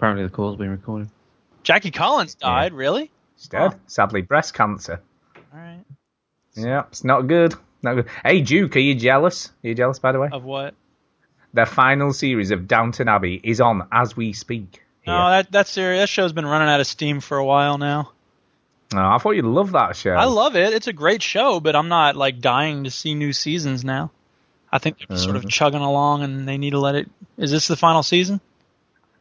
Apparently, 0.00 0.24
the 0.24 0.30
call's 0.30 0.56
been 0.56 0.70
recorded. 0.70 1.10
Jackie 1.62 1.90
Collins 1.90 2.34
died. 2.34 2.72
Really? 2.72 3.10
She's 3.36 3.48
dead. 3.48 3.74
Sadly, 3.86 4.22
breast 4.22 4.54
cancer. 4.54 5.02
All 5.36 5.60
right. 5.60 5.84
Yeah, 6.54 6.84
it's 6.88 7.04
not 7.04 7.26
good. 7.26 7.54
Not 7.82 7.96
good. 7.96 8.06
Hey, 8.24 8.40
Duke, 8.40 8.74
are 8.76 8.80
you 8.80 8.94
jealous? 8.94 9.48
Are 9.62 9.68
you 9.68 9.74
jealous, 9.74 9.98
by 9.98 10.12
the 10.12 10.18
way? 10.18 10.30
Of 10.32 10.42
what? 10.42 10.72
The 11.52 11.66
final 11.66 12.14
series 12.14 12.50
of 12.50 12.66
Downton 12.66 13.08
Abbey 13.08 13.38
is 13.44 13.60
on 13.60 13.86
as 13.92 14.16
we 14.16 14.32
speak. 14.32 14.82
No, 15.06 15.28
that 15.28 15.52
that 15.52 15.66
series, 15.68 16.00
that 16.00 16.08
show's 16.08 16.32
been 16.32 16.46
running 16.46 16.68
out 16.68 16.80
of 16.80 16.86
steam 16.86 17.20
for 17.20 17.36
a 17.36 17.44
while 17.44 17.76
now. 17.76 18.10
Oh, 18.94 18.98
I 18.98 19.18
thought 19.18 19.32
you'd 19.32 19.44
love 19.44 19.72
that 19.72 19.96
show. 19.96 20.12
I 20.12 20.24
love 20.24 20.56
it. 20.56 20.72
It's 20.72 20.86
a 20.86 20.94
great 20.94 21.22
show, 21.22 21.60
but 21.60 21.76
I'm 21.76 21.88
not 21.88 22.16
like 22.16 22.40
dying 22.40 22.84
to 22.84 22.90
see 22.90 23.14
new 23.14 23.34
seasons 23.34 23.84
now. 23.84 24.12
I 24.72 24.78
think 24.78 24.96
they're 24.98 25.08
just 25.08 25.24
sort 25.24 25.36
of 25.36 25.44
Uh. 25.44 25.48
chugging 25.48 25.82
along, 25.82 26.22
and 26.22 26.48
they 26.48 26.56
need 26.56 26.70
to 26.70 26.78
let 26.78 26.94
it. 26.94 27.10
Is 27.36 27.50
this 27.50 27.68
the 27.68 27.76
final 27.76 28.02
season? 28.02 28.40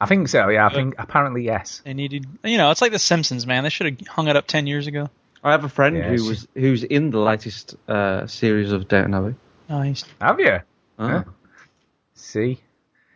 I 0.02 0.06
think 0.06 0.30
so. 0.30 0.48
Yeah, 0.50 0.66
I 0.68 0.74
think 0.74 0.96
apparently 0.98 1.44
yes. 1.44 1.82
They 1.84 1.94
needed, 1.94 2.26
you 2.44 2.58
know, 2.58 2.72
it's 2.72 2.82
like 2.82 2.92
The 2.94 3.00
Simpsons, 3.00 3.46
man. 3.46 3.64
They 3.64 3.70
should 3.70 3.88
have 4.00 4.08
hung 4.08 4.28
it 4.30 4.36
up 4.38 4.48
ten 4.48 4.66
years 4.68 4.88
ago. 4.88 5.10
I 5.44 5.52
have 5.52 5.64
a 5.64 5.70
friend 5.70 5.96
Yeah, 5.98 6.10
who 6.10 6.18
she- 6.18 6.30
was 6.30 6.48
who's 6.54 6.84
in 6.84 7.12
the 7.12 7.20
latest 7.20 7.76
uh, 7.88 8.26
series 8.28 8.72
of 8.72 8.88
Downton 8.88 9.14
Abbey. 9.14 9.36
Nice. 9.70 10.06
Have 10.22 10.40
you? 10.40 10.60
Oh. 11.00 11.08
Huh? 11.08 11.24
See, 12.16 12.60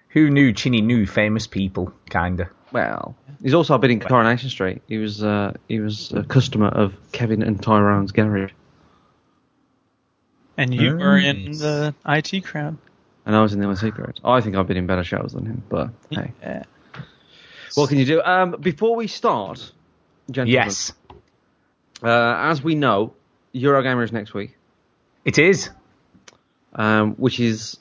who 0.09 0.29
knew 0.29 0.51
Chinny 0.53 0.81
knew 0.81 1.05
famous 1.05 1.47
people, 1.47 1.93
kinda. 2.09 2.49
Well, 2.71 3.15
he's 3.41 3.53
also 3.53 3.77
been 3.77 3.91
in 3.91 3.99
Coronation 3.99 4.49
Street. 4.49 4.81
He 4.87 4.97
was 4.97 5.23
uh, 5.23 5.53
he 5.67 5.79
was 5.79 6.11
a 6.11 6.23
customer 6.23 6.67
of 6.67 6.93
Kevin 7.11 7.43
and 7.43 7.61
Tyrone's 7.61 8.11
garage, 8.11 8.51
And 10.57 10.73
you 10.73 10.95
were 10.97 11.17
in 11.17 11.45
Nice. 11.45 11.59
the 11.59 11.95
IT 12.05 12.43
crowd. 12.43 12.77
and 13.25 13.35
I 13.35 13.41
was 13.41 13.53
in 13.53 13.59
the 13.61 13.69
IT 13.69 13.91
garage. 13.95 14.17
I 14.23 14.41
think 14.41 14.55
I've 14.55 14.67
been 14.67 14.77
in 14.77 14.85
better 14.87 15.03
shows 15.03 15.33
than 15.33 15.45
him, 15.45 15.63
but 15.69 15.89
hey, 16.09 16.31
Yeah. 16.41 16.63
What 17.75 17.89
can 17.89 17.97
you 17.97 18.05
do? 18.05 18.21
Um, 18.21 18.55
before 18.59 18.95
we 18.95 19.07
start, 19.07 19.71
gentlemen, 20.29 20.53
Yes, 20.53 20.93
uh, 22.03 22.07
as 22.51 22.61
we 22.63 22.75
know, 22.75 23.13
Eurogamer 23.53 24.03
is 24.03 24.11
next 24.11 24.33
week, 24.33 24.57
it 25.25 25.37
is. 25.37 25.69
um, 26.75 27.13
which 27.15 27.39
is 27.39 27.79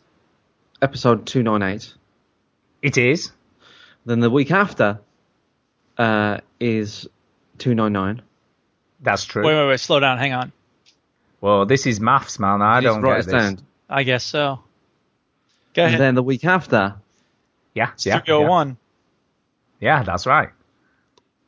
episode 0.81 1.27
two 1.27 1.43
nine 1.43 1.63
eight. 1.63 1.93
It 2.83 2.99
is. 2.99 3.33
Then 4.05 4.21
the 4.21 4.31
week 4.31 4.51
after 4.51 4.99
uh, 5.99 6.39
is 6.61 7.07
two 7.59 7.75
nine 7.75 7.93
nine. 7.93 8.23
That's 9.01 9.25
true. 9.25 9.45
Wait, 9.45 9.55
wait, 9.55 9.69
wait. 9.69 9.81
Slow 9.81 9.99
down. 10.01 10.19
Hang 10.19 10.33
on. 10.33 10.53
Well, 11.41 11.67
this 11.67 11.87
is 11.87 12.01
maths, 12.01 12.39
man. 12.39 12.63
I 12.63 12.81
don't 12.81 13.03
write 13.03 13.25
get 13.25 13.29
it 13.29 13.33
this. 13.33 13.43
down. 13.43 13.59
I 13.89 14.03
guess 14.05 14.23
so. 14.25 14.61
Go 15.75 15.83
ahead. 15.83 15.95
And 15.95 16.01
then 16.03 16.15
the 16.15 16.23
week 16.23 16.45
after, 16.45 16.95
Yeah, 17.75 17.91
yeah, 17.99 18.19
Studio 18.19 18.43
yeah. 18.43 18.49
One. 18.49 18.77
Yeah, 19.83 20.03
that's 20.05 20.27
right. 20.27 20.49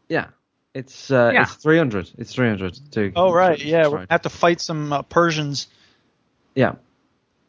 yeah, 0.09 0.27
it's 0.75 1.11
uh, 1.11 1.31
Yeah. 1.33 1.43
it's 1.43 1.55
three 1.55 1.79
hundred. 1.79 2.11
It's 2.19 2.35
three 2.35 2.49
hundred. 2.49 2.79
To 2.93 3.13
Oh 3.15 3.33
right, 3.33 3.59
yeah. 3.59 3.87
We're 3.87 3.91
right. 3.91 3.93
gonna 4.01 4.07
have 4.11 4.23
to 4.23 4.29
fight 4.29 4.61
some 4.61 4.93
uh, 4.93 5.03
Persians 5.03 5.69
yeah. 6.55 6.75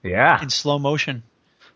Yeah, 0.03 0.41
in 0.41 0.49
slow 0.51 0.77
motion. 0.77 1.23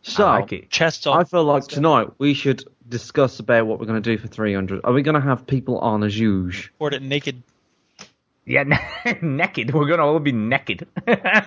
So 0.03 0.25
I 0.27 0.39
like 0.41 0.53
it. 0.53 0.69
Chests 0.69 1.07
all. 1.07 1.15
I 1.15 1.23
feel 1.23 1.43
like 1.43 1.63
tonight 1.67 2.09
we 2.19 2.35
should 2.35 2.63
discuss 2.87 3.39
about 3.39 3.65
what 3.65 3.79
we're 3.79 3.87
going 3.87 4.01
to 4.01 4.15
do 4.15 4.17
for 4.17 4.27
300. 4.27 4.81
Are 4.83 4.93
we 4.93 5.01
going 5.01 5.15
to 5.15 5.21
have 5.21 5.45
people 5.45 5.79
on 5.79 6.03
as 6.03 6.17
usual? 6.17 6.69
Board 6.77 6.93
it 6.93 7.01
naked. 7.01 7.41
yeah. 8.45 8.63
naked. 9.21 9.73
We're 9.73 9.87
gonna 9.87 10.05
all 10.05 10.19
be 10.19 10.31
naked. 10.31 10.87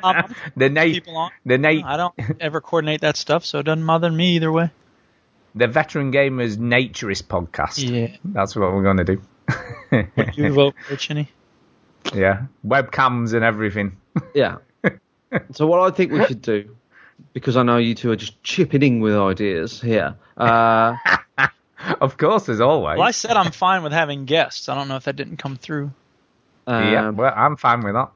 Um, 0.02 0.34
the 0.56 0.68
night. 0.68 1.06
The 1.46 1.58
night. 1.58 1.84
I 1.84 1.96
don't 1.96 2.14
ever 2.40 2.60
coordinate 2.60 3.02
that 3.02 3.16
stuff, 3.16 3.44
so 3.44 3.60
it 3.60 3.62
doesn't 3.62 3.86
bother 3.86 4.10
me 4.10 4.36
either 4.36 4.50
way. 4.50 4.70
The 5.54 5.66
veteran 5.68 6.12
gamers 6.12 6.56
naturist 6.56 7.24
podcast. 7.24 7.78
Yeah. 7.88 8.16
That's 8.24 8.56
what 8.56 8.72
we're 8.72 8.82
gonna 8.82 9.04
do. 9.04 9.20
You 10.36 10.52
vote 10.54 10.74
for 10.88 10.96
Chinny. 10.96 11.28
yeah, 12.14 12.44
webcams 12.66 13.34
and 13.34 13.44
everything. 13.44 13.96
Yeah. 14.34 14.58
so 15.52 15.66
what 15.66 15.80
I 15.80 15.94
think 15.94 16.12
we 16.12 16.24
should 16.26 16.42
do, 16.42 16.74
because 17.32 17.56
I 17.56 17.62
know 17.62 17.76
you 17.76 17.94
two 17.94 18.10
are 18.10 18.16
just 18.16 18.42
chipping 18.42 18.82
in 18.82 19.00
with 19.00 19.14
ideas 19.14 19.80
here. 19.80 20.16
Uh, 20.36 20.96
Of 22.00 22.16
course, 22.16 22.48
as 22.48 22.60
always. 22.60 22.98
Well, 22.98 23.08
I 23.08 23.10
said 23.10 23.36
I'm 23.36 23.50
fine 23.50 23.82
with 23.82 23.92
having 23.92 24.24
guests. 24.24 24.68
I 24.68 24.76
don't 24.76 24.86
know 24.86 24.94
if 24.96 25.04
that 25.04 25.16
didn't 25.16 25.38
come 25.38 25.56
through. 25.56 25.90
yeah, 26.68 27.08
um, 27.08 27.16
well, 27.16 27.32
I'm 27.34 27.56
fine 27.56 27.80
with 27.80 27.94
that. 27.94 28.10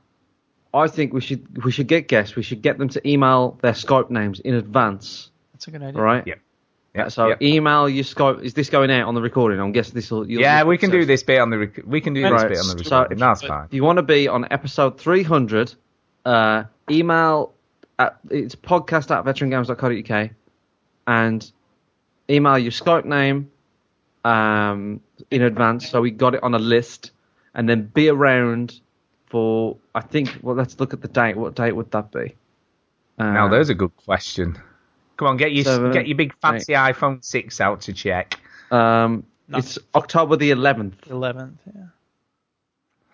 I 0.73 0.87
think 0.89 1.13
we 1.13 1.21
should 1.21 1.65
we 1.65 1.73
should 1.73 1.89
get 1.89 2.07
guests. 2.07 2.37
We 2.37 2.43
should 2.43 2.63
get 2.63 2.79
them 2.79 2.89
to 2.91 3.09
email 3.09 3.59
their 3.63 3.73
Skype 3.73 4.11
names 4.11 4.39
in 4.41 4.55
advance. 4.55 5.31
That's 5.53 5.67
a 5.67 5.71
good 5.73 5.83
idea. 5.83 5.99
All 5.99 6.05
right. 6.05 6.25
Yep. 6.27 6.39
Yeah, 6.97 7.09
So 7.09 7.29
yeah. 7.29 7.35
email 7.43 7.89
your 7.89 8.05
Skype. 8.05 8.43
Is 8.43 8.55
this 8.55 8.71
going 8.71 8.91
out 8.91 9.07
on 9.09 9.15
the 9.15 9.21
recording? 9.23 9.61
I'm 9.61 9.73
guessing 9.73 9.95
this 9.95 10.11
will. 10.11 10.29
yeah, 10.31 10.65
we 10.65 10.79
can 10.79 10.91
do 10.91 11.05
this 11.05 11.23
bit 11.23 11.39
on 11.41 11.51
the. 11.51 11.59
Rec- 11.59 11.83
we 11.87 12.01
can 12.01 12.15
do 12.15 12.23
this 12.23 12.31
Right. 12.33 12.49
bit 12.49 12.59
on 12.59 12.69
the 12.69 12.83
recording. 12.83 13.19
So. 13.19 13.25
That's 13.25 13.43
fine. 13.43 13.65
if 13.67 13.75
you 13.75 13.83
want 13.85 13.99
to 13.99 14.03
be 14.03 14.29
on 14.29 14.47
episode 14.51 14.99
300, 15.01 15.75
uh, 16.25 16.65
email 16.91 17.53
at, 17.99 18.19
it's 18.31 18.55
podcast 18.55 19.11
at 19.17 19.25
veterangamers.co.uk 19.25 20.31
and 21.07 21.53
email 22.31 22.59
your 22.59 22.73
Skype 22.73 23.05
name 23.05 23.51
um, 24.25 25.01
in 25.31 25.43
advance 25.43 25.89
so 25.89 26.01
we 26.01 26.11
got 26.11 26.35
it 26.35 26.43
on 26.43 26.55
a 26.55 26.59
list 26.59 27.13
and 27.55 27.69
then 27.69 27.83
be 27.87 28.09
around 28.09 28.81
for, 29.27 29.77
I 29.95 30.01
think, 30.01 30.39
well, 30.43 30.55
let's 30.57 30.79
look 30.79 30.93
at 30.93 31.01
the 31.01 31.09
date. 31.09 31.37
What 31.37 31.55
date 31.55 31.73
would 31.73 31.91
that 31.93 32.11
be? 32.13 32.35
Uh, 33.19 33.31
Now, 33.33 33.49
there's 33.49 33.71
a 33.71 33.75
good 33.75 33.97
question. 33.97 34.59
Come 35.17 35.29
on, 35.29 35.37
get 35.37 35.53
your 35.53 35.65
Seven, 35.65 35.93
get 35.93 36.07
your 36.07 36.17
big 36.17 36.35
fancy 36.41 36.73
iPhone 36.75 37.25
six 37.25 37.61
out 37.61 37.83
to 37.83 37.93
check. 37.93 38.39
Um, 38.71 39.25
No. 39.49 39.59
it's 39.59 39.79
October 39.95 40.37
the 40.37 40.51
11th. 40.51 41.09
Eleventh. 41.11 41.59
Yeah. 41.67 41.83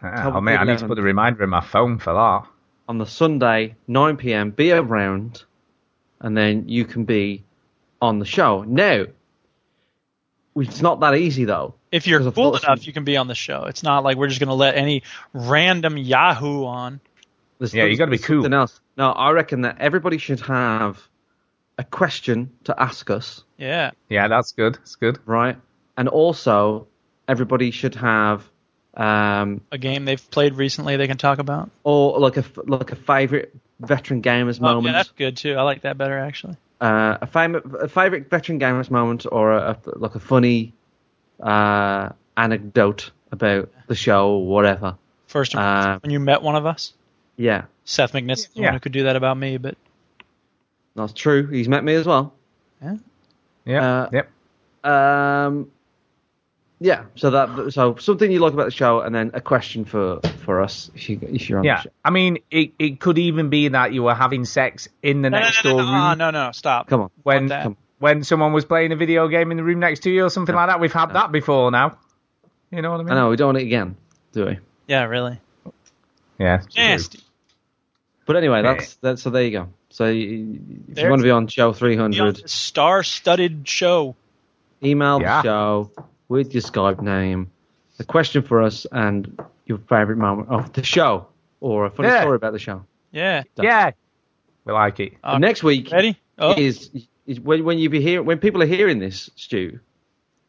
Ah, 0.03 0.33
oh, 0.35 0.41
mate, 0.41 0.57
I 0.57 0.65
need 0.65 0.79
to 0.79 0.87
put 0.89 0.99
a 0.99 1.03
reminder 1.03 1.45
in 1.45 1.51
my 1.51 1.61
phone 1.61 1.99
for 1.99 2.13
that. 2.13 2.49
on 2.89 2.99
the 2.99 3.07
Sunday, 3.07 3.77
9 3.87 4.17
p.m. 4.17 4.51
Be 4.51 4.73
around, 4.73 5.45
and 6.21 6.37
then 6.37 6.69
you 6.69 6.85
can 6.85 7.05
be 7.05 7.45
on 8.01 8.19
the 8.19 8.25
show. 8.25 8.65
Now, 8.65 9.05
it's 10.57 10.83
not 10.83 11.01
that 11.01 11.15
easy 11.15 11.45
though. 11.45 11.75
If 11.93 12.07
you're 12.07 12.21
cool 12.21 12.33
course- 12.33 12.65
enough, 12.65 12.87
you 12.87 12.93
can 12.93 13.05
be 13.05 13.17
on 13.17 13.29
the 13.29 13.35
show. 13.35 13.65
It's 13.65 13.83
not 13.83 14.03
like 14.03 14.17
we're 14.17 14.27
just 14.29 14.41
going 14.41 14.49
to 14.49 14.55
let 14.55 14.75
any 14.77 15.05
random 15.33 15.97
Yahoo 15.97 16.65
on. 16.65 17.01
There's 17.59 17.73
Yeah, 17.73 17.85
you 17.85 17.97
gotta 17.97 18.11
be 18.11 18.19
cool. 18.19 18.39
Something 18.43 18.55
else. 18.55 18.81
No, 18.97 19.13
I 19.13 19.31
reckon 19.31 19.61
that 19.63 19.77
everybody 19.79 20.19
should 20.19 20.41
have 20.41 21.01
a 21.79 21.85
question 21.85 22.51
to 22.65 22.75
ask 22.81 23.11
us, 23.11 23.45
Yeah. 23.59 23.91
Yeah, 24.09 24.29
that's 24.29 24.53
good. 24.53 24.75
That's 24.75 24.97
good. 24.97 25.19
right? 25.27 25.57
And 25.97 26.09
also, 26.09 26.87
everybody 27.29 27.71
should 27.71 27.95
have 27.97 28.49
um, 28.95 29.63
A 29.73 29.79
game 29.79 30.05
they've 30.05 30.31
played 30.31 30.55
recently 30.55 30.97
they 30.97 31.07
can 31.07 31.17
talk 31.17 31.39
about. 31.39 31.71
or 31.83 32.19
like 32.21 32.37
a 32.37 32.45
like 32.67 32.93
a 32.93 32.97
favorite 32.97 33.55
veteran 33.81 34.21
gamers 34.23 34.59
Oh, 34.61 34.67
yeah, 34.69 34.75
moment. 34.75 34.95
that's 34.95 35.11
good 35.11 35.37
too. 35.37 35.55
I 35.55 35.63
like 35.63 35.83
that 35.83 35.97
better 35.97 36.19
actually. 36.19 36.57
uh, 36.81 37.17
a, 37.23 37.27
fam- 37.27 37.77
a 37.81 37.89
favorite 37.89 38.29
veteran 38.29 38.61
gamers 38.61 38.91
moment 38.91 39.25
or 39.33 39.53
a, 39.53 39.79
a 39.87 39.99
like 39.99 40.15
a 40.15 40.21
funny 40.21 40.75
uh, 41.41 42.11
anecdote 42.37 43.11
about 43.31 43.71
the 43.87 43.95
show 43.95 44.33
or 44.33 44.47
whatever. 44.47 44.97
First, 45.27 45.55
Uh, 45.57 45.99
when 46.03 46.11
you 46.11 46.21
met 46.21 46.43
one 46.43 46.57
of 46.57 46.67
us, 46.67 46.93
Yeah, 47.37 47.65
Seth 47.85 48.13
McNiss, 48.13 48.53
the 48.53 48.61
Yeah. 48.61 48.67
one 48.67 48.75
who 48.75 48.81
could 48.81 48.93
do 48.93 49.05
that 49.05 49.17
about 49.17 49.37
me, 49.39 49.57
but 49.57 49.77
that's 50.95 51.13
true. 51.13 51.47
He's 51.47 51.69
met 51.69 51.85
me 51.85 51.95
as 51.95 52.07
well. 52.07 52.35
Yeah. 53.65 53.83
Uh, 53.83 54.09
yep. 54.13 54.31
Um, 54.85 55.71
yeah, 56.81 57.05
so 57.15 57.31
that 57.31 57.73
so 57.73 57.95
something 57.97 58.31
you 58.31 58.41
like 58.41 58.53
about 58.55 58.65
the 58.65 58.73
show, 58.73 59.01
and 59.01 59.15
then 59.15 59.31
a 59.35 59.41
question 59.41 59.85
for 59.85 60.21
for 60.45 60.61
us 60.61 60.91
if 60.97 61.09
you 61.09 61.19
if 61.23 61.49
you're 61.49 61.61
on 61.61 61.65
Yeah. 61.65 61.77
the 61.77 61.83
show. 61.83 61.91
I 62.05 62.11
mean, 62.11 62.39
it, 62.51 62.73
it 62.79 62.99
could 62.99 63.19
even 63.19 63.51
be 63.51 63.69
that 63.69 63.93
you 63.93 64.03
were 64.03 64.15
having 64.15 64.45
sex 64.45 64.89
in 65.01 65.23
the 65.23 65.31
no, 65.31 65.39
no, 65.39 65.45
next 65.45 65.65
no, 65.65 65.71
door 65.71 65.83
no, 65.83 65.87
room 65.87 66.19
no, 66.19 66.31
no, 66.31 66.47
no, 66.47 66.53
stop. 66.53 66.89
Come 66.89 67.03
on, 67.03 67.11
when 67.23 67.47
that. 67.47 67.63
Come. 67.63 67.77
when 68.01 68.25
someone 68.25 68.53
was 68.53 68.65
playing 68.65 68.91
a 68.91 68.97
video 68.97 69.29
game 69.29 69.53
in 69.53 69.57
the 69.59 69.63
room 69.63 69.79
next 69.79 70.01
to 70.01 70.11
you 70.11 70.25
or 70.25 70.31
something 70.31 70.57
like 70.57 70.69
that. 70.69 70.81
We've 70.81 70.93
had 70.93 71.13
that 71.13 71.31
before 71.31 71.71
now. 71.71 71.99
You 72.73 72.83
know 72.83 72.91
what 72.91 73.01
I 73.01 73.03
mean? 73.05 73.13
I 73.13 73.15
know 73.15 73.29
we 73.31 73.37
don't 73.37 73.49
want 73.55 73.59
it 73.59 73.67
again, 73.67 73.97
do 74.33 74.47
we? 74.47 74.59
Yeah, 74.89 75.05
really. 75.05 75.39
Yeah. 76.39 76.63
Nasty. 76.77 77.21
But 78.27 78.37
anyway, 78.37 78.63
that's 78.63 78.95
that's 78.97 79.23
so 79.23 79.31
there 79.31 79.45
you 79.45 79.51
go. 79.53 79.69
So 79.93 80.07
you, 80.07 80.59
if 80.89 80.99
you 80.99 81.11
want 81.11 81.21
to 81.21 81.25
be 81.25 81.31
on 81.31 81.47
show 81.49 81.73
three 81.75 81.97
Be 81.97 82.01
on 82.01 82.13
hundred, 82.15 82.37
this 82.37 82.53
Star-studded 82.53 83.69
show. 83.69 84.17
email 84.83 85.21
Yeah. 85.21 85.43
the 85.43 85.49
show 85.49 85.91
with 86.29 86.55
your 86.55 86.63
Skype 86.63 87.03
name, 87.03 87.51
a 87.99 88.05
question 88.05 88.43
for 88.43 88.63
us, 88.63 88.87
and 88.91 89.39
your 89.67 89.79
favorite 89.89 90.17
moment 90.17 90.49
of 90.49 90.73
the 90.73 90.83
show 90.83 91.27
or 91.61 91.85
a 91.87 91.91
funny 91.91 92.09
Yeah. 92.09 92.23
story 92.23 92.37
about 92.37 92.53
the 92.55 92.59
show. 92.59 92.85
Yeah. 93.13 93.43
Yeah. 93.61 93.91
We 94.65 94.73
like 94.73 94.99
it. 94.99 95.13
Uh, 95.23 95.39
Next 95.39 95.63
week 95.63 95.91
Ready? 95.93 96.19
Oh, 96.39 96.55
is, 96.57 96.91
is 97.27 97.39
when 97.39 97.63
when 97.65 97.79
you 97.79 97.91
be 97.91 98.01
here 98.01 98.23
when 98.23 98.39
people 98.39 98.63
are 98.63 98.67
hearing 98.67 98.99
this, 98.99 99.29
Stu. 99.37 99.79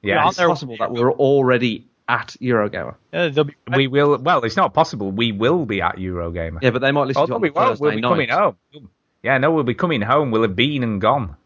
Yeah. 0.01 0.21
on 0.23 0.27
It's 0.29 0.37
their- 0.37 0.47
possible 0.47 0.77
that 0.79 0.91
we're 0.91 1.11
already 1.11 1.85
at 2.07 2.35
Eurogamer. 2.41 2.95
yeah, 3.11 3.29
be. 3.29 3.55
We 3.75 3.87
will. 3.87 4.17
Well, 4.17 4.43
it's 4.45 4.55
not 4.57 4.73
possible. 4.73 5.11
We 5.11 5.31
will 5.33 5.65
be 5.65 5.81
at 5.81 5.97
Eurogamer. 5.97 6.59
Yeah, 6.61 6.71
but 6.71 6.79
they 6.81 6.91
might 6.91 7.07
listen 7.07 7.23
Oh, 7.23 7.25
to 7.25 7.29
no, 7.31 7.35
it 7.35 7.37
on 7.37 7.41
we 7.41 7.49
won't. 7.49 7.67
Thursday 7.69 7.81
We'll 7.83 7.95
be 7.95 8.01
night. 8.01 8.09
coming 8.09 8.29
home. 8.29 8.89
Yeah, 9.23 9.37
no, 9.37 9.51
we'll 9.51 9.63
be 9.63 9.73
coming 9.73 10.01
home. 10.01 10.31
We'll 10.31 10.41
have 10.43 10.55
been 10.55 10.83
and 10.83 10.99
gone. 11.01 11.37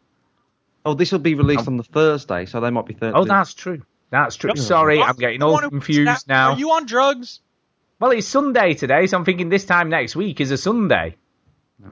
Oh, 0.86 0.94
this 0.94 1.12
will 1.12 1.20
be 1.20 1.36
released 1.36 1.68
on 1.68 1.78
the 1.78 1.84
Thursday, 1.84 2.46
so 2.46 2.60
they 2.60 2.70
might 2.70 2.86
be 2.86 2.94
Thursday. 2.94 3.18
Oh, 3.18 3.24
that's 3.26 3.54
true. 3.54 3.84
That's 4.10 4.36
true. 4.36 4.50
Yep. 4.52 4.58
Sorry, 4.58 5.02
I'm 5.02 5.16
getting 5.16 5.44
all 5.44 5.50
You 5.50 5.54
wanna- 5.56 5.70
confused 5.70 6.28
now. 6.28 6.52
Are 6.54 6.58
you 6.58 6.72
on 6.72 6.86
drugs? 6.86 7.42
Well, 8.00 8.12
it's 8.12 8.28
Sunday 8.28 8.74
today, 8.74 9.06
so 9.08 9.18
I'm 9.18 9.26
thinking 9.26 9.50
this 9.50 9.66
time 9.66 9.90
next 9.90 10.16
week 10.16 10.40
is 10.40 10.52
a 10.52 10.58
Sunday. 10.58 11.16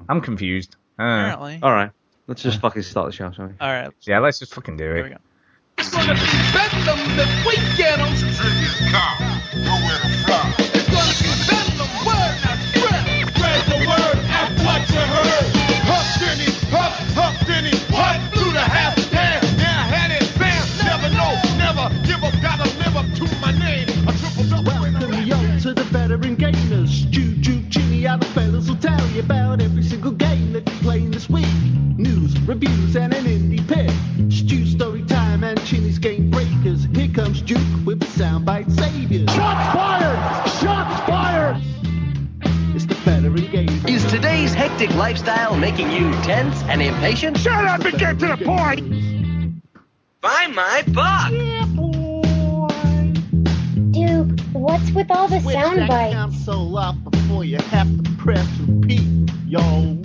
I'm 0.10 0.22
confused. 0.22 0.76
Uh, 0.98 1.04
Apparently. 1.04 1.60
All 1.62 1.72
right, 1.72 1.92
let's 2.28 2.42
just 2.42 2.62
fucking 2.62 2.84
start 2.84 3.08
the 3.08 3.12
show, 3.12 3.32
shall 3.32 3.48
we? 3.48 3.54
All 3.60 3.70
right. 3.72 3.90
yeah, 4.02 4.20
let's 4.20 4.40
just 4.40 4.54
fucking 4.54 4.78
do 4.78 4.84
Here 4.86 4.94
we 5.04 5.10
it. 5.10 5.10
go. 5.10 5.18
It's 5.78 5.90
gonna 5.92 6.14
be 6.14 6.20
bedlam 6.54 7.20
if 7.20 7.46
we 7.46 7.56
get 7.78 8.00
on 8.00 8.16
some 8.16 8.30
car. 8.92 9.18
Nowhere 9.60 10.00
to 10.00 10.10
fly. 10.24 10.54
It's 10.58 10.88
gonna 10.90 11.16
be 11.20 11.32
bedlam, 11.52 11.92
word 12.08 12.36
not 12.46 12.60
spread. 12.72 13.04
Spread 13.36 13.62
the 13.68 13.78
word 13.90 14.15
Huff, 16.16 16.24
Denny, 16.24 16.52
huff, 16.72 16.94
huff, 17.14 17.46
Denny, 17.46 17.76
huff 17.92 18.34
through 18.34 18.54
the 18.54 18.60
half 18.60 18.98
stand. 19.00 19.44
Yeah, 19.60 19.68
I 19.68 19.84
had 19.84 20.12
it, 20.12 20.24
bam. 20.40 20.64
Never 20.86 21.10
know, 21.14 21.36
never 21.58 21.90
give 22.08 22.24
up, 22.24 22.32
gotta 22.42 22.64
live 22.80 22.96
up 22.96 23.06
to 23.18 23.28
my 23.42 23.52
name. 23.52 23.90
A 24.08 24.14
triple 24.14 24.46
double. 24.48 24.72
Welcome 24.72 25.24
yo 25.28 25.36
to 25.60 25.74
the 25.74 25.84
veteran 25.92 26.38
gamers. 26.38 27.10
Juju, 27.10 27.64
Jimmy, 27.68 28.08
other 28.08 28.26
fellas 28.28 28.70
will 28.70 28.78
tell 28.78 29.06
you 29.10 29.20
about 29.20 29.62
every 29.62 29.84
single 29.84 30.12
game 30.12 30.54
that 30.54 30.66
you're 30.66 30.82
playing 30.84 31.12
this 31.12 31.30
week. 31.30 31.46
News, 31.98 32.40
reviews, 32.48 32.96
and 32.96 33.14
an 33.14 33.26
indie 33.26 33.68
pick. 33.68 33.92
Stew 34.32 34.66
story 34.66 35.04
time 35.04 35.44
and 35.44 35.60
Chinny's 35.66 36.00
game 36.00 36.32
breakers. 36.32 36.86
Here 36.96 37.10
comes 37.10 37.42
Duke 37.42 37.60
with 37.86 38.00
the 38.00 38.06
soundbite 38.06 38.72
saviors. 38.72 39.30
Shots 39.36 39.76
fired! 39.76 40.45
Is 43.38 44.06
today's 44.06 44.54
hectic 44.54 44.90
lifestyle 44.96 45.58
making 45.58 45.92
you 45.92 46.10
tense 46.24 46.64
and 46.64 46.82
impatient? 46.82 47.38
Shut 47.38 47.66
up 47.66 47.84
and 47.84 48.00
get 48.00 48.18
to 48.20 48.28
the 48.28 48.38
point. 48.38 49.62
Buy 50.22 50.48
my 50.48 50.84
book! 50.88 51.34
Yeah, 51.34 51.66
boy. 51.76 53.12
Duke, 53.92 54.40
what's 54.54 54.90
with 54.92 55.12
all 55.12 55.28
the 55.28 55.42
Switch 55.42 55.54
sound 55.54 55.80
that 55.80 55.90
bites? 55.90 56.16
console 56.16 56.78
up 56.78 56.96
before 57.12 57.44
you 57.44 57.58
have 57.58 58.04
to 58.04 58.12
press 58.12 58.48
repeat, 58.60 59.30
yo. 59.46 60.00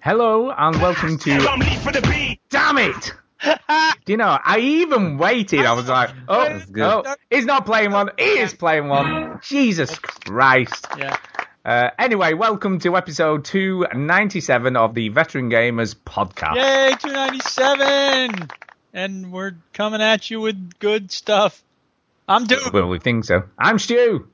Hello 0.00 0.50
and 0.50 0.76
welcome 0.82 1.16
to. 1.16 2.38
Damn 2.50 2.76
it! 2.76 3.14
Do 4.04 4.12
you 4.12 4.16
know? 4.16 4.38
I 4.42 4.58
even 4.58 5.16
waited. 5.18 5.64
I 5.64 5.72
was 5.72 5.88
like, 5.88 6.10
oh, 6.28 6.44
That's 6.44 6.66
good. 6.66 6.82
oh, 7.06 7.14
he's 7.30 7.44
not 7.44 7.66
playing 7.66 7.92
one. 7.92 8.10
He 8.18 8.38
is 8.38 8.54
playing 8.54 8.88
one. 8.88 9.40
Jesus 9.42 9.96
Christ. 9.98 10.86
Yeah. 10.96 11.16
Uh, 11.64 11.90
anyway, 11.98 12.32
welcome 12.34 12.78
to 12.80 12.96
episode 12.96 13.44
297 13.44 14.76
of 14.76 14.94
the 14.94 15.10
Veteran 15.10 15.50
Gamers 15.50 15.94
podcast. 15.94 16.56
Yay, 16.56 16.94
297! 16.98 18.48
And 18.94 19.30
we're 19.30 19.56
coming 19.72 20.00
at 20.00 20.30
you 20.30 20.40
with 20.40 20.78
good 20.78 21.12
stuff. 21.12 21.62
I'm 22.26 22.46
Duke. 22.46 22.72
Well, 22.72 22.88
we 22.88 22.98
think 22.98 23.24
so. 23.24 23.44
I'm 23.58 23.78
Stu. 23.78 24.28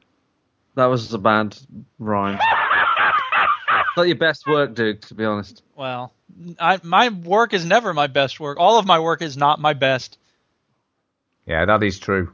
That 0.77 0.87
was 0.87 1.13
a 1.13 1.19
bad 1.19 1.57
rhyme. 1.99 2.39
Not 3.97 4.07
your 4.09 4.17
best 4.17 4.47
work, 4.47 4.75
Duke. 4.75 5.01
To 5.03 5.15
be 5.15 5.25
honest. 5.25 5.63
Well, 5.77 6.13
I, 6.59 6.81
my 6.83 7.09
work 7.11 7.53
is 7.55 7.65
never 7.65 7.95
my 7.95 8.07
best 8.09 8.41
work. 8.41 8.59
All 8.59 8.79
of 8.79 8.87
my 8.87 8.99
work 8.99 9.23
is 9.23 9.37
not 9.37 9.61
my 9.61 9.73
best. 9.73 10.19
Yeah, 11.47 11.65
that 11.67 11.83
is 11.83 11.99
true. 11.99 12.33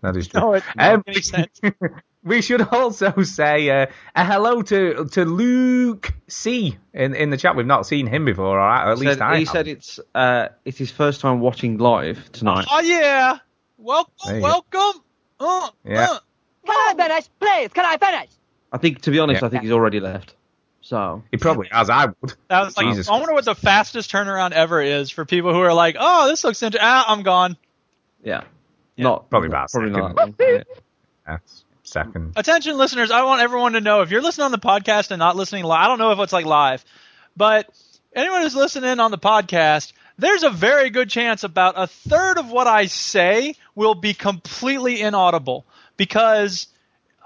That 0.00 0.16
is 0.16 0.28
true. 0.28 0.40
No, 0.40 0.54
it 0.54 0.64
Um, 0.78 1.02
doesn't 1.06 1.24
sense. 1.24 1.60
we 2.24 2.40
should 2.42 2.62
also 2.62 3.22
say 3.22 3.68
uh, 3.82 3.86
a 4.14 4.24
hello 4.24 4.62
to 4.62 5.04
to 5.12 5.24
Luke 5.24 6.12
C 6.28 6.76
in 6.94 7.14
in 7.14 7.30
the 7.30 7.36
chat. 7.36 7.56
We've 7.56 7.66
not 7.66 7.86
seen 7.86 8.06
him 8.06 8.24
before, 8.24 8.58
or 8.58 8.68
at 8.90 8.98
least 8.98 9.18
Said- 9.18 9.22
I. 9.22 9.38
he 9.38 9.44
have. 9.44 9.52
said 9.52 9.68
it's 9.68 10.00
uh, 10.14 10.48
it's 10.64 10.78
his 10.78 10.90
first 10.90 11.20
time 11.20 11.40
watching 11.40 11.78
live 11.78 12.30
tonight. 12.32 12.66
Oh 12.70 12.80
yeah. 12.80 13.38
Welcome, 13.76 14.12
There 14.26 14.36
you 14.36 14.40
go. 14.42 14.46
welcome. 14.72 15.02
Uh, 15.38 15.68
Yeah. 15.84 16.10
uh. 16.10 16.18
Can 16.66 16.76
I 16.76 16.94
finish? 17.08 17.28
Please, 17.40 17.72
can 17.72 17.84
I 17.84 17.96
finish? 17.96 18.30
I 18.72 18.78
think, 18.78 19.00
to 19.02 19.10
be 19.10 19.18
honest, 19.20 19.40
Yeah. 19.40 19.46
I 19.46 19.50
think 19.50 19.62
he's 19.62 19.72
already 19.72 20.00
left. 20.00 20.34
So 20.88 21.22
He 21.30 21.36
probably 21.36 21.68
has. 21.70 21.90
I 21.90 22.06
would. 22.06 22.32
That 22.48 22.64
was 22.64 22.76
like, 22.78 22.86
Jesus. 22.86 23.10
I 23.10 23.12
wonder 23.18 23.34
what 23.34 23.44
the 23.44 23.54
fastest 23.54 24.10
turnaround 24.10 24.52
ever 24.52 24.80
is 24.80 25.10
for 25.10 25.26
people 25.26 25.52
who 25.52 25.60
are 25.60 25.74
like, 25.74 25.96
oh, 25.98 26.28
this 26.28 26.42
looks 26.44 26.62
interesting. 26.62 26.80
Ah, 26.82 27.04
I'm 27.08 27.22
gone. 27.22 27.58
yeah, 28.24 28.44
Yeah. 28.96 29.04
not 29.04 29.28
Probably 29.28 29.48
about 29.48 29.70
probably 29.70 29.92
second. 29.92 30.14
not. 30.16 30.30
Yeah. 30.40 30.62
That's 31.26 31.64
second. 31.82 32.32
Attention, 32.36 32.78
listeners! 32.78 33.10
I 33.10 33.22
want 33.24 33.42
everyone 33.42 33.74
to 33.74 33.82
know 33.82 34.00
if 34.00 34.10
you're 34.10 34.22
listening 34.22 34.46
on 34.46 34.50
the 34.50 34.58
podcast 34.58 35.10
and 35.10 35.18
not 35.18 35.36
listening 35.36 35.64
live. 35.64 35.84
I 35.84 35.88
don't 35.88 35.98
know 35.98 36.12
if 36.12 36.18
it's 36.20 36.32
like 36.32 36.46
live, 36.46 36.82
but 37.36 37.68
anyone 38.14 38.40
who's 38.40 38.56
listening 38.56 38.98
on 38.98 39.10
the 39.10 39.18
podcast, 39.18 39.92
there's 40.16 40.42
a 40.42 40.48
very 40.50 40.88
good 40.88 41.10
chance 41.10 41.44
about 41.44 41.74
a 41.76 41.86
third 41.86 42.38
of 42.38 42.50
what 42.50 42.66
I 42.66 42.86
say 42.86 43.56
will 43.74 43.94
be 43.94 44.14
completely 44.14 45.02
inaudible 45.02 45.66
because 45.98 46.66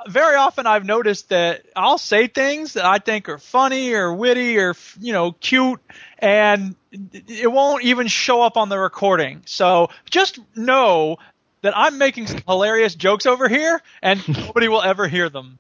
very 0.08 0.36
often 0.36 0.66
I've 0.66 0.84
noticed 0.84 1.28
that 1.30 1.64
I'll 1.76 1.98
say 1.98 2.26
things 2.26 2.74
that 2.74 2.84
I 2.84 2.98
think 2.98 3.28
are 3.28 3.38
funny 3.38 3.92
or 3.92 4.12
witty 4.14 4.58
or 4.58 4.74
you 5.00 5.12
know 5.12 5.32
cute, 5.32 5.80
and 6.18 6.74
it 6.90 7.50
won't 7.50 7.84
even 7.84 8.06
show 8.06 8.42
up 8.42 8.56
on 8.56 8.68
the 8.68 8.78
recording. 8.78 9.42
So 9.46 9.90
just 10.10 10.38
know 10.56 11.16
that 11.62 11.76
I'm 11.76 11.98
making 11.98 12.26
some 12.26 12.42
hilarious 12.46 12.94
jokes 12.94 13.26
over 13.26 13.48
here, 13.48 13.80
and 14.02 14.26
nobody 14.46 14.68
will 14.68 14.82
ever 14.82 15.08
hear 15.08 15.28
them. 15.28 15.58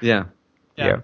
yeah. 0.00 0.24
Yeah. 0.76 1.00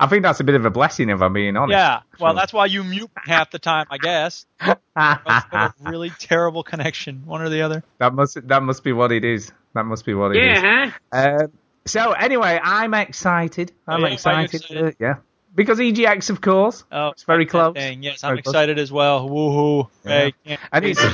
I 0.00 0.08
think 0.08 0.24
that's 0.24 0.40
a 0.40 0.44
bit 0.44 0.56
of 0.56 0.64
a 0.64 0.70
blessing, 0.70 1.10
if 1.10 1.22
I'm 1.22 1.32
being 1.32 1.56
honest. 1.56 1.76
Yeah. 1.76 2.00
Well, 2.18 2.34
that's 2.34 2.52
why 2.52 2.66
you 2.66 2.82
mute 2.82 3.08
half 3.24 3.52
the 3.52 3.60
time, 3.60 3.86
I 3.88 3.98
guess. 3.98 4.46
Else 4.60 4.78
you 4.96 5.04
have 5.52 5.74
a 5.80 5.90
really 5.90 6.10
terrible 6.10 6.64
connection, 6.64 7.22
one 7.24 7.40
or 7.40 7.48
the 7.48 7.62
other. 7.62 7.84
that 7.98 8.12
must 8.12 8.48
that 8.48 8.64
must 8.64 8.82
be 8.82 8.92
what 8.92 9.12
it 9.12 9.24
is. 9.24 9.52
That 9.74 9.84
must 9.84 10.04
be 10.04 10.12
what 10.14 10.34
it 10.34 10.42
is. 10.42 10.92
Um, 11.12 11.52
so 11.84 12.12
anyway, 12.12 12.60
I'm 12.62 12.94
excited. 12.94 13.72
I'm 13.86 14.02
Oh, 14.04 14.08
yeah, 14.08 14.16
why 14.22 14.32
are 14.32 14.38
you 14.40 14.44
excited. 14.44 14.54
excited? 14.54 14.84
uh, 14.84 14.90
yeah, 15.00 15.14
because 15.54 15.78
EGX, 15.78 16.30
of 16.30 16.40
course. 16.40 16.84
Oh, 16.92 17.08
It's 17.08 17.24
very 17.24 17.46
close. 17.46 17.74
thing. 17.74 18.02
Yes, 18.02 18.20
Very 18.22 18.38
I'm 18.38 18.42
close. 18.42 18.52
excited 18.52 18.78
as 18.78 18.92
well. 18.92 19.28
Woohoo! 19.28 19.88
Yeah. 20.04 20.10
Hey, 20.10 20.34
can't- 20.44 20.60
And 20.72 20.84
it's 20.84 21.00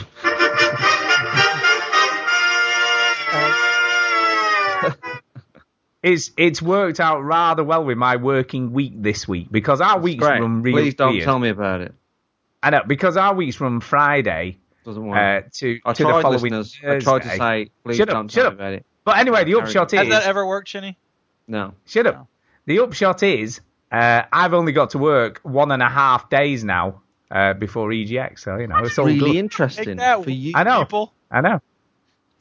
it's 6.03 6.31
it's 6.37 6.63
worked 6.63 7.01
out 7.01 7.21
rather 7.23 7.65
well 7.65 7.85
with 7.85 7.99
my 7.99 8.17
working 8.17 8.73
week 8.73 8.93
this 8.97 9.27
week 9.27 9.49
because 9.51 9.81
our 9.81 9.99
weeks 9.99 10.25
Great. 10.25 10.41
run 10.41 10.63
really 10.63 10.83
Please 10.83 10.95
don't 10.95 11.13
weird. 11.15 11.25
tell 11.25 11.39
me 11.39 11.49
about 11.49 11.81
it. 11.81 11.95
I 12.63 12.71
know 12.71 12.83
because 12.87 13.17
our 13.17 13.35
weeks 13.35 13.61
run 13.61 13.81
Friday 13.81 14.59
Doesn't 14.85 15.05
work. 15.05 15.45
uh, 15.45 15.49
to 15.55 15.81
I 15.85 15.93
to 15.93 16.03
the 16.05 16.09
following 16.23 16.53
listeners. 16.53 16.79
I 16.87 16.99
tried 17.01 17.23
to 17.23 17.37
say, 17.37 17.71
please 17.85 17.97
Shut 17.97 18.09
up, 18.09 18.15
don't 18.15 18.31
shut 18.31 18.45
tell 18.45 18.47
up. 18.47 18.53
me 18.55 18.59
about 18.59 18.73
it. 18.75 18.87
But 19.09 19.19
anyway, 19.19 19.45
the 19.45 19.55
upshot 19.55 19.91
Has 19.93 20.07
is 20.07 20.13
Has 20.13 20.23
that 20.23 20.29
ever 20.29 20.45
worked, 20.47 20.69
Chinny? 20.69 20.99
No. 21.47 21.73
Shut 21.87 22.05
No. 22.05 22.11
up. 22.11 22.27
The 22.67 22.81
upshot 22.81 23.23
is, 23.23 23.61
uh, 23.91 24.23
I've 24.31 24.53
only 24.53 24.73
got 24.73 24.91
to 24.91 24.99
work 24.99 25.41
one 25.43 25.73
and 25.73 25.83
a 25.83 25.89
half 25.89 26.29
days 26.29 26.63
now 26.63 27.01
uh, 27.31 27.55
before 27.55 27.89
EGX, 27.89 28.41
so 28.41 28.57
you 28.59 28.67
know 28.67 28.77
it's 28.79 28.99
all 28.99 29.07
really 29.07 29.19
good. 29.19 29.37
interesting 29.37 29.97
that, 29.97 30.23
for 30.25 30.31
you. 30.31 30.53
I 30.55 30.63
know. 30.65 30.81
People. 30.85 31.15
I 31.31 31.41
know. 31.41 31.61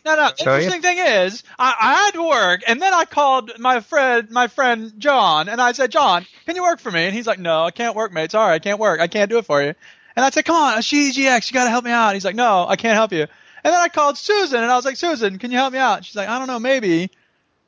No, 0.06 0.16
no. 0.16 0.30
The 0.30 0.36
So, 0.38 0.52
yeah. 0.52 0.56
interesting 0.58 0.82
thing 0.82 0.98
is, 1.00 1.44
I, 1.58 1.74
I 1.80 1.94
had 1.94 2.12
to 2.16 2.28
work, 2.28 2.62
and 2.68 2.82
then 2.82 2.94
I 2.94 3.06
called 3.06 3.58
my 3.60 3.80
friend, 3.80 4.30
my 4.30 4.48
friend 4.48 4.92
John, 4.98 5.48
and 5.50 5.62
I 5.62 5.72
said, 5.72 5.92
John, 5.92 6.26
can 6.46 6.56
you 6.58 6.64
work 6.64 6.80
for 6.80 6.92
me? 6.92 7.06
And 7.06 7.16
he's 7.16 7.28
like, 7.28 7.40
No, 7.40 7.64
I 7.64 7.72
can't 7.72 7.96
work, 7.96 8.12
mate. 8.12 8.32
Sorry, 8.32 8.54
I 8.54 8.60
can't 8.60 8.80
work. 8.80 9.00
I 9.00 9.08
can't 9.08 9.30
do 9.30 9.38
it 9.38 9.46
for 9.46 9.62
you. 9.64 9.74
And 10.18 10.26
I 10.26 10.30
said, 10.32 10.44
Come 10.46 10.56
on, 10.58 10.78
it's 10.78 10.88
EGX. 10.92 11.50
You 11.50 11.54
got 11.54 11.64
to 11.66 11.70
help 11.70 11.86
me 11.86 11.92
out. 11.92 12.14
He's 12.14 12.26
like, 12.26 12.36
No, 12.36 12.66
I 12.68 12.76
can't 12.76 12.96
help 12.96 13.12
you. 13.14 13.28
And 13.64 13.74
then 13.74 13.82
I 13.82 13.90
called 13.90 14.18
Susan, 14.18 14.62
and 14.62 14.72
I 14.72 14.76
was 14.76 14.86
like, 14.86 14.98
Susan, 14.98 15.40
can 15.40 15.52
you 15.52 15.58
help 15.58 15.74
me 15.74 15.80
out? 15.80 16.06
She's 16.06 16.16
like, 16.16 16.30
I 16.30 16.38
don't 16.38 16.48
know, 16.48 16.60
maybe. 16.60 17.10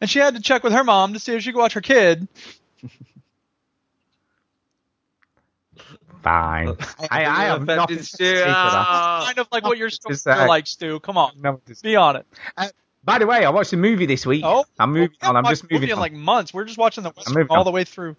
And 0.01 0.09
she 0.09 0.19
had 0.19 0.35
to 0.35 0.41
check 0.41 0.63
with 0.63 0.73
her 0.73 0.83
mom 0.83 1.13
to 1.13 1.19
see 1.19 1.35
if 1.35 1.43
she 1.43 1.51
could 1.51 1.59
watch 1.59 1.73
her 1.73 1.81
kid. 1.81 2.27
Fine. 6.21 6.75
I, 7.09 7.25
I 7.25 7.43
have 7.45 7.65
nothing 7.65 7.97
to 7.97 8.03
Stu. 8.03 8.17
say 8.25 8.33
for 8.33 8.45
that. 8.45 8.47
Ah. 8.47 9.23
kind 9.25 9.39
of 9.39 9.47
like 9.51 9.63
what 9.63 9.77
you're 9.77 9.89
supposed 9.89 10.27
uh, 10.27 10.45
like, 10.47 10.67
Stu. 10.67 10.99
Come 10.99 11.17
on, 11.17 11.31
Nothing 11.39 11.75
be 11.81 11.95
on 11.95 12.17
it. 12.17 12.25
By 13.03 13.17
the 13.17 13.25
way, 13.25 13.45
I 13.45 13.49
watched 13.49 13.71
a 13.73 13.77
movie 13.77 14.05
this 14.05 14.25
week. 14.25 14.43
Oh, 14.45 14.65
I'm 14.77 14.91
moving 14.91 15.15
on. 15.21 15.37
I'm 15.37 15.45
just 15.45 15.63
a 15.63 15.65
movie 15.65 15.75
moving 15.75 15.89
in 15.89 15.93
on. 15.93 15.99
like 15.99 16.13
months. 16.13 16.53
We're 16.53 16.65
just 16.65 16.77
watching 16.77 17.03
the 17.03 17.11
Western 17.11 17.47
all 17.49 17.59
on. 17.59 17.65
the 17.65 17.71
way 17.71 17.85
through. 17.85 18.17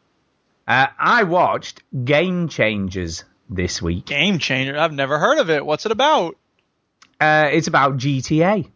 Uh, 0.66 0.86
I 0.98 1.24
watched 1.24 1.82
Game 2.04 2.48
Changers 2.48 3.24
this 3.50 3.82
week. 3.82 4.06
Game 4.06 4.38
changer. 4.38 4.78
I've 4.78 4.92
never 4.92 5.18
heard 5.18 5.38
of 5.38 5.50
it. 5.50 5.64
What's 5.66 5.84
it 5.84 5.92
about? 5.92 6.36
Uh, 7.20 7.50
it's 7.52 7.68
about 7.68 7.98
GTA, 7.98 8.66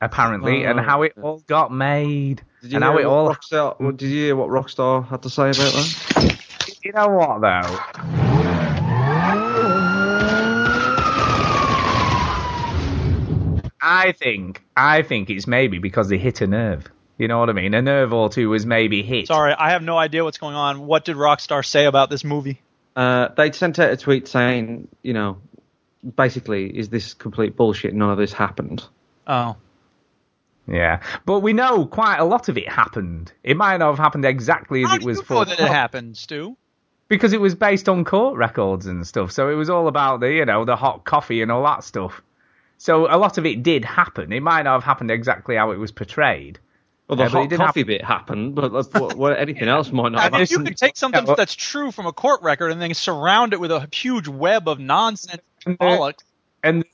apparently, 0.00 0.64
and 0.64 0.78
Oh, 0.78 0.82
how 0.82 1.02
it 1.02 1.12
okay. 1.16 1.20
all 1.26 1.38
got 1.46 1.72
made, 1.72 2.42
Did 2.62 2.70
you 2.72 2.76
and 2.76 2.84
hear 2.84 2.92
how 2.92 2.98
it 2.98 3.04
what 3.06 3.12
all. 3.12 3.34
Rockstar? 3.34 3.80
What, 3.80 3.96
did 3.96 4.08
you 4.10 4.24
hear 4.26 4.36
what 4.36 4.48
Rockstar 4.50 5.06
had 5.08 5.22
to 5.22 5.30
say 5.30 5.50
about 5.50 5.72
that? 5.72 6.38
You 6.84 6.92
know 6.92 7.08
what 7.08 7.40
though? 7.40 7.78
I 13.80 14.12
think 14.18 14.62
I 14.76 15.02
think 15.02 15.30
it's 15.30 15.46
maybe 15.46 15.78
because 15.78 16.08
they 16.08 16.18
hit 16.18 16.40
a 16.40 16.46
nerve. 16.46 16.86
You 17.16 17.26
know 17.28 17.38
what 17.38 17.48
I 17.48 17.52
mean? 17.52 17.74
A 17.74 17.82
nerve 17.82 18.12
or 18.12 18.28
two 18.28 18.48
was 18.50 18.64
maybe 18.66 19.02
hit. 19.02 19.26
Sorry, 19.26 19.52
I 19.52 19.70
have 19.70 19.82
no 19.82 19.96
idea 19.96 20.22
what's 20.24 20.38
going 20.38 20.54
on. 20.54 20.86
What 20.86 21.04
did 21.04 21.16
Rockstar 21.16 21.64
say 21.64 21.84
about 21.86 22.10
this 22.10 22.24
movie? 22.24 22.60
uh, 22.96 23.28
they'd 23.36 23.54
sent 23.54 23.78
out 23.78 23.90
a 23.90 23.96
tweet 23.96 24.26
saying, 24.26 24.88
you 25.02 25.12
know, 25.12 25.38
basically, 26.16 26.66
is 26.78 26.88
this 26.88 27.14
complete 27.14 27.56
bullshit? 27.56 27.94
None 27.94 28.10
of 28.10 28.18
this 28.18 28.32
happened. 28.32 28.84
Oh. 29.26 29.56
Yeah, 30.66 31.00
but 31.24 31.40
we 31.40 31.54
know 31.54 31.86
quite 31.86 32.18
a 32.18 32.24
lot 32.24 32.48
of 32.50 32.58
it 32.58 32.68
happened. 32.68 33.32
It 33.42 33.56
might 33.56 33.78
not 33.78 33.88
have 33.90 33.98
happened 33.98 34.26
exactly 34.26 34.82
as 34.84 34.90
How 34.90 34.96
it 34.96 35.02
was 35.04 35.16
you 35.18 35.24
for 35.24 35.44
that 35.46 35.58
it 35.58 35.66
happened, 35.68 36.16
Stu? 36.16 36.56
because 37.08 37.32
it 37.32 37.40
was 37.40 37.54
based 37.54 37.88
on 37.88 38.04
court 38.04 38.36
records 38.36 38.84
and 38.84 39.06
stuff. 39.06 39.32
So 39.32 39.48
it 39.48 39.54
was 39.54 39.70
all 39.70 39.88
about 39.88 40.20
the 40.20 40.30
you 40.30 40.44
know 40.44 40.66
the 40.66 40.76
hot 40.76 41.04
coffee 41.06 41.40
and 41.40 41.50
all 41.50 41.62
that 41.64 41.84
stuff. 41.84 42.20
So 42.76 43.06
a 43.10 43.16
lot 43.16 43.38
of 43.38 43.46
it 43.46 43.62
did 43.62 43.82
happen. 43.84 44.30
It 44.30 44.42
might 44.42 44.62
not 44.62 44.74
have 44.74 44.84
happened 44.84 45.10
exactly 45.10 45.56
how 45.56 45.70
it 45.70 45.78
was 45.78 45.90
portrayed. 45.90 46.58
Well, 47.08 47.16
the 47.16 47.22
Yeah, 47.24 47.28
hot 47.30 47.48
didn't 47.48 47.64
coffee 47.64 47.82
bit 47.84 48.04
happened, 48.04 48.54
but 48.54 48.70
what, 48.92 49.16
what, 49.16 49.38
anything 49.38 49.66
else 49.68 49.90
might 49.90 50.12
not 50.12 50.20
I 50.20 50.24
have 50.24 50.32
mean, 50.32 50.40
you 50.42 50.46
happened. 50.58 50.66
could 50.68 50.76
take 50.76 50.96
something 50.98 51.22
Yeah, 51.22 51.26
well- 51.28 51.36
that's 51.36 51.54
true 51.54 51.90
from 51.90 52.04
a 52.04 52.12
court 52.12 52.42
record 52.42 52.70
and 52.72 52.80
then 52.82 52.92
surround 52.92 53.54
it 53.54 53.60
with 53.60 53.72
a 53.72 53.88
huge 53.90 54.28
web 54.28 54.68
of 54.68 54.78
nonsense 54.78 55.40
And, 55.66 55.78
bollocks. 55.78 56.22
And 56.62 56.84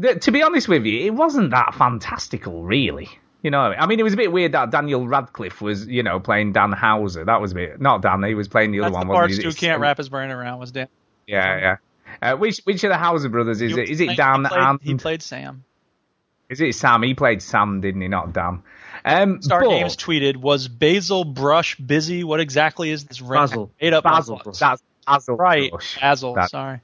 th- 0.00 0.24
to 0.24 0.30
be 0.32 0.42
honest 0.42 0.68
with 0.68 0.84
you, 0.84 1.06
it 1.06 1.10
wasn't 1.14 1.50
that 1.50 1.74
fantastical, 1.74 2.62
really. 2.62 3.08
You 3.42 3.50
know, 3.50 3.60
I 3.60 3.86
mean, 3.86 3.98
it 3.98 4.04
was 4.04 4.12
a 4.12 4.16
bit 4.16 4.30
weird 4.30 4.52
that 4.52 4.70
Daniel 4.70 5.06
Radcliffe 5.06 5.60
was, 5.60 5.86
you 5.86 6.04
know, 6.04 6.20
playing 6.20 6.52
Dan 6.52 6.70
Houser. 6.70 7.24
That 7.24 7.40
was 7.40 7.52
a 7.52 7.54
bit 7.56 7.80
not 7.80 8.00
Dan. 8.00 8.22
He 8.22 8.34
was 8.34 8.46
playing 8.46 8.70
the 8.70 8.78
That's 8.78 8.94
other 8.94 9.04
the 9.04 9.08
one, 9.08 9.16
part 9.16 9.30
wasn't 9.30 9.56
can't 9.56 9.80
wrap 9.80 9.98
his 9.98 10.08
brain 10.08 10.30
around. 10.30 10.60
Was 10.60 10.70
Dan? 10.70 10.86
Yeah, 11.26 11.58
yeah. 11.58 11.76
Uh, 12.34 12.36
which 12.36 12.60
which 12.64 12.84
of 12.84 12.90
the 12.90 12.96
Houser 12.96 13.28
brothers 13.28 13.60
is 13.60 13.76
it? 13.76 13.88
Is 13.88 14.00
it 14.00 14.10
He 14.10 14.16
Dan 14.16 14.44
played- 14.44 14.60
and 14.60 14.78
he 14.82 14.94
played 14.94 15.22
Sam. 15.22 15.64
is 16.48 16.60
it 16.60 16.74
Sam? 16.76 17.02
He 17.02 17.14
played 17.14 17.42
Sam, 17.42 17.80
didn't 17.80 18.00
he? 18.02 18.06
Not 18.08 18.32
Dan. 18.32 18.62
Um, 19.04 19.42
Star 19.42 19.62
but- 19.62 19.70
Games 19.70 19.96
tweeted, 19.96 20.36
"Was 20.36 20.68
Basil 20.68 21.24
Brush 21.24 21.76
busy? 21.76 22.22
What 22.22 22.38
exactly 22.38 22.90
is 22.90 23.04
this 23.06 23.20
Basil. 23.20 23.72
made 23.80 23.92
up 23.92 24.04
Basil. 24.04 24.40
Brush? 24.44 24.58
That's 24.58 24.82
Basil. 25.04 25.36
right, 25.36 25.70
Brush. 25.70 25.98
Basil. 26.00 26.34
That- 26.34 26.50
Sorry. 26.50 26.80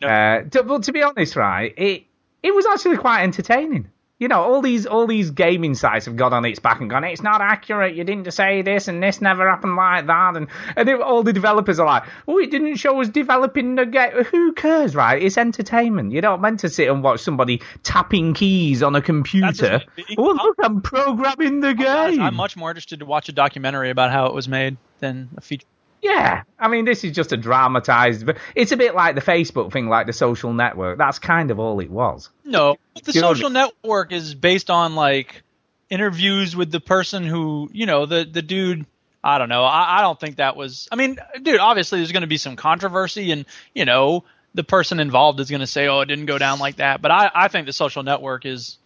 No, 0.00 0.08
Uh, 0.08 0.42
to, 0.50 0.62
well, 0.62 0.80
to 0.80 0.92
be 0.92 1.02
honest, 1.02 1.36
right, 1.36 1.72
it 1.76 2.04
it 2.42 2.54
was 2.54 2.66
actually 2.66 2.96
quite 2.98 3.22
entertaining. 3.22 3.88
You 4.18 4.28
know, 4.28 4.40
all 4.40 4.62
these 4.62 4.86
all 4.86 5.06
these 5.06 5.30
gaming 5.30 5.74
sites 5.74 6.06
have 6.06 6.16
got 6.16 6.32
on 6.32 6.42
its 6.46 6.58
back 6.58 6.80
and 6.80 6.88
gone, 6.88 7.04
it's 7.04 7.22
not 7.22 7.42
accurate. 7.42 7.94
You 7.96 8.02
didn't 8.02 8.32
say 8.32 8.62
this, 8.62 8.88
and 8.88 9.02
this 9.02 9.20
never 9.20 9.46
happened 9.46 9.76
like 9.76 10.06
that, 10.06 10.36
and 10.36 10.46
and 10.74 10.88
it, 10.88 11.02
all 11.02 11.22
the 11.22 11.34
developers 11.34 11.78
are 11.78 11.86
like, 11.86 12.04
oh, 12.26 12.38
it 12.38 12.50
didn't 12.50 12.76
show 12.76 12.98
us 13.02 13.10
developing 13.10 13.74
the 13.74 13.84
game. 13.84 14.24
Who 14.24 14.54
cares, 14.54 14.96
right? 14.96 15.22
It's 15.22 15.36
entertainment. 15.36 16.12
You're 16.12 16.22
not 16.22 16.40
meant 16.40 16.60
to 16.60 16.70
sit 16.70 16.88
and 16.88 17.02
watch 17.02 17.20
somebody 17.20 17.60
tapping 17.82 18.32
keys 18.32 18.82
on 18.82 18.96
a 18.96 19.02
computer. 19.02 19.82
Oh, 20.16 20.22
look, 20.32 20.56
I'm 20.62 20.80
programming 20.80 21.60
the 21.60 21.74
game. 21.74 21.86
I'm 22.22 22.36
much 22.36 22.56
more 22.56 22.70
interested 22.70 23.00
to 23.00 23.04
watch 23.04 23.28
a 23.28 23.32
documentary 23.32 23.90
about 23.90 24.10
how 24.12 24.26
it 24.28 24.32
was 24.34 24.48
made 24.48 24.78
than 25.00 25.28
a 25.36 25.42
feature. 25.42 25.66
Yeah, 26.06 26.42
I 26.58 26.68
mean, 26.68 26.84
this 26.84 27.02
is 27.04 27.12
just 27.14 27.32
a 27.32 27.36
dramatized. 27.36 28.28
It's 28.54 28.72
a 28.72 28.76
bit 28.76 28.94
like 28.94 29.14
the 29.16 29.20
Facebook 29.20 29.72
thing, 29.72 29.88
like 29.88 30.06
the 30.06 30.12
social 30.12 30.52
network. 30.52 30.98
That's 30.98 31.18
kind 31.18 31.50
of 31.50 31.58
all 31.58 31.80
it 31.80 31.90
was. 31.90 32.30
No, 32.44 32.76
the 33.02 33.12
You 33.12 33.20
know- 33.20 33.32
social 33.32 33.50
network 33.50 34.12
is 34.12 34.34
based 34.34 34.70
on 34.70 34.94
like 34.94 35.42
interviews 35.90 36.54
with 36.54 36.70
the 36.70 36.80
person 36.80 37.24
who, 37.24 37.70
you 37.72 37.86
know, 37.86 38.06
the 38.06 38.24
the 38.24 38.42
dude. 38.42 38.86
I 39.24 39.38
don't 39.38 39.48
know. 39.48 39.64
I, 39.64 39.98
I 39.98 40.00
don't 40.02 40.18
think 40.20 40.36
that 40.36 40.54
was. 40.56 40.88
I 40.92 40.96
mean, 40.96 41.18
dude, 41.42 41.58
obviously 41.58 41.98
there's 41.98 42.12
going 42.12 42.20
to 42.20 42.28
be 42.28 42.36
some 42.36 42.54
controversy, 42.54 43.32
and 43.32 43.44
you 43.74 43.84
know, 43.84 44.22
the 44.54 44.62
person 44.62 45.00
involved 45.00 45.40
is 45.40 45.50
going 45.50 45.60
to 45.60 45.66
say, 45.66 45.88
"Oh, 45.88 46.00
it 46.02 46.06
didn't 46.06 46.26
go 46.26 46.38
down 46.38 46.60
like 46.60 46.76
that." 46.76 47.02
But 47.02 47.10
I, 47.10 47.30
I 47.34 47.48
think 47.48 47.66
the 47.66 47.72
social 47.72 48.04
network 48.04 48.46
is 48.46 48.78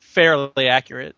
fairly 0.00 0.68
accurate. 0.68 1.16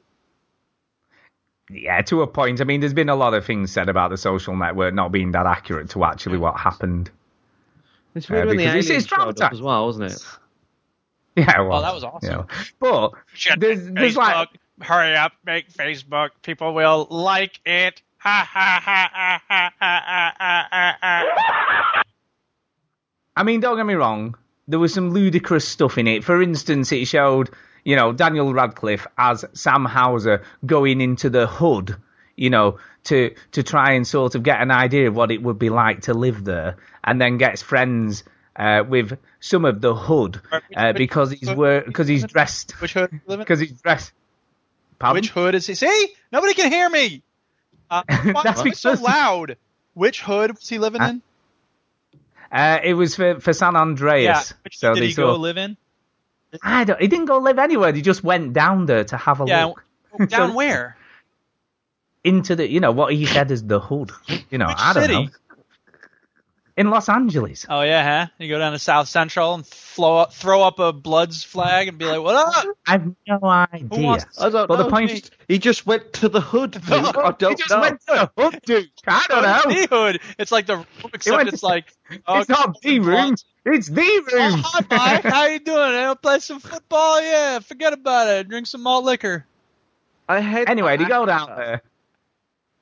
Yeah, 1.71 2.03
to 2.03 2.23
a 2.23 2.27
point. 2.27 2.61
I 2.61 2.65
mean, 2.65 2.81
there's 2.81 2.95
been 2.95 3.09
a 3.09 3.17
lot 3.17 3.35
of 3.35 3.45
things 3.47 3.73
said 3.73 3.89
about 3.89 4.11
the 4.11 4.17
social 4.17 4.57
network 4.57 4.95
not 4.95 5.13
being 5.13 5.33
that 5.33 5.47
accurate 5.47 5.91
to 5.91 6.05
actually 6.05 6.39
what 6.39 6.59
happened. 6.59 7.11
It's 8.15 8.29
weird 8.29 8.47
uh, 8.47 8.49
when 8.49 8.57
the 8.59 8.65
aliens 8.65 8.91
it's, 8.91 9.05
it's 9.05 9.13
up 9.13 9.53
as 9.53 9.63
well, 9.63 9.87
wasn't 9.87 10.13
it? 10.13 10.23
Yeah, 11.35 11.63
well, 11.63 11.79
oh, 11.79 11.83
that 11.83 11.95
was 11.95 12.05
awesome. 12.05 12.41
You. 12.41 12.47
But 12.79 13.13
Shit, 13.33 13.59
there's, 13.59 13.83
there's 13.89 14.17
Facebook, 14.17 14.17
like, 14.17 14.49
hurry 14.83 15.17
up, 15.17 15.33
make 15.47 15.73
Facebook. 15.73 16.31
People 16.43 16.75
will 16.75 17.07
like 17.09 17.59
it. 17.65 18.03
Ha 18.19 18.49
ha 18.49 18.81
ha 18.85 19.11
ha 19.11 19.43
ha 19.49 19.73
ha 19.79 20.69
ha. 20.71 20.99
ha. 21.01 22.03
I 23.35 23.43
mean, 23.45 23.61
don't 23.61 23.77
get 23.77 23.87
me 23.87 23.95
wrong. 23.95 24.37
There 24.69 24.79
was 24.79 24.93
some 24.93 25.11
ludicrous 25.13 25.67
stuff 25.67 25.97
in 25.97 26.07
it. 26.07 26.23
For 26.23 26.43
instance, 26.43 26.93
it 26.93 27.07
showed 27.07 27.51
you 27.85 27.97
know, 27.97 28.13
Daniel 28.13 28.53
Radcliffe 28.53 29.07
as 29.19 29.45
Sam 29.55 29.85
Houser 29.85 30.43
going 30.65 31.01
into 31.01 31.31
the 31.31 31.47
hood, 31.47 31.97
you 32.37 32.51
know, 32.51 32.79
to 33.05 33.35
to 33.53 33.63
try 33.63 33.93
and 33.93 34.07
sort 34.07 34.35
of 34.35 34.43
get 34.43 34.61
an 34.61 34.71
idea 34.71 35.09
of 35.09 35.17
what 35.17 35.31
it 35.31 35.43
would 35.43 35.59
be 35.59 35.71
like 35.71 36.03
to 36.03 36.15
live 36.15 36.45
there, 36.45 36.77
and 37.03 37.21
then 37.21 37.39
gets 37.39 37.63
friends 37.63 38.25
uh, 38.57 38.85
with 38.89 39.19
some 39.41 39.65
of 39.65 39.81
the 39.81 39.95
hood 39.95 40.41
uh, 40.77 40.93
because 40.93 41.31
he's 41.33 41.49
because 41.49 42.09
he's 42.09 42.25
dressed 42.25 42.73
Which 42.81 42.93
hood? 42.93 43.11
do 43.11 43.17
you 43.17 43.23
live 43.27 43.41
in? 43.41 43.45
because 43.45 43.61
he's 43.61 43.73
dressed. 43.73 44.13
Pardon? 44.99 45.21
Which 45.21 45.31
hood 45.31 45.55
is 45.55 45.67
he? 45.67 45.75
See, 45.75 46.09
nobody 46.31 46.55
can 46.55 46.71
hear 46.71 46.89
me. 46.89 47.23
Uh, 47.91 48.03
That's 48.45 48.65
it 48.65 48.77
so 48.77 48.93
loud? 48.93 49.57
Which 49.95 50.23
hood 50.23 50.53
was 50.53 50.69
he 50.69 50.79
living 50.79 51.03
in? 51.03 51.23
Uh, 52.51 52.79
it 52.85 52.95
was 52.95 53.17
for, 53.17 53.41
for 53.41 53.53
San 53.53 53.77
Andreas. 53.77 54.51
Yeah. 54.51 54.57
Which 54.65 54.79
so 54.79 54.95
did 54.95 55.03
he 55.03 55.15
go 55.15 55.37
live 55.37 55.57
in? 55.57 55.77
I 56.63 56.85
don't. 56.85 57.01
He 57.01 57.09
didn't 57.09 57.27
go 57.27 57.39
live 57.39 57.59
anywhere. 57.59 57.93
He 57.93 58.03
just 58.03 58.23
went 58.25 58.53
down 58.53 58.87
there 58.87 59.05
to 59.05 59.17
have 59.17 59.41
a 59.41 59.47
Yeah. 59.47 59.65
look 59.67 60.29
Down 60.29 60.51
So- 60.51 60.55
where? 60.55 60.97
into 62.25 62.55
the, 62.55 62.69
you 62.71 62.79
know, 62.79 62.93
what 62.93 63.13
he 63.13 63.27
said 63.27 63.51
is 63.51 63.65
the 63.67 63.81
hood. 63.81 64.13
You 64.51 64.59
know, 64.59 64.69
Which 64.69 64.77
I 64.79 64.93
don't 64.93 65.03
city? 65.03 65.15
know. 65.25 65.31
In 66.75 66.89
Los 66.89 67.09
Angeles. 67.11 67.67
Oh 67.69 67.83
yeah, 67.83 68.03
huh? 68.25 68.27
You 68.39 68.49
go 68.49 68.59
down 68.59 68.73
to 68.73 68.79
South 68.79 69.07
Central 69.07 69.53
and 69.55 69.67
flow 69.67 70.17
up, 70.17 70.33
throw 70.33 70.63
up 70.63 70.79
a 70.79 70.91
Bloods 70.91 71.45
flag 71.45 71.89
and 71.89 71.99
be 71.99 72.07
like, 72.07 72.23
"What 72.23 72.35
up?" 72.35 72.65
I've 72.87 73.15
no 73.29 73.41
idea. 73.45 73.89
wants 73.91 74.41
I 74.41 74.49
don't 74.49 74.67
But 74.69 74.79
know. 74.79 74.85
the 74.85 74.91
point 74.91 75.11
he, 75.11 75.17
is- 75.19 75.31
he 75.49 75.59
just 75.59 75.85
went 75.87 76.15
to 76.15 76.31
the 76.31 76.41
hood. 76.41 76.71
Duke. 76.87 76.91
I 76.91 77.33
don't 77.39 77.51
he 77.51 77.57
just 77.57 77.71
know. 77.71 77.81
went 77.81 78.01
to 78.09 78.31
the 78.37 78.43
hood, 78.43 78.61
dude. 78.65 78.91
I 79.07 79.27
don't 79.29 79.45
Oh, 79.45 79.69
know. 79.69 79.75
the 79.81 79.87
hood. 79.95 80.21
It's 80.39 80.51
like 80.51 80.65
the 80.65 80.77
room, 80.77 80.87
except 81.13 81.37
went 81.37 81.49
it's 81.51 81.63
like. 81.63 81.93
oh, 82.27 82.39
it's 82.41 82.49
not 82.49 82.81
the 82.81 83.01
room. 83.01 83.35
It's 83.67 83.89
the 83.89 84.23
Oh, 84.33 84.63
hi, 84.65 84.81
Mike. 84.91 85.25
How 85.25 85.45
you 85.49 85.59
doing? 85.61 85.79
I'll 85.79 86.17
play 86.17 86.39
some 86.39 86.59
football. 86.59 87.21
Yeah, 87.21 87.59
forget 87.59 87.93
about 87.93 88.29
it. 88.29 88.49
Drink 88.49 88.67
some 88.67 88.83
malt 88.83 89.05
liquor. 89.05 89.45
I 90.27 90.41
hate. 90.41 90.71
anyway, 90.71 90.97
they 90.97 91.05
go 91.05 91.27
down 91.27 91.49
there. 91.55 91.83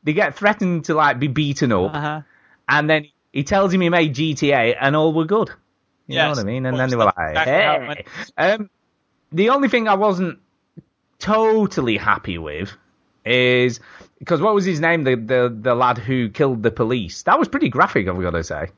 They 0.05 0.13
get 0.13 0.37
threatened 0.37 0.85
to 0.85 0.95
like 0.95 1.19
be 1.19 1.27
beaten 1.27 1.73
up, 1.73 1.93
Uh 1.95 2.01
huh. 2.01 2.21
and 2.69 2.89
then 2.89 3.07
he 3.33 3.45
tells 3.45 3.73
him 3.73 3.81
he 3.81 3.89
made 3.89 4.15
GTA, 4.15 4.77
and 4.81 4.97
all 4.97 5.13
were 5.13 5.25
good. 5.25 5.51
You 6.07 6.17
know 6.17 6.31
what 6.31 6.39
I 6.39 6.43
mean? 6.43 6.67
And 6.67 6.77
then 6.77 6.91
they 6.91 6.97
were 6.97 7.05
like, 7.05 7.15
exactly 7.19 7.53
how 7.53 7.91
it 7.93 8.07
hey. 8.37 8.53
Um, 8.53 8.71
the 9.31 9.51
only 9.51 9.69
thing 9.69 9.87
I 9.87 9.95
wasn't 9.95 10.41
totally 11.21 11.97
happy 11.97 12.37
with 12.37 12.73
is 13.25 13.79
because 14.19 14.41
what 14.41 14.55
was 14.55 14.65
his 14.65 14.81
name? 14.81 15.05
The, 15.05 15.15
the 15.15 15.57
the 15.57 15.75
lad 15.75 15.99
who 15.99 16.29
killed 16.31 16.65
the 16.65 16.73
police. 16.73 17.23
That 17.23 17.39
was 17.39 17.49
pretty 17.49 17.69
graphic, 17.69 18.09
I've 18.09 18.21
got 18.21 18.31
to 18.31 18.43
say. 18.43 18.71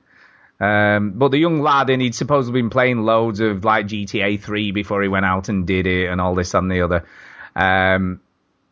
Um, 0.61 1.13
but 1.13 1.31
the 1.31 1.39
young 1.39 1.61
lad, 1.61 1.91
and 1.91 2.03
he'd 2.03 2.15
supposedly 2.15 2.61
been 2.61 2.71
playing 2.71 3.03
loads 3.03 3.41
of 3.41 3.65
like 3.65 3.87
GTA 3.87 4.41
3 4.41 4.71
before 4.71 5.03
he 5.03 5.09
went 5.09 5.25
out 5.25 5.49
and 5.49 5.67
did 5.67 5.87
it, 5.87 6.09
and 6.09 6.21
all 6.21 6.35
this 6.35 6.55
and 6.55 6.71
the 6.71 6.83
other. 6.83 7.05
Um, 7.57 8.21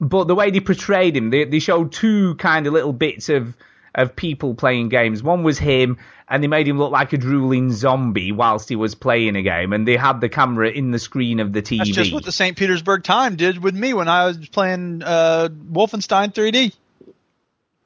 but 0.00 0.28
the 0.28 0.34
way 0.34 0.50
they 0.50 0.60
portrayed 0.60 1.16
him, 1.16 1.30
they, 1.30 1.44
they 1.44 1.58
showed 1.58 1.92
two 1.92 2.34
kind 2.36 2.66
of 2.66 2.72
little 2.72 2.92
bits 2.92 3.28
of 3.28 3.56
of 3.94 4.14
people 4.16 4.54
playing 4.54 4.88
games. 4.88 5.22
One 5.22 5.42
was 5.42 5.58
him, 5.58 5.98
and 6.28 6.42
they 6.42 6.46
made 6.48 6.66
him 6.68 6.78
look 6.78 6.92
like 6.92 7.12
a 7.12 7.18
drooling 7.18 7.72
zombie 7.72 8.32
whilst 8.32 8.68
he 8.68 8.76
was 8.76 8.94
playing 8.94 9.36
a 9.36 9.42
game, 9.42 9.72
and 9.72 9.86
they 9.86 9.96
had 9.96 10.20
the 10.20 10.28
camera 10.28 10.70
in 10.70 10.90
the 10.90 10.98
screen 10.98 11.40
of 11.40 11.52
the 11.52 11.62
TV. 11.62 11.78
That's 11.78 11.90
just 11.90 12.12
what 12.12 12.24
the 12.24 12.32
St. 12.32 12.56
Petersburg 12.56 13.02
Time 13.04 13.36
did 13.36 13.62
with 13.62 13.74
me 13.74 13.94
when 13.94 14.08
I 14.08 14.26
was 14.26 14.48
playing 14.48 15.02
uh, 15.02 15.48
Wolfenstein 15.50 16.32
3D. 16.32 16.72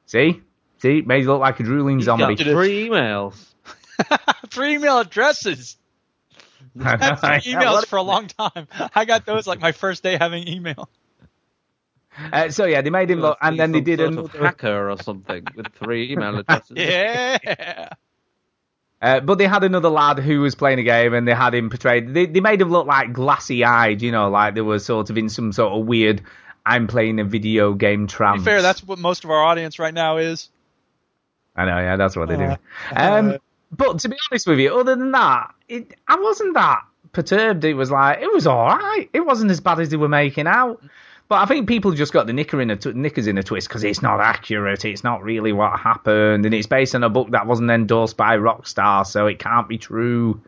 See, 0.05 0.41
see, 0.79 1.01
made 1.01 1.23
you 1.23 1.27
look 1.27 1.41
like 1.41 1.59
a 1.59 1.63
drooling 1.63 1.97
He's 1.97 2.05
got 2.05 2.19
zombie. 2.19 2.35
three 2.35 2.87
emails. 2.89 3.35
Three 4.49 4.75
email 4.75 4.99
addresses. 4.99 5.77
I've 6.79 6.99
had 6.99 7.15
three 7.15 7.53
emails 7.53 7.85
for 7.85 7.95
a 7.95 8.01
long 8.01 8.27
time. 8.27 8.67
I 8.93 9.05
got 9.05 9.25
those 9.25 9.47
like 9.47 9.61
my 9.61 9.71
first 9.71 10.03
day 10.03 10.17
having 10.17 10.47
email. 10.47 10.89
Uh, 12.31 12.49
so 12.49 12.65
yeah, 12.65 12.81
they 12.81 12.89
made 12.89 13.09
him 13.11 13.19
look, 13.19 13.37
and 13.41 13.59
then 13.59 13.71
they 13.71 13.81
did 13.81 13.99
sort 13.99 14.13
another. 14.13 14.39
hacker 14.39 14.89
or 14.89 14.97
something 15.01 15.43
with 15.55 15.67
three 15.73 16.11
email 16.11 16.37
addresses. 16.37 16.71
Yeah. 16.77 17.89
Uh, 19.01 19.19
but 19.19 19.37
they 19.37 19.45
had 19.45 19.63
another 19.63 19.89
lad 19.89 20.17
who 20.19 20.39
was 20.41 20.55
playing 20.55 20.79
a 20.79 20.83
game, 20.83 21.13
and 21.13 21.27
they 21.27 21.33
had 21.35 21.53
him 21.53 21.69
portrayed. 21.69 22.13
They 22.13 22.25
they 22.25 22.39
made 22.39 22.61
him 22.61 22.69
look 22.69 22.87
like 22.87 23.13
glassy 23.13 23.63
eyed, 23.63 24.01
you 24.01 24.11
know, 24.11 24.29
like 24.29 24.55
they 24.55 24.61
were 24.61 24.79
sort 24.79 25.09
of 25.09 25.17
in 25.17 25.29
some 25.29 25.51
sort 25.51 25.73
of 25.73 25.85
weird. 25.85 26.21
I'm 26.65 26.87
playing 26.87 27.19
a 27.19 27.23
video 27.23 27.73
game 27.73 28.07
To 28.07 28.15
trance. 28.15 28.41
be 28.41 28.45
fair, 28.45 28.61
that's 28.63 28.83
what 28.83 28.97
most 28.97 29.23
of 29.23 29.29
our 29.29 29.43
audience 29.43 29.77
right 29.77 29.93
now 29.93 30.17
is. 30.17 30.49
I 31.55 31.65
know, 31.65 31.77
yeah, 31.77 31.95
that's 31.97 32.15
what 32.15 32.29
they 32.29 32.37
do. 32.37 32.43
Uh, 32.43 32.57
Um, 32.95 33.37
but 33.71 33.99
to 33.99 34.09
be 34.09 34.15
honest 34.31 34.47
with 34.47 34.59
you, 34.59 34.73
other 34.73 34.95
than 34.95 35.11
that, 35.11 35.53
it, 35.67 35.93
I 36.07 36.19
wasn't 36.19 36.55
that 36.55 36.81
perturbed. 37.11 37.63
It 37.65 37.75
was 37.75 37.91
like 37.91 38.21
it 38.21 38.33
was 38.33 38.47
all 38.47 38.65
right. 38.65 39.07
It 39.13 39.25
wasn't 39.25 39.51
as 39.51 39.59
bad 39.59 39.79
as 39.79 39.89
they 39.89 39.97
were 39.97 40.07
making 40.09 40.47
out. 40.47 40.81
But 41.27 41.41
I 41.41 41.45
think 41.45 41.67
people 41.67 41.91
just 41.93 42.13
got 42.13 42.27
the 42.27 42.33
knicker 42.33 42.61
in 42.61 42.69
a 42.69 42.75
t- 42.75 42.93
knickers 42.93 43.25
in 43.25 43.37
a 43.37 43.43
twist 43.43 43.67
because 43.67 43.83
it's 43.83 44.01
not 44.01 44.19
accurate. 44.19 44.85
It's 44.85 45.03
not 45.03 45.23
really 45.23 45.53
what 45.53 45.79
happened, 45.79 46.45
and 46.45 46.53
it's 46.53 46.67
based 46.67 46.93
on 46.93 47.03
a 47.03 47.09
book 47.09 47.31
that 47.31 47.47
wasn't 47.47 47.71
endorsed 47.71 48.15
by 48.15 48.37
Rockstar, 48.37 49.05
so 49.07 49.25
it 49.25 49.39
can't 49.39 49.67
be 49.67 49.79
true. 49.79 50.41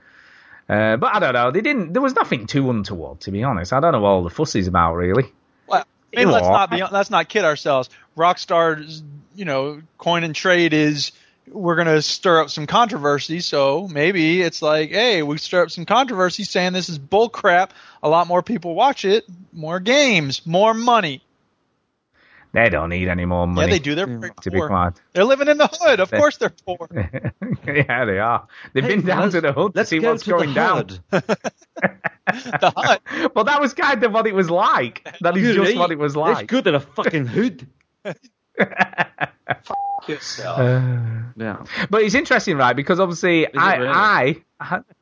Uh, 0.70 0.98
but 0.98 1.16
I 1.16 1.20
don't 1.20 1.34
know. 1.34 1.50
They 1.50 1.62
didn't. 1.62 1.94
There 1.94 2.02
was 2.02 2.14
nothing 2.14 2.46
too 2.46 2.70
untoward, 2.70 3.22
to 3.22 3.32
be 3.32 3.44
honest. 3.44 3.74
I 3.74 3.80
don't 3.80 3.92
know 3.92 4.02
what 4.02 4.10
all 4.10 4.24
the 4.24 4.30
fuss 4.30 4.56
is 4.56 4.68
about, 4.68 4.96
really. 4.96 5.32
Well, 5.66 5.84
I 6.16 6.20
mean, 6.20 6.30
let's 6.30 6.48
not 6.48 6.70
be 6.70 6.84
let's 6.92 7.10
not 7.10 7.28
kid 7.28 7.44
ourselves. 7.44 7.90
Rockstar's 8.16 9.02
you 9.36 9.46
know 9.46 9.82
coin 9.98 10.24
and 10.24 10.36
trade 10.36 10.74
is 10.74 11.12
we're 11.52 11.76
gonna 11.76 12.02
stir 12.02 12.42
up 12.42 12.50
some 12.50 12.68
controversy. 12.68 13.40
So 13.40 13.88
maybe 13.88 14.42
it's 14.42 14.62
like, 14.62 14.92
hey, 14.92 15.24
we 15.24 15.38
stir 15.38 15.64
up 15.64 15.72
some 15.72 15.86
controversy 15.86 16.44
saying 16.44 16.74
this 16.74 16.90
is 16.90 17.00
bull 17.00 17.30
crap. 17.30 17.74
A 18.04 18.10
lot 18.10 18.28
more 18.28 18.44
people 18.44 18.76
watch 18.76 19.06
it. 19.06 19.26
More 19.54 19.80
games, 19.80 20.46
more 20.46 20.74
money. 20.74 21.22
They 22.54 22.70
don't 22.70 22.90
need 22.90 23.08
any 23.08 23.26
more 23.26 23.46
money. 23.46 23.68
Yeah, 23.68 23.74
they 23.74 23.80
do. 23.80 23.94
They're 23.94 24.08
mm. 24.08 24.22
very 24.22 24.32
To 24.42 24.52
be 24.52 24.58
poor. 24.60 24.94
They're 25.14 25.26
living 25.26 25.48
in 25.48 25.58
the 25.58 25.70
hood. 25.72 26.00
Of 26.00 26.10
course, 26.10 26.38
they're 26.38 26.50
poor. 26.66 26.88
yeah, 27.68 28.06
they 28.06 28.20
are. 28.20 28.48
They've 28.74 28.84
Hey, 28.84 28.96
been 28.96 29.06
down 29.06 29.30
to 29.32 29.42
the 29.42 29.54
hood 29.54 29.74
to 29.76 29.86
see 29.86 30.00
what's 30.00 30.24
to 30.24 30.32
going 30.32 30.50
the 30.50 30.56
down. 30.56 30.78
hood. 30.78 31.02
the 31.12 32.74
hut. 32.76 33.02
Well, 33.36 33.46
that 33.46 33.62
was 33.62 33.74
kind 33.74 34.04
of 34.04 34.12
what 34.12 34.28
it 34.28 34.34
was 34.34 34.50
like. 34.50 35.04
That 35.22 35.38
is 35.38 35.44
Good, 35.56 35.66
just 35.66 35.78
what 35.78 35.92
it 35.92 36.00
was 36.00 36.16
like. 36.16 36.32
It's 36.32 36.40
like. 36.42 36.48
good 36.48 36.68
in 36.68 36.76
a 36.76 36.80
fucking 36.80 37.28
hood. 37.28 37.68
Uh, 40.48 41.24
Yeah. 41.36 41.66
But 41.90 42.04
it's 42.04 42.16
interesting, 42.16 42.58
right? 42.58 42.76
Because 42.76 43.00
obviously, 43.00 43.46
I, 43.54 43.76
really? 43.76 43.90
I 43.90 44.36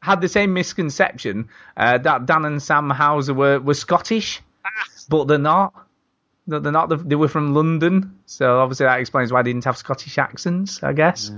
had 0.01 0.21
the 0.21 0.27
same 0.27 0.53
misconception 0.53 1.49
uh, 1.77 1.97
that 1.99 2.25
Dan 2.25 2.45
and 2.45 2.61
Sam 2.61 2.89
Houser 2.89 3.33
were, 3.33 3.59
were 3.59 3.73
Scottish, 3.75 4.41
but 5.09 5.25
they're 5.25 5.37
not. 5.37 5.73
That 6.47 6.61
They're 6.61 6.71
not. 6.71 7.09
They 7.09 7.15
were 7.15 7.27
from 7.27 7.55
London, 7.55 8.19
so 8.27 8.59
obviously 8.59 8.85
that 8.85 8.99
explains 8.99 9.31
why 9.31 9.41
they 9.41 9.51
didn't 9.51 9.65
have 9.65 9.77
Scottish 9.77 10.17
accents. 10.19 10.83
I 10.83 10.93
guess. 10.93 11.31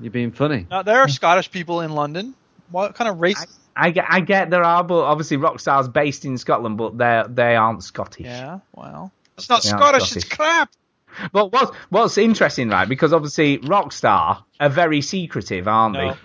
You're 0.00 0.10
being 0.12 0.30
funny. 0.30 0.66
Now, 0.70 0.82
there 0.82 1.00
are 1.00 1.08
Scottish 1.08 1.50
people 1.50 1.80
in 1.80 1.92
London. 1.92 2.34
What 2.70 2.94
kind 2.94 3.08
of 3.10 3.20
race? 3.20 3.44
I 3.74 3.90
get, 3.90 4.04
I 4.08 4.20
get 4.20 4.50
there 4.50 4.62
are, 4.62 4.84
but 4.84 5.02
obviously 5.02 5.36
Rockstar's 5.36 5.88
based 5.88 6.24
in 6.24 6.38
Scotland, 6.38 6.76
but 6.76 6.96
they 6.96 7.22
they 7.28 7.56
aren't 7.56 7.82
Scottish. 7.82 8.26
Yeah, 8.26 8.60
well, 8.74 9.10
it's 9.36 9.48
not 9.48 9.62
They 9.62 9.70
aren't 9.70 9.82
Scottish. 9.82 10.16
It's 10.16 10.24
crap. 10.26 10.70
But 11.32 11.52
what's 11.52 11.76
what's 11.90 12.18
interesting, 12.18 12.68
right? 12.68 12.88
Because 12.88 13.12
obviously 13.12 13.58
Rockstar 13.58 14.42
are 14.60 14.68
very 14.68 15.00
secretive, 15.00 15.68
aren't 15.68 15.94
No. 15.94 16.10
they? 16.12 16.16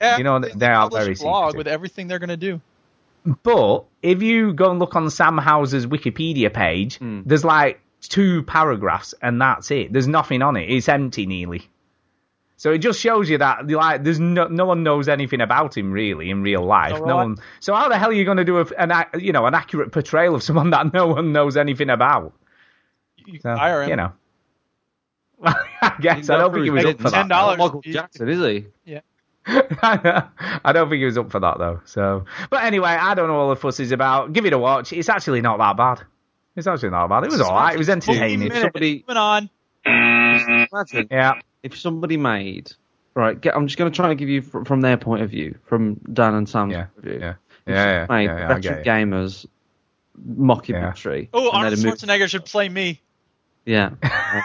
Yeah, 0.00 0.18
You 0.18 0.24
know, 0.24 0.38
they 0.40 0.66
are 0.66 0.90
very 0.90 1.14
blog 1.14 1.50
secretive. 1.50 1.58
with 1.58 1.68
everything 1.68 2.08
they're 2.08 2.18
gonna 2.18 2.36
do. 2.36 2.60
But 3.44 3.84
if 4.02 4.20
you 4.22 4.52
go 4.52 4.70
and 4.70 4.80
look 4.80 4.96
on 4.96 5.08
Sam 5.10 5.38
Houser's 5.38 5.86
Wikipedia 5.86 6.52
page, 6.52 6.98
hmm. 6.98 7.20
there's 7.24 7.44
like 7.44 7.80
two 8.00 8.42
paragraphs 8.42 9.14
and 9.22 9.40
that's 9.40 9.70
it. 9.70 9.92
There's 9.92 10.08
nothing 10.08 10.42
on 10.42 10.56
it. 10.56 10.68
It's 10.68 10.88
empty 10.88 11.24
nearly. 11.26 11.68
So 12.56 12.70
it 12.72 12.78
just 12.78 13.00
shows 13.00 13.28
you 13.28 13.38
that 13.38 13.68
like 13.68 14.04
there's 14.04 14.20
no 14.20 14.46
no 14.46 14.66
one 14.66 14.82
knows 14.84 15.08
anything 15.08 15.40
about 15.40 15.76
him 15.76 15.90
really 15.92 16.30
in 16.30 16.42
real 16.42 16.64
life. 16.64 16.92
Oh, 16.94 17.04
No 17.04 17.16
one. 17.16 17.36
So 17.60 17.74
how 17.74 17.88
the 17.88 17.98
hell 17.98 18.10
are 18.10 18.12
you 18.12 18.24
going 18.24 18.36
to 18.36 18.44
do 18.44 18.58
a, 18.58 18.66
an 18.78 18.92
you 19.20 19.32
know 19.32 19.46
an 19.46 19.54
accurate 19.54 19.90
portrayal 19.92 20.34
of 20.34 20.42
someone 20.42 20.70
that 20.76 20.92
no 20.92 21.08
one 21.08 21.32
knows 21.32 21.56
anything 21.56 21.90
about? 21.90 22.32
You 23.24 23.38
So, 23.38 23.50
can 23.50 23.56
hire 23.58 23.82
him. 23.82 23.90
You 23.90 23.96
know. 23.96 24.12
I 25.82 25.96
guess 26.00 26.30
I 26.30 26.38
don't 26.38 26.52
think 26.52 26.64
he 26.64 26.70
was 26.70 26.84
up 26.84 27.00
for 27.00 27.10
that. 27.10 27.26
$10. 27.26 27.58
Michael 27.58 27.80
Jackson, 27.82 28.28
is 28.28 28.38
he? 28.40 28.66
Yeah. 28.84 29.00
I 29.46 30.72
don't 30.72 30.88
think 30.88 31.00
he 31.00 31.04
was 31.04 31.18
up 31.18 31.30
for 31.32 31.40
that 31.40 31.58
though. 31.58 31.80
So, 31.84 32.24
but 32.50 32.62
anyway, 32.64 32.90
I 32.90 33.14
don't 33.14 33.26
know 33.28 33.34
all 33.36 33.48
the 33.50 33.56
fuss 33.56 33.80
is 33.80 33.90
about. 33.90 34.32
Give 34.32 34.46
it 34.46 34.52
a 34.52 34.58
watch. 34.58 34.92
It's 34.92 35.08
actually 35.08 35.40
not 35.40 35.58
that 35.58 35.76
bad. 35.76 36.06
It's 36.54 36.66
actually 36.66 36.90
not 36.90 37.08
bad. 37.08 37.24
It 37.24 37.30
was 37.30 37.40
alright. 37.40 37.74
It 37.74 37.78
was 37.78 37.88
entertaining. 37.88 38.48
Minute. 38.48 38.60
Somebody- 38.62 39.04
Moving 39.08 39.16
on. 39.16 39.50
Imagine 39.84 41.08
Yeah. 41.10 41.40
if 41.62 41.76
somebody 41.76 42.16
made 42.16 42.72
right. 43.14 43.40
Get, 43.40 43.56
I'm 43.56 43.66
just 43.66 43.78
going 43.78 43.90
to 43.90 43.96
try 43.96 44.10
and 44.10 44.18
give 44.18 44.28
you 44.28 44.42
fr- 44.42 44.62
from 44.64 44.80
their 44.80 44.96
point 44.96 45.22
of 45.22 45.30
view, 45.30 45.58
from 45.64 45.94
Dan 46.12 46.34
and 46.34 46.48
Sam's 46.48 46.72
Yeah. 46.72 46.84
point 46.84 46.98
of 46.98 47.04
view. 47.04 47.18
Yeah. 47.20 47.30
If 47.30 47.36
Yeah. 47.66 47.74
Yeah. 47.74 48.00
somebody 48.06 48.24
yeah, 48.24 48.32
made 48.32 48.38
yeah, 48.38 48.44
I 48.44 48.48
veteran 48.54 48.60
get 48.62 48.78
it. 48.78 48.86
gamers 48.86 49.46
mockumentary. 50.38 51.28
Oh, 51.32 51.50
Arnold 51.50 51.72
they'd 51.72 51.78
have 51.78 51.84
moved- 51.86 52.00
Schwarzenegger 52.02 52.28
should 52.28 52.44
play 52.44 52.68
me. 52.68 53.00
Yeah. 53.64 53.90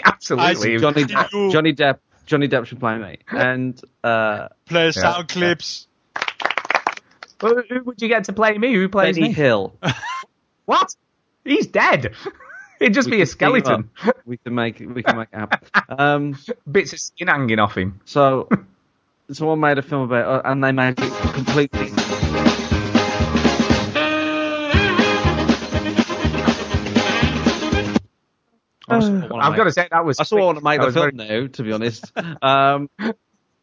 Absolutely. 0.04 0.78
Johnny 0.78 1.00
You- 1.02 1.52
Johnny 1.52 1.72
Depp. 1.74 1.98
Johnny 2.26 2.48
Depp 2.48 2.64
should 2.66 2.80
play 2.80 2.96
me. 2.98 3.18
And 3.30 3.80
uh, 4.02 4.48
Play 4.66 4.86
Yeah. 4.86 4.90
sound 4.92 5.28
clips. 5.28 5.86
Who, 7.40 7.62
who 7.68 7.82
would 7.84 8.00
you 8.00 8.08
get 8.08 8.24
to 8.24 8.32
play 8.32 8.56
me? 8.56 8.72
Who 8.72 8.88
plays 8.88 9.16
Benny 9.16 9.28
me? 9.28 9.34
Hill. 9.34 9.76
What? 10.66 10.94
He's 11.44 11.66
dead. 11.66 12.14
It'd 12.80 12.94
just 12.94 13.10
We 13.10 13.16
be 13.18 13.22
a 13.22 13.26
can 13.26 13.52
team 13.52 13.62
up. 13.66 13.66
skeleton. 13.66 13.90
We 14.24 14.38
can 14.38 14.54
make 14.54 14.78
we 14.80 15.02
can 15.02 15.16
make 15.18 15.28
it 15.30 15.38
happen. 15.38 15.58
Um, 15.98 16.38
Bits 16.70 16.94
of 16.94 17.00
skin 17.00 17.28
hanging 17.28 17.58
off 17.58 17.76
him. 17.76 18.00
so 18.06 18.48
someone 19.30 19.60
made 19.60 19.76
a 19.76 19.82
film 19.82 20.02
about, 20.02 20.26
uh, 20.26 20.48
and 20.50 20.64
they 20.64 20.72
made 20.72 20.98
it 20.98 21.12
completely. 21.34 21.90
I've 28.88 29.56
got 29.56 29.64
to 29.64 29.72
say 29.72 29.88
that 29.90 30.04
was. 30.04 30.20
I 30.20 30.24
saw 30.24 30.46
one 30.52 30.56
make 30.62 30.78
that 30.78 30.80
the 30.80 30.86
was 30.86 30.94
film 30.94 31.16
very- 31.16 31.42
now, 31.42 31.46
to 31.48 31.62
be 31.62 31.72
honest. 31.72 32.12
Um, 32.42 32.90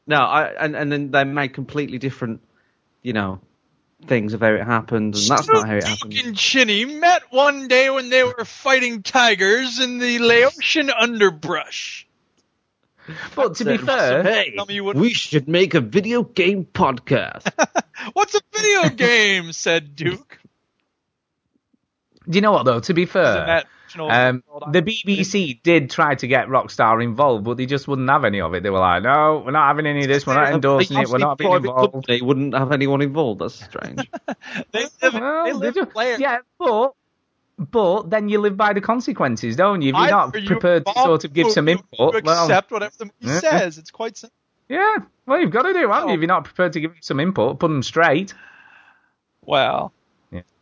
no, 0.08 0.18
I 0.18 0.46
and, 0.60 0.76
and 0.76 0.92
then 0.92 1.12
they 1.12 1.24
made 1.24 1.54
completely 1.54 2.00
different, 2.00 2.42
you 3.04 3.14
know, 3.14 3.40
things 4.08 4.34
of 4.34 4.40
how 4.42 4.52
it 4.54 4.64
happened, 4.64 5.16
and 5.16 5.28
that's 5.28 5.48
not 5.48 5.68
how 5.68 5.76
it 5.76 5.82
Duke 5.82 5.90
happened. 5.90 6.14
and 6.26 6.36
Chinny 6.38 6.86
met 6.86 7.24
one 7.30 7.68
day 7.68 7.90
when 7.92 8.10
they 8.10 8.24
were 8.24 8.44
fighting 8.46 9.04
tigers 9.04 9.80
in 9.80 10.00
the 10.00 10.18
Laotian 10.20 10.90
underbrush. 10.90 12.08
But 13.36 13.56
to 13.56 13.66
be 13.66 13.78
fair, 13.78 14.22
Hey, 14.24 14.54
Tell 14.56 14.68
me 14.68 14.80
we 14.80 15.14
should 15.14 15.48
make 15.48 15.74
a 15.74 15.82
video 15.82 16.24
game 16.24 16.66
podcast. 16.66 17.52
What's 18.14 18.36
a 18.36 18.42
video 18.56 18.90
game? 18.96 19.54
said 19.54 19.96
Duke. 19.96 20.38
Do 22.30 22.36
you 22.38 22.42
know 22.42 22.52
what 22.52 22.64
though? 22.64 22.80
To 22.82 22.94
be 22.94 23.06
fair, 23.06 23.64
Um, 23.98 24.42
the 24.72 24.82
BBC 24.82 25.62
did 25.64 25.90
try 25.90 26.16
to 26.16 26.26
get 26.28 26.48
Rockstar 26.48 27.04
involved, 27.04 27.44
but 27.44 27.58
they 27.58 27.66
just 27.66 27.88
wouldn't 27.90 28.10
have 28.10 28.24
any 28.24 28.40
of 28.40 28.54
it. 28.54 28.64
They 28.64 28.70
were 28.70 28.80
like, 28.80 29.04
"No, 29.04 29.44
we're 29.46 29.52
not 29.52 29.68
having 29.68 29.86
any 29.86 30.02
of 30.02 30.08
this. 30.08 30.26
We're 30.26 30.36
not 30.36 30.54
endorsing 30.54 30.98
it. 30.98 31.10
We're 31.10 31.18
not 31.18 31.38
being 31.38 31.52
involved." 31.54 32.06
They 32.08 32.22
wouldn't 32.22 32.54
have 32.54 32.72
anyone 32.72 33.02
involved. 33.02 33.42
That's 33.42 33.56
strange. 33.66 34.10
they 34.72 34.84
live, 35.02 35.14
Well, 35.14 35.44
they 35.46 35.52
they 35.52 35.58
live 35.58 35.74
do- 35.74 35.86
player. 35.88 36.16
yeah, 36.20 36.38
but 36.58 36.94
but 37.58 38.10
then 38.10 38.30
you 38.30 38.40
live 38.40 38.56
by 38.56 38.72
the 38.74 38.82
consequences, 38.82 39.56
don't 39.58 39.82
you? 39.82 39.90
If 39.90 39.96
you're 39.96 40.04
Either 40.04 40.12
not 40.12 40.42
you 40.42 40.48
prepared 40.48 40.86
to 40.86 40.94
sort 40.94 41.26
of 41.26 41.34
give 41.34 41.52
some 41.52 41.66
who 41.66 41.72
input, 41.74 42.24
well, 42.24 42.46
accept 42.46 42.72
whatever 42.72 42.94
the 42.98 43.06
movie 43.06 43.16
Yeah. 43.22 43.40
says. 43.40 43.78
It's 43.78 43.92
quite 43.92 44.16
simple. 44.18 44.34
yeah, 44.70 44.98
well, 45.26 45.40
you've 45.42 45.52
got 45.52 45.64
to 45.64 45.74
do, 45.74 45.90
haven't 45.92 46.08
you? 46.10 46.16
If 46.16 46.22
you're 46.22 46.28
not 46.28 46.46
prepared 46.46 46.74
to 46.74 46.80
give 46.80 46.94
some 47.02 47.20
input, 47.20 47.60
put 47.60 47.68
them 47.68 47.84
straight. 47.84 48.34
Well, 49.44 49.92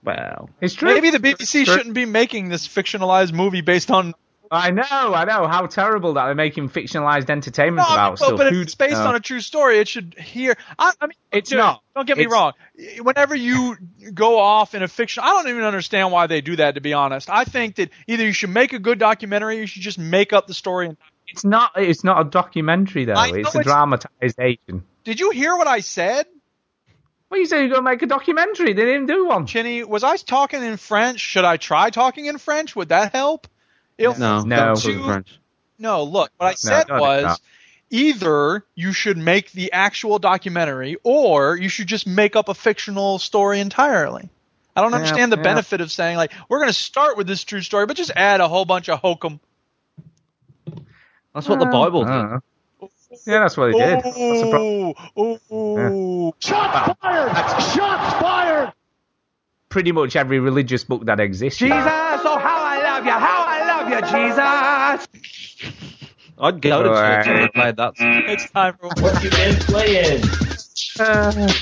Well, 0.03 0.49
It's 0.61 0.73
true. 0.73 0.93
maybe 0.93 1.09
the 1.11 1.19
BBC 1.19 1.65
True. 1.65 1.75
shouldn't 1.75 1.93
be 1.93 2.05
making 2.05 2.49
this 2.49 2.67
fictionalized 2.67 3.33
movie 3.33 3.61
based 3.61 3.91
on. 3.91 4.13
I 4.51 4.71
know, 4.71 4.83
I 4.89 5.25
know. 5.25 5.47
How 5.47 5.67
terrible 5.67 6.13
that 6.13 6.25
they're 6.25 6.33
making 6.33 6.69
fictionalized 6.69 7.29
entertainment 7.29 7.87
No, 7.87 7.93
about 7.93 8.19
but, 8.19 8.35
but 8.37 8.47
if 8.47 8.53
it's 8.53 8.73
based 8.73 8.93
know? 8.93 9.05
on 9.09 9.15
a 9.15 9.19
true 9.19 9.41
story, 9.41 9.77
it 9.77 9.87
should 9.87 10.15
hear. 10.17 10.57
I, 10.79 10.91
I 10.99 11.05
mean, 11.05 11.13
It's 11.31 11.51
dude, 11.51 11.59
not. 11.59 11.83
Don't 11.95 12.07
get 12.07 12.17
me 12.17 12.23
It's- 12.23 12.33
wrong. 12.33 12.53
Whenever 13.01 13.35
you 13.35 13.77
go 14.11 14.39
off 14.39 14.73
in 14.73 14.81
a 14.81 14.87
fiction, 14.87 15.21
I 15.23 15.27
don't 15.33 15.49
even 15.49 15.63
understand 15.63 16.11
why 16.11 16.25
they 16.25 16.41
do 16.41 16.55
that. 16.55 16.75
To 16.75 16.81
be 16.81 16.93
honest, 16.93 17.29
I 17.29 17.43
think 17.43 17.75
that 17.75 17.91
either 18.07 18.23
you 18.23 18.31
should 18.33 18.49
make 18.49 18.73
a 18.73 18.79
good 18.79 18.97
documentary, 18.97 19.57
or 19.57 19.61
you 19.61 19.67
should 19.67 19.83
just 19.83 19.99
make 19.99 20.33
up 20.33 20.47
the 20.47 20.55
story. 20.55 20.87
And 20.87 20.97
It's 21.27 21.43
not. 21.45 21.73
It's 21.75 22.03
not 22.03 22.25
a 22.25 22.27
documentary 22.27 23.05
though. 23.05 23.13
I 23.13 23.29
know 23.29 23.37
It's 23.37 23.53
a 23.53 23.59
it's- 23.59 23.65
dramatization. 23.65 24.83
did 25.03 25.19
you 25.19 25.29
hear 25.29 25.55
what 25.57 25.67
I 25.67 25.81
said? 25.81 26.25
Well, 27.29 27.39
you 27.39 27.45
said 27.45 27.59
you're 27.59 27.69
gonna 27.69 27.81
make 27.83 28.01
a 28.01 28.07
documentary. 28.07 28.73
They 28.73 28.85
didn't 28.85 29.05
do 29.05 29.27
one. 29.27 29.45
Chinny, 29.45 29.83
was 29.83 30.03
I 30.03 30.17
talking 30.17 30.63
in 30.63 30.77
French? 30.77 31.19
Should 31.19 31.45
I 31.45 31.57
try 31.57 31.89
talking 31.91 32.25
in 32.25 32.37
French? 32.39 32.75
Would 32.75 32.89
that 32.89 33.11
help? 33.13 33.47
It- 33.97 34.17
no, 34.17 34.41
No. 34.41 34.55
don't 34.55 34.75
talk 34.75 34.85
You- 34.85 35.03
French. 35.03 35.39
No, 35.77 36.03
look, 36.03 36.31
what 36.37 36.47
I 36.47 36.53
said 36.55 36.87
don't 36.87 36.99
was 36.99 37.23
that. 37.23 37.39
either 37.91 38.65
you 38.75 38.93
should 38.93 39.17
make 39.17 39.51
the 39.51 39.71
actual 39.73 40.17
documentary 40.19 40.97
or 41.03 41.55
you 41.55 41.69
should 41.69 41.87
just 41.87 42.07
make 42.07 42.35
up 42.35 42.49
a 42.49 42.53
fictional 42.53 43.19
story 43.19 43.59
entirely. 43.59 44.27
I 44.75 44.81
don't 44.81 44.91
Yeah, 44.91 44.97
understand 44.97 45.31
the 45.31 45.37
yeah. 45.37 45.43
benefit 45.43 45.81
of 45.81 45.91
saying 45.91 46.17
like 46.17 46.31
we're 46.49 46.59
going 46.59 46.69
to 46.69 46.73
start 46.73 47.15
with 47.17 47.27
this 47.27 47.43
true 47.43 47.61
story, 47.61 47.85
but 47.85 47.95
just 47.97 48.11
add 48.15 48.41
a 48.41 48.47
whole 48.47 48.65
bunch 48.65 48.89
of 48.89 48.99
hokum. 48.99 49.39
That's 51.33 51.47
what 51.47 51.59
the 51.59 51.65
uh, 51.67 51.71
Bible 51.71 52.03
I 52.05 52.07
did. 52.07 52.29
know. 52.29 52.39
Yeah, 53.25 53.39
that's 53.39 53.57
what 53.57 53.71
they 53.71 53.77
did. 53.79 54.03
That's 54.03 54.15
the 54.15 54.47
pro- 54.51 54.93
Oh, 55.15 55.39
oh, 55.51 56.33
Shots 56.39 56.97
fired! 57.01 57.35
Shots 57.73 58.21
fired! 58.21 58.73
pretty 59.69 59.91
much 59.91 60.15
every 60.15 60.39
religious 60.39 60.83
book 60.83 61.05
that 61.05 61.19
exists. 61.19 61.59
Jesus, 61.59 61.73
oh 61.75 62.39
how 62.41 62.63
I 62.63 62.81
love 62.83 63.05
you, 63.05 63.11
how 63.11 63.45
I 63.47 63.67
love 63.67 63.89
you, 63.89 64.01
Jesus. 65.07 65.07
I'd 66.41 66.61
go 66.61 66.83
to 66.83 66.89
Alright. 66.89 67.25
church 67.25 67.35
if 67.35 67.55
I 67.55 67.61
played 67.61 67.77
that. 67.77 67.97
song. 67.97 68.23
it's 68.27 68.49
time 68.51 68.75
for 68.79 68.89
What 69.01 69.23
you 69.23 69.29
been 69.29 69.55
playing? 69.55 70.23
Uh, 70.99 71.53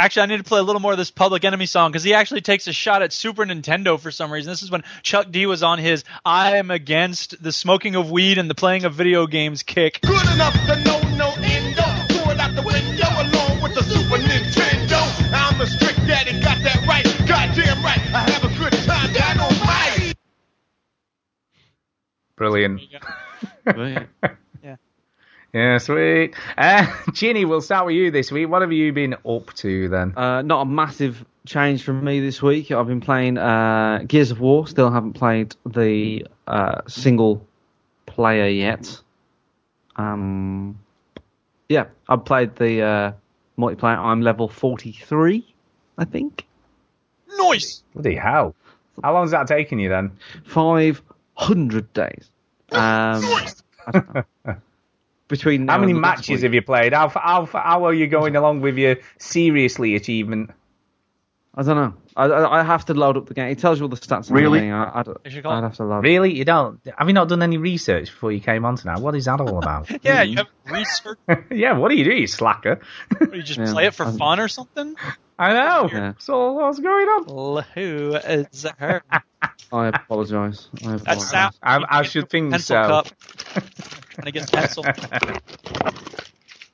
Actually, 0.00 0.22
I 0.22 0.26
need 0.26 0.38
to 0.38 0.44
play 0.44 0.60
a 0.60 0.62
little 0.62 0.80
more 0.80 0.92
of 0.92 0.98
this 0.98 1.10
Public 1.10 1.44
Enemy 1.44 1.66
song 1.66 1.90
because 1.90 2.02
he 2.02 2.14
actually 2.14 2.40
takes 2.40 2.66
a 2.66 2.72
shot 2.72 3.02
at 3.02 3.12
Super 3.12 3.44
Nintendo 3.44 4.00
for 4.00 4.10
some 4.10 4.32
reason. 4.32 4.50
This 4.50 4.62
is 4.62 4.70
when 4.70 4.82
Chuck 5.02 5.30
D 5.30 5.44
was 5.44 5.62
on 5.62 5.78
his 5.78 6.04
"I 6.24 6.56
am 6.56 6.70
against 6.70 7.42
the 7.42 7.52
smoking 7.52 7.96
of 7.96 8.10
weed 8.10 8.38
and 8.38 8.48
the 8.48 8.54
playing 8.54 8.86
of 8.86 8.94
video 8.94 9.26
games" 9.26 9.62
kick. 9.62 10.00
Good 10.00 10.32
enough 10.32 10.54
to 10.54 10.82
know 10.84 11.00
no 11.16 11.34
endo. 11.42 11.82
Throw 12.14 12.32
it 12.32 12.40
out 12.40 12.54
the 12.56 12.62
window 12.62 13.08
along 13.10 13.60
with 13.60 13.74
the 13.74 13.82
Super 13.82 14.16
Nintendo. 14.16 15.02
I'm 15.34 15.58
the 15.58 15.66
strict 15.66 15.98
daddy, 16.06 16.40
got 16.40 16.62
that 16.62 16.82
right. 16.88 17.04
Goddamn 17.28 17.84
right. 17.84 18.00
I 18.14 18.30
have 18.30 18.44
a 18.44 18.58
good 18.58 18.72
time 18.86 19.12
down 19.12 19.38
on 19.38 19.52
my. 19.60 20.14
Brilliant. 22.36 22.80
Right. 25.52 25.60
Yeah, 25.60 25.78
sweet. 25.78 26.34
Uh, 26.56 26.86
Chinny, 27.14 27.44
we'll 27.44 27.60
start 27.60 27.86
with 27.86 27.96
you 27.96 28.10
this 28.10 28.30
week. 28.30 28.48
What 28.48 28.62
have 28.62 28.72
you 28.72 28.92
been 28.92 29.14
up 29.26 29.52
to 29.54 29.88
then? 29.88 30.16
Uh, 30.16 30.42
not 30.42 30.62
a 30.62 30.64
massive 30.64 31.24
change 31.46 31.82
from 31.82 32.04
me 32.04 32.20
this 32.20 32.42
week. 32.42 32.70
I've 32.70 32.86
been 32.86 33.00
playing 33.00 33.38
uh, 33.38 34.04
Gears 34.06 34.30
of 34.30 34.40
War. 34.40 34.66
Still 34.66 34.90
haven't 34.90 35.14
played 35.14 35.54
the 35.66 36.26
uh, 36.46 36.82
single 36.86 37.46
player 38.06 38.48
yet. 38.48 39.00
Um, 39.96 40.78
yeah, 41.68 41.86
I've 42.08 42.24
played 42.24 42.56
the 42.56 42.82
uh, 42.82 43.12
multiplayer. 43.58 43.98
I'm 43.98 44.22
level 44.22 44.48
43, 44.48 45.54
I 45.98 46.04
think. 46.04 46.46
Noise. 47.38 47.82
Bloody 47.94 48.16
hell. 48.16 48.54
How 49.02 49.14
long's 49.14 49.30
that 49.30 49.46
taken 49.46 49.78
you 49.78 49.88
then? 49.88 50.12
500 50.46 51.92
days. 51.92 52.30
Um, 52.72 53.24
I 53.24 53.52
don't 53.92 54.14
know. 54.14 54.56
Between 55.30 55.68
How 55.68 55.78
many 55.78 55.92
matches 55.92 56.42
have 56.42 56.52
you 56.52 56.60
played? 56.60 56.92
How, 56.92 57.08
how, 57.08 57.46
how 57.46 57.86
are 57.86 57.94
you 57.94 58.08
going 58.08 58.34
along 58.34 58.60
with 58.62 58.76
your 58.76 58.96
seriously 59.18 59.94
achievement? 59.94 60.50
I 61.54 61.62
don't 61.62 61.76
know. 61.76 61.94
I, 62.16 62.24
I, 62.24 62.60
I 62.60 62.62
have 62.64 62.84
to 62.86 62.94
load 62.94 63.16
up 63.16 63.26
the 63.26 63.34
game. 63.34 63.48
It 63.48 63.58
tells 63.58 63.78
you 63.78 63.84
all 63.84 63.88
the 63.88 63.96
stats. 63.96 64.30
Really? 64.30 64.58
everything. 64.58 64.72
I, 64.72 65.00
I'd, 65.00 65.08
Is? 65.24 65.36
I'd 65.36 65.62
have 65.62 65.76
to 65.76 65.84
load. 65.84 66.04
Really? 66.04 66.34
You 66.34 66.44
don't? 66.44 66.80
Have 66.96 67.08
you 67.08 67.12
not 67.12 67.28
done 67.28 67.42
any 67.42 67.58
research 67.58 68.06
before 68.06 68.32
you 68.32 68.40
came 68.40 68.64
on 68.64 68.76
tonight? 68.76 69.00
What 69.00 69.14
is 69.14 69.24
that 69.26 69.40
all 69.40 69.58
about? 69.58 69.88
Yeah, 70.02 70.22
you 70.22 70.38
hmm. 70.38 70.38
have 70.38 70.78
research. 70.78 71.18
yeah, 71.50 71.76
what 71.76 71.90
do 71.90 71.96
you 71.96 72.04
do, 72.04 72.12
you 72.12 72.26
slacker? 72.26 72.80
Or 73.20 73.34
you 73.34 73.42
just 73.42 73.58
Yeah, 73.60 73.72
play 73.72 73.86
it 73.86 73.94
for 73.94 74.06
I'm- 74.06 74.18
fun 74.18 74.40
or 74.40 74.48
something? 74.48 74.96
I 75.38 75.52
know. 75.54 75.88
Yeah. 75.90 76.12
So 76.18 76.52
what's 76.52 76.80
going 76.80 77.06
on? 77.06 77.64
Who 77.74 78.14
is 78.14 78.66
her? 78.78 79.02
I 79.72 79.88
apologise. 79.88 80.68
I 80.84 80.94
apologise. 80.94 81.28
sound. 81.28 81.54
I, 81.62 81.84
I 81.88 82.02
should 82.02 82.28
think 82.28 82.50
pencil 82.50 82.76
so. 82.76 82.86
cup. 82.88 83.06
And 84.18 84.28
it 84.28 84.32
gets 84.32 84.50
pencil. 84.50 84.84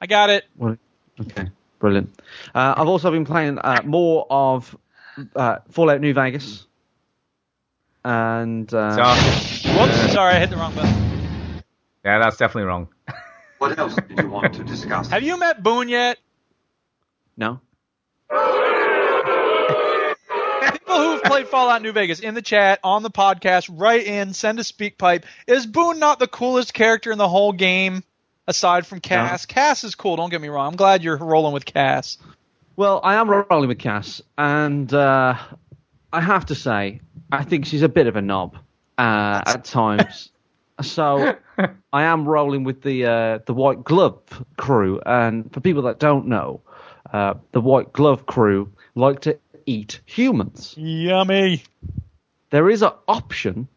I 0.01 0.07
got 0.07 0.31
it. 0.31 0.45
What- 0.57 0.79
Okay, 1.19 1.49
brilliant. 1.79 2.11
Uh, 2.55 2.75
I've 2.77 2.89
also 2.89 3.11
been 3.11 3.25
playing 3.25 3.59
uh, 3.59 3.81
more 3.87 4.27
of 4.29 4.77
uh, 5.35 5.61
Fallout 5.71 6.03
New 6.03 6.13
Vegas, 6.13 6.67
and 8.05 8.73
uh, 8.75 9.17
So, 9.17 9.71
Whoops, 9.81 10.13
sorry, 10.13 10.35
I 10.35 10.39
hit 10.41 10.51
the 10.51 10.57
wrong 10.59 10.75
button. 10.75 11.63
yeah, 12.05 12.19
that's 12.19 12.37
definitely 12.37 12.65
wrong. 12.65 12.89
What 13.57 13.79
else 13.79 13.95
did 13.95 14.19
you 14.19 14.29
want 14.29 14.53
to 14.57 14.65
discuss? 14.65 15.09
Have 15.09 15.23
you 15.23 15.39
met 15.39 15.63
Boone 15.63 15.89
yet? 15.89 16.19
no, 17.39 17.61
People 20.73 20.97
who've 20.97 21.23
played 21.23 21.49
Fallout 21.49 21.83
New 21.83 21.93
Vegas 21.93 22.21
in 22.21 22.35
the 22.35 22.43
chat, 22.43 22.81
on 22.83 23.03
the 23.03 23.11
podcast, 23.11 23.69
write 23.73 24.07
in, 24.07 24.33
send 24.35 24.59
a 24.59 24.65
speak 24.65 24.99
pipe. 24.99 25.25
Is 25.47 25.67
Boone 25.67 25.99
not 25.99 26.19
the 26.19 26.27
coolest 26.27 26.75
character 26.75 27.13
in 27.13 27.19
the 27.19 27.29
whole 27.29 27.53
game 27.53 28.03
aside 28.47 28.87
from 28.87 29.01
Cass? 29.01 29.47
Cass 29.47 29.85
is 29.85 29.95
cool, 29.95 30.17
don't 30.17 30.31
get 30.31 30.41
me 30.41 30.49
wrong. 30.49 30.69
I'm 30.69 30.77
glad 30.77 31.03
you're 31.03 31.17
rolling 31.17 31.53
with 31.53 31.65
Cass. 31.65 32.19
well, 32.77 33.01
I 33.03 33.15
am 33.15 33.29
rolling 33.31 33.69
with 33.69 33.79
Cass, 33.79 34.21
and 34.37 34.93
uh, 34.93 35.35
I 36.13 36.21
have 36.21 36.47
to 36.47 36.55
say, 36.55 37.01
I 37.33 37.45
think 37.45 37.67
she's 37.67 37.83
a 37.83 37.89
bit 37.89 38.07
of 38.07 38.17
a 38.17 38.23
knob 38.23 38.57
uh, 38.99 39.43
at 39.47 39.65
times. 39.65 40.31
So 40.83 41.35
I 41.91 42.03
am 42.03 42.29
rolling 42.29 42.63
with 42.63 42.83
the 42.83 43.07
uh, 43.07 43.39
the 43.47 43.55
White 43.55 43.83
Glove 43.83 44.21
crew, 44.59 45.01
and 45.07 45.51
for 45.51 45.61
people 45.61 45.81
that 45.85 45.99
don't 45.99 46.27
know, 46.27 46.61
uh, 47.15 47.33
the 47.53 47.63
White 47.63 47.95
Glove 47.95 48.27
crew 48.27 48.71
like 48.95 49.21
to 49.21 49.39
eat 49.67 50.01
humans. 50.07 50.75
Yummy. 50.77 51.63
there 52.51 52.71
is 52.71 52.83
an 52.83 52.93
option. 53.07 53.69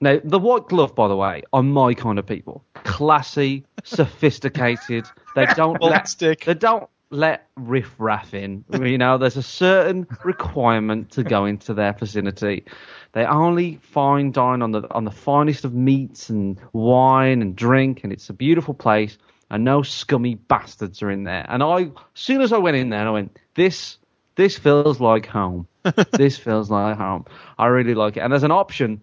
Now, 0.00 0.18
the 0.24 0.38
white 0.38 0.66
glove, 0.68 0.94
by 0.94 1.08
the 1.08 1.16
way, 1.16 1.42
are 1.52 1.62
my 1.62 1.92
kind 1.92 2.18
of 2.18 2.26
people. 2.26 2.64
Classy, 2.74 3.66
sophisticated. 3.84 5.04
They 5.34 5.46
don't 5.46 5.82
let 5.82 6.14
they 6.18 6.54
don't 6.54 6.88
let 7.10 7.48
riff 7.56 7.92
raff 7.98 8.32
in. 8.32 8.64
You 8.72 8.96
know, 8.96 9.18
there's 9.18 9.36
a 9.36 9.42
certain 9.42 10.06
requirement 10.24 11.10
to 11.12 11.22
go 11.22 11.44
into 11.44 11.74
their 11.74 11.92
vicinity. 11.92 12.64
They 13.12 13.24
only 13.24 13.80
fine 13.82 14.30
dine 14.30 14.62
on 14.62 14.70
the 14.70 14.92
on 14.92 15.04
the 15.04 15.10
finest 15.10 15.64
of 15.64 15.74
meats 15.74 16.30
and 16.30 16.58
wine 16.72 17.42
and 17.42 17.54
drink, 17.54 18.04
and 18.04 18.12
it's 18.12 18.30
a 18.30 18.34
beautiful 18.34 18.74
place. 18.74 19.18
And 19.52 19.64
no 19.64 19.82
scummy 19.82 20.36
bastards 20.36 21.02
are 21.02 21.10
in 21.10 21.24
there. 21.24 21.44
And 21.48 21.60
I, 21.60 21.82
as 21.82 21.90
soon 22.14 22.40
as 22.40 22.52
I 22.52 22.58
went 22.58 22.76
in 22.76 22.90
there, 22.90 23.08
I 23.08 23.10
went, 23.10 23.36
this 23.56 23.98
this 24.40 24.58
feels 24.58 25.00
like 25.00 25.26
home. 25.26 25.66
this 26.12 26.38
feels 26.38 26.70
like 26.70 26.96
home. 26.96 27.26
I 27.58 27.66
really 27.66 27.94
like 27.94 28.16
it. 28.16 28.20
And 28.20 28.32
there's 28.32 28.42
an 28.42 28.50
option 28.50 29.02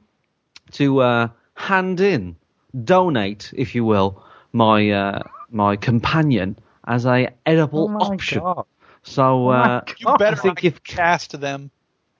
to 0.72 1.02
uh, 1.02 1.28
hand 1.56 2.00
in, 2.02 2.36
donate, 2.84 3.54
if 3.56 3.76
you 3.76 3.86
will, 3.86 4.24
my 4.54 4.90
uh, 4.90 5.24
my 5.52 5.76
companion 5.76 6.58
as 6.88 7.06
a 7.06 7.30
edible 7.46 7.86
Oh 7.86 7.88
my 7.90 8.00
option. 8.00 8.40
God. 8.42 8.66
So 9.04 9.50
uh, 9.50 9.82
You 10.00 10.18
better 10.18 10.36
I 10.38 10.40
think 10.40 10.64
if 10.64 10.84
Cass 10.84 11.28
to 11.30 11.38
them. 11.38 11.72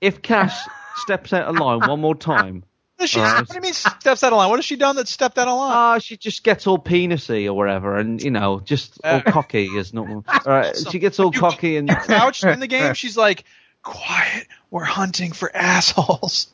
if 0.02 0.22
Cass 0.22 0.68
steps 0.96 1.34
out 1.34 1.48
of 1.48 1.56
line 1.56 1.88
one 1.88 2.00
more 2.02 2.16
time, 2.16 2.64
What, 2.98 3.04
is 3.04 3.10
she, 3.12 3.20
Alright. 3.20 3.40
what 3.42 3.48
do 3.50 3.56
you 3.56 3.62
mean 3.62 3.74
steps 3.74 4.24
out 4.24 4.34
of 4.34 4.38
line? 4.38 4.50
What 4.50 4.58
has 4.58 4.66
she 4.66 4.76
done 4.76 4.96
that 4.96 5.08
stepped 5.08 5.38
out 5.38 5.48
of 5.48 5.56
line? 5.58 5.72
ah, 5.72 6.00
she 6.00 6.18
just 6.18 6.44
gets 6.44 6.66
all 6.68 6.80
penisy 6.80 7.46
or 7.46 7.54
whatever, 7.54 7.98
and 7.98 8.22
you 8.22 8.32
know, 8.32 8.60
just 8.60 9.00
all 9.04 9.18
Uh, 9.18 9.22
cocky 9.22 9.66
is 9.66 9.94
normal. 9.94 10.26
All 10.28 10.42
right, 10.46 10.76
she 10.92 10.98
gets 11.00 11.20
all 11.20 11.32
You- 11.34 11.40
cocky 11.40 11.78
and 11.78 11.90
Crouched 11.90 12.44
in 12.44 12.60
the 12.60 12.68
game, 12.78 12.94
she's 12.96 13.16
like, 13.16 13.44
quiet, 13.84 14.48
we're 14.72 14.84
hunting 14.84 15.32
for 15.32 15.56
assholes. 15.56 16.48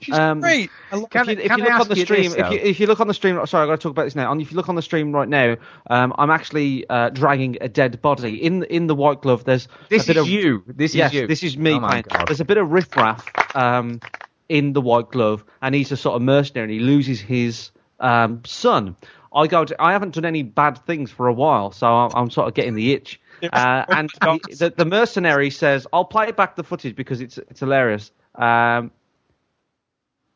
She's 0.00 0.18
Um, 0.18 0.40
great. 0.40 0.70
I 0.90 0.96
love 0.96 1.08
Can 1.08 1.28
if 1.28 1.38
you, 1.38 1.44
if 1.44 1.48
can 1.50 1.58
you 1.60 1.64
look 1.66 1.72
on 1.74 1.80
ask 1.82 1.88
the 1.88 1.96
you 1.96 2.04
stream, 2.04 2.22
this, 2.32 2.34
if 2.34 2.50
you, 2.50 2.58
if 2.58 2.80
you 2.80 2.86
look 2.88 2.98
on 3.00 3.06
the 3.06 3.14
stream, 3.14 3.46
sorry, 3.46 3.62
I 3.62 3.66
got 3.70 3.76
to 3.80 3.82
talk 3.84 3.90
about 3.92 4.04
this 4.04 4.16
now. 4.16 4.32
If 4.36 4.50
you 4.50 4.56
look 4.56 4.68
on 4.68 4.74
the 4.74 4.82
stream 4.82 5.12
right 5.12 5.28
now, 5.28 5.56
um, 5.88 6.12
I'm 6.18 6.30
actually 6.30 6.84
uh, 6.90 7.10
dragging 7.10 7.58
a 7.60 7.68
dead 7.68 8.02
body 8.02 8.42
in 8.44 8.64
in 8.64 8.88
the 8.88 8.94
white 8.96 9.22
glove. 9.22 9.44
There's 9.44 9.68
This 9.88 10.02
a 10.02 10.06
bit 10.08 10.16
is 10.16 10.22
of, 10.24 10.28
you. 10.28 10.64
This 10.66 10.96
yes, 10.96 11.12
is 11.12 11.20
you. 11.20 11.26
this 11.28 11.42
is 11.44 11.56
me 11.56 11.74
Oh 11.74 11.80
my 11.80 11.88
playing. 11.88 12.04
God. 12.08 12.26
There's 12.26 12.40
a 12.40 12.44
bit 12.44 12.56
of 12.58 12.72
riffraff 12.72 13.24
um, 13.54 14.00
in 14.48 14.72
the 14.72 14.80
white 14.80 15.10
glove, 15.10 15.44
and 15.62 15.74
he's 15.74 15.92
a 15.92 15.96
sort 15.96 16.16
of 16.16 16.22
mercenary, 16.22 16.64
and 16.64 16.72
he 16.72 16.78
loses 16.80 17.20
his 17.20 17.70
um, 18.00 18.42
son. 18.44 18.96
I 19.34 19.46
go. 19.46 19.64
To, 19.64 19.82
I 19.82 19.92
haven't 19.92 20.14
done 20.14 20.24
any 20.24 20.42
bad 20.42 20.78
things 20.86 21.10
for 21.10 21.26
a 21.26 21.32
while, 21.32 21.72
so 21.72 21.86
I'm, 21.86 22.10
I'm 22.14 22.30
sort 22.30 22.48
of 22.48 22.54
getting 22.54 22.74
the 22.74 22.92
itch. 22.92 23.20
Uh, 23.42 23.84
and 23.88 24.10
he, 24.46 24.54
the, 24.54 24.72
the 24.76 24.84
mercenary 24.84 25.50
says, 25.50 25.86
"I'll 25.92 26.04
play 26.04 26.30
back 26.30 26.56
the 26.56 26.64
footage 26.64 26.94
because 26.94 27.20
it's 27.20 27.38
it's 27.38 27.60
hilarious." 27.60 28.12
Um, 28.36 28.92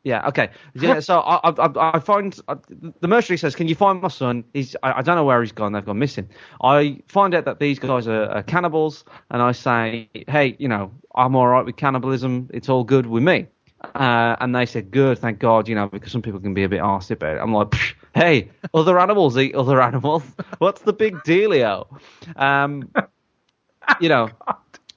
yeah. 0.05 0.27
Okay. 0.29 0.51
Yeah. 0.75 1.01
So 1.01 1.21
I, 1.21 1.51
I, 1.51 1.97
I 1.97 2.01
find 2.01 2.39
uh, 2.49 2.57
the 3.01 3.09
mercenary 3.09 3.39
says, 3.39 3.55
"Can 3.55 3.69
you 3.69 3.75
find 3.75 4.01
my 4.01 4.09
son? 4.09 4.45
He's 4.53 4.75
I, 4.83 4.99
I 4.99 5.03
don't 5.03 5.17
know 5.17 5.25
where 5.25 5.41
he's 5.43 5.53
gone. 5.53 5.73
They've 5.73 5.85
gone 5.85 5.99
missing." 5.99 6.29
I 6.63 7.01
find 7.07 7.35
out 7.35 7.45
that 7.45 7.61
these 7.61 7.79
guys 7.79 8.09
are, 8.09 8.25
are 8.25 8.43
cannibals, 8.43 9.05
and 9.31 9.43
I 9.43 9.53
say, 9.53 10.09
"Hey, 10.27 10.57
you 10.59 10.69
know, 10.69 10.93
I'm 11.15 11.37
all 11.37 11.47
right 11.47 11.65
with 11.65 11.77
cannibalism. 11.77 12.51
It's 12.53 12.69
all 12.69 12.85
good 12.85 13.07
with 13.07 13.23
me." 13.23 13.49
Uh, 13.81 14.37
and 14.41 14.55
they 14.55 14.67
said, 14.67 14.91
"Good, 14.91 15.19
thank 15.19 15.39
God." 15.39 15.69
You 15.69 15.75
know, 15.75 15.89
because 15.89 16.13
some 16.13 16.23
people 16.23 16.41
can 16.41 16.55
be 16.55 16.65
a 16.65 16.69
bit 16.69 16.81
arsy 16.81 17.13
about 17.13 17.37
it. 17.37 17.41
I'm 17.41 17.53
like, 17.53 17.69
"Psh, 17.69 17.95
"Hey, 18.15 18.51
other 18.75 18.99
animals 18.99 19.39
eat 19.39 19.55
other 19.55 19.81
animals. 19.81 20.25
What's 20.59 20.83
the 20.83 20.93
big 20.93 21.15
dealio?" 21.19 21.87
Um, 22.37 22.91
you 24.01 24.09
know. 24.09 24.31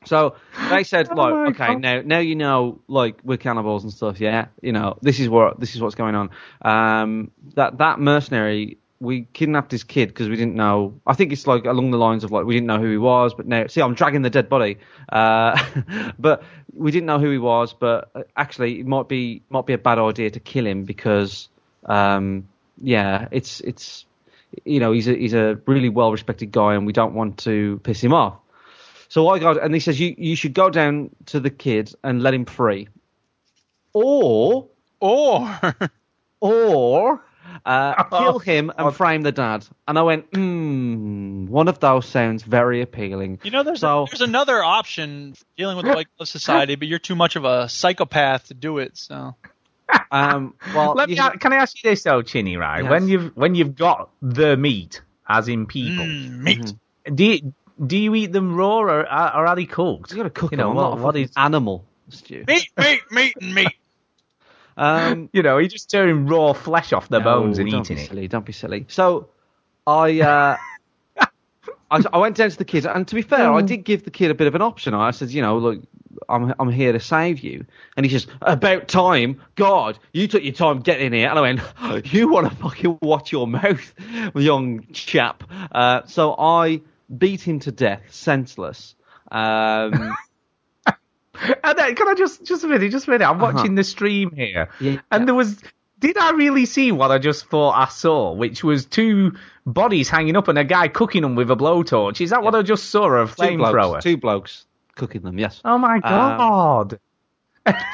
So 0.05 0.35
they 0.71 0.83
said, 0.83 1.09
Oh 1.11 1.15
like, 1.15 1.49
okay, 1.49 1.67
God. 1.73 1.81
now 1.81 2.01
now 2.03 2.17
you 2.19 2.35
know, 2.35 2.81
like, 2.87 3.19
we're 3.23 3.37
cannibals 3.37 3.83
and 3.83 3.93
stuff. 3.93 4.19
Yeah, 4.19 4.47
you 4.61 4.71
know, 4.71 4.97
this 5.03 5.19
is 5.19 5.29
what 5.29 5.59
this 5.59 5.75
is 5.75 5.81
what's 5.81 5.95
going 5.95 6.15
on. 6.15 6.31
Um, 6.63 7.31
that 7.53 7.77
that 7.77 7.99
mercenary, 7.99 8.79
we 9.01 9.23
kidnapped 9.33 9.71
his 9.71 9.83
kid 9.83 10.09
because 10.09 10.29
we 10.29 10.35
didn't 10.35 10.55
know. 10.55 11.01
I 11.07 11.13
think 11.15 11.33
it's 11.33 11.47
like 11.47 11.65
along 11.65 11.89
the 11.89 11.97
lines 11.97 12.23
of 12.23 12.31
like 12.31 12.45
we 12.45 12.53
didn't 12.53 12.67
know 12.67 12.77
who 12.77 12.89
he 12.89 12.97
was, 12.97 13.33
but 13.33 13.47
now 13.47 13.65
see, 13.67 13.81
I'm 13.81 13.95
dragging 13.95 14.21
the 14.21 14.29
dead 14.29 14.47
body. 14.47 14.77
Uh, 15.11 15.61
but 16.19 16.43
we 16.73 16.91
didn't 16.91 17.07
know 17.07 17.19
who 17.19 17.31
he 17.31 17.39
was. 17.39 17.73
But 17.73 18.11
uh, 18.13 18.23
actually, 18.37 18.79
it 18.79 18.85
might 18.85 19.09
be 19.09 19.41
might 19.49 19.65
be 19.65 19.73
a 19.73 19.79
bad 19.79 19.97
idea 19.97 20.29
to 20.29 20.39
kill 20.39 20.67
him 20.67 20.83
because, 20.83 21.49
um, 21.85 22.47
yeah, 22.81 23.27
it's 23.31 23.59
it's 23.61 24.05
you 24.63 24.79
know 24.79 24.91
he's 24.91 25.07
a 25.07 25.15
he's 25.15 25.33
a 25.33 25.59
really 25.65 25.89
well 25.89 26.11
respected 26.11 26.51
guy, 26.51 26.75
and 26.75 26.85
we 26.85 26.93
don't 26.93 27.15
want 27.15 27.39
to 27.39 27.81
piss 27.83 28.03
him 28.03 28.13
off. 28.13 28.37
So 29.09 29.27
I 29.27 29.39
go, 29.39 29.51
and 29.51 29.73
he 29.73 29.81
says, 29.81 29.99
you, 29.99 30.15
you 30.17 30.37
should 30.37 30.53
go 30.53 30.69
down 30.69 31.09
to 31.25 31.41
the 31.41 31.49
kid 31.49 31.93
and 32.01 32.23
let 32.23 32.33
him 32.33 32.45
free. 32.45 32.87
Or, 33.91 34.69
Or 35.01 35.59
or, 36.39 37.25
Uh, 37.65 38.03
kill 38.09 38.39
him 38.39 38.71
and 38.77 38.95
frame 38.95 39.21
the 39.21 39.31
dad. 39.31 39.65
And 39.87 39.97
I 39.99 40.01
went, 40.03 40.25
hmm, 40.33 41.45
one 41.47 41.67
of 41.67 41.79
those 41.79 42.05
sounds 42.07 42.43
very 42.43 42.81
appealing. 42.81 43.39
You 43.43 43.51
know, 43.51 43.63
there's 43.63 43.79
So- 43.81 44.03
a, 44.03 44.07
there's 44.07 44.21
another 44.21 44.63
option 44.63 45.35
dealing 45.57 45.77
with 45.77 45.85
the 45.85 45.93
White 45.93 46.07
Glove 46.17 46.27
Society, 46.29 46.75
but 46.75 46.87
you're 46.87 46.99
too 46.99 47.15
much 47.15 47.35
of 47.35 47.45
a 47.45 47.67
psychopath 47.69 48.47
to 48.47 48.53
do 48.53 48.77
it. 48.79 48.97
So 48.97 49.35
Um, 50.11 50.55
well, 50.73 50.93
Let 50.93 51.09
me, 51.09 51.15
you- 51.15 51.29
can 51.39 51.51
I 51.53 51.57
ask 51.57 51.83
you 51.83 51.89
this 51.89 52.03
though, 52.03 52.21
Chinny? 52.21 52.55
Right, 52.57 52.83
Yes. 52.83 52.89
when 52.89 53.07
you've 53.09 53.35
when 53.35 53.55
you've 53.55 53.75
got 53.75 54.09
the 54.21 54.55
meat, 54.55 55.01
as 55.27 55.47
in 55.49 55.65
people, 55.65 56.05
Mm, 56.05 56.39
meat. 56.43 56.73
do 57.13 57.23
you, 57.25 57.53
do 57.85 57.97
you 57.97 58.15
eat 58.15 58.31
them 58.31 58.55
raw 58.55 58.77
or, 58.79 59.01
or 59.01 59.05
are 59.07 59.55
they 59.55 59.65
cooked? 59.65 60.11
you 60.11 60.17
got 60.17 60.23
to 60.23 60.29
cook 60.29 60.51
You 60.51 60.57
them. 60.57 60.65
know 60.67 60.69
I'm 60.71 60.75
what? 60.75 60.81
not 60.83 60.97
a 60.99 61.01
what 61.01 61.15
fucking 61.15 61.29
animal, 61.35 61.85
Stu. 62.09 62.43
meat, 62.47 62.69
meat, 62.77 63.01
meat, 63.11 63.33
and 63.41 63.53
meat. 63.53 63.75
Um, 64.81 65.29
You 65.33 65.43
know, 65.43 65.57
you're 65.59 65.69
just 65.69 65.89
tearing 65.89 66.25
raw 66.27 66.53
flesh 66.53 66.91
off 66.93 67.07
the 67.09 67.19
No, 67.19 67.23
bones 67.25 67.59
and 67.59 67.69
don't 67.69 67.81
eating 67.81 67.95
be 67.97 68.01
it. 68.03 68.07
Silly, 68.09 68.27
don't 68.27 68.45
be 68.45 68.53
silly. 68.53 68.85
So, 68.89 69.29
I, 69.87 70.19
uh, 70.21 70.57
I, 71.91 72.03
I 72.13 72.17
went 72.17 72.35
down 72.37 72.49
to 72.49 72.57
the 72.57 72.65
kid, 72.65 72.85
and 72.85 73.07
to 73.07 73.15
be 73.15 73.21
fair, 73.21 73.47
Mm. 73.49 73.57
I 73.57 73.61
did 73.61 73.83
give 73.83 74.03
the 74.03 74.11
kid 74.11 74.31
a 74.31 74.35
bit 74.35 74.47
of 74.47 74.55
an 74.55 74.61
option. 74.61 74.93
I 74.93 75.11
said, 75.11 75.29
you 75.31 75.41
know, 75.41 75.57
look, 75.57 75.81
I'm 76.29 76.53
I'm 76.59 76.69
here 76.69 76.91
to 76.93 76.99
save 76.99 77.39
you, 77.39 77.65
and 77.97 78.05
he 78.05 78.11
says, 78.11 78.27
about 78.41 78.87
time, 78.87 79.41
God, 79.55 79.97
you 80.13 80.27
took 80.27 80.43
your 80.43 80.53
time 80.53 80.79
getting 80.79 81.13
here, 81.13 81.27
and 81.29 81.37
I 81.37 81.41
went, 81.41 81.61
you 82.13 82.29
want 82.29 82.49
to 82.49 82.55
fucking 82.55 82.99
watch 83.01 83.31
your 83.31 83.47
mouth, 83.47 83.93
young 84.35 84.85
chap. 84.93 85.43
Uh, 85.71 86.01
so 86.05 86.35
I 86.37 86.81
beat 87.17 87.41
him 87.41 87.59
to 87.61 87.71
death, 87.71 88.01
senseless. 88.09 88.95
Um, 89.31 90.15
And 91.63 91.77
then, 91.77 91.95
can 91.95 92.07
I 92.07 92.13
just 92.13 92.43
just 92.45 92.63
a 92.63 92.67
minute, 92.67 92.91
just 92.91 93.07
a 93.07 93.11
minute? 93.11 93.25
I'm 93.27 93.41
Uh-huh. 93.41 93.53
watching 93.53 93.75
the 93.75 93.83
stream 93.83 94.31
here, 94.35 94.69
Yeah. 94.79 94.97
and 95.11 95.27
there 95.27 95.35
was. 95.35 95.61
Did 95.99 96.17
I 96.17 96.31
really 96.31 96.65
see 96.65 96.91
what 96.91 97.11
I 97.11 97.19
just 97.19 97.45
thought 97.45 97.75
I 97.77 97.87
saw, 97.87 98.33
which 98.33 98.63
was 98.63 98.85
two 98.87 99.33
bodies 99.67 100.09
hanging 100.09 100.35
up 100.35 100.47
and 100.47 100.57
a 100.57 100.63
guy 100.63 100.87
cooking 100.87 101.21
them 101.21 101.35
with 101.35 101.51
a 101.51 101.55
blowtorch? 101.55 102.21
Is 102.21 102.31
that 102.31 102.41
what 102.41 102.55
I 102.55 102.63
just 102.63 102.89
saw? 102.89 103.21
A 103.21 103.27
two 103.27 103.33
flamethrower? 103.33 104.01
two 104.01 104.17
blokes 104.17 104.65
cooking 104.95 105.21
them, 105.21 105.37
yes. 105.37 105.61
Oh 105.63 105.77
my 105.77 105.99
god! 105.99 106.99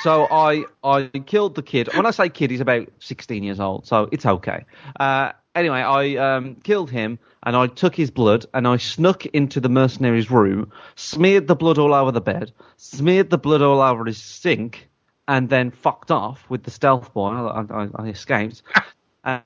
So 0.04 0.28
I 0.32 0.64
I 0.84 1.10
killed 1.26 1.56
the 1.56 1.62
kid. 1.62 1.90
When 1.94 2.06
I 2.06 2.12
say 2.12 2.30
kid, 2.30 2.52
he's 2.52 2.62
about 2.62 2.88
16 3.00 3.44
years 3.44 3.60
old, 3.60 3.86
so 3.86 4.08
it's 4.14 4.26
okay. 4.26 4.64
Uh, 4.98 5.34
anyway, 5.60 5.80
I 5.82 6.16
um, 6.38 6.56
killed 6.56 6.92
him 6.92 7.20
and 7.44 7.56
I 7.56 7.68
took 7.68 7.96
his 7.96 8.12
blood 8.12 8.46
and 8.54 8.68
I 8.68 8.78
snuck 8.78 9.26
into 9.28 9.60
the 9.60 9.70
mercenary's 9.70 10.32
room, 10.32 10.72
smeared 10.96 11.48
the 11.48 11.56
blood 11.56 11.78
all 11.78 11.94
over 11.94 12.12
the 12.12 12.22
bed, 12.22 12.52
smeared 12.78 13.30
the 13.30 13.38
blood 13.38 13.62
all 13.62 13.82
over 13.82 14.06
his 14.06 14.18
sink, 14.22 14.90
and 15.28 15.50
then 15.50 15.72
fucked 15.72 16.12
off 16.12 16.46
with 16.50 16.64
the 16.64 16.72
stealth 16.72 17.14
boy. 17.14 17.30
I, 17.30 17.66
I, 17.70 17.90
I 17.96 18.08
escaped. 18.10 18.64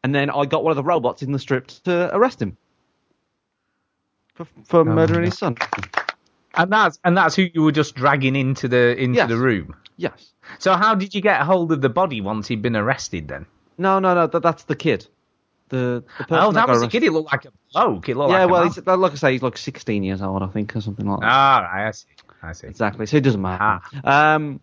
And 0.03 0.13
then 0.15 0.29
I 0.29 0.45
got 0.45 0.63
one 0.63 0.71
of 0.71 0.77
the 0.77 0.83
robots 0.83 1.23
in 1.23 1.31
the 1.31 1.39
strip 1.39 1.67
to 1.85 2.15
arrest 2.15 2.41
him 2.41 2.55
for, 4.35 4.47
for 4.65 4.85
murdering 4.85 5.25
his 5.25 5.37
son. 5.37 5.57
and 6.55 6.71
that's 6.71 6.99
and 7.03 7.17
that's 7.17 7.35
who 7.35 7.47
you 7.53 7.63
were 7.63 7.71
just 7.71 7.95
dragging 7.95 8.35
into 8.35 8.67
the 8.67 8.95
into 9.01 9.15
Yes. 9.17 9.29
the 9.29 9.37
room. 9.37 9.75
Yes. 9.97 10.33
So 10.59 10.75
how 10.75 10.95
did 10.95 11.15
you 11.15 11.21
get 11.21 11.41
hold 11.41 11.71
of 11.71 11.81
the 11.81 11.89
body 11.89 12.21
once 12.21 12.47
he'd 12.47 12.61
been 12.61 12.75
arrested? 12.75 13.27
Then? 13.27 13.45
No, 13.77 13.99
no, 13.99 14.13
no. 14.15 14.27
That, 14.27 14.43
that's 14.43 14.63
the 14.65 14.75
kid. 14.75 15.07
The, 15.71 16.03
the 16.17 16.25
person 16.25 16.43
Oh, 16.43 16.51
that 16.51 16.67
got 16.67 16.69
was 16.69 16.83
arrested. 16.83 16.91
kid. 16.91 17.03
He 17.03 17.09
looked 17.09 17.31
like 17.31 17.45
a 17.45 17.51
bloke. 17.73 18.05
He 18.05 18.13
looked 18.13 18.31
yeah, 18.31 18.39
like 18.45 18.49
a 18.49 18.51
well, 18.51 18.63
he's, 18.65 18.77
like 18.85 19.11
I 19.13 19.15
say, 19.15 19.31
he's 19.31 19.41
like 19.41 19.57
16 19.57 20.03
years 20.03 20.21
old, 20.21 20.43
I 20.43 20.47
think, 20.47 20.75
or 20.75 20.81
something 20.81 21.07
like 21.07 21.21
that. 21.21 21.29
Ah, 21.29 21.69
right, 21.71 21.87
I 21.87 21.91
see. 21.91 22.07
I 22.43 22.51
see. 22.53 22.67
Exactly. 22.67 23.05
So 23.05 23.17
it 23.17 23.21
doesn't 23.23 23.41
matter. 23.41 23.81
Um, 24.03 24.59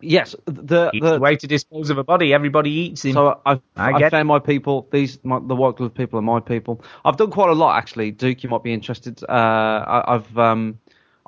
yes, 0.00 0.34
the 0.46 0.52
the 0.52 0.90
the 1.00 1.18
way 1.20 1.36
to 1.36 1.46
dispose 1.46 1.90
of 1.90 1.98
a 1.98 2.04
body. 2.04 2.34
Everybody 2.34 2.70
eats 2.70 3.04
him. 3.04 3.12
so 3.12 3.40
I've, 3.46 3.60
I 3.76 3.92
I've 3.92 3.98
get 3.98 4.10
found 4.10 4.26
my 4.28 4.38
people. 4.40 4.88
These 4.90 5.18
my, 5.24 5.38
the 5.38 5.54
white 5.54 5.76
glove 5.76 5.94
people 5.94 6.18
are 6.18 6.22
my 6.22 6.40
people. 6.40 6.82
I've 7.04 7.16
done 7.16 7.30
quite 7.30 7.50
a 7.50 7.54
lot 7.54 7.76
actually. 7.78 8.10
Duke, 8.10 8.42
you 8.42 8.50
might 8.50 8.62
be 8.62 8.72
interested. 8.72 9.22
Uh, 9.22 9.32
I, 9.32 10.14
I've 10.14 10.38
um, 10.38 10.80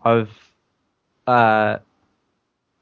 I've 0.02 0.30
uh, 1.26 1.78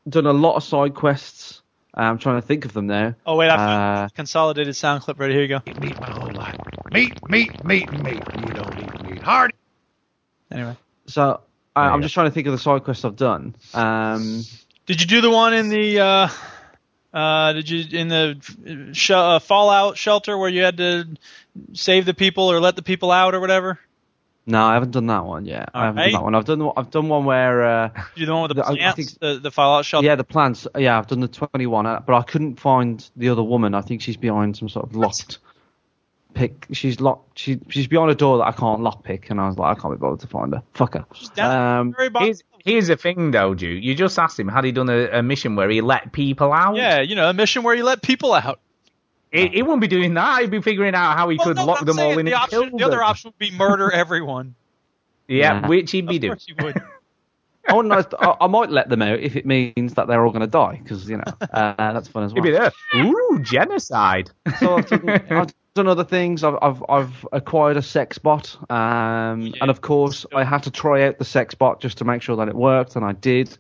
done 0.09 0.27
a 0.27 0.33
lot 0.33 0.57
of 0.57 0.63
side 0.65 0.95
quests. 0.95 1.58
I'm 1.99 2.19
trying 2.19 2.41
to 2.41 2.47
think 2.47 2.65
of 2.65 2.73
them 2.73 2.87
now. 2.87 3.15
Oh 3.27 3.37
wait, 3.37 3.49
I 3.51 3.55
Uh, 3.55 3.57
found 3.59 4.15
consolidated 4.15 4.77
sound 4.77 5.03
clip 5.03 5.19
right 5.19 5.31
here. 5.31 5.43
You 5.43 5.49
go. 5.49 5.61
Meat 5.81 6.01
my 6.01 6.11
whole 6.11 6.31
life. 6.33 6.57
Meat, 6.93 7.13
meat, 7.29 7.65
meat, 7.65 7.91
meat. 7.93 8.23
You 8.37 8.53
don't 8.55 8.79
eat 8.79 9.03
meat. 9.11 9.23
Hard. 9.23 9.53
Anyway, 10.51 10.77
So 11.07 11.41
I, 11.77 11.89
am 11.89 11.99
go. 11.99 12.03
just 12.05 12.15
trying 12.15 12.29
to 12.29 12.31
think 12.31 12.47
of 12.47 12.53
the 12.53 12.59
side 12.59 12.85
quests 12.85 13.05
I've 13.05 13.17
done. 13.17 13.55
Um, 13.75 14.43
did 14.87 15.01
you 15.01 15.07
do 15.07 15.21
the 15.21 15.31
one 15.31 15.53
in 15.55 15.69
the? 15.69 16.01
Uh, 16.01 16.29
uh, 17.13 17.53
did 17.55 17.69
you 17.69 17.99
in 17.99 18.09
the 18.09 18.91
sh- 18.93 19.11
uh, 19.11 19.39
Fallout 19.41 19.99
shelter 19.99 20.39
where 20.39 20.49
you 20.49 20.63
had 20.63 20.77
to 20.79 21.07
save 21.73 22.07
the 22.07 22.15
people 22.15 22.45
or 22.51 22.61
let 22.61 22.77
the 22.77 22.83
people 22.83 23.11
out 23.11 23.35
or 23.35 23.41
whatever? 23.41 23.79
No, 24.49 24.65
I 24.65 24.75
haven't 24.75 24.91
done 24.91 25.07
that 25.07 25.25
one 25.25 25.45
yet. 25.45 25.69
I 25.75 25.85
haven't 25.85 25.99
Alright. 25.99 26.13
done 26.13 26.21
that 26.21 26.25
one. 26.25 26.35
I've 26.35 26.45
done 26.45 26.73
I've 26.77 26.91
done 26.91 27.09
one 27.09 27.25
where. 27.25 27.65
Uh, 27.65 27.89
Did 27.89 28.03
you 28.17 28.21
do 28.23 28.27
the 28.27 28.33
one 28.33 28.43
with 28.43 28.49
the 28.57 28.63
The- 28.63 28.67
I- 28.69 28.73
I 28.73 28.77
plants, 28.77 28.97
think- 28.97 29.21
the, 29.21 29.39
the 29.41 29.51
Fallout 29.51 29.85
shelter? 29.85 30.07
Yeah, 30.07 30.17
the 30.17 30.25
plants. 30.25 30.67
Yeah, 30.77 30.99
I've 30.99 31.07
done 31.07 31.21
the 31.21 31.29
21, 31.29 31.87
uh, 31.87 32.01
but 32.07 32.15
I 32.17 32.23
couldn't 32.23 32.59
find 32.59 33.09
the 33.17 33.29
other 33.29 33.43
woman. 33.45 33.75
I 33.75 33.83
think 33.83 34.03
she's 34.03 34.17
behind 34.17 34.57
some 34.57 34.69
sort 34.69 34.87
of 34.87 34.97
locked 34.97 35.39
pick. 36.35 36.67
She's 36.73 37.01
locked. 37.01 37.39
She, 37.39 37.59
she's 37.69 37.87
behind 37.87 38.11
a 38.11 38.15
door 38.15 38.39
that 38.39 38.45
I 38.47 38.53
can't 38.53 38.81
lock 38.81 39.05
pick, 39.05 39.31
and 39.31 39.41
I 39.41 39.47
was 39.49 39.59
like, 39.59 39.77
I 39.77 39.81
can't 39.81 39.95
be 39.95 39.99
bothered 39.99 40.21
to 40.21 40.27
find 40.27 40.53
her. 40.55 40.63
Fuck 40.75 40.95
her. 40.95 41.05
down 41.35 41.95
Um, 41.97 41.97
Here's, 42.19 42.43
here's 42.65 42.87
the 42.89 42.97
thing, 42.97 43.31
though, 43.33 43.55
Duke. 43.55 43.83
You 43.83 43.95
just 43.95 44.19
asked 44.19 44.39
him 44.39 44.49
had 44.49 44.65
he 44.65 44.73
done 44.73 44.89
a, 44.89 45.19
a 45.19 45.23
mission 45.23 45.57
where 45.57 45.69
he 45.69 45.81
let 45.81 46.13
people 46.13 46.53
out. 46.53 46.77
Yeah, 46.77 47.01
you 47.01 47.15
know, 47.17 47.29
a 47.29 47.33
mission 47.35 47.63
where 47.65 47.75
he 47.75 47.83
let 47.83 48.03
people 48.03 48.33
out. 48.35 48.61
He, 49.33 49.49
he 49.49 49.63
wouldn't 49.63 49.81
be 49.83 49.89
doing 49.89 50.15
that. 50.15 50.41
He'd 50.41 50.51
be 50.51 50.63
figuring 50.63 50.95
out 50.95 51.17
how 51.17 51.29
he 51.29 51.37
Well, 51.37 51.49
could 51.49 51.57
no, 51.57 51.65
lock 51.67 51.81
I'm 51.81 51.87
them 51.87 51.99
all 51.99 52.19
in 52.19 52.25
the 52.25 52.33
and 52.33 52.43
option, 52.43 52.71
kill 52.71 52.79
The 52.79 52.85
other 52.87 53.03
option 53.03 53.29
would 53.31 53.39
be 53.39 53.51
murder 53.57 53.91
everyone. 53.91 54.55
Yeah, 55.31 55.61
Nah. 55.61 55.69
which 55.69 55.91
he'd 55.91 56.07
be 56.07 56.17
Of 56.17 56.21
doing. 56.23 56.33
course 56.33 56.47
you 56.49 56.55
would. 56.65 56.83
I, 57.69 57.75
wouldn't 57.75 57.93
know 57.93 57.99
if- 57.99 58.15
I, 58.19 58.35
I 58.41 58.47
might 58.47 58.71
let 58.71 58.89
them 58.89 59.03
out 59.03 59.19
if 59.21 59.37
it 59.37 59.45
means 59.45 59.93
that 59.95 60.07
they're 60.09 60.25
all 60.25 60.31
going 60.31 60.41
to 60.41 60.47
die, 60.47 60.81
because 60.83 61.07
you 61.07 61.19
know 61.19 61.25
uh, 61.53 61.75
that's 61.77 62.09
fun 62.09 62.25
as 62.25 62.33
He'd 62.33 62.41
well. 62.41 62.45
be 62.45 62.51
there. 62.53 62.73
Ooh, 63.05 63.39
genocide. 63.43 64.31
So 64.59 64.77
I've 64.77 64.87
done, 64.89 65.09
I've 65.11 65.55
done 65.75 65.87
other 65.87 66.05
things. 66.05 66.43
I've, 66.45 66.57
I've 66.63 66.83
I've 66.89 67.27
acquired 67.31 67.77
a 67.77 67.83
sex 67.83 68.17
bot, 68.17 68.57
um, 68.71 69.53
and 69.61 69.69
of 69.71 69.83
course 69.83 70.25
I 70.35 70.45
had 70.45 70.63
to 70.63 70.71
try 70.71 71.03
out 71.07 71.19
the 71.19 71.27
sex 71.27 71.55
bot 71.55 71.83
just 71.83 71.99
to 71.99 72.07
make 72.07 72.23
sure 72.23 72.37
that 72.37 72.49
it 72.49 72.55
worked, 72.55 72.97
and 72.97 73.05
I 73.05 73.13
did. 73.13 73.57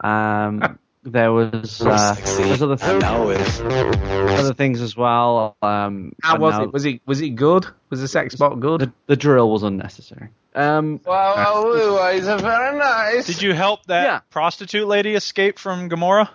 Um, 0.00 0.78
there 1.02 1.32
was 1.32 1.80
uh, 1.80 2.14
there's 2.14 2.62
other 2.62 2.76
things, 2.76 3.60
other 3.60 4.54
things 4.54 4.80
as 4.80 4.96
well. 4.96 5.56
Um, 5.62 6.12
How 6.22 6.38
was 6.38 6.54
know 6.58 6.64
it? 6.64 6.72
Was 6.72 6.84
it 6.84 7.00
was 7.06 7.20
it 7.20 7.30
good? 7.30 7.66
Was 7.88 8.00
the 8.00 8.08
sex 8.08 8.34
bot 8.34 8.60
good? 8.60 8.80
the, 8.82 8.92
the 9.06 9.16
drill 9.16 9.50
was 9.50 9.62
unnecessary. 9.62 10.28
Um, 10.54 11.00
Wow, 11.06 12.10
it's 12.12 12.26
very 12.42 12.78
nice. 12.78 13.26
Did 13.26 13.40
you 13.40 13.54
help 13.54 13.84
that 13.86 14.04
Yeah. 14.04 14.20
prostitute 14.30 14.86
lady 14.86 15.14
escape 15.14 15.58
from 15.58 15.88
Gomorrah? 15.88 16.30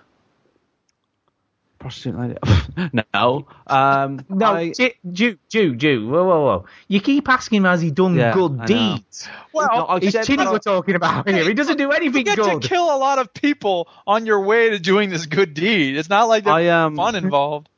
Prostitute 1.86 2.18
lady. 2.20 2.92
no. 3.14 3.46
Um, 3.68 4.26
No, 4.30 4.54
I- 4.56 4.72
Ju- 4.72 4.92
Ju, 5.12 5.38
Ju, 5.50 5.76
Ju, 5.76 6.10
whoa, 6.10 6.24
whoa, 6.26 6.42
whoa. 6.46 6.66
You 6.88 7.00
keep 7.00 7.30
asking 7.30 7.58
him, 7.58 7.64
has 7.66 7.82
he 7.82 7.92
done 7.92 8.16
Yeah, 8.16 8.34
good 8.34 8.60
I 8.62 8.66
deeds? 8.66 9.28
Well, 9.54 9.70
No, 9.72 9.86
I 9.86 9.98
It's 9.98 10.12
said 10.12 10.26
Chinny 10.26 10.46
we're 10.48 10.60
talking 10.60 10.96
about 10.96 11.30
here. 11.30 11.44
He 11.44 11.54
doesn't 11.54 11.78
do 11.78 11.92
anything 11.92 12.24
good. 12.24 12.38
you 12.38 12.44
get 12.44 12.54
good. 12.54 12.62
to 12.64 12.68
kill 12.68 12.84
a 12.84 12.98
lot 12.98 13.20
of 13.20 13.34
people 13.34 13.88
on 14.08 14.26
your 14.26 14.42
way 14.42 14.72
to 14.72 14.80
doing 14.80 15.10
this 15.12 15.26
good 15.28 15.54
deed. 15.54 15.96
It's 15.98 16.10
not 16.10 16.28
like 16.28 16.44
there's 16.46 16.68
I, 16.68 16.86
um, 16.86 16.96
fun 16.96 17.16
involved. 17.16 17.70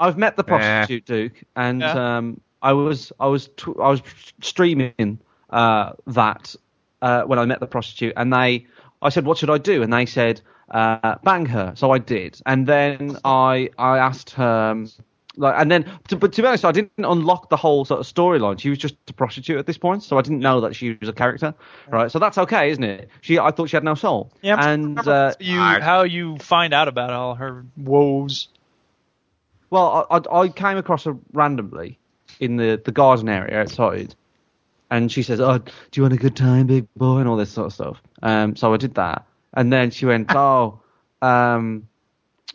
I've 0.00 0.18
met 0.18 0.36
the 0.36 0.42
Yeah. 0.42 0.48
prostitute 0.84 1.04
Duke, 1.06 1.44
and 1.54 1.80
Yeah. 1.80 2.16
um, 2.18 2.40
I 2.60 2.72
was 2.72 3.12
I 3.20 3.26
was 3.28 3.48
tw- 3.56 3.78
I 3.80 3.90
was 3.90 4.02
streaming 4.40 5.18
uh, 5.50 5.92
that 6.08 6.56
uh, 7.00 7.22
when 7.22 7.38
I 7.38 7.44
met 7.44 7.60
the 7.60 7.66
prostitute, 7.68 8.14
and 8.16 8.32
they 8.32 8.66
I 9.00 9.10
said, 9.10 9.24
"What 9.24 9.38
should 9.38 9.50
I 9.50 9.58
do?" 9.58 9.82
And 9.82 9.92
they 9.92 10.06
said, 10.06 10.40
uh, 10.72 11.16
"Bang 11.22 11.46
her." 11.46 11.72
So 11.76 11.90
I 11.92 11.98
did, 11.98 12.40
and 12.46 12.66
then 12.66 13.16
I 13.24 13.70
I 13.78 13.98
asked 13.98 14.30
her. 14.30 14.70
um, 14.72 14.90
Like, 15.38 15.54
and 15.56 15.70
then, 15.70 15.84
to, 16.08 16.16
but 16.16 16.34
to 16.34 16.42
be 16.42 16.46
honest, 16.48 16.62
I 16.66 16.72
didn't 16.72 16.92
unlock 16.98 17.48
the 17.48 17.56
whole 17.56 17.86
sort 17.86 18.00
of 18.00 18.06
storyline. 18.06 18.60
She 18.60 18.68
was 18.68 18.76
just 18.76 18.96
a 19.08 19.14
prostitute 19.14 19.56
at 19.56 19.64
this 19.64 19.78
point, 19.78 20.02
so 20.02 20.18
I 20.18 20.20
didn't 20.20 20.40
know 20.40 20.60
that 20.60 20.76
she 20.76 20.98
was 21.00 21.08
a 21.08 21.12
character, 21.14 21.54
right? 21.88 22.10
So 22.12 22.18
that's 22.18 22.36
okay, 22.36 22.70
isn't 22.70 22.84
it? 22.84 23.08
She, 23.22 23.38
I 23.38 23.50
thought 23.50 23.70
she 23.70 23.76
had 23.76 23.82
no 23.82 23.94
soul, 23.94 24.30
Yeah, 24.42 24.56
and 24.58 24.98
uh, 25.08 25.32
you 25.40 25.58
how 25.58 26.02
you 26.02 26.36
find 26.36 26.74
out 26.74 26.86
about 26.88 27.10
all 27.14 27.34
her 27.34 27.64
woes. 27.78 28.48
Well, 29.70 30.06
I, 30.10 30.18
I, 30.18 30.40
I 30.42 30.48
came 30.48 30.76
across 30.76 31.04
her 31.04 31.16
randomly 31.32 31.98
in 32.38 32.56
the, 32.56 32.78
the 32.84 32.92
garden 32.92 33.28
area 33.30 33.58
outside, 33.58 34.14
and 34.90 35.10
she 35.10 35.22
says, 35.22 35.40
"Oh, 35.40 35.56
do 35.56 35.72
you 35.94 36.02
want 36.02 36.12
a 36.12 36.18
good 36.18 36.36
time, 36.36 36.66
big 36.66 36.86
boy?" 36.94 37.20
and 37.20 37.28
all 37.28 37.36
this 37.38 37.50
sort 37.50 37.68
of 37.68 37.72
stuff. 37.72 38.02
Um, 38.22 38.54
so 38.54 38.74
I 38.74 38.76
did 38.76 38.94
that, 38.96 39.24
and 39.54 39.72
then 39.72 39.90
she 39.90 40.06
went, 40.06 40.28
"Oh, 40.34 40.80
um, 41.20 41.88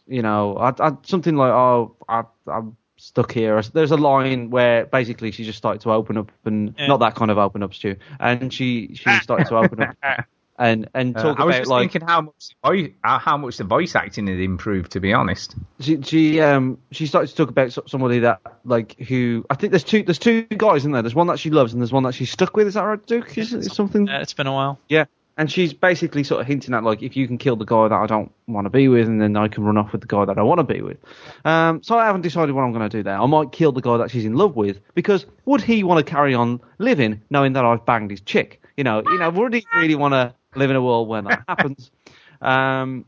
you 0.08 0.22
know, 0.22 0.58
I, 0.58 0.74
I, 0.80 0.92
something 1.04 1.36
like, 1.36 1.52
oh, 1.52 1.96
I, 2.08 2.24
I'm 2.48 2.78
stuck 2.98 3.32
here." 3.32 3.62
There's 3.62 3.92
a 3.92 3.98
line 3.98 4.50
where 4.50 4.86
basically 4.86 5.32
she 5.32 5.44
just 5.44 5.58
started 5.58 5.82
to 5.82 5.92
open 5.92 6.18
up, 6.18 6.32
and 6.46 6.74
Yeah. 6.78 6.88
not 6.88 7.00
that 7.02 7.16
kind 7.16 7.32
of 7.32 7.38
open 7.38 7.64
up, 7.64 7.74
Stu, 7.74 7.96
and 8.20 8.54
she 8.54 8.96
she 8.96 9.20
started 9.20 9.48
to 9.48 9.58
open 9.58 9.82
up. 9.84 9.96
and 10.60 10.90
and 10.96 11.16
Uh, 11.16 11.22
talk 11.22 11.40
I 11.40 11.44
was 11.44 11.56
about 11.56 11.62
just 11.62 11.70
like 11.70 11.92
thinking 11.92 12.08
how 12.08 12.22
much 12.22 12.50
the 12.50 12.68
voice, 12.70 12.90
uh, 13.04 13.20
how 13.20 13.38
much 13.38 13.58
the 13.58 13.64
voice 13.64 13.96
acting 13.96 14.26
had 14.28 14.40
improved. 14.40 14.92
To 14.94 15.00
be 15.00 15.14
honest, 15.14 15.56
she 15.80 16.02
she 16.02 16.42
um 16.42 16.80
she 16.92 17.06
started 17.06 17.28
to 17.28 17.36
talk 17.36 17.50
about 17.50 17.78
somebody 17.88 18.20
that 18.20 18.42
like 18.66 18.98
who 19.00 19.46
I 19.50 19.56
think 19.56 19.72
there's 19.72 19.84
two 19.84 20.02
there's 20.04 20.18
two 20.20 20.44
guys 20.44 20.86
in 20.86 20.92
there. 20.92 21.04
There's 21.04 21.16
one 21.16 21.28
that 21.28 21.38
she 21.40 21.52
loves 21.52 21.74
and 21.74 21.82
there's 21.82 21.94
one 21.94 22.04
that 22.04 22.14
she's 22.14 22.32
stuck 22.32 22.56
with. 22.58 22.68
Is 22.68 22.74
that 22.74 22.82
right, 22.84 23.06
Duke? 23.06 23.38
Is 23.38 23.54
it 23.54 23.66
something? 23.72 24.08
Yeah, 24.08 24.22
it's 24.22 24.34
been 24.34 24.48
a 24.48 24.54
while. 24.54 24.80
Yeah. 24.90 25.06
And 25.38 25.52
she's 25.52 25.71
basically 25.71 26.23
sort 26.23 26.41
of 26.41 26.47
hinting 26.47 26.73
at 26.73 26.84
like 26.84 27.04
if 27.04 27.15
you 27.15 27.28
can 27.28 27.38
kill 27.38 27.56
the 27.56 27.65
guy 27.65 27.88
that 27.88 27.95
I 27.95 28.08
don't 28.08 28.32
want 28.47 28.65
to 28.65 28.69
be 28.69 28.88
with, 28.88 29.08
and 29.08 29.21
then 29.21 29.38
I 29.38 29.47
can 29.47 29.63
run 29.63 29.78
off 29.78 29.91
with 29.91 30.02
the 30.02 30.08
guy 30.08 30.26
that 30.26 30.38
I 30.38 30.41
want 30.41 30.60
to 30.60 30.63
be 30.63 30.82
with. 30.82 30.97
Um, 31.45 31.84
so 31.84 31.97
I 31.97 32.06
haven't 32.06 32.21
decided 32.21 32.54
what 32.54 32.63
I'm 32.63 32.73
going 32.73 32.89
to 32.89 32.97
do 32.97 33.04
there. 33.04 33.19
I 33.19 33.26
might 33.28 33.52
kill 33.52 33.71
the 33.71 33.82
guy 33.82 33.97
that 33.97 34.10
she's 34.10 34.26
in 34.26 34.34
love 34.34 34.56
with 34.56 34.80
because 34.95 35.26
would 35.45 35.62
he 35.62 35.84
want 35.84 36.06
to 36.06 36.12
carry 36.12 36.34
on 36.34 36.60
living 36.80 37.21
knowing 37.30 37.54
that 37.54 37.65
I've 37.65 37.86
banged 37.86 38.12
his 38.12 38.21
chick? 38.21 38.63
You 38.78 38.84
know, 38.84 39.04
you 39.06 39.19
know, 39.19 39.30
would 39.30 39.54
he 39.54 39.65
really 39.76 39.95
want 39.95 40.13
to 40.13 40.34
live 40.56 40.69
in 40.69 40.76
a 40.76 40.82
world 40.82 41.08
where 41.08 41.21
that 41.21 41.43
happens? 41.47 41.91
Um, 42.39 43.06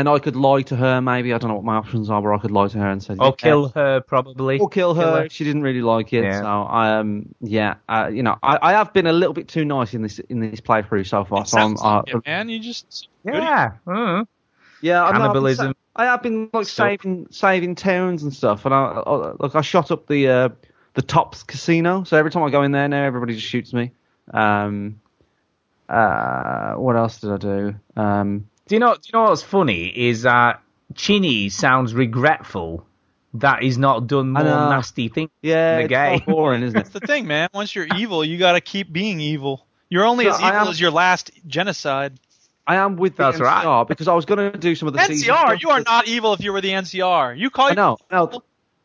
and 0.00 0.08
I 0.08 0.18
could 0.18 0.34
lie 0.34 0.62
to 0.62 0.76
her. 0.76 1.00
Maybe 1.02 1.34
I 1.34 1.38
don't 1.38 1.48
know 1.48 1.56
what 1.56 1.64
my 1.64 1.76
options 1.76 2.08
are, 2.08 2.22
but 2.22 2.32
I 2.34 2.38
could 2.38 2.50
lie 2.50 2.68
to 2.68 2.78
her 2.78 2.88
and 2.88 3.02
say, 3.02 3.16
or 3.20 3.26
yeah, 3.26 3.32
kill 3.36 3.68
her 3.68 4.00
probably. 4.00 4.58
or 4.58 4.68
kill 4.68 4.94
her. 4.94 5.22
her. 5.22 5.28
She 5.28 5.44
didn't 5.44 5.62
really 5.62 5.82
like 5.82 6.12
it, 6.14 6.24
Yeah. 6.24 6.40
so 6.40 6.48
um, 6.48 7.34
yeah, 7.40 7.74
uh, 7.88 8.10
you 8.12 8.22
know, 8.22 8.36
I, 8.42 8.58
I 8.62 8.72
have 8.72 8.94
been 8.94 9.06
a 9.06 9.12
little 9.12 9.34
bit 9.34 9.48
too 9.48 9.66
nice 9.66 9.92
in 9.92 10.00
this 10.00 10.18
in 10.18 10.40
this 10.40 10.60
playthrough 10.60 11.06
so 11.06 11.24
far. 11.24 11.44
So 11.44 11.58
I'm, 11.58 11.76
Sounds 11.76 11.82
uh, 11.82 11.96
like 11.96 12.14
it, 12.14 12.26
man. 12.26 12.48
You 12.48 12.60
just 12.60 13.08
Yeah. 13.24 13.72
mm. 13.86 14.26
yeah, 14.80 15.02
I 15.02 15.04
know, 15.04 15.06
I've 15.06 15.12
been 15.12 15.20
Cannibalism. 15.20 15.74
I 15.94 16.04
have 16.06 16.22
been 16.22 16.48
like 16.52 16.66
Stuff. 16.66 16.86
saving 16.88 17.26
saving 17.30 17.74
towns 17.74 18.22
and 18.22 18.34
stuff, 18.34 18.64
and 18.64 18.74
I, 18.74 19.02
I 19.06 19.32
like 19.38 19.54
I 19.54 19.60
shot 19.60 19.90
up 19.90 20.06
the 20.06 20.28
uh, 20.28 20.48
the 20.94 21.02
Tops 21.02 21.42
Casino. 21.42 22.04
So 22.04 22.16
every 22.16 22.30
time 22.30 22.42
I 22.42 22.50
go 22.50 22.62
in 22.62 22.72
there 22.72 22.88
now, 22.88 23.04
everybody 23.04 23.34
just 23.34 23.46
shoots 23.46 23.74
me. 23.74 23.92
Um, 24.32 25.00
uh, 25.90 26.74
what 26.74 26.96
else 26.96 27.20
did 27.20 27.32
I 27.32 27.36
do? 27.36 27.74
Um, 27.96 28.49
Do 28.70 28.76
you 28.76 28.80
know? 28.80 28.94
Do 28.94 29.00
you 29.12 29.18
know 29.18 29.24
what's 29.24 29.42
funny 29.42 29.86
is 29.86 30.22
that 30.22 30.62
Chinny 30.94 31.48
sounds 31.48 31.92
regretful 31.92 32.86
that 33.34 33.64
he's 33.64 33.76
not 33.78 34.06
done 34.06 34.30
more 34.30 34.44
nasty 34.44 35.08
things 35.08 35.30
yeah, 35.42 35.72
in 35.72 35.76
the 35.78 35.82
it's 35.86 35.88
game. 35.90 36.18
so 36.20 36.32
boring, 36.32 36.62
isn't 36.62 36.76
it? 36.78 36.84
That's 36.84 36.90
the 36.90 37.00
thing, 37.04 37.26
man. 37.26 37.48
Once 37.52 37.74
you're 37.74 37.88
evil, 37.96 38.24
you 38.24 38.38
got 38.38 38.52
to 38.52 38.60
keep 38.60 38.92
being 38.92 39.18
evil. 39.18 39.66
You're 39.88 40.04
only 40.04 40.26
So 40.26 40.30
as 40.34 40.36
evil 40.38 40.52
am- 40.52 40.68
as 40.68 40.80
your 40.80 40.92
last 40.92 41.32
genocide. 41.48 42.20
I 42.64 42.76
am 42.76 42.94
with 42.94 43.16
the 43.16 43.24
That's 43.32 43.38
NCR 43.38 43.64
right. 43.64 43.88
because 43.88 44.06
I 44.06 44.14
was 44.14 44.24
going 44.24 44.52
to 44.52 44.56
do 44.56 44.76
some 44.76 44.86
of 44.86 44.94
the 44.94 45.00
NCR, 45.00 45.60
you 45.60 45.70
are 45.70 45.80
not 45.80 46.06
evil 46.06 46.32
if 46.34 46.40
you 46.40 46.52
were 46.52 46.60
the 46.60 46.70
NCR. 46.70 47.36
You 47.36 47.50
call 47.50 47.72
I 47.72 47.74
know. 47.74 47.98
No, 48.12 48.40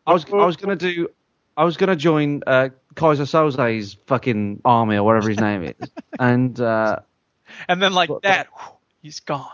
I 0.08 0.13
was 0.13 0.26
I 0.34 0.45
was 0.45 0.56
gonna 0.58 0.76
do. 0.76 1.10
I 1.56 1.63
was 1.63 1.78
gonna 1.78 1.95
join 1.95 2.41
uh, 2.48 2.69
Kaiser 2.95 3.28
Soze's 3.28 3.98
fucking 4.08 4.62
army 4.65 4.95
or 4.95 5.04
whatever 5.04 5.30
his 5.30 5.39
name 5.39 5.62
is, 5.80 5.89
and 6.19 6.60
uh, 6.60 7.02
and 7.67 7.80
then 7.80 7.93
like 7.93 8.10
But- 8.10 8.24
that, 8.24 8.48
whew, 8.52 8.74
he's 9.04 9.19
gone. 9.19 9.45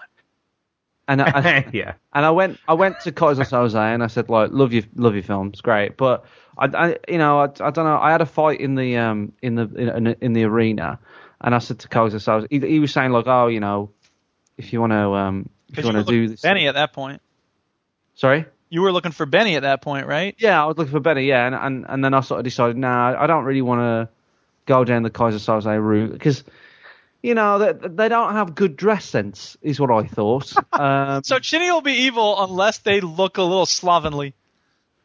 And 1.08 1.22
I, 1.22 1.70
yeah. 1.74 1.94
and 2.14 2.26
I 2.26 2.32
went 2.32 2.60
I 2.68 2.74
went 2.74 3.00
to 3.02 3.12
Kaiser 3.12 3.44
Soze 3.44 3.76
and 3.76 4.04
I 4.04 4.08
said 4.08 4.30
like 4.30 4.52
love 4.52 4.74
your 4.74 4.84
love 4.96 5.14
your 5.14 5.24
films 5.24 5.62
great 5.62 5.98
but 5.98 6.26
I, 6.58 6.66
I 6.66 6.98
you 7.08 7.18
know 7.18 7.40
I, 7.40 7.46
I 7.46 7.72
don't 7.72 7.86
know 7.86 7.98
I 7.98 8.12
had 8.12 8.22
a 8.22 8.26
fight 8.26 8.62
in 8.62 8.76
the 8.76 8.98
um 8.98 9.34
in 9.42 9.56
the 9.56 9.64
in, 9.64 10.16
in 10.22 10.34
the 10.34 10.44
arena 10.44 11.00
and 11.42 11.56
I 11.56 11.60
said 11.60 11.80
to 11.80 11.88
Kaiser 11.88 12.18
Soze 12.18 12.48
he, 12.50 12.60
he 12.60 12.80
was 12.80 12.92
saying 12.92 13.12
like 13.12 13.28
oh 13.28 13.48
you 13.48 13.60
know 13.60 13.92
if 14.58 14.74
you 14.74 14.80
want 14.80 14.94
to 14.94 15.14
um 15.14 15.50
if 15.70 15.78
you 15.78 15.84
you, 15.84 15.94
want 15.94 16.08
to 16.08 16.12
do 16.12 16.28
this 16.28 16.42
Benny 16.42 16.68
at 16.68 16.76
that 16.76 16.94
point. 16.94 17.22
sorry 18.16 18.46
You 18.70 18.82
were 18.82 18.94
looking 18.94 19.12
for 19.12 19.26
Benny 19.26 19.58
at 19.58 19.64
that 19.64 19.82
point, 19.82 20.08
right? 20.08 20.34
Yeah, 20.38 20.64
I 20.64 20.66
was 20.66 20.78
looking 20.78 20.94
for 20.94 21.02
Benny. 21.02 21.26
Yeah, 21.26 21.46
and 21.46 21.56
and, 21.56 21.86
and 21.90 22.06
then 22.06 22.14
I 22.14 22.22
sort 22.22 22.40
of 22.40 22.46
decided, 22.46 22.78
nah, 22.78 23.22
I 23.22 23.28
don't 23.28 23.44
really 23.44 23.62
want 23.62 23.82
to 23.82 24.10
go 24.66 24.86
down 24.86 25.04
the 25.04 25.10
Kaiser 25.10 25.40
Soze 25.40 25.66
route 25.66 26.14
because, 26.14 26.46
you 27.24 27.36
know, 27.36 27.60
they, 27.60 27.88
they 27.88 28.10
don't 28.10 28.34
have 28.34 28.56
good 28.56 28.76
dress 28.76 29.06
sense, 29.06 29.58
is 29.62 29.80
what 29.80 29.92
I 29.92 30.08
thought. 30.08 30.52
Um, 30.74 31.24
So 31.24 31.38
Chinny 31.40 31.70
will 31.72 31.82
be 31.82 31.94
evil 32.08 32.44
unless 32.44 32.80
they 32.80 33.02
look 33.02 33.38
a 33.38 33.44
little 33.44 33.66
slovenly. 33.68 34.34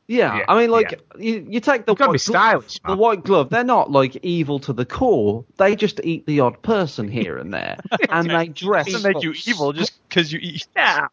yeah, 0.07 0.39
Yeah, 0.39 0.45
I 0.49 0.59
mean, 0.61 0.71
like 0.71 1.03
you, 1.19 1.47
you 1.51 1.61
take 1.61 1.85
the 1.85 1.93
white 1.95 1.99
be 2.13 2.19
glove, 2.19 2.21
stylish, 2.21 2.79
the 2.87 2.97
white 2.97 3.25
glove. 3.25 3.51
They're 3.51 3.65
not 3.65 3.91
like 3.91 4.17
evil 4.23 4.59
to 4.61 4.73
the 4.73 4.87
core. 4.87 5.45
They 5.59 5.77
just 5.77 6.01
eat 6.05 6.25
the 6.27 6.41
odd 6.41 6.63
person 6.63 7.09
here 7.09 7.37
and 7.37 7.53
there, 7.53 7.77
and 8.09 8.31
they 8.31 8.49
dress. 8.49 8.87
Doesn't 8.87 9.13
make 9.13 9.23
you 9.23 9.35
evil 9.47 9.73
just 9.73 9.93
because 10.09 10.33
you 10.33 10.39
eat. 10.41 10.67
Yeah. 10.77 11.09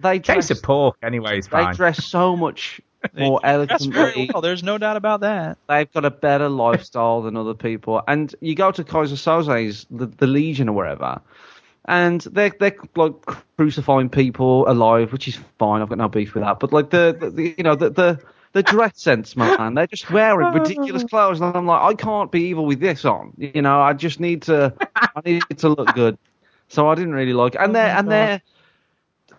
They 0.00 0.18
Case 0.18 0.48
dress. 0.48 0.50
of 0.50 0.62
pork, 0.62 0.96
anyway, 1.02 1.40
They 1.40 1.48
fine. 1.48 1.74
dress 1.74 2.04
so 2.04 2.36
much 2.36 2.80
They 2.80 2.84
more 3.16 3.40
elegantly. 3.44 4.28
well. 4.28 4.36
Oh, 4.36 4.40
there's 4.40 4.62
no 4.62 4.78
doubt 4.78 4.96
about 4.96 5.20
that. 5.20 5.58
they've 5.68 5.92
got 5.92 6.04
a 6.04 6.10
better 6.10 6.48
lifestyle 6.48 7.22
than 7.22 7.36
other 7.36 7.54
people. 7.54 8.02
And 8.06 8.34
you 8.40 8.54
go 8.54 8.70
to 8.70 8.84
Kaiser 8.84 9.16
Soze's, 9.16 9.86
the, 9.90 10.06
the 10.06 10.26
Legion 10.26 10.68
or 10.68 10.72
wherever, 10.72 11.20
and 11.86 12.20
they're 12.22 12.52
they're 12.58 12.76
like 12.96 13.14
crucifying 13.56 14.08
people 14.08 14.68
alive, 14.68 15.12
which 15.12 15.28
is 15.28 15.38
fine. 15.58 15.82
I've 15.82 15.88
got 15.88 15.98
no 15.98 16.08
beef 16.08 16.34
with 16.34 16.42
that. 16.42 16.60
But 16.60 16.72
like 16.72 16.90
the, 16.90 17.16
the, 17.18 17.30
the 17.30 17.54
you 17.56 17.64
know 17.64 17.74
the 17.74 17.90
the 17.90 18.20
the 18.52 18.62
dress 18.62 19.00
sense, 19.00 19.36
man, 19.36 19.74
they're 19.74 19.88
just 19.88 20.10
wearing 20.10 20.52
ridiculous 20.54 21.02
clothes, 21.04 21.40
and 21.40 21.56
I'm 21.56 21.66
like, 21.66 21.82
I 21.82 21.94
can't 21.94 22.30
be 22.30 22.44
evil 22.44 22.64
with 22.64 22.80
this 22.80 23.04
on. 23.04 23.32
You 23.36 23.62
know, 23.62 23.80
I 23.80 23.92
just 23.92 24.20
need 24.20 24.42
to 24.42 24.72
I 24.96 25.20
need 25.24 25.42
to 25.58 25.68
look 25.68 25.92
good. 25.94 26.16
So 26.68 26.88
I 26.88 26.94
didn't 26.94 27.14
really 27.14 27.34
like 27.34 27.56
it. 27.56 27.60
And 27.60 27.70
oh 27.70 27.72
their 27.74 27.96
and 27.96 28.10
their 28.10 28.42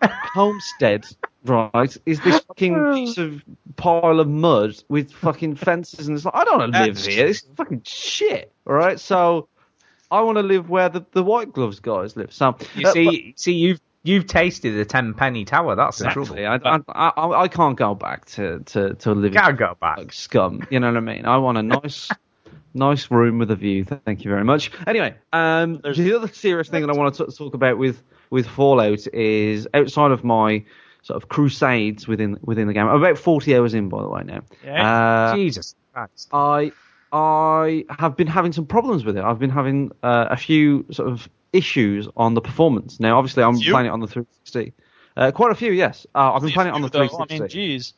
homestead, 0.02 1.06
right, 1.44 1.96
is 2.06 2.20
this 2.20 2.40
fucking 2.48 2.94
piece 2.94 3.18
of 3.18 3.42
pile 3.76 4.20
of 4.20 4.28
mud 4.28 4.82
with 4.88 5.12
fucking 5.12 5.56
fences, 5.56 6.08
and 6.08 6.16
it's 6.16 6.24
like 6.24 6.34
I 6.34 6.44
don't 6.44 6.58
want 6.58 6.72
to 6.72 6.84
live 6.84 6.98
here. 6.98 7.26
This 7.26 7.42
is 7.42 7.48
fucking 7.56 7.82
shit, 7.84 8.52
all 8.66 8.74
right? 8.74 8.98
So 8.98 9.48
I 10.10 10.20
want 10.22 10.36
to 10.38 10.42
live 10.42 10.68
where 10.70 10.88
the, 10.88 11.04
the 11.12 11.22
white 11.22 11.52
gloves 11.52 11.80
guys 11.80 12.16
live. 12.16 12.32
So 12.32 12.56
You 12.74 12.88
uh, 12.88 12.92
see, 12.92 13.34
see, 13.36 13.52
you've 13.54 13.80
you've 14.06 14.26
tasted 14.26 14.72
the 14.72 14.84
Tenpenny 14.84 15.44
Tower. 15.44 15.74
That's 15.74 15.98
the 15.98 16.08
trouble. 16.10 16.38
I, 16.38 16.60
I, 16.64 16.80
I, 16.88 17.42
I 17.42 17.48
can't 17.48 17.76
go 17.76 17.94
back 17.94 18.24
to, 18.26 18.60
to, 18.60 18.94
to 18.94 19.12
living 19.12 19.32
Gotta 19.32 19.54
go 19.54 19.76
back. 19.80 19.98
like 19.98 20.12
scum. 20.12 20.66
You 20.70 20.80
know 20.80 20.88
what 20.88 20.96
I 20.96 21.00
mean? 21.00 21.26
I 21.26 21.38
want 21.38 21.58
a 21.58 21.62
nice, 21.62 22.08
nice 22.76 23.10
room 23.10 23.38
with 23.38 23.50
a 23.50 23.56
view. 23.56 23.84
Thank 23.84 24.24
you 24.24 24.30
very 24.30 24.44
much. 24.44 24.70
Anyway, 24.86 25.14
um, 25.32 25.80
the 25.82 26.16
other 26.16 26.28
serious 26.28 26.68
thing 26.68 26.86
that 26.86 26.90
I 26.94 26.96
want 26.96 27.14
to 27.16 27.26
talk 27.26 27.54
about 27.54 27.78
with 27.78 28.02
with 28.30 28.46
Fallout 28.46 29.06
is 29.12 29.66
outside 29.74 30.10
of 30.10 30.24
my 30.24 30.64
sort 31.02 31.22
of 31.22 31.28
crusades 31.28 32.06
within 32.08 32.38
within 32.42 32.66
the 32.66 32.72
game. 32.74 32.86
I'm 32.88 32.96
about 33.02 33.18
40 33.18 33.56
hours 33.56 33.74
in, 33.74 33.88
by 33.88 34.02
the 34.02 34.08
way, 34.08 34.22
now. 34.24 34.42
Yeah. 34.64 35.30
Uh, 35.32 35.36
Jesus 35.36 35.74
Christ. 35.92 36.28
I 36.32 36.72
I 37.12 37.84
have 37.88 38.16
been 38.16 38.26
having 38.26 38.52
some 38.52 38.66
problems 38.66 39.04
with 39.04 39.16
it. 39.16 39.24
I've 39.24 39.38
been 39.38 39.50
having 39.50 39.92
uh, 40.02 40.26
a 40.30 40.36
few 40.36 40.86
sort 40.90 41.08
of 41.08 41.28
issues 41.52 42.08
on 42.16 42.34
the 42.34 42.40
performance. 42.40 43.00
Now, 43.00 43.18
obviously, 43.18 43.42
I'm 43.42 43.56
Few? 43.56 43.72
playing 43.72 43.86
it 43.86 43.90
on 43.90 44.00
the 44.00 44.06
360. 44.06 44.72
Uh, 45.16 45.30
quite 45.30 45.50
a 45.50 45.54
few, 45.54 45.72
yes. 45.72 46.06
Uh, 46.14 46.34
I've 46.34 46.42
been 46.42 46.50
playing 46.50 46.68
it 46.68 46.74
on 46.74 46.82
the 46.82 46.88
Though, 46.88 47.04
I 47.04 47.08
360. 47.08 47.40
mean, 47.40 47.48
geez, 47.48 47.94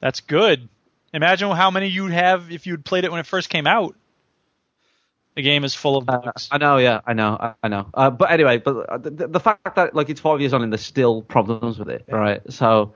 that's 0.00 0.20
good. 0.20 0.68
Imagine 1.12 1.50
how 1.50 1.70
many 1.70 1.88
you'd 1.88 2.12
have 2.12 2.52
if 2.52 2.66
you'd 2.66 2.84
played 2.84 3.04
it 3.04 3.10
when 3.10 3.20
it 3.20 3.26
first 3.26 3.50
came 3.50 3.66
out. 3.66 3.96
The 5.34 5.42
game 5.42 5.64
is 5.64 5.74
full 5.74 5.96
of 5.96 6.08
Uh, 6.08 6.18
bugs. 6.18 6.48
I 6.50 6.58
know, 6.58 6.76
yeah, 6.76 7.00
I 7.06 7.14
know, 7.14 7.36
I, 7.40 7.54
I 7.62 7.68
know. 7.68 7.88
Uh, 7.94 8.10
but 8.10 8.30
anyway, 8.30 8.58
but 8.58 8.76
uh, 8.88 8.98
the, 8.98 9.28
the 9.28 9.40
fact 9.40 9.76
that 9.76 9.94
like 9.94 10.10
it's 10.10 10.20
five 10.20 10.40
years 10.40 10.52
on 10.52 10.62
and 10.62 10.72
there's 10.72 10.84
still 10.84 11.22
problems 11.22 11.78
with 11.78 11.88
it, 11.88 12.04
right? 12.08 12.42
So, 12.52 12.94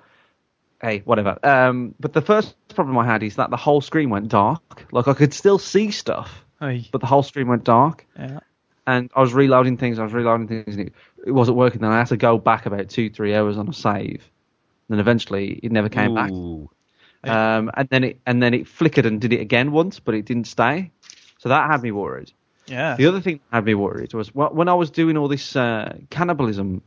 hey, 0.83 1.01
whatever. 1.05 1.39
Um, 1.43 1.95
but 1.99 2.13
the 2.13 2.21
first 2.21 2.55
problem 2.75 2.99
I 2.99 3.07
had 3.07 3.23
is 3.23 3.37
that 3.37 3.49
the 3.51 3.57
whole 3.57 3.81
screen 3.81 4.11
went 4.11 4.29
dark. 4.29 4.87
Like 4.93 5.09
I 5.09 5.15
could 5.15 5.33
still 5.33 5.59
see 5.59 5.91
stuff, 5.91 6.45
but 6.93 7.01
the 7.01 7.07
whole 7.07 7.23
screen 7.23 7.49
went 7.49 7.65
dark. 7.65 8.07
Yeah. 8.19 8.41
And 8.87 9.11
I 9.17 9.21
was 9.21 9.33
reloading 9.35 9.79
things, 9.79 9.99
I 9.99 10.05
was 10.05 10.13
reloading 10.13 10.47
things, 10.47 10.77
and 10.77 10.89
it, 10.89 10.93
it 11.27 11.33
wasn't 11.33 11.57
working. 11.57 11.81
Then 11.81 11.91
I 11.91 11.99
had 11.99 12.09
to 12.09 12.17
go 12.17 12.39
back 12.39 12.67
about 12.67 12.89
two, 12.89 13.11
three 13.11 13.35
hours 13.35 13.57
on 13.57 13.69
a 13.69 13.73
save. 13.73 14.23
Then 14.89 15.01
eventually, 15.01 15.59
it 15.63 15.73
never 15.73 15.89
came 15.89 16.15
back. 16.15 16.31
Um, 17.25 17.71
and 17.75 17.89
then 17.89 18.05
it 18.05 18.21
and 18.25 18.41
then 18.41 18.55
it 18.55 18.69
flickered 18.69 19.05
and 19.07 19.21
did 19.21 19.33
it 19.33 19.41
again 19.41 19.73
once, 19.73 19.99
but 19.99 20.15
it 20.15 20.27
didn't 20.27 20.47
stay. 20.47 20.93
So 21.47 21.51
that 21.51 21.71
had 21.71 21.81
me 21.81 21.93
worried. 21.93 22.33
Yeah. 22.67 22.97
The 22.97 23.07
other 23.07 23.21
thing 23.21 23.39
that 23.53 23.59
had 23.59 23.65
me 23.67 23.75
worried 23.75 24.13
was 24.15 24.35
when 24.35 24.69
I 24.69 24.75
was 24.75 24.91
doing 24.91 25.17
all 25.17 25.29
this 25.29 25.55
uh, 25.55 25.97
cannibalism 26.11 26.83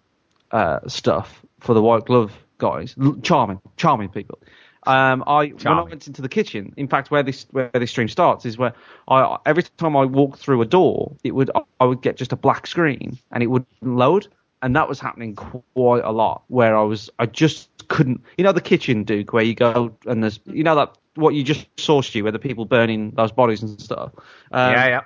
uh, 0.52 0.80
stuff 0.86 1.46
for 1.62 1.74
the 1.74 1.82
White 1.82 2.04
Glove 2.04 2.34
guys, 2.58 2.94
l- 3.02 3.16
charming, 3.22 3.62
charming 3.78 4.10
people. 4.10 4.38
Um, 4.86 5.24
I 5.26 5.48
when 5.48 5.68
I 5.68 5.82
went 5.84 6.08
into 6.08 6.22
the 6.22 6.28
kitchen, 6.28 6.74
in 6.76 6.90
fact, 6.90 7.10
where 7.10 7.24
this 7.24 7.46
where 7.52 7.72
this 7.74 7.92
stream 7.92 8.10
starts 8.10 8.46
is 8.46 8.58
where 8.58 8.74
I 9.08 9.38
every 9.46 9.64
time 9.78 9.96
I 9.96 10.04
walked 10.04 10.40
through 10.40 10.62
a 10.62 10.66
door, 10.66 11.16
it 11.24 11.32
would 11.32 11.52
I 11.80 11.86
would 11.86 12.02
get 12.02 12.18
just 12.18 12.34
a 12.34 12.36
black 12.36 12.68
screen 12.68 13.18
and 13.32 13.42
it 13.42 13.48
wouldn't 13.48 13.70
load, 13.82 14.28
and 14.62 14.76
that 14.76 14.90
was 14.90 15.00
happening 15.00 15.36
quite 15.36 16.04
a 16.04 16.12
lot. 16.12 16.44
Where 16.50 16.76
I 16.76 16.84
was 16.84 17.10
I 17.18 17.28
just 17.28 17.70
couldn't, 17.88 18.22
you 18.38 18.44
know, 18.44 18.52
the 18.52 18.60
kitchen, 18.60 19.06
Duke, 19.06 19.32
where 19.32 19.44
you 19.44 19.56
go 19.56 19.96
and 20.06 20.22
there's 20.22 20.42
you 20.48 20.66
know 20.66 20.76
that 20.76 20.98
what 21.20 21.34
you 21.34 21.44
just 21.44 21.68
saw, 21.78 22.02
Stu, 22.02 22.24
where 22.24 22.32
the 22.32 22.40
people 22.40 22.66
burning 22.66 23.12
those 23.12 23.32
bodies 23.32 23.62
and 23.62 23.80
stuff. 23.82 24.12
Um, 24.52 24.74
yeah, 24.74 24.88
yeah. 24.88 25.02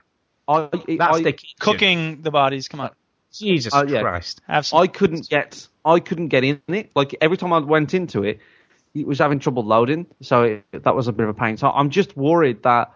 I, 0.47 0.70
That's 0.72 1.18
I, 1.18 1.22
the 1.22 1.34
kitchen. 1.34 1.55
Cooking 1.59 2.22
the 2.22 2.32
bodies. 2.32 2.68
Come 2.68 2.82
on. 2.82 2.91
Jesus 3.32 3.74
Oh, 3.74 3.84
yeah. 3.84 4.01
Christ. 4.01 4.41
Have 4.47 4.66
some. 4.66 4.80
I 4.80 4.88
couldn't 4.88 5.30
get 5.30 5.68
I 5.86 5.99
couldn't 5.99 6.28
get 6.28 6.43
in 6.43 6.61
it. 6.68 6.91
Like 6.95 7.16
every 7.22 7.38
time 7.38 7.51
I 7.51 7.59
went 7.59 7.93
into 7.93 8.24
it, 8.24 8.39
it 8.93 9.07
was 9.07 9.20
having 9.20 9.39
trouble 9.39 9.64
loading. 9.64 10.05
So 10.22 10.43
it, 10.43 10.84
that 10.84 10.95
was 10.95 11.07
a 11.07 11.14
bit 11.14 11.24
of 11.24 11.30
a 11.30 11.34
pain. 11.34 11.57
So 11.57 11.70
I'm 11.70 11.89
just 11.89 12.16
worried 12.16 12.64
that 12.64 12.93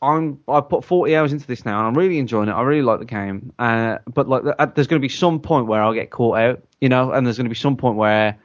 I'm 0.00 0.40
I 0.46 0.60
put 0.60 0.84
40 0.84 1.16
hours 1.16 1.32
into 1.32 1.46
this 1.46 1.64
now, 1.64 1.78
and 1.78 1.88
I'm 1.88 1.94
really 1.94 2.18
enjoying 2.18 2.48
it. 2.48 2.52
I 2.52 2.62
really 2.62 2.82
like 2.82 3.00
the 3.00 3.04
game. 3.06 3.52
Uh, 3.58 3.98
but 4.12 4.28
like, 4.28 4.42
uh, 4.58 4.66
there's 4.66 4.86
going 4.86 5.00
to 5.00 5.04
be 5.04 5.08
some 5.08 5.40
point 5.40 5.66
where 5.66 5.82
I'll 5.82 5.94
get 5.94 6.10
caught 6.10 6.38
out, 6.38 6.62
you 6.80 6.88
know, 6.88 7.10
and 7.10 7.26
there's 7.26 7.36
going 7.36 7.46
to 7.46 7.50
be 7.50 7.56
some 7.56 7.76
point 7.76 7.96
where 7.96 8.28
You 8.28 8.38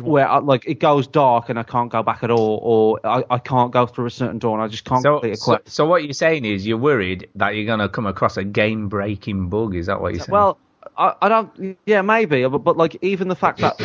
where 0.00 0.28
I, 0.28 0.38
like 0.38 0.66
it 0.66 0.80
goes 0.80 1.06
dark 1.06 1.48
and 1.48 1.58
I 1.58 1.62
can't 1.62 1.90
go 1.90 2.02
back 2.02 2.22
at 2.22 2.30
all, 2.30 2.60
or 2.62 3.00
I, 3.04 3.24
I 3.30 3.38
can't 3.38 3.72
go 3.72 3.86
through 3.86 4.06
a 4.06 4.10
certain 4.10 4.38
door 4.38 4.54
and 4.54 4.62
I 4.62 4.68
just 4.68 4.84
can't 4.84 5.02
So, 5.02 5.14
complete 5.14 5.32
a 5.32 5.36
so, 5.36 5.58
so 5.64 5.86
what 5.86 6.04
you're 6.04 6.12
saying 6.12 6.44
is 6.44 6.66
you're 6.66 6.78
worried 6.78 7.28
that 7.36 7.50
you're 7.50 7.66
going 7.66 7.80
to 7.80 7.88
come 7.88 8.06
across 8.06 8.36
a 8.36 8.44
game-breaking 8.44 9.48
bug. 9.48 9.74
Is 9.74 9.86
that 9.86 10.00
what 10.00 10.14
you're 10.14 10.20
saying? 10.20 10.32
Well, 10.32 10.58
I, 10.96 11.14
I 11.20 11.28
don't. 11.28 11.76
Yeah, 11.86 12.02
maybe, 12.02 12.46
but, 12.46 12.58
but 12.58 12.76
like 12.76 12.96
even 13.02 13.28
the 13.28 13.36
fact 13.36 13.58
that 13.60 13.76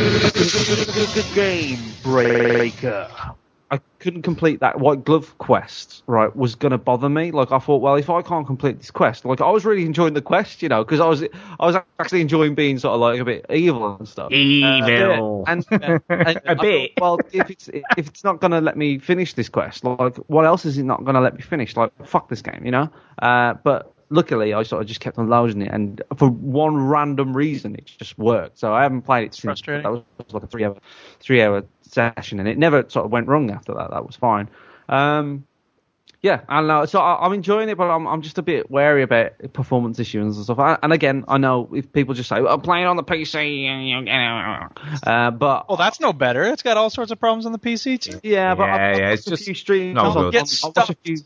Game 1.35 1.79
breaker. 2.03 3.09
I 3.71 3.79
couldn't 3.99 4.23
complete 4.23 4.59
that 4.59 4.81
white 4.81 5.05
glove 5.05 5.37
quest, 5.37 6.03
right, 6.05 6.35
was 6.35 6.55
gonna 6.55 6.77
bother 6.77 7.07
me. 7.07 7.31
Like 7.31 7.53
I 7.53 7.59
thought, 7.59 7.81
well, 7.81 7.95
if 7.95 8.09
I 8.09 8.21
can't 8.21 8.45
complete 8.45 8.79
this 8.79 8.91
quest, 8.91 9.23
like 9.23 9.39
I 9.39 9.49
was 9.49 9.63
really 9.63 9.85
enjoying 9.85 10.13
the 10.13 10.21
quest, 10.21 10.61
you 10.61 10.67
know, 10.67 10.83
because 10.83 10.99
I 10.99 11.07
was 11.07 11.23
I 11.23 11.65
was 11.65 11.77
actually 11.97 12.19
enjoying 12.19 12.53
being 12.53 12.79
sort 12.79 12.95
of 12.95 12.99
like 12.99 13.21
a 13.21 13.25
bit 13.25 13.45
evil 13.49 13.95
and 13.95 14.05
stuff. 14.07 14.29
Evil. 14.33 15.45
Uh, 15.47 15.51
and, 15.51 15.65
and 15.71 16.01
I 16.09 16.31
a 16.31 16.55
thought, 16.55 16.61
bit. 16.61 16.91
well, 16.99 17.19
if 17.31 17.49
it's 17.49 17.69
if 17.69 18.07
it's 18.09 18.25
not 18.25 18.41
gonna 18.41 18.59
let 18.59 18.75
me 18.75 18.99
finish 18.99 19.35
this 19.35 19.47
quest, 19.47 19.85
like 19.85 20.17
what 20.27 20.45
else 20.45 20.65
is 20.65 20.77
it 20.77 20.83
not 20.83 21.05
gonna 21.05 21.21
let 21.21 21.35
me 21.35 21.41
finish? 21.41 21.77
Like 21.77 21.93
fuck 22.05 22.27
this 22.27 22.41
game, 22.41 22.65
you 22.65 22.71
know. 22.71 22.89
Uh, 23.21 23.53
but 23.63 23.93
luckily, 24.11 24.53
I 24.53 24.61
sort 24.63 24.81
of 24.83 24.87
just 24.87 24.99
kept 24.99 25.17
on 25.17 25.27
loading 25.27 25.63
it, 25.63 25.71
and 25.71 26.01
for 26.17 26.29
one 26.29 26.77
random 26.77 27.35
reason, 27.35 27.73
it 27.75 27.85
just 27.85 28.17
worked. 28.19 28.59
So 28.59 28.71
I 28.73 28.83
haven't 28.83 29.01
played 29.01 29.23
it 29.25 29.33
since. 29.33 29.43
Frustrating. 29.43 29.83
That 29.83 29.91
was, 29.91 30.03
was 30.19 30.33
like 30.33 30.43
a 30.43 30.47
three 30.47 30.63
hour 30.65 30.77
three 31.19 31.41
hour 31.41 31.63
session, 31.81 32.39
and 32.39 32.47
it 32.47 32.57
never 32.57 32.85
sort 32.87 33.05
of 33.05 33.11
went 33.11 33.27
wrong 33.27 33.49
after 33.49 33.73
that. 33.73 33.89
That 33.89 34.05
was 34.05 34.15
fine. 34.15 34.49
Um, 34.87 35.45
yeah, 36.21 36.41
and 36.49 36.67
don't. 36.67 36.87
So 36.89 36.99
I, 36.99 37.25
I'm 37.25 37.33
enjoying 37.33 37.69
it, 37.69 37.77
but 37.79 37.89
I'm, 37.89 38.05
I'm 38.07 38.21
just 38.21 38.37
a 38.37 38.43
bit 38.43 38.69
wary 38.69 39.01
about 39.01 39.31
performance 39.53 39.97
issues 39.97 40.35
and 40.35 40.43
stuff. 40.45 40.59
I, 40.59 40.77
and 40.83 40.93
again, 40.93 41.25
I 41.27 41.39
know 41.39 41.67
if 41.73 41.91
people 41.91 42.13
just 42.13 42.29
say, 42.29 42.35
"I'm 42.35 42.61
playing 42.61 42.85
on 42.85 42.95
the 42.95 43.03
PC," 43.03 43.65
uh, 45.07 45.31
but 45.31 45.67
well, 45.67 45.77
that's 45.77 45.99
no 45.99 46.13
better. 46.13 46.43
It's 46.43 46.61
got 46.61 46.77
all 46.77 46.91
sorts 46.91 47.11
of 47.11 47.19
problems 47.19 47.47
on 47.47 47.51
the 47.53 47.59
PC 47.59 47.99
too. 47.99 48.19
yeah, 48.23 48.53
but 48.53 48.65
Yeah, 48.65 48.75
I, 48.75 48.77
I 48.77 48.91
yeah, 48.97 49.09
watch 49.09 49.17
it's 49.19 49.27
a 49.27 49.29
just 49.31 49.45
few 49.45 49.55
streams. 49.55 49.95
not 49.95 50.05
on- 50.05 50.13
good. 50.13 50.25
on- 50.25 50.31
Get 50.31 50.59
I 50.63 50.67
watch 50.67 50.89
a 50.91 50.95
few. 51.03 51.17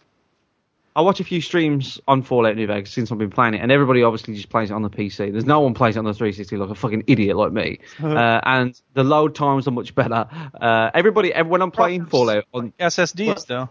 I 0.96 1.02
watch 1.02 1.20
a 1.20 1.26
few 1.26 1.42
streams 1.42 2.00
on 2.08 2.22
Fallout 2.22 2.56
New 2.56 2.68
Vegas 2.68 2.92
since 2.92 3.12
I've 3.12 3.18
been 3.18 3.30
playing 3.30 3.56
it, 3.56 3.62
and 3.62 3.70
everybody 3.72 4.02
obviously 4.04 4.34
just 4.34 4.50
plays 4.50 4.72
it 4.72 4.74
on 4.74 4.82
the 4.82 4.90
PC. 4.90 5.32
There's 5.32 5.46
no 5.46 5.60
one 5.60 5.74
plays 5.74 5.98
it 5.98 6.00
on 6.00 6.06
the 6.06 6.14
360 6.14 6.56
like 6.56 6.70
a 6.70 6.76
fucking 6.76 7.04
idiot 7.08 7.36
like 7.36 7.52
me. 7.52 7.80
uh, 8.04 8.40
and 8.44 8.80
the 8.94 9.04
load 9.04 9.36
times 9.36 9.68
are 9.68 9.72
much 9.72 9.94
better. 9.94 10.28
Uh, 10.60 10.92
everybody, 10.94 11.34
when 11.44 11.62
I'm 11.62 11.72
playing 11.72 12.06
Fallout 12.06 12.46
on 12.54 12.72
SSDs 12.80 13.46
though. 13.46 13.70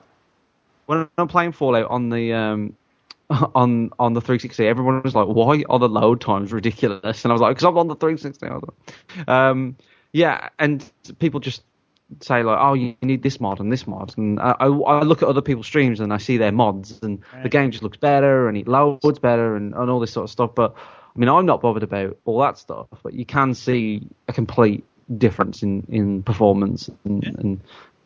when 0.85 1.09
I'm 1.17 1.29
playing 1.29 1.53
Fallout 1.53 1.91
on 1.91 2.11
the 2.11 2.35
um 2.35 2.77
on 3.55 3.91
on 3.99 4.13
the 4.13 4.21
360, 4.21 4.67
everyone 4.67 5.03
was 5.03 5.15
like, 5.15 5.27
"Why 5.27 5.65
are 5.71 5.79
the 5.79 5.89
load 5.89 6.21
times 6.21 6.53
ridiculous?" 6.53 7.25
And 7.25 7.33
I 7.33 7.35
was 7.35 7.41
like, 7.41 7.57
"Because 7.57 7.65
I'm 7.65 7.79
on 7.79 7.89
the 7.89 7.97
360." 7.97 8.47
I 8.47 8.55
was 8.55 8.63
like, 8.63 9.29
um, 9.29 9.77
yeah, 10.13 10.51
and 10.59 10.89
people 11.19 11.41
just 11.41 11.63
say 12.21 12.43
like, 12.43 12.59
"Oh, 12.61 12.75
you 12.75 12.97
need 13.03 13.23
this 13.23 13.41
mod 13.41 13.61
and 13.61 13.73
this 13.73 13.87
mod," 13.87 14.15
and 14.17 14.41
I, 14.41 14.55
I, 14.61 14.67
I 14.67 15.03
look 15.03 15.23
at 15.23 15.29
other 15.29 15.43
people's 15.43 15.67
streams 15.67 16.01
and 16.01 16.13
I 16.13 16.19
see 16.19 16.37
their 16.37 16.53
mods, 16.53 17.01
and 17.03 17.23
the 17.43 17.49
game 17.49 17.71
just 17.71 17.83
looks 17.83 17.97
better 17.97 18.49
and 18.49 18.57
it 18.57 18.69
loads 18.69 19.19
better 19.19 19.57
and, 19.57 19.75
and 19.75 19.91
all 19.91 20.01
this 20.01 20.13
sort 20.13 20.25
of 20.25 20.31
stuff. 20.31 20.55
But 20.55 20.75
I 20.77 21.19
mean, 21.19 21.29
I'm 21.29 21.47
not 21.47 21.61
bothered 21.61 21.83
about 21.83 22.17
all 22.25 22.41
that 22.41 22.59
stuff, 22.59 22.87
but 23.03 23.15
you 23.15 23.25
can 23.25 23.55
see 23.55 24.09
a 24.29 24.33
complete 24.33 24.85
difference 25.19 25.63
in 25.63 25.87
in 25.89 26.23
performance 26.23 26.91
and. 27.05 27.25
and 27.25 27.61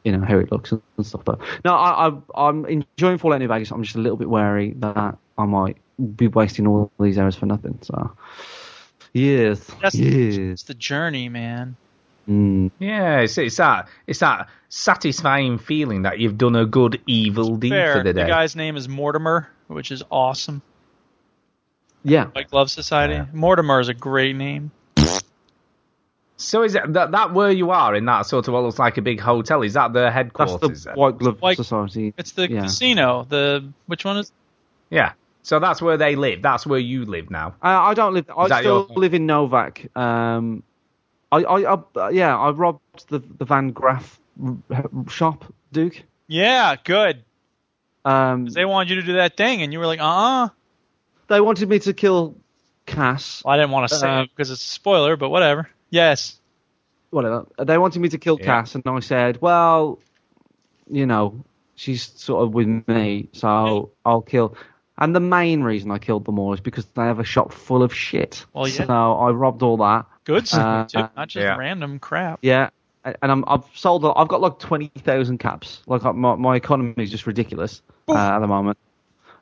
you 0.05 0.17
know 0.17 0.25
how 0.25 0.39
it 0.39 0.51
looks 0.51 0.73
and 0.73 0.81
stuff. 1.03 1.23
But 1.25 1.41
no, 1.65 1.75
I, 1.75 2.09
I, 2.09 2.13
I'm 2.49 2.65
enjoying 2.65 3.19
Fallout 3.19 3.41
New 3.41 3.49
Vegas. 3.49 3.71
I'm 3.73 3.83
just 3.83 3.97
a 3.97 3.99
little 3.99 4.17
bit 4.17 4.29
wary 4.31 4.73
that 4.79 5.19
I 5.37 5.45
might 5.45 5.77
be 6.17 6.29
wasting 6.29 6.67
all 6.67 6.91
these 6.99 7.19
hours 7.19 7.37
for 7.37 7.47
nothing. 7.47 7.79
So, 7.83 8.17
yes, 9.13 9.61
That's 9.83 9.95
yes. 9.95 10.37
it's 10.37 10.63
the 10.63 10.75
journey, 10.75 11.29
man. 11.29 11.77
Mm. 12.29 12.71
Yeah, 12.79 13.21
it's, 13.21 13.39
it's 13.39 13.57
that 13.57 13.89
it's 14.07 14.19
that 14.21 14.49
satisfying 14.69 15.59
feeling 15.59 16.03
that 16.03 16.19
you've 16.19 16.37
done 16.37 16.57
a 16.57 16.67
good 16.67 17.01
evil 17.07 17.57
deed 17.57 17.71
Fair. 17.71 17.97
for 17.97 18.03
the 18.03 18.13
day. 18.13 18.23
The 18.25 18.29
guy's 18.29 18.55
name 18.55 18.77
is 18.77 18.89
Mortimer, 18.89 19.49
which 19.67 19.91
is 19.91 20.03
awesome. 20.11 20.61
Yeah, 22.05 22.29
Like 22.35 22.53
Love 22.53 22.71
Society. 22.71 23.15
Yeah. 23.15 23.27
Mortimer 23.33 23.81
is 23.81 23.89
a 23.89 23.95
great 23.95 24.37
name. 24.37 24.71
So 26.37 26.63
is 26.63 26.77
it 26.77 26.93
that 26.93 27.11
that 27.11 27.35
where 27.35 27.51
you 27.51 27.71
are 27.73 27.95
in 27.97 28.05
that 28.05 28.27
sort 28.27 28.47
of 28.47 28.55
what 28.55 28.63
looks 28.63 28.79
like 28.79 28.97
a 28.97 29.03
big 29.03 29.19
hotel? 29.19 29.63
Is 29.63 29.73
that 29.75 29.93
the 29.93 30.03
that's 30.03 30.15
headquarters? 30.15 30.85
the? 30.85 30.93
White 30.93 31.19
Glove 31.19 31.41
White- 31.43 31.57
Society. 31.57 32.15
It's 32.17 32.31
the 32.33 32.49
Yeah. 32.49 32.63
casino. 32.63 33.27
The 33.29 33.69
which 33.87 34.05
one 34.05 34.19
is? 34.19 34.31
Yeah. 34.91 35.13
So 35.43 35.59
that's 35.59 35.83
where 35.83 35.97
they 35.97 36.15
live. 36.15 36.43
That's 36.43 36.65
where 36.67 36.79
you 36.79 37.07
live 37.07 37.31
now. 37.31 37.55
I, 37.61 37.91
I 37.91 37.95
don't 37.95 38.15
live. 38.15 38.31
I 38.37 38.47
still 38.61 38.87
your- 38.89 38.97
live 38.99 39.15
in 39.15 39.27
Novac. 39.27 39.97
Um, 39.97 40.63
I, 41.31 41.39
I, 41.45 41.75
I, 41.97 42.11
yeah, 42.11 42.37
I 42.37 42.51
robbed 42.51 43.09
the 43.09 43.19
the 43.19 43.45
Van 43.45 43.71
Graff 43.71 44.19
shop, 45.09 45.45
Duke. 45.73 46.03
Yeah, 46.27 46.77
good. 46.83 47.25
Um, 48.05 48.47
'Cause 48.47 48.55
They 48.55 48.65
wanted 48.65 48.91
you 48.91 48.97
to 48.97 49.03
do 49.07 49.13
that 49.15 49.37
thing, 49.37 49.63
and 49.63 49.73
you 49.73 49.79
were 49.79 49.87
like, 49.87 50.01
uh, 50.01 50.05
uh 50.05 50.49
they 51.29 51.41
wanted 51.41 51.69
me 51.69 51.79
to 51.81 51.93
kill 51.93 52.37
Cass. 52.87 53.43
Well, 53.45 53.53
I 53.55 53.59
didn't 53.59 53.73
want 53.73 53.89
to 53.91 53.95
say 53.97 54.09
Uh, 54.09 54.23
it 54.23 54.31
because 54.35 54.51
it's 54.51 54.65
a 54.65 54.71
spoiler, 54.71 55.17
but 55.17 55.29
whatever. 55.29 55.69
Yes. 55.91 56.39
whatever. 57.11 57.47
They 57.59 57.77
wanted 57.79 58.01
me 58.01 58.09
to 58.11 58.19
kill 58.19 58.39
Yeah. 58.39 58.47
Cass, 58.47 58.75
and 58.75 58.83
I 58.87 59.01
said, 59.01 59.41
well, 59.43 59.99
you 60.91 61.05
know, 61.07 61.45
she's 61.75 62.03
sort 62.19 62.45
of 62.45 62.55
with 62.55 62.87
me, 62.89 63.29
so 63.33 63.91
I'll 64.05 64.23
kill. 64.23 64.57
And 64.97 65.15
the 65.15 65.21
main 65.21 65.63
reason 65.63 65.91
I 65.91 65.99
killed 65.99 66.25
them 66.25 66.39
all 66.39 66.53
is 66.55 66.61
because 66.61 66.85
they 66.87 67.03
have 67.05 67.19
a 67.21 67.25
shop 67.25 67.53
full 67.53 67.83
of 67.83 67.95
shit. 67.95 68.45
Well, 68.53 68.67
yeah. 68.69 68.87
So 68.87 68.93
I 68.93 69.31
robbed 69.31 69.63
all 69.63 69.77
that. 69.79 70.07
Good 70.29 70.47
stuff, 70.47 70.93
Uh, 70.95 71.03
too. 71.03 71.09
Not 71.17 71.29
just 71.29 71.43
yeah. 71.43 71.57
random 71.57 71.99
crap. 71.99 72.41
Yeah. 72.43 72.69
And 73.05 73.33
I'm, 73.33 73.45
I've 73.47 73.65
sold. 73.75 74.05
I've 74.05 74.29
got 74.29 74.43
like 74.43 74.59
twenty 74.59 74.91
thousand 74.99 75.39
caps. 75.39 75.81
Like 75.87 76.03
my 76.15 76.35
my 76.35 76.57
economy 76.57 76.93
is 76.99 77.11
just 77.11 77.27
ridiculous 77.27 77.81
uh, 78.07 78.15
at 78.15 78.41
the 78.41 78.47
moment. 78.47 78.77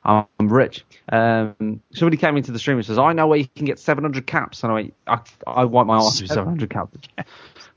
I'm 0.05 0.25
rich. 0.39 0.85
Um, 1.09 1.81
somebody 1.93 2.15
came 2.15 2.37
into 2.37 2.53
the 2.53 2.59
stream 2.59 2.77
and 2.77 2.85
says, 2.85 2.97
"I 2.97 3.11
know 3.11 3.27
where 3.27 3.39
you 3.39 3.47
can 3.57 3.65
get 3.65 3.77
700 3.77 4.25
caps," 4.25 4.63
and 4.63 4.71
I 4.71 4.75
went, 4.75 4.93
"I, 5.05 5.19
I 5.45 5.65
want 5.65 5.89
my 5.89 5.97
ass 5.97 6.21
for 6.21 6.27
700 6.27 6.69
caps." 6.69 6.97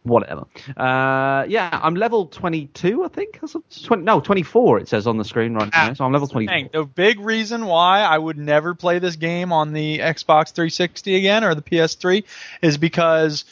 Whatever. 0.03 0.47
Uh, 0.77 1.45
yeah, 1.47 1.79
I'm 1.83 1.95
level 1.95 2.27
22, 2.27 3.05
I 3.05 3.09
think. 3.09 3.39
20, 3.85 4.03
no, 4.03 4.21
24. 4.21 4.79
It 4.79 4.89
says 4.89 5.07
on 5.07 5.19
the 5.19 5.25
screen 5.25 5.55
right 5.55 5.71
now. 5.71 5.93
So 5.93 6.07
I'm 6.07 6.13
level 6.13 6.27
24. 6.27 6.71
The 6.73 6.85
big 6.85 7.21
reason 7.21 7.67
why 7.67 8.01
I 8.01 8.17
would 8.17 8.39
never 8.39 8.75
play 8.75 8.99
this 8.99 9.17
game 9.17 9.53
on 9.53 9.75
the 9.75 9.99
Xbox 9.99 10.53
360 10.53 11.17
again 11.17 11.45
or 11.45 11.55
the 11.55 11.63
PS3 11.63 12.25
is 12.63 12.79
because 12.79 13.45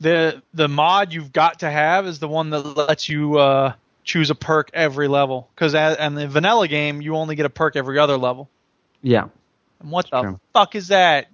the 0.00 0.42
the 0.52 0.68
mod 0.68 1.12
you've 1.12 1.32
got 1.32 1.60
to 1.60 1.70
have 1.70 2.06
is 2.06 2.18
the 2.18 2.28
one 2.28 2.50
that 2.50 2.60
lets 2.60 3.08
you 3.08 3.38
uh, 3.38 3.74
choose 4.02 4.30
a 4.30 4.34
perk 4.34 4.70
every 4.74 5.06
level. 5.06 5.48
Because 5.54 5.74
in 5.74 6.14
the 6.14 6.26
vanilla 6.26 6.66
game, 6.66 7.00
you 7.00 7.14
only 7.14 7.36
get 7.36 7.46
a 7.46 7.50
perk 7.50 7.76
every 7.76 7.98
other 8.00 8.16
level. 8.16 8.48
Yeah. 9.02 9.28
And 9.80 9.90
what 9.90 10.10
the 10.10 10.20
True. 10.20 10.40
fuck 10.52 10.74
is 10.74 10.88
that? 10.88 11.28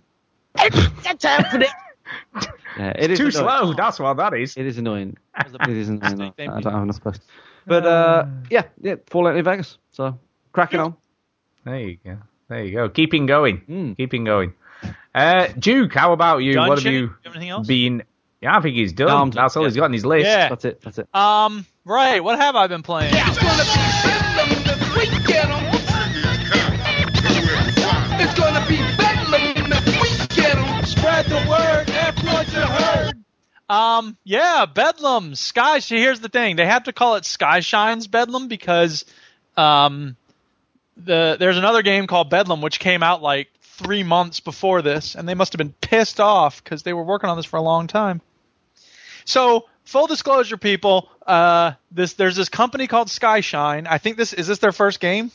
Yeah, 2.79 2.93
it 2.97 3.11
is 3.11 3.19
Too 3.19 3.27
annoying. 3.29 3.33
slow. 3.33 3.73
That's 3.75 3.99
what 3.99 4.17
that 4.19 4.35
is. 4.35 4.57
It 4.57 4.67
is 4.67 4.79
annoying. 4.79 5.17
It 5.39 5.69
is 5.69 5.89
annoying. 5.89 6.33
I 6.39 6.61
don't 6.61 6.65
have 6.73 6.83
enough 6.83 6.97
space. 6.97 7.19
But 7.67 7.85
uh, 7.87 8.27
yeah, 8.51 8.63
yeah, 8.81 8.95
Fallout 9.09 9.35
New 9.35 9.43
Vegas. 9.43 9.79
So 9.93 10.19
cracking 10.53 10.81
on. 10.81 10.97
There 11.65 11.79
you 11.81 11.99
go. 12.05 12.19
There 12.49 12.65
you 12.65 12.73
go. 12.73 12.89
Keeping 12.89 13.27
going. 13.27 13.63
Mm. 13.69 13.97
Keeping 13.97 14.25
going. 14.25 14.55
Uh, 15.15 15.49
Duke, 15.59 15.93
how 15.93 16.13
about 16.13 16.39
you? 16.39 16.55
Done, 16.55 16.69
what 16.69 16.79
have 16.83 16.91
you 16.93 17.01
You 17.01 17.11
have 17.25 17.35
anything 17.35 17.51
else? 17.51 17.67
been? 17.67 18.03
Yeah, 18.41 18.57
I 18.57 18.61
think 18.61 18.77
he's 18.77 18.93
done. 18.93 19.31
No, 19.31 19.35
That's 19.43 19.57
all 19.57 19.65
Yeah. 19.65 19.69
he's 19.71 19.77
got 19.77 19.85
on 19.87 19.93
his 19.93 20.07
list. 20.07 20.25
Yeah. 20.27 20.49
That's 20.49 20.65
it. 20.65 20.81
That's 20.81 20.99
it. 20.99 21.09
Um, 21.13 21.67
right. 21.85 22.23
What 22.23 22.39
have 22.39 22.55
I 22.55 22.69
been 22.69 22.83
playing? 22.85 23.13
It's 23.15 23.39
gonna 23.39 23.65
be 23.65 23.75
bedlam 24.07 24.65
this 24.65 24.81
weekend 24.97 25.53
It's 28.21 28.35
gonna 28.39 28.65
be 28.69 28.77
bedlam 28.97 29.69
this 29.71 29.87
weekend 30.01 30.87
Spread 30.89 31.27
the 31.27 31.37
word, 31.49 31.78
F 31.78 31.78
Um, 33.69 34.17
yeah, 34.25 34.65
Bedlam, 34.67 35.35
Sky. 35.35 35.81
See, 35.81 35.99
here's 35.99 36.21
the 36.21 36.29
thing: 36.29 36.57
they 36.57 36.67
have 36.67 36.85
to 36.85 36.93
call 36.93 37.17
it 37.17 37.25
Skyshine's 37.25 38.07
Bedlam 38.07 38.49
because, 38.49 39.05
um, 39.57 40.17
the 40.97 41.37
there's 41.39 41.59
another 41.59 41.83
game 41.83 42.07
called 42.07 42.31
Bedlam 42.31 42.63
which 42.63 42.81
came 42.81 43.03
out 43.03 43.23
like 43.23 43.49
three 43.61 44.03
months 44.03 44.41
before 44.41 44.81
this, 44.81 45.15
and 45.15 45.29
they 45.29 45.35
must 45.35 45.53
have 45.53 45.59
been 45.59 45.75
pissed 45.81 46.19
off 46.19 46.63
because 46.65 46.83
they 46.83 46.93
were 46.95 47.05
working 47.05 47.29
on 47.29 47.37
this 47.37 47.47
for 47.47 47.59
a 47.59 47.63
long 47.63 47.87
time. 47.87 48.23
So, 49.27 49.67
full 49.85 50.07
disclosure, 50.07 50.57
people, 50.57 51.11
uh, 51.27 51.73
this 51.91 52.15
there's 52.15 52.37
this 52.37 52.49
company 52.49 52.87
called 52.87 53.09
Skyshine. 53.09 53.87
I 53.89 53.99
think 53.99 54.17
this 54.17 54.33
is 54.33 54.47
this 54.47 54.59
their 54.59 54.73
first 54.73 54.99
game. 54.99 55.31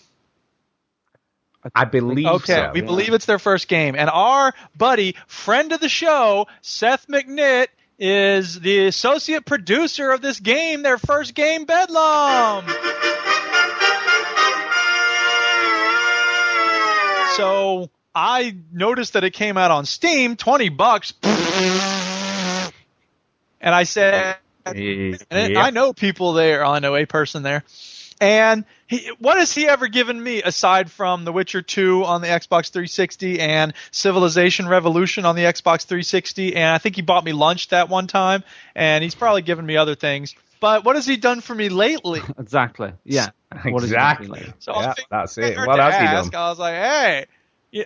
I 1.73 1.85
believe 1.85 2.27
Okay, 2.27 2.53
so. 2.53 2.71
we 2.73 2.81
believe 2.81 3.13
it's 3.13 3.25
their 3.25 3.39
first 3.39 3.67
game. 3.67 3.95
And 3.97 4.09
our 4.09 4.53
buddy, 4.75 5.15
friend 5.27 5.71
of 5.71 5.79
the 5.79 5.89
show, 5.89 6.47
Seth 6.61 7.07
McNitt, 7.07 7.67
is 7.99 8.59
the 8.59 8.87
associate 8.87 9.45
producer 9.45 10.11
of 10.11 10.21
this 10.21 10.39
game, 10.39 10.81
their 10.81 10.97
first 10.97 11.33
game, 11.35 11.65
Bedlam. 11.65 12.65
So 17.35 17.89
I 18.13 18.55
noticed 18.71 19.13
that 19.13 19.23
it 19.23 19.31
came 19.31 19.57
out 19.57 19.71
on 19.71 19.85
Steam, 19.85 20.35
20 20.35 20.69
bucks. 20.69 21.13
And 23.61 23.73
I 23.73 23.83
said, 23.83 24.37
and. 24.65 25.17
I 25.31 25.69
know 25.71 25.93
people 25.93 26.33
there. 26.33 26.65
Oh, 26.65 26.71
I 26.71 26.79
know 26.79 26.95
a 26.95 27.05
person 27.05 27.43
there. 27.43 27.63
And 28.23 28.63
he, 28.87 29.11
what 29.19 29.37
has 29.37 29.53
he 29.53 29.67
ever 29.67 29.89
given 29.89 30.23
me 30.23 30.41
aside 30.41 30.89
from 30.89 31.25
The 31.25 31.33
Witcher 31.33 31.61
2 31.61 32.05
on 32.05 32.21
the 32.21 32.29
Xbox 32.29 32.71
360 32.71 33.41
and 33.41 33.73
Civilization 33.91 34.65
Revolution 34.65 35.25
on 35.25 35.35
the 35.35 35.41
Xbox 35.41 35.85
360? 35.85 36.55
And 36.55 36.73
I 36.73 36.77
think 36.77 36.95
he 36.95 37.01
bought 37.01 37.25
me 37.25 37.33
lunch 37.33 37.67
that 37.69 37.89
one 37.89 38.07
time. 38.07 38.45
And 38.75 39.03
he's 39.03 39.13
probably 39.13 39.41
given 39.41 39.65
me 39.65 39.75
other 39.75 39.95
things. 39.95 40.35
But 40.61 40.85
what 40.85 40.95
has 40.95 41.05
he 41.05 41.17
done 41.17 41.41
for 41.41 41.53
me 41.53 41.67
lately? 41.67 42.21
Exactly. 42.39 42.93
Yeah. 43.03 43.31
What 43.65 43.83
is 43.83 43.89
he 43.89 43.95
Exactly. 43.95 44.27
doing 44.27 44.39
lately? 44.39 44.53
So 44.59 44.73
I 44.73 44.81
Yeah, 44.83 44.93
figured 44.93 45.07
that's 45.11 45.37
it. 45.37 45.55
to 45.55 45.67
What 45.67 45.79
else 45.81 45.95
he 45.97 46.03
ask, 46.05 46.31
done? 46.31 46.41
I 46.41 46.49
was 46.49 46.59
like, 46.59 46.75
hey. 46.75 47.25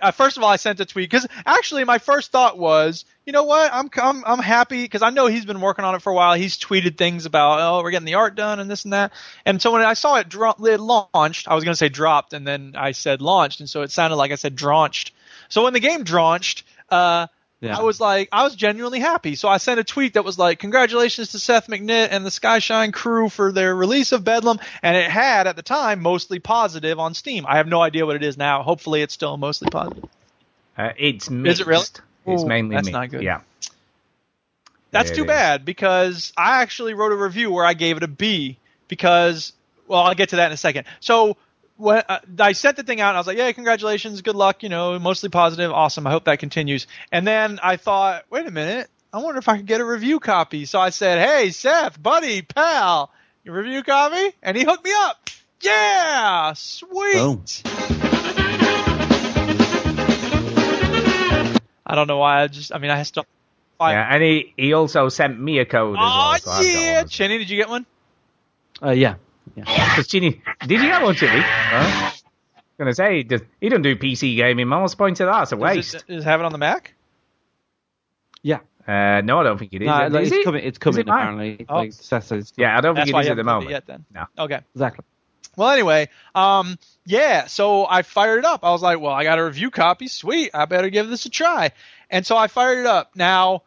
Uh, 0.02 0.12
first 0.12 0.38
of 0.38 0.44
all, 0.44 0.50
I 0.50 0.58
sent 0.58 0.80
a 0.80 0.86
tweet 0.86 1.10
because 1.10 1.28
actually 1.46 1.84
my 1.86 1.98
first 1.98 2.32
thought 2.32 2.58
was, 2.58 3.06
you 3.26 3.34
know 3.34 3.44
what? 3.44 3.72
I'm 3.74 3.90
I'm 3.96 4.24
I'm 4.26 4.40
happy 4.40 4.84
because 4.84 5.02
I 5.02 5.10
know 5.12 5.28
he's 5.28 5.46
been 5.46 5.62
working 5.62 5.86
on 5.86 5.96
it 5.96 6.02
for 6.02 6.12
a 6.12 6.16
while. 6.16 6.34
He's 6.34 6.58
tweeted 6.58 6.98
things 6.98 7.26
about, 7.26 7.60
oh, 7.60 7.84
we're 7.84 7.92
getting 7.92 8.06
the 8.06 8.16
art 8.16 8.36
done 8.36 8.60
and 8.60 8.70
this 8.70 8.84
and 8.84 8.94
that. 8.94 9.14
And 9.46 9.62
so 9.62 9.72
when 9.72 9.82
I 9.82 9.94
saw 9.94 10.16
it, 10.16 10.30
dro- 10.30 10.56
it 10.60 10.80
launched, 10.80 11.48
I 11.48 11.56
was 11.56 11.64
going 11.64 11.74
to 11.74 11.78
say 11.78 11.90
dropped, 11.90 12.34
and 12.34 12.46
then 12.46 12.74
I 12.78 12.92
said 12.92 13.22
launched, 13.22 13.60
and 13.60 13.70
so 13.70 13.82
it 13.82 13.92
sounded 13.92 14.18
like 14.18 14.32
I 14.32 14.36
said 14.36 14.56
draunched. 14.56 15.12
So 15.50 15.64
when 15.64 15.74
the 15.74 15.80
game 15.80 16.04
draunched, 16.04 16.64
uh, 16.90 17.28
Yeah. 17.60 17.78
I 17.78 17.82
was 17.82 18.00
like, 18.00 18.30
I 18.32 18.44
was 18.44 18.56
genuinely 18.56 19.00
happy. 19.00 19.34
So 19.36 19.50
I 19.50 19.58
sent 19.58 19.80
a 19.80 19.84
tweet 19.84 20.14
that 20.14 20.24
was 20.24 20.38
like, 20.38 20.60
congratulations 20.60 21.32
to 21.32 21.40
Seth 21.40 21.68
McNitt 21.68 22.10
and 22.12 22.24
the 22.24 22.30
Skyshine 22.30 22.94
crew 22.94 23.30
for 23.30 23.52
their 23.52 23.76
release 23.76 24.12
of 24.12 24.24
Bedlam. 24.24 24.60
And 24.84 24.96
it 24.96 25.10
had, 25.10 25.48
at 25.48 25.56
the 25.56 25.64
time, 25.64 26.02
mostly 26.02 26.38
positive 26.38 27.00
on 27.00 27.16
Steam. 27.16 27.46
I 27.48 27.58
have 27.58 27.68
no 27.68 27.82
idea 27.82 28.06
what 28.06 28.16
it 28.16 28.24
is 28.24 28.38
now. 28.38 28.62
Hopefully 28.62 29.02
it's 29.02 29.14
still 29.14 29.38
mostly 29.38 29.70
positive. 29.72 30.06
Uh, 30.78 30.92
it's 30.98 31.32
mixed. 31.32 31.54
Is 31.54 31.60
it 31.62 31.68
really? 31.68 31.86
It's 32.28 32.44
Ooh, 32.44 32.46
mainly 32.46 32.76
that's 32.76 32.86
mixed. 32.86 32.94
not 32.94 33.10
good. 33.10 33.24
Yeah. 33.24 33.42
That's 34.92 35.10
It 35.12 35.16
too 35.16 35.26
bad 35.26 35.66
because 35.66 36.34
I 36.38 36.62
actually 36.62 36.94
wrote 36.94 37.12
a 37.12 37.16
review 37.16 37.52
where 37.52 37.66
I 37.66 37.74
gave 37.74 37.98
it 37.98 38.04
a 38.04 38.08
B 38.08 38.58
because, 38.88 39.52
well, 39.88 40.02
I'll 40.02 40.16
get 40.16 40.30
to 40.30 40.38
that 40.38 40.48
in 40.48 40.52
a 40.54 40.58
second. 40.58 40.86
So 41.00 41.38
when 41.78 42.04
uh, 42.10 42.20
I 42.40 42.52
sent 42.54 42.78
the 42.78 42.84
thing 42.84 43.02
out, 43.02 43.16
I 43.16 43.18
was 43.20 43.28
like, 43.28 43.38
"Yeah, 43.38 43.52
congratulations, 43.52 44.22
good 44.22 44.36
luck, 44.36 44.64
you 44.64 44.70
know, 44.70 45.00
mostly 45.00 45.30
positive, 45.30 45.72
awesome. 45.72 46.06
I 46.08 46.12
hope 46.12 46.26
that 46.26 46.40
continues." 46.40 46.88
And 47.12 47.26
then 47.26 47.60
I 47.62 47.78
thought, 47.78 48.26
"Wait 48.30 48.46
a 48.46 48.52
minute, 48.52 48.90
I 49.14 49.20
wonder 49.22 49.40
if 49.40 49.48
I 49.48 49.58
could 49.58 49.66
get 49.66 49.82
a 49.82 49.86
review 49.86 50.20
copy." 50.20 50.66
So 50.66 50.80
I 50.80 50.90
said, 50.90 51.26
"Hey, 51.26 51.52
Seth, 51.52 52.02
buddy, 52.02 52.42
pal, 52.42 53.12
your 53.44 53.56
review 53.56 53.84
copy?" 53.84 54.36
And 54.42 54.58
he 54.58 54.64
hooked 54.64 54.84
me 54.84 54.92
up. 54.94 55.30
Yeah, 55.62 56.54
sweet. 56.54 57.14
Boom. 57.14 57.44
I 61.90 61.96
don't 61.96 62.08
know 62.08 62.18
why. 62.18 62.44
I 62.44 62.48
just, 62.48 62.74
I 62.74 62.80
mean, 62.80 62.92
I 62.92 63.02
still. 63.04 63.26
I, 63.80 63.94
Yeah, 63.94 64.14
and 64.14 64.24
he, 64.24 64.54
he 64.58 64.74
also 64.74 65.08
sent 65.10 65.40
me 65.40 65.60
a 65.60 65.66
code 65.66 65.96
as 65.98 66.02
oh 66.04 66.32
well. 66.32 66.40
So 66.40 66.62
yeah, 66.62 67.02
one. 67.02 67.08
Chinny, 67.10 67.38
did 67.38 67.50
you 67.50 67.58
get 67.58 67.70
one? 67.70 67.86
Uh, 68.82 68.92
yeah. 68.92 69.16
Because 69.66 70.08
Ginny, 70.08 70.42
did 70.62 70.72
you 70.82 70.88
get 70.88 71.02
one, 71.02 71.16
Chili? 71.16 71.42
Huh? 71.42 72.12
gonna 72.78 72.94
say 72.94 73.18
he, 73.18 73.24
does, 73.24 73.42
he 73.60 73.70
doesn't 73.70 73.82
do 73.82 73.96
PC 73.96 74.36
gaming. 74.36 74.68
Man, 74.68 74.82
what's 74.82 74.94
the 74.94 74.98
point 74.98 75.18
that? 75.18 75.42
It's 75.42 75.52
a 75.52 75.56
Does 75.56 75.62
waste. 75.64 75.96
it, 75.96 76.04
does 76.08 76.24
it 76.24 76.28
have 76.28 76.40
it 76.42 76.46
on 76.46 76.52
the 76.52 76.60
Mac? 76.60 76.94
Yeah. 78.44 78.60
Uh, 78.88 79.22
no, 79.22 79.40
I 79.40 79.44
don't 79.44 79.58
think 79.58 79.74
it 79.74 79.82
is. 79.82 79.88
No, 79.88 80.06
Is 80.06 80.14
like, 80.14 80.24
it? 80.28 80.34
it's 80.34 80.46
coming. 80.46 80.64
It's 80.64 80.78
coming. 80.78 81.00
it 81.00 81.10
apparently, 81.10 81.66
Oh. 81.68 81.76
like 81.76 81.94
Seth 81.94 82.26
says. 82.26 82.50
it's 82.50 82.54
Yeah, 82.56 82.78
I 82.78 82.82
don't 82.82 82.94
That's 82.96 83.10
think 83.10 83.18
it 83.18 83.22
is 83.22 83.30
at 83.30 83.36
the 83.36 83.44
haven't 83.44 83.46
played 83.46 83.52
it 83.52 83.56
moment. 83.56 83.72
yet 83.72 83.86
then. 83.88 84.06
No. 84.38 84.44
Okay. 84.46 84.60
Exactly. 84.76 85.06
Well, 85.58 85.72
anyway, 85.72 86.10
um, 86.36 86.78
yeah, 87.06 87.48
so 87.48 87.88
I 87.88 88.04
fired 88.04 88.38
it 88.40 88.46
up. 88.46 88.64
I 88.64 88.70
was 88.70 88.84
like, 88.84 89.00
well, 89.00 89.12
I 89.14 89.24
got 89.24 89.40
a 89.40 89.44
review 89.44 89.72
copy. 89.72 90.08
Sweet. 90.08 90.52
I 90.54 90.66
better 90.66 90.92
give 90.92 91.10
this 91.10 91.26
a 91.26 91.32
try. 91.32 91.72
And 92.12 92.26
so 92.28 92.38
I 92.38 92.48
fired 92.48 92.78
it 92.82 92.86
up. 92.86 93.16
Now, 93.16 93.64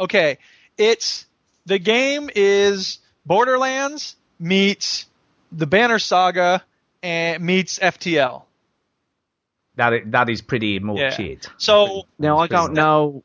okay, 0.00 0.38
it's 0.76 1.26
the 1.66 1.78
game 1.78 2.28
is 2.34 2.98
Borderlands 3.26 4.16
meets 4.38 5.06
the 5.52 5.66
Banner 5.66 5.98
Saga 5.98 6.62
and 7.02 7.42
meets 7.42 7.78
FTL. 7.78 8.42
That 9.76 9.92
is, 9.92 10.00
that 10.06 10.28
is 10.28 10.42
pretty 10.42 10.78
much 10.78 10.98
Yeah. 10.98 11.20
it. 11.20 11.50
So, 11.58 12.04
Now 12.18 12.38
I 12.38 12.46
don't 12.46 12.74
know 12.74 13.22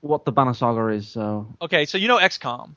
what 0.00 0.24
the 0.24 0.32
Banner 0.32 0.54
Saga 0.54 0.88
is, 0.88 1.08
so 1.08 1.54
okay, 1.60 1.86
so 1.86 1.98
you 1.98 2.08
know 2.08 2.18
XCOM. 2.18 2.70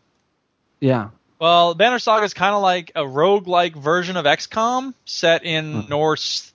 yeah. 0.80 1.10
Well, 1.40 1.74
Banner 1.74 2.00
Saga 2.00 2.26
is 2.26 2.34
kind 2.34 2.54
of 2.54 2.62
like 2.62 2.92
a 2.96 3.08
rogue-like 3.08 3.74
version 3.74 4.18
of 4.18 4.26
XCOM 4.26 4.94
set 5.06 5.46
in 5.46 5.84
hmm. 5.84 5.90
Norse 5.90 6.52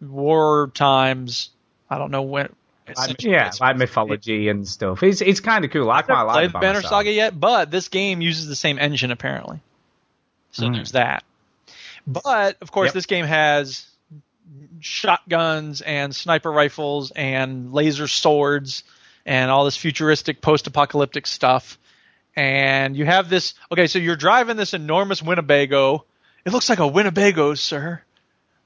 war 0.00 0.70
times. 0.72 1.50
I 1.88 1.98
don't 1.98 2.12
know 2.12 2.22
when. 2.22 2.54
Like, 2.96 3.22
yeah, 3.22 3.40
it's- 3.46 3.60
like 3.60 3.76
mythology 3.76 4.48
and 4.48 4.66
stuff. 4.66 5.02
It's 5.02 5.20
it's 5.20 5.40
kind 5.40 5.64
of 5.64 5.70
cool. 5.70 5.90
I 5.90 6.02
quite 6.02 6.22
like 6.22 6.34
played 6.34 6.48
the 6.50 6.52
Banner 6.58 6.74
Banner 6.80 6.82
Saga 6.88 7.10
yet, 7.12 7.38
but 7.38 7.70
this 7.70 7.88
game 7.88 8.20
uses 8.20 8.46
the 8.46 8.56
same 8.56 8.78
engine 8.78 9.10
apparently. 9.10 9.60
So 10.52 10.64
Mm. 10.66 10.74
there's 10.76 10.92
that. 10.92 11.24
But 12.06 12.56
of 12.60 12.72
course, 12.72 12.88
Yep. 12.88 12.94
this 12.94 13.06
game 13.06 13.26
has 13.26 13.86
shotguns 14.80 15.80
and 15.82 16.14
sniper 16.14 16.50
rifles 16.50 17.10
and 17.14 17.72
laser 17.72 18.08
swords 18.08 18.82
and 19.26 19.50
all 19.50 19.64
this 19.64 19.76
futuristic 19.76 20.40
post-apocalyptic 20.40 21.26
stuff. 21.26 21.78
And 22.36 22.96
you 22.96 23.04
have 23.04 23.28
this. 23.28 23.54
Okay, 23.70 23.86
so 23.86 23.98
you're 23.98 24.16
driving 24.16 24.56
this 24.56 24.72
enormous 24.72 25.22
Winnebago. 25.22 26.04
It 26.44 26.52
looks 26.52 26.68
like 26.70 26.78
a 26.78 26.86
Winnebago, 26.86 27.54
sir. 27.54 28.02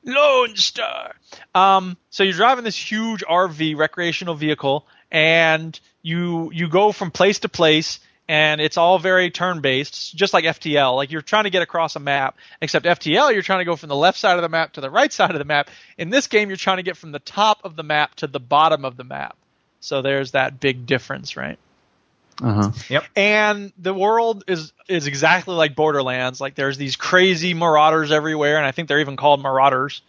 Lone 0.04 0.56
Star. 0.56 1.14
Um, 1.54 1.96
so 2.10 2.22
you're 2.22 2.34
driving 2.34 2.64
this 2.64 2.76
huge 2.76 3.22
RV 3.24 3.76
recreational 3.76 4.34
vehicle, 4.34 4.86
and 5.10 5.78
you 6.02 6.50
you 6.52 6.68
go 6.68 6.92
from 6.92 7.10
place 7.10 7.40
to 7.40 7.48
place, 7.48 8.00
and 8.28 8.60
it's 8.60 8.76
all 8.76 8.98
very 8.98 9.30
turn 9.30 9.60
based, 9.60 10.14
just 10.14 10.32
like 10.32 10.44
FTL. 10.44 10.96
Like 10.96 11.10
you're 11.10 11.22
trying 11.22 11.44
to 11.44 11.50
get 11.50 11.62
across 11.62 11.96
a 11.96 12.00
map, 12.00 12.36
except 12.60 12.86
FTL 12.86 13.32
you're 13.32 13.42
trying 13.42 13.60
to 13.60 13.64
go 13.64 13.76
from 13.76 13.88
the 13.88 13.96
left 13.96 14.18
side 14.18 14.36
of 14.36 14.42
the 14.42 14.48
map 14.48 14.74
to 14.74 14.80
the 14.80 14.90
right 14.90 15.12
side 15.12 15.30
of 15.30 15.38
the 15.38 15.44
map. 15.44 15.70
In 15.98 16.10
this 16.10 16.26
game, 16.26 16.48
you're 16.48 16.56
trying 16.56 16.78
to 16.78 16.82
get 16.82 16.96
from 16.96 17.12
the 17.12 17.18
top 17.18 17.60
of 17.64 17.76
the 17.76 17.82
map 17.82 18.14
to 18.16 18.26
the 18.26 18.40
bottom 18.40 18.84
of 18.84 18.96
the 18.96 19.04
map. 19.04 19.36
So 19.80 20.00
there's 20.00 20.32
that 20.32 20.60
big 20.60 20.86
difference, 20.86 21.36
right? 21.36 21.58
Uh 22.42 22.70
huh. 22.90 23.00
and 23.14 23.72
the 23.78 23.94
world 23.94 24.44
is 24.48 24.72
is 24.88 25.06
exactly 25.06 25.54
like 25.54 25.74
Borderlands. 25.76 26.40
Like 26.40 26.54
there's 26.54 26.76
these 26.76 26.96
crazy 26.96 27.54
marauders 27.54 28.10
everywhere, 28.10 28.56
and 28.56 28.66
I 28.66 28.72
think 28.72 28.88
they're 28.88 29.00
even 29.00 29.16
called 29.16 29.40
marauders. 29.42 30.02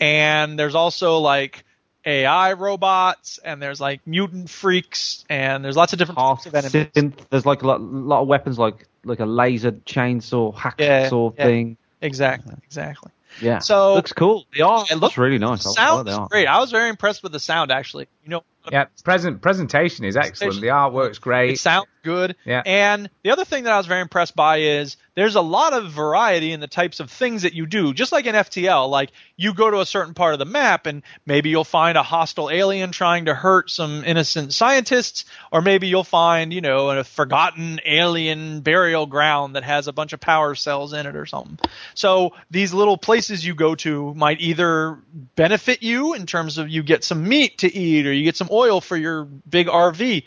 And 0.00 0.58
there's 0.58 0.74
also 0.74 1.18
like 1.18 1.64
AI 2.04 2.52
robots, 2.54 3.38
and 3.38 3.60
there's 3.60 3.80
like 3.80 4.00
mutant 4.06 4.48
freaks, 4.50 5.24
and 5.28 5.64
there's 5.64 5.76
lots 5.76 5.92
of 5.92 5.98
different 5.98 6.18
Half 6.18 6.44
types 6.44 6.46
of 6.46 6.54
enemies. 6.54 6.92
synth. 6.94 7.18
There's 7.30 7.46
like 7.46 7.62
a 7.62 7.66
lot, 7.66 7.80
lot 7.80 8.22
of 8.22 8.28
weapons, 8.28 8.58
like 8.58 8.86
like 9.04 9.20
a 9.20 9.26
laser 9.26 9.72
chainsaw, 9.72 10.54
Yeah, 10.78 11.08
hacksaw 11.08 11.34
yeah. 11.36 11.44
thing. 11.44 11.76
Exactly, 12.00 12.54
exactly. 12.64 13.10
Yeah. 13.40 13.58
So- 13.58 13.94
looks 13.94 14.12
cool. 14.12 14.46
The 14.54 14.62
art 14.62 14.90
It 14.90 14.96
looks 14.96 15.18
really 15.18 15.38
nice. 15.38 15.66
I 15.66 15.92
like 15.92 16.06
Sounds 16.08 16.28
great. 16.30 16.46
I 16.46 16.58
was 16.60 16.70
very 16.70 16.88
impressed 16.88 17.22
with 17.22 17.32
the 17.32 17.40
sound 17.40 17.70
actually. 17.70 18.08
You 18.24 18.30
know, 18.30 18.44
Yeah, 18.70 18.86
present 19.04 19.40
presentation 19.40 20.04
is 20.04 20.16
excellent. 20.16 20.60
The 20.60 20.68
artwork's 20.68 21.18
great. 21.18 21.52
It 21.52 21.58
sounds 21.58 21.86
good. 22.06 22.36
Yeah. 22.44 22.62
And 22.64 23.10
the 23.24 23.32
other 23.32 23.44
thing 23.44 23.64
that 23.64 23.72
I 23.72 23.76
was 23.76 23.86
very 23.86 24.00
impressed 24.00 24.36
by 24.36 24.58
is 24.58 24.96
there's 25.16 25.34
a 25.34 25.40
lot 25.40 25.72
of 25.72 25.90
variety 25.90 26.52
in 26.52 26.60
the 26.60 26.68
types 26.68 27.00
of 27.00 27.10
things 27.10 27.42
that 27.42 27.52
you 27.52 27.66
do. 27.66 27.92
Just 27.92 28.12
like 28.12 28.26
in 28.26 28.34
FTL, 28.34 28.88
like 28.88 29.10
you 29.36 29.54
go 29.54 29.70
to 29.70 29.80
a 29.80 29.86
certain 29.86 30.14
part 30.14 30.34
of 30.34 30.38
the 30.38 30.44
map 30.44 30.86
and 30.86 31.02
maybe 31.24 31.48
you'll 31.50 31.64
find 31.64 31.98
a 31.98 32.02
hostile 32.02 32.48
alien 32.50 32.92
trying 32.92 33.24
to 33.24 33.34
hurt 33.34 33.70
some 33.70 34.04
innocent 34.04 34.54
scientists, 34.54 35.24
or 35.50 35.62
maybe 35.62 35.88
you'll 35.88 36.04
find, 36.04 36.52
you 36.52 36.60
know, 36.60 36.90
a 36.90 37.02
forgotten 37.02 37.80
alien 37.84 38.60
burial 38.60 39.06
ground 39.06 39.56
that 39.56 39.64
has 39.64 39.88
a 39.88 39.92
bunch 39.92 40.12
of 40.12 40.20
power 40.20 40.54
cells 40.54 40.92
in 40.92 41.06
it 41.06 41.16
or 41.16 41.26
something. 41.26 41.58
So 41.94 42.34
these 42.50 42.72
little 42.72 42.96
places 42.96 43.44
you 43.44 43.54
go 43.54 43.74
to 43.76 44.14
might 44.14 44.40
either 44.40 44.98
benefit 45.34 45.82
you 45.82 46.14
in 46.14 46.26
terms 46.26 46.58
of 46.58 46.68
you 46.68 46.84
get 46.84 47.02
some 47.02 47.26
meat 47.26 47.58
to 47.58 47.74
eat 47.74 48.06
or 48.06 48.12
you 48.12 48.22
get 48.22 48.36
some 48.36 48.48
oil 48.52 48.80
for 48.80 48.96
your 48.96 49.24
big 49.24 49.66
RV, 49.66 50.24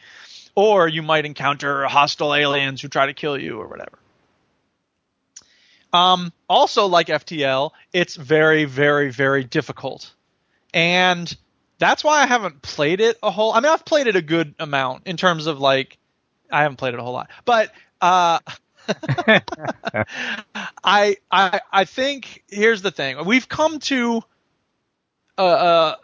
or 0.56 0.88
you 0.88 1.02
might 1.02 1.26
encounter 1.26 1.86
hostile 1.86 2.34
aliens 2.34 2.82
who 2.82 2.88
try 2.88 3.06
to 3.06 3.14
kill 3.14 3.38
you 3.38 3.60
or 3.60 3.68
whatever. 3.68 3.97
Um, 5.91 6.32
also, 6.47 6.86
like 6.86 7.08
FTL, 7.08 7.72
it's 7.93 8.16
very, 8.16 8.66
very, 8.66 9.12
very 9.12 9.43
difficult. 9.43 10.12
And 10.74 11.36
that's 11.80 12.04
why 12.04 12.22
I 12.22 12.28
haven't 12.28 12.62
played 12.62 13.00
it 13.02 13.18
a 13.24 13.32
whole 13.32 13.54
I 13.54 13.62
mean 13.62 13.72
I've 13.72 13.86
played 13.86 14.08
it 14.08 14.16
a 14.16 14.22
good 14.22 14.54
amount 14.60 15.08
in 15.08 15.18
terms 15.18 15.47
of 15.47 15.60
like 15.60 15.97
I 16.52 16.62
haven't 16.62 16.78
played 16.78 16.93
it 16.93 17.00
a 17.00 17.04
whole 17.04 17.14
lot. 17.14 17.30
But 17.45 17.72
uh 18.02 18.39
I 20.84 21.18
I 21.32 21.62
I 21.72 21.86
think 21.86 22.43
here's 22.50 22.82
the 22.82 22.91
thing. 22.91 23.26
We've 23.26 23.47
come 23.47 23.80
to 23.80 24.22
uh, 25.38 25.41
uh 25.41 25.95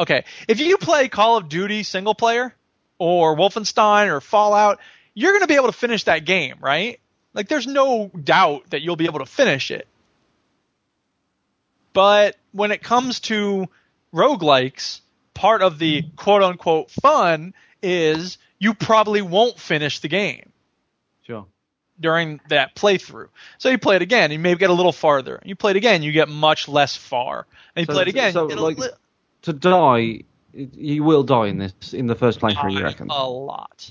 okay, 0.00 0.24
if 0.48 0.60
you 0.60 0.76
play 0.76 1.08
Call 1.08 1.36
of 1.36 1.48
Duty 1.48 1.84
single 1.84 2.14
player 2.14 2.54
or 3.00 3.34
Wolfenstein 3.34 4.08
or 4.12 4.20
Fallout, 4.20 4.78
you're 5.14 5.32
going 5.32 5.40
to 5.40 5.46
be 5.48 5.54
able 5.56 5.66
to 5.66 5.72
finish 5.72 6.04
that 6.04 6.24
game, 6.26 6.56
right? 6.60 7.00
Like 7.34 7.48
there's 7.48 7.66
no 7.66 8.08
doubt 8.08 8.70
that 8.70 8.82
you'll 8.82 8.96
be 8.96 9.06
able 9.06 9.20
to 9.20 9.26
finish 9.26 9.70
it. 9.70 9.88
But 11.92 12.36
when 12.52 12.70
it 12.70 12.82
comes 12.82 13.20
to 13.20 13.66
roguelikes, 14.14 15.00
part 15.34 15.62
of 15.62 15.78
the 15.78 16.02
quote 16.16 16.42
unquote 16.42 16.90
fun 16.90 17.54
is 17.82 18.38
you 18.58 18.74
probably 18.74 19.22
won't 19.22 19.58
finish 19.58 20.00
the 20.00 20.08
game 20.08 20.50
Sure. 21.26 21.46
during 21.98 22.40
that 22.50 22.74
playthrough. 22.76 23.28
So 23.58 23.70
you 23.70 23.78
play 23.78 23.96
it 23.96 24.02
again, 24.02 24.30
you 24.30 24.38
maybe 24.38 24.58
get 24.58 24.70
a 24.70 24.74
little 24.74 24.92
farther. 24.92 25.40
You 25.44 25.56
play 25.56 25.70
it 25.70 25.76
again, 25.76 26.02
you 26.02 26.12
get 26.12 26.28
much 26.28 26.68
less 26.68 26.94
far. 26.96 27.46
And 27.74 27.86
you 27.86 27.92
So- 27.92 27.94
play 27.94 28.02
it 28.02 28.08
again, 28.08 28.32
so, 28.34 28.42
you 28.42 28.48
get 28.50 28.58
a 28.58 28.62
like, 28.62 28.78
li- 28.78 28.88
To 29.42 29.52
die, 29.54 30.24
you 30.52 31.04
will 31.04 31.22
die 31.22 31.46
in 31.46 31.58
this 31.58 31.94
in 31.94 32.06
the 32.06 32.14
first 32.14 32.40
playthrough. 32.40 32.72
You 32.72 32.82
reckon? 32.82 33.08
a 33.10 33.28
lot. 33.28 33.90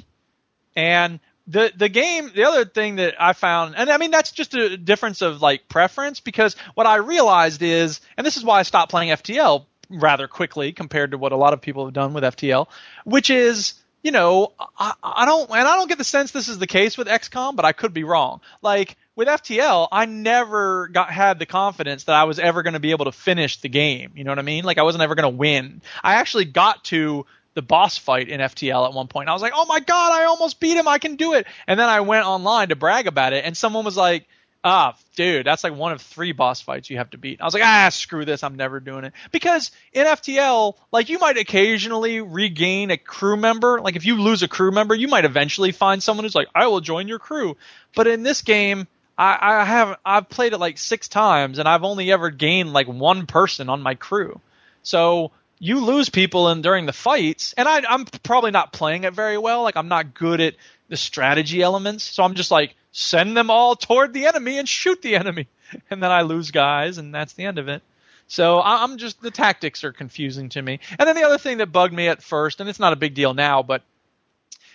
And 0.75 1.19
the 1.47 1.71
the 1.75 1.89
game, 1.89 2.31
the 2.33 2.43
other 2.43 2.65
thing 2.65 2.97
that 2.97 3.15
I 3.19 3.33
found, 3.33 3.75
and 3.75 3.89
I 3.89 3.97
mean 3.97 4.11
that's 4.11 4.31
just 4.31 4.53
a 4.53 4.77
difference 4.77 5.21
of 5.21 5.41
like 5.41 5.67
preference 5.67 6.19
because 6.19 6.55
what 6.75 6.87
I 6.87 6.97
realized 6.97 7.61
is, 7.61 8.01
and 8.17 8.25
this 8.25 8.37
is 8.37 8.43
why 8.43 8.59
I 8.59 8.63
stopped 8.63 8.91
playing 8.91 9.09
FTL 9.09 9.65
rather 9.89 10.27
quickly 10.27 10.71
compared 10.71 11.11
to 11.11 11.17
what 11.17 11.31
a 11.31 11.35
lot 11.35 11.53
of 11.53 11.61
people 11.61 11.85
have 11.85 11.93
done 11.93 12.13
with 12.13 12.23
FTL, 12.23 12.67
which 13.03 13.29
is 13.29 13.73
you 14.03 14.11
know, 14.11 14.53
I, 14.77 14.93
I 15.03 15.25
don't, 15.25 15.49
and 15.49 15.67
I 15.67 15.75
don't 15.75 15.89
get 15.89 15.97
the 15.97 16.03
sense 16.03 16.31
this 16.31 16.47
is 16.47 16.57
the 16.57 16.67
case 16.67 16.97
with 16.97 17.07
XCOM, 17.07 17.55
but 17.55 17.65
I 17.65 17.73
could 17.73 17.93
be 17.93 18.03
wrong. 18.03 18.41
Like 18.61 18.97
with 19.19 19.27
FTL, 19.27 19.89
I 19.91 20.05
never 20.05 20.87
got 20.87 21.11
had 21.11 21.39
the 21.39 21.45
confidence 21.45 22.05
that 22.05 22.15
I 22.15 22.23
was 22.23 22.39
ever 22.39 22.63
going 22.63 22.75
to 22.75 22.79
be 22.79 22.91
able 22.91 23.03
to 23.03 23.11
finish 23.11 23.57
the 23.57 23.67
game. 23.67 24.13
You 24.15 24.23
know 24.23 24.31
what 24.31 24.39
I 24.39 24.43
mean? 24.43 24.63
Like 24.63 24.77
I 24.77 24.83
wasn't 24.83 25.03
ever 25.03 25.13
going 25.13 25.29
to 25.29 25.37
win. 25.37 25.81
I 26.01 26.13
actually 26.15 26.45
got 26.45 26.85
to 26.85 27.25
the 27.53 27.61
boss 27.61 27.97
fight 27.97 28.29
in 28.29 28.39
FTL 28.39 28.87
at 28.87 28.93
one 28.93 29.07
point. 29.07 29.27
I 29.27 29.33
was 29.33 29.41
like, 29.41 29.51
"Oh 29.53 29.65
my 29.65 29.81
god, 29.81 30.13
I 30.13 30.23
almost 30.23 30.61
beat 30.61 30.77
him! 30.77 30.87
I 30.87 30.99
can 30.99 31.17
do 31.17 31.33
it!" 31.33 31.47
And 31.67 31.77
then 31.77 31.89
I 31.89 31.99
went 31.99 32.25
online 32.25 32.69
to 32.69 32.77
brag 32.77 33.07
about 33.07 33.33
it, 33.33 33.43
and 33.43 33.57
someone 33.57 33.83
was 33.83 33.97
like, 33.97 34.25
"Ah, 34.63 34.95
dude, 35.17 35.45
that's 35.45 35.65
like 35.65 35.75
one 35.75 35.91
of 35.91 36.01
three 36.01 36.31
boss 36.31 36.61
fights 36.61 36.89
you 36.89 36.95
have 36.95 37.09
to 37.09 37.17
beat." 37.17 37.41
I 37.41 37.45
was 37.45 37.53
like, 37.53 37.63
"Ah, 37.65 37.89
screw 37.89 38.23
this! 38.23 38.41
I'm 38.41 38.55
never 38.55 38.79
doing 38.79 39.03
it." 39.03 39.11
Because 39.33 39.71
in 39.91 40.05
FTL, 40.05 40.75
like 40.93 41.09
you 41.09 41.19
might 41.19 41.37
occasionally 41.37 42.21
regain 42.21 42.89
a 42.89 42.97
crew 42.97 43.35
member. 43.35 43.81
Like 43.81 43.97
if 43.97 44.05
you 44.05 44.21
lose 44.21 44.43
a 44.43 44.47
crew 44.47 44.71
member, 44.71 44.95
you 44.95 45.09
might 45.09 45.25
eventually 45.25 45.73
find 45.73 46.01
someone 46.01 46.23
who's 46.23 46.35
like, 46.35 46.47
"I 46.55 46.67
will 46.67 46.79
join 46.79 47.09
your 47.09 47.19
crew." 47.19 47.57
But 47.93 48.07
in 48.07 48.23
this 48.23 48.43
game, 48.43 48.87
I, 49.19 49.61
I 49.61 49.65
have 49.65 49.99
I've 50.05 50.29
played 50.29 50.53
it 50.53 50.59
like 50.59 50.77
six 50.77 51.09
times, 51.09 51.59
and 51.59 51.67
I've 51.67 51.83
only 51.83 52.09
ever 52.11 52.29
gained 52.29 52.71
like 52.71 52.87
one 52.87 53.27
person 53.27 53.69
on 53.69 53.81
my 53.81 53.95
crew. 53.95 54.39
So 54.81 55.31
you 55.59 55.83
lose 55.83 56.09
people 56.09 56.49
in 56.49 56.61
during 56.61 56.85
the 56.85 56.93
fights, 56.93 57.53
and 57.57 57.67
I, 57.67 57.83
I'm 57.87 58.05
probably 58.05 58.51
not 58.51 58.71
playing 58.71 59.03
it 59.03 59.13
very 59.13 59.37
well. 59.37 59.63
Like 59.63 59.75
I'm 59.75 59.89
not 59.89 60.13
good 60.13 60.39
at 60.39 60.55
the 60.87 60.95
strategy 60.95 61.61
elements, 61.61 62.05
so 62.05 62.23
I'm 62.23 62.33
just 62.33 62.49
like 62.49 62.75
send 62.93 63.35
them 63.35 63.51
all 63.51 63.75
toward 63.75 64.13
the 64.13 64.25
enemy 64.25 64.57
and 64.57 64.67
shoot 64.67 65.01
the 65.01 65.17
enemy, 65.17 65.49
and 65.91 66.01
then 66.01 66.11
I 66.11 66.21
lose 66.21 66.51
guys, 66.51 66.97
and 66.97 67.13
that's 67.13 67.33
the 67.33 67.43
end 67.43 67.59
of 67.59 67.67
it. 67.67 67.83
So 68.29 68.61
I'm 68.61 68.99
just 68.99 69.21
the 69.21 69.31
tactics 69.31 69.83
are 69.83 69.91
confusing 69.91 70.49
to 70.49 70.61
me. 70.61 70.79
And 70.97 71.07
then 71.09 71.15
the 71.15 71.23
other 71.23 71.39
thing 71.39 71.57
that 71.57 71.73
bugged 71.73 71.93
me 71.93 72.07
at 72.07 72.23
first, 72.23 72.61
and 72.61 72.69
it's 72.69 72.79
not 72.79 72.93
a 72.93 72.95
big 72.95 73.15
deal 73.15 73.33
now, 73.33 73.63
but 73.63 73.81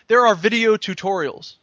there 0.08 0.26
are 0.26 0.34
video 0.34 0.76
tutorials. 0.76 1.54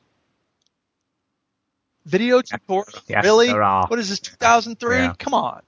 Video 2.06 2.42
tutorials? 2.42 3.02
Yes, 3.08 3.24
really? 3.24 3.52
What 3.52 4.00
is 4.00 4.10
this? 4.10 4.20
2003? 4.20 4.98
Yeah. 4.98 5.14
Come 5.20 5.34
on. 5.34 5.62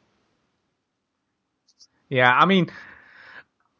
Yeah, 2.09 2.31
I 2.31 2.45
mean, 2.45 2.69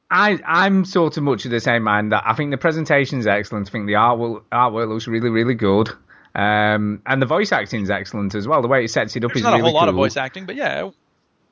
I 0.10 0.40
I'm 0.46 0.86
sort 0.86 1.18
of 1.18 1.24
much 1.24 1.46
of 1.46 1.52
the 1.52 1.60
same 1.60 1.84
mind 1.84 2.12
that 2.12 2.24
I 2.26 2.34
think 2.34 2.52
the 2.52 2.58
presentation 2.58 3.20
is 3.20 3.28
excellent. 3.28 3.68
I 3.68 3.72
think 3.72 3.88
the 3.88 3.94
artwork 3.94 4.44
artwork 4.52 4.88
looks 4.90 5.08
really 5.08 5.30
really 5.30 5.56
good. 5.56 5.90
Um, 6.36 7.02
and 7.06 7.22
the 7.22 7.28
voice 7.28 7.52
acting 7.52 7.84
is 7.84 7.92
excellent 7.92 8.34
as 8.34 8.48
well. 8.48 8.62
The 8.64 8.68
way 8.68 8.84
it 8.86 8.90
sets 8.90 9.16
it 9.16 9.24
up 9.24 9.30
There's 9.34 9.42
is 9.42 9.44
not 9.44 9.50
really 9.52 9.62
a 9.62 9.64
whole 9.66 9.74
lot 9.74 9.90
of 9.90 9.96
voice 9.96 10.18
acting, 10.18 10.46
but 10.48 10.56
yeah, 10.56 10.90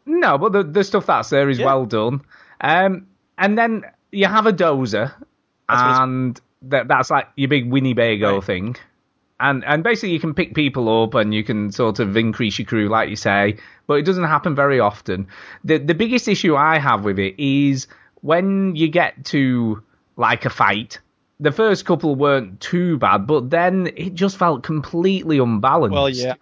No, 0.07 0.37
but 0.39 0.53
the 0.53 0.63
the 0.63 0.83
stuff 0.83 1.05
that's 1.05 1.29
there 1.29 1.49
is 1.49 1.59
Yeah. 1.59 1.65
well 1.65 1.85
done. 1.85 2.21
Um, 2.59 3.07
and 3.37 3.57
then 3.57 3.83
you 4.11 4.25
have 4.27 4.45
a 4.47 4.53
dozer, 4.53 5.13
That's 5.69 5.99
and 5.99 6.39
that 6.63 6.87
that's 6.87 7.11
like 7.11 7.27
your 7.35 7.47
big 7.49 7.69
Winnie 7.71 7.93
Winnebago 7.93 8.35
Right. 8.35 8.43
thing. 8.43 8.75
And 9.41 9.65
and 9.65 9.83
basically 9.83 10.11
you 10.11 10.19
can 10.19 10.33
pick 10.33 10.53
people 10.53 11.03
up 11.03 11.15
and 11.15 11.33
you 11.33 11.43
can 11.43 11.71
sort 11.71 11.99
of 11.99 12.15
increase 12.15 12.59
your 12.59 12.65
crew, 12.65 12.87
like 12.87 13.09
you 13.09 13.15
say, 13.15 13.57
but 13.87 13.95
it 13.95 14.05
doesn't 14.05 14.23
happen 14.23 14.55
very 14.55 14.79
often. 14.79 15.27
The 15.63 15.77
the 15.77 15.95
biggest 15.95 16.27
issue 16.27 16.55
I 16.55 16.77
have 16.77 17.03
with 17.03 17.19
it 17.19 17.41
is 17.41 17.87
when 18.21 18.75
you 18.75 18.87
get 18.87 19.25
to 19.25 19.83
like 20.15 20.45
a 20.45 20.49
fight. 20.49 20.99
The 21.39 21.51
first 21.51 21.85
couple 21.85 22.13
weren't 22.13 22.59
too 22.59 22.99
bad, 22.99 23.25
but 23.25 23.49
then 23.49 23.91
it 23.95 24.13
just 24.13 24.37
felt 24.37 24.61
completely 24.61 25.39
unbalanced. 25.39 25.93
well, 25.93 26.07
yeah. 26.07 26.35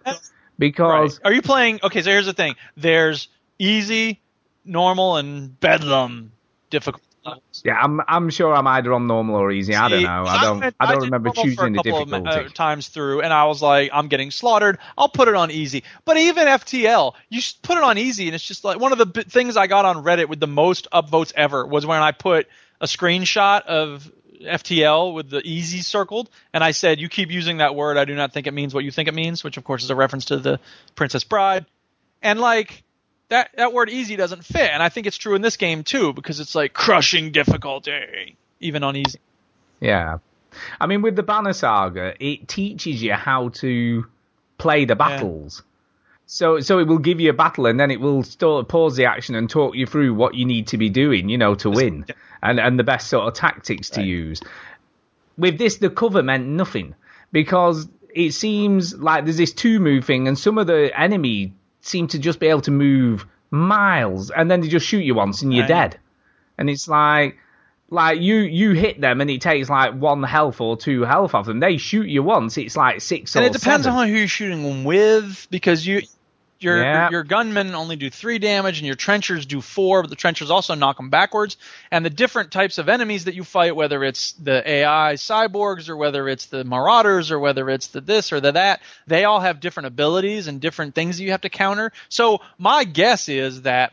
because 0.58 1.18
Right. 1.18 1.26
Are 1.26 1.32
you 1.32 1.40
playing? 1.40 1.80
Okay, 1.82 2.02
so 2.02 2.10
here's 2.10 2.26
the 2.26 2.34
thing. 2.34 2.54
There's 2.76 3.28
easy, 3.58 4.20
normal, 4.64 5.16
and 5.16 5.58
bedlam 5.58 6.32
difficult. 6.68 7.02
Yeah, 7.64 7.74
I'm 7.74 8.00
I'm 8.08 8.30
sure 8.30 8.54
I'm 8.54 8.66
either 8.66 8.94
on 8.94 9.06
normal 9.06 9.36
or 9.36 9.50
easy. 9.50 9.74
I 9.74 9.88
don't 9.88 10.02
know. 10.02 10.24
I 10.26 10.42
don't 10.42 10.60
went- 10.60 10.76
I 10.80 10.90
don't 10.92 11.02
remember 11.02 11.28
normal 11.28 11.34
for 11.34 11.40
a 11.40 11.44
choosing 11.44 11.72
the 11.74 11.78
couple 11.82 12.02
of, 12.02 12.08
difficulty. 12.08 12.46
uh, 12.46 12.48
times 12.54 12.88
through, 12.88 13.20
and 13.20 13.32
I 13.32 13.44
was 13.44 13.60
like, 13.60 13.90
I'm 13.92 14.08
getting 14.08 14.30
slaughtered. 14.30 14.78
I'll 14.96 15.08
put 15.10 15.28
it 15.28 15.34
on 15.34 15.50
easy. 15.50 15.84
But 16.04 16.16
even 16.16 16.46
FTL, 16.48 17.14
you 17.28 17.42
put 17.62 17.76
it 17.76 17.84
on 17.84 17.98
easy, 17.98 18.26
and 18.26 18.34
it's 18.34 18.44
just 18.44 18.64
like 18.64 18.80
one 18.80 18.92
of 18.92 18.98
the 18.98 19.06
b- 19.06 19.22
things 19.24 19.56
I 19.56 19.66
got 19.66 19.84
on 19.84 20.02
Reddit 20.02 20.28
with 20.28 20.40
the 20.40 20.46
most 20.46 20.88
upvotes 20.92 21.32
ever 21.36 21.66
was 21.66 21.84
when 21.84 22.00
I 22.00 22.12
put 22.12 22.48
a 22.80 22.86
screenshot 22.86 23.62
of 23.62 24.10
FTL 24.40 25.12
with 25.12 25.28
the 25.28 25.42
easy 25.46 25.82
circled, 25.82 26.30
and 26.54 26.64
I 26.64 26.70
said, 26.70 26.98
"You 27.00 27.10
keep 27.10 27.30
using 27.30 27.58
that 27.58 27.74
word. 27.74 27.98
I 27.98 28.06
do 28.06 28.14
not 28.14 28.32
think 28.32 28.46
it 28.46 28.54
means 28.54 28.72
what 28.72 28.84
you 28.84 28.90
think 28.90 29.08
it 29.08 29.14
means," 29.14 29.44
which 29.44 29.58
of 29.58 29.64
course 29.64 29.84
is 29.84 29.90
a 29.90 29.94
reference 29.94 30.26
to 30.26 30.38
the 30.38 30.58
Princess 30.94 31.24
Bride. 31.24 31.66
And 32.22 32.40
like 32.40 32.82
that 33.30 33.50
that 33.56 33.72
word 33.72 33.90
easy 33.90 34.16
doesn't 34.16 34.44
fit, 34.44 34.70
and 34.70 34.82
I 34.82 34.90
think 34.90 35.06
it's 35.06 35.16
true 35.16 35.34
in 35.34 35.42
this 35.42 35.56
game 35.56 35.82
too 35.82 36.12
because 36.12 36.38
it's 36.38 36.54
like 36.54 36.72
crushing 36.72 37.32
difficulty 37.32 38.36
even 38.60 38.84
on 38.84 38.96
easy. 38.96 39.18
Yeah. 39.80 40.18
I 40.80 40.86
mean, 40.86 41.02
with 41.02 41.16
the 41.16 41.22
Banner 41.22 41.52
Saga, 41.52 42.14
it 42.20 42.48
teaches 42.48 43.02
you 43.02 43.14
how 43.14 43.48
to 43.60 44.06
play 44.58 44.84
the 44.84 44.96
battles. 44.96 45.62
So, 46.26 46.60
so 46.60 46.78
it 46.78 46.86
will 46.86 46.98
give 46.98 47.18
you 47.18 47.30
a 47.30 47.32
battle, 47.34 47.66
and 47.66 47.80
then 47.80 47.90
it 47.90 48.00
will 48.00 48.22
start, 48.22 48.68
pause 48.68 48.94
the 48.94 49.06
action 49.06 49.34
and 49.34 49.50
talk 49.50 49.74
you 49.74 49.86
through 49.86 50.14
what 50.14 50.34
you 50.34 50.44
need 50.44 50.68
to 50.68 50.78
be 50.78 50.88
doing, 50.88 51.28
you 51.28 51.38
know, 51.38 51.56
to 51.56 51.70
win, 51.70 52.04
and 52.42 52.60
and 52.60 52.78
the 52.78 52.84
best 52.84 53.08
sort 53.08 53.26
of 53.26 53.34
tactics 53.34 53.90
to 53.90 54.02
use. 54.02 54.40
With 55.36 55.58
this, 55.58 55.78
the 55.78 55.90
cover 55.90 56.22
meant 56.22 56.46
nothing 56.46 56.94
because 57.32 57.88
it 58.14 58.32
seems 58.32 58.96
like 58.96 59.24
there's 59.24 59.38
this 59.38 59.52
two 59.52 59.80
move 59.80 60.04
thing, 60.04 60.28
and 60.28 60.38
some 60.38 60.58
of 60.58 60.68
the 60.68 60.92
enemy 60.96 61.52
seem 61.80 62.08
to 62.08 62.18
just 62.18 62.38
be 62.40 62.48
able 62.48 62.62
to 62.62 62.70
move 62.70 63.26
miles, 63.50 64.30
and 64.30 64.50
then 64.50 64.60
they 64.60 64.68
just 64.68 64.86
shoot 64.86 65.04
you 65.04 65.14
once 65.14 65.42
and 65.42 65.52
you're 65.52 65.64
know. 65.64 65.68
dead. 65.68 65.98
And 66.58 66.68
it's 66.68 66.88
like, 66.88 67.38
like 67.88 68.20
you 68.20 68.36
you 68.36 68.72
hit 68.72 69.00
them 69.00 69.20
and 69.20 69.28
it 69.30 69.40
takes 69.40 69.68
like 69.68 69.94
one 69.94 70.22
health 70.22 70.60
or 70.60 70.76
two 70.76 71.02
health 71.02 71.34
off 71.34 71.46
them. 71.46 71.60
They 71.60 71.76
shoot 71.76 72.08
you 72.08 72.22
once, 72.22 72.56
it's 72.56 72.76
like 72.76 73.00
six 73.00 73.34
and 73.34 73.44
it 73.44 73.52
depends 73.52 73.84
seven. 73.84 73.98
on 73.98 74.08
who 74.08 74.14
you're 74.14 74.28
shooting 74.28 74.62
them 74.62 74.84
with 74.84 75.48
because 75.50 75.86
you 75.86 76.02
your 76.62 76.82
Yeah. 76.82 77.10
your 77.10 77.24
gunmen 77.24 77.74
only 77.74 77.96
do 77.96 78.10
three 78.10 78.38
damage 78.38 78.78
and 78.78 78.86
your 78.86 78.96
trenchers 78.96 79.46
do 79.46 79.60
four 79.60 80.02
but 80.02 80.10
the 80.10 80.16
trenchers 80.16 80.50
also 80.50 80.74
knock 80.74 80.96
them 80.96 81.10
backwards 81.10 81.56
and 81.90 82.04
the 82.04 82.10
different 82.10 82.50
types 82.50 82.78
of 82.78 82.88
enemies 82.88 83.24
that 83.24 83.34
you 83.34 83.44
fight 83.44 83.74
whether 83.74 84.04
it's 84.04 84.32
the 84.32 84.68
ai 84.68 85.14
cyborgs 85.14 85.88
or 85.88 85.96
whether 85.96 86.28
it's 86.28 86.46
the 86.46 86.64
marauders 86.64 87.30
or 87.30 87.38
whether 87.38 87.68
it's 87.70 87.88
the 87.88 88.00
this 88.00 88.32
or 88.32 88.40
the 88.40 88.52
that 88.52 88.80
they 89.06 89.24
all 89.24 89.40
have 89.40 89.60
different 89.60 89.86
abilities 89.86 90.46
and 90.48 90.60
different 90.60 90.94
things 90.94 91.20
you 91.20 91.30
have 91.30 91.40
to 91.42 91.48
counter 91.48 91.92
so 92.08 92.40
my 92.58 92.84
guess 92.84 93.28
is 93.28 93.62
that 93.62 93.92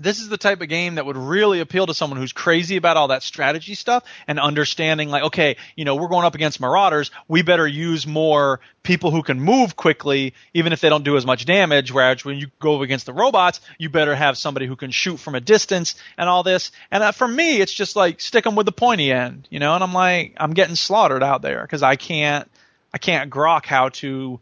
this 0.00 0.20
is 0.20 0.28
the 0.28 0.38
type 0.38 0.60
of 0.60 0.68
game 0.68 0.96
that 0.96 1.06
would 1.06 1.16
really 1.16 1.60
appeal 1.60 1.86
to 1.86 1.94
someone 1.94 2.18
who's 2.18 2.32
crazy 2.32 2.76
about 2.76 2.96
all 2.96 3.08
that 3.08 3.22
strategy 3.22 3.74
stuff 3.74 4.04
and 4.26 4.40
understanding 4.40 5.10
like 5.10 5.22
okay 5.24 5.56
you 5.76 5.84
know 5.84 5.96
we're 5.96 6.08
going 6.08 6.24
up 6.24 6.34
against 6.34 6.60
marauders. 6.60 7.10
We 7.28 7.42
better 7.42 7.66
use 7.66 8.06
more 8.06 8.60
people 8.82 9.10
who 9.10 9.22
can 9.22 9.40
move 9.40 9.76
quickly 9.76 10.34
even 10.54 10.72
if 10.72 10.80
they 10.80 10.88
don't 10.88 11.04
do 11.04 11.16
as 11.16 11.26
much 11.26 11.44
damage. 11.44 11.92
Whereas 11.92 12.24
when 12.24 12.38
you 12.38 12.50
go 12.58 12.82
against 12.82 13.06
the 13.06 13.12
robots 13.12 13.60
you 13.78 13.90
better 13.90 14.14
have 14.14 14.36
somebody 14.36 14.66
who 14.66 14.76
can 14.76 14.90
shoot 14.90 15.18
from 15.18 15.34
a 15.34 15.40
distance 15.40 15.94
and 16.16 16.28
all 16.28 16.42
this. 16.42 16.72
And 16.90 17.14
for 17.14 17.28
me 17.28 17.60
it's 17.60 17.72
just 17.72 17.96
like 17.96 18.20
stick 18.20 18.44
them 18.44 18.56
with 18.56 18.66
the 18.66 18.72
pointy 18.72 19.12
end 19.12 19.46
you 19.50 19.58
know? 19.58 19.74
And 19.74 19.84
i'm 19.84 19.92
like 19.92 20.34
i'm 20.38 20.54
getting 20.54 20.76
slaughtered 20.76 21.22
out 21.22 21.42
there 21.42 21.62
because 21.62 21.82
i 21.82 21.96
can't 21.96 22.50
i 22.92 22.98
can't 22.98 23.30
grok 23.30 23.66
how 23.66 23.90
to 23.90 24.40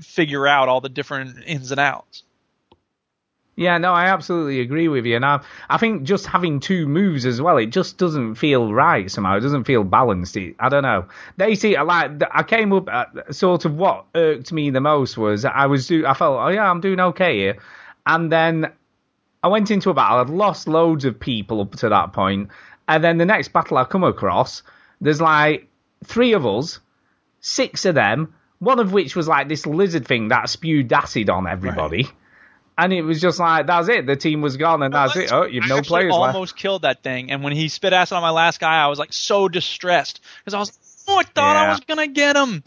figure 0.00 0.46
out 0.46 0.68
all 0.68 0.80
the 0.80 0.88
different 0.88 1.38
ins 1.46 1.70
and 1.70 1.80
outs 1.80 2.22
Yeah, 3.56 3.78
no, 3.78 3.92
I 3.92 4.06
absolutely 4.06 4.60
agree 4.60 4.88
with 4.88 5.06
you, 5.06 5.14
and 5.14 5.24
I 5.24 5.40
I 5.70 5.78
think 5.78 6.02
just 6.02 6.26
having 6.26 6.58
two 6.58 6.88
moves 6.88 7.24
as 7.24 7.40
well, 7.40 7.56
it 7.56 7.66
just 7.66 7.98
doesn't 7.98 8.34
feel 8.34 8.74
right 8.74 9.08
somehow. 9.08 9.36
It 9.36 9.40
doesn't 9.40 9.62
feel 9.64 9.84
balanced. 9.84 10.36
It, 10.36 10.56
I 10.58 10.68
don't 10.68 10.82
know. 10.82 11.06
They 11.36 11.54
see, 11.54 11.76
I 11.76 11.82
like, 11.82 12.20
I 12.32 12.42
came 12.42 12.72
up 12.72 12.88
at 12.88 13.32
sort 13.34 13.64
of 13.64 13.76
what 13.76 14.06
irked 14.14 14.52
me 14.52 14.70
the 14.70 14.80
most 14.80 15.16
was 15.16 15.44
I 15.44 15.66
was 15.66 15.86
do, 15.86 16.04
I 16.04 16.14
felt, 16.14 16.38
oh 16.38 16.48
yeah, 16.48 16.68
I'm 16.68 16.80
doing 16.80 16.98
okay 16.98 17.38
here, 17.38 17.58
and 18.04 18.30
then 18.32 18.72
I 19.44 19.48
went 19.48 19.70
into 19.70 19.90
a 19.90 19.94
battle. 19.94 20.18
I'd 20.18 20.30
lost 20.30 20.66
loads 20.66 21.04
of 21.04 21.20
people 21.20 21.60
up 21.60 21.76
to 21.76 21.90
that 21.90 22.12
point. 22.12 22.48
and 22.88 23.04
then 23.04 23.18
the 23.18 23.24
next 23.24 23.52
battle 23.52 23.78
I 23.78 23.84
come 23.84 24.04
across, 24.04 24.62
there's 25.00 25.20
like 25.20 25.68
three 26.04 26.32
of 26.32 26.44
us, 26.44 26.80
six 27.40 27.84
of 27.84 27.94
them, 27.94 28.34
one 28.58 28.80
of 28.80 28.92
which 28.92 29.14
was 29.14 29.28
like 29.28 29.48
this 29.48 29.66
lizard 29.66 30.06
thing 30.08 30.28
that 30.28 30.48
spewed 30.50 30.92
acid 30.92 31.30
on 31.30 31.46
everybody. 31.46 32.08
And 32.76 32.92
it 32.92 33.02
was 33.02 33.20
just 33.20 33.38
like 33.38 33.66
that's 33.66 33.88
it. 33.88 34.06
The 34.06 34.16
team 34.16 34.40
was 34.40 34.56
gone, 34.56 34.82
and 34.82 34.92
that's 34.92 35.16
it. 35.16 35.32
Oh, 35.32 35.44
you've 35.44 35.64
I 35.64 35.68
no 35.68 35.82
players 35.82 36.12
left. 36.12 36.34
almost 36.34 36.56
killed 36.56 36.82
that 36.82 37.02
thing, 37.02 37.30
and 37.30 37.42
when 37.44 37.52
he 37.52 37.68
spit 37.68 37.92
acid 37.92 38.16
on 38.16 38.22
my 38.22 38.30
last 38.30 38.60
guy, 38.60 38.82
I 38.82 38.88
was 38.88 38.98
like 38.98 39.12
so 39.12 39.48
distressed 39.48 40.20
because 40.40 40.54
I 40.54 40.58
was, 40.58 41.04
oh, 41.08 41.18
I 41.18 41.22
thought 41.22 41.56
I 41.56 41.70
was 41.70 41.80
gonna 41.80 42.08
get 42.08 42.36
him. 42.36 42.64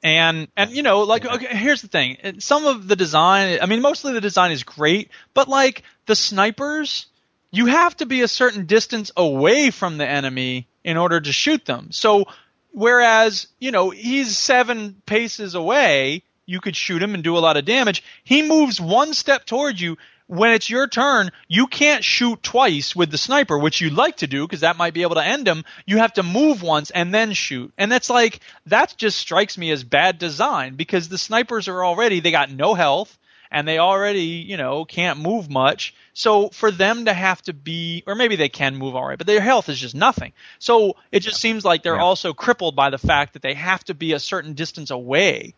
And 0.00 0.46
and 0.56 0.70
you 0.70 0.84
know 0.84 1.02
like 1.02 1.26
okay 1.26 1.56
here's 1.56 1.82
the 1.82 1.88
thing 1.88 2.38
some 2.38 2.66
of 2.66 2.86
the 2.86 2.94
design 2.94 3.58
I 3.60 3.66
mean 3.66 3.82
mostly 3.82 4.12
the 4.12 4.20
design 4.20 4.52
is 4.52 4.62
great 4.62 5.10
but 5.34 5.48
like 5.48 5.82
the 6.06 6.14
snipers 6.14 7.06
you 7.50 7.66
have 7.66 7.96
to 7.96 8.06
be 8.06 8.20
a 8.20 8.28
certain 8.28 8.66
distance 8.66 9.10
away 9.16 9.72
from 9.72 9.98
the 9.98 10.06
enemy 10.06 10.68
in 10.84 10.98
order 10.98 11.20
to 11.20 11.32
shoot 11.32 11.64
them 11.64 11.88
so 11.90 12.26
whereas 12.70 13.48
you 13.58 13.72
know 13.72 13.90
he's 13.90 14.38
seven 14.38 15.02
paces 15.04 15.56
away 15.56 16.22
you 16.48 16.60
could 16.60 16.74
shoot 16.74 17.02
him 17.02 17.14
and 17.14 17.22
do 17.22 17.36
a 17.36 17.40
lot 17.46 17.56
of 17.56 17.64
damage 17.64 18.02
he 18.24 18.42
moves 18.42 18.80
one 18.80 19.12
step 19.14 19.44
towards 19.44 19.80
you 19.80 19.96
when 20.26 20.52
it's 20.52 20.68
your 20.68 20.88
turn 20.88 21.30
you 21.46 21.66
can't 21.66 22.02
shoot 22.04 22.42
twice 22.42 22.96
with 22.96 23.10
the 23.10 23.18
sniper 23.18 23.58
which 23.58 23.80
you'd 23.80 23.92
like 23.92 24.16
to 24.16 24.26
do 24.26 24.46
because 24.46 24.60
that 24.60 24.76
might 24.76 24.94
be 24.94 25.02
able 25.02 25.14
to 25.14 25.24
end 25.24 25.46
him 25.46 25.64
you 25.86 25.98
have 25.98 26.12
to 26.12 26.22
move 26.22 26.62
once 26.62 26.90
and 26.90 27.14
then 27.14 27.32
shoot 27.32 27.72
and 27.78 27.92
that's 27.92 28.10
like 28.10 28.40
that 28.66 28.94
just 28.96 29.18
strikes 29.18 29.56
me 29.56 29.70
as 29.70 29.84
bad 29.84 30.18
design 30.18 30.74
because 30.74 31.08
the 31.08 31.18
snipers 31.18 31.68
are 31.68 31.84
already 31.84 32.20
they 32.20 32.30
got 32.30 32.50
no 32.50 32.74
health 32.74 33.16
and 33.50 33.66
they 33.66 33.78
already, 33.78 34.44
you 34.46 34.58
know, 34.58 34.84
can't 34.84 35.20
move 35.20 35.48
much. 35.48 35.94
So 36.12 36.50
for 36.50 36.70
them 36.70 37.06
to 37.06 37.14
have 37.14 37.40
to 37.44 37.54
be, 37.54 38.02
or 38.06 38.14
maybe 38.14 38.36
they 38.36 38.50
can 38.50 38.76
move 38.76 38.94
all 38.94 39.06
right, 39.06 39.16
but 39.16 39.26
their 39.26 39.40
health 39.40 39.70
is 39.70 39.78
just 39.80 39.94
nothing. 39.94 40.34
So 40.58 40.96
it 41.12 41.20
just 41.20 41.40
seems 41.40 41.64
like 41.64 41.82
they're 41.82 41.94
Yeah. 41.96 42.02
also 42.02 42.34
crippled 42.34 42.76
by 42.76 42.90
the 42.90 42.98
fact 42.98 43.32
that 43.32 43.40
they 43.40 43.54
have 43.54 43.82
to 43.84 43.94
be 43.94 44.12
a 44.12 44.18
certain 44.18 44.52
distance 44.52 44.90
away. 44.90 45.54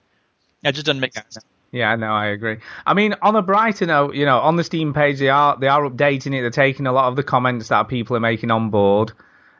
That 0.63 0.75
just 0.75 0.87
doesn't 0.87 1.01
make 1.01 1.15
sense. 1.15 1.39
Yeah, 1.73 1.95
no, 1.97 2.13
I 2.13 2.27
agree. 2.27 2.59
I 2.85 2.95
mean, 2.95 3.15
on 3.23 3.37
a 3.37 3.43
brighter 3.43 3.87
note, 3.87 4.15
you 4.17 4.27
know, 4.27 4.39
on 4.41 4.57
the 4.57 4.65
Steam 4.65 4.93
page, 4.93 5.19
they 5.21 5.29
are 5.29 5.57
they 5.57 5.69
are 5.69 5.83
updating 5.89 6.35
it. 6.37 6.41
They're 6.43 6.51
taking 6.51 6.87
a 6.87 6.93
lot 6.93 7.09
of 7.09 7.17
the 7.17 7.23
comments 7.23 7.69
that 7.69 7.89
people 7.89 8.17
are 8.17 8.21
making 8.21 8.51
on 8.51 8.71
board 8.71 9.13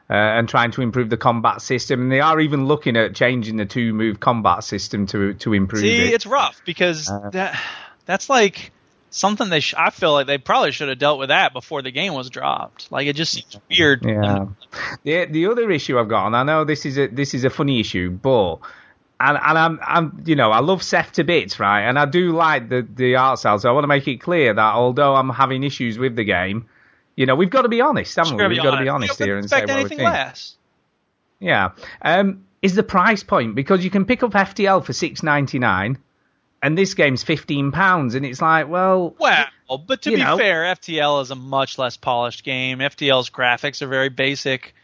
uh, 0.09 0.13
and 0.13 0.49
trying 0.49 0.71
to 0.71 0.81
improve 0.81 1.09
the 1.09 1.15
combat 1.17 1.61
system. 1.61 2.01
And 2.01 2.11
they 2.11 2.19
are 2.19 2.37
even 2.41 2.65
looking 2.65 2.97
at 2.97 3.15
changing 3.15 3.55
the 3.55 3.65
two 3.65 3.93
move 3.93 4.19
combat 4.19 4.65
system 4.65 5.07
to 5.07 5.33
to 5.35 5.53
improve 5.53 5.81
See, 5.83 6.07
it. 6.09 6.13
it's 6.13 6.25
rough 6.25 6.61
because 6.65 7.09
Uh, 7.09 7.29
that 7.29 7.57
that's 8.05 8.29
like 8.29 8.71
something 9.09 9.49
they. 9.49 9.61
Sh- 9.61 9.75
I 9.77 9.89
feel 9.89 10.11
like 10.11 10.27
they 10.27 10.37
probably 10.37 10.73
should 10.73 10.89
have 10.89 10.99
dealt 10.99 11.17
with 11.17 11.29
that 11.29 11.53
before 11.53 11.81
the 11.81 11.91
game 11.91 12.13
was 12.13 12.29
dropped. 12.29 12.91
Like 12.91 13.07
it 13.07 13.15
just 13.15 13.31
seems 13.31 13.57
weird. 13.69 14.03
Yeah. 14.05 14.47
The 15.05 15.25
the 15.31 15.45
other 15.47 15.71
issue 15.71 15.97
I've 15.97 16.09
got, 16.09 16.27
and 16.27 16.35
I 16.35 16.43
know 16.43 16.65
this 16.65 16.85
is 16.85 16.97
a 16.97 17.07
this 17.07 17.33
is 17.33 17.45
a 17.45 17.49
funny 17.49 17.79
issue, 17.79 18.09
but 18.09 18.57
and 19.27 19.37
and 19.37 19.57
I'm 19.57 19.79
I'm 19.81 20.23
you 20.25 20.35
know 20.35 20.51
I 20.51 20.59
love 20.59 20.81
Seth 20.83 21.13
to 21.13 21.23
bits, 21.23 21.59
right? 21.59 21.81
And 21.81 21.99
I 21.99 22.05
do 22.05 22.31
like 22.31 22.69
the 22.69 22.87
the 22.95 23.15
art 23.15 23.39
style, 23.39 23.59
so 23.59 23.69
I 23.69 23.71
want 23.71 23.83
to 23.83 23.87
make 23.87 24.07
it 24.07 24.17
clear 24.21 24.53
that 24.53 24.73
although 24.73 25.15
I'm 25.15 25.29
having 25.29 25.63
issues 25.63 25.97
with 25.97 26.15
the 26.15 26.23
game, 26.23 26.67
you 27.15 27.25
know 27.25 27.35
we've 27.35 27.49
got 27.49 27.61
to 27.63 27.69
be 27.69 27.81
honest, 27.81 28.15
haven't 28.15 28.37
we? 28.37 28.47
We've 28.47 28.63
got 28.63 28.77
to 28.77 28.81
be 28.83 28.89
honest 28.89 29.17
here 29.17 29.37
and 29.37 29.49
say 29.49 29.65
what 29.65 29.83
we 29.83 29.89
think. 29.89 30.01
less. 30.01 30.55
Yeah. 31.39 31.71
Um, 32.01 32.45
is 32.61 32.75
the 32.75 32.83
price 32.83 33.23
point 33.23 33.55
because 33.55 33.83
you 33.83 33.89
can 33.89 34.05
pick 34.05 34.21
up 34.23 34.31
FTL 34.31 34.85
for 34.85 34.93
six 34.93 35.23
ninety 35.23 35.59
nine, 35.59 35.97
and 36.61 36.77
this 36.77 36.93
game's 36.93 37.23
fifteen 37.23 37.71
pounds, 37.71 38.15
and 38.15 38.25
it's 38.25 38.41
like, 38.41 38.69
well, 38.69 39.15
Well, 39.19 39.47
but 39.87 40.01
to 40.03 40.11
be 40.11 40.17
know. 40.17 40.37
fair, 40.37 40.63
FTL 40.75 41.21
is 41.21 41.31
a 41.31 41.35
much 41.35 41.77
less 41.77 41.97
polished 41.97 42.43
game. 42.43 42.79
FTL's 42.79 43.29
graphics 43.29 43.81
are 43.81 43.87
very 43.87 44.09
basic. 44.09 44.75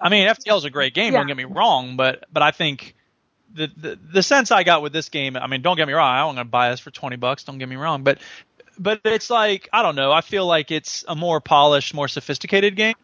I 0.00 0.08
mean, 0.08 0.26
FTL 0.26 0.58
is 0.58 0.64
a 0.64 0.70
great 0.70 0.94
game. 0.94 1.12
Yeah. 1.12 1.20
Don't 1.20 1.28
get 1.28 1.36
me 1.36 1.44
wrong, 1.44 1.96
but 1.96 2.24
but 2.32 2.42
I 2.42 2.50
think 2.50 2.94
the, 3.54 3.70
the 3.76 3.98
the 4.14 4.22
sense 4.22 4.50
I 4.50 4.64
got 4.64 4.82
with 4.82 4.92
this 4.92 5.08
game. 5.08 5.36
I 5.36 5.46
mean, 5.46 5.62
don't 5.62 5.76
get 5.76 5.86
me 5.86 5.94
wrong. 5.94 6.14
I'm 6.16 6.34
going 6.34 6.46
to 6.46 6.50
buy 6.50 6.70
this 6.70 6.80
for 6.80 6.90
twenty 6.90 7.16
bucks. 7.16 7.44
Don't 7.44 7.58
get 7.58 7.68
me 7.68 7.76
wrong, 7.76 8.02
but 8.02 8.18
but 8.78 9.00
it's 9.04 9.30
like 9.30 9.68
I 9.72 9.82
don't 9.82 9.96
know. 9.96 10.12
I 10.12 10.20
feel 10.20 10.46
like 10.46 10.70
it's 10.70 11.04
a 11.08 11.14
more 11.14 11.40
polished, 11.40 11.94
more 11.94 12.08
sophisticated 12.08 12.76
game. 12.76 12.94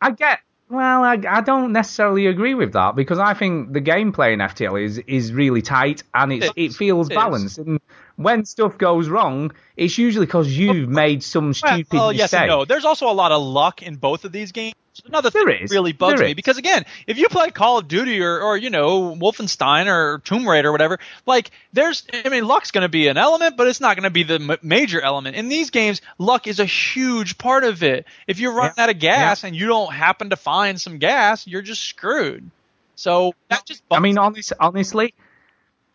I 0.00 0.10
get. 0.10 0.40
Well, 0.68 1.04
I, 1.04 1.20
I 1.28 1.42
don't 1.42 1.72
necessarily 1.72 2.28
agree 2.28 2.54
with 2.54 2.72
that 2.72 2.96
because 2.96 3.18
I 3.18 3.34
think 3.34 3.74
the 3.74 3.82
gameplay 3.82 4.32
in 4.32 4.38
FTL 4.38 4.82
is 4.82 4.98
is 4.98 5.30
really 5.30 5.60
tight 5.60 6.02
and 6.14 6.32
it's, 6.32 6.48
It 6.56 6.72
feels 6.72 7.10
balanced. 7.10 7.58
And 7.58 7.78
when 8.16 8.46
stuff 8.46 8.78
goes 8.78 9.08
wrong, 9.08 9.52
it's 9.76 9.98
usually 9.98 10.24
because 10.24 10.48
you've 10.48 10.88
made 10.88 11.22
some 11.22 11.52
stupid 11.52 11.92
well, 11.92 12.08
mistake. 12.08 12.18
yes 12.18 12.32
and 12.32 12.48
no. 12.48 12.64
There's 12.64 12.86
also 12.86 13.10
a 13.10 13.12
lot 13.12 13.32
of 13.32 13.42
luck 13.42 13.82
in 13.82 13.96
both 13.96 14.24
of 14.24 14.32
these 14.32 14.52
games. 14.52 14.74
Another 15.06 15.30
thing 15.30 15.46
There 15.46 15.54
that 15.54 15.62
is. 15.64 15.70
really 15.70 15.92
bugs 15.92 16.18
There 16.18 16.26
me 16.26 16.32
is. 16.32 16.36
because 16.36 16.58
again, 16.58 16.84
if 17.06 17.16
you 17.18 17.28
play 17.28 17.50
Call 17.50 17.78
of 17.78 17.88
Duty 17.88 18.20
or, 18.20 18.40
or 18.40 18.56
you 18.56 18.70
know 18.70 19.14
Wolfenstein 19.14 19.86
or 19.86 20.18
Tomb 20.18 20.46
Raider 20.48 20.68
or 20.68 20.72
whatever, 20.72 20.98
like 21.26 21.50
there's 21.72 22.06
I 22.12 22.28
mean 22.28 22.46
luck's 22.46 22.70
going 22.72 22.82
to 22.82 22.88
be 22.90 23.08
an 23.08 23.16
element, 23.16 23.56
but 23.56 23.66
it's 23.68 23.80
not 23.80 23.96
going 23.96 24.04
to 24.04 24.10
be 24.10 24.22
the 24.22 24.34
m- 24.34 24.58
major 24.62 25.00
element. 25.00 25.34
In 25.36 25.48
these 25.48 25.70
games, 25.70 26.02
luck 26.18 26.46
is 26.46 26.60
a 26.60 26.66
huge 26.66 27.38
part 27.38 27.64
of 27.64 27.82
it. 27.82 28.06
If 28.26 28.38
you're 28.38 28.54
running 28.54 28.74
out 28.78 28.90
of 28.90 28.98
gas 28.98 29.44
and 29.44 29.56
you 29.56 29.66
don't 29.66 29.92
happen 29.92 30.30
to 30.30 30.36
find 30.36 30.80
some 30.80 30.98
gas, 30.98 31.46
you're 31.46 31.62
just 31.62 31.82
screwed. 31.82 32.50
So 32.94 33.34
that 33.48 33.64
just 33.64 33.82
I 33.90 33.98
mean, 33.98 34.18
honest, 34.18 34.52
honestly, 34.60 35.14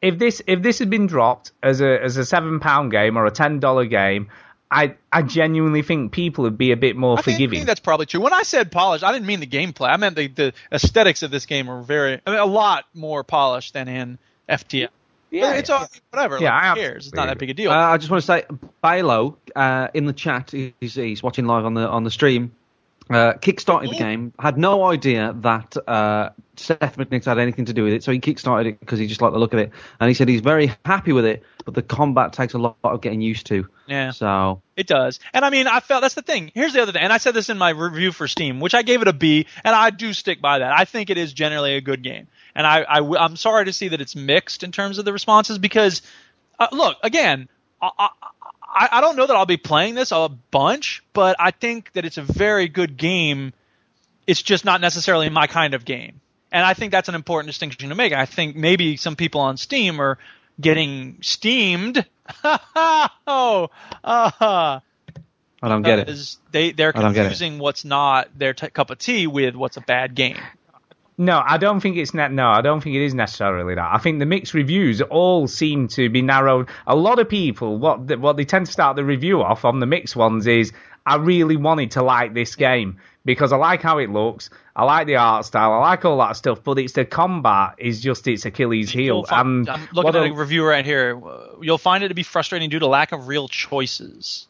if 0.02 0.18
this 0.18 0.42
if 0.48 0.62
this 0.62 0.80
had 0.80 0.90
been 0.90 1.08
dropped 1.08 1.52
as 1.62 1.82
a 1.82 2.04
as 2.04 2.18
a 2.18 2.26
seven 2.26 2.60
pound 2.60 2.92
game 2.92 3.18
or 3.18 3.26
a 3.26 3.32
ten 3.32 3.60
dollar 3.60 3.86
game, 3.86 4.30
I 4.70 4.96
I 5.12 5.22
genuinely 5.22 5.82
think 5.82 6.12
people 6.12 6.44
would 6.44 6.58
be 6.58 6.72
a 6.72 6.78
bit 6.78 6.96
more 6.96 7.18
I 7.18 7.22
think, 7.22 7.42
I 7.42 7.48
think 7.48 7.66
that's 7.66 7.80
probably 7.80 8.06
true. 8.06 8.20
When 8.20 8.34
I 8.34 8.44
said 8.44 8.72
polished, 8.72 9.04
I 9.04 9.14
didn't 9.14 9.26
mean 9.26 9.40
the 9.40 9.48
gameplay. 9.48 9.90
I 9.90 9.98
meant 9.98 10.16
the, 10.16 10.28
the 10.28 10.54
aesthetics 10.72 11.24
of 11.24 11.32
this 11.32 11.46
game 11.46 11.70
are 11.70 11.82
very, 11.82 12.20
I 12.26 12.32
mean, 12.32 12.40
a 12.40 12.46
lot 12.46 12.86
more 12.94 13.24
polished 13.24 13.74
than 13.74 13.88
in 13.88 14.18
FTL. 14.50 14.90
Yeah, 15.30 15.54
it's 15.54 15.70
all, 15.70 15.88
whatever. 16.12 16.40
Yeah, 16.40 16.54
like, 16.54 16.64
I 16.64 16.70
who 16.70 16.76
cares? 16.76 17.08
It's 17.08 17.16
not 17.16 17.28
that 17.28 17.38
big 17.38 17.50
a 17.50 17.54
deal. 17.54 17.72
Uh, 17.72 17.76
I 17.76 17.98
just 17.98 18.10
want 18.10 18.24
to 18.24 18.28
say, 18.28 18.46
Balo 18.84 19.36
uh, 19.56 19.90
in 19.94 20.06
the 20.06 20.14
chat, 20.14 20.52
he's, 20.80 20.96
he's 20.96 21.22
watching 21.22 21.46
live 21.46 21.66
on 21.66 21.74
the 21.74 21.88
on 21.88 22.04
the 22.04 22.12
stream. 22.12 22.54
Uh, 23.10 23.34
kickstarted 23.34 23.90
the 23.90 23.96
game. 23.96 24.34
Had 24.38 24.58
no 24.58 24.84
idea 24.84 25.34
that 25.42 25.78
uh, 25.88 26.32
Seth 26.58 26.98
McNick 26.98 27.24
had 27.24 27.40
anything 27.40 27.66
to 27.66 27.74
do 27.74 27.84
with 27.84 27.94
it, 27.94 28.04
so 28.04 28.12
he 28.12 28.20
kickstarted 28.20 28.66
it 28.66 28.80
because 28.80 29.00
he 29.00 29.08
just 29.08 29.22
liked 29.22 29.34
the 29.34 29.40
look 29.40 29.54
of 29.54 29.60
it, 29.60 29.72
and 30.00 30.10
he 30.10 30.14
said 30.14 30.28
he's 30.28 30.42
very 30.42 30.74
happy 30.84 31.14
with 31.14 31.26
it. 31.26 31.44
But 31.64 31.74
the 31.74 31.82
combat 31.82 32.34
takes 32.34 32.54
a 32.54 32.58
lot 32.58 32.76
of 32.84 33.02
getting 33.02 33.22
used 33.22 33.48
to. 33.48 33.68
yeah, 33.88 34.12
So 34.12 34.62
it 34.76 34.88
does. 34.88 35.20
And 35.34 35.46
I 35.46 35.50
mean, 35.50 35.68
I 35.68 35.80
felt 35.80 36.02
that's 36.02 36.16
the 36.16 36.22
thing. 36.22 36.52
Here's 36.54 36.74
the 36.74 36.82
other 36.82 36.92
thing, 36.92 37.02
and 37.02 37.14
I 37.14 37.18
said 37.18 37.34
this 37.34 37.50
in 37.50 37.58
my 37.58 37.70
review 37.70 38.12
for 38.12 38.28
Steam, 38.28 38.60
which 38.60 38.74
I 38.74 38.82
gave 38.82 39.02
it 39.02 39.08
a 39.08 39.14
B, 39.14 39.48
and 39.64 39.74
I 39.76 39.90
do 39.90 40.12
stick 40.14 40.42
by 40.42 40.60
that. 40.60 40.78
I 40.78 40.86
think 40.86 41.10
it 41.10 41.18
is 41.18 41.32
generally 41.32 41.76
a 41.76 41.82
good 41.82 42.04
game, 42.04 42.28
and 42.56 42.68
I, 42.68 42.82
I 42.82 43.26
am 43.26 43.36
sorry 43.38 43.66
to 43.66 43.74
see 43.74 43.90
that 43.90 44.02
it's 44.02 44.16
mixed 44.16 44.64
in 44.64 44.72
terms 44.72 44.98
of 44.98 45.06
the 45.06 45.14
responses 45.14 45.58
because, 45.60 46.02
uh, 46.60 46.68
look, 46.72 46.98
again, 47.04 47.48
I, 47.82 47.90
I, 47.98 48.10
I 48.78 48.98
I 48.98 49.02
don't 49.02 49.16
know 49.16 49.26
that 49.26 49.36
I'll 49.36 49.46
be 49.46 49.58
playing 49.58 49.96
this 49.96 50.12
a 50.12 50.30
bunch, 50.52 51.04
but 51.14 51.36
I 51.40 51.52
think 51.52 51.92
that 51.94 52.06
it's 52.06 52.18
a 52.18 52.24
very 52.24 52.68
good 52.68 52.98
game. 52.98 53.54
It's 54.26 54.42
just 54.42 54.66
not 54.66 54.82
necessarily 54.82 55.30
my 55.30 55.48
kind 55.48 55.74
of 55.74 55.86
game. 55.86 56.22
And 56.52 56.66
I 56.66 56.74
think 56.74 56.92
that's 56.92 57.10
an 57.10 57.16
important 57.16 57.48
distinction 57.48 57.90
to 57.90 57.96
make. 57.96 58.14
I 58.14 58.26
think 58.26 58.56
maybe 58.56 58.98
some 58.98 59.16
people 59.16 59.42
on 59.42 59.58
Steam 59.58 60.00
are 60.00 60.18
getting 60.60 61.18
steamed. 61.22 62.06
oh, 62.44 63.70
uh, 64.04 64.80
I 65.62 65.68
don't 65.68 65.82
get 65.82 66.08
it. 66.08 66.36
They 66.52 66.72
they're 66.72 66.96
I 66.96 67.02
don't 67.02 67.14
get 67.14 67.22
it. 67.22 67.30
confusing 67.30 67.60
what's 67.60 67.84
not 67.84 68.30
their 68.38 68.54
t- 68.54 68.70
cup 68.70 68.90
of 68.90 69.00
tea 69.00 69.28
with 69.28 69.56
what's 69.56 69.78
a 69.78 69.82
bad 69.82 70.14
game. 70.16 70.38
No, 71.20 71.42
I 71.44 71.58
don't 71.58 71.80
think 71.80 71.98
it's 71.98 72.14
ne- 72.14 72.28
no, 72.30 72.48
I 72.50 72.62
don't 72.62 72.82
think 72.82 72.96
it 72.96 73.02
is 73.02 73.16
necessarily 73.16 73.74
that. 73.76 73.90
I 73.92 73.98
think 73.98 74.20
the 74.20 74.26
mixed 74.28 74.54
reviews 74.54 75.02
all 75.02 75.48
seem 75.48 75.88
to 75.90 76.10
be 76.10 76.22
narrowed. 76.22 76.70
A 76.86 76.96
lot 76.96 77.18
of 77.18 77.28
people, 77.28 77.78
what 77.80 78.08
the, 78.08 78.18
what 78.20 78.38
they 78.38 78.46
tend 78.46 78.68
to 78.68 78.72
start 78.72 78.96
the 78.96 79.04
review 79.04 79.42
off 79.42 79.66
on 79.66 79.80
the 79.80 79.88
mixed 79.88 80.16
ones 80.16 80.46
is, 80.46 80.72
I 81.08 81.16
really 81.16 81.56
wanted 81.58 81.92
to 81.92 82.04
like 82.04 82.34
this 82.36 82.56
game 82.56 83.00
because 83.26 83.52
I 83.52 83.58
like 83.58 83.82
how 83.82 83.98
it 83.98 84.12
looks, 84.12 84.52
I 84.76 84.84
like 84.84 85.08
the 85.08 85.16
art 85.16 85.46
style, 85.46 85.72
I 85.74 85.78
like 85.80 86.06
all 86.06 86.20
that 86.20 86.36
stuff, 86.36 86.64
but 86.64 86.78
it's 86.78 86.94
the 86.94 87.04
combat 87.04 87.74
is 87.80 88.00
just 88.00 88.28
its 88.28 88.46
Achilles 88.46 88.92
heel. 88.92 89.24
Find- 89.24 89.68
And 89.68 89.70
I'm 89.70 89.88
looking 89.94 90.10
at 90.10 90.16
a- 90.28 90.32
a 90.32 90.34
review 90.36 90.66
right 90.66 90.86
here. 90.86 91.20
You'll 91.62 91.78
find 91.80 92.04
it 92.04 92.10
to 92.10 92.14
be 92.14 92.24
frustrating 92.24 92.70
due 92.70 92.80
to 92.80 92.88
lack 92.88 93.12
of 93.12 93.28
real 93.28 93.48
choices. 93.48 94.48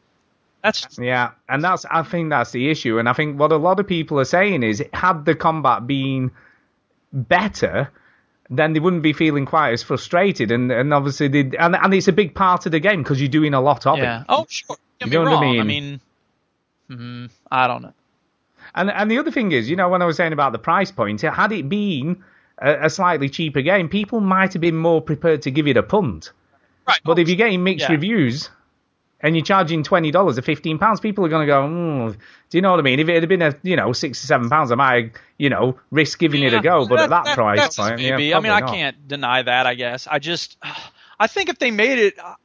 That's 0.63 0.97
Yeah, 0.99 1.31
and 1.47 1.63
that's 1.63 1.85
I 1.89 2.03
think 2.03 2.29
that's 2.31 2.51
the 2.51 2.69
issue, 2.69 2.99
and 2.99 3.07
I 3.07 3.13
think 3.13 3.39
what 3.39 3.51
a 3.53 3.57
lot 3.57 3.79
of 3.79 3.87
people 3.87 4.19
are 4.19 4.25
saying 4.25 4.63
is, 4.63 4.83
had 4.91 5.23
the 5.23 5.33
combat 5.35 5.87
been 5.87 6.31
better, 7.17 7.91
then 8.49 8.73
they 8.73 8.79
wouldn't 8.79 9.03
be 9.03 9.13
feeling 9.13 9.45
quite 9.45 9.71
as 9.73 9.83
frustrated, 9.83 10.51
and 10.51 10.71
and 10.71 10.93
obviously 10.93 11.27
they 11.27 11.57
and 11.57 11.75
and 11.75 11.93
it's 11.93 12.07
a 12.07 12.13
big 12.13 12.33
part 12.35 12.65
of 12.65 12.71
the 12.71 12.79
game 12.79 13.03
because 13.03 13.19
you're 13.19 13.29
doing 13.29 13.53
a 13.53 13.61
lot 13.61 13.85
of 13.85 13.97
yeah. 13.97 14.21
it. 14.21 14.25
Oh, 14.29 14.45
sure. 14.49 14.77
You 15.03 15.11
know 15.11 15.21
what 15.21 15.27
I 15.29 15.31
wrong. 15.33 15.59
I 15.59 15.63
mean? 15.63 16.01
mean, 16.89 16.97
mhm, 16.97 17.31
I 17.51 17.67
don't 17.67 17.81
know. 17.81 17.93
And 18.73 18.89
and 18.89 19.11
the 19.11 19.17
other 19.17 19.31
thing 19.31 19.51
is, 19.51 19.69
you 19.69 19.75
know, 19.75 19.89
when 19.89 20.01
I 20.01 20.05
was 20.05 20.17
saying 20.17 20.33
about 20.33 20.51
the 20.51 20.59
price 20.59 20.91
point, 20.91 21.21
had 21.21 21.51
it 21.51 21.67
been 21.67 22.23
a, 22.57 22.85
a 22.85 22.89
slightly 22.89 23.29
cheaper 23.29 23.61
game, 23.61 23.89
people 23.89 24.19
might 24.19 24.53
have 24.53 24.61
been 24.61 24.77
more 24.77 25.01
prepared 25.01 25.43
to 25.43 25.51
give 25.51 25.67
it 25.67 25.77
a 25.77 25.83
punt. 25.83 26.31
Right. 26.87 26.99
But 27.03 27.19
if 27.19 27.27
you're 27.27 27.37
getting 27.37 27.63
mixed 27.63 27.89
Yeah. 27.89 27.93
reviews 27.95 28.49
and 29.21 29.35
you're 29.35 29.45
charging 29.45 29.83
twenty 29.83 30.11
dollars 30.11 30.37
or 30.37 30.41
fifteen 30.41 30.77
pounds, 30.77 30.99
people 30.99 31.25
are 31.25 31.29
going 31.29 31.47
to 31.47 31.51
go, 31.51 31.61
mm, 31.63 32.17
do 32.49 32.57
you 32.57 32.61
know 32.61 32.71
what 32.71 32.79
I 32.79 32.83
mean? 32.83 32.99
If 32.99 33.09
it 33.09 33.19
had 33.21 33.29
been 33.29 33.41
a 33.41 33.55
you 33.63 33.75
know 33.75 33.93
six 33.93 34.23
or 34.23 34.27
seven 34.27 34.49
pounds, 34.49 34.71
I 34.71 34.75
might 34.75 35.13
you 35.37 35.49
know 35.49 35.79
risk 35.91 36.19
giving 36.19 36.43
it 36.43 36.53
a 36.53 36.61
go. 36.61 36.87
But 36.87 36.99
at 36.99 37.09
that, 37.09 37.35
price 37.35 37.59
that's 37.59 37.77
point, 37.77 37.99
yeah, 37.99 38.11
maybe. 38.11 38.33
I 38.33 38.39
mean, 38.39 38.51
I 38.51 38.59
not. 38.59 38.69
can't 38.69 39.07
deny 39.07 39.41
that. 39.41 39.65
I 39.65 39.73
guess. 39.75 40.07
I 40.07 40.19
just, 40.19 40.57
I 41.19 41.27
think 41.27 41.49
if 41.49 41.59
they 41.59 41.71
made 41.71 41.99
it, 41.99 42.19
uh, 42.19 42.35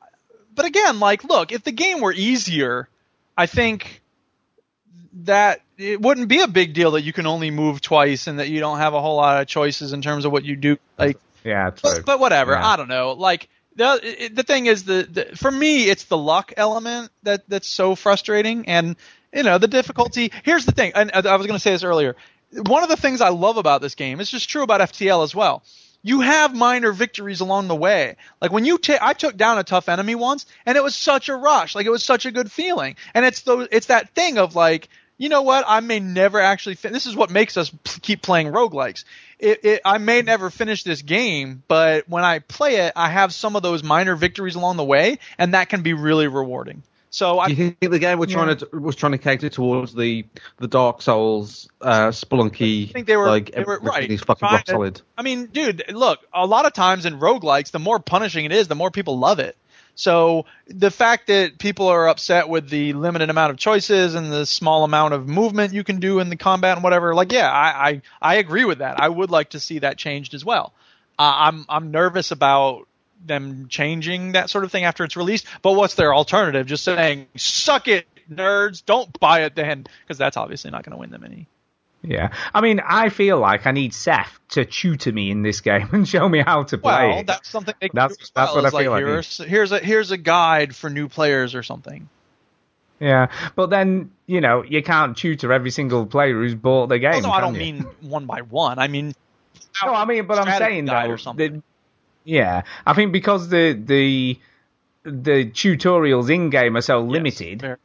but 0.54 0.64
again, 0.64 1.00
like, 1.00 1.24
look, 1.24 1.52
if 1.52 1.62
the 1.62 1.72
game 1.72 2.00
were 2.00 2.12
easier, 2.12 2.88
I 3.36 3.46
think 3.46 4.02
that 5.24 5.60
it 5.76 6.00
wouldn't 6.00 6.28
be 6.28 6.40
a 6.40 6.48
big 6.48 6.72
deal 6.74 6.92
that 6.92 7.02
you 7.02 7.12
can 7.12 7.26
only 7.26 7.50
move 7.50 7.80
twice 7.80 8.26
and 8.26 8.38
that 8.38 8.48
you 8.48 8.60
don't 8.60 8.78
have 8.78 8.94
a 8.94 9.00
whole 9.00 9.16
lot 9.16 9.40
of 9.40 9.46
choices 9.46 9.92
in 9.92 10.00
terms 10.00 10.24
of 10.24 10.32
what 10.32 10.44
you 10.44 10.56
do. 10.56 10.78
Like, 10.98 11.18
Yeah, 11.44 11.70
true. 11.70 11.90
but, 11.96 12.06
but 12.06 12.20
whatever. 12.20 12.52
Yeah. 12.52 12.66
I 12.66 12.76
don't 12.76 12.88
know. 12.88 13.12
Like 13.12 13.48
the 13.76 14.30
the 14.32 14.42
thing 14.42 14.66
is 14.66 14.84
the, 14.84 15.08
the 15.10 15.36
for 15.36 15.50
me 15.50 15.84
it's 15.84 16.04
the 16.04 16.18
luck 16.18 16.52
element 16.56 17.10
that 17.22 17.48
that's 17.48 17.68
so 17.68 17.94
frustrating 17.94 18.68
and 18.68 18.96
you 19.32 19.42
know 19.42 19.58
the 19.58 19.68
difficulty. 19.68 20.32
Here's 20.44 20.66
the 20.66 20.72
thing. 20.72 20.92
And 20.94 21.10
I 21.12 21.36
was 21.36 21.46
going 21.46 21.56
to 21.56 21.62
say 21.62 21.72
this 21.72 21.84
earlier. 21.84 22.16
One 22.52 22.82
of 22.82 22.90
the 22.90 22.96
things 22.96 23.20
I 23.20 23.30
love 23.30 23.56
about 23.56 23.80
this 23.80 23.94
game 23.94 24.20
it's 24.20 24.30
just 24.30 24.48
true 24.48 24.62
about 24.62 24.80
FTL 24.80 25.24
as 25.24 25.34
well. 25.34 25.62
You 26.04 26.20
have 26.20 26.54
minor 26.54 26.92
victories 26.92 27.40
along 27.40 27.68
the 27.68 27.76
way. 27.76 28.16
Like 28.40 28.50
when 28.50 28.64
you 28.64 28.76
ta- 28.76 28.98
I 29.00 29.12
took 29.12 29.36
down 29.36 29.58
a 29.58 29.64
tough 29.64 29.88
enemy 29.88 30.16
once 30.16 30.46
and 30.66 30.76
it 30.76 30.82
was 30.82 30.96
such 30.96 31.28
a 31.28 31.36
rush. 31.36 31.74
Like 31.74 31.86
it 31.86 31.90
was 31.90 32.02
such 32.02 32.26
a 32.26 32.32
good 32.32 32.50
feeling. 32.50 32.96
And 33.14 33.24
it's 33.24 33.42
those 33.42 33.68
it's 33.70 33.86
that 33.86 34.14
thing 34.14 34.38
of 34.38 34.56
like 34.56 34.88
you 35.18 35.28
know 35.28 35.42
what? 35.42 35.64
I 35.68 35.78
may 35.78 36.00
never 36.00 36.40
actually. 36.40 36.74
Fin- 36.74 36.92
this 36.92 37.06
is 37.06 37.14
what 37.14 37.30
makes 37.30 37.56
us 37.56 37.70
p- 37.70 38.00
keep 38.00 38.22
playing 38.22 38.48
roguelikes. 38.48 39.04
It, 39.42 39.64
it, 39.64 39.80
I 39.84 39.98
may 39.98 40.22
never 40.22 40.50
finish 40.50 40.84
this 40.84 41.02
game, 41.02 41.64
but 41.66 42.08
when 42.08 42.22
I 42.22 42.38
play 42.38 42.76
it, 42.76 42.92
I 42.94 43.10
have 43.10 43.34
some 43.34 43.56
of 43.56 43.62
those 43.64 43.82
minor 43.82 44.14
victories 44.14 44.54
along 44.54 44.76
the 44.76 44.84
way, 44.84 45.18
and 45.36 45.54
that 45.54 45.68
can 45.68 45.82
be 45.82 45.94
really 45.94 46.28
rewarding. 46.28 46.84
So 47.10 47.40
I 47.40 47.48
Do 47.48 47.54
you 47.54 47.76
think 47.78 47.92
the 47.92 47.98
game 47.98 48.18
was 48.18 48.30
trying 48.30 48.56
to 48.56 48.68
was 48.72 48.96
trying 48.96 49.12
to 49.12 49.18
cater 49.18 49.50
towards 49.50 49.94
the 49.94 50.24
the 50.58 50.68
Dark 50.68 51.02
Souls, 51.02 51.68
uh, 51.82 52.08
Spelunky? 52.08 52.88
I 52.88 52.92
think 52.92 53.06
they 53.06 53.18
were- 53.18 53.26
like 53.28 53.50
they 53.50 53.64
were- 53.64 53.80
right, 53.82 54.10
is 54.10 54.22
fucking 54.22 54.48
rock 54.48 54.66
solid. 54.66 55.02
I 55.18 55.22
mean, 55.22 55.46
dude, 55.46 55.82
look, 55.90 56.20
a 56.32 56.46
lot 56.46 56.64
of 56.64 56.72
times 56.72 57.04
in 57.04 57.18
roguelikes, 57.18 57.70
the 57.72 57.80
more 57.80 57.98
punishing 57.98 58.46
it 58.46 58.52
is, 58.52 58.66
the 58.68 58.76
more 58.76 58.90
people 58.90 59.18
love 59.18 59.40
it. 59.40 59.56
So 59.94 60.46
the 60.66 60.90
fact 60.90 61.26
that 61.26 61.58
people 61.58 61.88
are 61.88 62.08
upset 62.08 62.48
with 62.48 62.68
the 62.68 62.92
limited 62.94 63.30
amount 63.30 63.50
of 63.50 63.58
choices 63.58 64.14
and 64.14 64.32
the 64.32 64.46
small 64.46 64.84
amount 64.84 65.14
of 65.14 65.28
movement 65.28 65.74
you 65.74 65.84
can 65.84 66.00
do 66.00 66.18
in 66.18 66.30
the 66.30 66.36
combat 66.36 66.76
and 66.76 66.84
whatever, 66.84 67.14
like, 67.14 67.32
yeah, 67.32 67.50
I 67.50 67.88
I, 67.88 68.02
I 68.20 68.34
agree 68.36 68.64
with 68.64 68.78
that. 68.78 69.00
I 69.00 69.08
would 69.08 69.30
like 69.30 69.50
to 69.50 69.60
see 69.60 69.80
that 69.80 69.98
changed 69.98 70.34
as 70.34 70.44
well. 70.44 70.72
Uh, 71.18 71.34
I'm 71.36 71.66
I'm 71.68 71.90
nervous 71.90 72.30
about 72.30 72.88
them 73.24 73.68
changing 73.68 74.32
that 74.32 74.50
sort 74.50 74.64
of 74.64 74.72
thing 74.72 74.84
after 74.84 75.04
it's 75.04 75.16
released. 75.16 75.46
But 75.60 75.72
what's 75.72 75.94
their 75.94 76.14
alternative? 76.14 76.66
Just 76.66 76.84
saying, 76.84 77.26
"Suck 77.36 77.86
it, 77.86 78.06
nerds! 78.30 78.84
Don't 78.84 79.18
buy 79.20 79.42
it 79.42 79.54
then," 79.54 79.86
because 80.02 80.18
that's 80.18 80.36
obviously 80.36 80.70
not 80.70 80.84
going 80.84 80.92
to 80.92 80.98
win 80.98 81.10
them 81.10 81.24
any. 81.24 81.46
Yeah, 82.04 82.32
I 82.52 82.60
mean, 82.62 82.80
I 82.84 83.10
feel 83.10 83.38
like 83.38 83.64
I 83.66 83.70
need 83.70 83.94
Seth 83.94 84.40
to 84.50 84.64
tutor 84.64 85.12
me 85.12 85.30
in 85.30 85.42
this 85.42 85.60
game 85.60 85.88
and 85.92 86.08
show 86.08 86.28
me 86.28 86.40
how 86.40 86.64
to 86.64 86.78
play. 86.78 87.08
Well, 87.08 87.22
that's 87.24 87.48
something. 87.48 87.74
They 87.80 87.90
That's- 87.92 88.16
do 88.16 88.24
that's 88.34 88.54
what 88.54 88.64
I 88.64 88.70
like, 88.70 88.82
feel 88.82 88.90
like. 88.90 89.04
Here's, 89.04 89.38
here's 89.38 89.72
a 89.72 89.78
here's 89.78 90.10
a 90.10 90.16
guide 90.16 90.74
for 90.74 90.90
new 90.90 91.08
players 91.08 91.54
or 91.54 91.62
something. 91.62 92.08
Yeah, 92.98 93.28
but 93.56 93.70
then 93.70 94.10
you 94.26 94.40
know 94.40 94.62
you 94.64 94.82
can't 94.82 95.16
tutor 95.16 95.52
every 95.52 95.70
single 95.70 96.06
player 96.06 96.34
who's 96.34 96.54
bought 96.54 96.88
the 96.88 96.98
game. 96.98 97.12
Well, 97.12 97.22
no, 97.22 97.30
I 97.30 97.40
don't 97.40 97.54
you? 97.54 97.60
mean 97.60 97.86
one 98.00 98.26
by 98.26 98.40
one. 98.42 98.78
I 98.78 98.88
mean, 98.88 99.14
No, 99.84 99.94
I 99.94 100.04
mean, 100.04 100.26
but 100.26 100.38
I'm 100.38 100.58
saying 100.58 100.86
that 100.86 101.08
or 101.10 101.18
something. 101.18 101.52
the- 101.58 101.62
yeah, 102.24 102.62
I 102.86 102.94
think 102.94 103.12
because 103.12 103.48
the 103.48 103.72
the 103.72 104.38
the 105.04 105.50
tutorials 105.50 106.32
in 106.32 106.50
game 106.50 106.76
are 106.76 106.80
so 106.80 107.00
limited, 107.00 107.60
fair. 107.60 107.78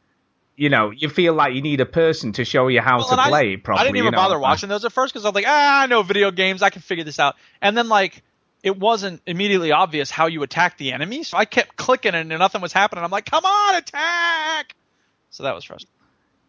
You 0.58 0.68
know, 0.68 0.90
you 0.90 1.08
feel 1.08 1.34
like 1.34 1.54
you 1.54 1.62
need 1.62 1.80
a 1.80 1.86
person 1.86 2.32
to 2.32 2.44
show 2.44 2.66
you 2.66 2.80
how 2.80 2.98
Well, 2.98 3.08
to 3.10 3.20
I- 3.20 3.28
play 3.28 3.52
it 3.54 3.62
properly. 3.62 3.80
I 3.80 3.84
didn't 3.84 3.96
even 3.98 4.06
you 4.06 4.10
know? 4.10 4.16
bother 4.16 4.38
watching 4.40 4.68
those 4.68 4.84
at 4.84 4.92
first 4.92 5.14
because 5.14 5.24
I 5.24 5.28
was 5.28 5.34
like, 5.36 5.44
ah, 5.46 5.82
I 5.82 5.86
know 5.86 6.02
video 6.02 6.32
games, 6.32 6.62
I 6.62 6.70
can 6.70 6.82
figure 6.82 7.04
this 7.04 7.20
out. 7.20 7.36
And 7.62 7.76
then 7.78 7.88
like, 7.88 8.22
it 8.64 8.76
wasn't 8.76 9.22
immediately 9.24 9.70
obvious 9.70 10.10
how 10.10 10.26
you 10.26 10.42
attack 10.42 10.76
the 10.76 10.92
enemy, 10.92 11.22
so 11.22 11.38
I 11.38 11.44
kept 11.44 11.76
clicking 11.76 12.14
and 12.14 12.28
nothing 12.28 12.60
was 12.60 12.72
happening. 12.72 13.04
I'm 13.04 13.10
like, 13.12 13.24
come 13.24 13.44
on, 13.44 13.76
attack! 13.76 14.74
So 15.30 15.44
that 15.44 15.54
was 15.54 15.62
frustrating. 15.62 15.94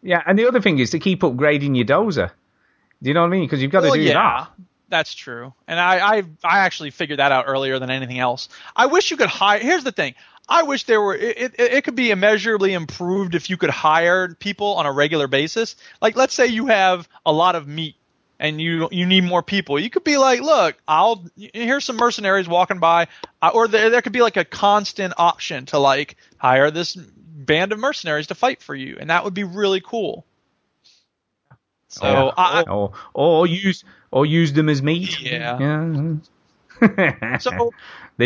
Yeah, 0.02 0.20
and 0.26 0.36
the 0.36 0.48
other 0.48 0.60
thing 0.60 0.80
is 0.80 0.90
to 0.90 0.98
keep 0.98 1.20
upgrading 1.20 1.76
your 1.76 1.86
dozer. 1.86 2.32
Do 3.00 3.10
you 3.10 3.14
know 3.14 3.20
what 3.20 3.28
I 3.28 3.30
mean? 3.30 3.44
Because 3.44 3.62
you've 3.62 3.70
got 3.70 3.82
well, 3.82 3.92
to 3.92 3.98
do 4.00 4.04
yeah, 4.04 4.14
that. 4.14 4.48
that's 4.88 5.14
true. 5.14 5.54
And 5.68 5.78
I, 5.78 6.16
I, 6.16 6.22
I 6.42 6.58
actually 6.60 6.90
figured 6.90 7.20
that 7.20 7.30
out 7.30 7.44
earlier 7.46 7.78
than 7.78 7.90
anything 7.90 8.18
else. 8.18 8.48
I 8.74 8.86
wish 8.86 9.12
you 9.12 9.16
could 9.16 9.28
hire. 9.28 9.60
Here's 9.60 9.84
the 9.84 9.92
thing. 9.92 10.14
I 10.50 10.64
wish 10.64 10.84
there 10.84 11.00
were. 11.00 11.14
It, 11.14 11.38
it, 11.38 11.54
it 11.58 11.84
could 11.84 11.94
be 11.94 12.10
immeasurably 12.10 12.72
improved 12.74 13.36
if 13.36 13.48
you 13.48 13.56
could 13.56 13.70
hire 13.70 14.34
people 14.34 14.74
on 14.74 14.84
a 14.84 14.92
regular 14.92 15.28
basis. 15.28 15.76
Like, 16.02 16.16
let's 16.16 16.34
say 16.34 16.48
you 16.48 16.66
have 16.66 17.08
a 17.24 17.32
lot 17.32 17.54
of 17.54 17.68
meat 17.68 17.94
and 18.40 18.60
you 18.60 18.88
you 18.90 19.06
need 19.06 19.22
more 19.22 19.42
people. 19.42 19.78
You 19.78 19.90
could 19.90 20.02
be 20.02 20.16
like, 20.16 20.40
look, 20.40 20.76
I'll 20.88 21.24
here's 21.36 21.84
some 21.84 21.96
mercenaries 21.96 22.48
walking 22.48 22.80
by, 22.80 23.06
or 23.54 23.68
there 23.68 23.90
there 23.90 24.02
could 24.02 24.12
be 24.12 24.22
like 24.22 24.36
a 24.36 24.44
constant 24.44 25.14
option 25.18 25.66
to 25.66 25.78
like 25.78 26.16
hire 26.38 26.70
this 26.70 26.96
band 26.96 27.72
of 27.72 27.78
mercenaries 27.78 28.26
to 28.28 28.34
fight 28.34 28.62
for 28.62 28.74
you, 28.74 28.96
and 28.98 29.10
that 29.10 29.24
would 29.24 29.34
be 29.34 29.44
really 29.44 29.80
cool. 29.80 30.26
So 31.88 32.00
oh, 32.04 32.26
Yeah. 32.26 32.32
I, 32.36 32.62
or 32.62 32.92
or 33.14 33.46
use 33.46 33.84
or 34.10 34.26
use 34.26 34.52
them 34.52 34.68
as 34.68 34.82
meat. 34.82 35.20
Yeah. 35.20 35.58
Yeah. 35.60 36.14
So 37.40 37.72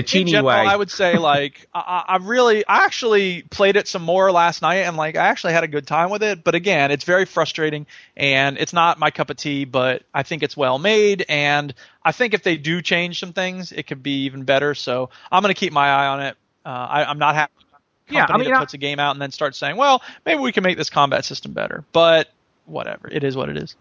the 0.02 0.20
in 0.20 0.26
general, 0.26 0.46
way. 0.46 0.54
I 0.54 0.76
would 0.76 0.90
say 0.90 1.16
like 1.18 1.66
I, 1.74 1.80
I 2.08 2.14
I 2.14 2.16
really 2.18 2.66
I 2.66 2.84
actually 2.84 3.42
played 3.42 3.76
it 3.76 3.88
some 3.88 4.02
more 4.02 4.30
last 4.32 4.62
night 4.62 4.78
and 4.82 4.96
like 4.96 5.16
I 5.16 5.26
actually 5.28 5.52
had 5.54 5.64
a 5.64 5.68
good 5.68 5.86
time 5.86 6.10
with 6.10 6.22
it. 6.22 6.44
But 6.44 6.54
again, 6.54 6.90
it's 6.90 7.04
very 7.04 7.24
frustrating 7.24 7.86
and 8.16 8.58
it's 8.58 8.72
not 8.72 8.98
my 8.98 9.10
cup 9.10 9.30
of 9.30 9.36
tea. 9.36 9.64
But 9.64 10.02
I 10.12 10.22
think 10.22 10.42
it's 10.42 10.56
well 10.56 10.78
made 10.78 11.24
and 11.28 11.74
I 12.04 12.12
think 12.12 12.34
if 12.34 12.42
they 12.42 12.56
do 12.56 12.82
change 12.82 13.20
some 13.20 13.32
things, 13.32 13.72
it 13.72 13.86
could 13.86 14.02
be 14.02 14.24
even 14.24 14.44
better. 14.44 14.74
So 14.74 15.10
I'm 15.32 15.42
gonna 15.42 15.54
keep 15.54 15.72
my 15.72 15.88
eye 15.88 16.06
on 16.06 16.20
it. 16.22 16.36
Uh, 16.64 16.68
I, 16.68 17.04
I'm 17.04 17.18
not 17.18 17.34
happy. 17.34 17.52
with 17.56 17.64
a 18.10 18.14
Yeah, 18.14 18.26
I 18.28 18.36
mean, 18.38 18.48
that 18.48 18.56
I- 18.56 18.60
puts 18.60 18.74
a 18.74 18.78
game 18.78 18.98
out 18.98 19.12
and 19.12 19.20
then 19.22 19.30
starts 19.30 19.58
saying, 19.58 19.76
well, 19.76 20.02
maybe 20.24 20.40
we 20.40 20.52
can 20.52 20.62
make 20.64 20.76
this 20.76 20.90
combat 20.90 21.24
system 21.24 21.52
better. 21.52 21.84
But 21.92 22.28
whatever, 22.66 23.08
it 23.08 23.22
is 23.24 23.36
what 23.36 23.48
it 23.48 23.56
is. 23.56 23.76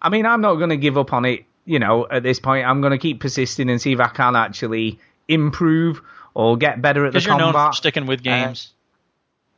I 0.00 0.08
mean, 0.08 0.26
I'm 0.26 0.40
not 0.40 0.56
going 0.56 0.70
to 0.70 0.76
give 0.76 0.98
up 0.98 1.12
on 1.12 1.24
it. 1.24 1.44
You 1.64 1.80
know, 1.80 2.06
at 2.08 2.22
this 2.22 2.38
point, 2.38 2.64
I'm 2.64 2.80
going 2.80 2.92
to 2.92 2.98
keep 2.98 3.18
persisting 3.18 3.68
and 3.70 3.80
see 3.82 3.92
if 3.92 3.98
I 3.98 4.06
can 4.06 4.36
actually 4.36 5.00
improve 5.28 6.02
or 6.34 6.56
get 6.56 6.80
better 6.82 7.06
at 7.06 7.12
the 7.12 7.20
you're 7.20 7.36
known 7.38 7.52
for 7.52 7.72
sticking 7.72 8.06
with 8.06 8.20
uh, 8.20 8.22
games. 8.22 8.72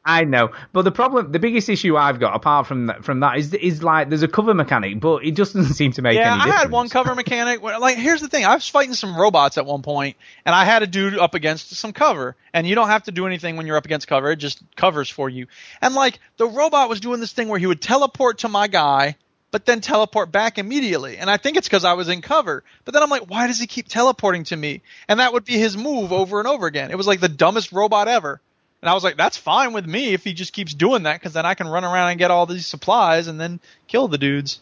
I 0.04 0.24
know, 0.24 0.52
but 0.72 0.82
the 0.82 0.90
problem, 0.92 1.32
the 1.32 1.38
biggest 1.38 1.68
issue 1.68 1.94
I've 1.94 2.18
got 2.18 2.34
apart 2.34 2.66
from 2.66 2.86
that, 2.86 3.04
from 3.04 3.20
that 3.20 3.36
is 3.36 3.52
is 3.52 3.82
like 3.82 4.08
there's 4.08 4.22
a 4.22 4.28
cover 4.28 4.54
mechanic, 4.54 5.00
but 5.00 5.22
it 5.22 5.32
just 5.32 5.52
doesn't 5.54 5.74
seem 5.74 5.92
to 5.92 6.02
make 6.02 6.14
yeah, 6.16 6.32
any 6.32 6.40
I 6.40 6.44
difference. 6.44 6.62
had 6.62 6.70
one 6.70 6.88
cover 6.88 7.14
mechanic. 7.16 7.62
where- 7.62 7.78
Like, 7.78 7.98
here's 7.98 8.22
the 8.22 8.28
thing: 8.28 8.46
I 8.46 8.54
was 8.54 8.66
fighting 8.66 8.94
some 8.94 9.14
robots 9.20 9.58
at 9.58 9.66
one 9.66 9.82
point, 9.82 10.16
and 10.46 10.54
I 10.54 10.64
had 10.64 10.82
a 10.82 10.86
dude 10.86 11.18
up 11.18 11.34
against 11.34 11.74
some 11.74 11.92
cover. 11.92 12.36
And 12.54 12.66
you 12.66 12.74
don't 12.74 12.88
have 12.88 13.02
to 13.02 13.12
do 13.12 13.26
anything 13.26 13.58
when 13.58 13.66
you're 13.66 13.76
up 13.76 13.84
against 13.84 14.08
cover; 14.08 14.30
it 14.30 14.36
just 14.36 14.62
covers 14.76 15.10
for 15.10 15.28
you. 15.28 15.46
And 15.82 15.94
like, 15.94 16.20
the 16.38 16.46
robot 16.46 16.88
was 16.88 17.00
doing 17.00 17.20
this 17.20 17.32
thing 17.32 17.48
where 17.48 17.58
he 17.58 17.66
would 17.66 17.82
teleport 17.82 18.38
to 18.38 18.48
my 18.48 18.66
guy, 18.66 19.16
but 19.50 19.64
then 19.64 19.80
teleport 19.80 20.30
back 20.30 20.58
immediately. 20.58 21.16
And 21.18 21.30
I 21.30 21.36
think 21.38 21.56
it's 21.56 21.66
because 21.68 21.84
I 21.84 21.94
was 21.94 22.08
in 22.08 22.20
cover. 22.22 22.62
But 22.84 22.94
then 22.94 23.02
I'm 23.02 23.08
like, 23.10 23.22
why 23.30 23.46
does 23.46 23.58
he 23.58 23.66
keep 23.66 23.88
teleporting 23.88 24.44
to 24.44 24.56
me? 24.56 24.82
And 25.08 25.20
that 25.20 25.32
would 25.32 25.44
be 25.44 25.54
his 25.58 25.76
move 25.76 26.12
over 26.12 26.38
and 26.38 26.46
over 26.48 26.66
again. 26.66 26.90
It 26.90 26.96
was 26.96 27.06
like 27.06 27.20
the 27.20 27.28
dumbest 27.28 27.72
robot 27.72 28.08
ever. 28.08 28.40
And 28.82 28.88
I 28.88 28.94
was 28.94 29.02
like, 29.02 29.16
that's 29.16 29.36
fine 29.36 29.72
with 29.72 29.86
me 29.86 30.12
if 30.12 30.22
he 30.22 30.34
just 30.34 30.52
keeps 30.52 30.72
doing 30.72 31.02
that, 31.04 31.14
because 31.18 31.32
then 31.32 31.44
I 31.46 31.54
can 31.54 31.66
run 31.66 31.84
around 31.84 32.10
and 32.10 32.18
get 32.18 32.30
all 32.30 32.46
these 32.46 32.66
supplies 32.66 33.26
and 33.26 33.40
then 33.40 33.58
kill 33.88 34.06
the 34.06 34.18
dudes. 34.18 34.60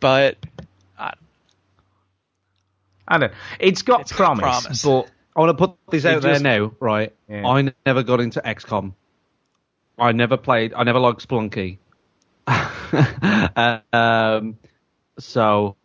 But 0.00 0.38
I, 0.98 1.12
I 3.06 3.18
don't. 3.18 3.32
It's 3.58 3.82
got 3.82 4.02
It's 4.02 4.12
got 4.12 4.38
promise, 4.38 4.62
promise. 4.62 4.82
but 4.84 5.10
I 5.36 5.40
want 5.40 5.58
to 5.58 5.66
put 5.66 5.76
this 5.90 6.04
It 6.04 6.14
out 6.16 6.22
there 6.22 6.32
just- 6.32 6.44
now, 6.44 6.72
right? 6.80 7.12
Yeah. 7.28 7.46
I 7.46 7.72
never 7.84 8.02
got 8.02 8.20
into 8.20 8.40
XCOM. 8.40 8.94
I 9.98 10.12
never 10.12 10.38
played. 10.38 10.72
I 10.72 10.84
never 10.84 10.98
liked 10.98 11.28
Spelunky. 11.28 11.76
um, 13.92 14.58
so 15.18 15.76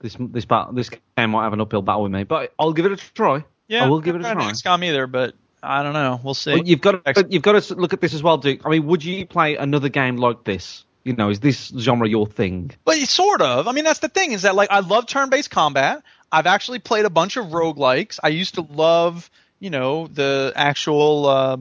this 0.00 0.16
this 0.18 0.44
battle, 0.44 0.72
this 0.72 0.90
game 0.90 1.30
might 1.30 1.44
have 1.44 1.52
an 1.52 1.60
uphill 1.60 1.82
battle 1.82 2.02
with 2.02 2.12
me, 2.12 2.24
but 2.24 2.52
I'll 2.58 2.72
give 2.72 2.86
it 2.86 2.92
a 2.92 2.96
try. 2.96 3.44
Yeah, 3.68 3.84
I 3.84 3.88
will 3.88 4.00
give 4.00 4.14
it 4.14 4.20
a 4.20 4.32
try. 4.32 4.50
XCOM 4.50 4.84
either, 4.84 5.06
but 5.06 5.34
I 5.62 5.82
don't 5.82 5.94
know. 5.94 6.20
We'll 6.22 6.34
see. 6.34 6.62
You've 6.64 6.80
got 6.80 7.04
to, 7.04 7.26
you've 7.28 7.42
got 7.42 7.60
to 7.62 7.74
look 7.74 7.92
at 7.92 8.00
this 8.00 8.14
as 8.14 8.22
well, 8.22 8.38
Duke. 8.38 8.60
I 8.64 8.68
mean, 8.68 8.86
would 8.86 9.04
you 9.04 9.26
play 9.26 9.56
another 9.56 9.88
game 9.88 10.16
like 10.16 10.44
this? 10.44 10.84
You 11.04 11.14
know, 11.14 11.30
is 11.30 11.40
this 11.40 11.72
genre 11.76 12.08
your 12.08 12.26
thing? 12.26 12.70
But 12.84 12.96
it's 12.98 13.10
sort 13.10 13.42
of. 13.42 13.68
I 13.68 13.72
mean, 13.72 13.84
that's 13.84 13.98
the 13.98 14.08
thing 14.08 14.32
is 14.32 14.42
that 14.42 14.54
like 14.54 14.70
I 14.70 14.80
love 14.80 15.06
turn-based 15.06 15.50
combat. 15.50 16.02
I've 16.30 16.46
actually 16.46 16.78
played 16.78 17.04
a 17.04 17.10
bunch 17.10 17.36
of 17.36 17.46
roguelikes. 17.46 18.18
I 18.22 18.28
used 18.28 18.54
to 18.54 18.62
love, 18.62 19.30
you 19.60 19.70
know, 19.70 20.06
the 20.06 20.52
actual 20.56 21.26
uh, 21.26 21.56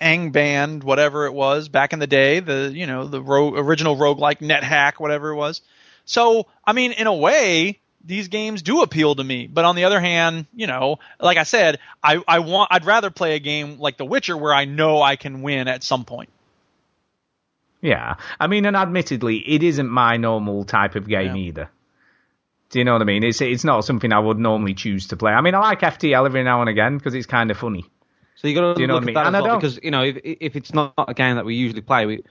Angband, 0.00 0.84
whatever 0.84 1.26
it 1.26 1.32
was 1.32 1.68
back 1.68 1.92
in 1.92 1.98
the 1.98 2.06
day. 2.06 2.40
The 2.40 2.70
you 2.74 2.86
know 2.86 3.06
the 3.06 3.20
ro- 3.22 3.54
original 3.54 3.96
roguelike 3.96 4.38
NetHack, 4.40 4.94
whatever 5.00 5.30
it 5.30 5.36
was. 5.36 5.62
So 6.04 6.46
I 6.64 6.72
mean, 6.72 6.92
in 6.92 7.06
a 7.06 7.14
way, 7.14 7.78
these 8.04 8.28
games 8.28 8.62
do 8.62 8.82
appeal 8.82 9.14
to 9.14 9.24
me. 9.24 9.46
But 9.46 9.64
on 9.64 9.74
the 9.74 9.84
other 9.84 9.98
hand, 10.00 10.46
you 10.54 10.66
know, 10.66 10.98
like 11.18 11.38
I 11.38 11.42
said, 11.44 11.78
I, 12.02 12.22
I 12.28 12.38
want 12.40 12.68
I'd 12.72 12.84
rather 12.84 13.10
play 13.10 13.34
a 13.34 13.40
game 13.40 13.78
like 13.78 13.96
The 13.96 14.04
Witcher 14.04 14.36
where 14.36 14.54
I 14.54 14.64
know 14.66 15.00
I 15.02 15.16
can 15.16 15.42
win 15.42 15.66
at 15.68 15.82
some 15.82 16.04
point. 16.04 16.28
yeah. 17.80 18.16
I 18.40 18.46
mean, 18.46 18.64
and 18.66 18.76
admittedly, 18.76 19.36
it 19.38 19.62
isn't 19.62 19.88
my 19.88 20.16
normal 20.16 20.64
type 20.64 20.94
of 20.94 21.08
game 21.08 21.36
Yeah. 21.36 21.42
either. 21.42 21.70
Do 22.70 22.78
you 22.80 22.84
know 22.84 22.92
what 22.94 23.02
I 23.02 23.04
mean? 23.04 23.22
It's 23.24 23.40
it's 23.40 23.64
not 23.64 23.84
something 23.84 24.12
I 24.12 24.18
would 24.18 24.38
normally 24.38 24.74
choose 24.74 25.06
to 25.08 25.16
play. 25.16 25.32
I 25.32 25.40
mean, 25.40 25.54
I 25.54 25.58
like 25.60 25.80
FTL 25.80 26.26
every 26.26 26.42
now 26.42 26.60
and 26.62 26.68
again 26.70 26.98
because 26.98 27.14
it's 27.14 27.26
kind 27.26 27.50
of 27.50 27.56
funny. 27.56 27.86
So 28.36 28.48
you 28.48 28.54
got 28.54 28.68
to 28.68 28.74
Do 28.74 28.80
you 28.82 28.86
know 28.86 28.94
look 28.94 29.04
what 29.04 29.04
I 29.04 29.06
mean? 29.06 29.16
at 29.16 29.20
that 29.20 29.26
And 29.28 29.36
as 29.36 29.42
well, 29.42 29.56
because 29.56 29.80
you 29.82 29.90
know 29.90 30.02
if 30.02 30.18
if 30.22 30.56
it's 30.56 30.72
not 30.74 30.92
a 30.98 31.14
game 31.14 31.36
that 31.36 31.44
we 31.44 31.54
usually 31.54 31.80
play, 31.82 32.06
we 32.06 32.22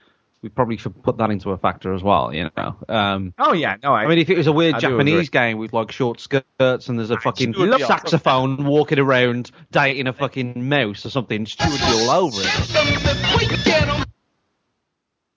we 0.42 0.48
probably 0.48 0.76
should 0.76 1.02
put 1.02 1.18
that 1.18 1.30
into 1.30 1.50
a 1.50 1.58
factor 1.58 1.92
as 1.92 2.02
well. 2.02 2.32
You 2.32 2.50
know. 2.56 2.76
Um, 2.88 3.34
Oh 3.38 3.52
yeah, 3.52 3.76
no, 3.82 3.92
I, 3.92 4.04
I 4.04 4.06
mean, 4.06 4.18
if 4.18 4.30
it 4.30 4.36
was 4.36 4.46
a 4.46 4.52
weird 4.52 4.76
I 4.76 4.78
Japanese 4.78 5.30
game 5.30 5.58
with 5.58 5.72
like 5.72 5.90
short 5.90 6.20
skirts 6.20 6.88
and 6.88 6.98
there's 6.98 7.10
a 7.10 7.18
fucking 7.18 7.52
Stu 7.54 7.68
would 7.70 7.80
saxophone 7.80 8.64
walking 8.64 8.98
around 9.00 9.50
dating 9.72 10.06
a 10.06 10.12
fucking 10.12 10.68
mouse 10.68 11.04
or 11.04 11.10
something, 11.10 11.46
Stu 11.46 11.68
would 11.68 11.80
be 11.80 11.86
all 11.86 12.10
over 12.10 12.40
it. 12.40 14.06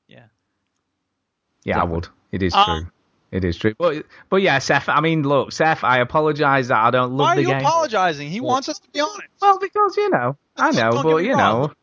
Yeah. 0.08 0.26
yeah, 1.64 1.82
I 1.82 1.86
would. 1.86 2.08
It 2.32 2.44
is 2.44 2.54
Uh, 2.54 2.66
true. 2.66 2.88
It 3.32 3.44
is 3.46 3.58
true. 3.58 3.76
But 3.78 4.06
but 4.30 4.38
yeah, 4.38 4.58
Seth. 4.60 4.90
I 4.90 5.02
mean, 5.02 5.24
look, 5.24 5.52
Seth. 5.52 5.84
I 5.84 6.00
apologise 6.00 6.70
that 6.70 6.78
I 6.84 6.90
don't 6.90 7.12
love 7.12 7.28
Why 7.28 7.36
are 7.36 7.40
you 7.40 7.48
game. 7.48 7.62
apologizing? 7.62 8.30
He 8.30 8.42
wants 8.42 8.70
us 8.70 8.80
to 8.80 8.90
be 8.90 9.00
honest. 9.00 9.22
Well, 9.42 9.60
because 9.60 9.98
you 9.98 10.10
know, 10.10 10.38
I 10.58 10.72
know, 10.72 11.04
but 11.04 11.18
you 11.18 11.34
wrong. 11.34 11.38
know, 11.38 11.74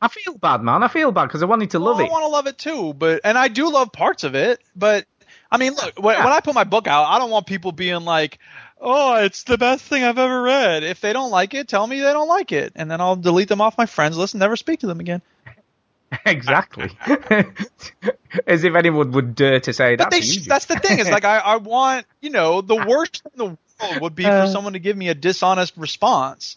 I 0.00 0.08
feel 0.08 0.38
bad, 0.38 0.62
man. 0.62 0.82
I 0.82 0.88
feel 0.88 1.12
bad 1.12 1.26
because 1.26 1.42
I 1.42 1.46
wanted 1.46 1.70
to 1.72 1.78
love 1.78 2.00
it. 2.00 2.08
I 2.08 2.12
want 2.12 2.22
to 2.24 2.28
love 2.28 2.46
it 2.46 2.56
too, 2.58 2.94
but 2.94 3.20
and 3.24 3.36
I 3.36 3.48
do 3.48 3.70
love 3.70 3.92
parts 3.92 4.24
of 4.24 4.34
it. 4.34 4.60
But 4.74 5.04
I 5.50 5.58
mean, 5.58 5.74
look, 5.74 5.98
when, 6.02 6.16
Yeah. 6.16 6.24
when 6.24 6.32
I 6.32 6.40
put 6.40 6.54
my 6.54 6.64
book 6.64 6.86
out, 6.86 7.04
I 7.04 7.18
don't 7.18 7.30
want 7.30 7.46
people 7.46 7.72
being 7.72 8.04
like, 8.06 8.38
"Oh, 8.80 9.16
it's 9.16 9.44
the 9.44 9.58
best 9.58 9.84
thing 9.84 10.02
I've 10.02 10.18
ever 10.18 10.42
read." 10.42 10.82
If 10.82 11.00
they 11.02 11.12
don't 11.12 11.30
like 11.30 11.52
it, 11.52 11.68
tell 11.68 11.86
me 11.86 12.00
they 12.00 12.12
don't 12.12 12.28
like 12.28 12.52
it, 12.52 12.72
and 12.74 12.90
then 12.90 13.02
I'll 13.02 13.16
delete 13.16 13.48
them 13.48 13.60
off 13.60 13.76
my 13.76 13.86
friends 13.86 14.16
list 14.16 14.32
and 14.32 14.40
never 14.40 14.56
speak 14.56 14.80
to 14.80 14.86
them 14.86 15.00
again. 15.00 15.20
exactly. 16.26 16.90
As 18.46 18.64
if 18.64 18.74
anyone 18.74 19.12
would 19.12 19.34
dare 19.34 19.60
to 19.60 19.72
say 19.72 19.96
But 19.96 20.04
that. 20.04 20.10
they, 20.10 20.20
to 20.20 20.26
you, 20.26 20.40
sh- 20.42 20.46
that's 20.46 20.66
the 20.66 20.76
thing. 20.78 20.98
Is 20.98 21.10
like 21.10 21.24
I, 21.24 21.38
I 21.38 21.56
want, 21.56 22.06
you 22.20 22.30
know, 22.30 22.60
the 22.60 22.76
worst 22.88 23.22
in 23.32 23.38
the 23.38 23.44
world 23.46 24.00
would 24.00 24.14
be 24.14 24.24
for 24.24 24.30
Uh. 24.30 24.46
someone 24.46 24.74
to 24.74 24.78
give 24.78 24.96
me 24.96 25.08
a 25.08 25.14
dishonest 25.14 25.76
response. 25.76 26.56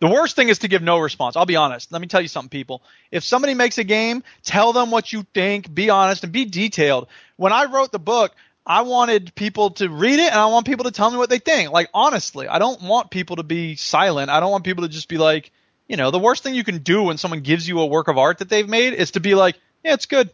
The 0.00 0.08
worst 0.08 0.36
thing 0.36 0.48
is 0.48 0.58
to 0.60 0.68
give 0.68 0.82
no 0.82 0.98
response. 0.98 1.36
I'll 1.36 1.46
be 1.46 1.56
honest. 1.56 1.90
Let 1.92 2.00
me 2.00 2.06
tell 2.08 2.20
you 2.20 2.28
something, 2.28 2.50
people. 2.50 2.82
If 3.10 3.24
somebody 3.24 3.54
makes 3.54 3.78
a 3.78 3.84
game, 3.84 4.22
tell 4.42 4.72
them 4.72 4.90
what 4.90 5.12
you 5.12 5.24
think, 5.32 5.72
be 5.72 5.88
honest, 5.88 6.24
and 6.24 6.32
be 6.32 6.44
detailed. 6.44 7.06
When 7.36 7.52
I 7.52 7.64
wrote 7.66 7.90
the 7.92 7.98
book, 7.98 8.32
I 8.66 8.82
wanted 8.82 9.34
people 9.34 9.70
to 9.72 9.88
read 9.88 10.18
it 10.18 10.30
and 10.30 10.40
I 10.40 10.46
want 10.46 10.66
people 10.66 10.84
to 10.84 10.90
tell 10.90 11.10
me 11.10 11.16
what 11.16 11.30
they 11.30 11.38
think. 11.38 11.70
Like, 11.70 11.88
honestly, 11.94 12.48
I 12.48 12.58
don't 12.58 12.82
want 12.82 13.10
people 13.10 13.36
to 13.36 13.42
be 13.44 13.76
silent. 13.76 14.30
I 14.30 14.40
don't 14.40 14.50
want 14.50 14.64
people 14.64 14.82
to 14.82 14.88
just 14.90 15.08
be 15.08 15.16
like, 15.16 15.50
you 15.88 15.96
know, 15.96 16.10
the 16.10 16.18
worst 16.18 16.42
thing 16.42 16.54
you 16.54 16.64
can 16.64 16.78
do 16.78 17.02
when 17.02 17.18
someone 17.18 17.40
gives 17.40 17.66
you 17.68 17.80
a 17.80 17.86
work 17.86 18.08
of 18.08 18.18
art 18.18 18.38
that 18.38 18.48
they've 18.48 18.68
made 18.68 18.94
is 18.94 19.12
to 19.12 19.20
be 19.20 19.34
like, 19.34 19.56
yeah, 19.84 19.94
it's 19.94 20.06
good. 20.06 20.30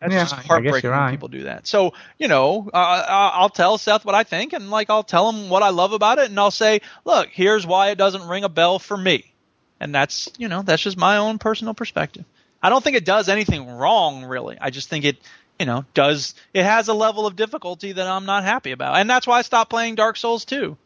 That's 0.00 0.12
Yeah, 0.12 0.20
just 0.20 0.34
heartbreaking 0.34 0.94
when 0.94 1.00
right. 1.00 1.10
people 1.10 1.28
do 1.28 1.44
that. 1.44 1.66
So, 1.66 1.94
you 2.18 2.28
know, 2.28 2.68
uh, 2.72 3.04
I'll 3.34 3.48
tell 3.48 3.78
Seth 3.78 4.04
what 4.04 4.14
I 4.14 4.24
think, 4.24 4.52
and 4.52 4.70
like 4.70 4.90
I'll 4.90 5.02
tell 5.02 5.30
him 5.30 5.48
what 5.48 5.62
I 5.62 5.70
love 5.70 5.92
about 5.92 6.18
it, 6.18 6.28
and 6.28 6.38
I'll 6.38 6.50
say, 6.50 6.82
look, 7.04 7.28
here's 7.30 7.66
why 7.66 7.90
it 7.90 7.98
doesn't 7.98 8.28
ring 8.28 8.44
a 8.44 8.48
bell 8.50 8.78
for 8.78 8.96
me, 8.96 9.32
and 9.80 9.94
that's 9.94 10.28
you 10.36 10.48
know 10.48 10.62
that's 10.62 10.82
just 10.82 10.98
my 10.98 11.16
own 11.16 11.38
personal 11.38 11.72
perspective. 11.74 12.24
I 12.62 12.68
don't 12.68 12.84
think 12.84 12.96
it 12.96 13.04
does 13.06 13.28
anything 13.28 13.66
wrong, 13.66 14.24
really. 14.24 14.58
I 14.60 14.70
just 14.70 14.88
think 14.88 15.04
it, 15.06 15.16
you 15.58 15.66
know, 15.66 15.84
does 15.94 16.34
it 16.52 16.64
has 16.64 16.88
a 16.88 16.94
level 16.94 17.26
of 17.26 17.36
difficulty 17.36 17.92
that 17.92 18.06
I'm 18.06 18.26
not 18.26 18.44
happy 18.44 18.72
about, 18.72 18.96
and 18.96 19.08
that's 19.08 19.26
why 19.26 19.38
I 19.38 19.42
stopped 19.42 19.70
playing 19.70 19.94
Dark 19.94 20.16
Souls 20.18 20.44
2. 20.44 20.76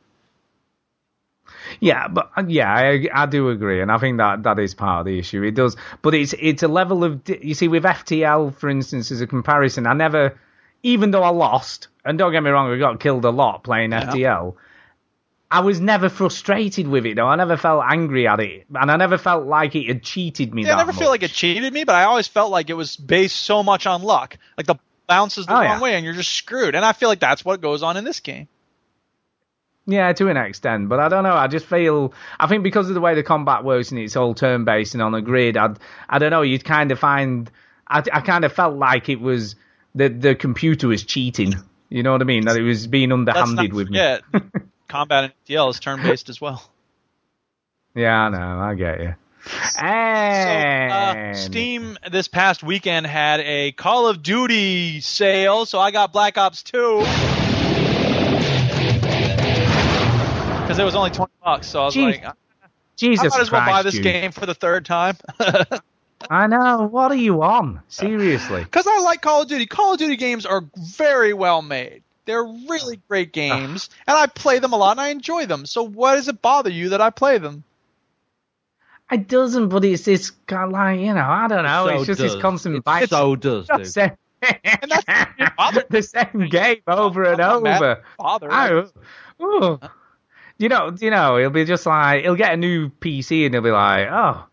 Yeah, 1.78 2.08
but 2.08 2.30
uh, 2.36 2.44
yeah, 2.48 2.72
I, 2.72 3.06
I 3.14 3.26
do 3.26 3.50
agree, 3.50 3.80
and 3.80 3.92
I 3.92 3.98
think 3.98 4.18
that 4.18 4.42
that 4.42 4.58
is 4.58 4.74
part 4.74 5.00
of 5.00 5.06
the 5.06 5.18
issue. 5.18 5.42
It 5.42 5.54
does, 5.54 5.76
but 6.02 6.14
it's 6.14 6.34
it's 6.38 6.62
a 6.62 6.68
level 6.68 7.04
of 7.04 7.20
you 7.28 7.54
see 7.54 7.68
with 7.68 7.84
FTL, 7.84 8.54
for 8.56 8.68
instance, 8.68 9.10
as 9.10 9.20
a 9.20 9.26
comparison. 9.26 9.86
I 9.86 9.92
never, 9.92 10.38
even 10.82 11.10
though 11.12 11.22
I 11.22 11.28
lost, 11.30 11.88
and 12.04 12.18
don't 12.18 12.32
get 12.32 12.42
me 12.42 12.50
wrong, 12.50 12.72
I 12.72 12.78
got 12.78 12.98
killed 13.00 13.24
a 13.24 13.30
lot 13.30 13.62
playing 13.62 13.90
FTL. 13.90 14.54
I 15.52 15.60
was 15.60 15.80
never 15.80 16.08
frustrated 16.08 16.86
with 16.86 17.06
it 17.06 17.16
though. 17.16 17.26
I 17.26 17.34
never 17.34 17.56
felt 17.56 17.82
angry 17.84 18.28
at 18.28 18.38
it, 18.40 18.66
and 18.72 18.90
I 18.90 18.96
never 18.96 19.18
felt 19.18 19.46
like 19.46 19.74
it 19.74 19.88
had 19.88 20.02
cheated 20.02 20.54
me. 20.54 20.64
Yeah, 20.64 20.74
I 20.74 20.78
never 20.78 20.92
feel 20.92 21.08
like 21.08 21.24
it 21.24 21.32
cheated 21.32 21.72
me, 21.72 21.84
but 21.84 21.96
I 21.96 22.04
always 22.04 22.28
felt 22.28 22.50
like 22.52 22.70
it 22.70 22.74
was 22.74 22.96
based 22.96 23.36
so 23.36 23.62
much 23.62 23.86
on 23.86 24.02
luck. 24.02 24.38
Like 24.56 24.66
the 24.66 24.76
bounces 25.08 25.46
the 25.46 25.52
Oh, 25.52 25.56
wrong 25.56 25.64
yeah. 25.64 25.80
way, 25.80 25.94
and 25.96 26.04
you're 26.04 26.14
just 26.14 26.30
screwed. 26.32 26.76
And 26.76 26.84
I 26.84 26.92
feel 26.92 27.08
like 27.08 27.18
that's 27.18 27.44
what 27.44 27.60
goes 27.60 27.82
on 27.82 27.96
in 27.96 28.04
this 28.04 28.20
game. 28.20 28.46
Yeah, 29.90 30.12
to 30.12 30.28
an 30.28 30.36
extent, 30.36 30.88
but 30.88 31.00
I 31.00 31.08
don't 31.08 31.24
know. 31.24 31.34
I 31.34 31.48
just 31.48 31.66
feel 31.66 32.14
I 32.38 32.46
think 32.46 32.62
because 32.62 32.88
of 32.88 32.94
the 32.94 33.00
way 33.00 33.14
the 33.14 33.22
combat 33.22 33.64
works 33.64 33.90
and 33.90 33.98
it's 33.98 34.16
all 34.16 34.34
turn 34.34 34.64
based 34.64 34.94
and 34.94 35.02
on 35.02 35.14
a 35.14 35.20
grid, 35.20 35.56
I 35.56 35.74
I 36.08 36.18
don't 36.18 36.30
know. 36.30 36.42
You'd 36.42 36.64
kind 36.64 36.92
of 36.92 36.98
find 36.98 37.50
I, 37.88 37.98
I 38.12 38.20
kind 38.20 38.44
of 38.44 38.52
felt 38.52 38.76
like 38.76 39.08
it 39.08 39.20
was 39.20 39.56
the 39.94 40.08
the 40.08 40.34
computer 40.34 40.88
was 40.88 41.02
cheating. 41.04 41.54
You 41.88 42.04
know 42.04 42.12
what 42.12 42.20
I 42.20 42.24
mean? 42.24 42.44
That 42.44 42.56
it 42.56 42.62
was 42.62 42.86
being 42.86 43.10
Let's 43.10 43.26
not 43.26 43.48
underhanded 43.48 43.72
with 43.72 43.90
me. 43.90 43.98
Yeah, 43.98 44.18
combat 44.88 45.24
in 45.24 45.32
TL 45.48 45.70
is 45.70 45.80
turn 45.80 46.02
based 46.02 46.28
as 46.28 46.40
well. 46.40 46.62
Yeah, 47.94 48.16
I 48.16 48.28
know. 48.28 48.60
I 48.60 48.74
get 48.74 49.00
you. 49.00 49.14
So, 49.42 49.80
uh, 49.80 49.82
And 49.82 51.36
Steam 51.36 51.98
this 52.10 52.28
past 52.28 52.62
weekend 52.62 53.06
had 53.06 53.40
a 53.40 53.72
Call 53.72 54.06
of 54.06 54.22
Duty 54.22 55.00
sale, 55.00 55.66
so 55.66 55.80
I 55.80 55.90
got 55.90 56.12
Black 56.12 56.38
Ops 56.38 56.62
2. 56.62 57.49
Because 60.70 60.78
it 60.78 60.84
was 60.84 60.94
only 60.94 61.10
20 61.10 61.32
bucks, 61.44 61.66
so 61.66 61.82
I 61.82 61.84
was 61.86 61.96
Jeez, 61.96 62.04
like, 62.04 62.24
I 62.24 62.32
might 63.02 63.40
as 63.40 63.50
well 63.50 63.60
Christ, 63.62 63.72
buy 63.72 63.82
this 63.82 63.94
Stu. 63.94 64.04
game 64.04 64.30
for 64.30 64.46
the 64.46 64.54
third 64.54 64.84
time. 64.84 65.16
I 66.30 66.46
know. 66.46 66.86
What 66.88 67.10
are 67.10 67.16
you 67.16 67.42
on? 67.42 67.80
Seriously. 67.88 68.62
Because 68.70 68.86
I 68.86 69.00
like 69.00 69.20
Call 69.20 69.42
of 69.42 69.48
Duty. 69.48 69.66
Call 69.66 69.94
of 69.94 69.98
Duty 69.98 70.14
games 70.14 70.46
are 70.46 70.62
very 70.76 71.32
well 71.32 71.60
made. 71.60 72.04
They're 72.24 72.44
really 72.44 73.00
great 73.08 73.32
games, 73.32 73.90
and 74.06 74.16
I 74.16 74.28
play 74.28 74.60
them 74.60 74.72
a 74.72 74.76
lot, 74.76 74.92
and 74.92 75.00
I 75.00 75.08
enjoy 75.08 75.46
them. 75.46 75.66
So 75.66 75.82
why 75.82 76.14
does 76.14 76.28
it 76.28 76.40
bother 76.40 76.70
you 76.70 76.90
that 76.90 77.00
I 77.00 77.10
play 77.10 77.38
them? 77.38 77.64
It 79.10 79.26
doesn't, 79.26 79.70
but 79.70 79.84
it's 79.84 80.04
this 80.04 80.30
kind 80.46 80.66
of 80.66 80.70
like 80.70 81.00
you 81.00 81.12
know. 81.14 81.20
I 81.20 81.48
don't 81.48 81.64
know. 81.64 81.86
So 81.88 81.94
it's 81.96 82.06
just 82.06 82.20
does. 82.20 82.34
this 82.34 82.40
constant 82.40 82.76
It 82.76 82.84
bite. 82.84 83.08
so 83.10 83.34
does, 83.34 83.66
dude. 83.76 84.16
And 84.40 84.92
that's 84.92 85.76
it 85.78 85.90
the 85.90 86.02
same 86.02 86.48
game 86.48 86.82
over 86.86 87.24
and 87.24 87.42
I'm 87.42 87.66
over. 87.66 87.84
at 87.90 88.02
Bother. 88.16 88.48
Oh, 88.52 88.88
ooh. 89.42 89.80
You 90.60 90.68
know, 90.68 90.94
you 91.00 91.10
know, 91.10 91.38
he'll 91.38 91.48
be 91.48 91.64
just 91.64 91.86
like 91.86 92.22
he'll 92.22 92.34
get 92.36 92.52
a 92.52 92.56
new 92.58 92.90
PC 92.90 93.46
and 93.46 93.54
he'll 93.54 93.62
be 93.62 93.70
like, 93.70 94.08
oh, 94.10 94.44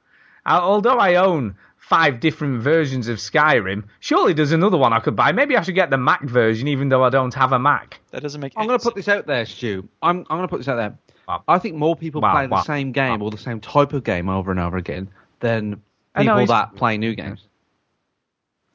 I, 0.46 0.58
although 0.58 0.98
I 0.98 1.16
own 1.16 1.58
five 1.76 2.22
different 2.22 2.62
versions 2.62 3.10
of 3.10 3.18
Skyrim, 3.18 3.84
surely 4.00 4.32
there's 4.32 4.54
another 4.54 4.78
one 4.78 4.94
I 4.94 5.00
could 5.00 5.18
buy. 5.18 5.34
Maybe 5.34 5.58
I 5.58 5.64
should 5.64 5.76
get 5.76 5.90
the 5.90 5.98
Mac 5.98 6.24
version, 6.24 6.70
even 6.70 6.88
though 6.88 7.04
I 7.04 7.10
don't 7.10 7.34
have 7.34 7.52
a 7.52 7.60
Mac. 7.60 8.00
That 8.12 8.22
doesn't 8.24 8.40
make. 8.40 8.54
Sense. 8.54 8.62
I'm 8.62 8.68
going 8.68 8.80
to 8.80 8.84
put 8.84 8.96
this 8.96 9.10
out 9.10 9.28
there, 9.28 9.46
Stu. 9.46 9.90
I'm, 10.02 10.20
I'm 10.30 10.38
going 10.38 10.44
to 10.44 10.48
put 10.48 10.60
this 10.60 10.70
out 10.70 10.78
there. 10.78 10.98
Wow. 11.28 11.44
I 11.46 11.60
think 11.60 11.76
more 11.76 11.94
people 11.94 12.22
Wow, 12.22 12.32
play 12.32 12.48
the 12.48 12.64
same 12.64 12.94
game 12.94 13.22
or 13.22 13.30
the 13.30 13.38
same 13.38 13.60
type 13.60 13.92
of 13.92 14.06
game 14.06 14.30
over 14.30 14.50
and 14.50 14.62
over 14.62 14.78
again 14.78 15.10
than 15.42 15.82
I 16.16 16.24
know, 16.24 16.36
people 16.36 16.56
that 16.56 16.76
play 16.78 16.98
new 16.98 17.16
games. 17.16 17.42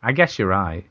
I 0.03 0.13
guess 0.13 0.39
you're 0.39 0.49
right. 0.49 0.85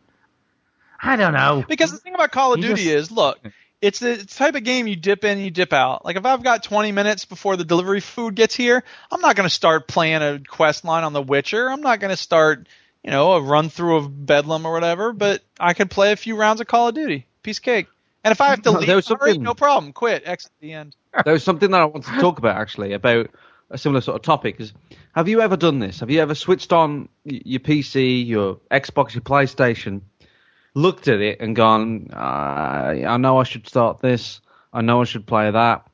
I 1.00 1.18
don't 1.18 1.34
know. 1.34 1.64
Because 1.68 1.92
the 1.92 1.98
thing 2.00 2.16
about 2.16 2.32
Call 2.32 2.54
of 2.54 2.60
You 2.60 2.70
Duty 2.70 2.84
just- 2.86 2.96
is, 2.96 3.12
look, 3.12 3.40
it's 3.82 4.00
the 4.00 4.24
type 4.26 4.56
of 4.56 4.64
game 4.64 4.88
you 4.88 4.96
dip 4.96 5.24
in, 5.24 5.40
you 5.40 5.50
dip 5.50 5.74
out. 5.74 6.06
Like 6.06 6.16
if 6.16 6.26
I've 6.26 6.44
got 6.44 6.64
20 6.64 6.92
minutes 6.92 7.26
before 7.26 7.58
the 7.58 7.66
delivery 7.66 8.00
food 8.00 8.36
gets 8.36 8.56
here, 8.56 8.84
I'm 9.12 9.22
not 9.22 9.36
going 9.36 9.50
to 9.50 9.54
start 9.54 9.88
playing 9.88 10.22
a 10.22 10.40
quest 10.48 10.86
line 10.86 11.04
on 11.04 11.14
The 11.14 11.22
Witcher. 11.22 11.70
I'm 11.70 11.82
not 11.82 12.00
going 12.00 12.12
to 12.12 12.18
start, 12.18 12.68
you 13.04 13.10
know, 13.10 13.34
a 13.34 13.42
run 13.42 13.70
through 13.70 13.98
of 13.98 14.26
Bedlam 14.26 14.66
or 14.66 14.72
whatever. 14.72 15.14
But 15.14 15.42
I 15.60 15.74
could 15.74 15.90
play 15.90 16.12
a 16.12 16.16
few 16.16 16.36
rounds 16.36 16.62
of 16.62 16.68
Call 16.68 16.90
of 16.90 16.96
Duty. 16.96 17.26
Piece 17.42 17.58
of 17.58 17.64
cake. 17.64 17.88
And 18.24 18.32
if 18.32 18.40
I 18.40 18.50
have 18.50 18.62
to 18.64 18.72
leave, 18.72 18.86
there 18.86 18.96
was 18.96 19.10
all 19.10 19.18
right, 19.18 19.40
no 19.40 19.56
problem. 19.56 19.94
Quit. 19.94 20.24
Exit 20.26 20.52
the 20.60 20.74
end. 20.74 20.96
there 21.26 21.34
was 21.34 21.44
something 21.44 21.72
that 21.72 21.82
I 21.82 21.86
wanted 21.86 22.14
to 22.14 22.22
talk 22.22 22.38
about 22.38 22.58
actually 22.58 22.94
about 22.94 23.32
a 23.72 23.78
similar 23.80 24.02
sort 24.02 24.16
of 24.16 24.22
topic. 24.22 24.60
Is 24.60 24.74
have 25.14 25.28
you 25.28 25.42
ever 25.42 25.58
done 25.58 25.80
this? 25.80 26.02
Have 26.02 26.12
you 26.12 26.20
ever 26.22 26.36
switched 26.36 26.72
on 26.72 27.10
your 27.26 27.60
PC, 27.60 28.26
your 28.28 28.60
Xbox, 28.70 29.16
your 29.16 29.22
PlayStation, 29.22 30.02
looked 30.74 31.08
at 31.08 31.20
it 31.20 31.40
and 31.40 31.56
gone, 31.56 32.10
uh, 32.14 32.18
I 32.18 33.18
know 33.18 33.38
I 33.38 33.44
should 33.44 33.68
start 33.68 34.00
this, 34.00 34.42
I 34.74 34.82
know 34.82 35.02
I 35.02 35.06
should 35.06 35.26
play 35.28 35.52
that, 35.52 35.88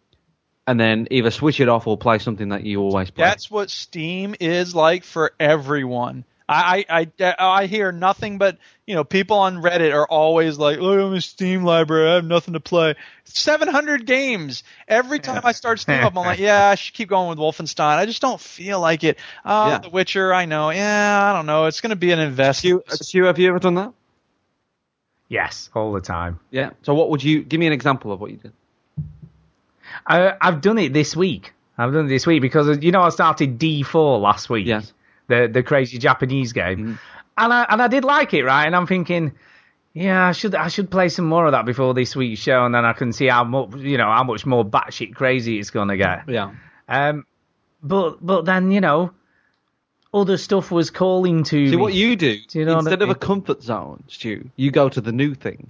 and 0.66 0.80
then 0.80 1.08
either 1.12 1.32
switch 1.32 1.60
it 1.60 1.70
off 1.70 1.88
or 1.88 1.98
play 1.98 2.20
something 2.20 2.50
that 2.50 2.64
you 2.64 2.82
always 2.82 3.10
play. 3.10 3.26
That's 3.26 3.50
what 3.50 3.70
Steam 3.70 4.36
is 4.40 4.76
like 4.76 5.04
for 5.04 5.32
everyone. 5.40 6.26
I, 6.50 6.86
I, 6.90 7.08
I, 7.20 7.36
I 7.40 7.66
hear 7.66 7.92
nothing 7.92 8.38
but, 8.38 8.58
you 8.86 8.96
know, 8.96 9.04
people 9.04 9.38
on 9.38 9.62
Reddit 9.62 9.94
are 9.94 10.08
always 10.08 10.58
like, 10.58 10.78
oh, 10.80 11.08
I'm 11.08 11.14
a 11.14 11.20
Steam 11.20 11.64
library. 11.64 12.10
I 12.10 12.16
have 12.16 12.24
nothing 12.26 12.54
to 12.54 12.62
play. 12.62 12.96
700 13.26 14.06
games. 14.06 14.64
Every 14.88 15.20
time 15.20 15.42
I 15.44 15.52
start 15.52 15.82
Steam 15.82 16.02
up, 16.06 16.16
I'm 16.16 16.26
like, 16.26 16.40
yeah, 16.40 16.70
I 16.70 16.76
should 16.76 16.94
keep 16.94 17.10
going 17.10 17.28
with 17.28 17.38
Wolfenstein. 17.38 17.98
I 17.98 18.06
just 18.06 18.22
don't 18.22 18.40
feel 18.40 18.80
like 18.80 19.04
it. 19.04 19.18
Oh, 19.44 19.68
Yeah. 19.68 19.80
The 19.80 19.90
Witcher, 19.90 20.34
I 20.34 20.46
know. 20.46 20.70
Yeah, 20.70 21.32
I 21.32 21.34
don't 21.36 21.48
know. 21.48 21.66
It's 21.66 21.82
going 21.82 21.90
to 21.90 21.98
be 21.98 22.12
an 22.12 22.20
investment. 22.20 22.84
Stu, 22.94 23.24
have 23.24 23.40
you 23.40 23.50
ever 23.50 23.60
done 23.60 23.76
that? 23.76 23.92
Yes, 25.30 25.70
all 25.76 25.92
the 25.94 26.02
time. 26.02 26.40
Yeah. 26.52 26.72
So 26.84 26.94
what 26.94 27.10
would 27.10 27.24
you 27.24 27.44
give 27.44 27.60
me 27.60 27.68
an 27.68 27.74
example 27.74 28.12
of 28.12 28.22
what 28.22 28.32
you 28.32 28.38
did? 28.38 28.54
I, 30.06 30.34
I've 30.40 30.62
done 30.62 30.78
it 30.78 30.94
this 30.94 31.16
week. 31.16 31.54
I've 31.78 31.94
done 31.94 32.06
it 32.06 32.10
this 32.10 32.26
week 32.26 32.42
because 32.42 32.82
you 32.84 32.92
know 32.92 33.02
I 33.02 33.10
started 33.10 33.60
D4 33.60 34.22
last 34.22 34.50
week. 34.50 34.68
Yes. 34.68 34.94
The 35.28 35.50
the 35.52 35.64
crazy 35.64 35.98
Japanese 35.98 36.54
game, 36.54 36.78
Mm-hmm. 36.78 36.94
and 37.38 37.54
I 37.54 37.66
and 37.70 37.82
I 37.82 37.88
did 37.88 38.04
like 38.04 38.34
it, 38.34 38.44
right? 38.44 38.66
And 38.66 38.76
I'm 38.76 38.88
thinking, 38.88 39.34
yeah, 39.94 40.28
I 40.28 40.32
should 40.32 40.56
I 40.56 40.70
should 40.70 40.90
play 40.90 41.10
some 41.10 41.26
more 41.26 41.46
of 41.46 41.52
that 41.52 41.66
before 41.66 41.94
this 41.94 42.16
week's 42.16 42.40
show, 42.42 42.66
and 42.66 42.74
then 42.74 42.86
I 42.86 42.94
can 42.94 43.12
see 43.12 43.28
how 43.28 43.44
much 43.44 43.76
you 43.76 43.98
know 43.98 44.10
how 44.12 44.24
much 44.24 44.46
more 44.46 44.64
batshit 44.66 45.14
crazy 45.16 45.60
it's 45.60 45.70
gonna 45.70 45.98
get. 45.98 46.30
Yeah. 46.30 46.54
Um, 46.88 47.26
but 47.84 48.26
but 48.26 48.46
then 48.46 48.72
you 48.72 48.80
know, 48.82 49.12
other 50.14 50.38
stuff 50.38 50.72
was 50.72 50.90
calling 50.90 51.44
to 51.46 51.68
See 51.70 51.76
me. 51.76 51.82
what 51.82 51.94
you 51.94 52.16
do, 52.16 52.38
Do 52.48 52.60
you 52.60 52.66
know 52.66 52.72
what 52.76 52.78
I 52.78 52.92
instead 52.92 53.02
of 53.02 53.10
a 53.10 53.14
mean? 53.14 53.20
comfort 53.20 53.62
zone, 53.64 54.04
Stu, 54.08 54.50
you 54.56 54.72
go 54.72 54.90
to 54.90 55.02
the 55.02 55.12
new 55.12 55.34
thing, 55.36 55.70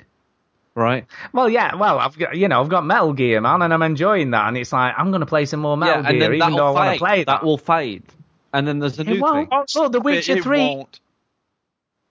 right? 0.76 1.06
Well, 1.34 1.50
yeah, 1.50 1.76
well, 1.76 2.00
I've 2.00 2.18
got 2.18 2.36
you 2.38 2.48
know 2.48 2.62
I've 2.62 2.70
got 2.70 2.86
Metal 2.86 3.14
Gear, 3.14 3.42
man, 3.42 3.62
and 3.62 3.74
I'm 3.74 3.82
enjoying 3.84 4.32
that, 4.32 4.48
and 4.48 4.58
it's 4.58 4.72
like 4.72 4.94
I'm 4.98 5.12
gonna 5.12 5.26
play 5.26 5.46
some 5.46 5.60
more 5.62 5.76
Metal 5.78 6.04
yeah, 6.04 6.10
and 6.10 6.20
Gear, 6.20 6.30
then 6.30 6.34
even 6.36 6.54
though 6.56 6.68
I 6.68 6.72
want 6.72 6.94
to 6.94 7.00
play 7.00 7.18
that. 7.20 7.26
That 7.28 7.44
will 7.44 7.58
fade, 7.58 8.04
and 8.54 8.68
then 8.68 8.80
there's 8.80 8.98
a 9.00 9.02
It 9.02 9.08
new 9.08 9.22
won't. 9.22 9.50
thing. 9.50 9.60
Oh, 9.60 9.66
well, 9.82 9.90
The 9.90 10.02
Witcher 10.02 10.38
It- 10.38 10.44
Three, 10.44 10.86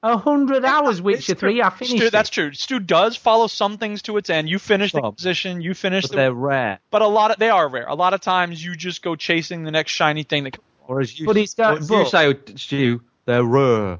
a 0.03 0.17
hundred 0.19 0.65
hours 0.65 1.01
Witcher 1.03 1.33
It's 1.33 1.41
Three. 1.41 1.63
I 1.63 1.71
finished. 1.71 1.97
Stu, 1.97 2.07
it. 2.07 2.13
that's 2.13 2.31
true. 2.31 2.53
Stu 2.53 2.79
does 2.79 3.17
follow 3.17 3.47
some 3.49 3.79
things 3.79 4.03
to 4.03 4.17
its 4.19 4.31
end. 4.31 4.49
You 4.49 4.59
finish 4.59 4.93
the 4.93 5.01
position, 5.11 5.61
you 5.63 5.75
finish 5.75 6.03
But 6.03 6.11
the 6.11 6.17
they're 6.17 6.33
rare. 6.33 6.79
but 6.91 7.03
a 7.03 7.07
lot 7.09 7.31
of 7.31 7.39
they 7.39 7.49
are 7.51 7.69
rare. 7.69 7.87
A 7.87 7.95
lot 7.95 8.15
of 8.15 8.21
times 8.21 8.63
you 8.65 8.77
just 8.77 9.03
go 9.03 9.17
chasing 9.17 9.65
the 9.65 9.71
next 9.71 9.93
shiny 9.93 10.23
thing 10.23 10.45
that 10.45 10.59
Or 10.89 11.01
as 11.01 11.19
you, 11.19 11.27
But 11.27 11.37
it's 11.37 11.55
got- 11.55 11.81
but- 11.87 11.99
you 11.99 12.07
say, 12.07 12.35
Stu, 12.57 13.01
they're 13.25 13.45
rare. 13.45 13.99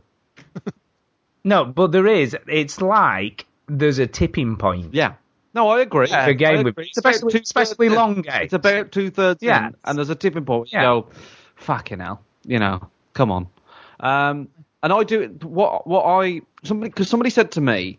No, 1.45 1.65
but 1.65 1.93
there 1.93 2.07
is. 2.09 2.37
It's 2.49 2.81
like 2.81 3.47
there's 3.69 3.99
a 4.01 4.07
tipping 4.07 4.57
point. 4.57 4.93
Yeah. 4.95 5.15
No, 5.55 5.69
I 5.69 5.81
agree. 5.81 6.09
The 6.09 6.35
game 6.35 6.65
with- 6.65 6.77
It's 6.79 6.97
especially- 6.97 7.33
two-thirds 7.33 7.49
especially 7.49 7.89
long 7.89 8.23
games. 8.23 8.37
It's 8.47 8.53
about 8.53 8.91
two 8.93 9.11
thirds 9.11 9.43
Yeah. 9.43 9.69
in, 9.69 9.75
and 9.85 9.97
there's 9.97 10.11
a 10.11 10.15
tipping 10.17 10.45
point. 10.45 10.73
You 10.73 10.79
Yeah. 10.79 10.85
go, 10.85 11.07
fucking 11.55 12.01
hell, 12.01 12.21
you 12.45 12.59
know, 12.59 12.81
come 13.15 13.31
on. 13.31 13.47
Um, 14.01 14.49
and 14.83 14.93
I 14.93 15.05
do. 15.05 15.29
What 15.43 15.87
what 15.87 16.05
I 16.05 16.43
somebody 16.65 16.91
because 16.91 17.09
somebody 17.09 17.31
said 17.31 17.53
to 17.53 17.61
me, 17.61 17.99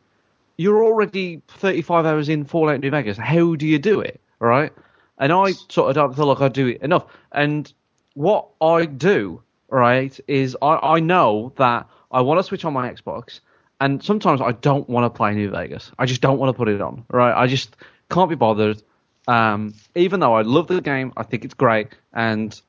you're 0.58 0.84
already 0.84 1.42
35 1.48 2.06
hours 2.06 2.30
in 2.30 2.44
Fallout 2.44 2.82
New 2.82 2.92
Vegas. 2.92 3.18
How 3.18 3.56
do 3.56 3.66
you 3.66 3.80
do 3.80 4.02
it? 4.02 4.20
Right? 4.40 4.72
And 5.18 5.32
I 5.32 5.54
sort 5.54 5.90
of 5.90 5.96
don't 5.96 6.16
feel 6.16 6.26
like 6.28 6.42
I 6.42 6.50
do 6.50 6.68
it 6.68 6.82
enough. 6.82 7.06
And 7.32 7.72
what 8.18 8.48
I 8.60 8.86
do, 8.86 9.44
right, 9.70 10.20
is 10.28 10.58
I, 10.60 10.96
I 10.96 11.00
know 11.00 11.54
that 11.58 11.88
I 12.12 12.22
want 12.22 12.40
to 12.40 12.44
switch 12.44 12.66
on 12.66 12.74
my 12.74 12.92
Xbox, 12.92 13.42
and 13.80 14.04
sometimes 14.04 14.42
I 14.42 14.54
don't 14.54 14.90
want 14.90 15.06
to 15.06 15.16
play 15.16 15.36
New 15.36 15.52
Vegas. 15.52 15.92
I 16.00 16.08
just 16.08 16.20
don't 16.20 16.40
want 16.40 16.50
to 16.50 16.58
put 16.58 16.68
it 16.68 16.82
on, 16.82 17.06
right? 17.12 17.40
I 17.40 17.46
just 17.46 17.78
can't 18.10 18.28
be 18.28 18.36
bothered. 18.36 18.82
Um, 19.28 19.76
even 19.94 20.20
though 20.20 20.34
I 20.34 20.42
love 20.42 20.66
the 20.66 20.82
game, 20.82 21.14
I 21.16 21.22
think 21.22 21.46
it's 21.46 21.54
great, 21.54 21.90
and 22.12 22.60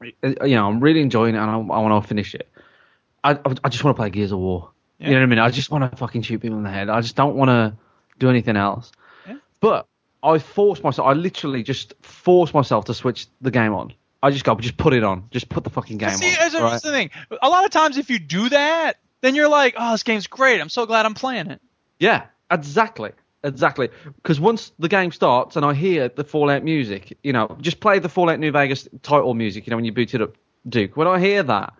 you 0.00 0.56
know 0.56 0.66
I'm 0.66 0.80
really 0.80 1.02
enjoying 1.02 1.34
it, 1.34 1.38
and 1.38 1.50
I, 1.50 1.54
I 1.54 1.80
want 1.80 2.02
to 2.02 2.08
finish 2.08 2.34
it. 2.34 2.48
I, 3.22 3.32
I 3.32 3.54
I 3.64 3.68
just 3.68 3.84
want 3.84 3.94
to 3.94 4.00
play 4.00 4.08
Gears 4.08 4.32
of 4.32 4.38
War. 4.38 4.70
You 5.00 5.10
know 5.10 5.16
what 5.16 5.22
I 5.22 5.26
mean? 5.26 5.38
I 5.38 5.50
just 5.50 5.70
want 5.70 5.90
to 5.90 5.96
fucking 5.98 6.22
shoot 6.22 6.40
people 6.40 6.56
in 6.56 6.64
the 6.64 6.70
head. 6.70 6.88
I 6.88 7.02
just 7.02 7.14
don't 7.14 7.36
want 7.36 7.50
to 7.50 7.76
do 8.18 8.30
anything 8.30 8.56
else. 8.56 8.90
But 9.60 9.86
I 10.22 10.38
force 10.38 10.82
myself. 10.82 11.06
I 11.06 11.12
literally 11.12 11.62
just 11.62 11.92
force 12.00 12.54
myself 12.54 12.86
to 12.86 12.94
switch 12.94 13.26
the 13.42 13.50
game 13.50 13.74
on. 13.74 13.92
I 14.22 14.30
just 14.30 14.44
go, 14.44 14.54
just 14.56 14.76
put 14.76 14.94
it 14.94 15.04
on. 15.04 15.28
Just 15.30 15.48
put 15.48 15.64
the 15.64 15.70
fucking 15.70 15.98
game 15.98 16.10
See, 16.10 16.26
on. 16.26 16.50
See, 16.50 16.58
right? 16.58 16.70
that's 16.70 16.82
the 16.82 16.90
thing. 16.90 17.10
A 17.40 17.48
lot 17.48 17.64
of 17.64 17.70
times, 17.70 17.98
if 17.98 18.10
you 18.10 18.18
do 18.18 18.48
that, 18.48 18.94
then 19.20 19.34
you're 19.34 19.48
like, 19.48 19.74
"Oh, 19.76 19.92
this 19.92 20.02
game's 20.02 20.26
great. 20.26 20.60
I'm 20.60 20.68
so 20.68 20.86
glad 20.86 21.06
I'm 21.06 21.14
playing 21.14 21.48
it." 21.48 21.60
Yeah, 21.98 22.26
exactly. 22.50 23.12
Exactly. 23.44 23.88
Because 24.16 24.40
once 24.40 24.72
the 24.78 24.88
game 24.88 25.12
starts 25.12 25.56
and 25.56 25.64
I 25.64 25.72
hear 25.72 26.08
the 26.08 26.24
Fallout 26.24 26.64
music, 26.64 27.16
you 27.22 27.32
know, 27.32 27.56
just 27.60 27.78
play 27.80 28.00
the 28.00 28.08
Fallout 28.08 28.40
New 28.40 28.50
Vegas 28.50 28.88
title 29.02 29.34
music, 29.34 29.66
you 29.66 29.70
know, 29.70 29.76
when 29.76 29.84
you 29.84 29.92
boot 29.92 30.14
it 30.14 30.20
up, 30.20 30.34
Duke. 30.68 30.96
When 30.96 31.06
I 31.06 31.20
hear 31.20 31.42
that, 31.44 31.72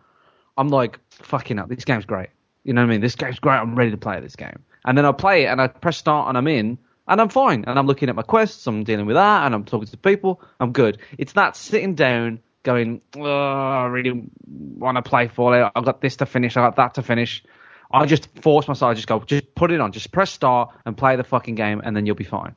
I'm 0.57 0.69
like, 0.69 1.01
fucking 1.11 1.59
up, 1.59 1.69
this 1.69 1.85
game's 1.85 2.05
great. 2.05 2.29
You 2.63 2.75
know 2.75 2.83
what 2.83 2.89
I 2.89 2.91
mean? 2.91 3.01
This 3.01 3.17
game's 3.17 3.41
great. 3.41 3.57
I'm 3.57 3.75
ready 3.75 3.91
to 3.91 3.97
play 3.97 4.21
this 4.21 4.37
game. 4.37 4.63
And 4.85 4.97
then 4.97 5.05
I 5.05 5.13
play 5.13 5.45
it 5.45 5.47
and 5.47 5.61
I 5.61 5.67
press 5.67 5.97
start 5.97 6.29
and 6.29 6.39
I'm 6.39 6.47
in 6.47 6.79
and 7.09 7.21
I'm 7.21 7.29
fine. 7.29 7.65
And 7.67 7.79
I'm 7.79 7.87
looking 7.87 8.09
at 8.09 8.15
my 8.17 8.23
quests, 8.23 8.67
I'm 8.67 8.85
dealing 8.85 9.07
with 9.07 9.17
that, 9.17 9.47
and 9.47 9.55
I'm 9.55 9.65
talking 9.65 9.89
to 9.89 9.97
people. 9.97 10.41
I'm 10.61 10.73
good. 10.73 10.99
It's 11.17 11.33
that 11.33 11.57
sitting 11.57 11.95
down 11.95 12.41
going, 12.63 13.01
oh, 13.17 13.23
I 13.25 13.87
really 13.87 14.25
want 14.49 14.97
to 14.97 15.03
play 15.03 15.29
Fallout. 15.29 15.73
I've 15.75 15.85
got 15.85 16.01
this 16.01 16.17
to 16.17 16.27
finish. 16.27 16.57
I've 16.57 16.65
got 16.65 16.77
that 16.77 16.95
to 16.95 17.03
finish. 17.03 17.43
I 17.91 18.05
just 18.05 18.29
force 18.43 18.69
myself. 18.69 18.91
I 18.91 18.95
just 18.95 19.07
go, 19.09 19.21
just 19.21 19.55
put 19.55 19.71
it 19.73 19.81
on. 19.81 19.93
Just 19.93 20.13
press 20.13 20.31
start 20.31 20.71
and 20.85 20.97
play 20.97 21.17
the 21.17 21.25
fucking 21.25 21.55
game, 21.55 21.81
and 21.83 21.97
then 21.97 22.05
you'll 22.05 22.17
be 22.17 22.25
fine. 22.25 22.55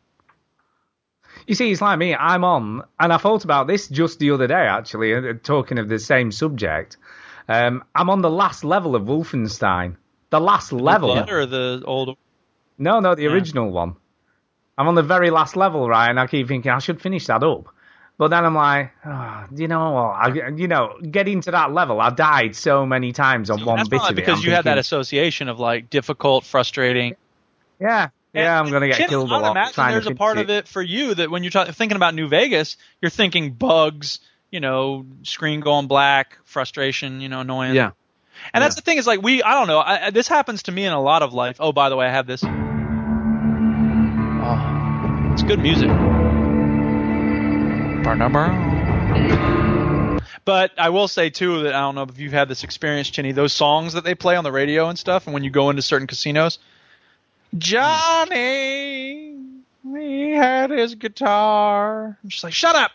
You 1.47 1.55
see, 1.55 1.71
it's 1.71 1.81
like 1.81 1.97
me. 1.97 2.13
I'm 2.13 2.43
on, 2.43 2.83
and 2.99 3.13
I 3.13 3.17
thought 3.17 3.45
about 3.45 3.67
this 3.67 3.87
just 3.87 4.19
the 4.19 4.31
other 4.31 4.47
day, 4.47 4.53
actually, 4.67 5.13
uh, 5.15 5.33
talking 5.41 5.79
of 5.79 5.87
the 5.87 5.97
same 5.99 6.31
subject. 6.31 6.97
Um, 7.47 7.83
I'm 7.95 8.09
on 8.09 8.21
the 8.21 8.29
last 8.29 8.63
level 8.63 8.95
of 8.95 9.03
Wolfenstein. 9.03 9.95
The 10.29 10.39
last 10.39 10.71
level. 10.71 11.13
Blood 11.13 11.29
or 11.29 11.45
the 11.45 11.83
old. 11.85 12.17
No, 12.77 12.99
no, 12.99 13.15
the 13.15 13.23
Yeah. 13.23 13.29
original 13.31 13.71
one. 13.71 13.95
I'm 14.77 14.87
on 14.87 14.95
the 14.95 15.03
very 15.03 15.29
last 15.29 15.55
level, 15.55 15.87
right? 15.87 16.09
And 16.09 16.19
I 16.19 16.27
keep 16.27 16.47
thinking 16.47 16.71
I 16.71 16.79
should 16.79 17.01
finish 17.01 17.27
that 17.27 17.43
up. 17.43 17.67
But 18.17 18.27
then 18.29 18.45
I'm 18.45 18.53
like, 18.55 18.91
oh, 19.05 19.45
you 19.55 19.67
know 19.67 19.91
what? 19.91 20.01
I, 20.11 20.49
you 20.55 20.67
know, 20.67 20.93
getting 21.01 21.41
to 21.41 21.51
that 21.51 21.73
level, 21.73 21.99
I've 21.99 22.15
died 22.15 22.55
so 22.55 22.85
many 22.85 23.13
times 23.13 23.49
on 23.49 23.65
one 23.65 23.77
That's 23.77 23.89
bit 23.89 23.97
probably 23.97 24.13
of 24.13 24.17
it. 24.19 24.21
because 24.21 24.39
I'm 24.41 24.45
you 24.45 24.51
had 24.55 24.65
that 24.65 24.77
association 24.77 25.49
of 25.49 25.59
like 25.59 25.89
difficult, 25.89 26.45
frustrating. 26.45 27.15
yeah, 27.79 28.09
yeah, 28.33 28.59
I'm 28.59 28.69
gonna 28.71 28.87
get 28.87 28.97
Kenny, 28.97 29.09
killed 29.09 29.29
a 29.31 29.33
lot. 29.33 29.51
imagine 29.51 29.73
trying 29.73 29.89
to 29.89 29.93
there's 29.95 30.05
a 30.05 30.09
finish 30.09 30.17
part 30.19 30.37
of 30.37 30.49
it 30.51 30.67
for 30.67 30.81
you 30.83 31.15
that 31.15 31.31
when 31.31 31.43
you're 31.43 31.49
talk- 31.51 31.69
thinking 31.69 31.95
about 31.95 32.13
New 32.13 32.27
Vegas, 32.27 32.77
you're 33.01 33.09
thinking 33.09 33.53
bugs, 33.53 34.19
you 34.51 34.59
know, 34.59 35.05
screen 35.23 35.59
going 35.59 35.87
black, 35.87 36.37
frustration, 36.45 37.21
you 37.21 37.27
know, 37.29 37.39
annoyance. 37.41 37.75
Yeah. 37.75 37.91
And 38.53 38.63
that's 38.63 38.75
the 38.75 38.81
thing 38.81 38.99
is 38.99 39.07
like 39.07 39.21
we, 39.21 39.41
I 39.41 39.53
don't 39.53 39.67
know, 39.67 39.79
I, 39.79 40.07
I- 40.07 40.09
this 40.11 40.27
happens 40.27 40.63
to 40.63 40.71
me 40.71 40.85
in 40.85 40.93
a 40.93 41.01
lot 41.01 41.23
of 41.23 41.33
life. 41.33 41.57
Oh, 41.59 41.71
by 41.71 41.89
the 41.89 41.95
way, 41.95 42.05
I 42.05 42.11
have 42.11 42.27
this. 42.27 42.43
It's 45.41 45.47
good 45.47 45.59
music. 45.59 45.89
But 50.45 50.71
I 50.77 50.89
will 50.89 51.07
say 51.07 51.31
too 51.31 51.63
that 51.63 51.73
I 51.73 51.79
don't 51.79 51.95
know 51.95 52.03
if 52.03 52.19
you've 52.19 52.31
had 52.31 52.47
this 52.47 52.63
experience, 52.63 53.09
Chinny. 53.09 53.31
Those 53.31 53.51
songs 53.51 53.93
that 53.93 54.03
they 54.03 54.13
play 54.13 54.35
on 54.35 54.43
the 54.43 54.51
radio 54.51 54.87
and 54.87 54.99
stuff, 54.99 55.25
and 55.25 55.33
when 55.33 55.43
you 55.43 55.49
go 55.49 55.71
into 55.71 55.81
certain 55.81 56.05
casinos, 56.05 56.59
Johnny, 57.57 59.35
he 59.83 60.29
had 60.29 60.69
his 60.69 60.93
guitar. 60.93 62.19
I'm 62.23 62.29
just 62.29 62.43
like, 62.43 62.53
shut 62.53 62.75
up. 62.75 62.91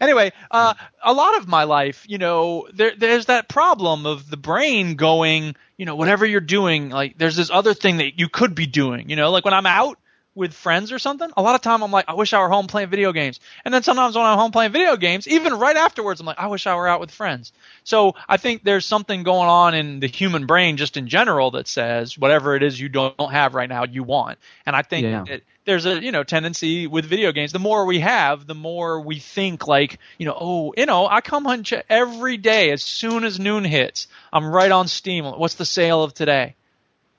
Anyway, 0.00 0.30
uh, 0.52 0.74
a 1.02 1.12
lot 1.12 1.36
of 1.38 1.48
my 1.48 1.64
life, 1.64 2.04
you 2.08 2.18
know, 2.18 2.68
there, 2.72 2.92
there's 2.96 3.26
that 3.26 3.48
problem 3.48 4.06
of 4.06 4.30
the 4.30 4.36
brain 4.36 4.94
going, 4.94 5.56
you 5.76 5.84
know, 5.84 5.96
whatever 5.96 6.24
you're 6.24 6.40
doing, 6.40 6.90
like 6.90 7.18
there's 7.18 7.34
this 7.34 7.50
other 7.50 7.74
thing 7.74 7.96
that 7.96 8.20
you 8.20 8.28
could 8.28 8.54
be 8.54 8.66
doing, 8.66 9.10
you 9.10 9.16
know, 9.16 9.32
like 9.32 9.44
when 9.44 9.54
I'm 9.54 9.66
out 9.66 9.98
with 10.38 10.54
friends 10.54 10.92
or 10.92 10.98
something, 10.98 11.30
a 11.36 11.42
lot 11.42 11.54
of 11.56 11.60
time 11.60 11.82
I'm 11.82 11.90
like, 11.90 12.06
I 12.08 12.14
wish 12.14 12.32
I 12.32 12.40
were 12.40 12.48
home 12.48 12.68
playing 12.68 12.88
video 12.88 13.12
games. 13.12 13.40
And 13.64 13.74
then 13.74 13.82
sometimes 13.82 14.16
when 14.16 14.24
I'm 14.24 14.38
home 14.38 14.52
playing 14.52 14.72
video 14.72 14.96
games, 14.96 15.28
even 15.28 15.52
right 15.54 15.76
afterwards, 15.76 16.20
I'm 16.20 16.26
like, 16.26 16.38
I 16.38 16.46
wish 16.46 16.66
I 16.66 16.76
were 16.76 16.88
out 16.88 17.00
with 17.00 17.10
friends. 17.10 17.52
So 17.84 18.14
I 18.28 18.38
think 18.38 18.64
there's 18.64 18.86
something 18.86 19.24
going 19.24 19.48
on 19.48 19.74
in 19.74 20.00
the 20.00 20.06
human 20.06 20.46
brain 20.46 20.78
just 20.78 20.96
in 20.96 21.08
general 21.08 21.50
that 21.52 21.68
says 21.68 22.16
whatever 22.16 22.56
it 22.56 22.62
is 22.62 22.80
you 22.80 22.88
don't 22.88 23.32
have 23.32 23.54
right 23.54 23.68
now, 23.68 23.84
you 23.84 24.04
want. 24.04 24.38
And 24.64 24.74
I 24.74 24.82
think 24.82 25.04
Yeah. 25.04 25.24
that 25.26 25.42
there's 25.64 25.84
a 25.84 26.02
you 26.02 26.12
know 26.12 26.24
tendency 26.24 26.86
with 26.86 27.04
video 27.04 27.32
games. 27.32 27.52
The 27.52 27.58
more 27.58 27.84
we 27.84 28.00
have, 28.00 28.46
the 28.46 28.54
more 28.54 29.00
we 29.02 29.18
think 29.18 29.66
like 29.66 29.98
you 30.18 30.24
know, 30.24 30.36
oh, 30.38 30.74
you 30.76 30.86
know, 30.86 31.06
I 31.06 31.20
come 31.20 31.44
home 31.44 31.62
every 31.90 32.38
day 32.38 32.70
as 32.70 32.82
soon 32.82 33.24
as 33.24 33.38
noon 33.38 33.64
hits. 33.64 34.08
I'm 34.32 34.46
right 34.46 34.70
on 34.70 34.88
Steam. 34.88 35.24
What's 35.26 35.54
the 35.54 35.66
sale 35.66 36.02
of 36.02 36.14
today? 36.14 36.54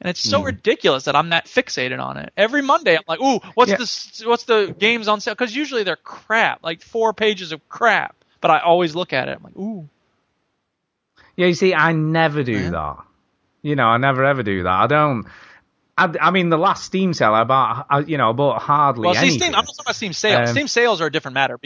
And 0.01 0.09
it's 0.09 0.21
so 0.21 0.43
ridiculous 0.43 1.03
that 1.05 1.15
I'm 1.15 1.29
that 1.31 1.45
fixated 1.45 2.01
on 2.01 2.17
it. 2.17 2.31
Every 2.37 2.61
Monday, 2.61 2.95
I'm 2.95 3.03
like, 3.07 3.19
ooh, 3.19 3.39
what's 3.55 3.71
Yeah. 3.71 3.77
the 3.77 4.29
what's 4.29 4.45
the 4.45 4.73
games 4.79 5.09
on 5.09 5.19
sale? 5.19 5.33
Because 5.35 5.53
usually 5.53 5.83
they're 5.83 5.97
crap, 5.97 6.63
like 6.63 6.81
four 6.81 7.13
pages 7.13 7.51
of 7.51 7.67
crap. 7.67 8.15
But 8.39 8.51
I 8.51 8.59
always 8.59 8.95
look 8.95 9.11
at 9.11 9.27
it. 9.27 9.37
I'm 9.37 9.43
like, 9.43 9.57
ooh, 9.57 9.89
Yeah, 11.35 11.47
you 11.47 11.53
see, 11.53 11.73
I 11.73 11.91
never 11.91 12.43
do 12.43 12.71
that. 12.71 12.97
You 13.61 13.75
know, 13.75 13.87
I 13.87 13.97
never 13.97 14.23
ever 14.23 14.41
do 14.41 14.63
that. 14.63 14.71
I 14.71 14.87
don't. 14.87 15.25
I, 15.97 16.13
I 16.21 16.31
mean, 16.31 16.47
the 16.47 16.57
last 16.57 16.85
Steam 16.85 17.13
sale, 17.13 17.33
I 17.33 17.43
bought, 17.43 17.85
I, 17.89 17.99
you 17.99 18.17
know, 18.17 18.29
I 18.29 18.31
bought 18.31 18.61
hardly 18.61 19.07
well, 19.07 19.15
see, 19.15 19.19
anything. 19.19 19.39
Steam. 19.39 19.47
I'm 19.55 19.65
not 19.65 19.67
talking 19.67 19.83
about 19.85 19.95
Steam 19.97 20.13
sales. 20.13 20.49
Um, 20.49 20.55
Steam 20.55 20.67
sales 20.69 21.01
are 21.01 21.07
a 21.07 21.11
different 21.11 21.33
matter. 21.33 21.59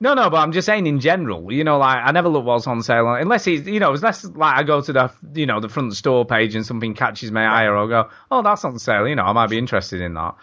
No, 0.00 0.14
no, 0.14 0.30
but 0.30 0.38
I'm 0.38 0.52
just 0.52 0.66
saying 0.66 0.86
in 0.86 1.00
general. 1.00 1.52
You 1.52 1.64
know, 1.64 1.78
like 1.78 1.98
I 2.04 2.12
never 2.12 2.28
look 2.28 2.44
what's 2.44 2.66
on 2.66 2.82
sale 2.82 3.12
unless 3.14 3.46
it's, 3.46 3.66
you 3.66 3.80
know, 3.80 3.92
unless 3.94 4.24
like 4.24 4.56
I 4.56 4.62
go 4.62 4.80
to 4.80 4.92
the, 4.92 5.12
you 5.34 5.46
know, 5.46 5.60
the 5.60 5.68
front 5.68 5.94
store 5.94 6.24
page 6.24 6.54
and 6.54 6.66
something 6.66 6.94
catches 6.94 7.30
my 7.30 7.44
eye, 7.44 7.64
or 7.64 7.76
I'll 7.76 7.88
go, 7.88 8.10
oh, 8.30 8.42
that's 8.42 8.64
on 8.64 8.78
sale. 8.78 9.06
You 9.06 9.14
know, 9.14 9.24
I 9.24 9.32
might 9.32 9.50
be 9.50 9.58
interested 9.58 10.00
in 10.00 10.14
that. 10.14 10.34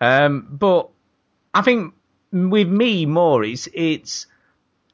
Um, 0.00 0.46
but 0.50 0.88
I 1.54 1.62
think 1.62 1.94
with 2.32 2.68
me 2.68 3.06
more, 3.06 3.44
it's 3.44 3.68
it's 3.72 4.26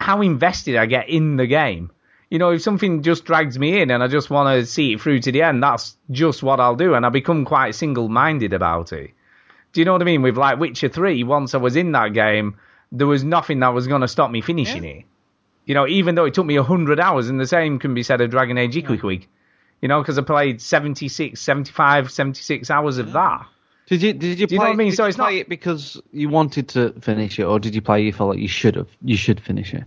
how 0.01 0.23
invested 0.23 0.77
I 0.77 0.87
get 0.87 1.09
in 1.09 1.37
the 1.37 1.47
game. 1.47 1.91
You 2.31 2.39
know, 2.39 2.51
if 2.51 2.63
something 2.63 3.03
just 3.03 3.25
drags 3.25 3.59
me 3.59 3.81
in 3.81 3.91
and 3.91 4.03
I 4.03 4.09
just 4.09 4.29
want 4.29 4.55
to 4.55 4.67
see 4.67 4.93
it 4.93 5.01
through 5.01 5.21
to 5.21 5.33
the 5.33 5.43
end, 5.43 5.63
that's 5.63 5.97
just 6.11 6.43
what 6.43 6.61
I'll 6.61 6.77
do, 6.77 6.95
and 6.95 7.07
I 7.07 7.09
become 7.09 7.47
quite 7.47 7.75
single-minded 7.75 8.53
about 8.53 8.93
it. 8.93 9.13
Do 9.73 9.81
you 9.81 9.85
know 9.85 9.93
what 9.93 10.03
I 10.03 10.05
mean? 10.05 10.23
With 10.23 10.37
like 10.37 10.59
Witcher 10.59 10.89
Three, 10.89 11.25
once 11.25 11.55
I 11.55 11.59
was 11.59 11.77
in 11.77 11.93
that 11.93 12.13
game, 12.13 12.59
there 12.93 13.07
was 13.07 13.25
nothing 13.25 13.61
that 13.61 13.69
was 13.75 13.87
going 13.87 14.01
to 14.03 14.09
stop 14.09 14.31
me 14.31 14.41
finishing 14.41 14.85
it. 14.85 15.05
You 15.67 15.75
know, 15.75 15.87
even 15.87 16.15
though 16.15 16.25
it 16.25 16.35
took 16.35 16.47
me 16.47 16.57
hundred 16.57 16.99
hours, 16.99 17.29
and 17.29 17.39
the 17.39 17.47
same 17.47 17.79
can 17.79 17.93
be 17.95 18.03
said 18.03 18.21
of 18.21 18.31
Dragon 18.31 18.57
Age 18.57 18.75
Iquique. 18.77 19.27
You 19.83 19.89
know, 19.89 20.01
because 20.01 20.19
I 20.19 20.23
played 20.23 20.61
76, 20.61 21.41
75, 21.41 22.11
76 22.11 22.71
hours 22.71 22.99
of 22.99 23.13
that. 23.13 23.47
Did 23.87 24.03
you 24.03 24.13
did 24.13 24.39
you 24.41 24.47
Do 24.47 24.55
you 24.55 24.59
play, 24.59 24.65
know 24.67 24.71
what 24.71 24.73
I 24.73 24.77
mean? 24.77 24.91
Did 24.91 24.97
So 24.97 25.05
you 25.05 25.09
it's 25.09 25.17
play 25.17 25.35
not- 25.35 25.41
it 25.43 25.49
because 25.49 26.01
you 26.13 26.29
wanted 26.29 26.69
to 26.71 26.93
finish 27.01 27.39
it, 27.39 27.45
or 27.45 27.59
did 27.61 27.75
you 27.75 27.81
play 27.81 28.03
it 28.03 28.07
you 28.07 28.13
felt 28.13 28.31
like 28.31 28.39
you 28.39 28.49
should 28.49 28.75
have 28.77 28.89
you 29.03 29.17
should 29.17 29.41
finish 29.41 29.73
it? 29.73 29.85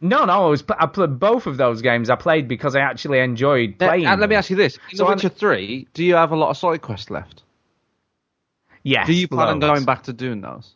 No, 0.00 0.24
no, 0.24 0.32
I 0.46 0.48
was 0.48 0.64
I 0.78 0.86
played 0.86 1.18
both 1.18 1.46
of 1.46 1.56
those 1.56 1.80
games. 1.80 2.10
I 2.10 2.16
played 2.16 2.48
because 2.48 2.74
I 2.76 2.80
actually 2.80 3.20
enjoyed 3.20 3.74
Uh, 3.80 3.86
playing. 3.88 4.06
and 4.06 4.20
let 4.20 4.28
me 4.28 4.36
ask 4.36 4.50
you 4.50 4.56
this: 4.56 4.78
In 4.90 4.98
So 4.98 5.04
The 5.04 5.08
I'm- 5.10 5.16
Witcher 5.16 5.28
Three, 5.30 5.86
do 5.94 6.04
you 6.04 6.16
have 6.16 6.32
a 6.32 6.36
lot 6.36 6.50
of 6.50 6.56
side 6.56 6.82
quests 6.82 7.08
left? 7.10 7.42
Yes. 8.82 9.06
Do 9.06 9.14
you 9.14 9.28
plan 9.28 9.48
on 9.48 9.60
going 9.60 9.84
back 9.84 10.02
to 10.04 10.12
doing 10.12 10.40
those? 10.42 10.74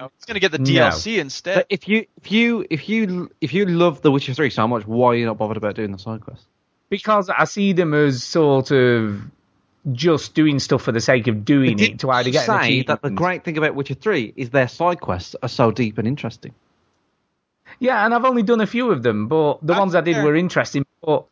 No, 0.00 0.10
he's 0.16 0.24
gonna 0.24 0.40
get 0.40 0.50
the 0.52 0.58
No. 0.58 0.64
DLC 0.64 1.18
instead. 1.18 1.54
But 1.56 1.66
if 1.68 1.86
you 1.88 2.06
if 2.22 2.32
you 2.32 2.66
if 2.70 2.88
you 2.88 3.30
if 3.40 3.52
you 3.52 3.66
love 3.66 4.00
The 4.02 4.10
Witcher 4.10 4.32
Three 4.34 4.50
so 4.50 4.66
much, 4.66 4.86
why 4.86 5.08
are 5.08 5.14
you 5.14 5.26
not 5.26 5.36
bothered 5.38 5.56
about 5.58 5.74
doing 5.76 5.92
the 5.92 5.98
side 5.98 6.22
quests? 6.22 6.44
Because 6.88 7.28
I 7.28 7.44
see 7.44 7.72
them 7.74 7.92
as 7.94 8.22
sort 8.24 8.70
of 8.70 9.20
just 9.92 10.34
doing 10.34 10.58
stuff 10.58 10.82
for 10.82 10.92
the 10.92 11.00
sake 11.00 11.26
of 11.26 11.44
doing 11.44 11.76
Did 11.76 11.90
it 11.92 11.98
to 12.00 12.10
either 12.10 12.28
you 12.28 12.32
get 12.32 12.48
an 12.48 12.62
say 12.62 12.82
that 12.82 13.02
the 13.02 13.10
great 13.10 13.44
thing 13.44 13.58
about 13.58 13.74
Witcher 13.74 13.94
Three 13.94 14.32
is 14.36 14.50
their 14.50 14.68
side 14.68 15.00
quests 15.00 15.36
are 15.42 15.48
so 15.48 15.70
deep 15.70 15.98
and 15.98 16.08
interesting. 16.08 16.54
Yeah, 17.78 18.04
and 18.04 18.12
I've 18.14 18.24
only 18.24 18.42
done 18.42 18.60
a 18.60 18.66
few 18.66 18.90
of 18.90 19.02
them, 19.02 19.28
but 19.28 19.60
the 19.60 19.68
That's 19.68 19.78
ones 19.78 19.94
I 19.94 20.00
did 20.00 20.16
fair. 20.16 20.24
were 20.24 20.34
interesting. 20.34 20.84
But 21.02 21.24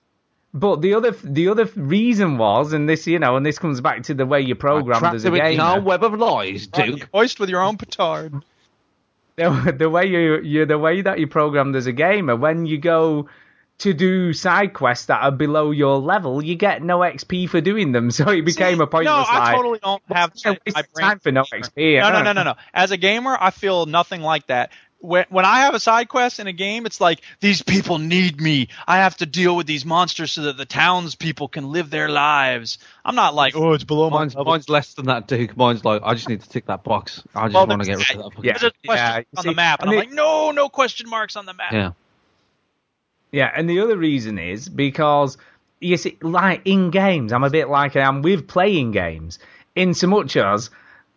but 0.55 0.81
the 0.81 0.95
other 0.95 1.11
the 1.25 1.49
other 1.49 1.67
reason 1.77 2.39
was, 2.39 2.73
and 2.73 2.89
this 2.89 3.07
you 3.07 3.19
know, 3.19 3.37
and 3.37 3.45
this 3.45 3.59
comes 3.59 3.81
back 3.81 4.05
to 4.05 4.15
the 4.15 4.25
way 4.25 4.41
you 4.41 4.55
program 4.55 5.01
Trapped 5.01 5.17
as 5.17 5.25
a 5.25 5.29
in 5.29 5.35
your 5.35 5.45
gamer. 5.51 5.81
web 5.81 6.05
of 6.05 6.15
lies, 6.15 6.67
Duke. 6.69 7.09
Hoist 7.13 7.39
with 7.41 7.51
your 7.51 7.61
own 7.61 7.77
petard. 7.77 8.33
the, 9.65 9.73
the 9.73 9.91
way 9.91 10.07
you, 10.07 10.41
you 10.41 10.67
the 10.67 10.79
way 10.79 11.01
that 11.01 11.19
you 11.19 11.27
programmed 11.27 11.77
as 11.77 11.87
a 11.87 11.93
gamer 11.93 12.35
when 12.35 12.67
you 12.67 12.79
go 12.79 13.29
to 13.79 13.95
do 13.95 14.33
side 14.33 14.75
quests 14.75 15.07
that 15.07 15.23
are 15.23 15.31
below 15.31 15.71
your 15.71 15.99
level 15.99 16.43
you 16.43 16.57
get 16.57 16.83
no 16.83 16.99
xp 16.99 17.49
for 17.49 17.61
doing 17.61 17.93
them 17.93 18.11
so 18.19 18.29
it 18.31 18.43
became 18.43 18.79
See, 18.79 18.83
a 18.83 18.87
pointless 18.87 19.29
No, 19.29 19.37
I 19.37 19.39
like, 19.39 19.57
totally 19.57 19.79
don't 19.79 20.03
have 20.09 20.31
"What's 20.31 20.43
the 20.43 20.51
that 20.51 20.63
in 20.67 20.73
waste 20.75 20.91
my 20.97 21.01
time 21.01 21.19
for 21.21 21.31
no 21.31 21.45
xp 21.45 22.01
No, 22.01 22.11
no, 22.11 22.23
no, 22.23 22.33
no, 22.33 22.43
no. 22.43 22.55
As 22.75 22.91
a 22.91 22.97
gamer, 22.97 23.37
I 23.41 23.51
feel 23.51 23.87
nothing 23.87 24.23
like 24.23 24.47
that. 24.49 24.73
When, 25.01 25.27
when 25.29 25.45
I 25.45 25.61
have 25.61 25.75
a 25.75 25.81
side 25.81 26.09
quest 26.09 26.41
in 26.41 26.49
a 26.49 26.53
game, 26.53 26.85
it's 26.85 27.01
like 27.01 27.21
these 27.39 27.63
people 27.63 27.99
need 27.99 28.41
me. 28.41 28.69
I 28.87 28.97
have 28.99 29.17
to 29.19 29.27
deal 29.27 29.57
with 29.57 29.69
these 29.69 29.85
monsters 29.85 30.33
so 30.33 30.43
that 30.43 30.57
the 30.57 30.65
townspeople 30.65 31.49
can 31.49 31.71
live 31.71 31.89
their 31.89 32.09
lives. 32.09 32.79
I'm 33.05 33.15
not 33.15 33.33
like, 33.35 33.55
oh, 33.55 33.75
it's 33.75 33.85
below 33.85 34.11
my 34.11 34.19
Mine's, 34.21 34.35
level. 34.35 34.53
mine's 34.53 34.69
less 34.69 34.95
than 34.95 35.07
that, 35.07 35.29
Duke. 35.29 35.57
Mine's 35.57 35.85
like, 35.85 36.03
I 36.05 36.15
just 36.15 36.29
need 36.29 36.41
to 36.41 36.49
tick 36.49 36.67
that 36.67 36.83
box. 36.83 37.23
I 37.33 37.45
just 37.47 37.55
Well, 37.55 37.67
want 37.69 37.83
to 37.83 37.87
get 37.89 38.09
rid 38.11 38.19
of 38.19 38.33
that. 38.35 38.45
Yeah. 38.45 38.53
There's 38.59 38.65
a 38.65 38.87
question 38.87 39.07
yeah, 39.07 39.23
on 39.37 39.43
see, 39.45 39.49
the 39.51 39.55
map, 39.55 39.83
and 39.83 39.91
and 39.91 39.99
I'm 40.01 40.03
it- 40.03 40.09
like, 40.09 40.15
no, 40.17 40.51
no 40.51 40.69
question 40.69 41.09
marks 41.09 41.37
on 41.37 41.47
the 41.47 41.55
map. 41.55 41.73
yeah. 41.73 41.93
Yeah, 43.31 43.51
and 43.55 43.69
the 43.69 43.81
other 43.81 43.97
reason 43.97 44.39
is 44.39 44.69
because 44.69 45.37
you 45.81 45.97
see, 45.97 46.17
like 46.23 46.63
in 46.65 46.91
games, 46.91 47.33
I'm 47.33 47.45
a 47.45 47.51
bit 47.51 47.69
like 47.69 47.95
I 47.95 48.01
am 48.01 48.23
with 48.23 48.49
playing 48.49 48.93
games. 48.93 49.39
In 49.77 49.95
so 49.95 50.07
much 50.09 50.37
as, 50.37 50.71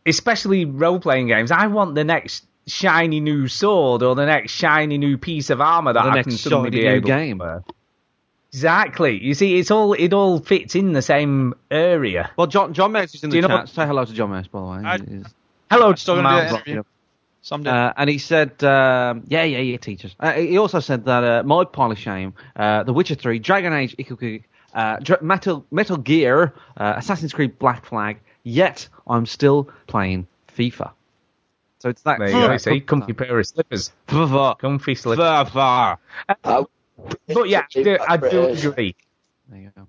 especially 0.06 0.66
role 0.66 1.00
playing 1.00 1.28
games, 1.28 1.52
I 1.52 1.68
want 1.68 1.96
the 1.96 2.04
next 2.04 2.46
shiny 2.72 3.20
new 3.20 3.48
sword 3.48 4.04
or 4.04 4.16
the 4.16 4.26
next 4.26 4.52
shiny 4.54 4.98
new 4.98 5.18
piece 5.18 5.50
of 5.50 5.62
armor 5.62 5.94
that 5.94 6.04
The 6.04 6.10
I 6.10 6.16
next 6.16 6.28
can 6.28 6.38
suddenly 6.38 6.70
shiny 6.72 6.78
be 6.82 6.84
new 6.88 6.96
able 6.96 7.08
game. 7.08 7.38
to 7.40 7.44
wear. 7.44 7.64
Exactly. 8.54 9.18
You 9.24 9.34
see, 9.34 9.58
it's 9.58 9.72
all 9.72 9.94
it 9.94 10.12
all 10.14 10.40
fits 10.40 10.76
in 10.76 10.92
the 10.92 11.02
same 11.02 11.54
area. 11.70 12.32
Well, 12.38 12.48
John 12.48 12.74
John 12.74 12.92
Mouse 12.92 13.16
is 13.16 13.24
in 13.24 13.30
Do 13.30 13.32
the 13.32 13.36
you 13.38 13.42
know 13.44 13.48
chat. 13.48 13.58
what- 13.60 13.70
Say 13.70 13.86
hello 13.88 14.04
to 14.06 14.14
John 14.14 14.30
Mouse, 14.30 14.48
by 14.48 14.60
the 14.60 14.66
way. 14.66 14.78
I- 14.84 14.98
He's- 14.98 15.34
Hello, 15.70 15.88
I'm 15.90 15.96
still 15.96 16.16
gonna 16.16 16.50
do 16.66 16.74
Miles. 16.74 16.86
Someday. 17.44 17.72
Uh, 17.72 17.94
and 17.98 18.08
he 18.10 18.18
said, 18.20 18.64
um, 18.64 19.24
yeah, 19.28 19.44
yeah, 19.44 19.58
yeah, 19.60 19.78
teachers. 19.78 20.16
Uh, 20.20 20.34
he 20.34 20.58
also 20.60 20.80
said 20.80 21.06
that 21.06 21.24
uh, 21.24 21.44
my 21.44 21.64
pile 21.64 21.92
of 21.92 21.98
shame, 21.98 22.34
uh, 22.56 22.84
The 22.84 22.94
Witcher 22.94 23.16
3, 23.16 23.40
Dragon 23.40 23.74
Age, 23.74 23.96
Ikuku, 23.98 24.44
uh, 24.76 24.98
Dra- 25.02 25.24
Metal, 25.24 25.66
Metal 25.72 25.98
Gear, 25.98 26.54
uh, 26.78 26.94
Assassin's 26.98 27.34
Creed 27.34 27.58
Black 27.58 27.86
Flag, 27.86 28.20
yet 28.44 28.88
I'm 29.08 29.26
still 29.26 29.70
playing 29.88 30.28
FIFA. 30.56 30.92
So 31.82 31.90
it's 31.90 32.04
that. 32.04 32.20
There 32.20 32.30
you 32.30 32.34
go. 32.34 32.58
See, 32.58 32.80
comfy 32.80 33.14
pair 33.14 33.40
of 33.40 33.48
slippers, 33.48 33.92
FIFA. 34.08 34.60
comfy 34.60 34.94
slippers. 34.94 35.26
FIFA. 35.26 35.98
But 36.44 37.50
yeah, 37.50 37.64
I 37.76 37.82
do, 37.82 37.98
I 38.08 38.18
do 38.18 38.46
agree. 38.50 38.96
There 39.50 39.60
you 39.60 39.72
go. 39.76 39.88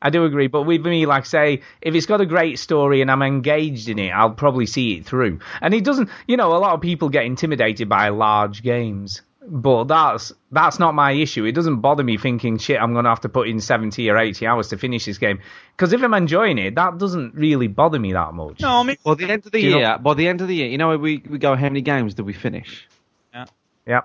I 0.00 0.08
do 0.08 0.24
agree, 0.24 0.46
but 0.46 0.62
with 0.62 0.84
me, 0.84 1.04
like 1.04 1.24
I 1.24 1.26
say, 1.26 1.62
if 1.82 1.94
it's 1.94 2.06
got 2.06 2.22
a 2.22 2.26
great 2.26 2.58
story 2.58 3.02
and 3.02 3.10
I'm 3.10 3.20
engaged 3.20 3.90
in 3.90 3.98
it, 3.98 4.10
I'll 4.10 4.30
probably 4.30 4.64
see 4.64 4.94
it 4.94 5.04
through. 5.04 5.40
And 5.60 5.74
it 5.74 5.84
doesn't, 5.84 6.08
you 6.26 6.38
know, 6.38 6.56
a 6.56 6.58
lot 6.58 6.72
of 6.72 6.80
people 6.80 7.10
get 7.10 7.24
intimidated 7.24 7.88
by 7.88 8.08
large 8.08 8.62
games, 8.62 9.20
but 9.48 9.84
that's 9.84 10.32
that's 10.50 10.78
not 10.78 10.94
my 10.94 11.12
issue. 11.12 11.44
It 11.44 11.52
doesn't 11.52 11.80
bother 11.80 12.02
me 12.04 12.16
thinking, 12.18 12.58
shit, 12.58 12.80
I'm 12.80 12.94
gonna 12.94 13.08
have 13.08 13.20
to 13.22 13.28
put 13.28 13.48
in 13.48 13.60
70 13.60 14.08
or 14.10 14.18
80 14.18 14.46
hours 14.46 14.68
to 14.68 14.78
finish 14.78 15.04
this 15.04 15.18
game, 15.18 15.40
because 15.76 15.92
if 15.92 16.02
I'm 16.02 16.14
enjoying 16.14 16.58
it, 16.58 16.74
that 16.74 16.98
doesn't 16.98 17.34
really 17.34 17.68
bother 17.68 17.98
me 17.98 18.12
that 18.12 18.34
much. 18.34 18.60
no, 18.60 18.68
I 18.80 18.82
mean, 18.82 18.96
By 19.04 19.14
the 19.14 19.24
end 19.30 19.46
of 19.46 19.52
the 19.52 19.60
Do 19.60 19.66
you 19.66 19.70
know- 19.72 19.78
year, 19.78 19.98
by 19.98 20.14
the 20.14 20.26
end 20.28 20.40
of 20.40 20.48
the 20.48 20.54
year, 20.54 20.68
you 20.68 20.78
know, 20.78 20.96
we 20.98 21.22
we 21.28 21.38
go, 21.38 21.54
how 21.54 21.68
many 21.68 21.80
games 21.82 22.14
did 22.14 22.26
we 22.26 22.32
finish? 22.32 22.88
Yeah. 23.32 23.44
yeah. 23.86 24.00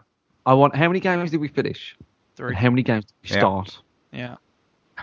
I 0.46 0.54
want 0.56 0.76
how 0.76 0.88
many 0.88 1.00
games 1.00 1.32
did 1.32 1.40
we 1.42 1.48
finish? 1.48 1.96
three. 2.36 2.50
And 2.50 2.58
how 2.58 2.70
many 2.70 2.84
games 2.84 3.06
did 3.06 3.14
we 3.24 3.36
Yeah. 3.36 3.40
start? 3.42 3.80
Yeah. 4.12 4.36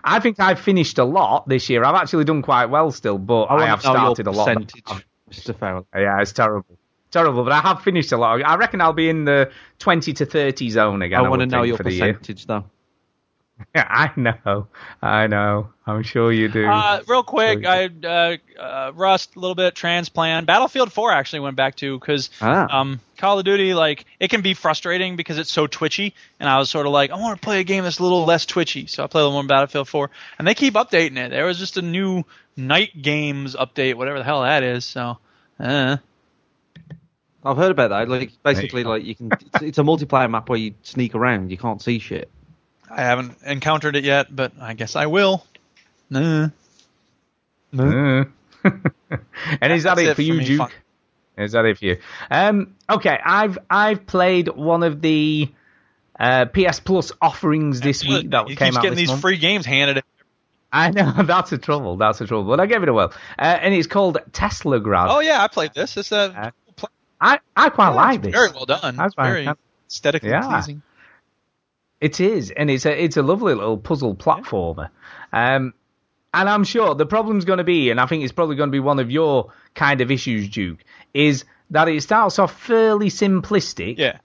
I 0.04 0.20
think 0.20 0.38
I've 0.40 0.60
finished 0.60 0.98
a 0.98 1.04
lot 1.04 1.48
this 1.48 1.68
year. 1.68 1.84
I've 1.84 1.94
actually 1.96 2.24
done 2.24 2.42
quite 2.42 2.66
well 2.66 2.90
still, 2.92 3.18
but 3.18 3.44
I, 3.44 3.54
wanna 3.54 3.66
have 3.66 3.80
started 3.80 4.26
a 4.26 4.30
lot. 4.30 4.46
percentage, 4.46 4.84
Mr. 5.30 5.54
Farrell. 5.58 5.86
Yeah, 5.94 6.20
it's 6.20 6.32
terrible. 6.32 6.78
Terrible, 7.10 7.42
but 7.44 7.52
I 7.52 7.60
have 7.60 7.82
finished 7.82 8.12
a 8.12 8.16
lot. 8.18 8.42
I 8.44 8.56
reckon 8.56 8.80
I'll 8.80 8.92
be 8.92 9.08
in 9.08 9.24
the 9.24 9.50
20 9.78 10.12
to 10.14 10.26
30 10.26 10.70
zone 10.70 11.02
again. 11.02 11.24
I 11.24 11.28
want 11.28 11.40
to 11.40 11.46
know 11.46 11.62
your 11.62 11.76
for 11.78 11.88
year. 11.88 12.12
percentage, 12.14 12.46
though. 12.46 12.64
Yeah, 13.74 13.86
I 13.90 14.10
know. 14.14 14.68
I 15.02 15.26
know. 15.26 15.70
I'm 15.86 16.02
sure 16.02 16.30
you 16.30 16.48
do. 16.48 16.66
Uh, 16.66 17.00
real 17.08 17.22
quick, 17.24 17.62
Sure 17.64 17.70
I 17.72 17.82
you 17.84 18.08
uh, 18.08 18.36
uh, 18.60 18.92
Rust 18.94 19.34
a 19.36 19.40
little 19.40 19.54
bit 19.54 19.74
transplant. 19.74 20.46
Battlefield 20.46 20.92
4 20.92 21.10
actually 21.12 21.40
went 21.40 21.56
back 21.56 21.74
to 21.76 21.98
because 21.98 22.30
Ah. 22.40 22.80
um, 22.80 23.00
Call 23.16 23.38
of 23.38 23.44
Duty 23.44 23.74
like 23.74 24.04
it 24.20 24.28
can 24.28 24.42
be 24.42 24.54
frustrating 24.54 25.16
because 25.16 25.38
it's 25.38 25.50
so 25.50 25.66
twitchy, 25.66 26.14
and 26.38 26.48
I 26.48 26.58
was 26.58 26.70
sort 26.70 26.86
of 26.86 26.92
like 26.92 27.10
I 27.10 27.16
want 27.16 27.40
to 27.40 27.44
play 27.44 27.58
a 27.60 27.64
game 27.64 27.82
that's 27.84 27.98
a 27.98 28.02
little 28.02 28.24
less 28.26 28.46
twitchy, 28.46 28.86
so 28.86 29.02
I 29.02 29.06
play 29.08 29.22
a 29.22 29.24
little 29.24 29.40
more 29.42 29.48
Battlefield 29.48 29.88
4, 29.88 30.10
and 30.38 30.46
they 30.46 30.54
keep 30.54 30.74
updating 30.74 31.16
it. 31.16 31.30
There 31.30 31.46
was 31.46 31.58
just 31.58 31.78
a 31.78 31.82
new 31.82 32.24
night 32.56 33.00
games 33.00 33.56
update, 33.56 33.94
whatever 33.94 34.18
the 34.18 34.24
hell 34.24 34.42
that 34.42 34.62
is. 34.62 34.84
So, 34.84 35.18
uh, 35.58 35.96
I've 37.44 37.56
heard 37.56 37.70
about 37.70 37.90
that. 37.90 38.08
Like 38.08 38.32
basically, 38.42 38.84
like 38.84 39.04
you 39.04 39.14
can. 39.14 39.30
It's, 39.32 39.62
it's 39.62 39.78
a 39.78 39.82
multiplayer 39.82 40.30
map 40.30 40.48
where 40.48 40.58
you 40.58 40.74
sneak 40.82 41.14
around. 41.14 41.50
You 41.50 41.58
can't 41.58 41.80
see 41.80 41.98
shit. 41.98 42.30
I 42.90 43.02
haven't 43.02 43.36
encountered 43.44 43.96
it 43.96 44.04
yet, 44.04 44.34
but 44.34 44.52
I 44.60 44.74
guess 44.74 44.96
I 44.96 45.06
will. 45.06 45.44
Nah. 46.10 46.48
Uh. 47.76 48.24
and 49.60 49.72
is 49.72 49.84
that 49.84 49.98
it, 49.98 50.06
it 50.06 50.08
for 50.10 50.14
for 50.16 50.22
you, 50.22 50.34
me, 50.34 50.44
Duke? 50.44 50.58
fun. 50.58 50.70
Is 51.36 51.52
that 51.52 51.64
it 51.64 51.78
for 51.78 51.84
you? 51.84 51.98
Um, 52.30 52.74
okay, 52.90 53.18
I've 53.24 53.58
I've 53.70 54.06
played 54.06 54.48
one 54.48 54.82
of 54.82 55.00
the 55.00 55.50
uh, 56.18 56.46
PS 56.46 56.80
Plus 56.80 57.12
offerings 57.22 57.80
this 57.80 58.04
week 58.04 58.30
that 58.30 58.48
he 58.48 58.56
came 58.56 58.68
keeps 58.68 58.76
out 58.78 58.82
getting 58.82 58.96
this 58.96 59.02
these 59.02 59.08
month. 59.10 59.20
free 59.20 59.36
games 59.38 59.64
handed. 59.64 59.98
at 59.98 60.04
I 60.72 60.90
know 60.90 61.12
that's 61.22 61.52
a 61.52 61.58
trouble. 61.58 61.96
That's 61.96 62.20
a 62.20 62.26
trouble. 62.26 62.44
But 62.44 62.60
I 62.60 62.66
gave 62.66 62.82
it 62.82 62.88
a 62.88 62.92
whirl, 62.92 63.12
uh, 63.38 63.42
and 63.42 63.72
it's 63.72 63.86
called 63.86 64.18
Teslagrad. 64.32 65.06
Oh 65.08 65.20
yeah, 65.20 65.42
I 65.42 65.48
played 65.48 65.72
this. 65.74 65.96
It's 65.96 66.10
a 66.12 66.16
Uh, 66.16 66.50
I 67.20 67.40
I 67.56 67.68
quite 67.70 67.90
like 67.90 68.22
this. 68.22 68.32
very 68.32 68.50
well 68.50 68.66
done. 68.66 68.96
That's 68.96 69.06
It's 69.08 69.14
fine. 69.14 69.32
very 69.32 69.48
aesthetically 69.88 70.30
Yeah. 70.30 70.48
pleasing. 70.48 70.82
It 72.00 72.20
is, 72.20 72.50
and 72.52 72.70
it's 72.70 72.86
a 72.86 73.02
it's 73.04 73.16
a 73.16 73.22
lovely 73.22 73.54
little 73.54 73.76
puzzle 73.76 74.14
platformer. 74.14 74.90
Um, 75.32 75.74
and 76.32 76.48
I'm 76.48 76.62
sure 76.62 76.94
the 76.94 77.06
problem's 77.06 77.44
going 77.44 77.56
to 77.58 77.64
be, 77.64 77.90
and 77.90 77.98
I 78.00 78.06
think 78.06 78.22
it's 78.22 78.32
probably 78.32 78.54
going 78.56 78.68
to 78.68 78.72
be 78.72 78.78
one 78.80 78.98
of 79.00 79.10
your 79.10 79.52
kind 79.74 80.00
of 80.00 80.10
issues, 80.10 80.48
Duke, 80.48 80.78
is 81.12 81.44
that 81.70 81.88
it 81.88 82.02
starts 82.02 82.38
off 82.38 82.56
fairly 82.60 83.08
simplistic. 83.08 83.98
Yeah. 83.98 84.18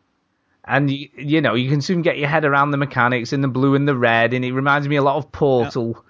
And 0.65 0.90
you, 0.91 1.10
you 1.18 1.41
know 1.41 1.56
you 1.56 1.70
can 1.70 1.82
soon 1.82 2.03
get 2.03 2.18
your 2.20 2.30
head 2.30 2.45
around 2.45 2.72
the 2.72 2.78
mechanics 2.78 3.34
and 3.34 3.44
the 3.44 3.48
blue 3.48 3.74
and 3.76 3.88
the 3.88 3.98
red, 3.98 4.34
and 4.34 4.45
it 4.45 4.53
reminds 4.53 4.88
me 4.88 4.98
a 4.98 5.02
lot 5.03 5.18
of 5.18 5.32
Portal, 5.32 6.06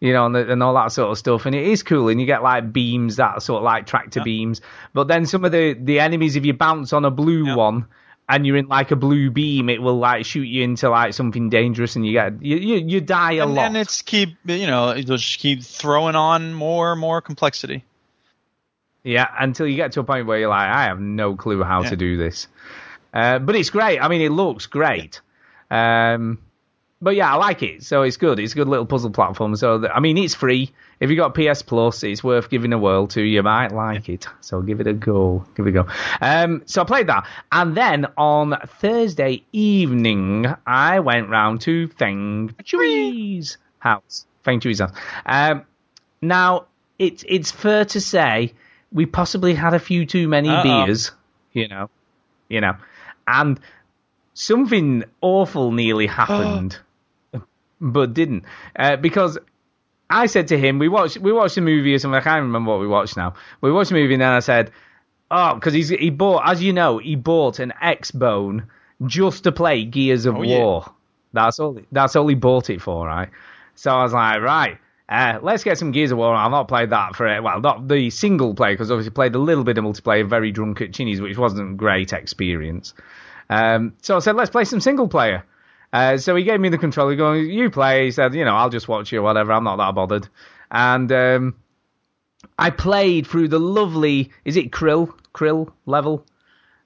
you 0.00 0.12
know, 0.12 0.26
and, 0.26 0.34
the, 0.34 0.52
and 0.52 0.62
all 0.62 0.74
that 0.74 0.92
sort 0.92 1.10
of 1.10 1.18
stuff. 1.18 1.46
And 1.46 1.54
it 1.54 1.66
is 1.66 1.82
cool, 1.82 2.08
and 2.08 2.20
you 2.20 2.26
get 2.26 2.42
like 2.42 2.72
beams 2.72 3.16
that 3.16 3.34
are 3.36 3.40
sort 3.40 3.58
of 3.58 3.64
like 3.64 3.86
tractor 3.86 4.22
beams. 4.22 4.60
But 4.92 5.08
then 5.08 5.26
some 5.26 5.44
of 5.44 5.52
the 5.52 5.74
the 5.74 6.00
enemies, 6.00 6.36
if 6.36 6.44
you 6.44 6.52
bounce 6.54 6.92
on 6.92 7.04
a 7.04 7.10
blue 7.10 7.46
Yeah. 7.46 7.54
one 7.56 7.86
and 8.28 8.44
you're 8.44 8.56
in 8.56 8.66
like 8.66 8.90
a 8.90 8.96
blue 8.96 9.30
beam, 9.30 9.68
it 9.68 9.80
will 9.80 9.98
like 9.98 10.24
shoot 10.26 10.42
you 10.42 10.64
into 10.64 10.90
like 10.90 11.14
something 11.14 11.48
dangerous, 11.48 11.96
and 11.96 12.04
you 12.04 12.12
get 12.12 12.42
you 12.42 12.56
you, 12.56 12.74
you 12.86 13.00
die 13.00 13.34
a 13.34 13.44
and, 13.44 13.54
lot. 13.54 13.66
and 13.66 13.76
it's 13.76 14.02
keep 14.02 14.36
you 14.44 14.66
know 14.66 14.90
it'll 14.90 15.16
just 15.16 15.38
keep 15.38 15.62
throwing 15.62 16.16
on 16.16 16.52
more 16.52 16.92
and 16.92 17.00
more 17.00 17.20
complexity. 17.20 17.84
Yeah, 19.04 19.28
until 19.38 19.68
you 19.68 19.76
get 19.76 19.92
to 19.92 20.00
a 20.00 20.04
point 20.04 20.26
where 20.26 20.38
you're 20.40 20.48
like, 20.48 20.68
I 20.68 20.84
have 20.84 20.98
no 20.98 21.36
clue 21.36 21.62
how 21.62 21.82
Yeah. 21.84 21.90
to 21.90 21.96
do 21.96 22.16
this. 22.16 22.48
Uh, 23.14 23.38
but 23.38 23.54
it's 23.54 23.70
great. 23.70 24.00
I 24.00 24.08
mean, 24.08 24.20
it 24.20 24.32
looks 24.32 24.66
great. 24.66 25.20
Um, 25.70 26.38
but 27.00 27.14
yeah, 27.14 27.32
I 27.32 27.36
like 27.36 27.62
it. 27.62 27.82
So 27.82 28.02
it's 28.02 28.16
good. 28.16 28.38
It's 28.38 28.52
a 28.52 28.56
good 28.56 28.68
little 28.68 28.86
puzzle 28.86 29.10
platform. 29.10 29.54
So 29.56 29.86
I 29.88 30.00
mean, 30.00 30.16
it's 30.18 30.34
free. 30.34 30.72
If 30.98 31.10
you 31.10 31.16
got 31.16 31.34
PS 31.34 31.62
Plus, 31.62 32.02
it's 32.02 32.24
worth 32.24 32.48
giving 32.48 32.72
a 32.72 32.78
whirl 32.78 33.06
to. 33.08 33.22
You 33.22 33.42
might 33.42 33.72
like 33.72 34.08
it. 34.08 34.26
So 34.40 34.62
give 34.62 34.80
it 34.80 34.86
a 34.86 34.94
go. 34.94 35.44
Give 35.54 35.66
it 35.66 35.70
a 35.70 35.82
go. 35.82 35.86
Um, 36.20 36.62
so 36.66 36.82
I 36.82 36.84
played 36.84 37.06
that, 37.08 37.26
and 37.52 37.76
then 37.76 38.06
on 38.16 38.56
Thursday 38.80 39.44
evening, 39.52 40.46
I 40.66 41.00
went 41.00 41.28
round 41.28 41.60
to 41.62 41.88
Feng 41.88 42.54
Chui's 42.64 43.58
house. 43.78 44.26
Feng 44.42 44.60
Chui's 44.60 44.80
house. 44.80 44.92
Um, 45.26 45.64
now 46.22 46.66
it's 46.98 47.24
it's 47.28 47.50
fair 47.50 47.84
to 47.86 48.00
say 48.00 48.54
we 48.92 49.06
possibly 49.06 49.54
had 49.54 49.74
a 49.74 49.78
few 49.78 50.06
too 50.06 50.28
many 50.28 50.48
Uh-oh. 50.48 50.86
beers. 50.86 51.12
You 51.52 51.68
know, 51.68 51.90
you 52.48 52.60
know, 52.60 52.76
and 53.26 53.60
something 54.34 55.04
awful 55.20 55.72
nearly 55.72 56.06
happened, 56.22 56.78
but 57.80 58.14
didn't. 58.14 58.44
Uh, 58.78 58.96
because 58.96 59.38
I 60.08 60.26
said 60.26 60.48
to 60.48 60.58
him, 60.58 60.78
we 60.78 60.88
watched 60.88 61.18
we 61.18 61.32
watched 61.32 61.56
a 61.56 61.60
movie 61.60 61.94
or 61.94 61.98
something. 61.98 62.18
I 62.18 62.22
can't 62.22 62.42
remember 62.42 62.70
what 62.70 62.80
we 62.80 62.86
watched 62.86 63.16
now. 63.16 63.34
We 63.60 63.72
watched 63.72 63.90
a 63.90 63.94
movie, 63.94 64.14
and 64.14 64.22
then 64.22 64.32
I 64.32 64.40
said, 64.40 64.70
"Oh, 65.30 65.54
because 65.54 65.74
he's 65.74 65.88
he 65.88 66.10
bought, 66.10 66.48
as 66.48 66.62
you 66.62 66.72
know, 66.72 66.98
he 66.98 67.16
bought 67.16 67.58
an 67.58 67.72
X 67.80 68.10
Bone 68.10 68.64
just 69.04 69.44
to 69.44 69.52
play 69.52 69.84
Gears 69.84 70.26
of 70.26 70.36
Oh, 70.36 70.42
yeah. 70.42 70.58
War. 70.58 70.92
That's 71.32 71.58
all. 71.58 71.78
That's 71.92 72.16
all 72.16 72.26
he 72.28 72.34
bought 72.34 72.70
it 72.70 72.80
for, 72.80 73.06
right? 73.06 73.28
So 73.74 73.90
I 73.90 74.02
was 74.04 74.12
like, 74.14 74.40
right, 74.40 74.78
uh, 75.08 75.38
let's 75.42 75.62
get 75.62 75.76
some 75.76 75.92
Gears 75.92 76.10
of 76.12 76.18
War. 76.18 76.34
I've 76.34 76.50
not 76.50 76.66
played 76.68 76.90
that 76.90 77.14
for 77.14 77.26
it. 77.26 77.42
Well, 77.42 77.60
not 77.60 77.88
the 77.88 78.10
single 78.10 78.54
player 78.54 78.72
because 78.72 78.90
obviously 78.90 79.10
played 79.10 79.34
a 79.34 79.38
little 79.38 79.64
bit 79.64 79.76
of 79.76 79.84
multiplayer, 79.84 80.26
very 80.26 80.50
drunk 80.50 80.80
at 80.80 80.92
Chinny's, 80.92 81.20
which 81.20 81.36
wasn't 81.36 81.72
a 81.72 81.74
great 81.74 82.12
experience. 82.12 82.94
Um, 83.50 83.94
so 84.02 84.16
I 84.16 84.18
said, 84.20 84.34
let's 84.36 84.50
play 84.50 84.64
some 84.64 84.80
single 84.80 85.08
player. 85.08 85.44
Uh, 85.92 86.16
so 86.18 86.34
he 86.36 86.44
gave 86.44 86.60
me 86.60 86.68
the 86.68 86.78
controller, 86.78 87.14
going, 87.16 87.48
you 87.50 87.70
play. 87.70 88.06
He 88.06 88.10
said, 88.10 88.34
you 88.34 88.44
know, 88.44 88.54
I'll 88.54 88.70
just 88.70 88.88
watch 88.88 89.12
you 89.12 89.22
whatever. 89.22 89.52
I'm 89.52 89.64
not 89.64 89.76
that 89.76 89.94
bothered. 89.94 90.28
And 90.70 91.10
um, 91.12 91.56
I 92.58 92.70
played 92.70 93.26
through 93.26 93.48
the 93.48 93.60
lovely, 93.60 94.30
is 94.44 94.56
it 94.56 94.70
Kryll? 94.70 95.12
Kryll 95.32 95.72
level? 95.86 96.26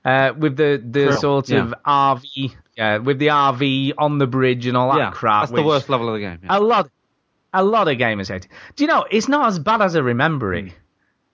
Uh, 0.05 0.33
with 0.37 0.57
the, 0.57 0.83
the 0.85 1.09
Kryll, 1.09 1.19
sort 1.19 1.49
yeah. 1.51 1.63
of 1.63 1.75
RV, 1.87 2.55
yeah, 2.77 2.99
with 2.99 3.19
the 3.19 3.29
RV 3.29 3.93
on 3.99 4.19
the 4.19 4.27
bridge 4.27 4.67
and 4.67 4.77
all 4.77 4.93
that 4.93 4.99
yeah, 4.99 5.11
crap. 5.11 5.43
that's 5.43 5.53
the 5.53 5.63
worst 5.63 5.89
level 5.89 6.09
of 6.09 6.15
the 6.15 6.21
game. 6.21 6.39
Yeah. 6.43 6.59
A 6.59 6.61
lot, 6.61 6.91
a 7.53 7.63
lot 7.65 7.89
of 7.89 7.99
gamers 7.99 8.29
hate 8.29 8.47
it. 8.47 8.51
Do 8.77 8.85
you 8.85 8.89
know, 8.89 9.05
it's 9.11 9.29
not 9.29 9.49
as 9.49 9.59
bad 9.59 9.83
as 9.83 9.97
I 9.97 10.01
remember 10.01 10.55
it. 10.55 10.73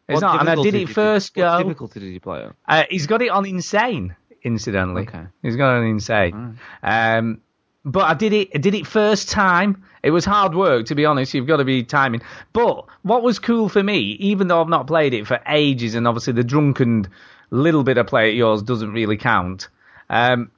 It's 0.09 0.15
What 0.15 0.21
not, 0.21 0.41
and 0.41 0.49
I 0.49 0.55
did 0.57 0.75
it 0.75 0.81
you- 0.83 0.87
first 0.87 1.37
What 1.37 1.59
difficulty 1.59 2.01
did 2.01 2.13
you 2.13 2.21
play 2.21 2.43
on? 2.45 2.55
Uh, 2.67 2.85
he's 2.89 3.07
got 3.07 3.23
it 3.23 3.29
on 3.29 3.45
insane, 3.45 4.15
incidentally. 4.43 5.03
Okay. 5.03 5.25
He's 5.43 5.57
got 5.57 5.77
it 5.77 5.79
on 5.79 5.85
insane. 5.87 6.59
Um, 6.83 7.41
but 7.87 8.05
I 8.05 8.15
did 8.15 8.33
it. 8.35 8.51
I 8.55 8.59
did 8.59 8.75
it 8.75 8.87
first 8.87 9.31
time. 9.31 9.85
It 10.03 10.11
was 10.11 10.25
hard 10.25 10.55
work, 10.55 10.87
to 10.87 10.95
be 10.95 11.07
honest. 11.07 11.33
You've 11.33 11.47
got 11.47 11.57
to 11.57 11.65
be 11.65 11.83
timing. 11.85 12.21
But 12.53 12.85
what 13.03 13.23
was 13.23 13.39
cool 13.39 13.69
for 13.69 13.83
me, 13.83 13.99
even 14.21 14.49
though 14.49 14.61
I've 14.61 14.69
not 14.69 14.87
played 14.87 15.15
it 15.15 15.27
for 15.27 15.41
ages, 15.49 15.95
and 15.95 16.07
obviously 16.07 16.35
the 16.35 16.45
drunken 16.45 17.09
little 17.51 17.83
bit 17.85 17.97
of 17.97 18.07
play 18.09 18.29
at 18.29 18.35
yours 18.35 18.63
doesn't 18.63 18.93
really 18.93 19.17
count. 19.17 19.69
Um, 20.11 20.51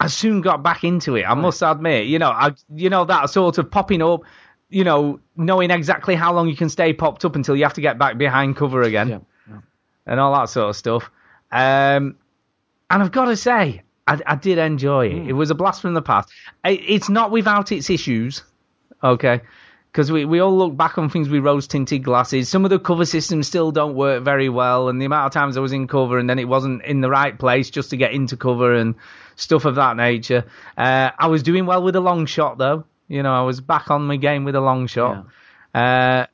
I 0.00 0.06
soon 0.06 0.40
got 0.40 0.62
back 0.62 0.82
into 0.84 1.16
it. 1.16 1.24
I 1.24 1.34
must 1.34 1.62
admit, 1.62 2.06
you 2.06 2.18
know, 2.18 2.30
I, 2.30 2.52
you 2.74 2.90
know 2.90 3.04
that 3.04 3.30
sort 3.30 3.58
of 3.58 3.70
popping 3.70 4.02
up, 4.02 4.22
you 4.68 4.82
know, 4.84 5.20
knowing 5.36 5.70
exactly 5.70 6.14
how 6.16 6.32
long 6.32 6.48
you 6.48 6.56
can 6.56 6.68
stay 6.68 6.92
popped 6.92 7.24
up 7.24 7.36
until 7.36 7.54
you 7.54 7.62
have 7.64 7.74
to 7.74 7.80
get 7.80 7.98
back 7.98 8.18
behind 8.18 8.56
cover 8.56 8.82
again 8.82 9.08
Yeah. 9.08 9.18
yeah. 9.48 9.60
and 10.06 10.18
all 10.18 10.34
that 10.34 10.48
sort 10.48 10.70
of 10.70 10.76
stuff. 10.76 11.10
Um, 11.52 12.16
and 12.90 13.02
I've 13.02 13.12
got 13.12 13.26
to 13.26 13.36
say, 13.36 13.82
I, 14.06 14.20
I 14.26 14.36
did 14.36 14.58
enjoy 14.58 15.08
it. 15.08 15.28
It 15.28 15.32
was 15.32 15.50
a 15.50 15.54
blast 15.54 15.80
from 15.80 15.94
the 15.94 16.02
past. 16.02 16.30
I, 16.64 16.70
it's 16.70 17.08
not 17.08 17.30
without 17.30 17.72
its 17.72 17.88
issues, 17.90 18.42
okay? 19.02 19.42
Because 19.90 20.10
we, 20.10 20.24
we 20.24 20.40
all 20.40 20.56
look 20.56 20.76
back 20.76 20.98
on 20.98 21.10
things 21.10 21.28
with 21.28 21.44
rose 21.44 21.66
tinted 21.66 22.02
glasses. 22.02 22.48
Some 22.48 22.64
of 22.64 22.70
the 22.70 22.78
cover 22.78 23.04
systems 23.04 23.46
still 23.46 23.70
don't 23.70 23.94
work 23.94 24.24
very 24.24 24.48
well, 24.48 24.88
and 24.88 25.00
the 25.00 25.04
amount 25.04 25.26
of 25.26 25.32
times 25.32 25.56
I 25.56 25.60
was 25.60 25.72
in 25.72 25.86
cover 25.86 26.18
and 26.18 26.28
then 26.28 26.38
it 26.38 26.48
wasn't 26.48 26.84
in 26.84 27.00
the 27.00 27.10
right 27.10 27.38
place 27.38 27.70
just 27.70 27.90
to 27.90 27.96
get 27.96 28.12
into 28.12 28.36
cover 28.36 28.74
and 28.74 28.94
stuff 29.36 29.64
of 29.64 29.76
that 29.76 29.96
nature. 29.96 30.44
Uh, 30.76 31.10
I 31.18 31.26
was 31.28 31.42
doing 31.42 31.66
well 31.66 31.82
with 31.82 31.94
a 31.94 32.00
long 32.00 32.26
shot 32.26 32.58
though. 32.58 32.84
You 33.08 33.22
know, 33.22 33.34
I 33.34 33.42
was 33.42 33.60
back 33.60 33.90
on 33.90 34.06
my 34.06 34.16
game 34.16 34.44
with 34.44 34.54
a 34.54 34.60
long 34.60 34.86
shot. 34.86 35.26
Uh, 35.74 36.26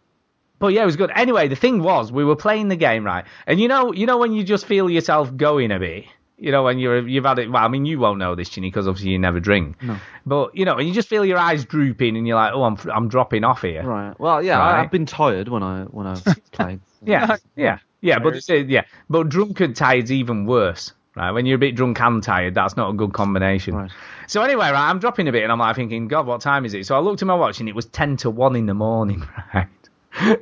but 0.58 0.68
yeah, 0.68 0.82
it 0.82 0.86
was 0.86 0.96
good. 0.96 1.10
Anyway, 1.14 1.48
the 1.48 1.56
thing 1.56 1.82
was, 1.82 2.10
we 2.10 2.24
were 2.24 2.36
playing 2.36 2.68
the 2.68 2.76
game 2.76 3.04
right, 3.04 3.24
and 3.46 3.60
you 3.60 3.68
know, 3.68 3.92
you 3.92 4.06
know 4.06 4.18
when 4.18 4.32
you 4.32 4.42
just 4.42 4.66
feel 4.66 4.88
yourself 4.90 5.36
going 5.36 5.70
a 5.70 5.78
bit. 5.78 6.04
You 6.38 6.52
know, 6.52 6.62
when 6.62 6.78
you're 6.78 7.06
you've 7.06 7.24
had 7.24 7.38
it. 7.40 7.50
Well, 7.50 7.62
I 7.64 7.68
mean, 7.68 7.84
you 7.84 7.98
won't 7.98 8.18
know 8.18 8.34
this, 8.36 8.48
Chinny, 8.48 8.68
because 8.68 8.86
obviously 8.86 9.10
you 9.10 9.18
never 9.18 9.40
drink. 9.40 9.82
No. 9.82 9.96
But 10.24 10.54
you 10.54 10.64
know, 10.64 10.76
and 10.78 10.86
you 10.86 10.94
just 10.94 11.08
feel 11.08 11.24
your 11.24 11.38
eyes 11.38 11.64
drooping, 11.64 12.16
and 12.16 12.26
you're 12.28 12.36
like, 12.36 12.52
oh, 12.54 12.62
I'm 12.62 12.76
I'm 12.94 13.08
dropping 13.08 13.42
off 13.44 13.62
here. 13.62 13.82
Right. 13.82 14.18
Well, 14.20 14.42
yeah, 14.42 14.58
Right. 14.58 14.78
I, 14.78 14.82
I've 14.82 14.90
been 14.90 15.06
tired 15.06 15.48
when 15.48 15.62
I 15.64 15.82
when 15.84 16.06
I've 16.06 16.24
played. 16.52 16.80
Yeah, 17.04 17.36
yeah, 17.56 17.78
yeah. 18.00 18.18
But 18.20 18.48
uh, 18.48 18.54
yeah, 18.54 18.82
but 19.10 19.28
drunk 19.28 19.60
and 19.60 19.74
tired's 19.74 20.12
even 20.12 20.46
worse. 20.46 20.92
Right, 21.16 21.32
when 21.32 21.46
you're 21.46 21.56
a 21.56 21.58
bit 21.58 21.74
drunk 21.74 22.00
and 22.00 22.22
tired, 22.22 22.54
that's 22.54 22.76
not 22.76 22.90
a 22.90 22.92
good 22.92 23.12
combination. 23.12 23.74
Right. 23.74 23.90
So 24.28 24.40
anyway, 24.42 24.66
right, 24.70 24.88
I'm 24.88 25.00
dropping 25.00 25.26
a 25.26 25.32
bit, 25.32 25.42
and 25.42 25.50
I'm 25.50 25.58
like 25.58 25.74
thinking, 25.74 26.06
God, 26.06 26.26
what 26.26 26.40
time 26.40 26.64
is 26.64 26.74
it? 26.74 26.86
So 26.86 26.94
I 26.94 27.00
looked 27.00 27.20
at 27.22 27.26
my 27.26 27.34
watch, 27.34 27.58
and 27.58 27.68
it 27.68 27.74
was 27.74 27.86
ten 27.86 28.16
to 28.18 28.30
one 28.30 28.54
in 28.54 28.66
the 28.66 28.74
morning. 28.74 29.26
Right. 29.54 29.66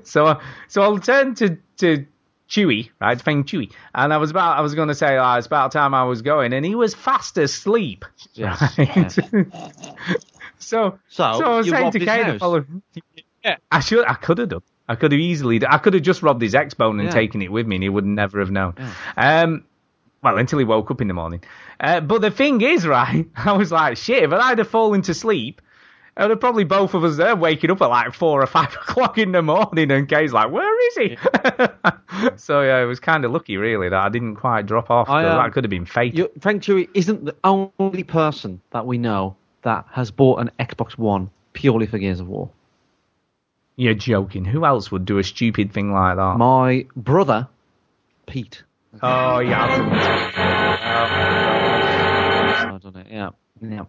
So, 0.04 0.26
uh, 0.26 0.40
so 0.68 0.82
I'll 0.82 0.98
turn 0.98 1.34
to 1.36 1.56
to 1.78 2.06
Chewy, 2.48 2.90
right, 3.00 3.20
Feng 3.20 3.44
Chewy, 3.44 3.72
and 3.94 4.12
I 4.12 4.18
was 4.18 4.30
about, 4.30 4.56
I 4.56 4.60
was 4.60 4.74
going 4.74 4.88
to 4.88 4.94
say, 4.94 5.16
oh, 5.18 5.34
it's 5.34 5.46
about 5.48 5.72
time 5.72 5.94
I 5.94 6.04
was 6.04 6.22
going, 6.22 6.52
and 6.52 6.64
he 6.64 6.74
was 6.74 6.94
fast 6.94 7.36
asleep. 7.38 8.04
Yes. 8.34 8.78
Right? 8.78 9.12
so, 10.58 10.98
So, 11.08 11.24
I 11.24 11.56
was 11.58 11.68
saying 11.68 11.92
to 11.92 11.98
Kate, 11.98 12.38
the 12.38 12.66
Yeah. 13.44 13.56
I 13.70 13.80
should, 13.80 14.04
I 14.06 14.14
could 14.14 14.38
have 14.38 14.48
done. 14.48 14.62
I 14.88 14.94
could 14.94 15.12
have 15.12 15.20
easily. 15.20 15.58
done- 15.58 15.72
I 15.72 15.78
could 15.78 15.94
have 15.94 16.02
just 16.02 16.22
robbed 16.22 16.42
his 16.42 16.54
X 16.54 16.74
bone 16.74 16.98
and 17.00 17.08
Yeah. 17.08 17.14
taken 17.14 17.42
it 17.42 17.50
with 17.52 17.66
me, 17.66 17.76
and 17.76 17.82
he 17.82 17.88
would 17.88 18.04
never 18.06 18.38
have 18.40 18.50
known. 18.50 18.74
Um, 19.16 19.64
well, 20.22 20.38
until 20.38 20.58
he 20.58 20.64
woke 20.64 20.90
up 20.90 21.00
in 21.00 21.08
the 21.08 21.14
morning. 21.14 21.42
Uh, 21.78 22.00
but 22.00 22.20
the 22.22 22.30
thing 22.30 22.60
is, 22.60 22.86
right? 22.86 23.26
I 23.36 23.52
was 23.52 23.70
like, 23.72 23.96
shit. 23.96 24.22
If 24.22 24.32
I'd 24.32 24.58
have 24.58 24.68
fallen 24.68 25.02
to 25.02 25.14
sleep, 25.14 25.60
I'd 26.18 26.30
have 26.30 26.40
probably 26.40 26.64
both 26.64 26.94
of 26.94 27.04
us 27.04 27.16
there 27.18 27.36
waking 27.36 27.70
up 27.70 27.82
at 27.82 27.86
like 27.90 28.14
four 28.14 28.42
or 28.42 28.46
five 28.46 28.72
o'clock 28.82 29.18
in 29.18 29.32
the 29.32 29.42
morning, 29.42 29.90
and 29.90 30.08
Kay's 30.08 30.32
like, 30.32 30.50
"Where 30.50 30.88
is 30.88 30.94
he?" 30.96 31.18
so 32.36 32.62
yeah, 32.62 32.80
it 32.80 32.86
was 32.86 33.00
kind 33.00 33.24
of 33.24 33.32
lucky, 33.32 33.58
really, 33.58 33.88
that 33.90 34.00
I 34.00 34.08
didn't 34.08 34.36
quite 34.36 34.64
drop 34.66 34.90
off. 34.90 35.10
I, 35.10 35.24
um, 35.24 35.36
that 35.36 35.52
could 35.52 35.64
have 35.64 35.70
been 35.70 35.84
fate. 35.84 36.18
Frank 36.40 36.62
Chewy 36.62 36.88
isn't 36.94 37.26
the 37.26 37.36
only 37.44 38.02
person 38.02 38.62
that 38.70 38.86
we 38.86 38.96
know 38.96 39.36
that 39.62 39.84
has 39.90 40.10
bought 40.10 40.40
an 40.40 40.50
Xbox 40.58 40.96
One 40.96 41.30
purely 41.52 41.86
for 41.86 41.98
Gears 41.98 42.20
of 42.20 42.28
War. 42.28 42.50
You're 43.76 43.94
joking. 43.94 44.46
Who 44.46 44.64
else 44.64 44.90
would 44.90 45.04
do 45.04 45.18
a 45.18 45.24
stupid 45.24 45.72
thing 45.72 45.92
like 45.92 46.16
that? 46.16 46.38
My 46.38 46.86
brother, 46.96 47.46
Pete. 48.26 48.62
oh 49.02 49.40
yeah. 49.40 49.64
I've 52.72 52.82
done 52.82 52.96
it. 52.96 53.06
Yeah. 53.10 53.30
Yeah. 53.60 53.84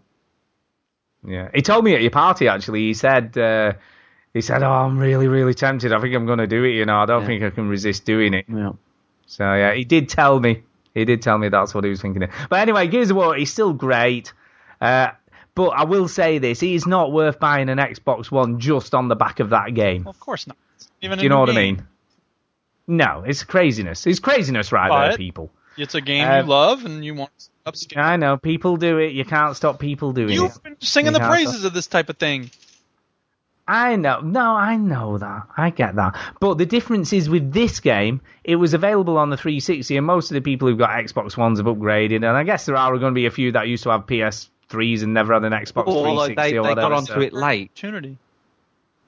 Yeah, 1.25 1.49
he 1.53 1.61
told 1.61 1.83
me 1.83 1.93
at 1.95 2.01
your 2.01 2.11
party 2.11 2.47
actually. 2.47 2.81
He 2.81 2.93
said, 2.93 3.37
uh, 3.37 3.73
he 4.33 4.41
said, 4.41 4.63
"Oh, 4.63 4.71
I'm 4.71 4.97
really, 4.97 5.27
really 5.27 5.53
tempted. 5.53 5.91
I 5.91 5.99
think 5.99 6.13
I'm 6.15 6.25
going 6.25 6.39
to 6.39 6.47
do 6.47 6.63
it. 6.63 6.71
You 6.71 6.85
know, 6.85 6.97
I 6.99 7.05
don't 7.05 7.21
Yeah. 7.21 7.27
think 7.27 7.43
I 7.43 7.49
can 7.49 7.67
resist 7.69 8.05
doing 8.05 8.33
it." 8.33 8.45
Yeah. 8.47 8.73
So 9.25 9.43
yeah, 9.43 9.73
he 9.73 9.83
did 9.83 10.09
tell 10.09 10.39
me. 10.39 10.63
He 10.93 11.05
did 11.05 11.21
tell 11.21 11.37
me 11.37 11.49
that's 11.49 11.73
what 11.75 11.83
he 11.83 11.89
was 11.89 12.01
thinking. 12.01 12.23
Of. 12.23 12.29
But 12.49 12.59
anyway, 12.59 12.87
Gears 12.87 13.09
of 13.11 13.17
War, 13.17 13.35
he's 13.35 13.51
still 13.51 13.73
great. 13.73 14.33
Uh, 14.81 15.09
but 15.55 15.69
I 15.69 15.83
will 15.85 16.07
say 16.07 16.37
this: 16.37 16.59
he's 16.59 16.85
not 16.87 17.11
worth 17.11 17.39
buying 17.39 17.69
an 17.69 17.77
Xbox 17.79 18.31
One 18.31 18.59
just 18.59 18.93
on 18.95 19.07
the 19.07 19.15
back 19.15 19.39
of 19.39 19.49
that 19.49 19.73
game. 19.73 20.03
Well, 20.03 20.11
of 20.11 20.19
course 20.19 20.47
not. 20.47 20.57
Even 21.01 21.17
Do 21.19 21.23
you 21.23 21.29
know 21.29 21.39
what 21.39 21.49
I 21.49 21.53
mean? 21.53 21.85
No, 22.87 23.23
it's 23.25 23.43
craziness. 23.43 24.07
It's 24.07 24.19
craziness 24.19 24.71
right 24.71 25.09
there, 25.09 25.17
people. 25.17 25.51
It's 25.77 25.93
a 25.93 26.01
game 26.01 26.27
Uh, 26.27 26.37
you 26.37 26.43
love 26.43 26.85
and 26.85 27.03
you 27.03 27.13
want 27.15 27.31
to 27.73 27.87
upscale. 27.87 27.97
I 27.97 28.15
know 28.17 28.37
people 28.37 28.77
do 28.77 28.97
it. 28.97 29.13
You 29.13 29.25
can't 29.25 29.55
stop 29.55 29.79
people 29.79 30.13
doing 30.13 30.29
it. 30.29 30.33
You've 30.33 30.63
been 30.63 30.77
singing 30.79 31.13
the 31.13 31.19
Yeah, 31.19 31.29
praises 31.29 31.63
of 31.63 31.73
this 31.73 31.87
type 31.87 32.09
of 32.09 32.17
thing. 32.17 32.49
I 33.69 33.97
know. 33.97 34.21
No, 34.21 34.51
I 34.55 34.77
know 34.77 35.17
that. 35.17 35.43
I 35.57 35.71
get 35.71 35.95
that. 35.97 36.15
But 36.39 36.57
the 36.57 36.65
difference 36.65 37.11
is 37.11 37.29
with 37.29 37.51
this 37.51 37.81
game, 37.81 38.21
it 38.45 38.55
was 38.55 38.73
available 38.73 39.17
on 39.17 39.29
the 39.29 39.35
360, 39.35 39.97
and 39.97 40.05
most 40.05 40.31
of 40.31 40.35
the 40.35 40.41
people 40.41 40.69
who've 40.69 40.77
got 40.77 40.91
Xbox 40.91 41.35
Ones 41.35 41.59
have 41.59 41.65
upgraded. 41.65 42.17
And 42.17 42.27
I 42.27 42.43
guess 42.43 42.65
there 42.65 42.77
are 42.77 42.91
going 42.97 43.11
to 43.13 43.15
be 43.15 43.25
a 43.25 43.31
few 43.31 43.51
that 43.51 43.67
used 43.67 43.83
to 43.83 43.89
have 43.89 44.05
PS3s 44.07 45.03
and 45.03 45.13
never 45.13 45.33
had 45.33 45.43
an 45.43 45.51
Xbox 45.51 45.87
Or 45.87 46.03
360 46.05 46.15
like 46.15 46.35
they, 46.37 46.57
or 46.57 46.63
they 46.63 46.69
whatever. 46.69 46.81
got 46.81 46.91
onto 46.93 47.13
so- 47.13 47.19
it 47.19 47.33
late. 47.33 47.71
Opportunity. 47.71 48.17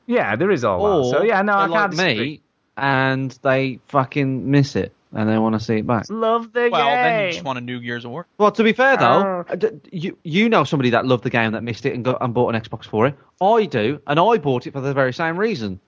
Yeah, 0.08 0.36
there 0.36 0.52
is 0.52 0.66
all 0.66 0.82
Or 0.82 1.04
that. 1.14 1.18
So 1.20 1.24
yeah, 1.24 1.42
no, 1.44 1.54
I 1.54 1.68
they're 1.68 1.78
can't 1.78 1.94
like 1.96 2.18
me, 2.18 2.42
and 2.76 3.32
they 3.44 3.80
fucking 3.90 4.50
miss 4.52 4.76
it, 4.76 4.92
and 5.14 5.28
they 5.30 5.38
want 5.38 5.56
to 5.56 5.60
see 5.60 5.78
it 5.78 5.88
back. 5.88 6.06
Love 6.10 6.52
the 6.54 6.62
game. 6.62 6.72
Well, 6.72 6.86
then 7.04 7.26
you 7.28 7.32
just 7.34 7.44
want 7.46 7.58
a 7.58 7.62
new 7.62 7.80
Gears 7.80 8.06
of 8.06 8.12
War. 8.12 8.28
Well, 8.38 8.52
to 8.52 8.64
be 8.64 8.74
fair 8.74 8.98
though, 8.98 9.46
Uh. 9.50 9.56
uh, 9.56 9.70
you 9.92 10.18
you 10.24 10.50
know 10.50 10.64
somebody 10.64 10.92
that 10.92 11.06
loved 11.06 11.24
the 11.24 11.30
game 11.30 11.54
that 11.54 11.64
missed 11.64 11.86
it 11.86 11.94
and 11.94 12.04
got 12.06 12.18
and 12.22 12.34
bought 12.34 12.54
an 12.54 12.62
Xbox 12.62 12.86
for 12.86 13.08
it. 13.08 13.16
I 13.42 13.66
do, 13.66 14.00
and 14.08 14.20
I 14.20 14.38
bought 14.38 14.68
it 14.68 14.74
for 14.74 14.82
the 14.82 14.94
very 14.94 15.14
same 15.14 15.38
reason. 15.38 15.80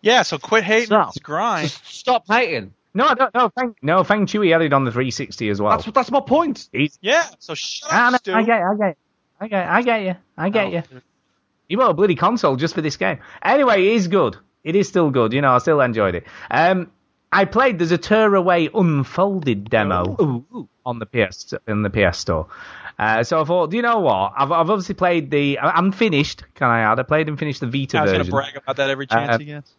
Yeah, 0.00 0.22
so 0.22 0.38
quit 0.38 0.64
hating 0.64 0.88
So- 0.88 1.04
this 1.06 1.18
grind. 1.22 1.68
Just 1.68 1.86
stop 1.86 2.24
hating. 2.28 2.74
No, 2.94 3.06
I 3.06 3.14
don't. 3.14 3.34
No, 3.34 3.48
Feng, 3.48 3.74
no, 3.80 4.04
Feng 4.04 4.26
Chewy 4.26 4.52
had 4.52 4.60
it 4.60 4.72
on 4.74 4.84
the 4.84 4.90
360 4.92 5.48
as 5.48 5.62
well. 5.62 5.78
That's 5.78 5.90
that's 5.92 6.10
my 6.10 6.20
point. 6.20 6.68
He's, 6.72 6.98
Yeah, 7.00 7.24
so 7.38 7.54
shut 7.54 7.88
Ah, 7.90 8.06
up, 8.08 8.12
no, 8.12 8.18
Stu. 8.18 8.34
I 8.34 8.42
get, 8.42 8.60
I 8.62 8.74
get, 8.76 8.96
I 9.40 9.48
get, 9.48 9.68
I 9.68 9.82
get 9.82 10.02
you, 10.02 10.14
I 10.36 10.48
get 10.50 10.66
Oh. 10.66 10.70
you. 10.70 10.82
You 11.68 11.78
bought 11.78 11.92
a 11.92 11.94
bloody 11.94 12.16
console 12.16 12.56
just 12.56 12.74
for 12.74 12.82
this 12.82 12.98
game. 12.98 13.20
Anyway, 13.42 13.86
it 13.86 13.92
is 13.94 14.08
good. 14.08 14.36
It 14.62 14.76
is 14.76 14.88
still 14.88 15.08
good. 15.10 15.32
You 15.32 15.40
know, 15.40 15.52
I 15.54 15.58
still 15.58 15.80
enjoyed 15.80 16.14
it. 16.16 16.24
Um, 16.50 16.90
I 17.32 17.46
played. 17.46 17.78
There's 17.78 17.92
a 17.92 17.98
Tearaway 17.98 18.68
Unfolded 18.74 19.70
demo 19.70 20.16
Ooh, 20.20 20.68
on 20.84 20.98
the 20.98 21.06
PS 21.06 21.54
in 21.66 21.82
the 21.82 21.90
PS 21.90 22.18
Store. 22.18 22.46
Uh, 22.98 23.24
so 23.24 23.40
I 23.40 23.44
thought, 23.44 23.70
do 23.70 23.76
you 23.76 23.82
know 23.82 24.00
what? 24.00 24.34
I've, 24.36 24.52
I've 24.52 24.68
obviously 24.70 24.94
played 24.94 25.30
the. 25.30 25.58
I'm 25.58 25.92
finished. 25.92 26.44
Can 26.54 26.68
I 26.68 26.80
add? 26.80 27.00
I 27.00 27.02
played 27.04 27.28
and 27.28 27.38
finished 27.38 27.60
the 27.60 27.66
Vita 27.66 27.98
I 27.98 28.02
was 28.02 28.10
version. 28.10 28.30
gonna 28.30 28.42
brag 28.42 28.56
about 28.56 28.76
that 28.76 28.90
every 28.90 29.06
chance 29.06 29.34
Uh, 29.34 29.38
he 29.38 29.44
gets. 29.46 29.72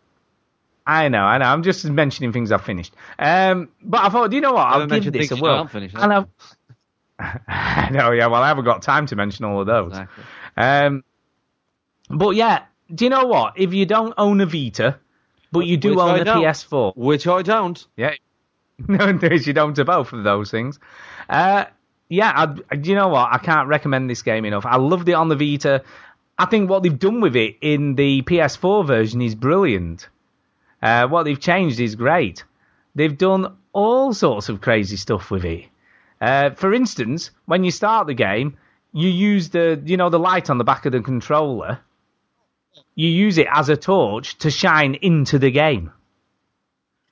I 0.85 1.07
know, 1.07 1.21
I 1.21 1.37
know. 1.37 1.45
I'm 1.45 1.63
just 1.63 1.85
mentioning 1.85 2.33
things 2.33 2.51
I've 2.51 2.65
finished. 2.65 2.93
Um, 3.17 3.69
but 3.81 4.01
I 4.01 4.09
thought, 4.09 4.31
do 4.31 4.35
you 4.35 4.41
know 4.41 4.53
what? 4.53 4.67
I'll 4.67 4.87
give 4.87 5.13
this 5.13 5.31
a 5.31 5.37
whirl. 5.37 5.69
And 5.73 6.13
I've, 6.13 6.27
no, 7.93 8.11
yeah, 8.11 8.27
well, 8.27 8.41
I 8.41 8.49
haven't 8.49 8.65
got 8.65 8.81
time 8.81 9.05
to 9.05 9.15
mention 9.15 9.45
all 9.45 9.61
of 9.61 9.67
those. 9.67 9.91
Exactly. 9.91 10.23
Um, 10.57 11.03
but 12.09 12.31
yeah, 12.31 12.63
do 12.93 13.05
you 13.05 13.09
know 13.09 13.27
what? 13.27 13.53
If 13.57 13.73
you 13.73 13.85
don't 13.85 14.13
own 14.17 14.41
a 14.41 14.45
Vita, 14.45 14.99
but 15.53 15.67
you 15.67 15.77
do 15.77 15.91
Which 15.91 15.99
I 15.99 16.09
own 16.09 16.19
a 16.19 16.23
don't. 16.25 16.43
PS4, 16.43 16.97
Which 16.97 17.27
I 17.27 17.41
don't. 17.43 17.85
yeah, 17.95 18.15
no, 18.87 19.07
you 19.07 19.53
don't 19.53 19.75
to 19.75 19.85
both 19.85 20.11
of 20.11 20.23
those 20.23 20.51
things. 20.51 20.79
Uh, 21.29 21.65
yeah, 22.09 22.31
I, 22.35 22.75
you 22.75 22.95
know 22.95 23.07
what? 23.07 23.31
I 23.31 23.37
can't 23.37 23.67
recommend 23.67 24.09
this 24.09 24.23
game 24.23 24.45
enough. 24.45 24.65
I 24.65 24.77
loved 24.77 25.07
it 25.07 25.13
on 25.13 25.29
the 25.29 25.35
Vita. 25.35 25.83
I 26.37 26.45
think 26.45 26.69
what 26.69 26.83
they've 26.83 26.97
done 26.97 27.21
with 27.21 27.35
it 27.35 27.55
in 27.61 27.95
the 27.95 28.23
PS4 28.23 28.85
version 28.85 29.21
is 29.21 29.35
brilliant. 29.35 30.09
Uh, 30.81 31.07
what 31.07 31.23
they've 31.23 31.39
changed 31.39 31.79
is 31.79 31.95
great. 31.95 32.43
They've 32.95 33.17
done 33.17 33.55
all 33.71 34.13
sorts 34.13 34.49
of 34.49 34.59
crazy 34.61 34.97
stuff 34.97 35.31
with 35.31 35.45
it. 35.45 35.65
Uh, 36.19 36.51
for 36.51 36.73
instance, 36.73 37.31
when 37.45 37.63
you 37.63 37.71
start 37.71 38.07
the 38.07 38.13
game, 38.13 38.57
you 38.91 39.09
use 39.09 39.49
the 39.49 39.81
you 39.85 39.97
know 39.97 40.09
the 40.09 40.19
light 40.19 40.49
on 40.49 40.57
the 40.57 40.63
back 40.63 40.85
of 40.85 40.91
the 40.91 41.01
controller. 41.01 41.79
You 42.95 43.07
use 43.09 43.37
it 43.37 43.47
as 43.51 43.69
a 43.69 43.77
torch 43.77 44.37
to 44.39 44.51
shine 44.51 44.95
into 44.95 45.39
the 45.39 45.51
game. 45.51 45.91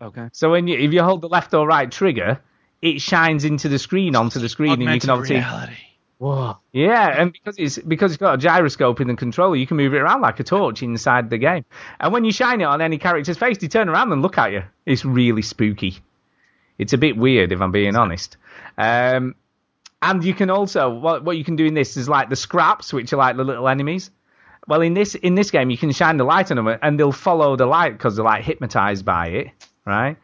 Okay. 0.02 0.30
So 0.32 0.52
when 0.52 0.68
you 0.68 0.78
if 0.78 0.94
you 0.94 1.04
hold 1.04 1.22
the 1.22 1.30
left 1.30 1.54
or 1.54 1.68
right 1.68 1.92
trigger, 1.92 2.42
it 2.82 3.02
shines 3.02 3.46
into 3.46 3.70
the 3.70 3.80
screen 3.80 4.16
onto 4.16 4.40
the 4.40 4.50
screen, 4.50 4.82
and 4.82 4.94
you 4.94 5.00
can 5.00 5.10
obviously 5.10 5.38
reality. 5.38 5.74
Whoa. 6.18 6.58
yeah, 6.72 7.20
and 7.20 7.34
because 7.34 7.56
it's 7.58 7.80
because 7.80 8.12
it's 8.12 8.20
got 8.20 8.36
a 8.36 8.38
gyroscope 8.38 9.02
in 9.02 9.08
the 9.08 9.16
controller, 9.16 9.56
you 9.56 9.66
can 9.66 9.78
move 9.78 9.96
it 9.96 9.98
around 9.98 10.22
like 10.22 10.40
a 10.40 10.44
torch 10.44 10.84
inside 10.84 11.32
the 11.32 11.40
game. 11.40 11.66
And 12.00 12.14
when 12.14 12.26
you 12.26 12.32
shine 12.32 12.62
it 12.62 12.66
on 12.66 12.80
any 12.80 13.00
character's 13.00 13.40
face, 13.40 13.58
they 13.58 13.68
turn 13.68 13.90
around 13.90 14.12
and 14.12 14.22
look 14.22 14.38
at 14.38 14.52
you. 14.52 14.64
It's 14.86 15.04
really 15.04 15.42
spooky. 15.42 15.98
It's 16.78 16.94
a 16.94 16.98
bit 17.00 17.18
weird, 17.18 17.52
if 17.52 17.60
I'm 17.60 17.72
being 17.72 17.96
honest. 17.96 18.38
Um, 18.78 19.36
and 20.00 20.24
you 20.24 20.36
can 20.36 20.52
also 20.52 20.90
what 20.92 21.24
what 21.24 21.38
you 21.38 21.44
can 21.44 21.56
do 21.56 21.66
in 21.66 21.74
this 21.74 21.98
is 21.98 22.08
like 22.08 22.30
the 22.30 22.36
scraps, 22.36 22.94
which 22.94 23.14
are 23.14 23.18
like 23.18 23.36
the 23.36 23.44
little 23.44 23.68
enemies. 23.68 24.12
Well, 24.68 24.82
in 24.82 24.94
this 24.94 25.16
in 25.16 25.36
this 25.36 25.52
game, 25.52 25.70
you 25.70 25.78
can 25.78 25.92
shine 25.92 26.18
the 26.18 26.24
light 26.24 26.52
on 26.52 26.58
them, 26.58 26.78
and 26.82 27.00
they'll 27.00 27.12
follow 27.12 27.56
the 27.56 27.66
light 27.66 27.94
because 27.94 28.16
they're 28.16 28.26
like 28.26 28.44
hypnotized 28.44 29.04
by 29.04 29.28
it, 29.28 29.48
right? 29.86 30.18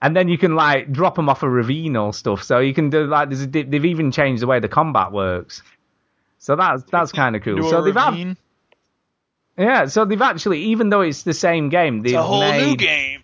And 0.00 0.16
then 0.16 0.28
you 0.28 0.38
can 0.38 0.56
like 0.56 0.90
drop 0.90 1.14
them 1.14 1.28
off 1.28 1.42
a 1.42 1.48
ravine 1.48 1.96
or 1.96 2.12
stuff. 2.12 2.42
So 2.42 2.58
you 2.58 2.74
can 2.74 2.90
do 2.90 3.06
like 3.06 3.28
there's 3.28 3.42
a, 3.42 3.46
they've 3.46 3.84
even 3.84 4.10
changed 4.10 4.42
the 4.42 4.46
way 4.46 4.60
the 4.60 4.68
combat 4.68 5.12
works. 5.12 5.62
So 6.38 6.56
that's 6.56 6.82
that's 6.90 7.12
kind 7.12 7.36
of 7.36 7.42
cool. 7.42 7.68
So 7.70 7.82
they've 7.82 7.94
had, 7.94 8.36
yeah. 9.56 9.86
So 9.86 10.04
they've 10.04 10.20
actually 10.20 10.62
even 10.64 10.88
though 10.88 11.02
it's 11.02 11.22
the 11.22 11.34
same 11.34 11.68
game, 11.68 12.02
they've 12.02 12.14
It's 12.14 12.18
a 12.18 12.22
whole 12.22 12.40
made, 12.40 12.66
new 12.66 12.76
game. 12.76 13.22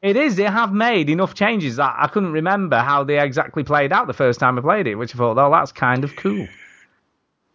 It 0.00 0.16
is. 0.16 0.36
They 0.36 0.44
have 0.44 0.72
made 0.72 1.10
enough 1.10 1.34
changes 1.34 1.76
that 1.76 1.94
I 1.98 2.08
couldn't 2.08 2.32
remember 2.32 2.78
how 2.78 3.04
they 3.04 3.20
exactly 3.20 3.62
played 3.62 3.92
out 3.92 4.06
the 4.06 4.14
first 4.14 4.40
time 4.40 4.58
I 4.58 4.62
played 4.62 4.86
it, 4.86 4.94
which 4.94 5.14
I 5.14 5.18
thought, 5.18 5.38
oh, 5.38 5.50
that's 5.50 5.72
kind 5.72 6.04
of 6.04 6.16
cool. 6.16 6.48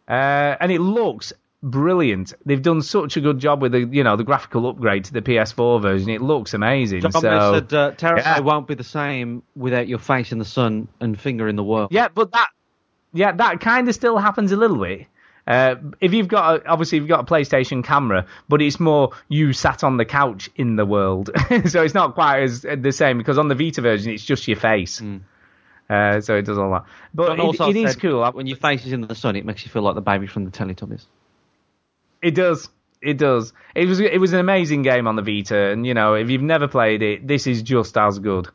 Uh, 0.07 0.55
and 0.61 0.71
it 0.71 0.79
looks 0.79 1.33
brilliant. 1.71 2.33
They've 2.45 2.61
done 2.61 2.81
such 2.81 3.17
a 3.17 3.21
good 3.21 3.39
job 3.39 3.61
with 3.61 3.73
the, 3.73 3.79
you 3.79 4.03
know, 4.03 4.15
the 4.15 4.23
graphical 4.23 4.67
upgrade 4.67 5.05
to 5.05 5.13
the 5.13 5.21
PS4 5.21 5.81
version. 5.81 6.09
It 6.09 6.21
looks 6.21 6.53
amazing. 6.53 7.01
John 7.01 7.11
so, 7.11 7.19
said 7.21 7.73
uh, 7.73 7.93
yeah. 8.01 8.39
won't 8.39 8.67
be 8.67 8.75
the 8.75 8.83
same 8.83 9.43
without 9.55 9.87
your 9.87 9.99
face 9.99 10.31
in 10.31 10.39
the 10.39 10.45
sun 10.45 10.87
and 10.99 11.19
finger 11.19 11.47
in 11.47 11.55
the 11.55 11.63
world. 11.63 11.89
yeah, 11.91 12.07
but 12.07 12.31
that, 12.31 12.49
yeah, 13.13 13.31
that 13.33 13.59
kind 13.59 13.87
of 13.89 13.95
still 13.95 14.17
happens 14.17 14.51
a 14.51 14.57
little 14.57 14.77
bit. 14.77 15.07
Uh, 15.45 15.75
if 16.01 16.13
you've 16.13 16.27
got 16.27 16.57
a, 16.57 16.67
obviously 16.67 16.97
you've 16.97 17.07
got 17.07 17.21
a 17.21 17.23
PlayStation 17.23 17.81
camera, 17.81 18.25
but 18.49 18.61
it's 18.61 18.81
more 18.81 19.11
you 19.29 19.53
sat 19.53 19.81
on 19.81 19.95
the 19.95 20.03
couch 20.03 20.49
in 20.57 20.75
the 20.75 20.85
world, 20.85 21.29
so 21.67 21.83
it's 21.83 21.93
not 21.93 22.15
quite 22.15 22.43
as 22.43 22.65
uh, 22.65 22.75
the 22.77 22.91
same 22.91 23.17
because 23.17 23.37
on 23.37 23.47
the 23.47 23.55
Vita 23.55 23.81
version 23.81 24.11
it's 24.11 24.25
just 24.25 24.45
your 24.49 24.57
face, 24.57 25.01
uh, 25.89 26.19
so 26.19 26.35
it 26.35 26.41
does 26.41 26.57
all 26.57 26.71
that. 26.71 26.83
But 27.13 27.27
John 27.27 27.39
it, 27.39 27.43
also 27.43 27.69
it 27.69 27.77
is 27.77 27.93
said 27.93 28.01
cool. 28.01 28.29
When 28.33 28.45
your 28.45 28.57
face 28.57 28.85
is 28.85 28.91
in 28.91 28.99
the 28.99 29.15
sun, 29.15 29.37
it 29.37 29.45
makes 29.45 29.63
you 29.63 29.71
feel 29.71 29.83
like 29.83 29.95
the 29.95 30.01
baby 30.01 30.27
from 30.27 30.43
the 30.43 30.51
Teletubbies. 30.51 31.05
It 32.21 32.35
does. 32.35 32.69
It 33.01 33.17
does. 33.17 33.53
It 33.75 33.87
was 33.87 33.99
it 33.99 34.19
was 34.19 34.33
an 34.33 34.39
amazing 34.39 34.81
game 34.81 35.07
on 35.07 35.15
the 35.15 35.21
Vita, 35.21 35.57
and 35.69 35.85
you 35.85 35.93
know 35.93 36.15
if 36.15 36.29
you've 36.29 36.41
never 36.41 36.67
played 36.67 37.01
it, 37.03 37.27
this 37.27 37.45
is 37.47 37.61
just 37.61 37.97
as 37.97 38.19
good. 38.19 38.47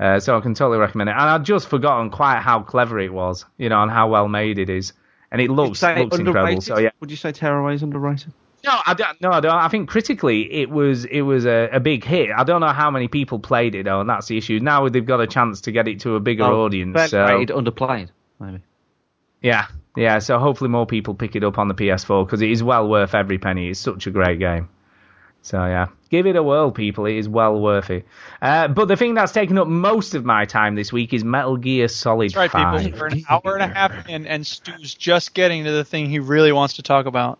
Uh, 0.00 0.18
so 0.18 0.36
I 0.36 0.40
can 0.40 0.54
totally 0.54 0.78
recommend 0.78 1.08
it. 1.10 1.12
And 1.12 1.20
I'd 1.20 1.44
just 1.44 1.68
forgotten 1.68 2.10
quite 2.10 2.40
how 2.40 2.62
clever 2.62 2.98
it 2.98 3.12
was, 3.12 3.44
you 3.58 3.68
know, 3.68 3.80
and 3.82 3.90
how 3.90 4.08
well 4.08 4.26
made 4.26 4.58
it 4.58 4.68
is, 4.68 4.92
and 5.30 5.40
it 5.40 5.50
looks 5.50 5.82
looks 5.82 6.18
incredible. 6.18 6.60
So 6.62 6.78
yeah. 6.78 6.90
Would 7.00 7.10
you 7.10 7.16
say 7.16 7.30
Tearaway 7.30 7.74
is 7.74 7.82
underrated? 7.82 8.32
No, 8.64 8.80
I 8.86 8.94
don't. 8.94 9.20
No, 9.20 9.30
I 9.30 9.40
don't. 9.40 9.52
I 9.52 9.68
think 9.68 9.90
critically, 9.90 10.50
it 10.50 10.70
was 10.70 11.04
it 11.04 11.20
was 11.20 11.44
a, 11.44 11.68
a 11.70 11.80
big 11.80 12.02
hit. 12.02 12.30
I 12.34 12.44
don't 12.44 12.62
know 12.62 12.72
how 12.72 12.90
many 12.90 13.08
people 13.08 13.38
played 13.38 13.74
it 13.74 13.84
though, 13.84 14.00
and 14.00 14.08
that's 14.08 14.26
the 14.26 14.38
issue. 14.38 14.58
Now 14.60 14.88
they've 14.88 15.04
got 15.04 15.20
a 15.20 15.26
chance 15.26 15.60
to 15.62 15.72
get 15.72 15.86
it 15.86 16.00
to 16.00 16.14
a 16.16 16.20
bigger 16.20 16.44
Oh, 16.44 16.64
audience. 16.64 17.10
So 17.10 17.18
underplayed, 17.26 18.08
maybe. 18.40 18.62
yeah, 19.42 19.66
yeah. 19.96 20.18
So 20.18 20.38
hopefully 20.38 20.70
more 20.70 20.86
people 20.86 21.14
pick 21.14 21.36
it 21.36 21.44
up 21.44 21.58
on 21.58 21.68
the 21.68 21.74
PS4 21.74 22.26
because 22.26 22.42
it 22.42 22.50
is 22.50 22.62
well 22.62 22.88
worth 22.88 23.14
every 23.14 23.38
penny. 23.38 23.68
It's 23.68 23.80
such 23.80 24.06
a 24.06 24.10
great 24.10 24.38
game. 24.38 24.68
So 25.44 25.58
yeah, 25.58 25.88
give 26.08 26.26
it 26.26 26.36
a 26.36 26.42
whirl, 26.42 26.70
people. 26.70 27.04
It 27.04 27.16
is 27.16 27.28
well 27.28 27.60
worth 27.60 27.90
it. 27.90 28.06
Uh, 28.40 28.66
but 28.68 28.88
the 28.88 28.96
thing 28.96 29.12
that's 29.12 29.30
taken 29.32 29.58
up 29.58 29.68
most 29.68 30.14
of 30.14 30.24
my 30.24 30.46
time 30.46 30.74
this 30.74 30.90
week 30.90 31.12
is 31.12 31.22
Metal 31.22 31.58
Gear 31.58 31.86
Solid 31.88 32.30
That's 32.30 32.36
right, 32.36 32.50
5. 32.50 32.82
people. 32.82 32.98
We're 32.98 33.06
an 33.08 33.24
hour 33.28 33.54
and 33.54 33.62
a 33.62 33.74
half 33.74 34.08
in, 34.08 34.26
and 34.26 34.46
Stu's 34.46 34.94
just 34.94 35.34
getting 35.34 35.64
to 35.64 35.70
the 35.70 35.84
thing 35.84 36.08
he 36.08 36.18
really 36.18 36.50
wants 36.50 36.74
to 36.76 36.82
talk 36.82 37.04
about. 37.04 37.38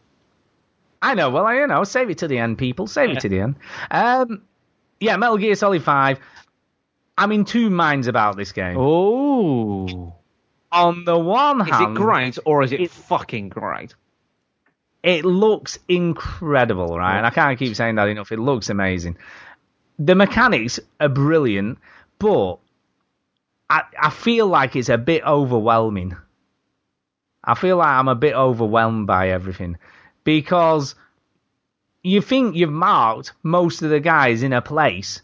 I 1.01 1.14
know. 1.14 1.31
Well, 1.31 1.47
I 1.47 1.55
you 1.55 1.66
know. 1.66 1.82
Save 1.85 2.10
it 2.10 2.18
to 2.18 2.28
the 2.28 2.36
end, 2.36 2.59
people. 2.59 2.86
Save 2.86 3.10
it 3.10 3.20
to 3.20 3.28
the 3.31 3.40
end. 3.40 3.56
Um, 3.90 4.43
yeah, 5.01 5.16
Metal 5.16 5.39
Gear 5.39 5.55
Solid 5.55 5.82
Five. 5.82 6.18
I'm 7.16 7.32
in 7.32 7.47
two 7.47 7.70
minds 7.70 8.06
about 8.06 8.36
this 8.36 8.52
game. 8.52 8.76
Oh. 8.78 10.14
On 10.74 11.05
the 11.05 11.18
one 11.18 11.60
hand, 11.60 11.70
Is 11.72 11.80
it 11.80 11.94
great 12.02 12.38
or 12.44 12.62
is 12.62 12.72
it, 12.72 12.80
it- 12.80 12.90
fucking 12.90 13.48
great? 13.48 13.94
it 15.02 15.24
looks 15.24 15.78
incredible, 15.86 16.96
right? 16.98 17.18
And 17.18 17.26
I 17.26 17.30
can't 17.30 17.59
keep 17.59 17.76
saying 17.76 17.96
that 17.96 18.09
enough. 18.09 18.32
It 18.32 18.38
looks 18.38 18.70
amazing. 18.70 19.18
The 19.98 20.14
mechanics 20.14 20.80
are 20.98 21.10
brilliant, 21.10 21.78
but 22.18 22.56
I, 23.68 23.82
I 24.01 24.09
feel 24.10 24.46
like 24.46 24.76
it's 24.76 24.88
a 24.88 24.96
bit 24.98 25.22
overwhelming. 25.24 26.16
I 27.44 27.55
feel 27.55 27.76
like 27.76 27.88
I'm 27.88 28.09
a 28.09 28.14
bit 28.14 28.34
overwhelmed 28.34 29.06
by 29.06 29.28
everything 29.28 29.76
because 30.24 30.94
you 32.02 32.22
think 32.22 32.56
you've 32.56 32.70
marked 32.72 33.32
most 33.42 33.82
of 33.82 33.90
the 33.90 34.01
guys 34.01 34.42
in 34.42 34.55
a 34.55 34.62
place, 34.62 35.20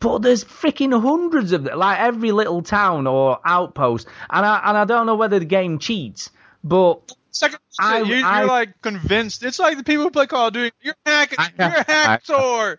but 0.00 0.18
there's 0.20 0.44
freaking 0.44 0.98
hundreds 1.00 1.52
of 1.52 1.64
them, 1.64 1.78
like 1.78 1.98
every 2.00 2.32
little 2.32 2.62
town 2.62 3.06
or 3.06 3.38
outpost. 3.44 4.06
And 4.30 4.44
I 4.46 4.60
and 4.64 4.76
I 4.78 4.84
don't 4.84 5.06
know 5.06 5.14
whether 5.16 5.38
the 5.38 5.44
game 5.44 5.78
cheats, 5.78 6.30
but 6.64 7.12
Second, 7.30 7.58
I- 7.78 8.00
you, 8.00 8.24
I- 8.24 8.42
are 8.42 8.46
like 8.46 8.80
convinced. 8.82 9.42
It's 9.44 9.58
like 9.58 9.76
the 9.76 9.84
people 9.84 10.04
who 10.04 10.10
play 10.10 10.26
Call 10.26 10.48
of 10.48 10.52
Duty. 10.54 10.74
You're 10.80 10.94
hacking. 11.06 11.38
I- 11.38 11.52
You're 11.58 11.78
a 11.78 11.84
hacksaw. 11.84 12.76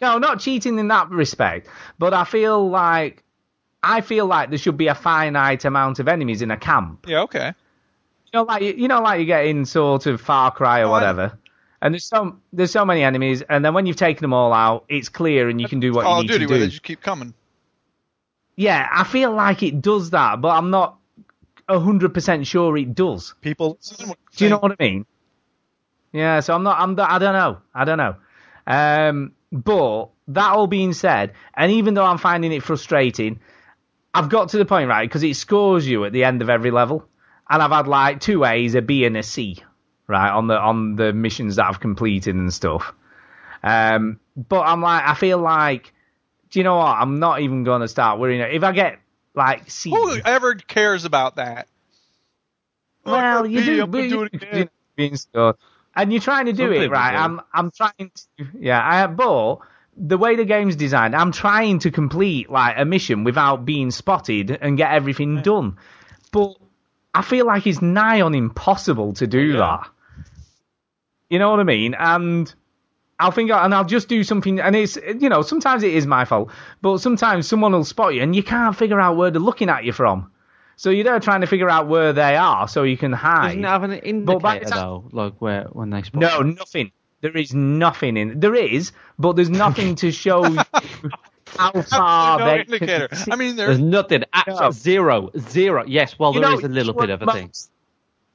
No, 0.00 0.18
not 0.18 0.38
cheating 0.40 0.78
in 0.78 0.88
that 0.88 1.10
respect, 1.10 1.68
but 1.98 2.14
I 2.14 2.24
feel 2.24 2.68
like 2.70 3.24
I 3.82 4.00
feel 4.00 4.26
like 4.26 4.50
there 4.50 4.58
should 4.58 4.76
be 4.76 4.86
a 4.88 4.94
finite 4.94 5.64
amount 5.64 5.98
of 5.98 6.08
enemies 6.08 6.42
in 6.42 6.50
a 6.50 6.56
camp. 6.56 7.06
Yeah, 7.08 7.22
okay. 7.22 7.48
You 8.26 8.30
know, 8.34 8.42
like 8.44 8.62
you 8.62 8.86
know, 8.88 9.00
like 9.00 9.20
you 9.20 9.26
get 9.26 9.46
in 9.46 9.64
sort 9.64 10.06
of 10.06 10.20
Far 10.20 10.50
Cry 10.52 10.80
or 10.82 10.84
Oh, 10.86 10.90
whatever, 10.90 11.38
and 11.80 11.94
there's 11.94 12.04
so 12.04 12.36
there's 12.52 12.70
so 12.70 12.84
many 12.84 13.02
enemies, 13.02 13.42
and 13.48 13.64
then 13.64 13.74
when 13.74 13.86
you've 13.86 13.96
taken 13.96 14.22
them 14.22 14.32
all 14.32 14.52
out, 14.52 14.84
it's 14.88 15.08
clear 15.08 15.48
and 15.48 15.60
you 15.60 15.68
can 15.68 15.80
do 15.80 15.92
what 15.92 16.04
Call 16.04 16.16
you 16.16 16.20
of 16.20 16.22
need 16.24 16.32
Duty 16.32 16.46
to 16.46 16.50
where 16.50 16.58
do. 16.58 16.64
they 16.64 16.70
just 16.70 16.82
keep 16.82 17.00
coming. 17.00 17.34
Yeah, 18.56 18.88
I 18.92 19.04
feel 19.04 19.32
like 19.32 19.62
it 19.62 19.80
does 19.80 20.10
that, 20.10 20.40
but 20.40 20.48
I'm 20.48 20.70
not 20.70 20.98
hundred 21.68 22.14
percent 22.14 22.46
sure 22.46 22.76
it 22.76 22.94
does. 22.94 23.34
People. 23.40 23.78
Do 24.36 24.44
you 24.44 24.50
know 24.50 24.58
what 24.58 24.72
I 24.72 24.76
mean? 24.82 25.06
Yeah, 26.12 26.40
so 26.40 26.54
I'm 26.54 26.62
not. 26.62 26.80
I'm. 26.80 26.98
I 26.98 27.18
don't 27.18 27.34
know. 27.34 27.58
I 27.74 27.84
don't 27.84 27.98
know. 27.98 28.16
Um, 28.66 29.32
but 29.52 30.10
that 30.28 30.52
all 30.52 30.66
being 30.66 30.92
said, 30.92 31.34
and 31.54 31.72
even 31.72 31.94
though 31.94 32.04
I'm 32.04 32.18
finding 32.18 32.52
it 32.52 32.62
frustrating, 32.62 33.40
I've 34.12 34.28
got 34.28 34.50
to 34.50 34.58
the 34.58 34.64
point 34.64 34.88
right 34.88 35.08
because 35.08 35.22
it 35.22 35.36
scores 35.36 35.86
you 35.86 36.04
at 36.04 36.12
the 36.12 36.24
end 36.24 36.42
of 36.42 36.50
every 36.50 36.70
level, 36.70 37.06
and 37.48 37.62
I've 37.62 37.70
had 37.70 37.86
like 37.86 38.20
two 38.20 38.44
A's, 38.44 38.74
a 38.74 38.82
B, 38.82 39.04
and 39.04 39.16
a 39.16 39.22
C, 39.22 39.58
right 40.08 40.30
on 40.30 40.46
the 40.48 40.58
on 40.58 40.96
the 40.96 41.12
missions 41.12 41.56
that 41.56 41.66
I've 41.66 41.80
completed 41.80 42.34
and 42.34 42.52
stuff. 42.52 42.92
Um, 43.62 44.18
but 44.36 44.60
I'm 44.60 44.80
like, 44.80 45.04
I 45.06 45.14
feel 45.14 45.38
like, 45.38 45.92
do 46.50 46.58
you 46.58 46.64
know 46.64 46.76
what? 46.76 46.96
I'm 46.96 47.20
not 47.20 47.40
even 47.40 47.64
going 47.64 47.82
to 47.82 47.88
start 47.88 48.18
worrying. 48.18 48.40
If 48.40 48.64
I 48.64 48.72
get 48.72 48.98
like 49.34 49.70
Who 49.84 50.20
ever 50.24 50.54
cares 50.54 51.04
about 51.04 51.36
that? 51.36 51.68
Well, 53.04 53.46
you 53.46 53.62
do, 53.64 53.86
but 53.86 54.08
do 54.08 54.22
it 54.24 54.34
again. 54.34 54.70
being 54.96 55.16
scared. 55.16 55.56
and 55.94 56.12
you're 56.12 56.20
trying 56.20 56.46
to 56.46 56.52
do 56.52 56.64
Some 56.64 56.72
it 56.82 56.90
right. 56.90 57.12
do. 57.12 57.16
I'm, 57.16 57.40
I'm 57.52 57.70
trying 57.70 58.10
to, 58.14 58.46
yeah. 58.58 58.80
I, 58.82 59.06
but 59.06 59.58
the 59.96 60.18
way 60.18 60.36
the 60.36 60.44
game's 60.44 60.76
designed, 60.76 61.16
I'm 61.16 61.32
trying 61.32 61.78
to 61.80 61.90
complete 61.90 62.50
like 62.50 62.74
a 62.78 62.84
mission 62.84 63.24
without 63.24 63.64
being 63.64 63.90
spotted 63.90 64.50
and 64.50 64.76
get 64.76 64.92
everything 64.92 65.40
done. 65.42 65.78
But 66.32 66.56
I 67.14 67.22
feel 67.22 67.46
like 67.46 67.66
it's 67.66 67.80
nigh 67.80 68.20
on 68.20 68.34
impossible 68.34 69.14
to 69.14 69.26
do 69.26 69.56
that. 69.56 69.88
You 71.30 71.38
know 71.38 71.50
what 71.50 71.60
I 71.60 71.64
mean? 71.64 71.94
And 71.94 72.52
I'll 73.18 73.30
think, 73.32 73.50
and 73.50 73.74
I'll 73.74 73.84
just 73.84 74.08
do 74.08 74.22
something, 74.24 74.60
and 74.60 74.74
it's, 74.76 74.96
you 74.96 75.28
know, 75.28 75.42
sometimes 75.42 75.82
it 75.82 75.92
is 75.94 76.06
my 76.06 76.24
fault, 76.24 76.50
but 76.80 76.98
sometimes 76.98 77.48
someone 77.48 77.72
will 77.72 77.84
spot 77.84 78.14
you 78.14 78.22
and 78.22 78.34
you 78.34 78.42
can't 78.42 78.76
figure 78.76 79.00
out 79.00 79.16
where 79.16 79.30
they're 79.30 79.40
looking 79.40 79.68
at 79.68 79.84
you 79.84 79.92
from. 79.92 80.30
So 80.76 80.90
you're 80.90 81.02
there 81.04 81.18
trying 81.18 81.40
to 81.40 81.48
figure 81.48 81.68
out 81.68 81.88
where 81.88 82.12
they 82.12 82.36
are 82.36 82.68
so 82.68 82.84
you 82.84 82.96
can 82.96 83.12
hide. 83.12 83.48
Doesn't 83.48 83.64
it 83.64 83.68
have 83.68 83.82
an 83.82 83.92
indicator 83.94 84.38
the 84.64 84.70
time- 84.70 84.80
though, 84.80 85.04
like 85.12 85.34
where 85.40 85.64
when 85.72 85.90
they 85.90 86.02
spot? 86.02 86.20
No, 86.20 86.40
nothing. 86.42 86.92
There 87.20 87.36
is 87.36 87.52
nothing 87.52 88.16
in. 88.16 88.38
There 88.38 88.54
is, 88.54 88.92
but 89.18 89.32
there's 89.34 89.50
nothing 89.50 89.96
to 89.96 90.12
show 90.12 90.46
you 90.46 90.60
how 91.58 91.72
far 91.82 92.38
no 92.38 92.44
they 92.44 92.60
indicator. 92.60 93.08
can 93.08 93.18
see. 93.18 93.32
I 93.32 93.34
mean, 93.36 93.56
There's 93.56 93.70
there's 93.70 93.80
nothing. 93.80 94.22
Actually, 94.32 94.60
No. 94.60 94.70
zero, 94.70 95.30
zero. 95.36 95.84
Yes, 95.84 96.16
well, 96.16 96.32
You 96.32 96.40
there 96.42 96.50
know, 96.50 96.58
is 96.58 96.64
a 96.64 96.68
little 96.68 96.94
bit 96.94 97.10
of 97.10 97.22
a 97.22 97.26
most- 97.26 97.34
thing. 97.36 97.50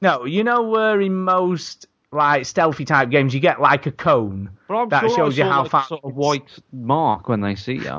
No, 0.02 0.26
you 0.26 0.44
know 0.44 0.64
where 0.64 1.00
in 1.00 1.14
most 1.14 1.86
like 2.14 2.46
stealthy 2.46 2.84
type 2.84 3.10
games 3.10 3.34
you 3.34 3.40
get 3.40 3.60
like 3.60 3.86
a 3.86 3.90
cone 3.92 4.50
that 4.68 5.00
sure 5.00 5.10
shows 5.16 5.36
you 5.38 5.44
how 5.44 5.62
like, 5.62 5.70
far. 5.70 5.84
sort 5.86 6.04
of 6.04 6.14
white 6.14 6.48
mark 6.72 7.28
when 7.28 7.40
they 7.40 7.54
see 7.54 7.74
you. 7.74 7.98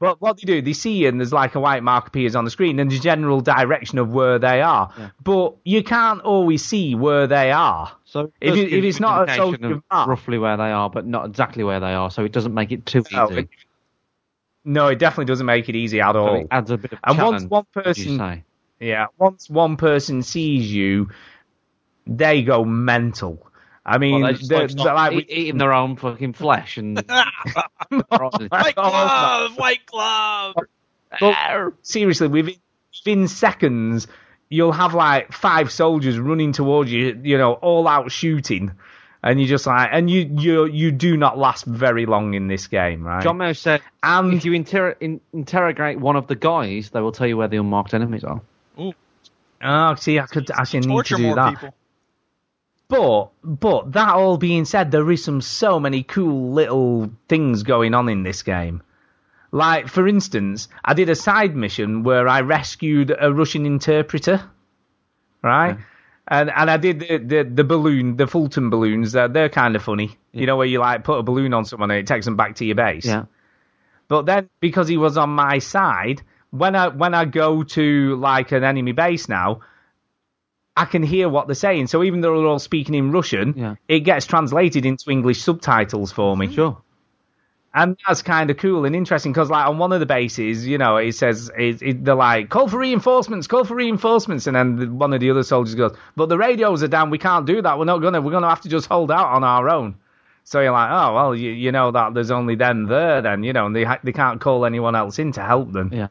But 0.00 0.20
what 0.20 0.36
they 0.36 0.44
do, 0.44 0.62
they 0.62 0.74
see 0.74 0.92
you 0.92 1.08
and 1.08 1.18
there's 1.18 1.32
like 1.32 1.56
a 1.56 1.60
white 1.60 1.82
mark 1.82 2.06
appears 2.06 2.36
on 2.36 2.44
the 2.44 2.52
screen 2.52 2.78
and 2.78 2.88
the 2.88 3.00
general 3.00 3.40
direction 3.40 3.98
of 3.98 4.10
where 4.12 4.38
they 4.38 4.62
are. 4.62 4.90
Yeah. 4.96 5.10
But 5.24 5.56
you 5.64 5.82
can't 5.82 6.20
always 6.20 6.64
see 6.64 6.94
where 6.94 7.26
they 7.26 7.50
are. 7.50 7.90
So 8.04 8.30
If 8.40 8.54
it- 8.54 8.72
if 8.72 8.84
it's 8.84 9.00
not 9.00 9.28
a 9.28 9.34
indication 9.34 9.72
of 9.72 9.82
mark. 9.90 10.08
roughly 10.08 10.38
where 10.38 10.56
they 10.56 10.70
are, 10.70 10.88
but 10.88 11.04
not 11.04 11.26
exactly 11.26 11.64
where 11.64 11.80
they 11.80 11.94
are, 11.94 12.12
so 12.12 12.24
it 12.24 12.30
doesn't 12.30 12.54
make 12.54 12.70
it 12.70 12.86
too 12.86 13.02
No, 13.10 13.28
easy. 13.30 13.40
it- 13.40 13.48
No, 14.64 14.86
it 14.86 14.98
definitely 15.00 15.24
doesn't 15.24 15.46
make 15.46 15.68
it 15.68 15.74
easy 15.74 16.00
at 16.00 16.12
So 16.12 16.20
all. 16.28 16.34
it 16.36 16.46
adds 16.50 16.70
a 16.70 16.76
bit 16.76 16.92
of 16.92 16.98
And 17.02 17.16
challenge. 17.16 17.50
once 17.50 17.50
one 17.50 17.66
person-? 17.84 18.42
Yeah, 18.80 19.06
once 19.18 19.50
one 19.50 19.76
person 19.76 20.22
sees 20.22 20.72
you, 20.72 21.08
they 22.08 22.42
go 22.42 22.64
mental. 22.64 23.46
I 23.86 23.98
mean, 23.98 24.22
Well, 24.22 24.32
they 24.32 24.38
just 24.38 24.48
they're- 24.50 24.58
like, 24.68 24.76
they're 24.76 24.94
like, 24.94 25.12
eat- 25.14 25.30
eating 25.30 25.58
their 25.58 25.72
own 25.72 25.96
fucking 25.96 26.32
flesh 26.34 26.76
and. 26.78 26.96
white 27.88 28.04
oh, 28.10 28.72
glove, 28.74 29.56
white 29.58 29.86
glove. 29.86 30.54
But 31.20 31.72
seriously, 31.82 32.28
within, 32.28 32.56
within 33.04 33.28
seconds, 33.28 34.06
you'll 34.50 34.72
have 34.72 34.94
like 34.94 35.32
five 35.32 35.72
soldiers 35.72 36.18
running 36.18 36.52
towards 36.52 36.92
you, 36.92 37.18
you 37.22 37.38
know, 37.38 37.54
all 37.54 37.88
out 37.88 38.10
shooting, 38.12 38.72
and 39.22 39.40
you 39.40 39.46
just 39.46 39.66
like, 39.66 39.88
and 39.90 40.10
you 40.10 40.30
you 40.36 40.66
you 40.66 40.92
do 40.92 41.16
not 41.16 41.38
last 41.38 41.64
very 41.64 42.04
long 42.04 42.34
in 42.34 42.46
this 42.46 42.66
game, 42.66 43.04
right? 43.04 43.22
John 43.22 43.38
Mouse 43.38 43.58
said, 43.58 43.80
and 44.02 44.34
if 44.34 44.44
you 44.44 44.52
inter- 44.52 44.96
in- 45.00 45.20
interrogate 45.32 45.98
one 45.98 46.16
of 46.16 46.26
the 46.26 46.36
guys, 46.36 46.90
they 46.90 47.00
will 47.00 47.12
tell 47.12 47.26
you 47.26 47.38
where 47.38 47.48
the 47.48 47.56
unmarked 47.56 47.94
enemies 47.94 48.24
are. 48.24 48.42
oh, 49.62 49.94
see, 49.94 50.18
I 50.18 50.26
could 50.26 50.50
actually 50.50 50.80
need 50.80 51.04
to 51.06 51.16
do 51.16 51.22
more 51.22 51.34
that. 51.36 51.50
people. 51.54 51.74
But 52.88 53.28
but 53.44 53.92
that 53.92 54.14
all 54.14 54.38
being 54.38 54.64
said, 54.64 54.90
there 54.90 55.10
is 55.10 55.22
some 55.22 55.40
so 55.42 55.78
many 55.78 56.02
cool 56.02 56.52
little 56.52 57.10
things 57.28 57.62
going 57.62 57.94
on 57.94 58.08
in 58.08 58.22
this 58.22 58.42
game. 58.42 58.82
Like 59.52 59.88
for 59.88 60.08
instance, 60.08 60.68
I 60.84 60.94
did 60.94 61.10
a 61.10 61.14
side 61.14 61.54
mission 61.54 62.02
where 62.02 62.26
I 62.26 62.40
rescued 62.40 63.14
a 63.18 63.32
Russian 63.32 63.66
interpreter, 63.66 64.42
right? 65.42 65.76
And 66.26 66.50
and 66.50 66.70
I 66.70 66.76
did 66.78 67.00
the, 67.00 67.18
the, 67.18 67.42
the 67.44 67.64
balloon, 67.64 68.16
the 68.16 68.26
Fulton 68.26 68.70
balloons. 68.70 69.12
They're, 69.12 69.28
they're 69.28 69.48
kind 69.48 69.76
of 69.76 69.82
funny, 69.82 70.16
you 70.32 70.46
know, 70.46 70.56
where 70.56 70.66
you 70.66 70.78
like 70.78 71.04
put 71.04 71.18
a 71.18 71.22
balloon 71.22 71.54
on 71.54 71.64
someone 71.64 71.90
and 71.90 72.00
it 72.00 72.06
takes 72.06 72.24
them 72.24 72.36
back 72.36 72.56
to 72.56 72.64
your 72.64 72.76
base. 72.76 73.06
Yeah. 73.06 73.24
But 74.08 74.24
then 74.24 74.48
because 74.60 74.88
he 74.88 74.96
was 74.96 75.18
on 75.18 75.30
my 75.30 75.58
side, 75.58 76.22
when 76.50 76.74
I 76.74 76.88
when 76.88 77.14
I 77.14 77.26
go 77.26 77.62
to 77.62 78.16
like 78.16 78.52
an 78.52 78.64
enemy 78.64 78.92
base 78.92 79.28
now, 79.28 79.60
I 80.80 80.84
can 80.84 81.02
hear 81.02 81.28
what 81.28 81.46
they're 81.48 81.54
saying. 81.54 81.88
So 81.88 82.02
even 82.04 82.20
though 82.20 82.38
they're 82.38 82.46
all 82.48 82.58
speaking 82.58 82.94
in 82.94 83.10
Russian, 83.10 83.54
Yeah. 83.56 83.74
it 83.88 84.00
gets 84.00 84.26
translated 84.26 84.86
into 84.86 85.10
English 85.10 85.42
subtitles 85.42 86.12
for 86.12 86.36
me. 86.36 86.52
Sure. 86.52 86.78
And 87.74 87.96
that's 88.06 88.22
kind 88.22 88.50
of 88.50 88.56
cool 88.56 88.86
and 88.86 88.96
interesting 88.96 89.30
because, 89.32 89.50
like, 89.50 89.66
on 89.66 89.76
one 89.78 89.92
of 89.92 90.00
the 90.00 90.06
bases, 90.06 90.66
you 90.66 90.78
know, 90.78 90.96
it 90.96 91.12
says 91.12 91.50
it, 91.56 91.82
it, 91.82 92.04
they're 92.04 92.14
like, 92.14 92.48
"Call 92.48 92.66
for 92.66 92.78
reinforcements, 92.78 93.46
call 93.46 93.64
for 93.64 93.74
reinforcements," 93.74 94.46
and 94.46 94.56
then 94.56 94.76
the, 94.76 94.86
one 94.86 95.12
of 95.12 95.20
the 95.20 95.30
other 95.30 95.42
soldiers 95.42 95.74
goes, 95.74 95.94
"But 96.16 96.28
the 96.30 96.38
radios 96.38 96.82
are 96.82 96.88
down. 96.88 97.10
We 97.10 97.18
can't 97.18 97.44
do 97.46 97.60
that. 97.60 97.78
We're 97.78 97.84
not 97.84 97.98
gonna. 97.98 98.20
We're 98.22 98.32
gonna 98.32 98.48
have 98.48 98.62
to 98.62 98.68
just 98.70 98.86
hold 98.88 99.10
out 99.10 99.26
on 99.26 99.44
our 99.44 99.68
own." 99.68 99.96
So 100.44 100.60
you're 100.60 100.72
like, 100.72 100.90
"Oh 100.90 101.14
well, 101.14 101.34
you, 101.34 101.50
you 101.50 101.70
know 101.70 101.90
that 101.90 102.14
there's 102.14 102.30
only 102.30 102.54
them 102.56 102.86
there, 102.86 103.20
then 103.20 103.42
you 103.44 103.52
know, 103.52 103.66
and 103.66 103.76
they 103.76 103.84
ha- 103.84 104.00
they 104.02 104.12
can't 104.12 104.40
call 104.40 104.64
anyone 104.64 104.96
else 104.96 105.18
in 105.18 105.32
to 105.32 105.42
help 105.42 105.70
them." 105.70 105.90
Yeah. 105.92 106.08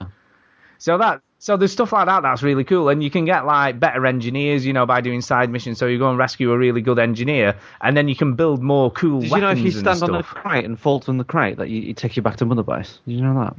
So 0.77 0.99
that 0.99 1.22
so 1.39 1.55
there's 1.55 1.72
stuff 1.72 1.91
like 1.93 2.07
that 2.07 2.22
that's 2.23 2.41
really 2.43 2.64
cool, 2.64 2.89
and 2.89 3.03
you 3.03 3.09
can 3.11 3.26
get 3.26 3.45
like 3.45 3.80
better 3.80 4.05
engineers, 4.05 4.65
you 4.65 4.73
know, 4.73 4.85
by 4.85 5.01
doing 5.01 5.22
side 5.22 5.49
missions. 5.49 5.77
So 5.77 5.85
you 5.85 5.99
go 5.99 6.09
and 6.09 6.18
rescue 6.18 6.51
a 6.51 6.57
really 6.57 6.81
good 6.81 6.99
engineer, 6.99 7.55
and 7.81 7.95
then 7.95 8.07
you 8.07 8.15
can 8.15 8.35
build 8.35 8.61
more 8.64 8.89
cool 8.91 9.22
Did 9.22 9.31
you 9.31 9.38
know 9.38 9.49
if 9.51 9.59
you 9.59 9.72
stand 9.72 10.01
on 10.03 10.15
a 10.15 10.23
crate 10.23 10.65
and 10.65 10.80
fall 10.80 11.03
on 11.07 11.18
the 11.18 11.23
crate 11.23 11.57
that 11.57 11.69
you, 11.69 11.89
it 11.91 11.97
takes 11.97 12.15
you 12.18 12.23
back 12.23 12.38
to 12.38 12.45
Mother 12.45 12.64
Base? 12.64 12.99
Did 13.07 13.14
you 13.15 13.22
know 13.22 13.39
that? 13.43 13.55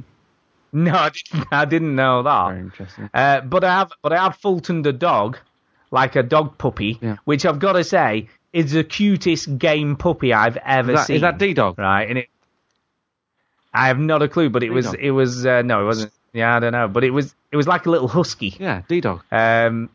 No, 0.71 0.93
I 0.93 1.09
didn't. 1.09 1.47
I 1.51 1.65
didn't 1.65 1.95
know 1.95 2.23
that. 2.23 2.47
Very 2.49 2.59
interesting. 2.61 3.09
Uh, 3.13 3.41
but 3.41 3.63
I 3.63 3.77
have, 3.79 3.91
but 4.01 4.13
I 4.13 4.23
have 4.23 4.35
Fulton 4.35 4.81
the 4.81 4.93
dog, 4.93 5.37
like 5.89 6.15
a 6.15 6.21
dog 6.23 6.57
puppy, 6.57 6.99
Yeah. 7.01 7.15
which 7.25 7.45
I've 7.45 7.59
got 7.59 7.73
to 7.73 7.83
say 7.83 8.27
is 8.53 8.71
the 8.73 8.83
cutest 8.83 9.57
game 9.57 9.95
puppy 9.95 10.33
I've 10.33 10.57
ever 10.57 10.91
Is 10.91 10.97
that, 10.99 11.07
seen. 11.07 11.15
is 11.17 11.21
that 11.21 11.37
D 11.37 11.53
Dog? 11.53 11.79
right? 11.79 12.07
And 12.09 12.17
it, 12.19 12.27
I 13.73 13.87
have 13.87 13.99
not 13.99 14.21
a 14.21 14.27
clue, 14.27 14.49
but 14.49 14.63
it 14.63 14.71
was, 14.71 14.85
D-dog. 14.87 15.01
it 15.03 15.11
was, 15.11 15.45
uh, 15.45 15.61
no, 15.61 15.83
it 15.83 15.85
wasn't. 15.85 16.11
Yeah, 16.33 16.55
I 16.55 16.59
don't 16.59 16.71
know, 16.73 16.87
but 16.87 17.03
it 17.03 17.11
was, 17.11 17.33
it 17.51 17.57
was 17.57 17.67
like 17.67 17.85
a 17.85 17.89
little 17.89 18.07
husky. 18.07 18.55
Yeah, 18.59 18.81
D 18.87 19.01
Dog. 19.01 19.23
Um, 19.31 19.89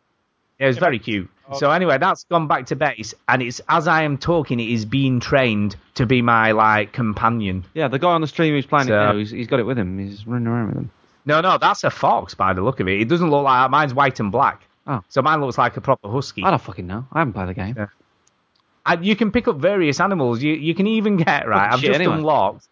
it 0.58 0.66
was 0.66 0.78
very 0.78 0.98
cute. 0.98 1.28
So 1.58 1.70
anyway, 1.70 1.98
that's 1.98 2.24
gone 2.24 2.48
back 2.48 2.66
to 2.66 2.76
base, 2.76 3.12
and 3.28 3.42
it's 3.42 3.60
as 3.68 3.86
I 3.86 4.04
am 4.04 4.16
talking, 4.16 4.58
it 4.60 4.68
is 4.70 4.86
being 4.86 5.20
trained 5.20 5.76
to 5.96 6.06
be 6.06 6.22
my 6.22 6.52
like 6.52 6.92
companion. 6.94 7.64
Yeah, 7.74 7.88
the 7.88 7.98
guy 7.98 8.12
on 8.12 8.22
the 8.22 8.26
stream 8.26 8.54
who's 8.54 8.64
playing 8.64 8.86
So- 8.88 8.94
it 8.94 9.06
now, 9.06 9.16
he's, 9.18 9.30
he's 9.30 9.46
got 9.46 9.60
it 9.60 9.64
with 9.64 9.78
him. 9.78 9.98
He's 9.98 10.26
running 10.26 10.46
around 10.46 10.68
with 10.68 10.76
him. 10.78 10.90
No, 11.26 11.40
no, 11.42 11.58
that's 11.58 11.84
a 11.84 11.90
fox 11.90 12.34
by 12.34 12.54
the 12.54 12.62
look 12.62 12.80
of 12.80 12.88
it. 12.88 13.00
It 13.00 13.08
doesn't 13.08 13.30
look 13.30 13.44
like. 13.44 13.70
Mine's 13.70 13.92
white 13.94 14.20
and 14.20 14.32
black. 14.32 14.62
Oh. 14.86 15.02
So 15.08 15.20
mine 15.22 15.40
looks 15.42 15.58
like 15.58 15.76
a 15.76 15.80
proper 15.82 16.08
husky. 16.10 16.42
I 16.44 16.50
don't 16.50 16.60
fucking 16.62 16.86
know. 16.86 17.06
I 17.12 17.18
haven't 17.20 17.32
played 17.34 17.48
the 17.48 17.54
game. 17.54 17.74
Yeah. 17.76 17.86
And 18.86 19.04
you 19.04 19.16
can 19.16 19.30
pick 19.32 19.48
up 19.48 19.56
various 19.56 20.00
animals. 20.00 20.42
You 20.42 20.52
you 20.54 20.74
can 20.74 20.86
even 20.86 21.16
get 21.16 21.46
right. 21.48 21.72
I've 21.72 21.80
shit, 21.80 21.88
just 21.90 22.00
anyway. 22.00 22.16
unlocked. 22.16 22.68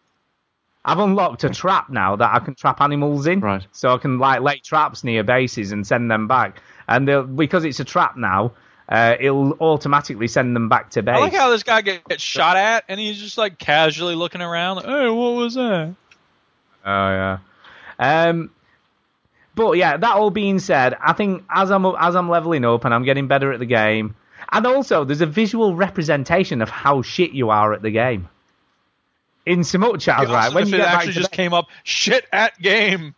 I've 0.85 0.99
unlocked 0.99 1.45
a 1.45 1.51
trap 1.51 1.91
now 1.91 2.17
that 2.17 2.35
I 2.35 2.41
can 2.41 2.55
trap 2.55 2.81
animals 2.81 3.27
in. 3.27 3.41
Right. 3.41 3.65
So 3.73 3.95
I 3.95 3.99
can 3.99 4.19
like 4.19 4.41
lay 4.41 4.59
traps 4.59 5.05
near 5.05 5.23
bases 5.23 5.71
and 5.73 5.87
send 5.87 6.11
them 6.11 6.27
back. 6.27 6.61
And 6.89 7.07
they'll, 7.07 7.23
because 7.23 7.65
it's 7.65 7.79
a 7.81 7.85
trap 7.85 8.17
now, 8.17 8.53
uh, 8.89 9.15
it'll 9.21 9.53
automatically 9.61 10.27
send 10.27 10.57
them 10.57 10.69
back 10.69 10.91
to 10.91 11.03
base. 11.03 11.15
I 11.17 11.21
like 11.21 11.35
how 11.35 11.51
this 11.51 11.63
guy 11.63 11.83
get- 11.83 12.07
gets 12.09 12.23
shot 12.23 12.57
at, 12.57 12.85
and 12.89 12.99
he's 12.99 13.19
just 13.21 13.39
like 13.39 13.59
casually 13.59 14.17
looking 14.17 14.43
around. 14.43 14.77
Like, 14.77 14.87
hey, 14.87 15.09
what 15.09 15.35
was 15.37 15.55
that? 15.55 15.95
Oh 16.85 17.09
yeah. 17.09 17.39
Um, 17.99 18.51
but 19.55 19.77
yeah, 19.77 19.97
that 19.97 20.17
all 20.17 20.31
being 20.31 20.59
said, 20.59 20.97
I 21.01 21.13
think 21.13 21.45
as 21.49 21.71
I'm 21.71 21.85
as 21.87 22.17
I'm 22.17 22.29
leveling 22.29 22.65
up 22.65 22.85
and 22.85 22.93
I'm 22.93 23.05
getting 23.05 23.29
better 23.29 23.53
at 23.53 23.61
the 23.61 23.67
game, 23.67 24.17
and 24.51 24.67
also 24.67 25.05
there's 25.05 25.21
a 25.21 25.27
visual 25.27 25.77
representation 25.77 26.61
of 26.61 26.69
how 26.69 27.03
shit 27.03 27.31
you 27.31 27.51
are 27.51 27.73
at 27.73 27.83
the 27.83 27.91
game. 27.93 28.29
In 29.45 29.65
so 29.65 29.79
much 29.79 30.07
as 30.09 30.29
right 30.29 30.53
when 30.55 30.65
if 30.65 30.69
you 30.71 30.77
it 30.77 30.79
get 30.79 30.89
actually 30.89 31.13
just 31.15 31.31
base- 31.31 31.37
came 31.37 31.53
up 31.53 31.67
shit 31.83 32.27
at 32.33 32.57
game. 32.61 33.15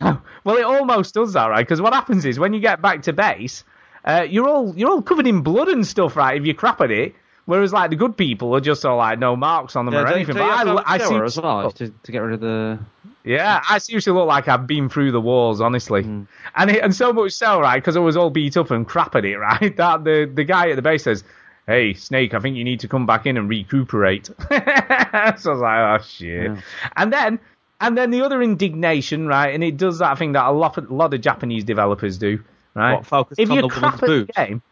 well, 0.00 0.56
it 0.56 0.64
almost 0.64 1.14
does 1.14 1.32
that, 1.34 1.46
right? 1.46 1.64
Because 1.66 1.80
what 1.80 1.92
happens 1.92 2.24
is 2.24 2.38
when 2.38 2.52
you 2.52 2.60
get 2.60 2.80
back 2.82 3.02
to 3.02 3.12
base, 3.12 3.64
uh, 4.04 4.26
you're 4.28 4.48
all 4.48 4.74
you're 4.76 4.90
all 4.90 5.02
covered 5.02 5.26
in 5.26 5.42
blood 5.42 5.68
and 5.68 5.86
stuff, 5.86 6.16
right? 6.16 6.36
If 6.40 6.46
you 6.46 6.54
crap 6.54 6.80
at 6.80 6.90
it. 6.90 7.14
Whereas 7.46 7.72
like 7.72 7.90
the 7.90 7.96
good 7.96 8.16
people 8.16 8.54
are 8.54 8.60
just 8.60 8.84
all 8.86 8.98
like 8.98 9.18
no 9.18 9.34
marks 9.34 9.74
on 9.74 9.84
them 9.84 9.94
or 9.96 10.06
anything. 10.06 10.36
But 10.36 10.44
you 10.44 10.50
have 10.50 10.64
to 10.66 10.70
I, 10.86 10.92
have 10.92 11.00
a 11.00 11.04
I 11.04 11.08
see 11.08 11.16
as 11.16 11.40
well 11.40 11.72
to, 11.72 11.88
to 11.88 12.12
get 12.12 12.18
rid 12.20 12.34
of 12.34 12.40
the. 12.40 12.78
Yeah, 13.24 13.60
I 13.68 13.78
seriously 13.78 14.12
look 14.12 14.28
like 14.28 14.46
I've 14.46 14.68
been 14.68 14.88
through 14.88 15.10
the 15.10 15.20
wars, 15.20 15.60
honestly, 15.60 16.04
Hmm. 16.04 16.22
and 16.54 16.70
it, 16.70 16.80
and 16.82 16.94
so 16.94 17.12
much 17.12 17.32
so, 17.32 17.60
right? 17.60 17.82
Because 17.82 17.96
I 17.96 18.00
was 18.00 18.16
all 18.16 18.30
beat 18.30 18.56
up 18.56 18.70
and 18.70 18.86
crap 18.86 19.16
at 19.16 19.24
it, 19.24 19.36
right? 19.38 19.76
That 19.76 20.04
the 20.04 20.30
the 20.32 20.44
guy 20.44 20.70
at 20.70 20.76
the 20.76 20.82
base 20.82 21.02
says, 21.02 21.24
"Hey, 21.70 21.94
Snake, 21.94 22.34
I 22.34 22.40
think 22.40 22.56
you 22.56 22.64
need 22.64 22.80
to 22.80 22.88
come 22.88 23.06
back 23.06 23.26
in 23.26 23.36
and 23.36 23.48
recuperate." 23.48 24.26
so 24.26 24.34
I 24.50 25.32
was 25.34 25.46
like, 25.46 25.54
"Oh 25.54 26.04
shit!" 26.04 26.50
Yeah. 26.50 26.60
And 26.96 27.12
then 27.12 27.40
and 27.80 27.96
then 27.96 28.10
the 28.10 28.22
other 28.22 28.42
indignation, 28.42 29.26
right? 29.26 29.54
And 29.54 29.64
it 29.64 29.76
does 29.76 29.98
that 29.98 30.18
thing 30.18 30.32
that 30.32 30.46
a 30.46 30.52
lot 30.52 30.76
of, 30.76 30.90
a 30.90 30.94
lot 30.94 31.14
of 31.14 31.20
Japanese 31.20 31.64
developers 31.64 32.18
do, 32.18 32.42
right? 32.74 32.96
What, 32.96 33.06
focus 33.06 33.38
if 33.38 33.50
on 33.50 33.56
you 33.56 33.62
the 33.62 33.68
crap 33.68 33.94
at 33.94 34.00
boobs? 34.00 34.26
the 34.26 34.32
game. 34.32 34.62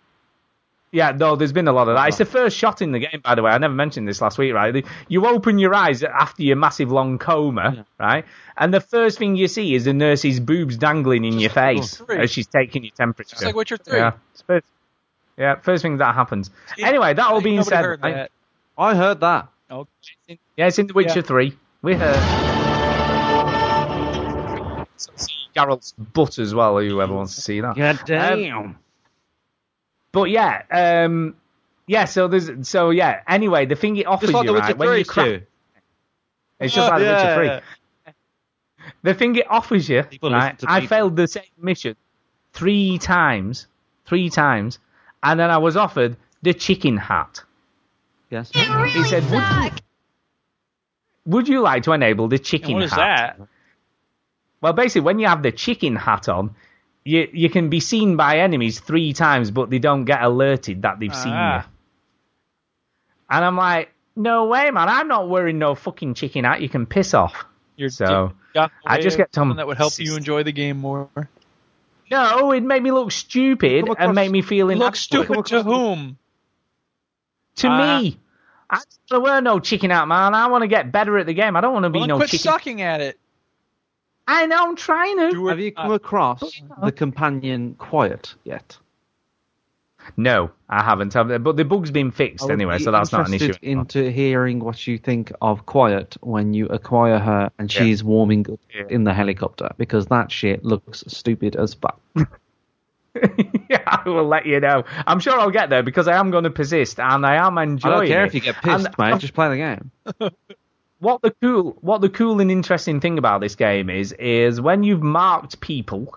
Yeah, 0.91 1.13
no, 1.13 1.37
there's 1.37 1.53
been 1.53 1.69
a 1.69 1.73
lot 1.73 1.89
of 1.89 1.97
that. 1.97 2.09
It's 2.09 2.17
the 2.17 2.25
first 2.25 2.57
shot 2.57 2.81
in 2.81 2.93
the 2.93 2.99
game, 2.99 3.21
by 3.23 3.35
the 3.35 3.43
way. 3.43 3.51
I 3.51 3.59
never 3.59 3.75
mentioned 3.75 4.09
this 4.09 4.23
last 4.23 4.39
week, 4.39 4.55
right? 4.55 4.87
You 5.09 5.27
open 5.27 5.59
your 5.59 5.75
eyes 5.75 6.03
after 6.03 6.43
your 6.43 6.57
massive 6.57 6.91
long 6.91 7.19
coma, 7.19 7.85
right? 8.01 8.25
And 8.57 8.73
the 8.73 8.81
first 8.81 9.19
thing 9.19 9.37
you 9.37 9.49
see 9.49 9.75
is 9.75 9.85
the 9.85 9.93
nurse's 9.93 10.41
boobs 10.41 10.79
dangling 10.79 11.27
in 11.27 11.39
your 11.39 11.51
face 11.51 12.01
as 12.09 12.31
she's 12.31 12.47
taking 12.47 12.85
your 12.85 12.93
temperature. 12.93 13.35
It's 13.35 13.45
like 13.45 13.55
three. 13.85 13.99
Yeah, 13.99 14.13
it's 14.33 14.41
first, 14.43 14.67
yeah, 15.39 15.55
first 15.57 15.83
thing 15.83 15.99
that 15.99 16.15
happens. 16.15 16.51
Anyway, 16.79 17.15
that 17.15 17.27
all 17.27 17.41
being 17.41 17.57
Nobody 17.57 17.71
said, 17.77 17.85
heard 17.85 18.01
I- 18.05 18.29
I 18.77 18.95
heard 18.95 19.21
that. 19.21 19.49
Oh, 19.71 19.87
yeah, 20.57 20.67
it's 20.67 20.79
in 20.79 20.87
The 20.87 20.95
Witcher 20.95 21.17
Yeah. 21.17 21.23
3. 21.23 21.57
We 21.83 21.95
heard. 21.95 22.23
See 25.17 25.35
Geralt's 25.55 25.93
butt 25.93 26.39
as 26.39 26.55
well, 26.55 26.79
whoever 26.79 27.15
wants 27.15 27.35
to 27.37 27.41
see 27.41 27.61
that. 27.61 27.77
God 27.77 28.01
damn. 28.05 28.79
But 30.13 30.31
yeah, 30.31 30.63
um, 30.71 31.37
yeah. 31.87 32.05
So 32.07 32.29
there's, 32.29 32.69
so 32.69 32.91
yeah. 32.91 33.21
Anyway, 33.29 33.67
the 33.67 33.77
thing 33.77 33.97
it 33.97 34.07
offers 34.07 34.31
Just 34.31 34.35
like 34.35 34.47
you, 34.47 34.53
the 34.53 34.59
right, 34.59 34.79
Witcher 34.79 34.91
when 34.91 34.99
you 34.99 35.05
crack, 35.05 35.43
it's 36.61 36.75
just 36.75 36.89
like 36.89 37.01
The 37.01 37.07
Witcher 37.07 37.63
3. 38.05 38.13
The 39.03 39.15
thing 39.15 39.37
it 39.37 39.51
offers 39.51 39.89
you, 39.89 40.05
right? 40.23 40.57
I 40.67 40.87
failed 40.87 41.17
the 41.17 41.29
same 41.29 41.45
mission. 41.61 41.95
three 42.53 42.99
times, 42.99 43.67
three 44.07 44.31
times, 44.31 44.79
and 45.23 45.39
then 45.41 45.51
I 45.51 45.59
was 45.59 45.77
offered 45.77 46.17
the 46.43 46.55
chicken 46.55 46.97
hat. 46.97 47.43
Yes. 48.31 48.51
He 48.53 49.05
said, 49.05 49.25
would 49.31 49.43
you, 49.65 49.71
would 51.27 51.49
you 51.49 51.61
like 51.61 51.83
to 51.85 51.93
enable 51.93 52.29
the 52.29 52.39
chicken 52.39 52.71
And 52.73 52.77
what 52.77 52.85
is 52.85 52.91
hat? 52.93 53.37
that? 53.39 53.49
Well, 54.61 54.73
basically, 54.73 55.03
when 55.03 55.19
you 55.19 55.27
have 55.29 55.43
the 55.43 55.53
chicken 55.53 55.97
hat 55.97 56.29
on, 56.29 56.55
you 57.05 57.29
you 57.33 57.49
can 57.49 57.71
be 57.71 57.81
seen 57.81 58.17
by 58.17 58.39
enemies 58.39 58.81
three 58.81 59.13
times, 59.13 59.51
but 59.51 59.71
they 59.71 59.79
don't 59.79 60.05
get 60.05 60.23
alerted 60.23 60.83
that 60.83 60.99
they've 60.99 61.15
seen 61.15 61.33
Ah. 61.33 61.59
you. 61.59 61.65
And 63.31 63.45
I'm 63.45 63.57
like, 63.57 63.91
no 64.17 64.47
way, 64.47 64.71
man! 64.71 64.89
I'm 64.89 65.07
not 65.09 65.29
wearing 65.29 65.59
no 65.59 65.75
fucking 65.75 66.15
chicken 66.15 66.45
hat. 66.45 66.61
You 66.61 66.69
can 66.69 66.87
piss 66.87 67.15
off. 67.15 67.45
You're 67.77 67.89
So, 67.91 68.33
I 68.85 68.97
just 69.01 69.17
with 69.17 69.27
get 69.29 69.35
some- 69.35 69.43
something 69.51 69.57
that 69.59 69.67
would 69.69 69.77
help 69.77 69.99
you 69.99 70.17
enjoy 70.17 70.43
the 70.43 70.51
game 70.53 70.79
more. 70.79 71.09
No, 72.11 72.53
it 72.53 72.63
made 72.63 72.83
me 72.83 72.91
look 72.91 73.13
stupid 73.13 73.87
Come 73.87 73.97
and 73.99 74.15
made 74.15 74.31
me 74.31 74.43
feel 74.43 74.71
inadequate. 74.71 75.13
Look 75.13 75.29
inadequate. 75.29 75.47
stupid 75.47 75.47
to 75.47 75.63
whom? 75.63 76.19
To 77.57 77.69
Ah. 77.69 78.01
me. 78.01 78.19
I 78.71 78.81
don't 79.09 79.23
want 79.23 79.45
no 79.45 79.59
chicken 79.61 79.91
out, 79.91 80.09
man. 80.09 80.35
I 80.35 80.47
want 80.49 80.63
to 80.63 80.69
get 80.69 80.93
better 80.93 81.19
at 81.19 81.27
the 81.27 81.35
game. 81.35 81.57
I 81.57 81.61
don't 81.61 81.73
want 81.73 81.85
to 81.85 81.91
be 81.91 81.99
Well, 82.01 82.09
then 82.09 82.09
no 82.09 82.17
quit 82.19 82.31
chicken. 82.31 82.43
sucking 82.53 82.83
at 82.83 83.01
it. 83.01 83.19
I 84.27 84.45
know, 84.47 84.63
I'm 84.69 84.77
trying 84.77 85.17
to. 85.19 85.31
Do 85.31 85.47
Have 85.47 85.59
you 85.59 85.73
come 85.73 85.89
not. 85.89 85.95
across 85.95 86.61
the 86.83 86.93
companion 86.93 87.75
Quiet 87.79 88.35
yet? 88.45 88.77
No, 90.17 90.51
I 90.69 90.83
haven't. 90.83 91.13
But 91.15 91.57
the 91.57 91.65
bug's 91.65 91.91
been 91.91 92.11
fixed 92.11 92.49
anyway, 92.51 92.79
be 92.79 92.85
so 92.85 92.91
that's 92.93 93.13
not 93.13 93.29
an 93.29 93.35
issue. 93.35 93.53
Into 93.63 94.11
hearing 94.11 94.61
what 94.61 94.87
you 94.87 94.99
think 94.99 95.33
of 95.41 95.67
Quiet 95.67 96.17
when 96.21 96.55
you 96.55 96.67
acquire 96.67 97.19
her 97.19 97.51
and 97.59 97.73
Yeah. 97.73 97.83
she's 97.83 98.03
warming 98.03 98.47
up 98.51 98.61
Yeah. 98.75 98.85
in 98.89 99.05
the 99.05 99.15
helicopter 99.15 99.71
because 99.77 100.07
that 100.07 100.31
shit 100.33 100.65
looks 100.65 101.05
stupid 101.07 101.57
as 101.57 101.75
fuck. 101.75 102.01
yeah, 103.69 103.83
I 103.87 104.03
will 104.07 104.27
let 104.29 104.47
you 104.47 104.61
know. 104.61 104.85
I'm 105.07 105.19
sure 105.19 105.39
I'll 105.39 105.51
get 105.51 105.71
there 105.71 105.83
because 105.83 106.07
I 106.09 106.17
am 106.19 106.31
going 106.31 106.45
to 106.45 106.51
persist 106.51 107.01
and 107.01 107.27
I 107.27 107.37
am 107.47 107.59
enjoying. 107.59 107.93
It. 107.93 107.97
I 107.97 107.99
don't 108.01 108.09
care 108.09 108.25
it. 108.25 108.27
if 108.29 108.35
you 108.35 108.41
get 108.41 108.57
pissed, 108.57 108.87
And 108.87 108.95
mate. 108.99 109.19
Just 109.19 109.35
play 109.35 109.49
the 109.49 109.57
game. 109.57 110.31
what 111.01 111.23
the 111.23 111.35
cool, 111.41 111.77
what 111.81 112.01
the 112.01 112.09
cool 112.11 112.41
and 112.41 112.51
interesting 112.51 113.01
thing 113.01 113.19
about 113.19 113.41
this 113.41 113.57
game 113.57 113.91
is, 113.91 114.13
is 114.13 114.61
when 114.61 114.83
you've 114.85 115.03
marked 115.03 115.61
people, 115.61 116.17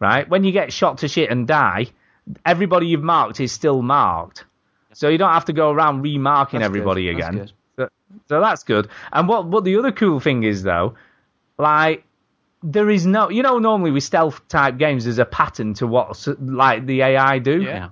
right? 0.00 0.28
When 0.28 0.44
you 0.44 0.52
get 0.52 0.72
shot 0.72 0.98
to 0.98 1.08
shit 1.08 1.30
and 1.30 1.46
die, 1.46 1.86
everybody 2.44 2.86
you've 2.88 3.02
marked 3.02 3.40
is 3.40 3.52
still 3.52 3.82
marked, 3.82 4.44
so 4.92 5.08
you 5.08 5.18
don't 5.18 5.32
have 5.32 5.46
to 5.46 5.52
go 5.52 5.70
around 5.70 6.02
remarking 6.02 6.60
That's 6.60 6.66
everybody 6.68 7.04
good. 7.06 7.16
Again. 7.16 7.34
good. 7.38 7.52
So, 7.76 7.88
so 8.28 8.40
that's 8.40 8.64
good. 8.64 8.88
And 9.12 9.28
what 9.28 9.46
what 9.46 9.64
the 9.64 9.76
other 9.76 9.92
cool 9.92 10.20
thing 10.20 10.42
is 10.42 10.62
though, 10.62 10.94
like 11.58 12.04
there 12.62 12.90
is 12.90 13.06
no, 13.06 13.30
you 13.30 13.42
know, 13.42 13.58
normally 13.58 13.90
with 13.92 14.02
stealth 14.02 14.46
type 14.48 14.78
games, 14.78 15.04
there's 15.04 15.18
a 15.20 15.24
pattern 15.24 15.74
to 15.74 15.86
what 15.86 16.26
like 16.40 16.86
the 16.86 17.02
AI 17.02 17.38
do. 17.38 17.62
Yeah. 17.62 17.90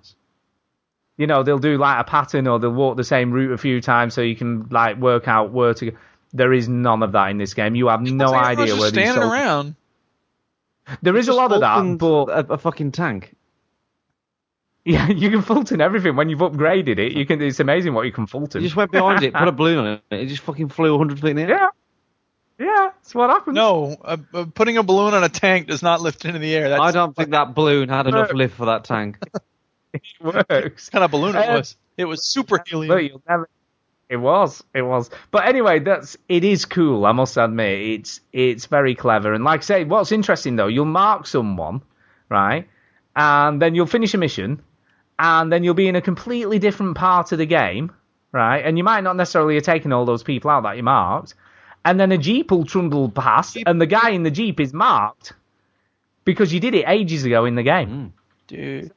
You 1.17 1.27
know, 1.27 1.43
they'll 1.45 1.59
do 1.59 1.79
like 1.79 2.01
a 2.01 2.05
pattern 2.05 2.47
or 2.49 2.59
they'll 2.59 2.73
walk 2.73 2.97
the 2.97 3.05
same 3.05 3.31
route 3.31 3.53
a 3.53 3.59
few 3.59 3.81
times 3.81 4.13
so 4.13 4.21
you 4.21 4.37
can 4.37 4.67
like 4.71 4.99
work 4.99 5.29
out 5.29 5.53
where 5.53 5.73
to. 5.75 5.91
go. 5.93 5.97
There 6.33 6.53
is 6.53 6.69
none 6.69 7.03
of 7.05 7.13
that 7.13 7.31
in 7.31 7.39
this 7.39 7.55
game. 7.55 7.75
You 7.77 7.87
have 7.87 8.03
no 8.03 8.25
It's 8.25 8.33
like 8.33 8.45
idea 8.59 8.67
just 8.67 8.79
where 8.81 8.91
these 8.91 9.01
standing 9.05 9.23
soldiers- 9.23 9.41
around. 9.41 9.77
There 11.03 11.17
is 11.17 11.29
a 11.29 11.33
lot 11.33 11.53
of 11.53 11.61
that, 11.61 11.77
opened 11.79 11.99
but 12.01 12.25
a, 12.29 12.53
a 12.55 12.59
fucking 12.59 12.91
tank. 12.93 13.35
Yeah, 14.87 15.09
you 15.11 15.31
can 15.31 15.43
Fulton 15.43 15.81
everything 15.81 16.17
when 16.17 16.29
you've 16.29 16.39
upgraded 16.41 16.99
it. 16.99 17.13
You 17.13 17.27
can. 17.27 17.43
It's 17.43 17.61
amazing 17.61 17.93
what 17.93 18.07
you 18.07 18.13
can 18.13 18.27
Fulton. 18.27 18.63
You 18.63 18.69
just 18.69 18.77
went 18.77 18.93
behind 18.93 19.23
it, 19.23 19.35
put 19.35 19.49
a 19.49 19.53
balloon 19.61 19.79
on 19.79 19.87
it, 19.87 20.03
it 20.11 20.27
just 20.27 20.43
fucking 20.43 20.69
flew 20.71 20.97
100 20.97 21.21
feet 21.21 21.31
in 21.31 21.37
the 21.37 21.43
air. 21.43 21.49
yeah, 21.49 21.69
yeah, 22.59 22.91
that's 22.95 23.15
what 23.15 23.29
happens. 23.29 23.55
No, 23.55 23.97
uh, 24.03 24.17
uh, 24.33 24.47
putting 24.55 24.79
a 24.79 24.83
balloon 24.83 25.13
on 25.13 25.25
a 25.25 25.29
tank 25.29 25.67
does 25.67 25.83
not 25.83 26.01
lift 26.01 26.25
into 26.25 26.39
the 26.39 26.55
air. 26.55 26.69
That's 26.71 26.81
I 26.81 26.93
don't 26.93 27.15
think 27.15 27.31
that 27.31 27.55
balloon 27.55 27.89
had 27.89 28.07
enough 28.07 28.33
lift 28.33 28.57
for 28.57 28.67
that 28.67 28.85
tank. 28.85 29.19
it 29.93 30.03
works. 30.21 30.87
what 30.87 30.93
kind 30.93 31.05
of 31.05 31.11
balloon 31.11 31.37
it 31.37 31.49
Uh, 31.49 31.59
was. 31.59 31.77
It 31.97 32.05
was 32.05 32.25
super 32.25 32.63
helium. 32.67 32.95
Look, 32.97 33.11
you'll 33.11 33.23
never. 33.29 33.49
It 34.09 34.19
was, 34.19 34.63
it 34.73 34.83
was. 34.83 35.11
But 35.33 35.47
anyway, 35.49 35.81
that's 35.81 36.17
it 36.29 36.45
is 36.45 36.65
cool. 36.65 37.05
I 37.07 37.13
must 37.13 37.37
admit, 37.37 37.81
it's 37.81 38.21
it's 38.33 38.67
very 38.67 38.95
clever. 38.95 39.33
And 39.35 39.43
like 39.43 39.61
I 39.61 39.65
say, 39.65 39.85
what's 39.85 40.13
interesting 40.13 40.55
though, 40.55 40.69
you'll 40.69 40.85
mark 40.85 41.27
someone, 41.27 41.83
right, 42.29 42.69
and 43.17 43.61
then 43.61 43.75
you'll 43.75 43.87
finish 43.87 44.15
a 44.15 44.19
mission, 44.19 44.63
and 45.19 45.53
then 45.53 45.65
you'll 45.65 45.75
be 45.75 45.89
in 45.89 45.97
a 45.97 46.03
completely 46.03 46.59
different 46.59 46.97
part 46.97 47.33
of 47.33 47.39
the 47.39 47.47
game, 47.47 47.93
right, 48.33 48.59
and 48.59 48.77
you 48.79 48.85
might 48.85 49.03
not 49.03 49.17
necessarily 49.17 49.55
have 49.55 49.65
taken 49.65 49.93
all 49.93 50.05
those 50.05 50.23
people 50.23 50.51
out 50.51 50.63
that 50.65 50.77
you 50.77 50.83
marked, 50.83 51.35
and 51.85 51.99
then 51.99 52.13
a 52.13 52.19
jeep 52.19 52.51
will 52.51 52.65
trundle 52.65 53.09
past, 53.11 53.57
and 53.67 53.81
the 53.81 53.87
guy 53.87 54.11
in 54.11 54.23
the 54.23 54.31
jeep 54.31 54.61
is 54.61 54.73
marked 54.73 55.33
because 56.25 56.53
you 56.53 56.61
did 56.61 56.75
it 56.75 56.85
ages 56.89 57.25
ago 57.25 57.45
in 57.45 57.55
the 57.55 57.63
game. 57.63 57.89
Mm, 57.89 58.11
dude. 58.49 58.93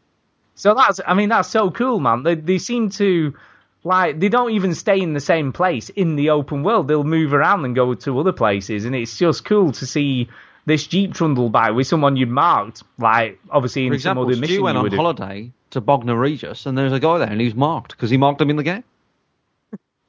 So 0.56 0.74
that's, 0.74 1.00
I 1.08 1.14
mean, 1.14 1.30
that's 1.30 1.48
so 1.48 1.72
cool, 1.72 2.00
man. 2.00 2.24
They, 2.24 2.36
they 2.36 2.58
seem 2.58 2.90
to, 2.92 3.34
like, 3.86 4.20
they 4.20 4.28
don't 4.28 4.52
even 4.52 4.76
stay 4.76 5.00
in 5.00 5.14
the 5.14 5.22
same 5.22 5.54
place 5.54 5.88
in 5.90 6.18
the 6.18 6.32
open 6.32 6.64
world. 6.64 6.90
They'll 6.90 7.06
move 7.06 7.34
around 7.34 7.64
and 7.64 7.74
go 7.74 7.94
to 7.94 8.20
other 8.20 8.34
places, 8.34 8.84
and 8.84 8.94
it's 8.94 9.18
just 9.18 9.46
cool 9.46 9.72
to 9.72 9.86
see 9.86 10.28
this 10.66 10.86
Jeep 10.86 11.14
trundle 11.14 11.50
by 11.50 11.72
with 11.72 11.88
someone 11.88 12.18
you'd 12.18 12.30
marked, 12.30 12.84
like, 12.98 13.40
obviously 13.50 13.86
in 13.86 13.92
For 13.92 13.96
example, 13.96 14.24
some 14.24 14.32
other 14.32 14.42
mission 14.42 14.56
Stu 14.58 14.64
went 14.64 14.78
you 14.78 14.84
on 14.84 14.92
holiday 14.92 15.52
to 15.72 15.82
Bognor 15.82 16.18
Regis, 16.18 16.66
and 16.66 16.78
there's 16.78 16.94
a 16.94 17.00
guy 17.00 17.18
there, 17.18 17.30
and 17.30 17.40
he 17.40 17.46
was 17.46 17.56
marked 17.56 17.92
because 17.92 18.10
he 18.10 18.18
marked 18.18 18.42
him 18.42 18.50
in 18.50 18.56
the 18.56 18.64
game. 18.64 18.84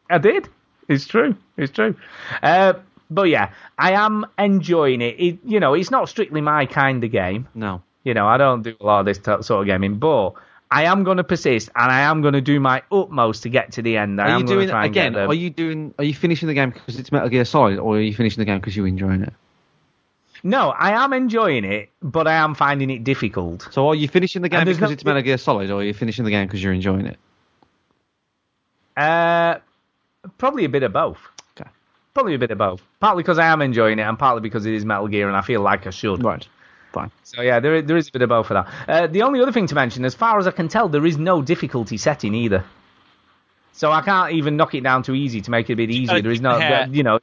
I 0.09 0.19
did. 0.19 0.49
It's 0.89 1.07
true. 1.07 1.37
It's 1.57 1.73
true. 1.73 1.95
Uh, 2.43 2.75
but 3.11 3.29
yeah, 3.29 3.53
I 3.79 3.93
am 3.93 4.27
enjoying 4.39 5.01
it. 5.03 5.21
it. 5.21 5.39
You 5.45 5.61
know, 5.61 5.75
it's 5.75 5.91
not 5.91 6.09
strictly 6.09 6.41
my 6.41 6.67
kind 6.67 7.03
of 7.05 7.11
game. 7.11 7.49
No. 7.55 7.83
You 8.05 8.15
know, 8.15 8.27
I 8.27 8.37
don't 8.39 8.63
do 8.63 8.75
a 8.81 8.85
lot 8.85 9.01
of 9.01 9.07
this 9.07 9.19
t- 9.19 9.43
sort 9.43 9.61
of 9.61 9.67
gaming, 9.67 9.99
but 9.99 10.33
I 10.71 10.85
am 10.85 11.05
going 11.05 11.19
to 11.19 11.25
persist 11.25 11.69
and 11.75 11.93
I 11.93 12.01
am 12.01 12.23
going 12.23 12.35
to 12.35 12.41
do 12.41 12.59
my 12.61 12.83
utmost 12.91 13.43
to 13.43 13.51
get 13.51 13.73
to 13.73 13.83
the 13.83 13.97
end. 13.97 14.21
I 14.21 14.33
Are 14.33 14.39
you 14.39 14.47
doing 14.47 14.71
again? 14.71 15.17
Are 15.17 15.35
you 15.35 15.51
doing? 15.51 15.95
Are 15.99 16.05
you 16.05 16.15
finishing 16.15 16.49
the 16.49 16.55
game 16.55 16.71
because 16.71 16.99
it's 16.99 17.13
Metal 17.13 17.29
Gear 17.29 17.45
Solid, 17.45 17.79
or 17.79 17.97
are 17.97 18.01
you 18.01 18.15
finishing 18.15 18.41
the 18.41 18.45
game 18.45 18.59
because 18.59 18.77
you're 18.77 18.87
enjoying 18.87 19.23
it? 19.23 19.35
No, 20.43 20.71
I 20.71 21.05
am 21.05 21.13
enjoying 21.13 21.65
it, 21.65 21.91
but 22.03 22.27
I 22.27 22.35
am 22.35 22.55
finding 22.55 22.91
it 22.91 23.05
difficult. 23.05 23.69
So 23.71 23.89
are 23.89 23.95
you 23.95 24.09
finishing 24.09 24.43
the 24.43 24.49
game 24.49 24.65
because 24.65 24.81
no- 24.81 24.91
it's 24.91 25.05
Metal 25.05 25.23
Gear 25.23 25.39
Solid, 25.39 25.71
or 25.71 25.81
are 25.81 25.85
you 25.85 25.95
finishing 25.95 26.25
the 26.25 26.31
game 26.31 26.47
because 26.47 26.63
you're 26.63 26.73
enjoying 26.73 27.07
it? 27.07 27.19
Uh, 28.97 29.59
probably 30.39 30.65
a 30.65 30.69
bit 30.69 30.83
of 30.83 30.93
both. 30.93 31.19
Okay. 31.59 31.71
Probably 32.15 32.35
a 32.35 32.39
bit 32.39 32.51
of 32.51 32.59
both. 32.59 32.83
Partly 33.01 33.23
because 33.23 33.39
I 33.39 33.47
am 33.47 33.63
enjoying 33.63 33.99
it, 33.99 34.03
and 34.03 34.19
partly 34.19 34.41
because 34.41 34.67
it 34.67 34.75
is 34.75 34.85
Metal 34.85 35.09
Gear, 35.09 35.29
and 35.29 35.37
I 35.37 35.43
feel 35.43 35.61
like 35.61 35.87
I 35.87 35.91
should. 35.91 36.23
Right. 36.23 36.47
Fine. 36.93 37.11
So 37.23 37.41
yeah, 37.43 37.61
there 37.61 37.83
there 37.83 37.97
is 37.97 38.09
a 38.09 38.13
bit 38.13 38.23
of 38.23 38.29
both 38.31 38.49
for 38.49 38.55
that. 38.55 38.69
Uh, 38.89 39.07
the 39.07 39.23
only 39.23 39.41
other 39.41 39.53
thing 39.53 39.69
to 39.69 39.75
mention, 39.75 40.05
as 40.05 40.15
far 40.15 40.39
as 40.39 40.47
I 40.47 40.51
can 40.51 40.69
tell, 40.69 40.89
there 40.89 41.07
is 41.07 41.19
no 41.19 41.41
difficulty 41.41 41.97
setting 41.97 42.35
either. 42.35 42.65
So 43.73 43.93
I 43.93 44.03
can't 44.03 44.33
even 44.33 44.57
knock 44.57 44.75
it 44.75 44.83
down 44.83 45.05
to 45.05 45.15
easy 45.15 45.41
to 45.43 45.51
make 45.51 45.71
it 45.71 45.75
a 45.75 45.77
bit 45.77 45.91
easier. 45.91 46.07
gotta 46.07 46.23
There 46.23 46.33
is 46.33 46.41
no, 46.41 46.59
the 46.59 46.89
you 46.95 47.03
know, 47.03 47.21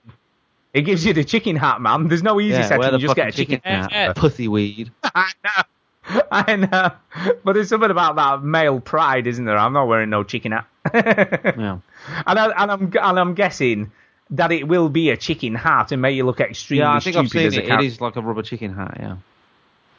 it 0.73 0.81
gives 0.81 1.06
you 1.06 1.14
the 1.14 1.23
chicken 1.23 1.56
hat, 1.56 1.81
man. 1.81 2.07
There's 2.07 2.23
no 2.23 2.39
easy 2.39 2.53
Yeah, 2.60 2.68
setting. 2.68 2.94
You 2.94 2.99
just 2.99 3.15
get 3.15 3.30
a 3.30 3.31
chicken, 3.31 3.57
chicken 3.57 3.72
hat. 3.81 3.91
hat. 3.91 4.15
Pussy 4.15 4.48
weed. 4.48 4.91
I 5.03 5.31
know. 5.44 6.22
I 6.31 6.56
know. 6.56 6.91
But 7.44 7.53
there's 7.53 7.69
something 7.69 7.91
about 7.91 8.15
that 8.15 8.44
male 8.44 8.80
pride, 8.80 9.27
isn't 9.27 9.44
there? 9.45 9.57
I'm 9.57 9.73
not 9.73 9.88
wearing 9.88 10.10
no 10.10 10.23
chicken 10.23 10.52
hat. 10.53 10.68
Yeah. 11.57 11.80
And, 12.26 12.39
I, 12.39 12.64
and 12.64 12.72
I'm 12.72 12.84
and 13.02 13.19
I'm 13.19 13.34
guessing 13.34 13.91
that 14.30 14.52
it 14.53 14.68
will 14.68 14.88
be 14.88 15.10
a 15.10 15.18
chicken 15.18 15.56
hat 15.56 15.91
and 15.91 16.02
make 16.02 16.15
you 16.15 16.26
look 16.26 16.39
extremely 16.39 16.84
Yeah, 16.84 16.94
I 16.94 16.99
think 16.99 17.18
I've 17.18 17.30
seen 17.30 17.48
it. 17.48 17.53
It 17.56 17.65
character. 17.68 18.03
like 18.03 18.15
a 18.15 18.22
rubber 18.22 18.44
chicken 18.44 18.73
hat. 18.73 18.98
Yeah. 18.99 19.15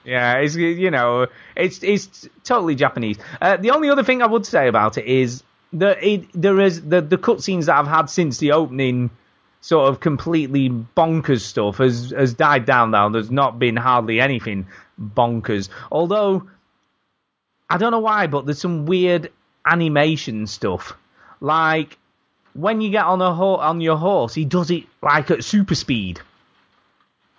Yeah, 0.04 0.34
it's 0.38 0.56
you 0.56 0.90
know, 0.90 1.26
it's 1.54 1.82
it's 1.82 2.26
totally 2.44 2.74
Japanese. 2.74 3.18
Uh, 3.42 3.58
the 3.58 3.72
only 3.72 3.90
other 3.90 4.02
thing 4.04 4.22
I 4.22 4.26
would 4.26 4.46
say 4.46 4.68
about 4.68 4.96
it 4.96 5.04
is 5.04 5.42
that 5.74 6.02
it 6.02 6.24
there 6.34 6.58
is 6.60 6.80
the 6.82 7.02
the 7.02 7.18
cutscenes 7.18 7.66
that 7.66 7.76
I've 7.76 7.86
had 7.86 8.08
since 8.08 8.38
the 8.38 8.52
opening 8.52 9.10
sort 9.60 9.88
of 9.88 10.00
completely 10.00 10.70
bonkers 10.70 11.40
stuff 11.40 11.78
has 11.78 12.10
has 12.10 12.34
died 12.34 12.64
down 12.64 12.90
now. 12.90 13.08
There's 13.08 13.30
not 13.30 13.58
been 13.58 13.76
hardly 13.76 14.20
anything 14.20 14.66
bonkers. 15.00 15.68
Although 15.90 16.48
I 17.68 17.78
don't 17.78 17.92
know 17.92 17.98
why, 17.98 18.26
but 18.26 18.46
there's 18.46 18.60
some 18.60 18.86
weird 18.86 19.30
animation 19.66 20.46
stuff. 20.46 20.94
Like 21.40 21.98
when 22.54 22.80
you 22.80 22.90
get 22.90 23.04
on 23.04 23.20
a 23.20 23.34
ho- 23.34 23.56
on 23.56 23.80
your 23.80 23.96
horse, 23.96 24.34
he 24.34 24.44
does 24.44 24.70
it 24.70 24.84
like 25.02 25.30
at 25.30 25.44
super 25.44 25.74
speed. 25.74 26.20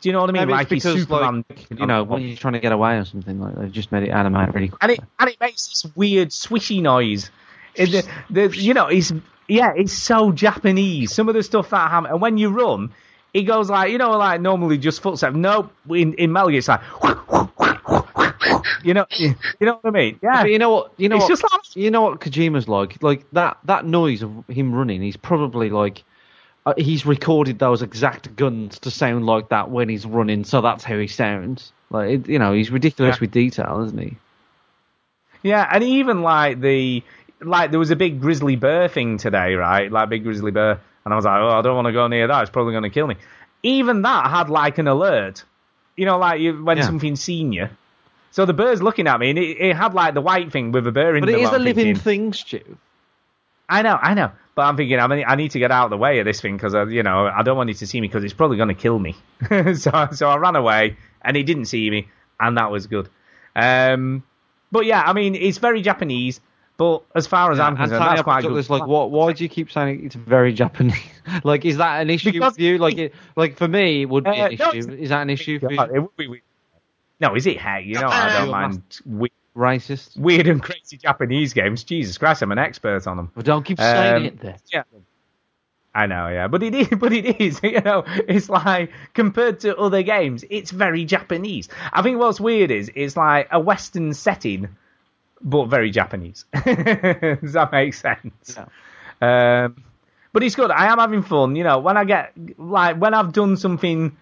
Do 0.01 0.07
you 0.07 0.13
know 0.13 0.21
what 0.21 0.29
I 0.29 0.33
mean? 0.33 0.41
Maybe 0.43 0.51
like 0.53 0.71
it's 0.71 0.83
he's 0.83 0.93
because, 0.93 1.01
Superman. 1.01 1.43
like, 1.49 1.69
you 1.77 1.85
know, 1.85 2.03
when 2.03 2.21
you're 2.21 2.37
trying 2.37 2.53
to 2.53 2.61
get 2.61 2.71
away 2.71 2.97
or 2.97 3.05
something, 3.05 3.39
like 3.39 3.55
they've 3.55 3.71
just 3.71 3.91
made 3.91 4.03
it 4.03 4.11
animate 4.11 4.53
really 4.53 4.69
quick. 4.69 4.81
and 4.81 4.91
it 4.93 4.99
and 5.19 5.29
it 5.29 5.37
makes 5.41 5.67
this 5.67 5.85
weird 5.95 6.29
swishy 6.29 6.81
noise. 6.81 7.31
The, 7.75 8.07
the, 8.29 8.47
you 8.57 8.73
know, 8.73 8.87
it's 8.87 9.11
yeah, 9.49 9.73
it's 9.75 9.93
so 9.93 10.31
Japanese. 10.31 11.13
Some 11.13 11.27
of 11.29 11.35
the 11.35 11.43
stuff 11.43 11.69
that 11.71 11.89
happens, 11.91 12.11
and 12.11 12.21
when 12.21 12.37
you 12.37 12.49
run, 12.49 12.91
it 13.33 13.43
goes 13.43 13.69
like 13.69 13.91
you 13.91 13.97
know, 13.97 14.11
like 14.11 14.41
normally 14.41 14.77
just 14.77 15.01
footsteps. 15.01 15.35
Nope, 15.35 15.71
in 15.89 16.13
in 16.13 16.33
Gear, 16.33 16.51
it's 16.51 16.67
like 16.67 16.81
you 18.83 18.93
know, 18.93 19.05
you 19.17 19.35
know 19.61 19.73
what 19.81 19.85
I 19.85 19.89
mean? 19.91 20.19
Yeah, 20.23 20.43
But 20.43 20.51
you 20.51 20.59
know 20.59 20.69
what? 20.71 20.93
You 20.97 21.09
know 21.09 21.17
It's 21.17 21.23
what? 21.23 21.29
just 21.29 21.43
like- 21.43 21.75
you 21.75 21.91
know 21.91 22.01
what 22.03 22.19
Kojima's 22.21 22.67
like. 22.67 23.01
Like 23.03 23.29
that 23.31 23.57
that 23.65 23.85
noise 23.85 24.21
of 24.23 24.31
him 24.47 24.73
running. 24.73 25.01
He's 25.01 25.17
probably 25.17 25.69
like. 25.69 26.03
Uh, 26.65 26.73
he's 26.77 27.05
recorded 27.05 27.57
those 27.57 27.81
exact 27.81 28.35
guns 28.35 28.79
to 28.79 28.91
sound 28.91 29.25
like 29.25 29.47
that 29.49 29.71
when 29.71 29.87
he's 29.87 30.05
running, 30.05 30.43
so 30.43 30.59
that's 30.61 30.83
how 30.83 30.97
he 30.99 31.07
sounds. 31.07 31.71
Like 31.89 32.09
it, 32.09 32.27
you 32.29 32.37
know, 32.37 32.51
he's 32.53 32.69
ridiculous 32.69 33.15
Yeah. 33.15 33.21
with 33.21 33.31
detail, 33.31 33.81
isn't 33.85 33.97
he? 33.97 34.17
Yeah, 35.41 35.67
and 35.71 35.83
even 35.83 36.21
like 36.21 36.59
the 36.59 37.01
like 37.41 37.71
there 37.71 37.79
was 37.79 37.91
a 37.91 37.95
big 37.95 38.21
grizzly 38.21 38.55
bear 38.55 38.87
thing 38.87 39.17
today, 39.17 39.55
right? 39.55 39.91
Like 39.91 40.09
big 40.09 40.23
grizzly 40.23 40.51
bear, 40.51 40.79
and 41.05 41.13
I 41.13 41.15
was 41.15 41.25
like, 41.25 41.39
oh, 41.41 41.49
I 41.49 41.61
don't 41.61 41.75
want 41.75 41.87
to 41.87 41.93
go 41.93 42.07
near 42.07 42.27
that. 42.27 42.41
It's 42.41 42.51
probably 42.51 42.73
going 42.73 42.83
to 42.83 42.89
kill 42.89 43.07
me. 43.07 43.15
Even 43.63 44.01
that 44.03 44.29
had 44.29 44.49
like 44.49 44.77
an 44.77 44.87
alert, 44.87 45.43
you 45.97 46.05
know, 46.05 46.17
like 46.17 46.39
you, 46.39 46.63
when 46.63 46.77
Yeah. 46.77 46.85
something's 46.85 47.21
seen 47.21 47.51
you. 47.51 47.69
So 48.31 48.45
the 48.45 48.53
bear's 48.53 48.81
looking 48.81 49.07
at 49.07 49.19
me, 49.19 49.31
and 49.31 49.39
it, 49.39 49.57
it 49.59 49.75
had 49.75 49.93
like 49.93 50.13
the 50.13 50.21
white 50.21 50.51
thing 50.51 50.71
with 50.71 50.85
a 50.87 50.91
bear 50.91 51.15
in 51.15 51.21
But 51.21 51.29
it 51.29 51.41
is 51.41 51.51
a 51.51 51.59
living 51.59 51.95
thing, 51.95 52.33
Stu. 52.33 52.77
I 53.67 53.81
know, 53.83 53.97
I 54.01 54.13
know, 54.15 54.31
but 54.55 54.63
I'm 54.63 54.77
thinking 54.77 54.99
I, 54.99 55.07
mean, 55.07 55.23
I 55.27 55.35
need 55.35 55.51
to 55.51 55.59
get 55.59 55.71
out 55.71 55.85
of 55.85 55.89
the 55.91 55.97
way 55.97 56.19
of 56.19 56.25
this 56.25 56.41
thing 56.41 56.57
because 56.57 56.73
you 56.91 57.03
know 57.03 57.27
I 57.27 57.43
don't 57.43 57.57
want 57.57 57.69
it 57.69 57.77
to 57.77 57.87
see 57.87 58.01
me 58.01 58.07
because 58.07 58.23
it's 58.23 58.33
probably 58.33 58.57
going 58.57 58.69
to 58.69 58.75
kill 58.75 58.97
me. 58.97 59.15
so 59.75 60.07
so 60.11 60.29
I 60.29 60.37
ran 60.37 60.55
away 60.55 60.97
and 61.21 61.37
he 61.37 61.43
didn't 61.43 61.65
see 61.65 61.89
me, 61.89 62.09
and 62.39 62.57
that 62.57 62.71
was 62.71 62.87
good. 62.87 63.09
Um, 63.55 64.23
but 64.71 64.85
yeah, 64.85 65.01
I 65.01 65.13
mean 65.13 65.35
it's 65.35 65.57
very 65.59 65.81
Japanese. 65.81 66.41
But 66.79 67.03
as 67.13 67.27
far 67.27 67.51
as 67.51 67.59
I'm 67.59 67.73
and 67.73 67.77
concerned, 67.77 68.01
that's 68.01 68.21
quite 68.23 68.39
Apocalypse 68.39 68.67
good. 68.69 68.75
is 68.75 68.79
like, 68.81 68.87
what? 68.87 69.11
Why 69.11 69.33
do 69.33 69.43
you 69.43 69.49
keep 69.49 69.69
saying 69.71 70.05
it's 70.05 70.15
very 70.15 70.53
Japanese? 70.53 70.95
like, 71.43 71.65
is 71.65 71.77
that 71.77 71.99
an 72.01 72.09
issue 72.09 72.31
Because 72.31 72.53
with 72.53 72.59
you? 72.61 72.77
Like, 72.79 72.97
it, 72.97 73.13
like 73.35 73.57
for 73.57 73.67
me, 73.67 74.03
it 74.03 74.05
would 74.09 74.23
be 74.23 74.29
Uh, 74.31 74.45
an 74.47 74.51
issue. 74.53 74.63
it's- 74.63 74.85
is 74.85 75.09
that 75.09 75.21
an 75.21 75.29
issue 75.29 75.59
for 75.59 75.71
you? 75.71 75.79
It 75.79 75.99
would 75.99 76.15
be 76.15 76.27
weird. 76.27 76.41
No, 77.19 77.35
is 77.35 77.45
it? 77.45 77.57
Hey, 77.59 77.83
you 77.85 77.95
know 77.95 78.07
I 78.07 78.39
don't 78.39 78.49
mind 78.49 78.81
weird, 79.05 79.31
Racist? 79.55 80.17
weird 80.17 80.47
and 80.47 80.63
crazy 80.63 80.95
Japanese 80.95 81.51
games. 81.51 81.83
Jesus 81.83 82.17
Christ, 82.17 82.41
I'm 82.41 82.51
an 82.53 82.57
expert 82.59 83.05
on 83.07 83.17
them. 83.17 83.31
Well, 83.35 83.43
don't 83.43 83.63
keep 83.63 83.77
saying 83.77 84.15
Um, 84.15 84.23
it. 84.25 84.39
Then. 84.39 84.55
Yeah. 84.73 84.83
I 85.93 86.05
know, 86.05 86.29
yeah, 86.29 86.47
but 86.47 86.63
it 86.63 86.73
is, 86.75 86.87
but 86.97 87.11
it 87.11 87.41
is, 87.41 87.59
you 87.63 87.81
know, 87.81 88.03
it's 88.07 88.47
like 88.49 88.91
compared 89.13 89.59
to 89.61 89.75
other 89.77 90.01
games, 90.01 90.45
it's 90.49 90.71
very 90.71 91.03
Japanese. 91.03 91.67
I 91.91 92.01
think 92.03 92.19
what's 92.19 92.39
weird 92.39 92.71
is 92.71 92.89
it's 92.95 93.17
like 93.17 93.49
a 93.51 93.59
Western 93.59 94.13
setting, 94.13 94.69
but 95.41 95.65
very 95.65 95.91
Japanese. 95.91 96.45
Does 96.65 97.53
that 97.53 97.69
make 97.71 97.93
sense? 97.93 98.57
Um, 99.21 99.83
but 100.31 100.43
it's 100.43 100.55
good. 100.55 100.71
I 100.71 100.91
am 100.91 100.99
having 100.99 101.23
fun. 101.23 101.55
You 101.55 101.63
know, 101.63 101.79
when 101.79 101.97
I 101.97 102.03
get 102.05 102.33
like 102.57 102.97
when 102.97 103.13
I've 103.13 103.33
done 103.33 103.57
something, 103.57 104.15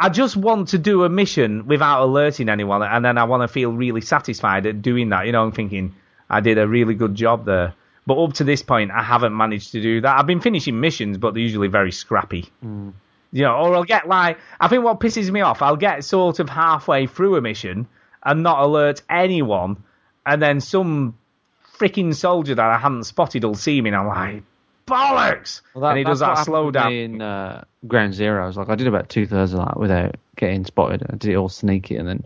I 0.00 0.08
just 0.08 0.36
want 0.36 0.68
to 0.68 0.78
do 0.78 1.04
a 1.04 1.08
mission 1.08 1.66
without 1.66 2.02
alerting 2.02 2.48
anyone, 2.48 2.82
and 2.82 3.04
then 3.04 3.18
I 3.18 3.24
want 3.24 3.42
to 3.42 3.48
feel 3.48 3.72
really 3.72 4.00
satisfied 4.00 4.66
at 4.66 4.82
doing 4.82 5.10
that. 5.10 5.26
You 5.26 5.32
know, 5.32 5.42
I'm 5.42 5.52
thinking 5.52 5.94
I 6.28 6.40
did 6.40 6.58
a 6.58 6.66
really 6.66 6.94
good 6.94 7.14
job 7.14 7.44
there. 7.44 7.74
But 8.04 8.20
up 8.20 8.32
to 8.34 8.44
this 8.44 8.62
point, 8.62 8.90
I 8.90 9.02
haven't 9.02 9.36
managed 9.36 9.72
to 9.72 9.80
do 9.80 10.00
that. 10.00 10.18
I've 10.18 10.26
been 10.26 10.40
finishing 10.40 10.80
missions, 10.80 11.18
but 11.18 11.34
they're 11.34 11.42
usually 11.42 11.68
very 11.68 11.92
scrappy. 11.92 12.50
You 13.30 13.42
know, 13.42 13.54
or 13.54 13.76
I'll 13.76 13.84
get 13.84 14.08
like 14.08 14.38
I 14.58 14.68
think 14.68 14.82
what 14.84 14.98
pisses 14.98 15.30
me 15.30 15.40
off, 15.40 15.62
I'll 15.62 15.76
get 15.76 16.02
sort 16.04 16.40
of 16.40 16.48
halfway 16.48 17.06
through 17.06 17.36
a 17.36 17.40
mission 17.40 17.86
and 18.24 18.42
not 18.42 18.60
alert 18.60 19.02
anyone, 19.08 19.82
and 20.26 20.40
then 20.42 20.60
some 20.60 21.16
freaking 21.78 22.14
soldier 22.14 22.54
that 22.54 22.64
I 22.64 22.78
hadn't 22.78 23.04
spotted 23.04 23.44
will 23.44 23.54
see 23.54 23.80
me, 23.80 23.90
and 23.90 23.96
I'm 23.96 24.06
like, 24.06 24.42
bollocks! 24.86 25.60
Well, 25.74 25.82
that- 25.82 25.88
and 25.90 25.98
he 25.98 26.04
does 26.04 26.20
that 26.20 26.44
slow 26.44 26.70
down. 26.70 26.92
in 26.92 27.22
uh, 27.22 27.64
Ground 27.86 28.14
Zeroes. 28.14 28.56
Like 28.56 28.68
I 28.68 28.74
did 28.74 28.86
about 28.86 29.08
two 29.08 29.26
thirds 29.26 29.52
of 29.52 29.58
that 29.60 29.78
without 29.78 30.16
getting 30.36 30.64
spotted. 30.64 31.02
I 31.08 31.16
did 31.16 31.30
it 31.30 31.36
all 31.36 31.48
sneaky, 31.48 31.96
and 31.96 32.06
then 32.08 32.24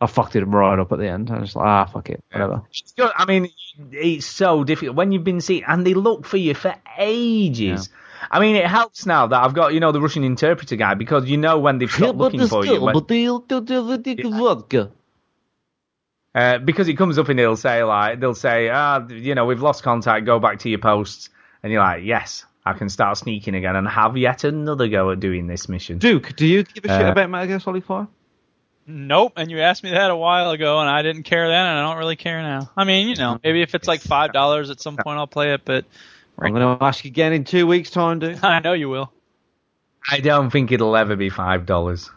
I 0.00 0.06
fucked 0.06 0.36
it 0.36 0.44
right 0.44 0.78
up 0.78 0.92
at 0.92 0.98
the 0.98 1.08
end. 1.08 1.30
I 1.30 1.38
was 1.38 1.56
like, 1.56 1.66
ah, 1.66 1.84
fuck 1.86 2.10
it, 2.10 2.22
whatever. 2.32 2.62
It's 2.70 2.92
good. 2.92 3.10
I 3.16 3.24
mean, 3.24 3.48
it's 3.92 4.26
so 4.26 4.64
difficult 4.64 4.96
when 4.96 5.12
you've 5.12 5.24
been 5.24 5.40
seen, 5.40 5.64
and 5.66 5.86
they 5.86 5.94
look 5.94 6.24
for 6.26 6.36
you 6.36 6.54
for 6.54 6.74
ages. 6.98 7.88
I 8.30 8.40
mean, 8.40 8.56
it 8.56 8.66
helps 8.66 9.04
now 9.06 9.26
that 9.26 9.42
I've 9.44 9.54
got 9.54 9.74
you 9.74 9.80
know 9.80 9.92
the 9.92 10.00
Russian 10.00 10.24
interpreter 10.24 10.76
guy 10.76 10.94
because 10.94 11.28
you 11.28 11.36
know 11.36 11.58
when 11.58 11.78
they've 11.78 11.90
stopped 11.90 12.18
looking 12.18 12.40
for 12.50 12.64
you. 12.64 12.80
when-. 12.80 12.94
Uh, 16.36 16.58
because 16.58 16.86
it 16.86 16.94
comes 16.94 17.18
up 17.18 17.30
and 17.30 17.40
it'll 17.40 17.56
say 17.56 17.82
like 17.82 18.20
they'll 18.20 18.34
say 18.34 18.68
ah 18.68 19.04
you 19.08 19.34
know 19.34 19.46
we've 19.46 19.62
lost 19.62 19.82
contact 19.82 20.26
go 20.26 20.38
back 20.38 20.58
to 20.58 20.68
your 20.68 20.78
posts 20.78 21.30
and 21.62 21.72
you're 21.72 21.80
like 21.82 22.04
yes 22.04 22.44
I 22.66 22.74
can 22.74 22.88
start 22.90 23.16
sneaking 23.16 23.54
again 23.54 23.74
and 23.74 23.88
have 23.88 24.16
yet 24.18 24.44
another 24.44 24.88
go 24.88 25.12
at 25.12 25.20
doing 25.20 25.46
this 25.46 25.68
mission. 25.68 25.98
Duke, 25.98 26.34
do 26.36 26.44
you 26.44 26.64
give 26.64 26.84
a 26.84 26.88
shit 26.88 27.06
Uh, 27.06 27.12
about 27.12 27.30
Metal 27.30 27.46
Gear 27.46 27.60
Solid 27.60 27.84
Five? 27.84 28.08
Nope. 28.88 29.34
And 29.36 29.50
you 29.50 29.60
asked 29.60 29.82
me 29.84 29.90
that 29.90 30.10
a 30.10 30.16
while 30.16 30.50
ago, 30.50 30.80
and 30.80 30.90
I 30.90 31.02
didn't 31.02 31.22
care 31.22 31.48
then, 31.48 31.64
and 31.64 31.78
I 31.78 31.82
don't 31.82 31.96
really 31.98 32.16
care 32.16 32.42
now. 32.42 32.70
I 32.76 32.84
mean, 32.84 33.08
you 33.08 33.14
know, 33.16 33.38
maybe 33.42 33.62
if 33.62 33.74
it's 33.74 33.86
like 33.88 34.00
five 34.00 34.32
dollars 34.32 34.68
at 34.70 34.80
some 34.80 34.96
point, 34.96 35.16
I'll 35.18 35.26
play 35.28 35.54
it. 35.54 35.62
But 35.64 35.84
I'm 36.38 36.52
going 36.52 36.78
to 36.78 36.84
ask 36.84 37.04
you 37.04 37.08
again 37.10 37.32
in 37.32 37.44
two 37.44 37.66
weeks' 37.66 37.90
time, 37.90 38.18
dude. 38.18 38.38
I 38.44 38.58
know 38.58 38.74
you 38.74 38.88
will. 38.88 39.12
I 40.10 40.20
don't 40.20 40.50
think 40.50 40.70
it'll 40.72 40.96
ever 40.96 41.16
be 41.16 41.30
five 41.30 41.66
dollars. 41.66 42.10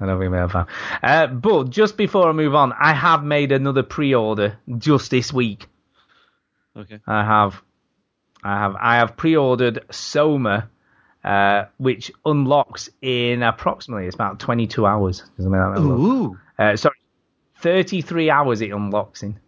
I 0.00 0.06
don't 0.06 0.18
think 0.18 0.32
it'll 0.32 0.46
be 0.46 0.52
five. 0.52 0.66
Uh, 1.02 1.26
but 1.26 1.70
just 1.70 1.96
before 1.96 2.28
I 2.28 2.32
move 2.32 2.54
on, 2.54 2.72
I 2.72 2.94
have 2.94 3.22
made 3.22 3.52
another 3.52 3.82
pre-order 3.82 4.58
just 4.78 5.10
this 5.10 5.32
week. 5.32 5.66
Okay. 6.76 7.00
I 7.06 7.24
have, 7.24 7.60
I 8.42 8.58
have, 8.58 8.76
I 8.80 8.96
have 8.96 9.16
pre-ordered 9.16 9.84
Soma, 9.90 10.70
uh, 11.22 11.64
which 11.76 12.10
unlocks 12.24 12.88
in 13.02 13.42
approximately 13.42 14.06
it's 14.06 14.14
about 14.14 14.40
22 14.40 14.86
hours. 14.86 15.22
Doesn't 15.36 15.50
make 15.52 15.60
that 15.60 15.68
much 15.68 15.78
look. 15.80 15.98
Ooh. 15.98 16.38
Uh, 16.58 16.76
sorry, 16.76 16.96
33 17.58 18.30
hours 18.30 18.62
it 18.62 18.70
unlocks 18.70 19.22
in. 19.22 19.38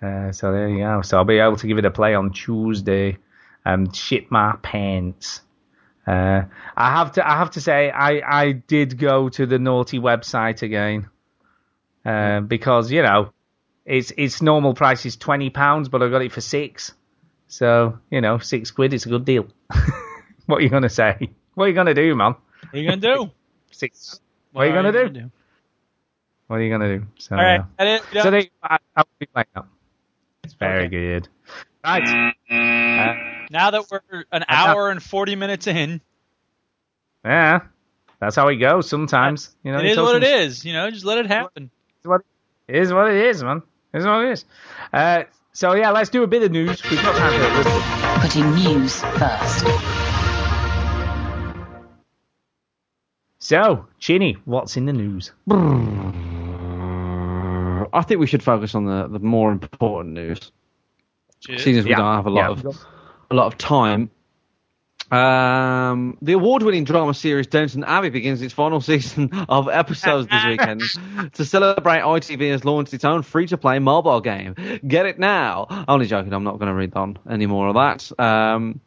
Uh, 0.00 0.30
so 0.30 0.52
there 0.52 0.68
you 0.68 0.78
go. 0.78 1.02
So 1.02 1.16
I'll 1.16 1.24
be 1.24 1.38
able 1.38 1.56
to 1.56 1.66
give 1.66 1.78
it 1.78 1.84
a 1.84 1.90
play 1.90 2.14
on 2.14 2.32
Tuesday. 2.32 3.18
Um, 3.64 3.92
shit 3.92 4.30
my 4.30 4.56
pants. 4.62 5.40
Uh, 6.08 6.46
I 6.74 6.90
have 6.96 7.12
to. 7.12 7.28
I 7.28 7.36
have 7.36 7.50
to 7.52 7.60
say, 7.60 7.90
I, 7.90 8.22
I 8.44 8.52
did 8.52 8.96
go 8.98 9.28
to 9.28 9.44
the 9.44 9.58
naughty 9.58 9.98
website 9.98 10.62
again, 10.62 11.10
uh, 12.04 12.40
because 12.40 12.90
you 12.90 13.02
know, 13.02 13.32
its 13.84 14.10
its 14.16 14.40
normal 14.40 14.72
price 14.72 15.04
is 15.04 15.16
twenty 15.16 15.50
pounds, 15.50 15.90
but 15.90 16.02
I 16.02 16.08
got 16.08 16.22
it 16.22 16.32
for 16.32 16.40
six. 16.40 16.94
So 17.48 17.98
you 18.10 18.22
know, 18.22 18.38
six 18.38 18.70
quid 18.70 18.94
is 18.94 19.04
a 19.04 19.10
good 19.10 19.26
deal. 19.26 19.48
what 20.46 20.60
are 20.60 20.62
you 20.62 20.70
gonna 20.70 20.88
say? 20.88 21.28
What 21.54 21.64
are 21.64 21.68
you 21.68 21.74
gonna 21.74 21.92
do, 21.92 22.14
man? 22.14 22.36
What 22.70 22.74
are 22.74 22.78
you 22.78 22.88
gonna 22.88 23.00
do? 23.00 23.30
Six. 23.70 24.20
What 24.52 24.62
are 24.62 24.68
you 24.68 24.74
gonna 24.74 24.92
do? 24.92 25.08
do? 25.10 25.30
What 26.46 26.56
are 26.56 26.62
you 26.62 26.70
gonna 26.70 26.98
do? 26.98 27.06
So, 27.18 27.36
All 27.36 27.44
right. 27.44 27.60
yeah. 27.78 27.84
Edit, 27.86 28.22
So 28.22 28.30
they, 28.30 28.50
I, 28.62 28.78
I'll 28.96 29.04
be 29.18 29.26
playing 29.26 29.46
that. 29.54 29.66
It's 30.44 30.54
very 30.54 30.86
Okay. 30.86 30.88
good. 30.88 31.28
Right. 31.84 32.08
Uh, 32.50 33.37
now 33.50 33.70
that 33.70 33.84
we're 33.90 34.24
an 34.32 34.44
hour 34.48 34.90
and 34.90 35.02
forty 35.02 35.36
minutes 35.36 35.66
in, 35.66 36.00
yeah, 37.24 37.60
that's 38.20 38.36
how 38.36 38.48
it 38.48 38.56
goes 38.56 38.88
sometimes. 38.88 39.54
You 39.62 39.72
know, 39.72 39.78
it 39.78 39.82
they 39.82 39.88
is 39.90 39.94
tell 39.96 40.04
what 40.04 40.16
it 40.16 40.24
is. 40.24 40.64
You 40.64 40.72
know, 40.72 40.90
just 40.90 41.04
let 41.04 41.18
it 41.18 41.26
happen. 41.26 41.70
It's 41.98 42.06
what 42.06 42.22
it 42.68 42.76
is 42.76 42.92
what 42.92 43.10
it 43.10 43.26
is, 43.26 43.42
man. 43.42 43.62
It's 43.94 44.04
what 44.04 44.24
it 44.24 44.32
is. 44.32 44.44
Uh, 44.92 45.24
so 45.52 45.74
yeah, 45.74 45.90
let's 45.90 46.10
do 46.10 46.22
a 46.22 46.26
bit 46.26 46.42
of 46.42 46.52
news. 46.52 46.82
We've 46.90 47.02
got 47.02 47.16
time 47.16 47.32
for 47.32 47.46
it. 47.46 47.52
Let's 47.66 48.22
Putting 48.22 48.54
news 48.54 49.00
first. 49.00 49.64
So, 53.40 53.86
Chinny, 53.98 54.36
what's 54.44 54.76
in 54.76 54.84
the 54.86 54.92
news? 54.92 55.32
I 57.92 58.02
think 58.02 58.20
we 58.20 58.26
should 58.26 58.42
focus 58.42 58.74
on 58.74 58.84
the, 58.84 59.08
the 59.08 59.20
more 59.20 59.50
important 59.50 60.14
news, 60.14 60.52
seeing 61.40 61.78
as 61.78 61.84
we 61.84 61.90
Yeah, 61.92 61.96
don't 61.96 62.16
have 62.16 62.26
a 62.26 62.30
lot 62.30 62.62
yeah. 62.62 62.68
of 62.68 62.76
a 63.30 63.34
lot 63.34 63.46
of 63.46 63.58
time. 63.58 64.10
Um, 65.10 66.18
the 66.20 66.34
award-winning 66.34 66.84
drama 66.84 67.14
series 67.14 67.46
Downton 67.46 67.82
Abbey 67.82 68.10
begins 68.10 68.42
its 68.42 68.52
final 68.52 68.80
season 68.82 69.30
of 69.48 69.68
episodes 69.68 70.28
this 70.28 70.44
weekend. 70.46 70.82
to 71.34 71.44
celebrate, 71.46 72.00
ITV 72.00 72.50
has 72.50 72.64
launched 72.64 72.92
its 72.92 73.04
own 73.04 73.22
free-to-play 73.22 73.78
mobile 73.78 74.20
game. 74.20 74.54
Get 74.86 75.06
it 75.06 75.18
now! 75.18 75.84
Only 75.88 76.06
joking. 76.06 76.32
I'm 76.34 76.44
not 76.44 76.58
going 76.58 76.68
to 76.68 76.74
read 76.74 76.94
on 76.94 77.18
any 77.28 77.46
more 77.46 77.68
of 77.68 77.74
that. 77.76 78.20
Um, 78.22 78.80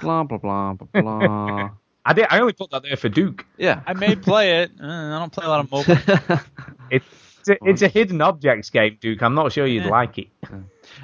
blah 0.00 0.22
blah 0.22 0.38
blah 0.38 0.74
blah 0.74 1.00
blah. 1.02 1.70
I 2.04 2.12
did. 2.14 2.26
I 2.30 2.38
only 2.40 2.52
put 2.54 2.70
that 2.70 2.84
there 2.84 2.96
for 2.96 3.08
Duke. 3.08 3.44
yeah. 3.58 3.82
I 3.86 3.92
may 3.94 4.14
play 4.16 4.62
it. 4.62 4.70
Uh, 4.80 4.86
I 4.86 5.18
don't 5.18 5.32
play 5.32 5.44
a 5.44 5.48
lot 5.48 5.60
of 5.60 5.70
mobile. 5.70 6.38
It's 6.90 7.48
a, 7.48 7.56
it's 7.62 7.82
a 7.82 7.88
hidden 7.88 8.20
objects 8.22 8.70
game, 8.70 8.96
Duke. 9.00 9.22
I'm 9.22 9.34
not 9.34 9.52
sure 9.52 9.66
you'd 9.66 9.84
Yeah. 9.84 9.90
like 9.90 10.18
it. 10.18 10.28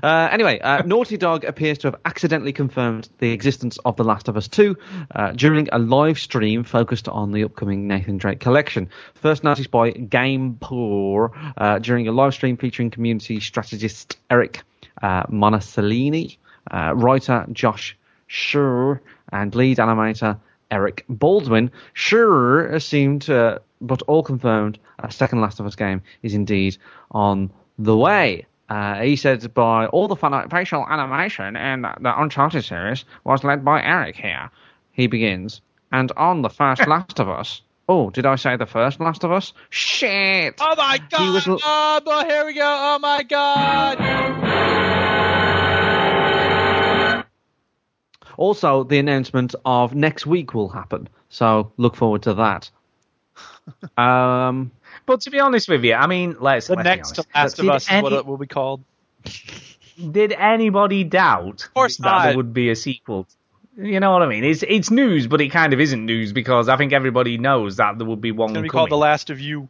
Uh, 0.02 0.28
anyway, 0.30 0.58
uh, 0.60 0.82
Naughty 0.86 1.16
Dog 1.16 1.44
appears 1.44 1.78
to 1.78 1.88
have 1.88 1.96
accidentally 2.04 2.52
confirmed 2.52 3.08
the 3.18 3.32
existence 3.32 3.78
of 3.84 3.96
The 3.96 4.04
Last 4.04 4.28
of 4.28 4.36
Us 4.36 4.48
2 4.48 4.76
uh, 5.14 5.32
during 5.32 5.68
a 5.72 5.78
live 5.78 6.18
stream 6.18 6.64
focused 6.64 7.08
on 7.08 7.32
the 7.32 7.44
upcoming 7.44 7.86
Nathan 7.86 8.18
Drake 8.18 8.40
collection. 8.40 8.88
First 9.14 9.44
noticed 9.44 9.70
by 9.70 9.92
GamePoor 9.92 11.54
uh, 11.56 11.78
during 11.78 12.08
a 12.08 12.12
live 12.12 12.34
stream 12.34 12.56
featuring 12.56 12.90
community 12.90 13.40
strategist 13.40 14.18
Eric 14.30 14.62
uh, 15.02 15.24
Monacellini, 15.24 16.36
uh, 16.70 16.92
writer 16.94 17.46
Josh 17.52 17.96
Scherr, 18.28 19.00
and 19.32 19.54
lead 19.54 19.78
animator 19.78 20.38
Eric 20.70 21.04
Baldwin. 21.08 21.70
Scherr 21.94 22.72
assumed, 22.72 23.28
uh, 23.30 23.58
but 23.80 24.02
all 24.02 24.22
confirmed, 24.22 24.78
a 24.98 25.10
second 25.10 25.40
Last 25.40 25.60
of 25.60 25.66
Us 25.66 25.76
game 25.76 26.02
is 26.22 26.34
indeed 26.34 26.76
on 27.10 27.50
the 27.78 27.96
way. 27.96 28.46
Uh, 28.68 29.00
he 29.02 29.16
said 29.16 29.52
by 29.54 29.86
all 29.86 30.08
the 30.08 30.16
fun- 30.16 30.48
facial 30.48 30.86
animation 30.88 31.56
in 31.56 31.82
the 31.82 32.20
Uncharted 32.20 32.64
series 32.64 33.04
was 33.24 33.44
led 33.44 33.64
by 33.64 33.82
Eric 33.82 34.16
here. 34.16 34.50
He 34.92 35.06
begins, 35.06 35.60
and 35.92 36.10
on 36.16 36.42
the 36.42 36.48
first 36.48 36.86
Last 36.88 37.20
of 37.20 37.28
Us, 37.28 37.60
Oh, 37.86 38.08
did 38.08 38.24
I 38.24 38.36
say 38.36 38.56
the 38.56 38.64
first 38.64 38.98
Last 38.98 39.24
of 39.24 39.32
Us? 39.32 39.52
Shit! 39.68 40.54
Oh 40.58 40.74
my 40.74 40.98
god! 41.10 41.34
was 41.34 41.46
l- 41.46 41.60
oh, 41.62 42.00
but 42.02 42.26
here 42.26 42.46
we 42.46 42.54
go. 42.54 42.62
Oh 42.64 42.98
my 42.98 43.22
god! 43.22 43.98
Also, 48.36 48.84
the 48.84 48.98
announcement 48.98 49.54
of 49.64 49.94
next 49.94 50.26
week 50.26 50.54
will 50.54 50.70
happen, 50.70 51.08
so 51.28 51.72
look 51.76 51.94
forward 51.94 52.22
to 52.22 52.34
that. 52.34 52.70
um, 54.02 54.70
But 55.06 55.20
to 55.22 55.30
be 55.30 55.38
honest 55.40 55.68
with 55.68 55.84
you, 55.84 55.94
I 55.94 56.06
mean, 56.06 56.36
let's, 56.40 56.66
The 56.68 56.74
let's 56.76 56.84
be 56.84 56.88
next 56.88 57.18
honest. 57.18 57.28
Last 57.34 57.58
of 57.58 57.64
Did 57.66 57.70
Us 57.74 57.90
is 57.92 58.02
what 58.02 58.12
it 58.12 58.26
will 58.26 58.38
be 58.38 58.46
called. 58.46 58.82
did 60.10 60.32
anybody 60.32 61.04
doubt 61.04 61.64
Of 61.64 61.74
course 61.74 61.96
that 61.98 62.04
not. 62.04 62.22
there 62.26 62.36
would 62.36 62.52
be 62.54 62.70
a 62.70 62.76
sequel? 62.76 63.26
You 63.76 63.98
know 64.00 64.12
what 64.12 64.22
I 64.22 64.26
mean? 64.28 64.44
It's 64.44 64.62
it's 64.62 64.90
news, 64.90 65.26
but 65.26 65.40
it 65.40 65.48
kind 65.48 65.72
of 65.72 65.80
isn't 65.80 66.06
news 66.06 66.32
because 66.32 66.68
I 66.68 66.76
think 66.76 66.92
everybody 66.92 67.38
knows 67.38 67.76
that 67.76 67.98
there 67.98 68.06
would 68.06 68.20
be 68.20 68.30
one 68.32 68.50
It's 68.50 68.54
gonna 68.54 68.62
be 68.62 68.68
coming. 68.68 68.80
called 68.82 68.90
The 68.90 68.96
Last 68.96 69.30
of 69.30 69.40
You. 69.40 69.68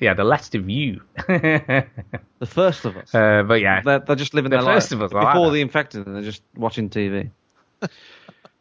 yeah, 0.00 0.14
the 0.14 0.22
last 0.24 0.54
of 0.54 0.70
you. 0.70 1.00
uh, 1.18 1.22
the 2.38 2.46
first 2.46 2.84
of 2.84 2.96
us. 2.96 3.10
but 3.12 3.60
yeah, 3.60 3.80
they're, 3.82 3.98
they're 3.98 4.14
just 4.16 4.34
living 4.34 4.50
The 4.50 4.58
their 4.58 4.64
first 4.66 4.92
life 4.92 5.00
of 5.00 5.02
us, 5.02 5.12
I 5.12 5.24
like 5.24 5.34
before 5.34 5.46
that. 5.48 5.52
the 5.54 5.60
infected, 5.62 6.06
and 6.06 6.14
they're 6.16 6.22
just 6.22 6.42
watching 6.56 6.88
TV. 6.90 7.30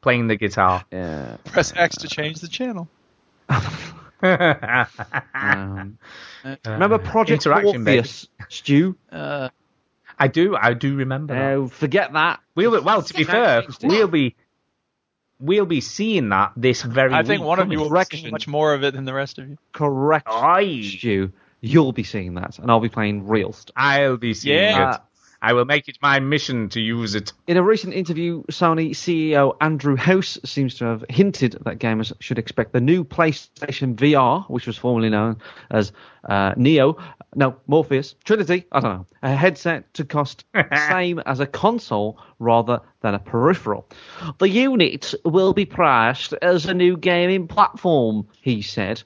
playing 0.01 0.27
the 0.27 0.35
guitar. 0.37 0.83
Yeah. 0.91 1.37
Press 1.45 1.71
X 1.75 1.97
to 1.97 2.07
change 2.07 2.39
the 2.41 2.47
channel. 2.47 2.87
Um, 4.21 5.97
remember 6.65 6.97
Project 6.97 7.45
interaction, 7.45 7.83
baby. 7.83 7.97
Morpheus, 7.97 8.27
Stu? 8.49 8.95
Uh, 9.11 9.49
I 10.17 10.27
do, 10.27 10.55
I 10.55 10.73
do 10.73 10.95
remember 10.95 11.33
that. 11.33 11.39
No, 11.39 11.67
forget 11.67 12.13
that. 12.13 12.41
We'll, 12.55 12.83
well, 12.83 13.01
to 13.01 13.13
be 13.13 13.23
fair, 13.23 13.63
we'll 13.81 14.07
be 14.07 14.35
we'll 15.39 15.65
be 15.65 15.81
seeing 15.81 16.29
that 16.29 16.51
this 16.57 16.81
very. 16.81 17.13
I 17.13 17.23
think 17.23 17.41
week. 17.41 17.47
one 17.47 17.59
of 17.59 17.71
you 17.71 17.79
will 17.79 18.03
see 18.05 18.29
much 18.29 18.47
more 18.47 18.73
of 18.73 18.83
it 18.83 18.93
than 18.93 19.05
the 19.05 19.13
rest 19.13 19.39
of 19.39 19.47
you. 19.47 19.57
Correct, 19.71 20.27
Aye. 20.29 20.81
Stu. 20.83 21.31
You'll 21.61 21.91
be 21.91 22.03
seeing 22.03 22.35
that, 22.35 22.57
and 22.59 22.71
I'll 22.71 22.79
be 22.79 22.89
playing 22.89 23.27
real 23.27 23.51
stuff. 23.51 23.73
I'll 23.75 24.17
be 24.17 24.33
seeing 24.33 24.57
Yeah. 24.57 24.95
it. 24.95 25.01
I 25.41 25.53
will 25.53 25.65
make 25.65 25.87
it 25.87 25.97
my 26.01 26.19
mission 26.19 26.69
to 26.69 26.81
use 26.81 27.15
it. 27.15 27.31
In 27.47 27.57
a 27.57 27.63
recent 27.63 27.93
interview, 27.93 28.43
Sony 28.51 28.91
CEO 28.91 29.55
Andrew 29.61 29.95
House 29.95 30.37
seems 30.43 30.75
to 30.75 30.85
have 30.85 31.05
hinted 31.09 31.57
that 31.61 31.79
gamers 31.79 32.11
should 32.19 32.37
expect 32.37 32.73
the 32.73 32.81
new 32.81 33.03
PlayStation 33.05 33.95
VR, 33.95 34.49
which 34.49 34.67
was 34.67 34.77
formerly 34.77 35.09
known 35.09 35.37
as 35.71 35.93
uh, 36.27 36.53
Neo, 36.57 36.97
no, 37.35 37.55
Morpheus, 37.67 38.15
Trinity, 38.25 38.65
I 38.71 38.79
don't 38.81 38.93
know, 38.93 39.05
a 39.23 39.33
headset 39.33 39.93
to 39.93 40.03
cost 40.03 40.43
the 40.53 40.87
same 40.89 41.19
as 41.19 41.39
a 41.39 41.47
console 41.47 42.19
rather 42.39 42.81
than 43.01 43.15
a 43.15 43.19
peripheral. 43.19 43.87
The 44.39 44.49
unit 44.49 45.13
will 45.23 45.53
be 45.53 45.65
priced 45.65 46.33
as 46.41 46.65
a 46.65 46.73
new 46.73 46.97
gaming 46.97 47.47
platform, 47.47 48.27
he 48.41 48.61
said. 48.61 49.03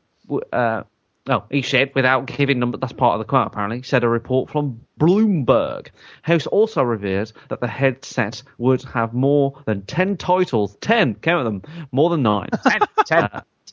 Uh, 0.51 0.83
no, 1.27 1.45
he 1.49 1.61
said 1.61 1.91
without 1.95 2.25
giving 2.25 2.59
number. 2.59 2.77
That's 2.77 2.93
part 2.93 3.13
of 3.13 3.19
the 3.19 3.25
quote. 3.29 3.47
Apparently, 3.47 3.81
said 3.81 4.03
a 4.03 4.09
report 4.09 4.49
from 4.49 4.81
Bloomberg. 4.99 5.87
House 6.21 6.47
also 6.47 6.83
revealed 6.83 7.31
that 7.49 7.61
the 7.61 7.67
headset 7.67 8.43
would 8.57 8.83
have 8.83 9.13
more 9.13 9.61
than 9.65 9.83
ten 9.83 10.17
titles. 10.17 10.75
Ten, 10.81 11.15
count 11.15 11.45
them, 11.45 11.87
more 11.91 12.09
than 12.09 12.23
nine 12.23 12.49
Ten, 12.65 12.81
ten, 13.05 13.29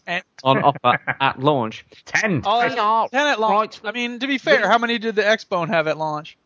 And 0.06 0.24
on 0.44 0.62
offer 0.62 0.98
at 1.20 1.40
launch. 1.40 1.85
ten. 2.05 2.43
oh, 2.44 2.62
They 2.68 2.74
ten 2.77 3.27
at 3.27 3.40
launch. 3.40 3.81
right. 3.82 3.89
I 3.89 3.93
mean, 3.93 4.20
to 4.20 4.27
be 4.28 4.39
fair, 4.39 4.68
how 4.68 4.78
many 4.78 4.98
did 4.98 5.16
the 5.16 5.22
Xbone 5.22 5.68
have 5.68 5.89
at 5.89 5.98
launch? 5.98 6.36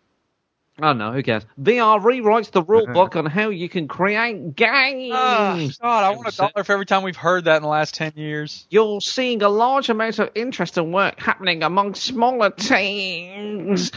I 0.76 0.88
don't 0.88 0.98
know. 0.98 1.12
Who 1.12 1.22
cares? 1.22 1.46
VR 1.60 2.00
rewrites 2.02 2.50
the 2.50 2.60
rule 2.62 2.86
book 2.92 3.14
on 3.14 3.26
how 3.26 3.50
you 3.50 3.68
can 3.68 3.86
create 3.86 4.56
games. 4.56 5.12
Oh, 5.14 5.68
God, 5.80 6.04
I 6.04 6.10
want 6.16 6.26
a 6.26 6.36
dollar 6.36 6.64
for 6.64 6.72
every 6.72 6.84
time 6.86 7.04
we've 7.04 7.14
heard 7.16 7.44
that 7.44 7.56
in 7.58 7.62
the 7.62 7.68
last 7.68 7.94
ten 7.94 8.12
years. 8.16 8.66
You're 8.70 9.00
seeing 9.00 9.40
a 9.42 9.48
large 9.48 9.88
amount 9.88 10.18
of 10.18 10.30
interest 10.34 10.76
and 10.76 10.92
work 10.92 11.20
happening 11.20 11.62
among 11.62 11.94
smaller 11.94 12.50
teams 12.50 13.92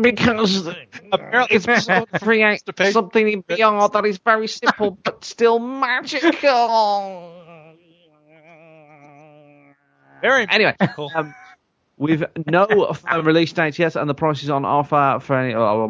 because 0.00 0.68
Apparently- 1.12 1.56
it's 1.56 1.66
possible 1.66 2.06
to 2.12 2.18
create 2.22 2.62
To 2.66 2.92
something 2.92 3.28
in 3.28 3.42
VR 3.42 3.92
that 3.92 4.04
is 4.06 4.18
very 4.18 4.46
simple 4.46 4.92
but 5.02 5.24
still 5.24 5.58
magical. 5.58 7.34
Very 10.22 10.46
Anyway, 10.50 10.74
cool. 10.96 11.10
um, 11.14 11.34
with 11.98 12.22
no 12.46 12.92
firm 12.92 13.26
release 13.26 13.52
date 13.52 13.78
yet, 13.78 13.96
and 13.96 14.08
the 14.08 14.14
price 14.14 14.42
is 14.42 14.50
on 14.50 14.64
offer 14.64 15.18
for 15.20 15.36
any. 15.36 15.54
I'll 15.54 15.88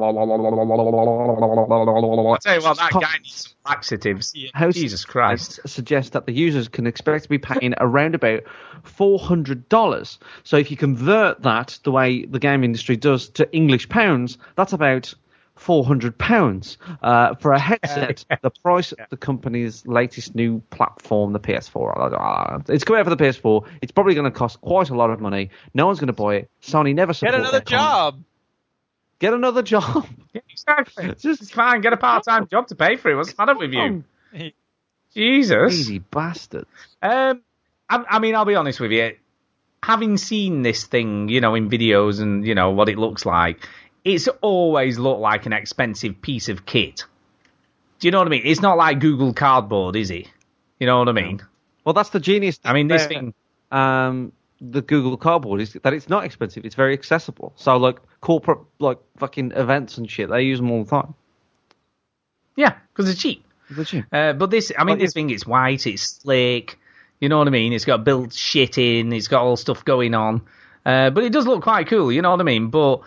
tell 2.38 2.54
you 2.54 2.62
what, 2.62 2.78
that 2.78 2.92
guy 2.92 3.18
needs 3.22 3.34
some 3.34 3.52
laxatives. 3.66 4.34
House 4.54 4.74
Jesus 4.74 5.04
Christ. 5.04 5.60
suggests 5.66 6.10
that 6.10 6.26
the 6.26 6.32
users 6.32 6.68
can 6.68 6.86
expect 6.86 7.24
to 7.24 7.28
be 7.28 7.38
paying 7.38 7.74
around 7.78 8.14
about 8.14 8.42
four 8.82 9.18
hundred 9.18 9.68
dollars. 9.68 10.18
So 10.44 10.56
if 10.56 10.70
you 10.70 10.76
convert 10.76 11.42
that 11.42 11.78
the 11.84 11.92
way 11.92 12.24
the 12.24 12.38
game 12.38 12.64
industry 12.64 12.96
does 12.96 13.28
to 13.30 13.52
English 13.54 13.88
pounds, 13.88 14.38
that's 14.56 14.72
about 14.72 15.14
four 15.58 15.84
hundred 15.84 16.16
pounds 16.16 16.78
uh, 17.02 17.34
for 17.36 17.52
a 17.52 17.58
headset. 17.58 18.24
the 18.42 18.50
price 18.50 18.92
of 18.92 18.98
the 19.10 19.16
company's 19.16 19.86
latest 19.86 20.34
new 20.34 20.60
platform, 20.70 21.32
the 21.32 21.40
PS4. 21.40 22.68
It's 22.68 22.84
coming 22.84 23.00
out 23.00 23.04
for 23.06 23.14
the 23.14 23.22
PS4. 23.22 23.66
It's 23.82 23.92
probably 23.92 24.14
going 24.14 24.24
to 24.24 24.30
cost 24.36 24.60
quite 24.60 24.90
a 24.90 24.94
lot 24.94 25.10
of 25.10 25.20
money. 25.20 25.50
No 25.74 25.86
one's 25.86 25.98
going 26.00 26.08
to 26.08 26.12
buy 26.12 26.36
it. 26.36 26.50
Sony 26.62 26.94
never 26.94 27.12
Get 27.12 27.34
another 27.34 27.50
their 27.52 27.60
con- 27.60 27.66
job. 27.70 28.22
Get 29.18 29.34
another 29.34 29.62
job. 29.62 30.06
Yeah, 30.34 30.42
exactly. 30.50 31.06
Just- 31.18 31.40
It's 31.42 31.50
fine. 31.50 31.80
Get 31.80 31.94
a 31.94 31.96
part-time 31.96 32.48
job 32.48 32.68
to 32.68 32.74
pay 32.74 32.96
for 32.96 33.10
it. 33.10 33.16
What's 33.16 33.32
the 33.32 33.42
matter 33.42 33.58
with 33.58 33.72
you? 33.72 34.04
Jesus. 35.14 35.72
Easy 35.72 35.98
bastard. 36.00 36.66
Um, 37.02 37.40
I, 37.88 38.04
I 38.08 38.18
mean, 38.18 38.34
I'll 38.34 38.44
be 38.44 38.54
honest 38.54 38.78
with 38.78 38.92
you. 38.92 39.16
Having 39.82 40.18
seen 40.18 40.62
this 40.62 40.84
thing, 40.84 41.28
you 41.30 41.40
know, 41.40 41.54
in 41.54 41.70
videos 41.70 42.20
and 42.20 42.46
you 42.46 42.54
know 42.54 42.70
what 42.72 42.88
it 42.88 42.98
looks 42.98 43.24
like, 43.24 43.66
it's 44.04 44.28
always 44.40 44.98
looked 44.98 45.20
like 45.20 45.46
an 45.46 45.52
expensive 45.52 46.20
piece 46.20 46.48
of 46.48 46.66
kit. 46.66 47.04
Do 47.98 48.06
you 48.06 48.12
know 48.12 48.18
what 48.18 48.28
I 48.28 48.30
mean? 48.30 48.42
It's 48.44 48.60
not 48.60 48.76
like 48.76 49.00
Google 49.00 49.32
Cardboard, 49.32 49.96
is 49.96 50.10
it? 50.10 50.28
You 50.78 50.86
know 50.86 50.98
what 50.98 51.08
I 51.08 51.12
mean? 51.12 51.40
Well, 51.84 51.92
that's 51.92 52.10
the 52.10 52.20
genius. 52.20 52.60
I 52.64 52.72
mean, 52.72 52.86
this 52.88 53.06
thing. 53.06 53.34
um, 53.72 54.32
the 54.60 54.82
Google 54.82 55.16
Cardboard 55.16 55.60
is 55.60 55.72
that 55.72 55.92
it's 55.92 56.08
not 56.08 56.24
expensive. 56.24 56.64
It's 56.64 56.74
very 56.74 56.92
accessible. 56.92 57.52
So 57.56 57.76
like 57.76 57.98
corporate 58.20 58.60
like 58.78 58.98
fucking 59.16 59.52
events 59.52 59.98
and 59.98 60.10
shit, 60.10 60.28
they 60.30 60.42
use 60.42 60.58
them 60.58 60.70
all 60.70 60.84
the 60.84 60.90
time. 60.90 61.14
Yeah, 62.56 62.74
because 62.92 63.10
it's 63.10 63.20
cheap. 63.20 63.44
They're 63.70 63.84
cheap. 63.84 64.04
Uh, 64.12 64.32
but 64.32 64.50
this, 64.50 64.72
I 64.76 64.84
mean, 64.84 64.98
this 64.98 65.12
thing, 65.12 65.30
it's 65.30 65.46
white, 65.46 65.86
it's 65.86 66.02
slick. 66.02 66.78
You 67.20 67.28
know 67.28 67.38
what 67.38 67.48
I 67.48 67.50
mean? 67.50 67.72
It's 67.72 67.84
got 67.84 68.04
built 68.04 68.32
shit 68.32 68.78
in. 68.78 69.12
It's 69.12 69.28
got 69.28 69.42
all 69.42 69.56
stuff 69.56 69.84
going 69.84 70.14
on. 70.14 70.42
Uh, 70.86 71.10
but 71.10 71.24
it 71.24 71.32
does 71.32 71.46
look 71.46 71.62
quite 71.62 71.88
cool. 71.88 72.10
You 72.12 72.22
know 72.22 72.30
what 72.30 72.40
I 72.40 72.44
mean? 72.44 72.68
But 72.70 73.00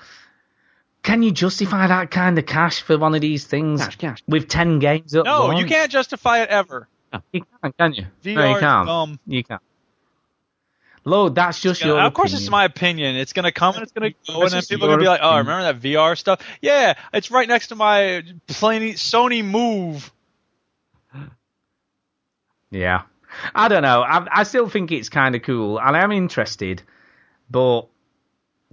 can 1.03 1.23
you 1.23 1.31
justify 1.31 1.87
that 1.87 2.11
kind 2.11 2.37
of 2.37 2.45
cash 2.45 2.81
for 2.81 2.97
one 2.97 3.15
of 3.15 3.21
these 3.21 3.45
things 3.45 3.81
Cash, 3.83 3.95
cash. 3.97 4.23
with 4.27 4.47
ten 4.47 4.79
games 4.79 5.15
up? 5.15 5.25
No, 5.25 5.51
you 5.51 5.65
can't 5.65 5.91
justify 5.91 6.41
it 6.43 6.49
ever. 6.49 6.87
You 7.33 7.43
can't, 7.61 7.77
can 7.77 7.93
you? 7.93 8.03
no, 8.03 8.41
VR 8.41 8.49
you 8.49 8.55
is 8.55 8.59
can't. 8.61 8.87
dumb. 8.87 9.19
You 9.27 9.43
can't. 9.43 9.61
Lord, 11.03 11.35
that's 11.35 11.59
just 11.59 11.83
your. 11.83 11.99
of 11.99 12.13
course, 12.13 12.33
it's 12.33 12.49
my 12.49 12.63
opinion. 12.63 13.15
It's 13.15 13.33
going 13.33 13.45
to 13.45 13.51
come 13.51 13.73
and 13.73 13.83
it's 13.83 13.91
going 13.91 14.13
to 14.13 14.31
go, 14.31 14.41
and 14.43 14.51
then 14.51 14.61
people 14.61 14.85
are 14.85 14.89
going 14.89 14.99
to 14.99 15.03
be 15.03 15.09
like, 15.09 15.19
"Oh, 15.23 15.39
opinion. 15.39 15.47
remember 15.47 15.79
that 15.79 15.87
VR 15.87 16.17
stuff? 16.17 16.41
Yeah, 16.61 16.93
it's 17.11 17.31
right 17.31 17.47
next 17.47 17.67
to 17.67 17.75
my 17.75 18.23
plain 18.47 18.93
Sony 18.93 19.43
Move." 19.43 20.11
Yeah. 22.69 23.01
I 23.55 23.67
don't 23.67 23.81
know. 23.81 24.01
I, 24.01 24.27
I 24.31 24.43
still 24.43 24.69
think 24.69 24.91
it's 24.91 25.09
kind 25.09 25.35
of 25.35 25.41
cool, 25.41 25.79
and 25.79 25.95
I'm 25.95 26.11
interested, 26.11 26.83
but 27.49 27.87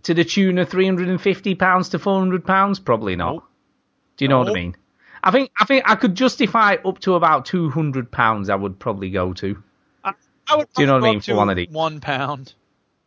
to 0.03 0.15
the 0.15 0.25
tune 0.25 0.59
of 0.59 0.69
three 0.69 0.87
hundred 0.87 1.09
and 1.09 1.21
fifty 1.21 1.55
pounds 1.55 1.91
to 1.91 1.99
four 1.99 2.19
hundred 2.19 2.47
pounds, 2.47 2.81
probably 2.81 3.17
not. 3.17 3.35
Nope. 3.35 3.45
Do 4.17 4.25
you 4.25 4.29
know 4.29 4.39
what 4.39 4.51
I 4.51 4.53
mean? 4.53 4.77
I 5.23 5.31
think 5.31 5.51
I 5.59 5.65
think 5.65 5.85
I 5.87 5.97
could 5.97 6.15
justify 6.15 6.77
up 6.85 6.99
to 7.01 7.15
about 7.15 7.47
two 7.47 7.71
hundred 7.71 8.11
pounds. 8.11 8.51
I 8.51 8.57
would 8.57 8.79
probably 8.79 9.11
go 9.11 9.33
to. 9.35 9.63
I, 10.05 10.13
I 10.49 10.57
would. 10.57 10.69
Do 10.75 10.83
you 10.83 10.87
know 10.87 10.95
what 10.95 11.05
I 11.05 11.11
mean? 11.11 11.21
For 11.21 11.35
one 11.35 11.51
of 11.51 11.57
these, 11.57 11.69
one 11.71 12.01
pound. 12.01 12.55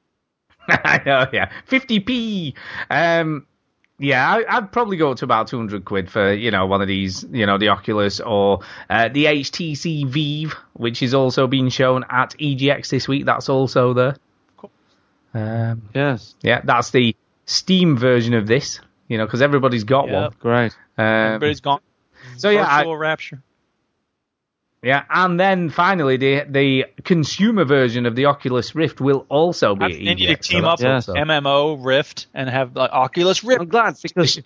I 0.68 1.02
know. 1.06 1.28
Yeah, 1.32 1.52
fifty 1.66 2.00
p. 2.00 2.56
Um, 2.90 3.48
yeah, 3.98 4.28
I, 4.28 4.58
I'd 4.58 4.72
probably 4.72 4.98
go 4.98 5.12
up 5.12 5.18
to 5.18 5.26
about 5.26 5.48
two 5.48 5.58
hundred 5.58 5.86
quid 5.86 6.10
for 6.10 6.34
you 6.34 6.52
know 6.52 6.66
one 6.66 6.82
of 6.82 6.88
these, 6.88 7.24
you 7.32 7.46
know, 7.46 7.58
the 7.58 7.70
Oculus 7.70 8.20
or 8.20 8.62
uh, 8.90 9.10
the 9.10 9.26
HTC 9.26 10.08
Vive, 10.08 10.56
which 10.74 11.04
is 11.04 11.14
also 11.14 11.48
being 11.48 11.70
shown 11.70 12.04
at 12.10 12.32
EGX 12.32 12.90
this 12.90 13.08
week. 13.08 13.26
That's 13.26 13.48
also 13.48 13.94
there. 13.94 14.16
Cool. 15.34 15.42
Um, 15.42 15.82
Yes. 15.94 16.36
yeah, 16.42 16.62
that's 16.64 16.92
the 16.92 17.16
Steam 17.46 17.98
version 17.98 18.34
of 18.34 18.48
this. 18.48 18.80
You 19.08 19.18
know, 19.18 19.26
because 19.26 19.42
everybody's 19.42 19.84
got 19.84 20.08
Yep. 20.10 20.40
Great. 20.40 20.74
one. 20.96 21.06
Um, 21.06 21.26
Everybody's 21.36 21.60
gone. 21.62 21.82
so 22.38 22.50
yeah, 22.50 22.66
I- 22.68 22.80
Virtual 22.80 22.98
rapture. 22.98 23.42
yeah, 24.84 25.04
and 25.10 25.40
then 25.40 25.70
finally 25.70 26.18
the 26.18 26.44
the 26.50 26.86
consumer 27.04 27.66
version 27.66 28.06
of 28.06 28.16
the 28.16 28.26
Oculus 28.28 28.74
Rift 28.74 29.00
will 29.02 29.26
also 29.30 29.76
be. 29.76 29.86
They 29.88 29.94
at 30.12 30.18
need 30.18 30.28
to 30.28 30.34
EGX, 30.34 30.46
so 30.46 30.52
team 30.54 30.66
up 30.66 30.80
that's 30.80 30.82
Yes. 30.82 31.08
with 31.08 31.18
also- 31.18 31.26
MMO 31.26 31.76
Rift 31.86 32.28
and 32.34 32.50
have 32.50 32.76
like 32.76 32.92
Oculus 32.92 33.44
Rift. 33.44 33.62
I'm 33.62 33.68
glad 33.68 33.96
because 34.02 34.38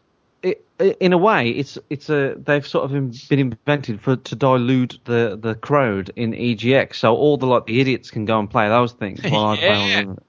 it, 0.44 0.66
it, 0.80 0.98
in 1.00 1.14
a 1.14 1.18
way, 1.18 1.50
it's 1.52 1.78
it's 1.90 2.10
a 2.10 2.36
they've 2.36 2.66
sort 2.68 2.86
of 2.86 2.92
been 3.30 3.40
invented 3.40 4.02
for 4.02 4.16
to 4.16 4.36
dilute 4.36 5.00
the 5.06 5.38
the 5.42 5.56
crowd 5.56 6.12
in 6.16 6.34
EGX, 6.34 6.96
so 6.96 7.16
all 7.16 7.38
the 7.38 7.46
like 7.46 7.66
the 7.68 7.80
idiots 7.82 8.10
can 8.12 8.26
go 8.26 8.40
and 8.40 8.50
play 8.50 8.68
those 8.68 8.94
things. 8.94 9.22
While 9.24 9.46
I 9.48 9.58
play 9.58 9.70
on 9.70 9.90
Yeah. 9.90 10.00
Limit. 10.02 10.20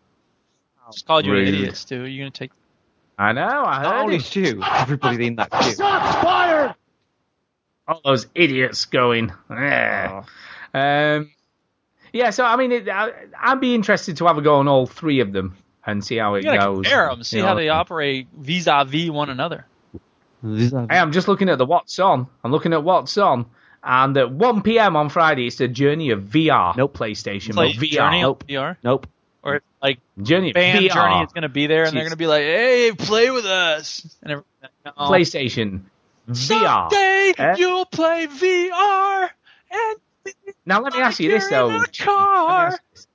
Just 0.92 1.06
called 1.06 1.26
you 1.26 1.32
Rude. 1.32 1.48
idiots, 1.48 1.84
too. 1.84 2.04
You're 2.04 2.24
gonna 2.24 2.30
take. 2.30 2.50
I 3.18 3.32
know. 3.32 3.42
I 3.42 3.82
Not 3.82 3.92
heard 3.94 4.02
only 4.02 4.16
it. 4.16 4.22
Stu, 4.22 4.60
everybody 4.62 5.26
in 5.28 5.36
that 5.36 5.50
queue. 5.50 5.74
Shots 5.74 6.16
fired! 6.22 6.74
all 7.88 8.00
those 8.04 8.26
idiots 8.34 8.84
going. 8.84 9.32
"Eh." 9.50 10.22
Um, 10.74 11.30
yeah, 12.12 12.30
so 12.30 12.44
I 12.44 12.56
mean, 12.56 12.72
it, 12.72 12.88
I, 12.88 13.10
I'd 13.40 13.60
be 13.60 13.74
interested 13.74 14.16
to 14.18 14.26
have 14.26 14.38
a 14.38 14.42
go 14.42 14.56
on 14.56 14.68
all 14.68 14.86
three 14.86 15.20
of 15.20 15.32
them 15.32 15.56
and 15.86 16.04
see 16.04 16.16
how 16.16 16.34
it 16.34 16.44
You 16.44 16.52
gotta 16.52 16.58
goes. 16.72 16.76
compare 16.84 17.08
them, 17.08 17.22
see 17.22 17.38
You 17.38 17.44
how 17.44 17.54
they 17.54 17.68
operate 17.68 18.28
vis-a-vis 18.36 19.10
one 19.10 19.30
another. 19.30 19.66
Hey, 20.42 20.70
I'm 20.90 21.12
just 21.12 21.26
looking 21.28 21.48
at 21.48 21.58
the 21.58 21.64
what's 21.66 21.98
on. 21.98 22.26
I'm 22.44 22.52
looking 22.52 22.72
at 22.72 22.84
what's 22.84 23.16
on, 23.18 23.46
and 23.82 24.16
at 24.16 24.30
1 24.30 24.62
p.m. 24.62 24.94
on 24.96 25.08
Friday, 25.08 25.46
it's 25.46 25.56
the 25.56 25.66
Journey 25.68 26.10
of 26.10 26.22
VR. 26.24 26.76
Nope. 26.76 26.96
PlayStation. 26.96 27.54
Play 27.54 27.72
but 27.72 27.82
VR. 27.82 27.90
Journey 27.92 28.22
Nope. 28.22 28.44
VR, 28.48 28.76
Nope. 28.84 29.06
Or 29.46 29.62
like 29.82 30.00
Journey. 30.20 30.52
fan 30.52 30.82
VR. 30.82 30.92
Journey 30.92 31.24
is 31.24 31.32
gonna 31.32 31.48
be 31.48 31.66
there, 31.68 31.84
and 31.84 31.96
they're 31.96 32.02
gonna 32.02 32.16
be 32.16 32.26
like, 32.26 32.42
"Hey, 32.42 32.92
play 32.96 33.30
with 33.30 33.46
us," 33.46 34.16
and 34.22 34.32
everything. 34.32 34.50
No. 34.84 34.92
PlayStation. 35.08 35.82
VR. 36.28 36.90
Someday 36.90 37.34
Eh? 37.38 37.54
you'll 37.58 37.84
play 37.86 38.26
VR, 38.26 39.30
and 39.70 40.34
Now 40.66 40.80
let 40.82 40.92
me 40.94 41.00
ask 41.00 41.20
you 41.20 41.30
this 41.30 41.44
you're 41.44 41.50
though. 41.50 41.68
in 41.68 41.74
a 41.76 41.78
Let 41.78 41.88
me 42.00 42.04
car. 42.04 42.70
you 42.72 42.78
this. 42.92 43.06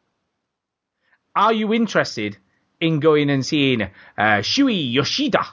Are 1.36 1.52
you 1.53 1.74
interested 1.74 2.38
in 2.80 2.99
going 3.02 3.30
and 3.30 3.45
seeing 3.45 3.82
uh, 3.82 3.90
Shuhei 4.18 4.94
Yoshida 4.94 5.45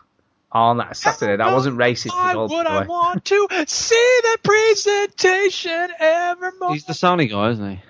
on 0.52 0.94
Saturday? 0.94 1.36
That 1.36 1.52
wasn't 1.52 1.76
racist 1.78 2.10
Why 2.14 2.30
at 2.30 2.36
all. 2.36 2.48
would 2.48 2.66
I 2.66 2.84
want 2.86 3.24
to 3.26 3.48
see 3.66 4.18
that 4.22 4.36
presentation 4.44 5.88
evermore? 5.98 6.72
He's 6.74 6.84
the 6.84 6.92
Sony 6.92 7.28
guy, 7.28 7.50
isn't 7.50 7.70
he? 7.70 7.80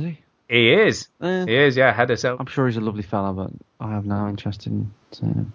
Is 0.00 0.04
he? 0.06 0.21
He 0.52 0.70
is. 0.72 1.08
Eh, 1.22 1.46
He 1.46 1.56
is. 1.56 1.76
Yeah, 1.76 1.92
head 1.92 2.10
of 2.10 2.20
so. 2.20 2.36
I'm 2.38 2.46
sure 2.46 2.66
he's 2.66 2.76
a 2.76 2.80
lovely 2.80 3.02
fella, 3.02 3.32
but 3.32 3.50
I 3.80 3.90
have 3.92 4.04
no 4.04 4.28
interest 4.28 4.66
in 4.66 4.92
seeing 5.12 5.32
him. 5.34 5.52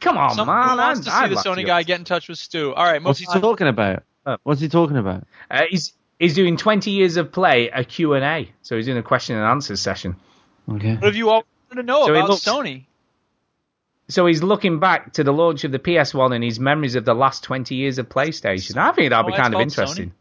Come 0.00 0.18
on, 0.18 0.34
Someone 0.34 0.56
man. 0.58 0.68
who 0.70 0.76
wants 0.76 1.00
I'd- 1.00 1.04
to 1.04 1.10
see 1.10 1.16
I'd 1.16 1.30
the 1.30 1.34
like 1.36 1.44
Sony 1.46 1.60
go. 1.62 1.66
guy 1.68 1.82
get 1.84 1.98
in 1.98 2.04
touch 2.04 2.28
with 2.28 2.38
Stu. 2.38 2.74
All 2.74 2.84
right, 2.84 3.02
What's 3.02 3.18
he 3.20 3.26
moving 3.26 3.36
on. 3.36 3.42
talking 3.50 3.68
about? 3.68 4.02
Oh. 4.26 4.36
What's 4.42 4.60
he 4.60 4.68
talking 4.68 4.96
about? 4.98 5.24
Uh, 5.50 5.62
he's 5.70 5.94
he's 6.18 6.34
doing 6.34 6.56
20 6.56 6.90
years 6.90 7.16
of 7.16 7.32
play, 7.32 7.68
a 7.70 7.82
Q 7.84 8.12
and 8.14 8.24
A. 8.24 8.52
So 8.62 8.76
he's 8.76 8.86
doing 8.86 8.98
a 8.98 9.02
question 9.02 9.36
and 9.36 9.44
answer 9.46 9.74
session. 9.76 10.16
Okay. 10.70 10.94
What 10.94 11.04
have 11.04 11.16
you 11.16 11.30
all 11.30 11.44
wanted 11.70 11.82
to 11.82 11.86
know 11.86 12.06
So 12.06 12.12
he 12.12 12.18
about 12.18 12.30
looks- 12.30 12.44
Sony? 12.44 12.84
So 14.08 14.26
he's 14.26 14.42
looking 14.42 14.80
back 14.80 15.14
to 15.14 15.24
the 15.24 15.32
launch 15.32 15.64
of 15.64 15.72
the 15.72 15.78
PS1 15.78 16.34
and 16.34 16.44
his 16.44 16.60
memories 16.60 16.96
of 16.96 17.04
the 17.06 17.14
last 17.14 17.42
20 17.44 17.74
years 17.76 17.98
of 17.98 18.08
PlayStation. 18.10 18.76
I 18.76 18.92
think 18.92 19.10
that'll 19.10 19.24
Oh, 19.24 19.26
be 19.28 19.32
that's 19.32 19.40
kind 19.42 19.54
of 19.54 19.58
called 19.58 19.62
interesting. 19.62 20.12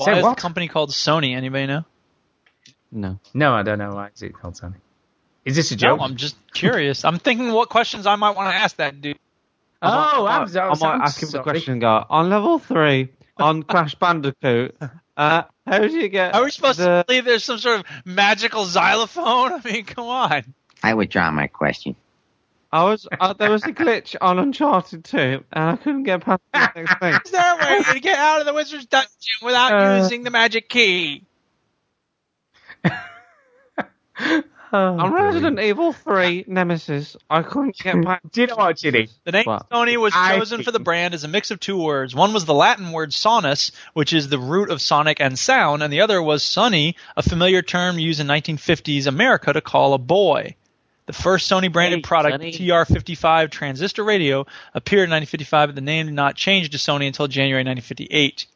Why 0.00 0.06
Say 0.06 0.18
is 0.18 0.22
what? 0.24 0.36
the 0.36 0.40
company 0.40 0.66
called 0.68 0.90
Sony? 0.90 1.36
Anybody 1.36 1.66
know? 1.66 1.84
No. 2.90 3.18
No, 3.34 3.52
I 3.52 3.62
don't 3.62 3.78
know. 3.78 3.94
Why 3.94 4.08
is 4.14 4.22
it 4.22 4.32
called 4.32 4.54
Sony? 4.54 4.76
Is 5.44 5.56
this 5.56 5.70
a 5.72 5.74
No, 5.74 5.78
joke? 5.78 6.00
I'm 6.00 6.16
just 6.16 6.36
curious. 6.54 7.04
I'm 7.04 7.18
thinking 7.18 7.52
what 7.52 7.68
questions 7.68 8.06
I 8.06 8.16
might 8.16 8.34
want 8.34 8.50
to 8.50 8.54
ask 8.56 8.76
that 8.76 9.00
dude. 9.02 9.18
oh, 9.82 9.88
I 10.24 10.38
I'm, 10.38 10.52
might, 10.52 10.56
I 10.56 10.68
might 10.74 11.04
ask 11.04 11.22
him 11.22 11.26
the 11.26 11.32
sorry. 11.32 11.44
question 11.44 11.72
and 11.72 11.80
go, 11.82 12.04
on 12.08 12.30
level 12.30 12.58
three, 12.58 13.10
on 13.36 13.62
Crash 13.70 13.94
Bandicoot, 13.94 14.74
uh, 15.16 15.42
how 15.66 15.78
do 15.78 15.88
you 15.94 16.08
get 16.08 16.34
Are 16.34 16.44
we 16.44 16.50
supposed 16.50 16.78
the... 16.78 16.86
to 16.86 17.04
believe 17.06 17.26
there's 17.26 17.44
some 17.44 17.58
sort 17.58 17.80
of 17.80 17.86
magical 18.06 18.64
xylophone? 18.64 19.52
I 19.54 19.60
mean, 19.64 19.84
come 19.84 20.06
on. 20.06 20.54
I 20.82 20.94
withdraw 20.94 21.30
my 21.30 21.46
question. 21.46 21.94
I 22.72 22.84
was, 22.84 23.08
uh, 23.20 23.32
there 23.32 23.50
was 23.50 23.64
a 23.64 23.72
glitch 23.72 24.14
on 24.20 24.38
Uncharted 24.38 25.04
2, 25.04 25.18
and 25.18 25.44
I 25.52 25.76
couldn't 25.76 26.04
get 26.04 26.20
past 26.24 26.40
the 26.52 26.70
next 26.76 26.98
thing. 27.00 27.14
Is 27.24 27.30
there 27.32 27.54
a 27.54 27.58
way 27.58 27.82
to 27.94 28.00
get 28.00 28.16
out 28.16 28.40
of 28.40 28.46
the 28.46 28.54
wizard's 28.54 28.86
dungeon 28.86 29.08
without 29.42 29.72
Uh, 29.72 29.96
using 30.02 30.22
the 30.22 30.30
magic 30.30 30.68
key? 30.68 31.24
Oh, 34.72 35.00
On 35.00 35.12
Resident 35.12 35.56
brilliant. 35.56 35.78
Evil 35.78 35.92
3 35.92 36.44
Nemesis, 36.46 37.16
I 37.28 37.42
couldn't 37.42 37.76
get 37.76 38.00
past... 38.04 38.22
Do 38.30 38.42
you 38.42 38.46
know 38.46 38.54
what, 38.54 38.76
Chinny? 38.76 39.08
The 39.24 39.32
name 39.32 39.42
What? 39.44 39.68
Sony 39.68 39.96
was 39.96 40.14
chosen 40.14 40.62
for 40.62 40.70
the 40.70 40.78
brand 40.78 41.12
as 41.12 41.24
a 41.24 41.28
mix 41.28 41.50
of 41.50 41.58
two 41.58 41.76
words. 41.76 42.14
One 42.14 42.32
was 42.32 42.44
the 42.44 42.54
Latin 42.54 42.92
word 42.92 43.10
sonus, 43.10 43.72
which 43.94 44.12
is 44.12 44.28
the 44.28 44.38
root 44.38 44.70
of 44.70 44.80
sonic 44.80 45.18
and 45.20 45.36
sound, 45.36 45.82
and 45.82 45.92
the 45.92 46.02
other 46.02 46.22
was 46.22 46.44
sunny, 46.44 46.94
a 47.16 47.22
familiar 47.24 47.62
term 47.62 47.98
used 47.98 48.20
in 48.20 48.28
1950s 48.28 49.08
America 49.08 49.52
to 49.52 49.60
call 49.60 49.92
a 49.92 49.98
boy. 49.98 50.54
The 51.10 51.22
first 51.22 51.50
Sony 51.50 51.72
branded 51.72 51.98
Hey, 51.98 52.02
product, 52.02 52.34
Sonny. 52.34 52.52
TR55 52.52 53.50
transistor 53.50 54.04
radio, 54.04 54.46
appeared 54.74 55.08
in 55.08 55.10
1955, 55.10 55.68
but 55.70 55.74
the 55.74 55.80
name 55.80 56.06
did 56.06 56.14
not 56.14 56.36
change 56.36 56.70
to 56.70 56.76
Sony 56.76 57.08
until 57.08 57.26
January 57.26 57.64
1958. 57.64 58.46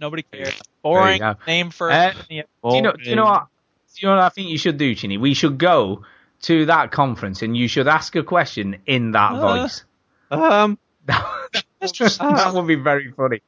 Nobody 0.00 0.22
cares. 0.24 0.60
Boring 0.82 1.22
name 1.46 1.70
for 1.70 1.92
Uh, 1.92 2.12
Do 2.12 2.34
you 2.34 2.82
know? 2.82 2.92
Do 2.92 3.08
you 3.08 3.14
know 3.14 3.24
what? 3.26 3.46
Do 3.94 4.00
you 4.00 4.08
know 4.08 4.16
what 4.16 4.24
I 4.24 4.28
think 4.30 4.48
you 4.48 4.58
should 4.58 4.78
do, 4.78 4.96
Chinny? 4.96 5.16
We 5.16 5.34
should 5.34 5.56
go 5.56 6.02
to 6.42 6.66
that 6.66 6.90
conference 6.90 7.42
and 7.42 7.56
you 7.56 7.68
should 7.68 7.86
ask 7.86 8.16
a 8.16 8.24
question 8.24 8.78
in 8.86 9.12
that 9.12 9.34
Uh. 9.34 9.40
voice. 9.40 9.84
Um, 10.32 10.76
that 11.06 12.50
would 12.52 12.66
be 12.66 12.74
very 12.74 13.12
funny. 13.12 13.42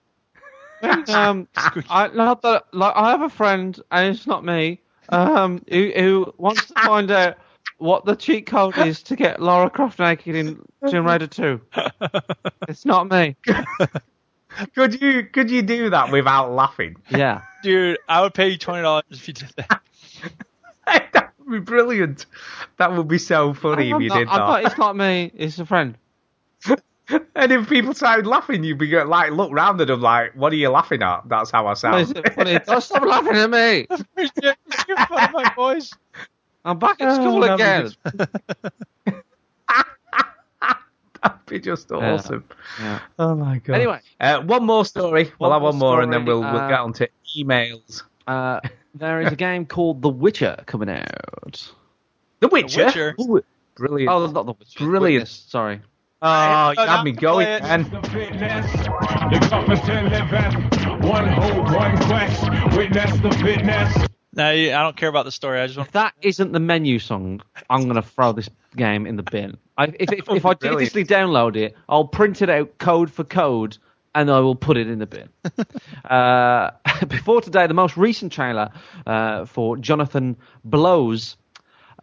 um, 1.09 1.49
I, 1.91 2.07
not 2.15 2.43
that, 2.43 2.67
like, 2.73 2.93
I 2.95 3.11
have 3.11 3.23
a 3.23 3.31
friend, 3.31 3.77
and 3.91 4.15
it's 4.15 4.29
not 4.29 4.45
me, 4.45 4.79
um, 5.09 5.65
who, 5.69 5.91
who 5.91 6.35
wants 6.39 6.67
to 6.67 6.75
find 6.75 7.11
out 7.11 7.39
what 7.79 8.05
the 8.05 8.15
cheat 8.17 8.47
code 8.47 8.77
is 8.79 9.03
to 9.05 9.17
get 9.17 9.41
Lara 9.41 9.69
Croft 9.71 9.99
naked 9.99 10.35
in 10.35 10.61
Tomb 10.89 11.07
Raider 11.07 11.27
2. 11.27 11.61
It's 12.69 12.85
not 12.85 13.09
me. 13.11 13.37
Could 14.75 15.01
you 15.01 15.25
could 15.25 15.51
you 15.51 15.61
do 15.63 15.91
that 15.91 16.11
without 16.11 16.51
laughing? 16.51 16.97
Yeah. 17.11 17.43
Dude, 17.63 17.99
I 18.09 18.23
would 18.23 18.33
pay 18.33 18.49
you 18.49 18.59
$20 18.59 19.03
if 19.11 19.29
you 19.29 19.35
did 19.35 19.51
that. 19.57 19.83
that 21.13 21.33
would 21.39 21.51
be 21.53 21.59
brilliant. 21.61 22.25
That 22.79 22.93
would 22.97 23.07
be 23.07 23.19
so 23.19 23.53
funny 23.53 23.93
I'm 23.93 23.97
if 23.97 24.03
you 24.05 24.09
not, 24.09 24.19
did 24.19 24.29
I'm 24.29 24.39
not- 24.39 24.63
that. 24.63 24.67
it's 24.71 24.79
not 24.79 24.97
me, 24.97 25.31
it's 25.35 25.59
a 25.59 25.67
friend. 25.67 25.97
And 27.37 27.53
if 27.53 27.69
people 27.69 27.95
started 27.95 28.27
laughing, 28.27 28.65
you'd 28.65 28.79
be 28.79 28.91
like, 29.05 29.31
look 29.31 29.53
round 29.53 29.81
at 29.81 29.87
them 29.87 30.01
like, 30.01 30.33
what 30.35 30.53
are 30.53 30.57
you 30.57 30.71
laughing 30.71 31.03
at? 31.03 31.29
That's 31.29 31.53
how 31.53 31.67
I 31.69 31.75
sound. 31.75 32.19
funny? 32.35 32.59
Don't 32.67 32.81
stop 32.81 33.05
laughing 33.05 33.37
at 33.37 33.49
me. 33.51 33.87
You're 34.43 34.55
making 34.71 34.97
fun 35.07 35.25
of 35.25 35.33
my 35.33 35.53
voice. 35.55 35.93
I'm 36.67 36.79
back 36.81 37.01
at 37.01 37.15
school 37.15 37.45
Oh, 37.45 37.55
again. 37.55 37.93
That'd 41.23 41.47
be 41.47 41.61
just 41.61 41.91
awesome. 41.93 42.45
Yeah. 42.81 43.01
Oh 43.19 43.35
my 43.37 43.59
god. 43.59 43.75
Anyway. 43.75 44.01
uh, 44.21 44.41
one 44.43 44.65
more 44.67 44.85
story. 44.85 45.33
We'll 45.39 45.53
have 45.53 45.63
one 45.63 45.77
more, 45.77 46.03
and 46.03 46.13
then 46.13 46.25
we'll 46.25 46.41
we'll 46.41 46.49
uh, 46.57 46.69
get 46.69 46.81
on 46.81 46.93
to 46.95 47.09
emails. 47.39 48.03
Uh, 48.27 48.61
there 48.95 49.21
is 49.23 49.33
a 49.33 49.37
game 49.37 49.65
called 49.65 50.03
The 50.03 50.09
Witcher 50.09 50.63
coming 50.67 50.91
out. 50.91 51.73
The 52.41 52.49
Witcher. 52.49 52.87
Witcher. 52.87 53.15
Ooh, 53.21 53.43
brilliant. 53.77 54.11
Oh, 54.11 54.27
not 54.27 54.47
The 54.47 54.53
Witcher. 54.53 54.85
Brilliant. 54.85 55.23
Witness, 55.23 55.45
sorry. 55.49 55.81
Oh, 56.23 56.71
you 56.77 56.85
had 56.85 57.05
me 57.05 57.13
now 57.13 57.21
going, 57.21 57.47
man. 57.47 57.83
The 57.91 58.03
fitness, 58.09 58.73
the 58.73 59.47
toughest 59.49 59.85
to 59.85 60.03
live 60.03 60.33
in. 60.33 61.09
One 61.09 61.29
hope, 61.29 61.71
one 61.75 61.97
quest. 62.05 62.77
Witness 62.77 63.21
the 63.21 63.31
fitness. 63.43 64.09
No, 64.37 64.47
I 64.47 64.69
don't 64.69 64.97
care 64.97 65.09
about 65.09 65.25
the 65.25 65.33
story. 65.33 65.61
I 65.61 65.67
just 65.67 65.79
want 65.79 65.89
If 65.89 65.93
that 65.95 66.15
isn't 66.21 66.53
the 66.53 66.61
menu 66.61 66.99
song, 66.99 67.41
I'm 67.71 67.85
going 67.85 67.97
to 67.97 68.03
throw 68.03 68.33
this 68.33 68.51
game 68.77 69.07
in 69.07 69.17
the 69.17 69.23
bin. 69.23 69.57
I, 69.79 69.85
if, 69.99 70.13
if, 70.13 70.29
if 70.29 70.47
I 70.47 70.55
Brilliant. 70.55 70.93
digitally 70.93 71.07
download 71.07 71.57
it, 71.57 71.75
I'll 71.89 72.07
print 72.07 72.43
it 72.43 72.51
out 72.51 72.77
code 72.77 73.11
for 73.11 73.25
code 73.25 73.79
and 74.15 74.31
I 74.31 74.41
will 74.41 74.55
put 74.55 74.77
it 74.77 74.89
in 74.89 74.99
the 74.99 75.07
bin. 75.07 75.29
uh, 76.05 76.71
before 77.09 77.41
today, 77.41 77.67
the 77.67 77.75
most 77.75 77.97
recent 77.97 78.31
trailer 78.31 78.71
uh, 79.07 79.47
for 79.47 79.79
Jonathan 79.79 80.37
Blows. 80.65 81.37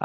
Uh, 0.00 0.04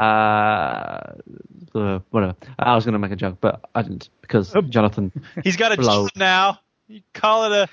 uh, 1.74 1.98
whatever. 2.10 2.36
I 2.58 2.76
was 2.76 2.84
going 2.84 2.92
to 2.92 2.98
make 3.00 3.10
a 3.10 3.16
joke, 3.16 3.38
but 3.40 3.68
I 3.74 3.82
didn't 3.82 4.08
because 4.22 4.54
Jonathan. 4.68 5.12
He's 5.42 5.56
got 5.56 5.72
a 5.72 5.76
Blow. 5.76 6.06
job 6.06 6.10
now. 6.16 6.60
You 6.86 7.02
call 7.12 7.52
it 7.52 7.52
a 7.52 7.68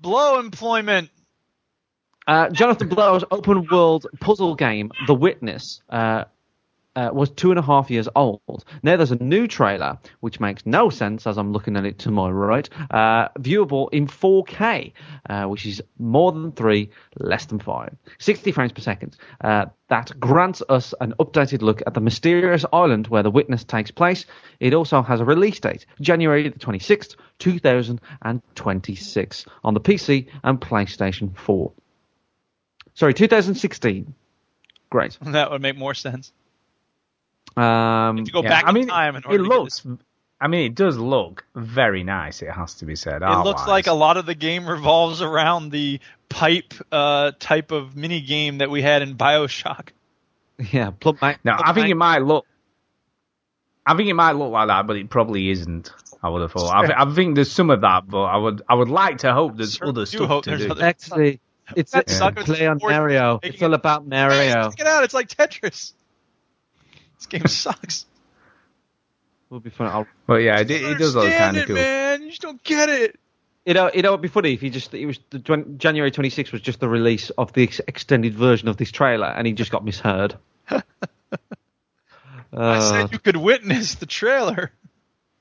blow 0.00 0.40
employment. 0.40 1.10
Uh, 2.26 2.50
Jonathan 2.50 2.88
Blow's 2.88 3.24
open 3.30 3.66
world 3.68 4.06
puzzle 4.20 4.54
game, 4.54 4.90
The 5.06 5.14
Witness, 5.14 5.82
uh, 5.88 6.24
uh, 6.96 7.10
was 7.12 7.30
two 7.30 7.50
and 7.50 7.58
a 7.58 7.62
half 7.62 7.90
years 7.90 8.08
old. 8.16 8.64
Now 8.82 8.96
there's 8.96 9.12
a 9.12 9.22
new 9.22 9.46
trailer, 9.46 9.98
which 10.20 10.40
makes 10.40 10.64
no 10.66 10.90
sense 10.90 11.26
as 11.26 11.38
I'm 11.38 11.52
looking 11.52 11.76
at 11.76 11.84
it 11.84 11.98
to 12.00 12.10
my 12.10 12.30
right, 12.30 12.68
uh, 12.90 13.28
viewable 13.38 13.88
in 13.92 14.06
4K, 14.06 14.92
uh, 15.28 15.44
which 15.44 15.66
is 15.66 15.82
more 15.98 16.32
than 16.32 16.52
three, 16.52 16.90
less 17.18 17.46
than 17.46 17.60
five. 17.60 17.94
60 18.18 18.52
frames 18.52 18.72
per 18.72 18.82
second. 18.82 19.16
Uh, 19.40 19.66
that 19.88 20.18
grants 20.18 20.62
us 20.68 20.94
an 21.00 21.14
updated 21.20 21.62
look 21.62 21.82
at 21.86 21.94
the 21.94 22.00
mysterious 22.00 22.64
island 22.72 23.06
where 23.06 23.22
The 23.22 23.30
Witness 23.30 23.64
takes 23.64 23.90
place. 23.90 24.26
It 24.58 24.74
also 24.74 25.02
has 25.02 25.20
a 25.20 25.24
release 25.24 25.60
date, 25.60 25.86
January 26.00 26.48
the 26.48 26.58
26th, 26.58 27.16
2026, 27.38 29.46
on 29.64 29.74
the 29.74 29.80
PC 29.80 30.26
and 30.44 30.60
PlayStation 30.60 31.36
4. 31.36 31.72
Sorry, 33.00 33.14
2016. 33.14 34.14
Great. 34.90 35.16
That 35.22 35.50
would 35.50 35.62
make 35.62 35.76
more 35.78 35.94
sense. 35.94 36.32
Um, 37.56 38.24
To 38.26 38.30
go 38.30 38.42
Yeah, 38.42 38.50
back 38.50 38.64
I 38.66 38.72
mean, 38.72 38.82
in 38.84 38.88
time 38.90 39.16
in 39.16 39.22
it 39.22 39.26
order 39.26 39.38
to 39.38 39.48
get 39.48 39.58
looks 39.58 39.86
I 40.42 40.48
mean, 40.48 40.66
it 40.70 40.74
does 40.74 40.98
look 40.98 41.44
very 41.54 42.02
nice. 42.04 42.42
It 42.42 42.50
has 42.50 42.74
to 42.76 42.84
be 42.86 42.96
said. 42.96 43.22
It 43.22 43.26
looks 43.28 43.62
art-wise. 43.62 43.66
like 43.68 43.86
a 43.86 43.92
lot 43.94 44.16
of 44.18 44.24
the 44.26 44.34
game 44.34 44.66
revolves 44.66 45.20
around 45.22 45.70
the 45.70 46.00
pipe 46.28 46.74
uh, 46.92 47.32
type 47.38 47.72
of 47.72 47.96
mini 47.96 48.20
game 48.20 48.58
that 48.58 48.68
we 48.70 48.82
had 48.82 49.00
in 49.02 49.16
Bioshock. 49.16 49.88
Yeah, 50.72 50.90
plug 50.90 51.18
my. 51.22 51.38
No, 51.42 51.56
I 51.58 51.72
think 51.72 51.88
it 51.88 51.94
might 51.94 52.18
look. 52.18 52.44
I 53.86 53.96
think 53.96 54.10
it 54.10 54.14
might 54.14 54.32
look 54.32 54.52
like 54.52 54.68
that, 54.68 54.86
but 54.86 54.96
it 54.96 55.08
probably 55.08 55.48
isn't. 55.48 55.90
I 56.22 56.28
would 56.28 56.42
have 56.42 56.52
thought. 56.52 56.90
I, 56.90 57.02
I 57.10 57.14
think 57.14 57.34
there's 57.34 57.50
some 57.50 57.70
of 57.70 57.80
that, 57.80 58.06
but 58.06 58.24
I 58.24 58.36
would. 58.36 58.60
I 58.68 58.74
would 58.74 58.90
like 58.90 59.18
to 59.18 59.32
hope 59.32 59.56
there's 59.56 59.72
Certainly 59.78 59.90
other 60.02 60.06
stuff 60.06 60.28
hope 60.28 60.44
to 60.44 60.50
there's 60.50 60.66
do. 60.66 60.70
other- 60.72 60.84
Actually, 60.84 61.40
it's 61.76 61.92
That 61.92 62.10
a 62.10 62.12
sucks. 62.12 62.44
play 62.44 62.66
on 62.66 62.78
Mario. 62.82 63.40
It's 63.42 63.62
all 63.62 63.74
about 63.74 64.06
Mario. 64.06 64.70
check 64.70 64.80
it 64.80 64.86
out. 64.86 65.04
It's 65.04 65.14
like 65.14 65.28
Tetris. 65.28 65.92
This 67.18 67.26
game 67.28 67.46
sucks. 67.46 68.06
Will 69.50 69.60
be 69.60 69.70
fun. 69.70 69.88
I'll, 69.88 70.06
But 70.26 70.36
yeah, 70.42 70.60
it, 70.60 70.70
it 70.70 70.98
does 70.98 71.14
look 71.14 71.24
Understand 71.24 71.54
kind 71.54 71.56
of 71.58 71.66
cool. 71.66 71.76
man. 71.76 72.22
You 72.22 72.28
just 72.30 72.42
don't 72.42 72.62
get 72.62 72.88
it. 72.88 73.18
you 73.66 73.74
know, 73.74 73.88
it'd 73.92 74.20
be 74.20 74.28
funny 74.28 74.52
if 74.54 74.60
he 74.60 74.70
just 74.70 74.94
it 74.94 75.06
was 75.06 75.18
the 75.30 75.38
January 75.76 76.10
26th 76.12 76.52
was 76.52 76.60
just 76.60 76.78
the 76.80 76.88
release 76.88 77.30
of 77.30 77.52
the 77.52 77.64
ex- 77.64 77.80
extended 77.88 78.34
version 78.34 78.68
of 78.68 78.76
this 78.76 78.90
trailer, 78.92 79.26
and 79.26 79.46
he 79.46 79.52
just 79.52 79.70
got 79.72 79.84
misheard. 79.84 80.36
I 80.70 80.82
Uh, 82.52 82.80
said 82.80 83.12
you 83.12 83.18
could 83.18 83.36
witness 83.36 83.94
the 83.96 84.06
trailer. 84.06 84.72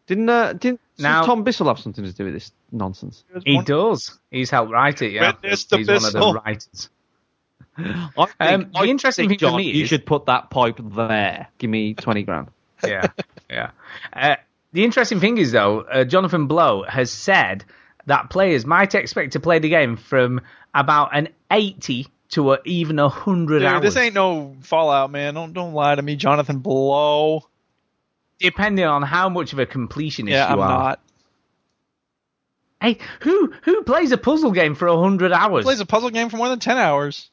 Didn't 0.10 0.27
uh, 0.30 0.53
didn't 0.53 0.81
Now- 0.98 1.23
Tom 1.23 1.44
Bissell 1.44 1.68
have 1.68 1.80
something 1.80 2.03
to 2.03 2.11
do 2.11 2.26
with 2.26 2.34
this 2.34 2.52
nonsense? 2.72 3.23
He 3.45 3.61
does. 3.61 4.19
He's 4.31 4.49
helped 4.49 4.72
write 4.72 5.02
it. 5.02 5.14
Yeah, 5.14 5.31
Witness 5.41 5.65
the 5.65 5.77
he's 5.77 5.88
one 5.88 6.03
of 6.03 6.11
the 6.11 6.41
writers. 6.44 6.90
I 7.77 7.84
think, 8.18 8.36
Um, 8.41 8.72
the 8.73 8.80
I 8.80 8.86
interesting 8.86 9.30
think, 9.30 9.40
thing 9.40 9.48
for 9.48 9.52
John, 9.53 9.57
me 9.57 9.72
you 9.72 9.84
is- 9.84 9.90
should 9.90 10.06
put 10.06 10.26
that 10.26 10.49
pipe 10.49 10.80
there. 10.84 11.48
Give 11.60 11.69
me 11.69 11.94
twenty 11.94 12.23
grand. 12.23 12.48
yeah, 12.86 13.07
yeah. 13.49 13.72
Uh, 14.11 14.36
the 14.73 14.84
interesting 14.84 15.19
thing 15.19 15.38
is, 15.38 15.52
though, 15.52 15.81
uh, 15.81 16.03
Jonathan 16.03 16.48
Blow 16.48 16.84
has 16.84 17.11
said 17.11 17.64
that 18.07 18.30
players 18.30 18.65
might 18.65 18.95
expect 18.95 19.34
to 19.34 19.40
play 19.40 19.60
the 19.60 19.69
game 19.69 19.95
from 19.95 20.41
about 20.73 21.15
an 21.15 21.30
80 21.52 22.07
to 22.30 22.53
a, 22.53 22.60
even 22.65 22.99
a 22.99 23.03
100 23.10 23.64
hours, 23.64 23.81
this 23.81 23.98
ain't 23.98 24.14
no 24.14 24.56
Fallout, 24.61 25.11
man. 25.11 25.34
Don't 25.34 25.53
don't 25.53 25.73
lie 25.73 25.95
to 25.95 26.02
me, 26.02 26.15
Jonathan 26.15 26.60
Blow. 26.60 27.48
Depending 28.40 28.86
on 28.86 29.02
how 29.03 29.30
much 29.30 29.53
of 29.53 29.60
a 29.60 29.66
completionist 29.66 30.30
Yeah, 30.30 30.48
you 30.48 30.53
I'm 30.53 30.60
are. 30.60 30.68
not. 30.70 30.99
Hey, 32.82 32.98
who 33.22 33.53
who 33.64 33.84
plays 33.84 34.11
a 34.14 34.18
puzzle 34.18 34.52
game 34.52 34.74
for 34.76 34.88
100 34.88 35.32
hours? 35.34 35.64
Who 35.64 35.68
Plays 35.68 35.80
a 35.82 35.86
puzzle 35.86 36.10
game 36.11 36.30
for 36.30 36.38
more 36.38 36.48
than 36.49 36.60
ten 36.60 36.78
hours. 36.78 37.30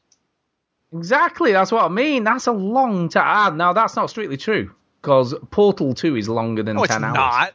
Exactly, 0.93 1.51
that's 1.53 1.71
what 1.71 1.83
I 1.83 1.89
mean. 1.89 2.23
That's 2.23 2.47
a 2.47 2.51
long 2.51 3.09
time. 3.09 3.23
Ah, 3.25 3.49
now, 3.55 3.73
that's 3.73 3.95
not 3.95 4.09
strictly 4.09 4.37
true, 4.37 4.71
because 5.01 5.33
Portal 5.51 5.93
2 5.93 6.15
is 6.15 6.29
longer 6.29 6.63
than 6.63 6.77
No, 6.77 6.83
it's 6.83 6.93
10 6.93 7.03
hours. 7.03 7.15
not. 7.15 7.53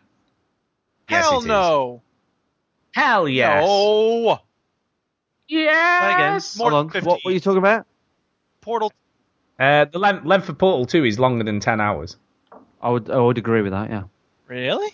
Yes, 1.09 1.25
Hell 1.25 1.35
it 1.39 1.39
is. 1.41 1.47
no. 1.47 2.03
Hell 2.93 3.29
yes. 3.29 3.63
No. 3.65 4.39
Yes. 5.49 6.57
More 6.59 6.71
Hold 6.71 6.87
on. 6.87 6.93
than 6.93 7.05
What 7.05 7.17
50. 7.17 7.29
were 7.29 7.33
you 7.33 7.41
talking 7.41 7.59
about? 7.59 7.87
Portal. 8.61 8.93
Uh, 9.59 9.85
the 9.87 9.99
length, 9.99 10.25
length 10.27 10.49
of 10.49 10.59
Portal 10.59 10.87
2 10.87 11.05
is 11.05 11.19
longer 11.19 11.45
than 11.45 11.61
10 11.61 11.81
hours. 11.81 12.17
I 12.83 12.91
would 12.91 13.11
I 13.11 13.19
would 13.19 13.39
agree 13.39 13.63
with 13.63 13.73
that. 13.73 13.91
Yeah. 13.91 14.03
Really? 14.49 14.93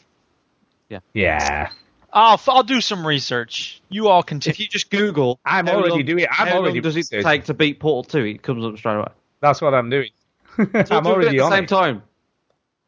Yeah. 0.89 1.01
Yeah. 1.15 1.71
I'll 2.13 2.35
f- 2.35 2.49
I'll 2.49 2.63
do 2.63 2.81
some 2.81 3.07
research. 3.07 3.81
You 3.89 4.09
all 4.09 4.23
continue. 4.23 4.53
If 4.55 4.61
you 4.61 4.69
just 4.69 4.91
Google, 4.91 5.39
I'm 5.45 5.69
already 5.69 5.91
long- 5.91 6.05
doing. 6.05 6.27
I'm 6.31 6.49
how 6.49 6.57
already 6.59 6.77
long 6.77 6.83
does 6.83 6.97
it 6.97 7.01
researching. 7.01 7.25
take 7.25 7.45
to 7.45 7.55
beat 7.55 7.81
Portal 7.81 8.05
Two? 8.05 8.25
It 8.25 8.43
comes 8.43 8.65
up 8.65 8.77
straight 8.79 8.97
away. 8.97 9.09
That's 9.41 9.61
what 9.61 9.75
I'm 9.75 9.91
doing. 9.91 10.11
So 10.57 10.65
I'm 10.67 11.05
do 11.05 11.11
it 11.11 11.13
already 11.13 11.39
at 11.39 11.45
on 11.45 11.51
the 11.51 11.57
same 11.57 11.65
it. 11.65 11.69
time. 11.69 12.03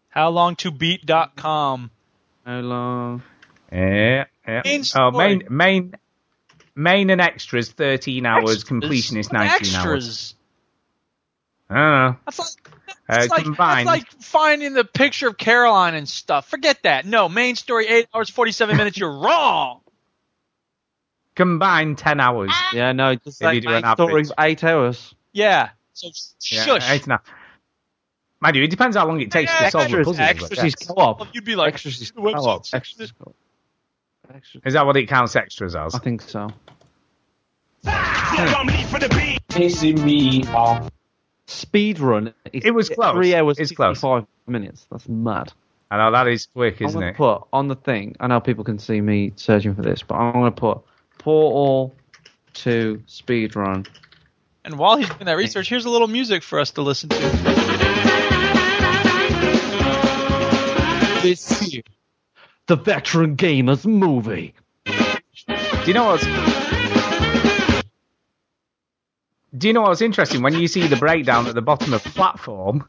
How 0.08 0.30
long 0.30 0.56
to 0.56 0.72
beat.com. 0.72 1.90
How 2.44 2.60
long? 2.60 3.22
Yeah, 3.70 4.24
yeah. 4.46 4.62
Main 4.64 4.82
oh, 4.96 5.10
main, 5.12 5.42
main, 5.50 5.94
main 6.74 7.10
and 7.10 7.20
extras, 7.20 7.70
13 7.70 8.26
hours. 8.26 8.42
Extras? 8.42 8.64
Completion 8.64 9.18
is 9.18 9.28
What 9.28 9.44
19 9.44 9.74
hours. 9.76 10.34
Extras? 11.70 11.76
I 11.76 11.80
don't 11.80 12.12
know. 12.12 12.16
That's 12.26 12.38
like 12.38 12.48
Uh, 13.08 13.16
that's, 13.16 13.28
like, 13.30 13.44
that's 13.56 13.86
like 13.86 14.10
finding 14.22 14.72
the 14.74 14.84
picture 14.84 15.28
of 15.28 15.36
Caroline 15.36 15.94
and 15.94 16.08
stuff. 16.08 16.48
Forget 16.48 16.82
that. 16.84 17.06
No, 17.06 17.28
main 17.28 17.56
story 17.56 17.86
eight 17.88 18.06
hours 18.14 18.30
forty 18.30 18.52
seven 18.52 18.76
minutes. 18.76 18.96
You're 18.98 19.18
wrong. 19.18 19.80
Combined 21.36 21.96
10 21.96 22.20
hours. 22.20 22.52
Yeah, 22.74 22.92
no, 22.92 23.14
just 23.14 23.40
If 23.40 23.44
like 23.44 23.62
you 23.62 23.68
main 23.70 23.82
story 23.94 24.12
average. 24.12 24.30
eight 24.38 24.62
hours. 24.64 25.14
Yeah. 25.32 25.70
So 25.94 26.08
Yeah, 26.42 26.64
shush. 26.64 26.90
Eight 26.90 27.02
and 27.04 27.12
a 27.12 27.16
half. 27.16 27.24
Mind 28.40 28.56
you, 28.56 28.62
it 28.64 28.70
depends 28.70 28.96
how 28.96 29.06
long 29.06 29.20
it 29.20 29.30
takes 29.30 29.50
to 29.58 29.70
solve 29.70 29.90
the 29.90 29.98
Extras, 29.98 30.06
puzzle. 30.06 30.22
extras 30.24 30.58
but 30.58 30.64
is 30.66 30.74
co-op. 30.74 31.34
You'd 31.34 31.44
be 31.44 31.56
like, 31.56 31.74
extras 31.74 32.00
is 32.00 32.10
co-op. 32.10 32.64
Extras. 32.72 33.00
is 33.00 33.12
co-op. 33.12 33.36
Is 34.64 34.74
that 34.74 34.86
what 34.86 34.96
it 34.96 35.08
counts 35.08 35.34
extras 35.36 35.74
as? 35.76 35.94
I 35.94 35.98
think 35.98 36.22
so. 36.22 36.48
Pissing 39.48 40.02
me 40.04 40.44
off. 40.54 40.90
Speed 41.50 41.98
run. 41.98 42.32
Is 42.52 42.64
It 42.64 42.70
was 42.70 42.88
close. 42.88 43.12
Three 43.14 43.34
hours. 43.34 43.58
It's 43.58 43.72
close. 43.72 44.00
Five 44.00 44.24
minutes. 44.46 44.86
That's 44.90 45.08
mad. 45.08 45.52
I 45.90 45.96
know 45.96 46.12
that 46.12 46.28
is 46.28 46.46
quick, 46.46 46.74
isn't 46.74 46.84
I'm 46.84 46.88
isn't 46.88 47.00
gonna 47.00 47.10
it? 47.10 47.16
put 47.16 47.48
on 47.52 47.66
the 47.66 47.74
thing. 47.74 48.14
I 48.20 48.28
know 48.28 48.40
people 48.40 48.62
can 48.62 48.78
see 48.78 49.00
me 49.00 49.32
searching 49.34 49.74
for 49.74 49.82
this, 49.82 50.02
but 50.04 50.14
I'm 50.14 50.32
gonna 50.32 50.52
put 50.52 50.78
Portal 51.18 51.92
to 52.54 53.02
speed 53.06 53.56
run. 53.56 53.86
And 54.64 54.78
while 54.78 54.96
he's 54.96 55.08
doing 55.08 55.24
that 55.24 55.36
research, 55.36 55.68
here's 55.68 55.86
a 55.86 55.90
little 55.90 56.06
music 56.06 56.44
for 56.44 56.60
us 56.60 56.70
to 56.72 56.82
listen 56.82 57.08
to. 57.08 57.18
This 61.22 61.62
is 61.62 61.82
the 62.66 62.76
Veteran 62.76 63.36
Gamers 63.36 63.84
movie. 63.84 64.54
Do 64.86 64.92
you 65.86 65.94
know 65.94 66.06
what's 66.06 66.24
Do 69.56 69.66
you 69.66 69.72
know 69.72 69.82
what's 69.82 70.00
interesting? 70.00 70.42
When 70.42 70.54
you 70.54 70.68
see 70.68 70.86
the 70.86 70.96
breakdown 70.96 71.46
at 71.46 71.54
the 71.54 71.62
bottom 71.62 71.92
of 71.92 72.02
platform 72.04 72.88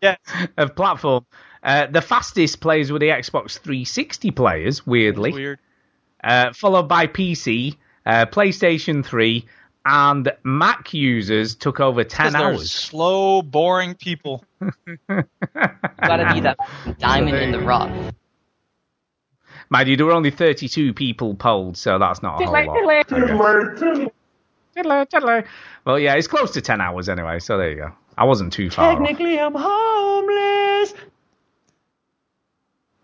Yeah. 0.00 0.16
of 0.56 0.74
platform, 0.74 1.26
uh, 1.62 1.86
the 1.86 2.02
fastest 2.02 2.60
players 2.60 2.90
were 2.90 2.98
the 2.98 3.08
Xbox 3.08 3.58
360 3.58 4.30
players, 4.32 4.86
weirdly, 4.86 5.32
Weird. 5.32 5.60
uh, 6.22 6.52
followed 6.52 6.88
by 6.88 7.06
PC, 7.06 7.76
uh, 8.04 8.26
PlayStation 8.26 9.04
3, 9.04 9.46
and 9.86 10.32
Mac 10.42 10.92
users 10.94 11.54
took 11.54 11.80
over 11.80 12.04
10 12.04 12.34
hours. 12.34 12.70
slow, 12.70 13.42
boring 13.42 13.94
people. 13.94 14.44
gotta 15.08 16.34
be 16.34 16.40
that 16.40 16.56
diamond 16.98 17.36
in 17.36 17.52
the 17.52 17.60
rough. 17.60 18.12
Mind 19.70 19.88
you, 19.88 19.96
there 19.96 20.06
were 20.06 20.12
only 20.12 20.30
32 20.30 20.92
people 20.92 21.34
polled, 21.34 21.76
so 21.76 21.98
that's 21.98 22.22
not 22.22 22.40
a 22.40 22.44
whole 22.44 22.54
lot. 22.86 24.12
Tiddler, 24.74 25.04
tiddler. 25.06 25.44
Well, 25.84 25.98
yeah, 25.98 26.14
it's 26.14 26.26
close 26.26 26.52
to 26.52 26.60
10 26.60 26.80
hours 26.80 27.08
anyway, 27.08 27.38
so 27.38 27.58
there 27.58 27.70
you 27.70 27.76
go. 27.76 27.92
I 28.18 28.24
wasn't 28.24 28.52
too 28.52 28.70
far 28.70 28.92
off. 28.92 28.98
Technically, 28.98 29.38
I'm 29.38 29.54
homeless. 29.54 30.94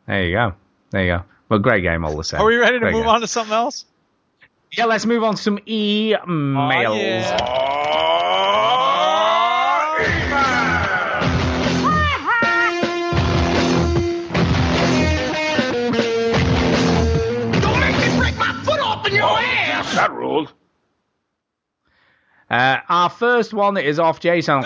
There 0.06 0.24
you 0.24 0.32
go. 0.36 0.54
There 0.90 1.04
you 1.04 1.12
go. 1.18 1.22
Well, 1.48 1.58
great 1.60 1.82
game 1.82 2.04
all 2.04 2.16
the 2.16 2.24
same. 2.24 2.40
Are 2.40 2.46
we 2.46 2.56
ready 2.56 2.74
to 2.74 2.80
Great 2.80 2.92
move 2.92 3.02
game. 3.02 3.08
on 3.10 3.20
to 3.20 3.26
something 3.26 3.52
else? 3.54 3.84
Yeah, 4.72 4.84
let's 4.84 5.04
move 5.06 5.22
on 5.24 5.34
to 5.34 5.42
some 5.42 5.58
emails. 5.58 6.18
Oh, 6.88 6.94
yeah. 6.94 7.79
Uh, 22.50 22.78
our 22.88 23.08
first 23.10 23.54
one 23.54 23.76
is 23.76 23.98
off 24.00 24.18
Jason. 24.20 24.64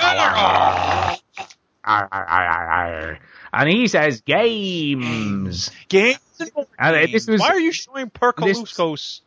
And 3.52 3.68
he 3.68 3.86
says 3.86 4.22
games. 4.22 5.70
Games 5.88 6.18
and 6.40 6.50
uh, 6.78 7.06
this 7.12 7.26
was 7.28 7.40
Why 7.40 7.48
are 7.50 7.60
you 7.60 7.72
showing 7.72 8.10
Perkaluskos? 8.10 9.20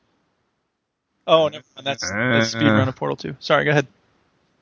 Oh, 1.26 1.48
never 1.50 1.64
mind. 1.76 1.88
That's, 1.88 2.10
that's 2.10 2.56
Uh, 2.56 2.60
speedrun 2.60 2.88
of 2.88 2.96
Portal 2.96 3.16
2. 3.16 3.36
Sorry, 3.40 3.66
go 3.66 3.72
ahead. 3.72 3.88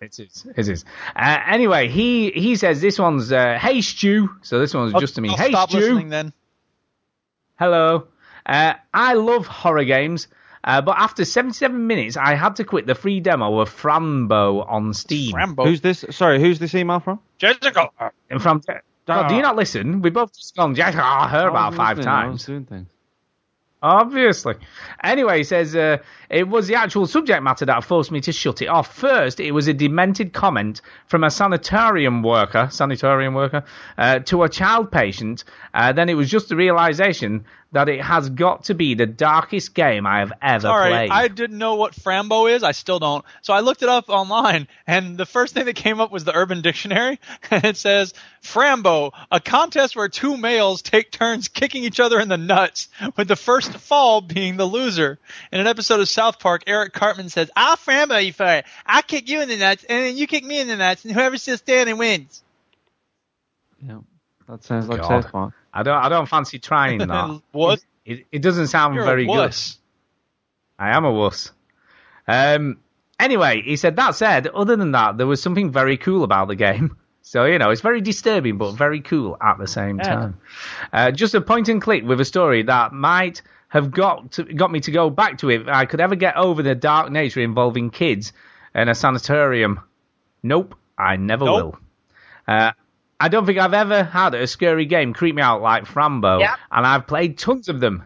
It 0.02 0.20
is. 0.20 0.46
It 0.56 0.68
is. 0.68 0.86
Uh, 1.16 1.38
anyway, 1.48 1.88
he 1.88 2.30
he 2.32 2.58
says 2.58 2.82
this 2.82 3.00
one's 3.00 3.32
uh, 3.32 3.58
hey 3.60 3.82
Stu. 3.82 4.30
So 4.42 4.60
this 4.60 4.74
one's 4.74 4.94
just 4.94 5.16
to 5.16 5.22
me. 5.22 5.30
I'll 5.30 5.38
hey 5.38 5.50
stop 5.50 5.70
Stu. 5.70 5.80
listening 5.80 6.10
then. 6.10 6.34
Hello. 7.58 8.08
Uh, 8.46 8.74
I 8.94 9.14
love 9.14 9.48
horror 9.48 9.86
games, 9.86 10.28
uh, 10.66 10.82
but 10.82 10.98
after 10.98 11.24
77 11.24 11.88
minutes, 11.88 12.18
I 12.18 12.34
had 12.34 12.56
to 12.58 12.64
quit 12.64 12.88
the 12.88 12.96
free 12.96 13.20
demo 13.20 13.60
of 13.60 13.70
Fran 13.70 14.28
Bow 14.28 14.64
on 14.64 14.94
Steam. 14.94 15.36
Rambo. 15.36 15.64
Who's 15.64 15.82
this? 15.82 16.04
Sorry, 16.10 16.40
who's 16.40 16.60
this 16.60 16.74
email 16.74 17.00
from? 17.00 17.20
Jessica? 17.38 17.92
And 18.30 18.42
from 18.42 18.62
God, 19.06 19.28
do 19.28 19.36
you 19.36 19.44
not 19.44 19.56
listen? 19.56 20.02
We 20.02 20.10
both 20.10 20.36
just 20.36 20.56
gone. 20.56 20.74
Jack, 20.74 20.96
I 20.96 21.28
heard 21.28 21.50
about 21.50 21.76
five 21.76 21.98
listening, 21.98 22.16
I 22.16 22.28
was 22.28 22.42
times. 22.42 22.46
doing 22.46 22.66
things. 22.66 22.88
Obviously. 23.86 24.56
Anyway, 25.04 25.38
he 25.38 25.44
says 25.44 25.76
uh, 25.76 25.98
it 26.28 26.48
was 26.48 26.66
the 26.66 26.74
actual 26.74 27.06
subject 27.06 27.44
matter 27.44 27.66
that 27.66 27.84
forced 27.84 28.12
me 28.12 28.20
to 28.22 28.32
shut 28.32 28.64
it 28.64 28.66
off. 28.66 28.96
First, 28.96 29.40
it 29.40 29.52
was 29.52 29.68
a 29.68 29.76
demented 29.76 30.34
comment 30.34 30.82
from 31.06 31.24
a 31.24 31.30
sanitarium 31.30 32.24
worker, 32.24 32.68
sanitarium 32.72 33.36
worker, 33.36 33.64
uh, 34.00 34.20
to 34.20 34.42
a 34.42 34.50
child 34.50 34.92
patient. 34.92 35.44
Uh, 35.72 35.94
then 35.94 36.10
it 36.10 36.16
was 36.16 36.32
just 36.32 36.50
the 36.50 36.56
realization 36.56 37.46
that 37.76 37.90
it 37.90 38.00
has 38.00 38.30
got 38.30 38.64
to 38.64 38.74
be 38.74 38.94
the 38.94 39.06
darkest 39.06 39.74
game 39.74 40.08
I 40.08 40.20
have 40.20 40.32
ever 40.42 40.62
Sorry, 40.62 40.92
played. 40.92 41.10
I 41.10 41.28
didn't 41.28 41.58
know 41.58 41.76
what 41.76 41.94
Frambo 41.94 42.50
is. 42.50 42.64
I 42.64 42.72
still 42.72 43.00
don't. 43.00 43.26
So 43.42 43.52
I 43.52 43.60
looked 43.60 43.84
it 43.84 43.90
up 43.90 44.08
online, 44.08 44.70
and 44.88 45.18
the 45.18 45.26
first 45.26 45.54
thing 45.54 45.66
that 45.66 45.76
came 45.76 46.00
up 46.00 46.10
was 46.10 46.24
the 46.24 46.34
Urban 46.34 46.62
Dictionary, 46.62 47.20
and 47.52 47.66
it 47.66 47.76
says 47.76 48.14
Frambo, 48.42 49.12
a 49.30 49.42
contest 49.42 49.94
where 49.94 50.08
two 50.08 50.38
males 50.38 50.84
take 50.84 51.12
turns 51.12 51.50
kicking 51.50 51.84
each 51.84 52.00
other 52.00 52.18
in 52.22 52.30
the 52.30 52.38
nuts, 52.38 52.88
with 53.18 53.28
the 53.28 53.36
first 53.36 53.74
to 53.74 53.78
fall 53.78 54.22
being 54.22 54.56
the 54.56 54.66
loser. 54.66 55.20
In 55.52 55.60
an 55.60 55.68
episode 55.68 56.00
of 56.00 56.08
South 56.08 56.40
Park, 56.40 56.64
Eric 56.68 56.94
Cartman 56.94 57.28
says, 57.28 57.52
"I'll 57.58 57.76
Frambo 57.76 58.26
you 58.26 58.32
for 58.32 58.46
it. 58.46 58.66
I'll 58.86 59.04
kick 59.04 59.28
you 59.28 59.42
in 59.42 59.50
the 59.50 59.58
nuts, 59.58 59.84
and 59.84 60.02
then 60.02 60.16
you 60.16 60.28
kick 60.28 60.46
me 60.46 60.62
in 60.62 60.70
the 60.70 60.78
nuts, 60.78 61.04
and 61.04 61.14
whoever's 61.14 61.42
still 61.42 61.58
standing 61.58 61.98
wins." 61.98 62.42
Yeah, 63.86 64.00
that 64.48 64.64
sounds 64.64 64.88
like 64.88 65.02
God. 65.02 65.24
South 65.24 65.32
Park. 65.34 65.54
I 65.76 65.84
don't. 65.84 65.98
I 65.98 66.10
don't 66.10 66.28
fancy 66.28 66.58
trying 66.58 67.00
that. 67.00 67.42
What? 67.52 67.80
It, 68.06 68.26
it 68.32 68.42
doesn't 68.42 68.68
sound 68.68 68.96
You're 68.96 69.04
very 69.04 69.26
good. 69.28 69.56
I 70.80 70.96
am 70.96 71.06
a 71.06 71.12
wuss. 71.12 71.52
Um. 72.28 72.80
Anyway, 73.20 73.62
he 73.62 73.78
said 73.78 73.96
that 73.96 74.16
said, 74.16 74.48
other 74.48 74.76
than 74.76 74.92
that, 74.92 75.18
there 75.18 75.26
was 75.26 75.42
something 75.42 75.72
very 75.72 75.96
cool 75.98 76.24
about 76.24 76.48
the 76.48 76.56
game. 76.56 76.98
So 77.28 77.46
you 77.46 77.58
know, 77.58 77.72
it's 77.72 77.82
very 77.82 78.02
disturbing 78.02 78.60
but 78.60 78.74
very 78.74 79.02
cool 79.02 79.36
at 79.42 79.58
the 79.58 79.66
same 79.66 79.98
Yeah. 79.98 80.10
time. 80.10 80.38
Uh, 80.94 81.10
just 81.10 81.34
a 81.34 81.42
point 81.42 81.70
and 81.70 81.82
click 81.82 82.04
with 82.04 82.22
a 82.22 82.26
story 82.26 82.62
that 82.62 82.94
might 82.94 83.42
have 83.68 83.90
got 83.90 84.34
to, 84.34 84.44
got 84.44 84.72
me 84.72 84.80
to 84.82 84.92
go 84.92 85.10
back 85.10 85.40
to 85.40 85.50
it 85.50 85.68
I 85.68 85.88
could 85.88 86.00
ever 86.02 86.14
get 86.16 86.38
over 86.38 86.62
the 86.62 86.76
dark 86.76 87.12
nature 87.12 87.40
involving 87.42 87.90
kids 87.90 88.32
in 88.76 88.90
a 88.90 88.94
sanitarium. 88.94 89.80
Nope, 90.44 90.76
I 91.00 91.16
never 91.16 91.46
Nope. 91.46 91.56
will. 91.56 91.80
Uh, 92.48 92.74
I 93.26 93.28
don't 93.28 93.48
think 93.48 93.58
I've 93.58 93.74
ever 93.74 94.04
had 94.04 94.36
a 94.36 94.46
scary 94.46 94.86
game 94.86 95.12
creep 95.12 95.34
me 95.34 95.42
out 95.42 95.60
like 95.60 95.88
Fran 95.88 96.22
Bow, 96.22 96.38
Yep. 96.38 96.60
and 96.72 96.86
I've 96.86 97.08
played 97.08 97.40
tons 97.40 97.70
of 97.70 97.80
them. 97.80 98.04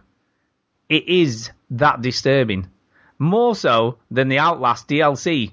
It 0.87 1.09
is 1.09 1.51
that 1.71 2.01
disturbing, 2.01 2.69
more 3.17 3.53
so 3.53 3.97
than 4.09 4.29
the 4.29 4.39
Outlast 4.39 4.87
DLC. 4.87 5.51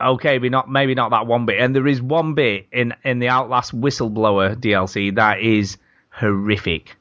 Okay, 0.00 0.38
but 0.38 0.52
not 0.52 0.70
maybe 0.70 0.94
not 0.94 1.10
that 1.10 1.26
one 1.26 1.46
bit, 1.46 1.58
and 1.58 1.74
there 1.74 1.88
is 1.88 2.00
one 2.00 2.34
bit 2.34 2.68
in 2.70 2.94
in 3.02 3.18
the 3.18 3.28
Outlast 3.28 3.72
Whistleblower 3.72 4.54
DLC 4.54 5.16
that 5.16 5.40
is 5.40 5.78
horrific, 6.10 6.94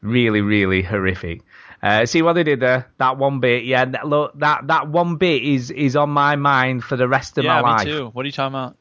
really, 0.00 0.40
really 0.40 0.80
horrific. 0.80 1.42
Uh, 1.82 2.06
see 2.06 2.22
what 2.22 2.32
they 2.32 2.42
did 2.42 2.60
there? 2.60 2.90
That 2.96 3.18
one 3.18 3.40
bit, 3.40 3.64
yeah. 3.64 3.84
That, 3.84 4.08
look, 4.08 4.32
that 4.38 4.66
that 4.68 4.88
one 4.88 5.16
bit 5.16 5.42
is 5.42 5.70
is 5.70 5.94
on 5.94 6.08
my 6.08 6.36
mind 6.36 6.84
for 6.84 6.96
the 6.96 7.06
rest 7.06 7.36
of 7.36 7.44
yeah, 7.44 7.60
my 7.60 7.72
life. 7.72 7.86
me 7.86 7.92
too. 7.92 8.06
What 8.14 8.22
are 8.22 8.26
you 8.26 8.32
talking 8.32 8.54
about? 8.54 8.76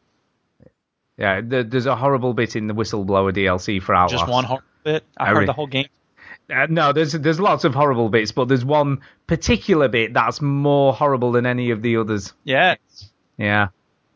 Yeah, 1.18 1.42
there, 1.44 1.64
there's 1.64 1.86
a 1.86 1.96
horrible 1.96 2.34
bit 2.34 2.56
in 2.56 2.68
the 2.68 2.74
Whistleblower 2.74 3.34
DLC 3.34 3.82
for 3.82 3.96
Outlast. 3.96 4.22
Just 4.22 4.32
one 4.32 4.44
horrible 4.44 4.68
bit. 4.84 5.04
I 5.18 5.26
Harry. 5.28 5.38
heard 5.40 5.48
the 5.48 5.54
whole 5.54 5.68
game. 5.68 5.88
Uh, 6.54 6.68
no, 6.70 6.94
there's 6.94 7.14
there's 7.14 7.40
lots 7.40 7.64
of 7.64 7.74
horrible 7.74 8.10
bits, 8.10 8.32
but 8.32 8.48
there's 8.48 8.66
one 8.66 9.02
particular 9.26 9.88
bit 9.88 10.14
that's 10.14 10.42
more 10.42 10.94
horrible 10.94 11.32
than 11.32 11.46
any 11.46 11.72
of 11.72 11.82
the 11.82 11.98
others. 11.98 12.34
Yeah. 12.44 12.76
Yeah. 13.38 13.70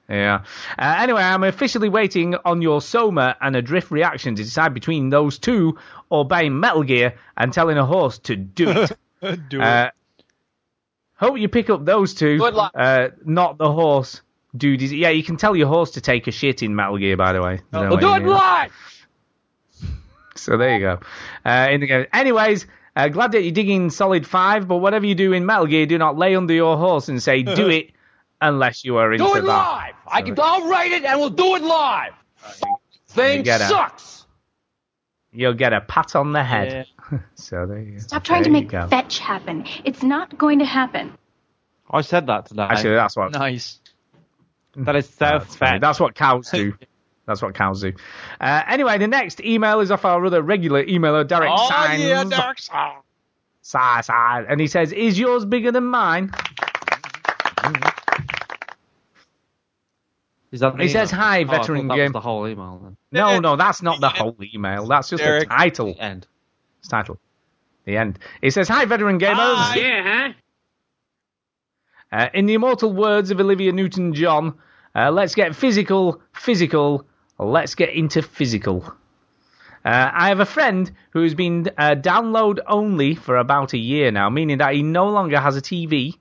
Yeah. 0.08 0.44
Uh, 0.78 0.96
anyway, 1.00 1.22
I'm 1.22 1.44
officially 1.44 1.90
waiting 1.90 2.36
on 2.44 2.62
your 2.62 2.82
Soma 2.82 3.36
and 3.40 3.56
Adrift 3.56 3.92
reaction 3.92 4.36
to 4.36 4.44
decide 4.44 4.74
between 4.74 5.10
those 5.10 5.38
two 5.40 5.78
or 6.10 6.26
buying 6.26 6.60
Metal 6.60 6.84
Gear 6.84 7.16
and 7.38 7.54
telling 7.54 7.78
a 7.78 7.86
horse 7.86 8.18
to 8.20 8.36
do 8.36 8.70
it. 8.70 8.92
Do 9.50 9.62
Uh, 9.62 9.90
hope 11.16 11.38
you 11.38 11.50
pick 11.50 11.70
up 11.70 11.84
those 11.86 12.14
two. 12.14 12.38
Good 12.38 12.54
luck. 12.54 12.72
Uh, 12.74 13.10
not 13.26 13.58
the 13.58 13.72
horse. 13.72 14.22
Dude, 14.58 14.82
is, 14.82 14.92
yeah, 14.92 15.10
you 15.10 15.24
can 15.24 15.38
tell 15.38 15.56
your 15.56 15.68
horse 15.68 15.92
to 15.92 16.02
take 16.02 16.28
a 16.28 16.32
shit 16.32 16.64
in 16.64 16.76
Metal 16.76 16.98
Gear, 16.98 17.16
by 17.18 17.34
the 17.34 17.42
way. 17.42 17.60
I 17.72 17.80
don't 17.80 17.84
know 17.84 17.90
We'll 17.92 17.98
do 18.00 18.06
why 18.08 18.16
it 18.16 18.20
you 18.22 18.26
knew 18.26 18.34
that. 18.34 18.70
live. 18.70 18.72
So 20.36 20.58
there 20.58 20.74
you 20.76 20.80
go. 20.80 21.00
Uh, 21.46 21.68
in 21.72 21.82
the 21.82 21.88
game. 21.88 22.06
Anyways, 22.14 22.66
uh, 22.96 23.10
glad 23.10 23.32
that 23.34 23.44
you're 23.44 23.52
digging 23.52 23.90
Solid 23.90 24.26
5, 24.26 24.68
but 24.68 24.78
whatever 24.78 25.06
you 25.06 25.14
do 25.16 25.34
in 25.34 25.46
Metal 25.46 25.66
Gear, 25.68 25.86
do 25.86 25.98
not 25.98 26.18
lay 26.18 26.36
under 26.36 26.54
your 26.54 26.78
horse 26.78 27.10
and 27.10 27.22
say, 27.22 27.44
do 27.44 27.68
it, 27.70 27.92
unless 28.42 28.84
you 28.84 28.98
are 28.98 29.12
into 29.12 29.26
Do 29.26 29.36
it 29.36 29.42
that. 29.42 29.48
live. 29.48 29.94
I 30.08 30.22
can. 30.22 30.36
I'll 30.40 30.68
write 30.68 30.92
it 30.94 31.04
and 31.04 31.20
we'll 31.20 31.30
do 31.30 31.56
it 31.56 31.62
live. 31.62 32.14
Thing 33.10 33.44
get 33.44 33.62
it. 33.62 33.68
sucks. 33.68 34.26
You'll 35.32 35.54
get 35.54 35.74
a 35.74 35.82
pat 35.82 36.16
on 36.16 36.32
the 36.32 36.44
head. 36.44 36.88
so 37.36 37.66
there 37.68 37.80
you 37.80 37.92
go. 37.94 38.00
Stop 38.00 38.24
trying 38.24 38.44
to 38.46 38.50
There 38.50 38.62
you 38.62 38.68
make 38.72 38.90
fetch 38.90 39.20
happen. 39.20 39.66
It's 39.84 40.02
not 40.02 40.36
going 40.38 40.58
to 40.60 40.66
happen. 40.66 41.14
I 41.92 42.02
said 42.02 42.28
that 42.28 42.48
today. 42.48 42.64
Actually, 42.64 42.96
that's 42.96 43.16
what 43.16 43.32
Nice. 43.34 43.80
That 44.76 44.96
is 44.96 45.08
South 45.10 45.44
That's 45.44 45.56
funny. 45.56 45.80
That's 45.80 46.00
what 46.00 46.16
cows 46.16 46.50
do. 46.54 46.74
That's 47.26 47.42
what 47.42 47.54
cows 47.54 47.82
do. 47.82 47.94
Uh, 48.42 48.64
anyway, 48.68 48.98
the 48.98 49.08
next 49.08 49.40
email 49.42 49.80
is 49.82 49.92
off 49.92 50.04
our 50.06 50.24
other 50.26 50.42
regular 50.42 50.84
emailer, 50.84 51.28
Derek 51.28 51.50
Oh 51.54 51.70
Signs. 51.70 52.02
yeah, 52.04 52.24
Dark 52.24 52.60
Side. 52.60 52.98
Si- 53.62 53.78
si- 54.02 54.14
And 54.50 54.60
he 54.60 54.68
says, 54.68 54.92
Is 54.92 55.20
yours 55.20 55.46
bigger 55.46 55.72
than 55.72 55.86
mine? 55.86 56.32
Is 60.52 60.62
that 60.62 60.76
the 60.78 60.84
He 60.84 60.90
says, 60.90 61.12
"Hi, 61.12 61.40
Oh, 61.40 61.42
I 61.42 61.44
veteran 61.44 61.88
that 61.90 61.96
game." 61.96 62.06
Was 62.06 62.14
the 62.14 62.22
whole 62.22 62.48
email 62.48 62.80
then. 62.84 62.98
No, 63.12 63.40
no, 63.40 63.56
that's 63.56 63.82
not 63.84 64.00
the 64.02 64.10
whole 64.10 64.36
email. 64.42 64.88
That's 64.88 65.10
just 65.10 65.22
Derek. 65.24 65.48
the 65.48 65.56
title. 65.56 65.94
The 65.94 66.00
end. 66.02 66.28
It's 66.80 66.88
title. 66.88 67.20
The 67.86 67.98
end. 67.98 68.18
He 68.42 68.50
says, 68.50 68.68
Hi, 68.68 68.86
veteran 68.86 69.20
gamers. 69.20 69.76
Yeah, 69.76 70.30
huh? 70.30 70.34
Uh, 72.12 72.30
in 72.34 72.46
the 72.46 72.56
immortal 72.56 72.92
words 72.92 73.32
of 73.32 73.40
Olivia 73.40 73.72
Newton 73.72 74.14
John, 74.14 74.58
uh, 74.96 75.12
let's 75.12 75.36
get 75.36 75.56
physical, 75.56 76.22
physical, 76.34 77.06
let's 77.38 77.76
get 77.76 77.90
into 77.90 78.22
physical. 78.22 78.84
Uh, 79.86 80.12
I 80.14 80.28
have 80.30 80.40
a 80.40 80.46
friend 80.46 80.92
who 81.12 81.24
has 81.24 81.36
been 81.36 81.70
uh, 81.78 81.96
download 81.96 82.60
only 82.68 83.16
for 83.16 83.38
about 83.38 83.74
a 83.74 83.78
year 83.78 84.12
now, 84.12 84.30
meaning 84.30 84.58
that 84.58 84.74
he 84.74 84.84
no 84.84 85.08
longer 85.10 85.40
has 85.40 85.56
a 85.56 85.62
TV 85.62 86.18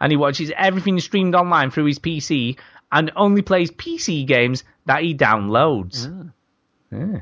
and 0.00 0.10
he 0.10 0.16
watches 0.16 0.52
everything 0.56 0.98
streamed 1.00 1.34
online 1.34 1.70
through 1.70 1.86
his 1.86 1.98
PC 1.98 2.58
and 2.90 3.12
only 3.14 3.42
plays 3.42 3.70
PC 3.70 4.26
games 4.26 4.64
that 4.86 5.02
he 5.02 5.14
downloads. 5.14 6.30
Yeah. 6.90 7.20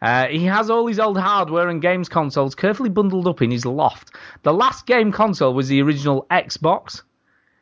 Uh, 0.00 0.26
he 0.26 0.44
has 0.44 0.68
all 0.70 0.86
his 0.86 1.00
old 1.00 1.18
hardware 1.18 1.68
and 1.68 1.80
games 1.80 2.08
consoles 2.08 2.54
carefully 2.54 2.90
bundled 2.90 3.26
up 3.26 3.42
in 3.42 3.50
his 3.50 3.64
loft. 3.64 4.14
The 4.42 4.52
last 4.52 4.86
game 4.86 5.10
console 5.10 5.54
was 5.54 5.68
the 5.68 5.82
original 5.82 6.26
Xbox. 6.30 7.02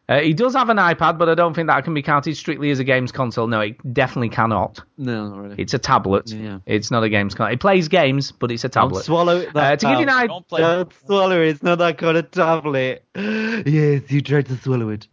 Uh, 0.06 0.20
he 0.20 0.34
does 0.34 0.52
have 0.54 0.68
an 0.68 0.76
iPad, 0.76 1.16
but 1.16 1.30
I 1.30 1.34
don't 1.34 1.54
think 1.54 1.68
that 1.68 1.82
can 1.84 1.94
be 1.94 2.02
counted 2.02 2.36
strictly 2.36 2.70
as 2.70 2.78
a 2.78 2.84
games 2.84 3.10
console. 3.10 3.46
No, 3.46 3.60
it 3.60 3.94
definitely 3.94 4.28
cannot. 4.28 4.80
No, 4.98 5.28
not 5.28 5.38
really. 5.38 5.54
It's 5.56 5.72
a 5.72 5.78
tablet. 5.78 6.30
Yeah. 6.30 6.58
It's 6.66 6.90
not 6.90 7.02
a 7.04 7.08
games 7.08 7.34
console. 7.34 7.54
It 7.54 7.60
plays 7.60 7.88
games, 7.88 8.30
but 8.30 8.50
it's 8.52 8.64
a 8.64 8.68
Don't 8.68 8.88
tablet. 8.88 9.04
swallow 9.04 9.38
it. 9.38 9.56
Uh, 9.56 9.76
to 9.76 9.86
give 9.86 9.96
you 10.00 10.02
an 10.02 10.10
idea, 10.10 10.28
Don't. 10.28 10.48
Don't 10.48 10.92
swallow 11.06 11.40
it. 11.40 11.48
It's 11.48 11.62
not 11.62 11.78
that 11.78 11.96
kind 11.96 12.18
of 12.18 12.30
tablet. 12.30 13.04
yes, 13.16 14.02
you 14.10 14.20
tried 14.20 14.46
to 14.46 14.56
swallow 14.58 14.90
it. 14.90 15.08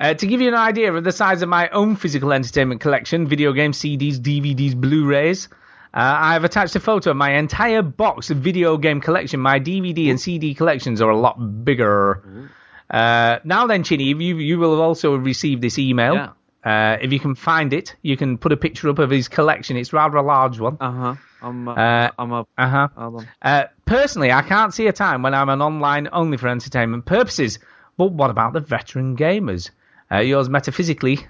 Uh, 0.00 0.14
to 0.14 0.26
give 0.28 0.40
you 0.40 0.48
an 0.48 0.54
idea 0.54 0.92
of 0.92 1.02
the 1.02 1.10
size 1.12 1.42
of 1.42 1.48
my 1.48 1.68
own 1.70 1.96
physical 1.96 2.32
entertainment 2.32 2.80
collection, 2.80 3.26
video 3.26 3.52
games, 3.52 3.78
CDs, 3.78 4.16
DVDs, 4.18 4.74
Blu-rays, 4.76 5.48
uh, 5.94 6.16
I 6.28 6.32
have 6.34 6.44
attached 6.44 6.76
a 6.76 6.80
photo 6.80 7.10
of 7.10 7.16
my 7.16 7.32
entire 7.38 7.82
box 7.82 8.30
of 8.30 8.38
video 8.38 8.76
game 8.76 9.00
collection. 9.00 9.40
My 9.40 9.58
DVD 9.60 10.10
and 10.10 10.20
CD 10.20 10.54
collections 10.54 11.00
are 11.00 11.10
a 11.10 11.16
lot 11.18 11.64
bigger. 11.64 12.50
Uh, 12.90 13.38
now 13.44 13.66
then, 13.66 13.82
Chinny, 13.82 14.04
you, 14.04 14.36
you 14.38 14.58
will 14.58 14.70
have 14.72 14.80
also 14.80 15.14
received 15.16 15.62
this 15.62 15.78
email. 15.78 16.14
Yeah. 16.14 16.30
Uh, 16.64 16.98
if 17.00 17.12
you 17.12 17.20
can 17.20 17.34
find 17.34 17.72
it, 17.72 17.94
you 18.02 18.16
can 18.16 18.36
put 18.36 18.52
a 18.52 18.56
picture 18.56 18.88
up 18.88 18.98
of 18.98 19.10
his 19.10 19.28
collection. 19.28 19.76
It's 19.76 19.92
rather 19.92 20.16
a 20.18 20.22
large 20.22 20.58
one. 20.58 20.76
Uh 20.80 20.92
huh. 20.92 21.14
I'm. 21.40 21.68
Uh, 21.68 21.74
Uh, 21.74 22.10
I'm 22.18 22.32
up. 22.32 22.48
Uh 22.58 22.68
huh. 22.68 22.88
Hold 22.96 23.14
on. 23.16 23.28
Uh, 23.40 23.64
personally, 23.84 24.32
I 24.32 24.42
can't 24.42 24.74
see 24.74 24.86
a 24.88 24.92
time 24.92 25.22
when 25.22 25.34
I'm 25.34 25.48
an 25.48 25.62
online 25.62 26.08
only 26.12 26.36
for 26.36 26.48
entertainment 26.48 27.06
purposes. 27.06 27.58
But 27.96 28.12
what 28.12 28.30
about 28.30 28.52
the 28.52 28.60
veteran 28.60 29.16
gamers? 29.16 29.70
Uh, 30.10 30.18
yours 30.18 30.48
metaphysically, 30.48 31.26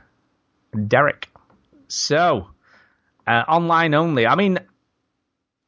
Derek. 0.87 1.29
So, 1.89 2.49
uh, 3.29 3.45
online 3.47 3.93
only. 3.93 4.27
I 4.27 4.35
mean, 4.35 4.59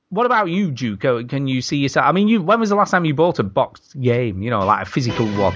what 0.08 0.24
about 0.24 0.48
you, 0.48 0.70
Duke? 0.70 1.04
Uh, 1.04 1.22
Can 1.28 1.46
you 1.46 1.60
see 1.60 1.76
yourself? 1.76 2.06
I 2.06 2.12
mean, 2.12 2.26
you. 2.26 2.42
When 2.42 2.58
was 2.58 2.70
the 2.70 2.74
last 2.74 2.90
time 2.90 3.04
you 3.04 3.14
bought 3.14 3.38
a 3.38 3.42
boxed 3.42 4.00
game? 4.00 4.42
You 4.42 4.50
know, 4.50 4.60
like 4.60 4.86
a 4.86 4.90
physical 4.90 5.26
one. 5.26 5.54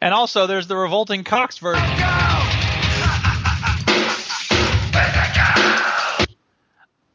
And 0.00 0.14
also, 0.14 0.46
there's 0.46 0.68
the 0.68 0.76
revolting 0.76 1.24
Cox 1.24 1.58
version. 1.58 1.84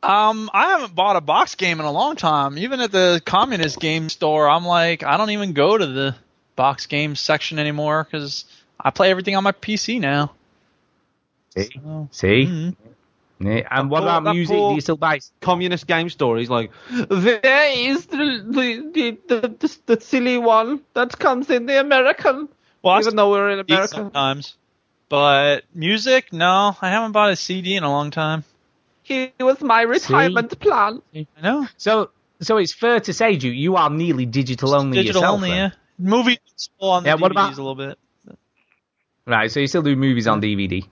Um, 0.03 0.51
I 0.53 0.67
haven't 0.71 0.93
bought 0.93 1.15
a 1.15 1.21
box 1.21 1.55
game 1.55 1.79
in 1.79 1.85
a 1.85 1.91
long 1.91 2.17
time. 2.17 2.57
Even 2.57 2.81
at 2.81 2.91
the 2.91 3.21
communist 3.25 3.79
game 3.79 4.09
store, 4.09 4.49
I'm 4.49 4.65
like, 4.65 5.01
I 5.01 5.15
don't 5.15 5.29
even 5.29 5.53
go 5.53 5.77
to 5.77 5.85
the 5.87 6.15
box 6.55 6.85
games 6.85 7.19
section 7.19 7.59
anymore 7.59 8.07
because 8.09 8.45
I 8.79 8.89
play 8.91 9.09
everything 9.11 9.35
on 9.35 9.43
my 9.43 9.51
PC 9.51 9.99
now. 9.99 10.31
See, 11.55 11.69
So, 11.73 12.07
see, 12.11 12.45
mhm. 12.45 12.75
Yeah, 13.39 13.67
and 13.69 13.89
what 13.89 14.03
about 14.03 14.23
that 14.23 14.33
music? 14.33 14.55
Do 14.55 14.75
you 14.75 14.81
still 14.81 14.95
buy? 14.95 15.19
Communist 15.41 15.85
game 15.85 16.09
stories 16.09 16.49
like 16.49 16.71
there 16.89 17.71
is 17.73 18.05
the 18.05 18.17
the, 18.17 19.17
the, 19.27 19.57
the, 19.59 19.77
the, 19.85 20.01
silly 20.01 20.37
one 20.37 20.81
that 20.93 21.17
comes 21.19 21.49
in 21.49 21.65
the 21.65 21.79
American. 21.79 22.47
Well, 22.81 22.95
I 22.95 22.99
even 22.99 23.15
though 23.15 23.31
we're 23.31 23.49
in 23.49 23.59
America. 23.59 23.95
sometimes. 23.95 24.55
But 25.09 25.65
music, 25.73 26.31
no, 26.33 26.75
I 26.81 26.89
haven't 26.89 27.11
bought 27.11 27.31
a 27.31 27.35
CD 27.35 27.75
in 27.75 27.83
a 27.83 27.89
long 27.89 28.09
time. 28.11 28.43
Here 29.03 29.31
was 29.39 29.61
my 29.61 29.81
retirement 29.81 30.57
plan. 30.59 31.01
I 31.13 31.27
know. 31.41 31.67
So, 31.77 32.09
so 32.39 32.57
it's 32.57 32.73
fair 32.73 32.99
to 33.01 33.13
say, 33.13 33.35
Ju, 33.35 33.49
you 33.49 33.75
are 33.75 33.89
nearly 33.89 34.25
digital 34.25 34.73
only 34.73 34.97
Digital 34.97 35.21
yourself. 35.21 35.35
only, 35.35 35.49
then? 35.49 35.57
yeah. 35.57 35.77
Movie 36.03 36.39
on 36.79 37.03
the 37.03 37.09
Yeah, 37.09 37.15
DVDs 37.15 37.21
what 37.21 37.31
about- 37.31 37.53
a 37.53 37.55
little 37.55 37.75
bit. 37.75 37.97
Right, 39.25 39.49
so 39.49 39.59
you 39.61 39.67
still 39.67 39.81
do 39.81 39.95
movies 39.95 40.27
on 40.27 40.41
DVD. 40.41 40.83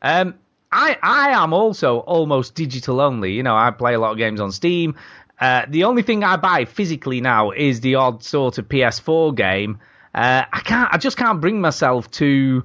Um, 0.00 0.34
I 0.70 0.96
I 1.02 1.30
am 1.42 1.52
also 1.52 1.98
almost 1.98 2.54
digital 2.54 3.00
only. 3.00 3.32
You 3.32 3.42
know, 3.42 3.56
I 3.56 3.70
play 3.72 3.94
a 3.94 3.98
lot 3.98 4.12
of 4.12 4.18
games 4.18 4.40
on 4.40 4.52
Steam. 4.52 4.94
Uh, 5.40 5.62
the 5.68 5.84
only 5.84 6.02
thing 6.02 6.22
I 6.22 6.36
buy 6.36 6.64
physically 6.64 7.20
now 7.20 7.50
is 7.50 7.80
the 7.80 7.96
odd 7.96 8.22
sort 8.22 8.58
of 8.58 8.68
PS4 8.68 9.34
game. 9.34 9.80
Uh, 10.14 10.44
I 10.52 10.60
can't, 10.60 10.94
I 10.94 10.98
just 10.98 11.16
can't 11.16 11.40
bring 11.40 11.60
myself 11.60 12.08
to 12.12 12.64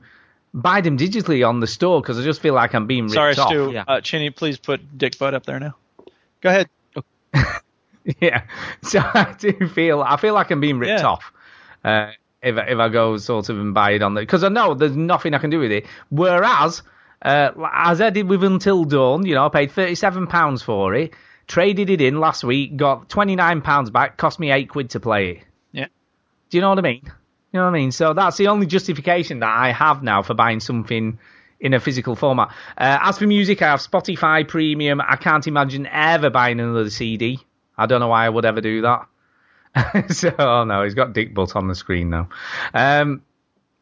buy 0.53 0.81
them 0.81 0.97
digitally 0.97 1.47
on 1.47 1.59
the 1.61 1.67
store 1.67 1.99
because 2.01 2.19
I 2.19 2.23
just 2.23 2.39
feel 2.41 2.53
like 2.53 2.75
I'm 2.75 2.85
being 2.85 3.05
ripped 3.05 3.15
Sorry, 3.15 3.35
off. 3.35 3.47
Stu. 3.47 3.71
yeah. 3.73 3.83
Uh, 3.87 4.01
Chinny, 4.01 4.29
please 4.29 4.59
put 4.59 4.97
Dick 4.97 5.17
Butt 5.17 5.33
up 5.33 5.45
there 5.47 5.59
now. 5.59 5.75
Go 6.41 6.49
ahead. 6.49 6.69
Yeah, 8.21 8.43
so 8.83 8.99
I 9.03 9.35
do 9.37 9.67
feel 9.67 10.01
I 10.01 10.15
feel 10.15 10.33
like 10.33 10.49
I'm 10.51 10.61
being 10.61 10.79
ripped 10.79 11.01
Yeah. 11.01 11.07
off 11.07 11.33
uh, 11.83 12.11
if 12.41 12.57
I- 12.57 12.67
if 12.67 12.77
I 12.79 12.89
go 12.89 13.17
sort 13.17 13.49
of 13.49 13.57
and 13.59 13.73
buy 13.73 13.91
it 13.91 14.01
on 14.01 14.13
there 14.13 14.23
because 14.23 14.43
I 14.43 14.49
know 14.49 14.73
there's 14.73 14.95
nothing 14.95 15.33
I 15.33 15.39
can 15.39 15.49
do 15.49 15.59
with 15.59 15.71
it. 15.71 15.85
Whereas, 16.09 16.81
uh, 17.21 17.51
as 17.73 18.01
I 18.01 18.09
did 18.09 18.27
with 18.27 18.43
Until 18.43 18.83
Dawn, 18.83 19.25
you 19.25 19.35
know, 19.35 19.45
I 19.45 19.49
paid 19.49 19.71
thirty 19.71 19.95
seven 19.95 20.27
pounds 20.27 20.61
for 20.61 20.93
it, 20.95 21.13
traded 21.47 21.89
it 21.89 22.01
in 22.01 22.19
last 22.19 22.43
week, 22.43 22.77
got 22.77 23.09
twenty 23.09 23.35
nine 23.35 23.61
pounds 23.61 23.89
back, 23.89 24.17
cost 24.17 24.39
me 24.39 24.51
eight 24.51 24.69
quid 24.69 24.91
to 24.91 24.99
play 24.99 25.29
it. 25.31 25.37
Yeah. 25.71 25.87
Do 26.49 26.57
you 26.57 26.61
know 26.61 26.69
what 26.69 26.79
I 26.79 26.83
mean? 26.83 27.01
You 27.03 27.59
know 27.59 27.65
what 27.65 27.71
I 27.71 27.79
mean? 27.79 27.91
So 27.91 28.13
that's 28.13 28.37
the 28.37 28.47
only 28.49 28.67
justification 28.67 29.39
that 29.39 29.49
I 29.55 29.71
have 29.71 30.03
now 30.03 30.21
for 30.21 30.33
buying 30.33 30.59
something 30.59 31.17
in 31.59 31.73
a 31.73 31.79
physical 31.79 32.15
format. 32.15 32.49
Uh, 32.77 32.99
as 33.01 33.17
for 33.17 33.25
music, 33.25 33.61
I 33.61 33.69
have 33.69 33.79
Spotify 33.79 34.47
Premium. 34.47 35.01
I 35.01 35.15
can't 35.15 35.47
imagine 35.47 35.87
ever 35.87 36.29
buying 36.29 36.59
another 36.59 36.89
CD. 36.89 37.39
I 37.77 37.85
don't 37.87 37.99
know 37.99 38.09
why 38.09 38.25
I 38.25 38.29
would 38.29 38.45
ever 38.45 38.61
do 38.61 38.81
that. 38.81 39.07
so, 40.09 40.33
oh 40.37 40.63
no, 40.63 40.83
he's 40.83 40.95
got 40.95 41.13
Dick 41.13 41.33
Butt 41.33 41.55
on 41.55 41.67
the 41.67 41.75
screen 41.75 42.09
now. 42.09 42.29
Um, 42.73 43.21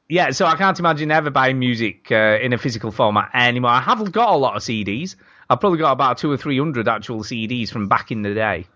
yeah, 0.07 0.31
so 0.31 0.45
I 0.45 0.55
can't 0.55 0.77
imagine 0.79 1.09
ever 1.11 1.29
buying 1.31 1.57
music 1.57 2.11
uh, 2.11 2.37
in 2.41 2.53
a 2.53 2.57
physical 2.57 2.91
format 2.91 3.31
anymore. 3.33 3.71
I 3.71 3.81
have 3.81 4.11
got 4.11 4.29
a 4.33 4.37
lot 4.37 4.55
of 4.55 4.61
CDs. 4.61 5.15
I've 5.49 5.59
probably 5.59 5.79
got 5.79 5.91
about 5.91 6.17
two 6.17 6.31
or 6.31 6.37
three 6.37 6.57
hundred 6.57 6.87
actual 6.87 7.19
CDs 7.23 7.69
from 7.69 7.87
back 7.87 8.11
in 8.11 8.21
the 8.21 8.33
day. 8.33 8.67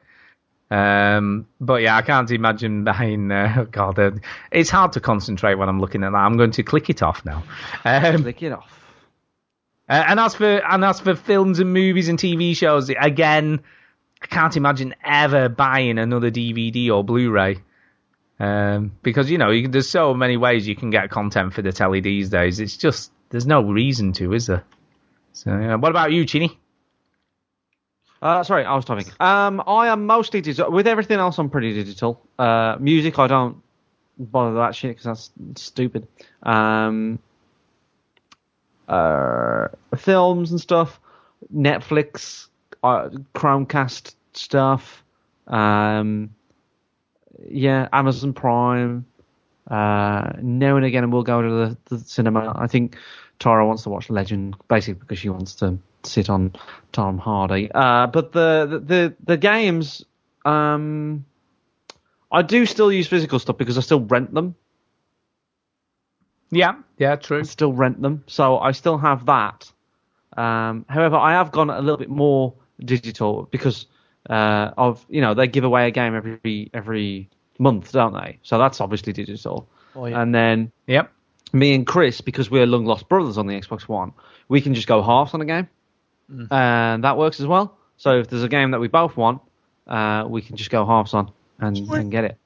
Um, 0.72 1.48
but 1.60 1.82
yeah, 1.82 1.98
I 1.98 2.02
can't 2.04 2.30
imagine 2.32 2.84
buying. 2.86 3.32
Uh, 3.32 3.66
God, 3.72 4.00
uh, 4.00 4.12
it's 4.52 4.70
hard 4.70 4.94
to 4.94 5.00
concentrate 5.00 5.56
when 5.56 5.68
I'm 5.70 5.80
looking 5.80 6.04
at 6.04 6.12
that. 6.12 6.18
I'm 6.18 6.38
going 6.38 6.52
to 6.52 6.64
click 6.64 6.90
it 6.90 7.02
off 7.04 7.26
now. 7.26 7.44
Um, 7.86 8.22
Click 8.24 8.44
it 8.44 8.52
off. 8.52 8.72
uh, 9.90 10.04
and 10.08 10.20
as 10.20 10.36
for 10.36 10.46
and 10.46 10.86
as 10.86 11.00
for 11.00 11.16
films 11.16 11.60
and 11.60 11.74
movies 11.74 12.08
and 12.08 12.20
TV 12.20 12.56
shows, 12.56 12.90
again, 12.90 13.62
I 14.22 14.28
can't 14.28 14.56
imagine 14.58 14.96
ever 15.04 15.50
buying 15.50 15.98
another 15.98 16.30
DVD 16.30 16.90
or 16.90 17.04
Blu-ray. 17.04 17.58
Um, 18.40 18.94
because 19.04 19.30
you 19.30 19.38
know 19.38 19.52
you, 19.52 19.68
there's 19.68 19.90
so 19.90 20.14
many 20.14 20.38
ways 20.38 20.66
you 20.66 20.76
can 20.76 20.92
get 20.92 21.10
content 21.10 21.54
for 21.54 21.62
the 21.62 21.74
telly 21.74 22.00
these 22.00 22.30
days. 22.30 22.60
It's 22.60 22.78
just 22.78 23.12
there's 23.30 23.46
no 23.46 23.62
reason 23.62 24.14
to, 24.14 24.34
is 24.34 24.48
there? 24.48 24.64
So 25.34 25.52
yeah. 25.52 25.76
what 25.76 25.90
about 25.90 26.12
you, 26.12 26.26
Chinny? 26.26 26.58
Uh, 28.22 28.44
sorry, 28.44 28.66
I 28.66 28.76
was 28.76 28.86
typing. 28.86 29.08
Um, 29.20 29.64
I 29.66 29.88
am 29.88 30.06
mostly 30.06 30.42
digital. 30.42 30.72
With 30.72 30.88
everything 30.88 31.20
else, 31.20 31.38
I'm 31.38 31.50
pretty 31.50 31.74
digital. 31.74 32.22
Uh, 32.38 32.76
music, 32.80 33.18
I 33.18 33.28
don't 33.28 33.62
bother 34.18 34.56
that 34.56 34.76
shit 34.76 34.98
because 34.98 35.32
that's 35.36 35.62
stupid. 35.62 36.08
Um, 36.44 37.20
uh, 38.90 39.70
films 39.96 40.52
and 40.52 40.60
stuff, 40.60 41.00
Netflix, 41.54 42.48
uh, 42.84 43.10
Chromecast 43.36 44.16
stuff. 44.34 45.04
Um, 45.48 46.36
yeah, 47.48 47.88
Amazon 47.92 48.34
Prime. 48.34 49.06
Uh, 49.70 50.32
now 50.42 50.78
and 50.78 50.86
again, 50.86 51.12
we'll 51.12 51.24
go 51.24 51.42
to 51.42 51.50
the, 51.50 51.78
the 51.86 52.00
cinema. 52.00 52.54
I 52.56 52.68
think 52.68 52.98
Tara 53.38 53.66
wants 53.66 53.84
to 53.84 53.90
watch 53.90 54.10
Legend, 54.10 54.56
basically 54.68 55.00
because 55.00 55.20
she 55.20 55.30
wants 55.30 55.56
to 55.56 55.78
sit 56.04 56.30
on 56.30 56.54
Tom 56.92 57.18
Hardy. 57.18 57.70
Uh, 57.72 58.08
but 58.08 58.32
the, 58.32 58.68
the 58.70 58.80
the 58.80 59.16
the 59.24 59.38
games, 59.38 60.04
um, 60.46 61.26
I 62.32 62.42
do 62.42 62.66
still 62.66 62.92
use 62.92 63.08
physical 63.08 63.40
stuff 63.40 63.58
because 63.58 63.78
I 63.78 63.82
still 63.82 64.02
rent 64.02 64.34
them. 64.34 64.56
Yeah, 66.52 66.76
yeah, 66.98 67.16
true. 67.16 67.40
I 67.40 67.44
still 67.44 67.74
rent 67.74 68.02
them, 68.02 68.24
so 68.26 68.58
I 68.58 68.72
still 68.72 68.98
have 68.98 69.28
that. 69.28 69.72
Um, 70.36 70.86
however, 70.90 71.18
I 71.18 71.34
have 71.34 71.52
gone 71.52 71.70
a 71.70 71.80
little 71.80 71.98
bit 71.98 72.10
more 72.10 72.54
digital 72.84 73.48
because 73.52 73.86
uh, 74.30 74.72
of 74.78 75.06
you 75.10 75.22
know 75.22 75.34
they 75.34 75.48
give 75.48 75.64
away 75.64 75.88
a 75.88 75.92
game 75.92 76.16
every 76.16 76.70
every 76.74 77.30
month, 77.58 77.92
don't 77.92 78.14
they? 78.14 78.40
So 78.44 78.58
that's 78.58 78.82
obviously 78.82 79.14
digital. 79.14 79.68
Oh, 79.96 80.06
yeah. 80.06 80.22
And 80.22 80.34
then 80.34 80.72
Yep. 80.88 81.12
me 81.54 81.74
and 81.74 81.86
Chris, 81.86 82.22
because 82.22 82.50
we're 82.50 82.66
long 82.66 82.86
lost 82.86 83.10
brothers 83.10 83.38
on 83.38 83.48
the 83.48 83.60
Xbox 83.60 83.82
One, 83.84 84.14
we 84.48 84.62
can 84.62 84.74
just 84.74 84.88
go 84.88 85.02
halves 85.02 85.34
on 85.34 85.42
a 85.42 85.46
game, 85.46 85.68
and 86.52 87.04
that 87.04 87.18
works 87.18 87.40
as 87.40 87.48
well. 87.48 87.78
So 87.98 88.20
if 88.20 88.28
there's 88.30 88.44
a 88.44 88.50
game 88.50 88.72
that 88.72 88.80
we 88.80 88.88
both 88.88 89.18
want, 89.18 89.42
uh, 89.88 90.26
we 90.28 90.42
can 90.42 90.56
just 90.56 90.70
go 90.70 90.86
halves 90.86 91.14
on 91.14 91.32
and, 91.60 91.76
and 92.02 92.12
get 92.12 92.24
it. 92.24 92.38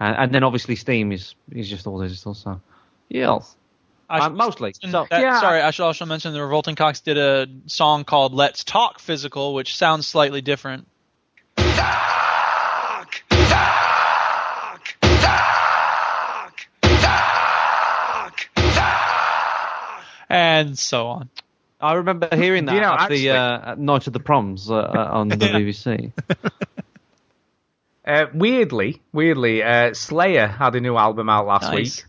And, 0.00 0.16
and 0.16 0.34
then 0.34 0.42
obviously 0.42 0.74
Steam 0.76 1.12
is 1.12 1.34
is 1.52 1.68
just 1.68 1.86
all 1.86 2.00
digital. 2.00 2.34
So 2.34 2.60
yeah, 3.08 3.38
I 4.10 4.26
uh, 4.26 4.30
mostly. 4.30 4.68
mention 4.82 4.90
So 4.90 5.06
that- 5.08 5.20
Yeah. 5.20 5.40
Sorry, 5.40 5.60
I 5.60 5.70
should 5.70 5.84
also 5.84 6.04
mention 6.04 6.32
the 6.32 6.42
Revolting 6.42 6.74
Cocks 6.74 7.00
did 7.00 7.16
a 7.16 7.46
song 7.66 8.04
called 8.04 8.34
"Let's 8.34 8.64
Talk 8.64 8.98
Physical," 8.98 9.54
which 9.54 9.76
sounds 9.76 10.06
slightly 10.06 10.40
different. 10.40 10.86
And 20.28 20.78
so 20.78 21.06
on. 21.08 21.28
I 21.80 21.94
remember 21.94 22.28
hearing 22.32 22.66
that 22.66 22.74
You 22.74 22.80
know, 22.82 22.92
at 22.92 23.08
the 23.08 23.30
uh, 23.30 23.70
at 23.72 23.78
Night 23.78 24.06
of 24.06 24.12
the 24.12 24.20
Proms 24.20 24.70
uh, 24.70 24.74
uh, 24.76 25.08
on 25.12 25.28
the 25.28 25.36
BBC. 25.36 26.12
Uh, 28.06 28.26
weirdly, 28.34 29.00
weirdly, 29.12 29.62
uh, 29.62 29.94
Slayer 29.94 30.46
had 30.46 30.74
a 30.74 30.80
new 30.80 30.96
album 30.96 31.28
out 31.28 31.46
last 31.46 31.72
Nice. 31.72 31.74
week. 32.02 32.04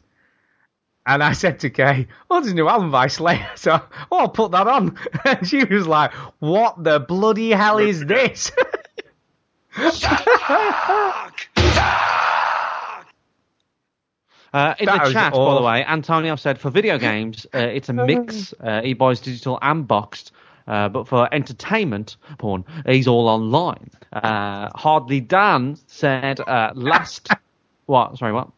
And 1.06 1.23
I 1.23 1.34
said 1.34 1.60
to 1.61 1.69
Kay, 1.69 2.07
"Oh, 2.30 2.40
there's 2.41 2.52
a 2.52 2.56
new 2.56 2.68
album 2.68 2.91
by 2.91 3.07
Slayer, 3.07 3.49
so 3.56 3.82
oh, 4.11 4.18
I'll 4.18 4.30
put 4.30 4.52
that 4.52 4.68
on." 4.68 4.98
And 5.26 5.48
she 5.48 5.64
was 5.64 5.88
like, 5.88 6.14
"What 6.40 6.84
the 6.84 6.99
bloody 6.99 7.52
hell 7.52 7.80
is 7.80 8.06
this?" 8.06 8.52
Uh, 14.53 14.76
in 14.80 14.86
That 14.86 14.98
the 14.98 15.03
was 15.06 15.14
chat, 15.14 15.32
by 15.32 15.38
the 15.38 15.44
awful. 15.44 15.65
way, 15.65 15.86
Antonio 15.86 16.36
said 16.36 16.60
for 16.60 16.69
video 16.69 16.98
games, 16.98 17.48
uh, 17.53 17.60
it's 17.60 17.88
a 17.88 17.94
mix. 17.94 18.53
Uh, 18.60 18.82
he 18.82 18.94
buys 18.94 19.22
digital 19.22 19.57
and 19.61 19.88
boxed. 19.88 20.32
Uh, 20.68 20.90
but 20.90 21.07
for 21.07 21.34
entertainment 21.34 22.18
porn, 22.38 22.64
he's 22.86 23.07
all 23.07 23.28
online. 23.30 23.90
Uh, 24.14 24.69
Hardly 24.76 25.22
Dan 25.22 25.78
said 25.88 26.40
uh, 26.41 26.72
last. 26.76 27.30
what? 27.86 28.18
Sorry, 28.18 28.34
what? 28.34 28.49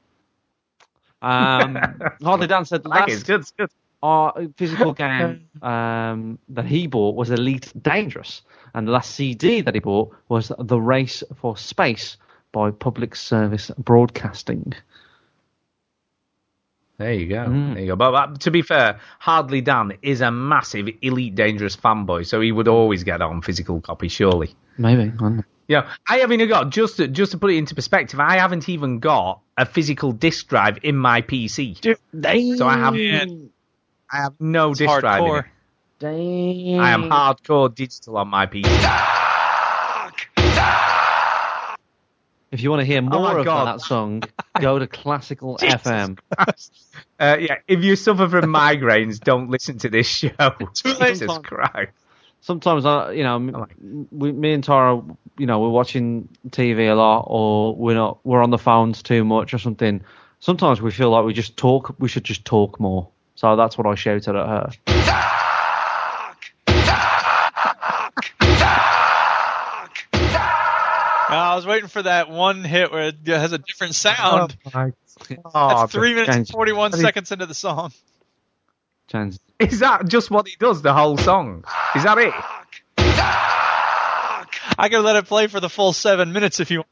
Um, 1.24 1.78
Hardly 2.24 2.48
Dan 2.48 2.66
said 2.66 2.86
like 2.86 3.02
last 3.02 3.12
it's 3.12 3.24
good, 3.24 3.40
it's 3.42 3.52
good. 3.52 3.70
our 4.04 4.34
physical 4.58 4.94
game 4.94 5.48
um, 5.62 6.38
that 6.50 6.66
he 6.66 6.88
bought 6.88 7.16
was 7.16 7.32
Elite 7.32 7.72
Dangerous, 7.82 8.42
and 8.74 8.88
the 8.88 8.92
last 8.92 9.16
CD 9.16 9.62
that 9.62 9.74
he 9.74 9.80
bought 9.80 10.16
was 10.28 10.52
The 10.60 10.80
Race 10.80 11.24
for 11.38 11.56
Space 11.58 12.18
by 12.52 12.72
Public 12.72 13.16
Service 13.16 13.72
Broadcasting. 13.78 14.74
There 16.98 17.14
you 17.14 17.28
go. 17.28 17.46
Mm. 17.46 17.74
There 17.74 17.84
you 17.84 17.88
go. 17.88 17.96
But, 17.96 18.12
but 18.12 18.42
to 18.42 18.52
be 18.52 18.62
fair, 18.62 19.00
Hardly 19.20 19.62
Dan 19.62 19.94
is 20.04 20.22
a 20.22 20.30
massive 20.30 20.88
Elite 21.02 21.34
Dangerous 21.34 21.76
fanboy, 21.76 22.28
so 22.28 22.40
he 22.40 22.52
would 22.52 22.68
always 22.68 23.04
get 23.04 23.22
on 23.22 23.42
physical 23.42 23.82
copy, 23.82 24.10
surely. 24.10 24.56
Maybe. 24.78 25.12
I 25.70 25.74
don't 25.74 25.80
know. 25.80 25.90
Yeah, 25.90 25.96
I 26.08 26.18
haven't 26.20 26.34
even 26.42 26.50
got 26.50 26.70
just 26.72 26.98
to, 26.98 27.08
just 27.08 27.32
to 27.32 27.38
put 27.38 27.52
it 27.52 27.58
into 27.58 27.76
perspective. 27.76 28.20
I 28.20 28.38
haven't 28.38 28.68
even 28.70 29.00
got 29.00 29.42
a 29.58 29.66
physical 29.66 30.12
disk 30.12 30.48
drive 30.48 30.80
in 30.84 30.96
my 30.98 31.22
PC, 31.22 31.78
so 32.58 32.68
I 32.68 32.78
have 32.78 32.96
I 32.96 34.18
have 34.18 34.34
no 34.40 34.72
It's 34.72 34.80
disk 34.80 35.00
drive. 35.00 35.24
In 35.24 35.30
hardcore. 35.30 35.40
it. 35.40 35.46
Damn. 36.00 36.80
I 36.82 36.92
am 36.92 37.04
hardcore 37.04 37.74
digital 37.74 38.18
on 38.18 38.28
my 38.28 38.46
PC. 38.46 38.66
If 42.52 42.62
you 42.62 42.70
want 42.70 42.82
to 42.82 42.86
hear 42.86 43.02
more 43.02 43.34
my 43.34 43.40
of 43.40 43.46
God. 43.46 43.66
that 43.66 43.82
song, 43.82 44.22
go 44.62 44.78
to 44.78 44.86
Classical 44.86 45.58
FM. 45.62 46.20
Uh, 47.20 47.38
yeah, 47.40 47.56
if 47.68 47.84
you 47.84 47.96
suffer 47.96 48.30
from 48.30 48.46
migraines, 48.54 49.20
don't 49.20 49.50
listen 49.50 49.80
to 49.80 49.90
this 49.90 50.06
show. 50.08 50.30
Jesus 50.76 51.38
Christ. 51.40 51.94
Sometimes, 52.44 52.86
I, 52.86 53.14
you 53.14 53.24
know, 53.24 53.36
m- 53.38 54.08
we, 54.12 54.34
me 54.34 54.52
and 54.52 54.62
Tara, 54.62 55.02
you 55.38 55.46
know, 55.46 55.62
we're 55.62 55.70
watching 55.70 56.28
TV 56.50 56.92
a 56.92 56.94
lot, 56.94 57.24
or 57.28 57.74
we're 57.74 57.96
not, 57.96 58.20
we're 58.26 58.44
on 58.44 58.50
the 58.50 58.58
phones 58.58 59.02
too 59.02 59.24
much, 59.24 59.54
or 59.54 59.58
something. 59.58 60.02
Sometimes 60.42 60.82
we 60.82 60.92
feel 60.92 61.10
like 61.10 61.24
we 61.24 61.32
just 61.32 61.56
talk. 61.56 61.96
We 62.00 62.10
should 62.10 62.26
just 62.26 62.44
talk 62.44 62.82
more. 62.82 63.08
So 63.36 63.56
that's 63.56 63.78
what 63.78 63.88
I 63.88 63.96
shouted 63.96 64.36
at 64.36 64.46
her. 64.46 64.70
I 71.36 71.56
was 71.56 71.66
waiting 71.66 71.88
for 71.88 72.02
that 72.04 72.30
one 72.30 72.66
hit 72.66 72.92
where 72.92 73.08
it 73.08 73.26
has 73.28 73.54
a 73.54 73.58
different 73.58 73.96
sound. 73.96 74.56
Oh, 75.46 75.68
That's 75.70 75.92
three 75.94 76.14
minutes 76.14 76.28
and 76.36 76.48
41 76.50 76.92
seconds 77.04 77.32
into 77.32 77.46
the 77.46 77.54
song. 77.54 77.94
Chance. 79.08 79.40
Is 79.60 79.80
that 79.80 80.08
just 80.08 80.32
what 80.32 80.48
he 80.48 80.56
does, 80.60 80.82
the 80.82 80.94
whole 80.94 81.18
song? 81.18 81.64
Is 81.96 82.04
that 82.04 82.18
it? 82.18 82.34
I 84.78 84.90
could 84.90 85.02
let 85.02 85.16
it 85.16 85.26
play 85.26 85.48
for 85.48 85.60
the 85.60 85.70
full 85.70 85.94
seven 85.94 86.34
minutes 86.34 86.60
if 86.60 86.72
you 86.72 86.80
want. 86.80 86.88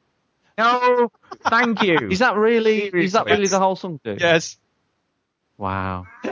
No, 0.57 1.11
thank 1.49 1.81
you. 1.81 1.97
Is 2.11 2.19
that 2.19 2.35
really? 2.35 2.83
Is 2.83 3.13
that 3.13 3.25
Seriously. 3.25 3.31
really 3.31 3.47
the 3.47 3.59
whole 3.59 3.75
song, 3.75 3.99
dude? 4.03 4.21
Yes. 4.21 4.57
Wow. 5.57 6.05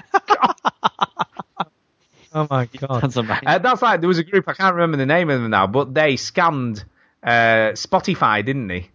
Oh 2.31 2.45
my 2.49 2.65
god. 2.68 3.01
That's 3.01 3.15
amazing. 3.15 3.47
Uh, 3.47 3.57
that's 3.57 3.81
like 3.81 4.01
there 4.01 4.07
was 4.07 4.19
a 4.19 4.23
group 4.23 4.47
I 4.47 4.53
can't 4.53 4.76
remember 4.76 4.97
the 4.97 5.06
name 5.07 5.30
of 5.31 5.41
them 5.41 5.49
now, 5.49 5.65
but 5.65 5.93
they 5.93 6.14
scammed 6.14 6.84
uh, 7.23 7.73
Spotify, 7.73 8.45
didn't 8.45 8.68
they? 8.68 8.89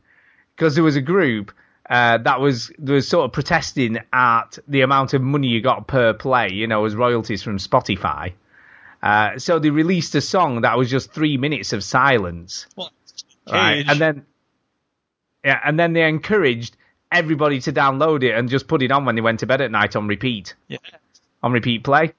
Because 0.54 0.76
there 0.76 0.84
was 0.84 0.94
a 0.94 1.00
group 1.00 1.52
uh, 1.88 2.18
that 2.18 2.40
was 2.40 2.72
was 2.78 3.06
sort 3.08 3.26
of 3.26 3.32
protesting 3.32 3.98
at 4.12 4.58
the 4.68 4.80
amount 4.82 5.14
of 5.14 5.22
money 5.22 5.48
you 5.48 5.60
got 5.60 5.86
per 5.86 6.12
play, 6.14 6.48
you 6.52 6.66
know, 6.66 6.84
as 6.84 6.94
royalties 6.94 7.42
from 7.42 7.58
Spotify. 7.58 8.32
Uh, 9.02 9.38
so 9.38 9.58
they 9.58 9.68
released 9.70 10.14
a 10.14 10.20
song 10.20 10.62
that 10.62 10.78
was 10.78 10.88
just 10.90 11.12
three 11.12 11.36
minutes 11.36 11.74
of 11.74 11.84
silence, 11.84 12.66
Well, 12.74 12.90
right? 13.50 13.84
And 13.86 14.00
then, 14.00 14.26
yeah, 15.44 15.60
and 15.62 15.78
then 15.78 15.92
they 15.92 16.08
encouraged 16.08 16.74
everybody 17.12 17.60
to 17.60 17.72
download 17.72 18.22
it 18.22 18.32
and 18.34 18.48
just 18.48 18.66
put 18.66 18.82
it 18.82 18.90
on 18.90 19.04
when 19.04 19.14
they 19.14 19.20
went 19.20 19.40
to 19.40 19.46
bed 19.46 19.60
at 19.60 19.70
night 19.70 19.94
on 19.94 20.08
repeat 20.08 20.54
Yeah. 20.68 20.78
on 21.42 21.52
repeat 21.52 21.84
play, 21.84 22.14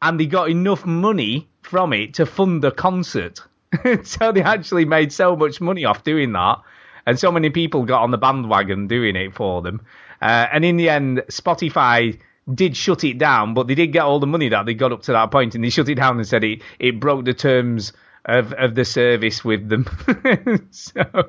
and 0.00 0.18
they 0.18 0.24
got 0.26 0.48
enough 0.48 0.86
money 0.86 1.46
from 1.60 1.92
it 1.92 2.14
to 2.14 2.24
fund 2.24 2.62
the 2.62 2.70
concert. 2.70 3.40
so 4.02 4.32
they 4.32 4.42
actually 4.42 4.86
made 4.86 5.12
so 5.12 5.36
much 5.36 5.60
money 5.60 5.84
off 5.84 6.04
doing 6.04 6.32
that, 6.32 6.60
and 7.06 7.18
so 7.18 7.30
many 7.32 7.50
people 7.50 7.84
got 7.84 8.02
on 8.02 8.10
the 8.10 8.18
bandwagon 8.18 8.86
doing 8.86 9.16
it 9.16 9.34
for 9.34 9.62
them. 9.62 9.82
Uh, 10.20 10.46
and 10.52 10.64
in 10.64 10.76
the 10.76 10.88
end, 10.88 11.22
Spotify 11.30 12.18
did 12.52 12.76
shut 12.76 13.04
it 13.04 13.18
down, 13.18 13.54
but 13.54 13.66
they 13.66 13.74
did 13.74 13.88
get 13.92 14.02
all 14.02 14.18
the 14.20 14.26
money 14.26 14.48
that 14.48 14.66
they 14.66 14.74
got 14.74 14.92
up 14.92 15.02
to 15.02 15.12
that 15.12 15.30
point, 15.30 15.54
and 15.54 15.62
they 15.64 15.70
shut 15.70 15.88
it 15.88 15.94
down 15.96 16.16
and 16.16 16.26
said 16.26 16.44
it 16.44 16.62
it 16.78 17.00
broke 17.00 17.24
the 17.24 17.34
terms 17.34 17.92
of 18.24 18.52
of 18.52 18.74
the 18.74 18.84
service 18.84 19.44
with 19.44 19.68
them. 19.68 19.86
so, 20.70 21.00
uh, 21.00 21.22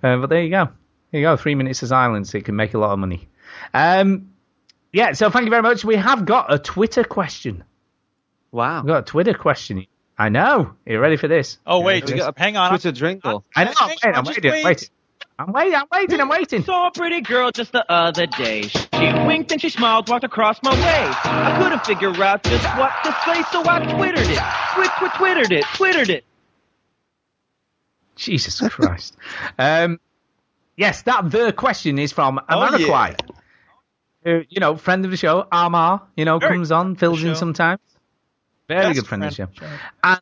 but 0.00 0.26
there 0.28 0.42
you 0.42 0.50
go. 0.50 0.68
There 1.10 1.20
you 1.20 1.26
go. 1.26 1.36
Three 1.36 1.54
minutes 1.54 1.82
of 1.82 1.88
silence. 1.88 2.34
It 2.34 2.44
can 2.44 2.56
make 2.56 2.74
a 2.74 2.78
lot 2.78 2.90
of 2.92 2.98
money. 2.98 3.28
Um, 3.72 4.32
yeah. 4.92 5.12
So 5.12 5.30
thank 5.30 5.44
you 5.44 5.50
very 5.50 5.62
much. 5.62 5.84
We 5.84 5.96
have 5.96 6.26
got 6.26 6.52
a 6.52 6.58
Twitter 6.58 7.04
question. 7.04 7.64
Wow. 8.50 8.80
We've 8.82 8.88
got 8.88 8.98
a 8.98 9.02
Twitter 9.06 9.34
question. 9.34 9.86
I 10.18 10.28
know. 10.30 10.74
Are 10.86 10.92
you 10.92 10.98
ready 10.98 11.16
for 11.16 11.28
this? 11.28 11.58
Oh, 11.66 11.80
wait. 11.80 12.00
ready 12.02 12.06
for 12.06 12.12
We 12.14 12.18
this? 12.20 12.28
a 12.28 12.34
Hang 12.36 12.56
on. 12.56 12.70
Twitter 12.70 12.92
drinkle. 12.92 13.44
I 13.54 13.64
know. 13.64 13.72
I'm 13.80 13.88
Hang 13.88 13.98
on, 14.04 14.14
I'm 14.14 14.24
just 14.24 14.42
waiting. 14.42 14.64
wait. 14.64 14.90
Waiting. 15.38 15.46
I'm 15.46 15.52
waiting. 15.52 15.74
I'm 15.74 15.86
waiting. 15.92 16.20
I'm 16.20 16.28
waiting. 16.28 16.64
Saw 16.64 16.88
a 16.88 16.90
pretty 16.90 17.20
girl 17.20 17.50
just 17.50 17.72
the 17.72 17.90
other 17.90 18.26
day. 18.26 18.62
She 18.62 18.78
winked 19.26 19.52
and 19.52 19.60
she 19.60 19.68
smiled, 19.68 20.08
walked 20.08 20.24
across 20.24 20.62
my 20.62 20.72
way. 20.72 20.80
I 21.24 21.58
couldn't 21.62 21.84
figure 21.84 22.22
out 22.22 22.42
just 22.44 22.64
what 22.76 22.92
to 23.04 23.12
say, 23.24 23.42
so 23.52 23.62
I 23.68 23.80
twittered 23.96 24.26
it. 24.28 24.38
Twit, 24.74 24.90
twit, 24.98 25.12
twittered 25.14 25.52
it, 25.52 25.64
twittered 25.74 26.10
it. 26.10 26.24
Jesus 28.16 28.60
Christ. 28.68 29.16
um, 29.58 30.00
yes, 30.76 31.02
that 31.02 31.30
the 31.30 31.52
question 31.52 31.98
is 31.98 32.12
from 32.12 32.40
Oh, 32.48 32.56
Ameriquai. 32.56 33.18
Who, 34.24 34.42
you 34.48 34.58
know, 34.60 34.76
friend 34.76 35.04
of 35.04 35.12
the 35.12 35.16
show, 35.16 35.46
Amar, 35.52 36.02
you 36.16 36.24
know, 36.24 36.40
Very 36.40 36.54
comes 36.54 36.72
on, 36.72 36.96
fills 36.96 37.22
in 37.22 37.36
sometimes. 37.36 37.78
Very 38.66 38.80
Best 38.88 39.00
good 39.00 39.06
friend, 39.06 39.24
of 39.24 39.30
the 39.30 39.36
show. 39.36 39.46
friend. 39.46 39.80
And 40.02 40.20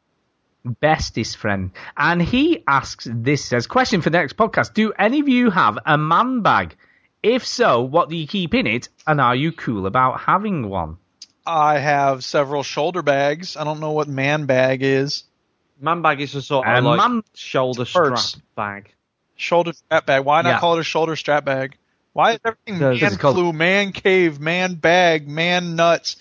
bestest 0.81 1.37
friend. 1.37 1.71
And 1.97 2.21
he 2.21 2.63
asks 2.67 3.09
this 3.11 3.45
says, 3.45 3.67
question 3.67 4.01
for 4.03 4.11
the 4.11 4.19
next 4.19 4.37
podcast. 4.37 4.75
Do 4.75 4.93
any 4.99 5.21
of 5.21 5.29
you 5.29 5.51
have 5.51 5.79
a 5.87 5.97
man 5.97 6.43
bag? 6.43 6.77
If 7.23 7.45
so, 7.47 7.83
what 7.83 8.09
do 8.09 8.17
you 8.17 8.27
keep 8.27 8.55
in 8.55 8.67
it? 8.67 8.89
And 9.07 9.21
are 9.21 9.35
you 9.35 9.53
cool 9.53 9.87
about 9.87 10.21
having 10.21 10.69
one? 10.69 10.99
I 11.47 11.79
have 11.79 12.25
several 12.25 12.63
shoulder 12.63 13.03
bags. 13.03 13.57
I 13.57 13.65
don't 13.65 13.81
know 13.81 13.93
what 13.93 14.09
man 14.09 14.47
bag 14.47 14.83
is. 14.83 15.25
Man 15.81 16.03
bag 16.03 16.21
is 16.21 16.35
a 16.35 16.43
sort 16.43 16.67
of 16.67 16.85
like 16.85 16.97
man- 16.99 17.23
shoulder 17.35 17.85
strap 17.85 18.05
Purse. 18.11 18.35
bag. 18.57 18.93
Shoulder 19.37 19.73
strap 19.73 20.07
bag. 20.07 20.25
Why 20.25 20.43
not 20.43 20.49
Yeah. 20.51 20.59
call 20.61 20.77
it 20.77 20.81
a 20.81 20.85
shoulder 20.85 21.15
strap 21.17 21.45
bag? 21.45 21.77
Why 22.15 22.33
is 22.33 22.39
everything 22.45 22.79
man 22.79 22.95
it's 22.95 23.17
called- 23.19 23.37
flu, 23.37 23.53
man 23.53 23.93
cave, 23.93 24.41
man 24.41 24.75
bag, 24.77 25.29
man 25.29 25.77
nuts? 25.77 26.17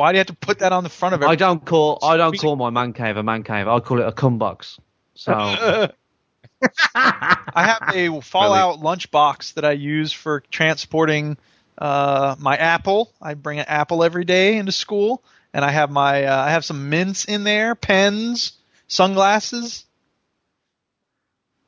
Why 0.00 0.12
do 0.12 0.16
you 0.16 0.20
have 0.20 0.28
to 0.28 0.34
put 0.34 0.60
that 0.60 0.72
on 0.72 0.82
the 0.82 0.88
front 0.88 1.14
of 1.14 1.22
it? 1.22 1.26
I 1.26 1.34
don't 1.34 1.62
call 1.62 1.98
I 2.02 2.16
don't 2.16 2.34
call 2.38 2.56
my 2.56 2.70
man 2.70 2.94
cave 2.94 3.18
a 3.18 3.22
man 3.22 3.42
cave. 3.42 3.68
I 3.68 3.80
call 3.80 4.00
it 4.00 4.06
a 4.06 4.12
cum 4.12 4.38
box. 4.38 4.80
So 5.14 5.34
I 6.94 7.38
have 7.54 7.94
a 7.94 8.20
Fallout 8.22 8.80
lunchbox 8.80 9.54
that 9.54 9.66
I 9.66 9.72
use 9.72 10.10
for 10.10 10.42
transporting 10.50 11.36
uh, 11.76 12.34
my 12.38 12.56
apple. 12.56 13.12
I 13.20 13.34
bring 13.34 13.58
an 13.58 13.66
apple 13.68 14.02
every 14.02 14.24
day 14.24 14.56
into 14.56 14.72
school, 14.72 15.22
and 15.52 15.62
I 15.66 15.70
have 15.70 15.90
my 15.90 16.24
uh, 16.24 16.44
I 16.46 16.50
have 16.52 16.64
some 16.64 16.88
mints 16.88 17.26
in 17.26 17.44
there, 17.44 17.74
pens, 17.74 18.52
sunglasses, 18.88 19.84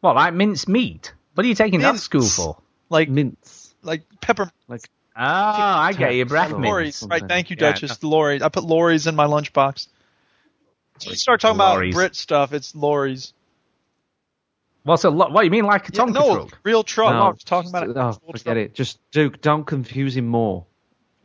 What, 0.00 0.16
like 0.16 0.32
minced 0.32 0.70
meat? 0.70 1.12
What 1.34 1.44
are 1.44 1.48
you 1.50 1.54
taking 1.54 1.80
that 1.80 1.92
to 1.92 1.98
school 1.98 2.26
for? 2.26 2.56
like 2.88 3.10
mints. 3.10 3.74
like 3.82 4.04
pepper. 4.22 4.50
Like 4.68 4.88
Oh, 5.14 5.20
I 5.22 5.92
get 5.92 6.14
you, 6.14 6.24
breath 6.24 6.52
Or. 6.52 6.60
Lorries, 6.60 7.02
right? 7.08 7.22
Thank 7.26 7.50
you, 7.50 7.56
Yeah, 7.58 7.72
Duchess. 7.72 8.02
Lorries. 8.02 8.40
I 8.42 8.48
put 8.48 8.64
lorries 8.64 9.06
in 9.06 9.14
my 9.14 9.26
lunchbox. 9.26 9.88
So 10.98 11.10
you 11.10 11.16
start 11.16 11.40
talking 11.40 11.56
about 11.56 11.82
Brit 11.92 12.14
stuff. 12.16 12.52
It's 12.52 12.74
lorries. 12.74 13.32
What's 14.84 15.04
a 15.04 15.10
lot? 15.10 15.32
What 15.32 15.44
you 15.44 15.50
mean, 15.50 15.64
like 15.64 15.88
a 15.88 15.92
Yeah, 15.92 16.02
Tonka 16.04 16.12
no, 16.14 16.34
truck? 16.34 16.58
real 16.64 16.82
truck. 16.82 17.12
No, 17.12 17.20
I 17.20 17.28
was 17.30 17.44
talking 17.44 17.70
about 17.70 17.88
it. 17.88 17.96
oh, 17.96 18.18
forget 18.32 18.56
it. 18.56 18.74
Just 18.74 18.98
Duke, 19.12 19.40
don't 19.40 19.64
confuse 19.64 20.16
him 20.16 20.26
more. 20.26 20.66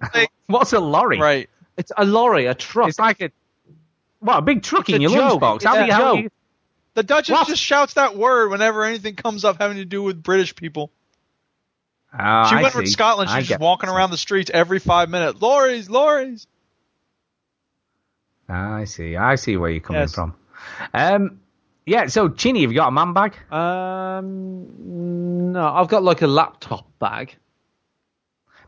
What's 0.47 0.73
a 0.73 0.79
lorry? 0.79 1.19
Right. 1.19 1.49
It's 1.77 1.91
a 1.95 2.05
lorry, 2.05 2.45
a 2.45 2.53
truck. 2.53 2.89
It's 2.89 2.99
like 2.99 3.21
a 3.21 3.31
what? 4.19 4.37
A 4.37 4.41
big 4.41 4.63
truck 4.63 4.89
It's 4.89 4.95
in 4.95 5.01
your 5.01 5.11
joke. 5.11 5.41
lunchbox? 5.41 5.63
How 5.63 5.73
do 5.75 5.85
you? 5.85 5.91
a 5.91 5.93
How 5.93 6.13
you 6.15 6.29
The 6.95 7.03
Duchess 7.03 7.31
What? 7.33 7.47
just 7.47 7.61
shouts 7.61 7.93
that 7.95 8.15
word 8.17 8.49
whenever 8.51 8.83
anything 8.83 9.15
comes 9.15 9.45
up 9.45 9.57
having 9.59 9.77
to 9.77 9.85
do 9.85 10.03
with 10.03 10.21
British 10.21 10.55
people. 10.55 10.91
Ah, 12.19 12.49
She 12.49 12.55
I 12.55 12.61
went 12.63 12.73
to 12.75 12.79
see. 12.85 12.87
Scotland. 12.87 13.29
I 13.29 13.39
She's 13.39 13.49
just 13.49 13.59
walking 13.59 13.89
it. 13.89 13.93
around 13.93 14.11
the 14.11 14.17
streets 14.17 14.49
every 14.53 14.79
five 14.79 15.09
minutes. 15.09 15.41
Lorries, 15.41 15.89
lorries. 15.89 16.47
Ah, 18.49 18.75
I 18.75 18.85
see. 18.85 19.15
I 19.15 19.35
see 19.35 19.57
where 19.57 19.69
you're 19.69 19.81
coming 19.81 20.01
Yes. 20.01 20.15
from. 20.15 20.33
Um, 20.93 21.41
yeah. 21.85 22.07
So, 22.07 22.29
Chinny, 22.29 22.61
have 22.61 22.71
you 22.71 22.77
got 22.77 22.87
a 22.87 22.91
man 22.91 23.13
bag? 23.13 23.35
Um, 23.51 25.51
no, 25.51 25.67
I've 25.67 25.89
got 25.89 26.03
like 26.03 26.21
a 26.21 26.27
laptop 26.27 26.87
bag. 26.99 27.35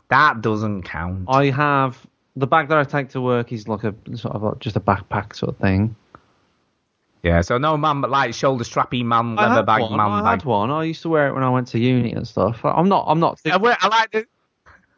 That 0.08 0.42
doesn't 0.42 0.82
count. 0.82 1.26
I 1.28 1.46
have 1.50 1.96
the 2.36 2.46
bag 2.46 2.68
that 2.68 2.78
I 2.78 2.84
take 2.84 3.10
to 3.10 3.20
work 3.20 3.52
is 3.52 3.68
like 3.68 3.84
a 3.84 3.94
sort 4.16 4.34
of 4.34 4.44
a, 4.44 4.56
just 4.58 4.76
a 4.76 4.80
backpack 4.80 5.34
sort 5.34 5.50
of 5.50 5.58
thing. 5.58 5.96
Yeah. 7.22 7.40
So 7.42 7.58
no 7.58 7.76
man, 7.76 8.00
but 8.00 8.10
like 8.10 8.34
shoulder 8.34 8.64
strappy 8.64 9.04
man, 9.04 9.38
I 9.38 9.48
leather 9.48 9.62
bag, 9.62 9.82
one. 9.82 9.96
man 9.96 10.10
I 10.10 10.22
bag. 10.22 10.40
had 10.40 10.44
one. 10.44 10.70
I 10.70 10.84
used 10.84 11.02
to 11.02 11.08
wear 11.08 11.28
it 11.28 11.34
when 11.34 11.42
I 11.42 11.50
went 11.50 11.68
to 11.68 11.78
uni 11.78 12.12
and 12.12 12.26
stuff. 12.26 12.64
I'm 12.64 12.88
not. 12.88 13.04
I'm 13.08 13.20
not. 13.20 13.40
I, 13.50 13.56
wear, 13.56 13.76
I 13.80 13.88
like 13.88 14.10
the. 14.12 14.26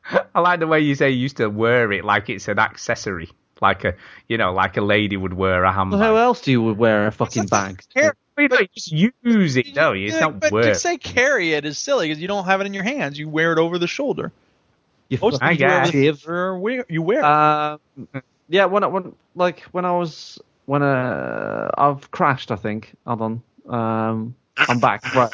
I 0.34 0.40
like 0.40 0.60
the 0.60 0.66
way 0.66 0.80
you 0.80 0.94
say 0.94 1.10
you 1.10 1.18
used 1.20 1.36
to 1.38 1.48
wear 1.48 1.90
it 1.92 2.04
like 2.04 2.28
it's 2.28 2.48
an 2.48 2.58
accessory, 2.58 3.30
like 3.60 3.84
a 3.84 3.94
you 4.28 4.36
know, 4.38 4.52
like 4.52 4.76
a 4.76 4.80
lady 4.82 5.16
would 5.16 5.32
wear 5.32 5.64
a 5.64 5.72
handbag. 5.72 6.00
Well, 6.00 6.08
how 6.10 6.16
else 6.16 6.40
do 6.40 6.50
you 6.50 6.62
wear 6.74 7.06
a 7.06 7.12
fucking 7.12 7.46
bag? 7.46 7.82
Care- 7.94 8.14
You 8.38 8.48
don't 8.48 8.72
just 8.72 8.90
use 8.90 9.56
it, 9.56 9.74
no, 9.76 9.92
it's 9.92 10.14
Yeah, 10.14 10.20
not 10.20 10.40
but 10.40 10.52
wear. 10.52 10.62
to 10.64 10.74
say 10.74 10.96
carry 10.96 11.52
it 11.52 11.64
is 11.66 11.78
silly 11.78 12.08
because 12.08 12.20
you 12.20 12.26
don't 12.28 12.46
have 12.46 12.60
it 12.62 12.66
in 12.66 12.72
your 12.74 12.82
hands. 12.82 13.18
You 13.18 13.28
wear 13.28 13.52
it 13.52 13.58
over 13.58 13.78
the 13.78 13.86
shoulder. 13.86 14.32
You 15.10 15.18
Most 15.20 15.42
I 15.42 15.48
things 15.48 15.60
you 15.60 15.66
wear 15.66 15.76
over 15.82 15.90
the 15.92 16.16
shoulder, 16.16 16.84
you 16.88 17.02
wear. 17.02 17.18
it. 17.18 17.24
Um, 17.24 17.78
yeah, 18.48 18.64
when 18.64 18.84
I 18.84 18.86
when 18.86 19.14
like 19.34 19.60
when 19.72 19.84
I 19.84 19.92
was 19.92 20.40
when 20.66 20.82
uh 20.82 21.70
I've 21.76 22.10
crashed, 22.10 22.50
I 22.50 22.56
think. 22.56 22.94
Hold 23.06 23.22
on. 23.22 23.42
Um, 23.68 24.34
I'm 24.56 24.80
back. 24.80 25.02
Right. 25.14 25.30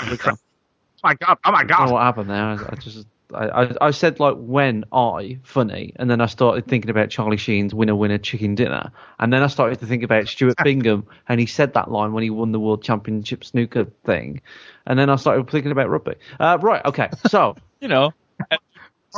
Oh 1.04 1.06
my 1.08 1.14
god! 1.14 1.38
Oh 1.44 1.52
my 1.52 1.60
I 1.60 1.64
don't 1.64 1.80
know 1.80 1.86
god! 1.86 1.92
what 1.92 2.02
happened 2.02 2.30
there. 2.30 2.42
I, 2.44 2.54
I 2.72 2.74
just 2.76 3.06
I, 3.32 3.48
I, 3.48 3.88
I 3.88 3.90
said 3.92 4.18
like 4.20 4.34
when 4.36 4.84
I 4.92 5.38
funny, 5.44 5.92
and 5.96 6.10
then 6.10 6.20
I 6.20 6.26
started 6.26 6.66
thinking 6.66 6.90
about 6.90 7.10
Charlie 7.10 7.36
Sheen's 7.36 7.74
winner 7.74 7.94
winner 7.94 8.18
chicken 8.18 8.54
dinner, 8.54 8.90
and 9.20 9.32
then 9.32 9.42
I 9.42 9.46
started 9.46 9.78
to 9.80 9.86
think 9.86 10.02
about 10.02 10.26
Stuart 10.28 10.56
Bingham, 10.64 11.06
and 11.28 11.38
he 11.40 11.46
said 11.46 11.74
that 11.74 11.90
line 11.90 12.12
when 12.12 12.22
he 12.24 12.30
won 12.30 12.52
the 12.52 12.60
world 12.60 12.82
championship 12.82 13.44
snooker 13.44 13.84
thing, 14.04 14.40
and 14.86 14.98
then 14.98 15.08
I 15.10 15.16
started 15.16 15.48
thinking 15.50 15.70
about 15.72 15.88
rugby. 15.88 16.14
Uh, 16.40 16.58
right, 16.60 16.84
okay, 16.84 17.10
so 17.28 17.56
You 17.80 17.88
know, 17.88 18.12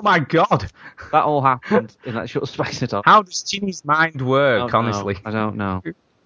Oh 0.00 0.02
my 0.02 0.18
god! 0.18 0.70
that 1.12 1.24
all 1.24 1.42
happened 1.42 1.94
in 2.04 2.14
that 2.14 2.30
short 2.30 2.48
space 2.48 2.80
of 2.80 2.88
time. 2.88 3.02
How 3.04 3.20
does 3.22 3.42
Jimmy's 3.42 3.84
mind 3.84 4.26
work? 4.26 4.72
know. 4.72 4.78
honestly, 4.78 5.18
I 5.26 5.30
don't 5.30 5.56
know. 5.56 5.82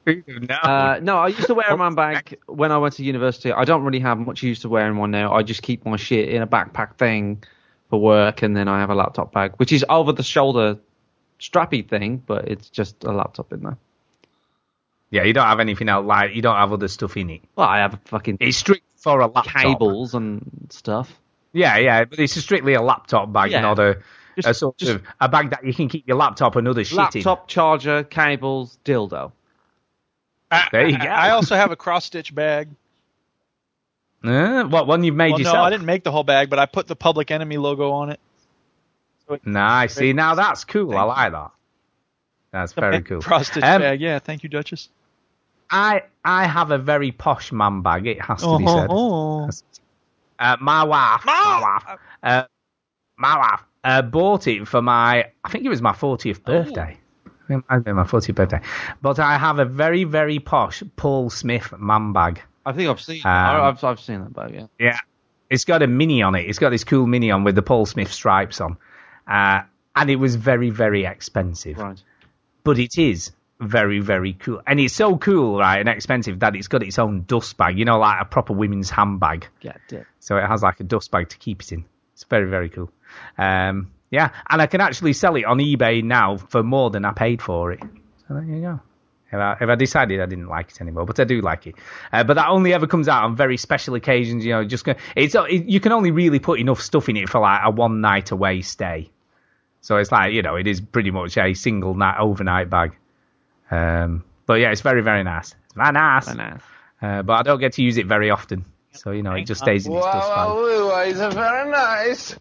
no. 0.06 0.54
Uh, 0.54 1.00
no, 1.02 1.16
I 1.16 1.28
used 1.28 1.46
to 1.48 1.54
wear 1.54 1.66
a 1.68 1.76
man 1.76 1.96
bag 1.96 2.38
when 2.46 2.70
I 2.70 2.78
went 2.78 2.94
to 2.94 3.02
university. 3.04 3.50
I 3.50 3.64
don't 3.64 3.82
really 3.82 3.98
have 3.98 4.18
much 4.18 4.44
use 4.44 4.60
to 4.60 4.68
wearing 4.68 4.96
one 4.96 5.10
now. 5.10 5.34
I 5.34 5.42
just 5.42 5.62
keep 5.62 5.84
my 5.84 5.96
shit 5.96 6.28
in 6.28 6.40
a 6.40 6.46
backpack 6.46 6.98
thing 6.98 7.42
for 7.90 8.00
work, 8.00 8.42
and 8.42 8.56
then 8.56 8.68
I 8.68 8.78
have 8.78 8.90
a 8.90 8.94
laptop 8.94 9.32
bag, 9.32 9.54
which 9.56 9.72
is 9.72 9.84
over 9.88 10.12
the 10.12 10.22
shoulder 10.22 10.78
strappy 11.40 11.88
thing, 11.88 12.22
but 12.24 12.46
it's 12.46 12.68
just 12.70 13.02
a 13.02 13.10
laptop 13.10 13.52
in 13.52 13.62
there. 13.64 13.76
yeah, 15.10 15.24
you 15.24 15.32
don't 15.32 15.46
have 15.46 15.58
anything 15.58 15.88
else 15.88 16.06
like 16.06 16.34
you 16.36 16.42
don't 16.42 16.56
have 16.56 16.72
other 16.72 16.86
stuff 16.86 17.16
in 17.16 17.28
it. 17.30 17.40
Well, 17.56 17.66
I 17.66 17.78
have 17.78 17.94
a 17.94 18.00
fucking 18.04 18.36
It's 18.38 18.56
strict 18.56 18.84
for 18.98 19.18
a 19.18 19.26
laptop. 19.26 19.62
cables 19.62 20.14
and 20.14 20.68
stuff. 20.70 21.10
Yeah, 21.54 21.78
yeah, 21.78 22.04
but 22.04 22.18
it's 22.18 22.34
strictly 22.34 22.74
a 22.74 22.82
laptop 22.82 23.32
bag, 23.32 23.52
Yeah. 23.52 23.60
not 23.62 23.78
a, 23.78 24.00
Just- 24.36 24.48
a 24.48 24.54
sort 24.54 24.76
just- 24.76 24.90
of 24.92 25.02
a 25.20 25.28
bag 25.28 25.50
that 25.50 25.64
you 25.64 25.72
can 25.72 25.88
keep 25.88 26.06
your 26.06 26.16
laptop 26.16 26.56
and 26.56 26.66
other 26.68 26.84
shit 26.84 26.98
Laptop, 26.98 27.48
charger, 27.48 28.02
cables, 28.04 28.78
dildo. 28.84 29.32
I, 30.50 30.68
There 30.70 30.86
you 30.88 30.98
go. 30.98 31.04
I 31.04 31.30
also 31.30 31.56
have 31.56 31.70
a 31.70 31.76
cross 31.76 32.04
stitch 32.04 32.34
bag. 32.34 32.68
Uh, 34.22 34.64
what 34.64 34.86
one 34.86 35.04
you've 35.04 35.14
made 35.14 35.30
Well, 35.32 35.38
yourself? 35.40 35.56
no, 35.56 35.62
I 35.62 35.70
didn't 35.70 35.86
make 35.86 36.02
the 36.02 36.10
whole 36.12 36.24
bag, 36.24 36.48
but 36.50 36.58
I 36.58 36.66
put 36.66 36.86
the 36.86 36.96
Public 36.96 37.30
Enemy 37.30 37.56
logo 37.58 37.90
on 37.92 38.10
it. 38.10 38.20
Nice. 39.44 39.94
See, 39.94 40.12
now 40.12 40.34
that's 40.34 40.64
cool. 40.64 40.96
I 40.96 41.02
like 41.02 41.32
that. 41.32 41.50
That's 42.52 42.72
very 42.72 43.02
cool. 43.02 43.20
Cross 43.20 43.48
stitch 43.48 43.64
Um, 43.64 43.80
bag. 43.80 44.00
Yeah, 44.00 44.18
thank 44.18 44.42
you, 44.42 44.48
Duchess. 44.48 44.88
I 45.70 46.02
I 46.24 46.46
have 46.46 46.70
a 46.70 46.78
very 46.78 47.10
posh 47.10 47.50
man 47.52 47.82
bag. 47.82 48.06
It 48.06 48.20
has 48.20 48.42
to 48.42 48.58
be 48.58 48.66
said. 48.66 48.86
Oh, 48.90 49.48
Uh, 50.38 50.56
my 50.60 50.84
wife, 50.84 51.24
my 51.24 51.60
wife, 51.60 51.98
uh, 52.22 52.44
my 53.16 53.38
wife 53.38 53.60
uh, 53.84 54.02
bought 54.02 54.46
it 54.46 54.66
for 54.66 54.82
my. 54.82 55.26
I 55.44 55.48
think 55.50 55.64
it 55.64 55.68
was 55.68 55.82
my 55.82 55.92
40th 55.92 56.42
birthday. 56.44 56.98
I 57.26 57.46
think 57.46 57.62
it 57.62 57.68
might 57.68 57.74
have 57.76 57.84
been 57.84 57.96
my 57.96 58.04
40th 58.04 58.34
birthday. 58.34 58.60
But 59.02 59.18
I 59.18 59.36
have 59.38 59.58
a 59.58 59.64
very 59.64 60.04
very 60.04 60.38
posh 60.38 60.82
Paul 60.96 61.30
Smith 61.30 61.72
man 61.78 62.12
bag. 62.12 62.40
I 62.66 62.72
think 62.72 62.88
I've 62.88 63.00
seen. 63.00 63.20
Um, 63.24 63.32
I've 63.32 63.84
I've 63.84 64.00
seen 64.00 64.20
that 64.20 64.32
bag. 64.32 64.54
Yeah. 64.54 64.66
Yeah. 64.78 64.98
It's 65.50 65.64
got 65.64 65.82
a 65.82 65.86
mini 65.86 66.22
on 66.22 66.34
it. 66.34 66.48
It's 66.48 66.58
got 66.58 66.70
this 66.70 66.84
cool 66.84 67.06
mini 67.06 67.30
on 67.30 67.44
with 67.44 67.54
the 67.54 67.62
Paul 67.62 67.86
Smith 67.86 68.12
stripes 68.12 68.60
on. 68.60 68.76
Uh, 69.28 69.62
and 69.94 70.10
it 70.10 70.16
was 70.16 70.34
very, 70.36 70.70
very 70.70 71.04
expensive. 71.04 71.78
Right. 71.78 72.02
But 72.64 72.78
it 72.78 72.98
is 72.98 73.30
very, 73.66 74.00
very 74.00 74.34
cool. 74.34 74.60
And 74.66 74.80
it's 74.80 74.94
so 74.94 75.16
cool, 75.18 75.58
right, 75.58 75.78
and 75.78 75.88
expensive 75.88 76.40
that 76.40 76.56
it's 76.56 76.68
got 76.68 76.82
its 76.82 76.98
own 76.98 77.22
dust 77.22 77.56
bag, 77.56 77.78
you 77.78 77.84
know, 77.84 77.98
like 77.98 78.20
a 78.20 78.24
proper 78.24 78.52
women's 78.52 78.90
handbag. 78.90 79.48
Yeah. 79.60 79.76
So 80.20 80.36
it 80.36 80.46
has 80.46 80.62
like 80.62 80.80
a 80.80 80.84
dust 80.84 81.10
bag 81.10 81.28
to 81.30 81.38
keep 81.38 81.62
it 81.62 81.72
in. 81.72 81.84
It's 82.12 82.24
very, 82.24 82.48
very 82.48 82.68
cool. 82.68 82.90
Um, 83.38 83.90
yeah. 84.10 84.30
And 84.48 84.62
I 84.62 84.66
can 84.66 84.80
actually 84.80 85.12
sell 85.12 85.36
it 85.36 85.44
on 85.44 85.58
eBay 85.58 86.02
now 86.02 86.36
for 86.36 86.62
more 86.62 86.90
than 86.90 87.04
I 87.04 87.12
paid 87.12 87.42
for 87.42 87.72
it. 87.72 87.80
So 88.28 88.34
there 88.34 88.44
you 88.44 88.60
go. 88.60 88.80
If 89.28 89.40
I, 89.40 89.56
if 89.60 89.68
I 89.68 89.74
decided 89.74 90.20
I 90.20 90.26
didn't 90.26 90.46
like 90.46 90.70
it 90.70 90.80
anymore, 90.80 91.06
but 91.06 91.18
I 91.18 91.24
do 91.24 91.40
like 91.40 91.66
it. 91.66 91.74
Uh, 92.12 92.22
but 92.22 92.34
that 92.34 92.48
only 92.48 92.72
ever 92.72 92.86
comes 92.86 93.08
out 93.08 93.24
on 93.24 93.34
very 93.34 93.56
special 93.56 93.96
occasions. 93.96 94.44
You 94.44 94.52
know, 94.52 94.64
just 94.64 94.84
go, 94.84 94.94
it's 95.16 95.34
it, 95.34 95.64
you 95.64 95.80
can 95.80 95.90
only 95.90 96.12
really 96.12 96.38
put 96.38 96.60
enough 96.60 96.80
stuff 96.80 97.08
in 97.08 97.16
it 97.16 97.28
for 97.28 97.40
like 97.40 97.60
a 97.64 97.70
one 97.70 98.00
night 98.00 98.30
away 98.30 98.62
stay. 98.62 99.10
So 99.80 99.96
it's 99.96 100.12
like 100.12 100.32
you 100.32 100.42
know, 100.42 100.54
it 100.54 100.68
is 100.68 100.80
pretty 100.80 101.10
much 101.10 101.36
a 101.36 101.52
single 101.54 101.94
night 101.94 102.18
overnight 102.20 102.70
bag. 102.70 102.96
Um, 103.70 104.24
but 104.46 104.54
yeah, 104.54 104.70
it's 104.70 104.80
very 104.82 105.02
very 105.02 105.24
nice. 105.24 105.54
It's 105.64 105.74
very 105.74 105.92
nice. 105.92 106.26
Very 106.26 106.36
nice. 106.38 106.60
Uh, 107.00 107.22
but 107.22 107.34
I 107.34 107.42
don't 107.42 107.60
get 107.60 107.74
to 107.74 107.82
use 107.82 107.96
it 107.96 108.06
very 108.06 108.30
often. 108.30 108.64
So 108.92 109.10
you 109.10 109.22
know, 109.22 109.32
it 109.32 109.44
just 109.44 109.60
stays 109.60 109.86
in 109.86 109.92
its 109.92 110.04
dust 110.04 110.28
bag. 110.28 110.48
it's 111.08 111.34
very 111.34 111.70
nice. 111.70 112.36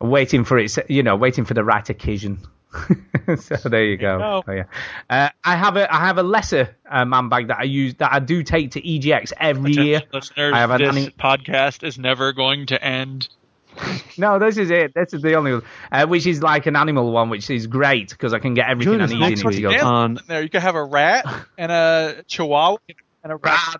waiting 0.00 0.44
for 0.44 0.58
it, 0.58 0.76
you 0.90 1.02
know, 1.02 1.16
waiting 1.16 1.44
for 1.44 1.54
the 1.54 1.64
right 1.64 1.88
occasion. 1.88 2.38
so 3.38 3.68
there 3.68 3.84
you 3.84 3.96
go. 3.96 4.18
go. 4.18 4.42
Oh, 4.46 4.52
yeah. 4.52 4.64
uh, 5.08 5.28
I 5.44 5.56
have 5.56 5.76
a 5.76 5.92
I 5.94 5.98
have 6.00 6.18
a 6.18 6.22
lesser 6.22 6.76
uh, 6.90 7.04
man 7.04 7.28
bag 7.28 7.48
that 7.48 7.58
I 7.60 7.64
use 7.64 7.94
that 7.96 8.12
I 8.12 8.18
do 8.18 8.42
take 8.42 8.72
to 8.72 8.82
EGX 8.82 9.32
every 9.38 9.72
year. 9.72 10.02
listeners, 10.12 10.52
I 10.52 10.58
have 10.58 10.70
an 10.70 10.82
this 10.82 10.96
anim- 10.96 11.12
podcast 11.12 11.86
is 11.86 11.98
never 11.98 12.32
going 12.32 12.66
to 12.66 12.82
end. 12.84 13.28
No, 14.18 14.38
this 14.38 14.56
is 14.58 14.70
it. 14.70 14.94
This 14.94 15.12
is 15.12 15.22
the 15.22 15.34
only 15.34 15.52
one, 15.54 15.62
uh, 15.90 16.06
which 16.06 16.26
is 16.26 16.42
like 16.42 16.66
an 16.66 16.76
animal 16.76 17.10
one, 17.10 17.30
which 17.30 17.50
is 17.50 17.66
great 17.66 18.10
because 18.10 18.32
I 18.32 18.38
can 18.38 18.54
get 18.54 18.68
everything 18.68 18.92
Join 18.94 19.00
I 19.00 19.04
us 19.04 19.10
need 19.10 19.18
next 19.20 19.40
in 19.42 19.48
it. 19.48 19.66
week 19.72 19.82
on 19.84 20.18
There, 20.28 20.42
you 20.42 20.48
can 20.48 20.60
have 20.60 20.76
a 20.76 20.84
rat 20.84 21.26
and 21.58 21.72
a 21.72 22.22
chihuahua 22.28 22.76
and 23.24 23.32
a 23.32 23.36
rat. 23.36 23.76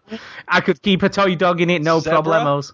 I 0.49 0.61
could 0.61 0.83
keep 0.83 1.03
a 1.05 1.09
toy 1.09 1.37
dog 1.37 1.61
in 1.61 1.71
it, 1.71 1.83
no 1.83 2.01
Zebra? 2.01 2.21
problemos. 2.23 2.73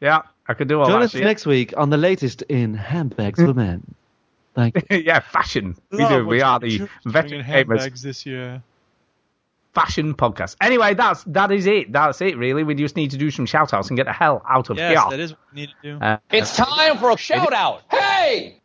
Yeah, 0.00 0.22
I 0.46 0.54
could 0.54 0.68
do 0.68 0.80
all 0.80 0.86
Join 0.86 1.00
that 1.00 1.04
us 1.06 1.12
shit. 1.12 1.22
next 1.24 1.46
week 1.46 1.72
on 1.76 1.88
the 1.90 1.96
latest 1.96 2.42
in 2.42 2.74
handbags 2.74 3.38
for 3.40 3.54
men. 3.54 3.94
Thank 4.54 4.74
you. 4.90 4.98
yeah, 4.98 5.20
fashion. 5.20 5.76
We 5.90 6.06
do. 6.06 6.26
We 6.26 6.42
are 6.42 6.60
the 6.60 6.88
veteran 7.06 7.40
gamers. 7.42 7.46
handbags 7.46 8.02
this 8.02 8.26
year. 8.26 8.62
Fashion 9.74 10.14
podcast. 10.14 10.56
Anyway, 10.60 10.94
that's 10.94 11.24
that 11.28 11.50
is 11.50 11.66
it. 11.66 11.92
That's 11.92 12.20
it. 12.20 12.36
Really, 12.36 12.62
we 12.62 12.74
just 12.74 12.94
need 12.94 13.12
to 13.12 13.16
do 13.16 13.30
some 13.30 13.46
shout 13.46 13.72
outs 13.72 13.88
and 13.88 13.96
get 13.96 14.04
the 14.06 14.12
hell 14.12 14.42
out 14.48 14.68
of 14.70 14.76
Yes, 14.76 14.90
here. 15.00 15.10
that 15.10 15.20
is 15.20 15.30
what 15.32 15.38
we 15.54 15.60
need 15.62 15.70
to 15.82 15.98
do. 15.98 16.04
Uh, 16.04 16.18
It's 16.30 16.54
time 16.56 16.98
for 16.98 17.10
a 17.10 17.16
shout 17.16 17.52
out. 17.52 17.82
Hey! 17.90 18.60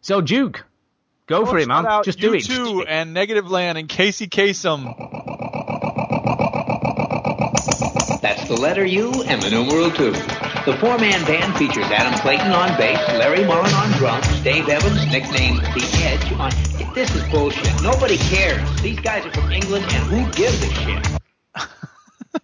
so 0.00 0.20
Duke, 0.20 0.64
go 1.26 1.46
for 1.46 1.58
it, 1.58 1.68
man. 1.68 1.84
Shout 1.84 1.92
out 1.92 2.04
Just 2.04 2.18
do 2.18 2.26
you 2.28 2.34
it. 2.34 2.38
Just 2.40 2.50
two 2.50 2.84
and 2.86 3.16
Negativland 3.16 3.78
and 3.78 3.88
Casey 3.88 4.26
Kasem. 4.26 4.84
That's 8.20 8.48
the 8.48 8.56
letter 8.56 8.84
U 8.84 9.22
and 9.24 9.40
the 9.42 9.50
numeral 9.50 9.90
2. 9.90 10.10
The 10.12 10.76
four-man 10.80 11.24
band 11.26 11.56
features 11.56 11.84
Adam 11.86 12.18
Clayton 12.20 12.52
on 12.52 12.68
bass, 12.78 12.98
Larry 13.18 13.44
Mullen 13.44 13.72
on 13.74 13.90
drums, 13.98 14.26
Dave 14.40 14.68
Evans, 14.68 15.06
nicknamed 15.12 15.60
The 15.60 16.00
Edge, 16.04 16.32
on... 16.40 16.50
This 16.94 17.12
is 17.14 17.28
bullshit. 17.30 17.82
Nobody 17.82 18.16
cares. 18.16 18.80
These 18.80 19.00
guys 19.00 19.26
are 19.26 19.32
from 19.32 19.50
England, 19.50 19.84
and 19.84 19.92
who 20.04 20.30
gives 20.32 20.62
a 20.62 20.70
shit? 20.72 21.06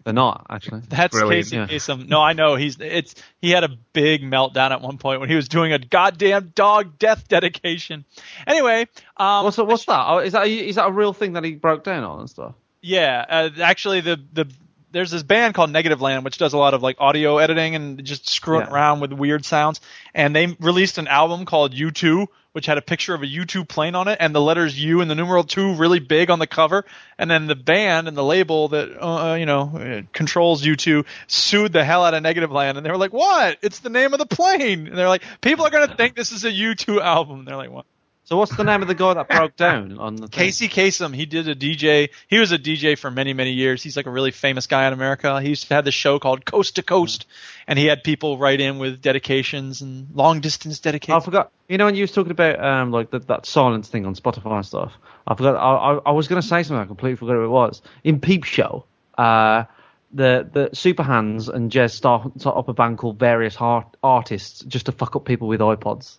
They're 0.05 0.13
not 0.13 0.47
actually. 0.51 0.83
That's 0.89 1.13
Brilliant. 1.17 1.45
Casey 1.47 1.57
Yeah. 1.57 1.67
Kasem. 1.67 2.09
No, 2.09 2.21
I 2.21 2.33
know 2.33 2.57
he's 2.57 2.81
it's 2.81 3.15
he 3.41 3.51
had 3.51 3.63
a 3.65 3.69
big 3.93 4.23
meltdown 4.23 4.71
at 4.73 4.81
one 4.81 4.99
point 4.99 5.21
when 5.21 5.29
he 5.29 5.37
was 5.37 5.49
doing 5.49 5.73
a 5.73 5.79
goddamn 5.79 6.53
dog 6.55 6.99
death 6.99 7.29
dedication. 7.29 8.05
Anyway, 8.47 8.87
um, 9.17 9.45
What's 9.45 9.57
that? 9.57 9.65
What's 9.67 9.85
that? 9.85 10.05
Oh, 10.09 10.19
is 10.19 10.33
that 10.33 10.47
a, 10.47 10.73
that 10.73 10.87
a 10.89 10.93
real 10.93 11.13
thing 11.13 11.35
that 11.35 11.45
he 11.45 11.53
broke 11.55 11.85
down 11.85 12.03
on 12.03 12.21
and 12.21 12.31
stuff? 12.31 12.55
Yeah, 12.83 13.25
uh, 13.29 13.51
actually, 13.63 14.01
the 14.01 14.21
the 14.33 14.47
there's 14.93 15.13
this 15.13 15.23
band 15.23 15.55
called 15.55 15.71
Negativland 15.71 16.25
which 16.25 16.39
does 16.39 16.53
a 16.53 16.59
lot 16.59 16.75
of 16.75 16.83
like 16.83 16.97
audio 16.99 17.39
editing 17.39 17.77
and 17.77 18.03
just 18.05 18.29
screwing 18.29 18.63
Yeah. 18.67 18.73
around 18.73 18.99
with 19.01 19.13
weird 19.13 19.45
sounds. 19.45 19.81
And 20.13 20.35
they 20.35 20.57
released 20.59 20.99
an 20.99 21.07
album 21.07 21.45
called 21.45 21.73
U2, 21.73 22.27
which 22.53 22.67
had 22.67 22.79
a 22.79 22.83
picture 22.83 23.15
of 23.15 23.23
a 23.23 23.27
U2 23.27 23.69
plane 23.69 23.95
on 23.95 24.09
it 24.09 24.19
and 24.21 24.35
the 24.35 24.41
letters 24.41 24.79
U 24.83 25.01
and 25.01 25.11
the 25.11 25.15
numeral 25.15 25.45
two 25.45 25.75
really 25.75 26.01
big 26.01 26.31
on 26.31 26.39
the 26.39 26.47
cover. 26.47 26.85
And 27.19 27.31
then 27.31 27.47
the 27.47 27.55
band 27.55 28.09
and 28.09 28.17
the 28.17 28.25
label 28.25 28.69
that 28.69 28.97
uh, 29.01 29.35
you 29.35 29.47
know 29.47 29.71
uh, 29.75 30.03
controls 30.13 30.65
U2 30.65 31.05
sued 31.27 31.73
the 31.73 31.85
hell 31.85 32.05
out 32.05 32.15
of 32.15 32.23
Negativland, 32.23 32.77
and 32.77 32.85
they 32.85 32.91
were 32.91 32.97
like, 32.97 33.13
"What? 33.13 33.59
It's 33.63 33.81
the 33.81 33.91
name 33.91 34.13
of 34.13 34.19
the 34.19 34.27
plane." 34.27 34.87
And 34.87 34.97
they're 34.97 35.09
like, 35.09 35.23
"People 35.41 35.67
are 35.67 35.71
gonna 35.71 35.95
think 35.95 36.15
this 36.15 36.33
is 36.33 36.45
a 36.45 36.51
U2 36.51 37.01
album." 37.01 37.41
And 37.41 37.49
they're 37.49 37.57
like, 37.57 37.71
"What?" 37.71 37.87
So 38.31 38.37
what's 38.37 38.55
the 38.55 38.63
name 38.63 38.81
of 38.81 38.87
the 38.87 38.95
guy 38.95 39.15
that 39.15 39.29
broke 39.29 39.57
down 39.57 39.99
on 39.99 40.15
the 40.15 40.29
thing? 40.29 40.31
Casey 40.31 40.69
Kasem, 40.69 41.13
he 41.13 41.27
did 41.27 41.49
a 41.49 41.55
DJ. 41.57 42.11
He 42.29 42.39
was 42.39 42.53
a 42.53 42.59
DJ 42.59 42.97
for 42.97 43.11
many, 43.11 43.33
many 43.33 43.51
years. 43.51 43.83
He's 43.83 43.97
like 43.97 44.07
a 44.07 44.11
really 44.11 44.31
famous 44.31 44.69
guy 44.69 44.87
in 44.87 44.93
America. 44.93 45.41
He 45.41 45.49
used 45.49 45.67
to 45.67 45.75
have 45.75 45.85
this 45.85 45.97
show 45.97 46.21
called 46.21 46.45
Coast 46.45 46.77
to 46.77 46.85
Coast, 46.85 47.27
and 47.67 47.77
he 47.77 47.87
had 47.87 48.05
people 48.05 48.39
write 48.39 48.61
in 48.61 48.79
with 48.79 49.03
dedications 49.03 49.81
and 49.81 50.07
long 50.15 50.39
distance 50.39 50.79
dedications. 50.79 51.21
I 51.21 51.25
forgot. 51.25 51.51
You 51.69 51.79
know 51.79 51.87
when 51.87 51.97
you 51.97 52.05
was 52.05 52.13
talking 52.13 52.31
about 52.31 52.65
um 52.65 52.93
like 52.93 53.11
that 53.11 53.27
that 53.27 53.47
silence 53.47 53.89
thing 53.89 54.07
on 54.07 54.15
Spotify 54.15 54.59
and 54.59 54.65
stuff. 54.65 54.93
I 55.27 55.35
forgot. 55.35 55.57
I 55.57 55.95
I, 55.95 55.95
I 56.07 56.11
was 56.13 56.29
going 56.29 56.41
to 56.41 56.47
say 56.47 56.63
something. 56.63 56.81
I 56.81 56.85
completely 56.85 57.17
forgot 57.17 57.33
who 57.33 57.45
it 57.47 57.49
was. 57.49 57.83
In 58.05 58.21
Peep 58.21 58.45
Show, 58.45 58.85
uh, 59.19 59.65
the 60.13 60.49
the 60.53 60.71
Super 60.73 61.03
Hans 61.03 61.49
and 61.49 61.69
Jez 61.73 61.91
start, 61.91 62.41
start 62.41 62.57
up 62.57 62.69
a 62.69 62.75
band 62.75 62.99
called 62.99 63.19
Various 63.19 63.57
Heart 63.57 63.97
Artists 64.05 64.61
just 64.61 64.87
to 64.87 64.93
fuck 64.93 65.17
up 65.17 65.25
people 65.25 65.49
with 65.49 65.59
iPods. 65.59 66.19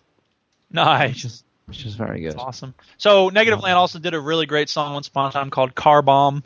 nice. 0.70 1.42
Which 1.66 1.86
is 1.86 1.94
very 1.94 2.20
good. 2.20 2.32
That's 2.32 2.42
awesome. 2.42 2.74
So 2.98 3.30
Negativland 3.30 3.74
also 3.76 3.98
did 3.98 4.14
a 4.14 4.20
really 4.20 4.46
great 4.46 4.68
song 4.68 4.94
once 4.94 5.08
upon 5.08 5.28
a 5.30 5.32
time 5.32 5.50
called 5.50 5.74
Car 5.74 6.02
Bomb. 6.02 6.42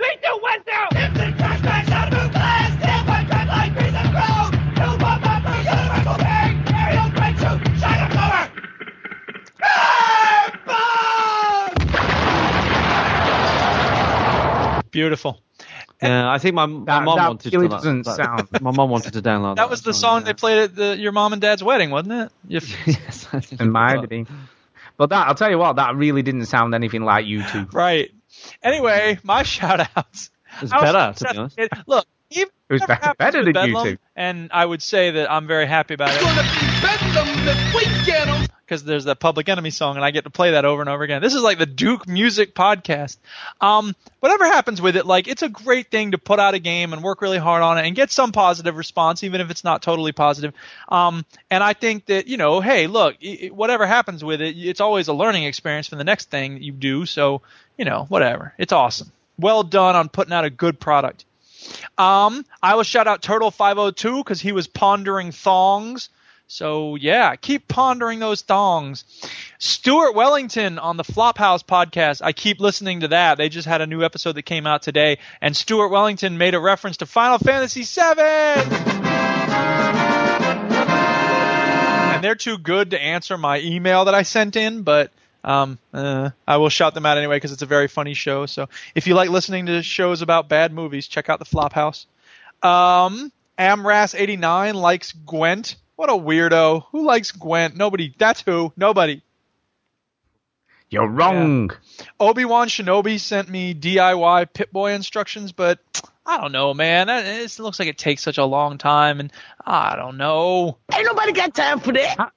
Beautiful. 14.90 15.38
Yeah, 16.02 16.30
I 16.30 16.38
think 16.38 16.54
my, 16.54 16.64
my 16.66 16.84
That- 16.84 17.04
mom 17.04 17.16
that 17.18 17.28
wanted 17.28 17.52
really 17.52 17.68
to. 17.68 17.74
doesn't 17.74 18.02
that- 18.04 18.16
sound- 18.16 18.48
My 18.62 18.70
mom 18.70 18.88
wanted 18.90 19.12
to 19.14 19.20
download 19.22 19.56
that. 19.56 19.62
That 19.62 19.70
was 19.70 19.82
the 19.82 19.92
song 19.92 20.24
they 20.24 20.32
played 20.32 20.58
at 20.58 20.74
the, 20.74 20.96
your 20.96 21.12
mom 21.12 21.32
and 21.34 21.42
dad's 21.42 21.62
wedding, 21.62 21.90
wasn't 21.90 22.12
it? 22.12 22.32
You- 22.48 22.60
yes, 22.86 23.26
I 23.32 23.40
did. 23.40 23.60
It 23.60 23.64
might 23.64 24.00
have 24.00 24.08
been. 24.08 24.26
But 24.96 25.10
that 25.10 25.28
I'll 25.28 25.34
tell 25.34 25.50
you 25.50 25.58
what, 25.58 25.76
that 25.76 25.96
really 25.96 26.22
didn't 26.22 26.46
sound 26.46 26.74
anything 26.74 27.04
like 27.04 27.26
U2. 27.26 27.72
right. 27.72 28.10
Anyway, 28.62 29.18
my 29.22 29.42
shout 29.42 29.88
outs. 29.96 30.30
It's 30.62 30.72
better, 30.72 31.12
to 31.16 31.32
be 31.32 31.38
honest. 31.38 31.58
Look, 31.86 32.06
even 32.30 32.48
It 32.68 32.72
was 32.72 32.86
better, 32.86 33.14
better 33.18 33.38
than 33.40 33.48
you 33.48 33.52
Bedlam, 33.52 33.84
two. 33.84 33.98
And 34.14 34.50
I 34.52 34.64
would 34.64 34.82
say 34.82 35.10
that 35.12 35.30
I'm 35.30 35.46
very 35.46 35.66
happy 35.66 35.94
about 35.94 36.10
it 36.12 36.22
Because 38.66 38.82
there's 38.82 39.04
that 39.04 39.20
Public 39.20 39.48
Enemy 39.48 39.70
song, 39.70 39.94
and 39.94 40.04
I 40.04 40.10
get 40.10 40.24
to 40.24 40.30
play 40.30 40.50
that 40.50 40.64
over 40.64 40.82
and 40.82 40.88
over 40.90 41.04
again. 41.04 41.22
This 41.22 41.34
is 41.34 41.42
like 41.42 41.58
the 41.58 41.66
Duke 41.66 42.08
Music 42.08 42.52
Podcast. 42.52 43.16
Um, 43.60 43.94
whatever 44.18 44.44
happens 44.44 44.82
with 44.82 44.96
it, 44.96 45.06
like 45.06 45.28
it's 45.28 45.42
a 45.42 45.48
great 45.48 45.88
thing 45.92 46.10
to 46.10 46.18
put 46.18 46.40
out 46.40 46.54
a 46.54 46.58
game 46.58 46.92
and 46.92 47.00
work 47.00 47.22
really 47.22 47.38
hard 47.38 47.62
on 47.62 47.78
it 47.78 47.86
and 47.86 47.94
get 47.94 48.10
some 48.10 48.32
positive 48.32 48.76
response, 48.76 49.22
even 49.22 49.40
if 49.40 49.50
it's 49.52 49.62
not 49.62 49.82
totally 49.82 50.10
positive. 50.10 50.52
Um, 50.88 51.24
and 51.48 51.62
I 51.62 51.74
think 51.74 52.06
that 52.06 52.26
you 52.26 52.38
know, 52.38 52.60
hey, 52.60 52.88
look, 52.88 53.14
i- 53.24 53.38
i- 53.44 53.50
whatever 53.50 53.86
happens 53.86 54.24
with 54.24 54.40
it, 54.40 54.56
it's 54.56 54.80
always 54.80 55.06
a 55.06 55.12
learning 55.12 55.44
experience 55.44 55.86
for 55.86 55.94
the 55.96 56.02
next 56.04 56.28
thing 56.30 56.60
you 56.60 56.72
do. 56.72 57.06
So 57.06 57.42
you 57.78 57.84
know, 57.84 58.06
whatever, 58.08 58.52
it's 58.58 58.72
awesome. 58.72 59.12
Well 59.38 59.62
done 59.62 59.94
on 59.94 60.08
putting 60.08 60.32
out 60.32 60.44
a 60.44 60.50
good 60.50 60.80
product. 60.80 61.24
Um, 61.98 62.44
I 62.62 62.74
will 62.74 62.82
shout 62.82 63.06
out 63.06 63.22
Turtle 63.22 63.50
502 63.50 64.18
because 64.18 64.40
he 64.40 64.52
was 64.52 64.66
pondering 64.66 65.30
thongs. 65.32 66.08
So 66.48 66.94
yeah, 66.94 67.34
keep 67.36 67.66
pondering 67.66 68.20
those 68.20 68.42
thongs. 68.42 69.04
Stuart 69.58 70.14
Wellington 70.14 70.78
on 70.78 70.96
the 70.96 71.02
Flophouse 71.02 71.64
podcast. 71.64 72.20
I 72.22 72.32
keep 72.32 72.60
listening 72.60 73.00
to 73.00 73.08
that. 73.08 73.36
They 73.36 73.48
just 73.48 73.66
had 73.66 73.80
a 73.80 73.86
new 73.86 74.04
episode 74.04 74.36
that 74.36 74.42
came 74.42 74.66
out 74.66 74.82
today, 74.82 75.18
and 75.40 75.56
Stuart 75.56 75.88
Wellington 75.88 76.38
made 76.38 76.54
a 76.54 76.60
reference 76.60 76.98
to 76.98 77.06
Final 77.06 77.38
Fantasy 77.38 77.82
VII. 77.82 78.22
And 82.14 82.24
they're 82.24 82.34
too 82.34 82.58
good 82.58 82.92
to 82.92 83.00
answer 83.00 83.36
my 83.36 83.60
email 83.60 84.04
that 84.06 84.14
I 84.14 84.22
sent 84.22 84.56
in, 84.56 84.82
but 84.82 85.12
um, 85.44 85.78
uh, 85.92 86.30
I 86.46 86.56
will 86.56 86.68
shout 86.68 86.94
them 86.94 87.06
out 87.06 87.18
anyway 87.18 87.36
because 87.36 87.52
it's 87.52 87.62
a 87.62 87.66
very 87.66 87.88
funny 87.88 88.14
show. 88.14 88.46
So 88.46 88.68
if 88.94 89.06
you 89.06 89.14
like 89.14 89.30
listening 89.30 89.66
to 89.66 89.82
shows 89.82 90.22
about 90.22 90.48
bad 90.48 90.72
movies, 90.72 91.06
check 91.08 91.28
out 91.28 91.38
the 91.38 91.44
Flophouse. 91.44 92.06
Um, 92.62 93.30
Amras89 93.58 94.74
likes 94.74 95.12
Gwent. 95.12 95.76
What 95.96 96.10
a 96.10 96.12
weirdo. 96.12 96.84
Who 96.92 97.04
likes 97.06 97.32
Gwent? 97.32 97.76
Nobody. 97.76 98.14
That's 98.18 98.42
who. 98.42 98.72
Nobody. 98.76 99.22
You're 100.88 101.08
wrong. 101.08 101.70
Obi 102.20 102.44
Wan 102.44 102.68
Shinobi 102.68 103.18
sent 103.18 103.48
me 103.48 103.74
DIY 103.74 104.52
Pip-Boy 104.52 104.92
instructions, 104.92 105.50
but 105.52 105.80
I 106.24 106.40
don't 106.40 106.52
know, 106.52 106.74
man. 106.74 107.08
That- 107.08 107.24
It 107.26 107.58
looks 107.58 107.78
like 107.80 107.88
it 107.88 107.98
takes 107.98 108.22
such 108.22 108.38
a 108.38 108.44
long 108.44 108.78
time, 108.78 109.18
and 109.18 109.32
I 109.64 109.96
don't 109.96 110.16
know. 110.16 110.76
Ain't 110.94 111.04
nobody 111.04 111.32
got 111.32 111.54
time 111.54 111.80
for 111.80 111.92
that. 111.92 112.32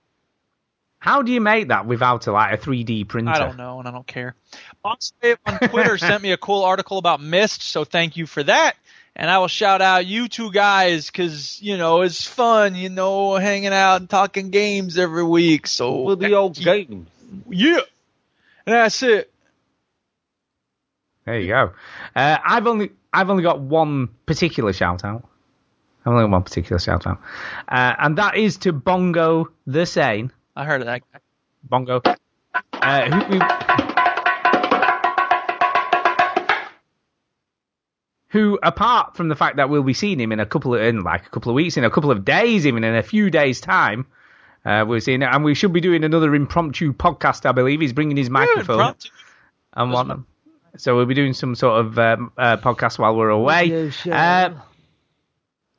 How 1.01 1.21
do 1.21 1.31
you 1.31 1.39
make 1.41 1.67
that 1.69 1.85
without 1.85 2.27
a, 2.27 2.31
like 2.31 2.53
a 2.53 2.57
3D 2.57 3.07
printer? 3.07 3.31
I 3.31 3.39
don't 3.39 3.55
know, 3.55 3.79
and 3.79 3.87
I 3.87 3.91
don't 3.91 4.05
care. 4.07 4.35
Bossbabe 4.83 5.37
on 5.45 5.69
Twitter 5.69 5.97
sent 5.99 6.21
me 6.23 6.31
a 6.31 6.37
cool 6.37 6.63
article 6.63 6.97
about 6.97 7.21
Mist, 7.21 7.61
so 7.61 7.83
thank 7.85 8.17
you 8.17 8.25
for 8.25 8.43
that. 8.43 8.75
And 9.15 9.29
I 9.29 9.39
will 9.39 9.47
shout 9.47 9.81
out 9.81 10.05
you 10.05 10.27
two 10.27 10.51
guys 10.51 11.07
because 11.07 11.61
you 11.61 11.77
know 11.77 12.01
it's 12.01 12.25
fun, 12.25 12.75
you 12.75 12.89
know, 12.89 13.35
hanging 13.35 13.73
out 13.73 13.97
and 14.01 14.09
talking 14.09 14.49
games 14.49 14.97
every 14.97 15.23
week. 15.23 15.67
So 15.67 16.01
we'll 16.01 16.15
be 16.15 16.33
old 16.33 16.55
game. 16.55 17.07
yeah, 17.49 17.81
and 18.65 18.75
that's 18.75 19.03
it. 19.03 19.31
There 21.25 21.39
you 21.39 21.47
go. 21.47 21.73
Uh, 22.15 22.37
I've 22.43 22.65
only 22.65 22.91
I've 23.11 23.29
only 23.29 23.43
got 23.43 23.59
one 23.59 24.09
particular 24.25 24.73
shout 24.73 25.03
out. 25.03 25.27
I've 26.05 26.13
only 26.13 26.23
got 26.23 26.31
one 26.31 26.43
particular 26.43 26.79
shout 26.79 27.05
out, 27.05 27.19
uh, 27.67 27.95
and 27.99 28.17
that 28.17 28.37
is 28.37 28.57
to 28.59 28.73
Bongo 28.73 29.49
the 29.67 29.85
Sane. 29.85 30.31
I 30.55 30.65
heard 30.65 30.81
of 30.81 30.87
that. 30.87 31.01
guy. 31.11 31.19
Bongo. 31.63 32.01
Uh, 32.73 33.11
who, 33.11 33.37
who, 33.37 33.39
who, 38.29 38.59
apart 38.61 39.15
from 39.15 39.27
the 39.27 39.35
fact 39.35 39.57
that 39.57 39.69
we'll 39.69 39.83
be 39.83 39.93
seeing 39.93 40.19
him 40.19 40.31
in 40.31 40.39
a 40.39 40.45
couple 40.45 40.75
of, 40.75 40.81
in 40.81 41.01
like 41.01 41.25
a 41.25 41.29
couple 41.29 41.51
of 41.51 41.55
weeks, 41.55 41.77
in 41.77 41.83
a 41.83 41.89
couple 41.89 42.11
of 42.11 42.23
days, 42.23 42.65
even 42.65 42.83
in 42.83 42.95
a 42.95 43.03
few 43.03 43.29
days' 43.29 43.59
time, 43.59 44.05
uh, 44.65 44.85
we're 44.87 44.99
seeing 44.99 45.21
it, 45.21 45.29
and 45.31 45.43
we 45.43 45.55
should 45.55 45.73
be 45.73 45.81
doing 45.81 46.03
another 46.03 46.33
impromptu 46.35 46.93
podcast. 46.93 47.45
I 47.45 47.51
believe 47.51 47.81
he's 47.81 47.93
bringing 47.93 48.17
his 48.17 48.29
microphone 48.29 48.75
impromptu. 48.79 49.09
and 49.73 49.91
whatnot. 49.91 50.19
So 50.77 50.95
we'll 50.95 51.07
be 51.07 51.15
doing 51.15 51.33
some 51.33 51.55
sort 51.55 51.85
of 51.85 51.97
um, 51.97 52.31
uh, 52.37 52.57
podcast 52.57 52.99
while 52.99 53.15
we're 53.15 53.29
away. 53.29 53.91
Uh, 54.07 54.51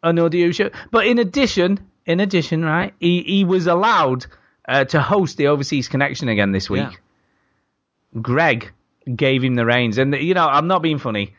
an 0.03 0.19
audio 0.19 0.51
show. 0.51 0.71
But 0.91 1.07
in 1.07 1.19
addition, 1.19 1.79
in 2.07 2.21
addition, 2.21 2.65
right, 2.65 2.93
he, 2.99 3.23
he 3.23 3.45
was 3.45 3.67
allowed 3.67 4.27
uh, 4.67 4.85
to 4.87 5.01
host 5.01 5.37
the 5.37 5.49
Overseas 5.49 5.89
Connection 5.89 6.29
again 6.29 6.53
this 6.53 6.69
week. 6.69 6.83
Yeah. 8.15 8.21
Greg 8.21 8.73
gave 9.15 9.45
him 9.45 9.55
the 9.55 9.65
reins, 9.65 9.99
and 9.99 10.15
you 10.15 10.35
know 10.35 10.47
I'm 10.47 10.67
not 10.67 10.83
being 10.83 10.99
funny, 10.99 11.35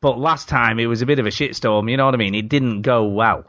but 0.00 0.18
last 0.18 0.48
time 0.48 0.78
it 0.78 0.86
was 0.86 1.02
a 1.02 1.06
bit 1.06 1.18
of 1.18 1.26
a 1.26 1.30
shitstorm. 1.30 1.90
You 1.90 1.96
know 1.96 2.04
what 2.06 2.14
I 2.14 2.18
mean? 2.18 2.34
It 2.34 2.48
didn't 2.48 2.82
go 2.82 3.04
well. 3.04 3.44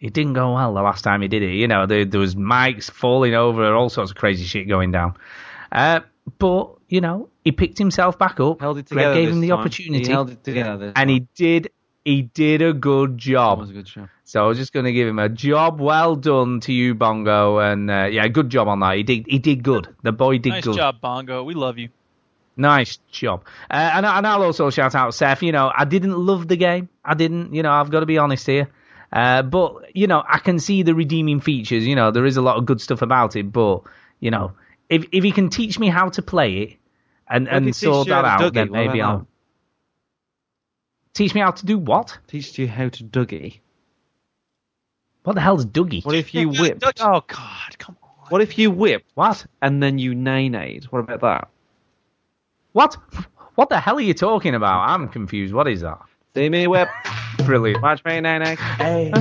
It 0.00 0.12
didn't 0.12 0.32
go 0.32 0.54
well 0.54 0.74
the 0.74 0.82
last 0.82 1.02
time 1.02 1.22
he 1.22 1.28
did 1.28 1.42
it. 1.42 1.54
You 1.54 1.68
know, 1.68 1.86
there, 1.86 2.04
there 2.04 2.18
was 2.20 2.34
mics 2.34 2.90
falling 2.90 3.34
over, 3.34 3.72
all 3.74 3.88
sorts 3.88 4.10
of 4.10 4.16
crazy 4.16 4.44
shit 4.44 4.68
going 4.68 4.90
down. 4.90 5.14
Uh, 5.70 6.00
but 6.38 6.74
you 6.88 7.00
know, 7.00 7.28
he 7.44 7.52
picked 7.52 7.78
himself 7.78 8.18
back 8.18 8.40
up. 8.40 8.60
Held 8.60 8.78
it 8.78 8.88
Greg 8.88 9.14
gave 9.14 9.28
this 9.28 9.34
him 9.34 9.40
the 9.40 9.48
time. 9.48 9.58
opportunity, 9.60 10.04
He 10.04 10.10
held 10.10 10.30
it 10.30 10.42
together 10.44 10.86
this 10.86 10.92
and 10.96 11.08
he 11.08 11.26
did. 11.34 11.70
He 12.04 12.22
did 12.22 12.62
a 12.62 12.72
good 12.72 13.16
job. 13.16 13.58
That 13.58 13.62
was 13.62 13.70
a 13.70 13.74
good 13.74 13.88
show. 13.88 14.08
So 14.24 14.44
I 14.44 14.48
was 14.48 14.58
just 14.58 14.72
going 14.72 14.86
to 14.86 14.92
give 14.92 15.06
him 15.06 15.20
a 15.20 15.28
job 15.28 15.80
well 15.80 16.16
done 16.16 16.58
to 16.60 16.72
you, 16.72 16.94
Bongo, 16.96 17.58
and 17.58 17.88
uh, 17.88 18.08
yeah, 18.10 18.26
good 18.26 18.50
job 18.50 18.66
on 18.66 18.80
that. 18.80 18.96
He 18.96 19.04
did, 19.04 19.26
he 19.28 19.38
did 19.38 19.62
good. 19.62 19.94
The 20.02 20.10
boy 20.10 20.38
did 20.38 20.50
Nice 20.50 20.64
good. 20.64 20.74
job, 20.76 21.00
Bongo. 21.00 21.44
We 21.44 21.54
love 21.54 21.78
you. 21.78 21.90
Nice 22.56 22.98
job. 23.10 23.44
Uh, 23.70 23.90
and, 23.94 24.04
and 24.06 24.26
I'll 24.26 24.42
also 24.42 24.70
shout 24.70 24.94
out 24.94 25.14
Seth. 25.14 25.42
You 25.42 25.52
know, 25.52 25.72
I 25.74 25.84
didn't 25.84 26.16
love 26.16 26.48
the 26.48 26.56
game. 26.56 26.88
I 27.04 27.14
didn't. 27.14 27.54
You 27.54 27.62
know, 27.62 27.72
I've 27.72 27.90
got 27.90 28.00
to 28.00 28.06
be 28.06 28.18
honest 28.18 28.46
here. 28.46 28.68
Uh, 29.12 29.42
but 29.42 29.96
you 29.96 30.06
know, 30.06 30.22
I 30.26 30.38
can 30.38 30.58
see 30.58 30.82
the 30.82 30.94
redeeming 30.94 31.40
features. 31.40 31.86
You 31.86 31.96
know, 31.96 32.10
there 32.10 32.26
is 32.26 32.36
a 32.36 32.42
lot 32.42 32.56
of 32.56 32.66
good 32.66 32.80
stuff 32.80 33.02
about 33.02 33.36
it. 33.36 33.52
But 33.52 33.82
you 34.20 34.30
know, 34.30 34.52
if 34.88 35.06
if 35.12 35.24
he 35.24 35.32
can 35.32 35.48
teach 35.48 35.78
me 35.78 35.88
how 35.88 36.10
to 36.10 36.22
play 36.22 36.54
it 36.58 36.76
and 37.28 37.46
Well, 37.46 37.56
and 37.56 37.76
sort 37.76 38.08
that 38.08 38.24
out, 38.24 38.40
Dougie, 38.40 38.54
then 38.54 38.70
maybe 38.70 38.98
that? 38.98 39.06
I'll 39.06 39.26
teach 41.14 41.34
me 41.34 41.40
how 41.40 41.52
to 41.52 41.66
do 41.66 41.78
what? 41.78 42.18
Teach 42.26 42.58
you 42.58 42.68
how 42.68 42.88
to 42.88 43.04
Dougie. 43.04 43.60
What 45.24 45.34
the 45.34 45.40
hell's 45.40 45.64
Dougie? 45.64 46.04
What 46.04 46.14
if 46.14 46.34
you 46.34 46.48
whipped? 46.48 46.84
Oh 47.00 47.22
God, 47.26 47.78
come 47.78 47.96
on. 48.02 48.08
What 48.28 48.40
if 48.40 48.58
you 48.58 48.70
whipped 48.70 49.10
What? 49.14 49.46
and 49.60 49.82
then 49.82 49.98
you 49.98 50.14
nay-nayed? 50.14 50.84
What 50.84 51.00
about 51.00 51.20
that? 51.20 51.48
What? 52.72 52.96
What 53.54 53.68
the 53.68 53.78
hell 53.80 53.96
are 53.96 54.00
you 54.00 54.14
talking 54.14 54.54
about? 54.54 54.88
I'm 54.88 55.08
confused. 55.08 55.52
What 55.52 55.68
is 55.68 55.82
that? 55.82 55.98
See 56.34 56.48
me 56.48 56.66
whip, 56.66 56.88
Brilliant. 57.44 57.82
watch 57.82 58.02
me 58.06 58.20
nay-nay. 58.20 58.54
Hey. 58.78 59.12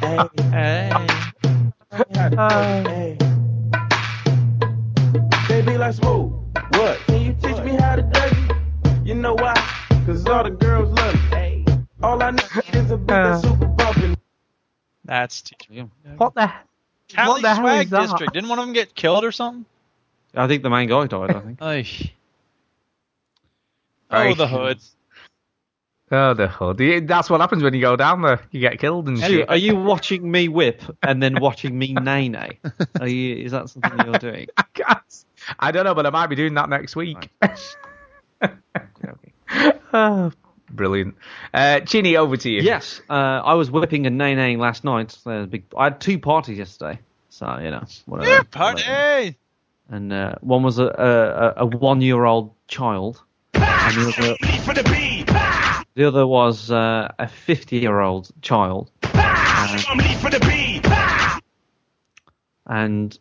Hey. 0.00 0.90
Hey. 2.10 3.18
Baby, 5.48 5.76
like 5.76 5.94
smooth. 5.94 6.32
What? 6.70 6.98
Can 7.06 7.20
you 7.20 7.32
teach 7.34 7.58
me 7.64 7.72
how 7.76 7.96
to 7.96 8.02
Dougie? 8.02 9.06
You 9.06 9.14
know 9.14 9.34
why? 9.34 9.54
Cause 10.06 10.26
all 10.26 10.44
the 10.44 10.50
girls 10.50 10.88
love 10.98 11.14
me. 11.32 11.66
All 12.02 12.22
I 12.22 12.30
need 12.30 12.42
is 12.72 12.90
a 12.90 12.96
bit 12.96 13.14
Uh. 13.14 13.34
of 13.34 13.40
super 13.42 13.66
bumping. 13.66 14.16
That's 15.04 15.42
t- 15.42 15.82
What 16.16 16.34
the? 16.34 16.50
Cali 17.08 17.28
What 17.28 17.42
the 17.42 17.48
hell 17.54 17.56
Swag 17.64 17.84
is 17.84 17.90
that? 17.90 18.00
District. 18.08 18.32
Didn't 18.32 18.48
one 18.48 18.58
of 18.58 18.64
them 18.64 18.72
get 18.72 18.94
killed 18.94 19.24
or 19.24 19.32
something? 19.32 19.66
I 20.34 20.46
think 20.48 20.62
the 20.62 20.70
main 20.70 20.88
guy 20.88 21.06
died. 21.06 21.30
I 21.30 21.40
think. 21.40 21.58
Ay. 21.60 21.86
Oh, 24.10 24.34
the 24.34 24.46
hood. 24.48 24.78
Oh, 26.10 26.34
the 26.34 26.46
hood. 26.48 27.08
That's 27.08 27.30
what 27.30 27.40
happens 27.40 27.62
when 27.62 27.72
you 27.72 27.80
go 27.80 27.96
down 27.96 28.20
there. 28.22 28.40
You 28.50 28.60
get 28.60 28.78
killed 28.78 29.08
and 29.08 29.16
Are 29.22 29.30
you, 29.30 29.38
shit. 29.38 29.48
are 29.48 29.56
you 29.56 29.76
watching 29.76 30.30
me 30.30 30.48
whip 30.48 30.82
and 31.02 31.22
then 31.22 31.40
watching 31.40 31.78
me 31.78 31.92
nay-nay? 32.00 32.58
Are 33.00 33.08
you? 33.08 33.36
Is 33.44 33.52
that 33.52 33.70
something 33.70 33.92
you're 34.04 34.18
doing? 34.18 34.48
I 34.56 34.64
can't- 34.74 35.24
I 35.58 35.72
don't 35.72 35.84
know, 35.84 35.94
but 35.94 36.06
I 36.06 36.10
might 36.10 36.26
be 36.28 36.36
doing 36.36 36.54
that 36.54 36.68
next 36.68 36.94
week. 36.94 37.30
oh, 39.92 40.32
brilliant. 40.70 41.16
Uh, 41.52 41.80
Chinny, 41.80 42.16
over 42.16 42.36
to 42.36 42.50
you. 42.50 42.60
Yes, 42.62 43.00
uh, 43.10 43.12
I 43.12 43.54
was 43.54 43.70
whipping 43.70 44.06
and 44.06 44.16
nay-naying 44.18 44.58
last 44.58 44.84
night. 44.84 45.16
Uh, 45.26 45.46
big, 45.46 45.64
I 45.76 45.84
had 45.84 46.00
two 46.00 46.18
parties 46.18 46.58
yesterday, 46.58 46.98
so 47.30 47.58
you 47.58 47.70
know 47.70 47.84
whatever. 48.06 48.30
Yeah, 48.30 48.42
party. 48.42 49.36
And 49.92 50.10
uh, 50.12 50.36
one 50.40 50.62
was 50.62 50.78
a, 50.78 50.84
a, 50.86 51.62
a 51.64 51.66
one-year-old 51.66 52.54
child, 52.66 53.22
and 53.52 53.62
the 53.62 54.14
other, 54.18 54.36
For 54.62 54.72
the 54.72 54.82
beat. 54.84 55.26
the 55.94 56.04
other 56.08 56.26
was 56.26 56.70
uh, 56.70 57.12
a 57.18 57.28
fifty-year-old 57.28 58.30
child. 58.40 58.90
I'm 59.12 59.98
for 60.18 60.30
the 60.30 60.40
beat. 60.40 60.86
And 62.66 63.18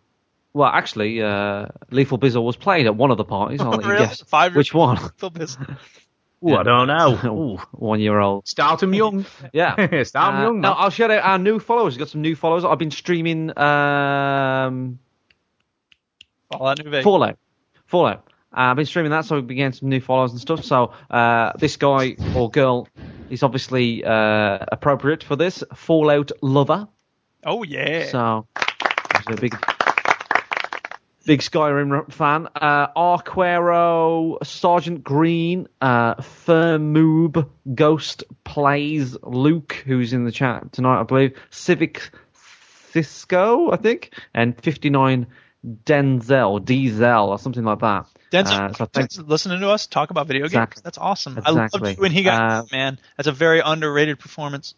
well, 0.54 0.70
actually, 0.70 1.22
uh, 1.22 1.68
Lethal 1.90 2.18
Bizzle 2.18 2.44
was 2.46 2.56
played 2.56 2.86
at 2.86 2.96
one 2.96 3.12
of 3.12 3.18
the 3.18 3.26
parties. 3.26 3.60
I'll 3.60 3.72
let 3.72 3.86
you 3.86 3.98
guess 3.98 4.22
Five 4.22 4.56
which 4.56 4.74
one. 4.74 4.98
Phil 5.18 5.32
Biss- 5.32 5.58
Ooh, 6.48 6.56
I 6.56 6.64
don't 6.64 6.88
know. 6.88 7.20
Ooh. 7.26 7.58
One 7.74 8.00
year 8.00 8.18
old. 8.20 8.48
Start 8.48 8.80
them 8.80 8.94
young. 8.94 9.26
Yeah. 9.54 10.04
Start 10.04 10.36
'em 10.36 10.40
Uh, 10.40 10.44
young. 10.44 10.62
no, 10.62 10.70
man. 10.70 10.74
I'll 10.78 10.90
shout 10.90 11.12
out 11.12 11.24
our 11.24 11.38
new 11.38 11.60
followers. 11.60 11.96
We've 11.96 12.00
got 12.00 12.10
some 12.10 12.22
new 12.22 12.36
followers. 12.36 12.64
I've 12.64 12.80
been 12.80 12.92
streaming 12.92 13.58
um, 13.60 15.00
Fallout 16.52 16.84
New 16.84 16.90
Vegas. 16.90 17.04
Fallout. 17.04 17.38
Fallout. 17.88 18.28
Uh, 18.54 18.72
I've 18.72 18.76
been 18.76 18.86
streaming 18.86 19.12
that, 19.12 19.26
so 19.26 19.42
been 19.42 19.58
getting 19.58 19.74
some 19.74 19.90
new 19.90 20.02
followers 20.02 20.32
and 20.32 20.42
stuff. 20.42 20.64
So 20.66 20.94
uh, 21.10 21.54
this 21.58 21.78
guy 21.78 22.18
or 22.36 22.50
girl 22.50 22.88
is 23.30 23.44
obviously 23.44 24.04
uh, 24.04 24.60
appropriate 24.72 25.24
for 25.24 25.36
this. 25.36 25.64
Fallout 25.74 26.32
lover. 26.42 26.88
Oh 27.46 27.64
yeah. 27.64 28.08
So 28.08 28.48
a 29.28 29.36
big, 29.36 29.58
big 31.26 31.40
Skyrim 31.40 32.12
fan. 32.12 32.48
Uh, 32.56 32.88
Arquero, 32.96 34.46
Sergeant 34.46 35.04
Green, 35.04 35.68
uh, 35.80 36.16
Firmoob, 36.16 37.50
Ghost 37.74 38.24
plays 38.44 39.16
Luke, 39.24 39.82
who's 39.86 40.14
in 40.14 40.26
the 40.26 40.32
chat 40.32 40.74
tonight, 40.74 41.00
I 41.00 41.04
believe. 41.04 41.40
Civic 41.50 42.12
Cisco, 42.92 43.72
I 43.72 43.78
think, 43.78 44.14
and 44.34 44.62
59 44.62 45.28
Denzel, 45.66 46.64
Diesel, 46.64 47.30
or 47.30 47.40
something 47.40 47.64
like 47.64 47.80
that. 47.80 48.08
Denzel, 48.32 48.70
Uh, 48.72 48.74
so 48.74 48.86
thanks. 48.86 49.18
Listening 49.18 49.60
to 49.62 49.70
us 49.70 49.88
talk 49.88 50.10
about 50.10 50.28
video 50.28 50.46
Exactly. 50.46 50.76
games. 50.80 50.84
That's 50.84 50.98
awesome. 50.98 51.38
I 51.38 51.50
Exactly. 51.52 51.82
loved 51.90 52.00
when 52.00 52.12
he 52.12 52.24
got 52.24 52.42
Uh, 52.42 52.64
man. 52.72 53.00
That's 53.18 53.28
a 53.28 53.32
very 53.32 53.60
underrated 53.60 54.20
performance. 54.20 54.74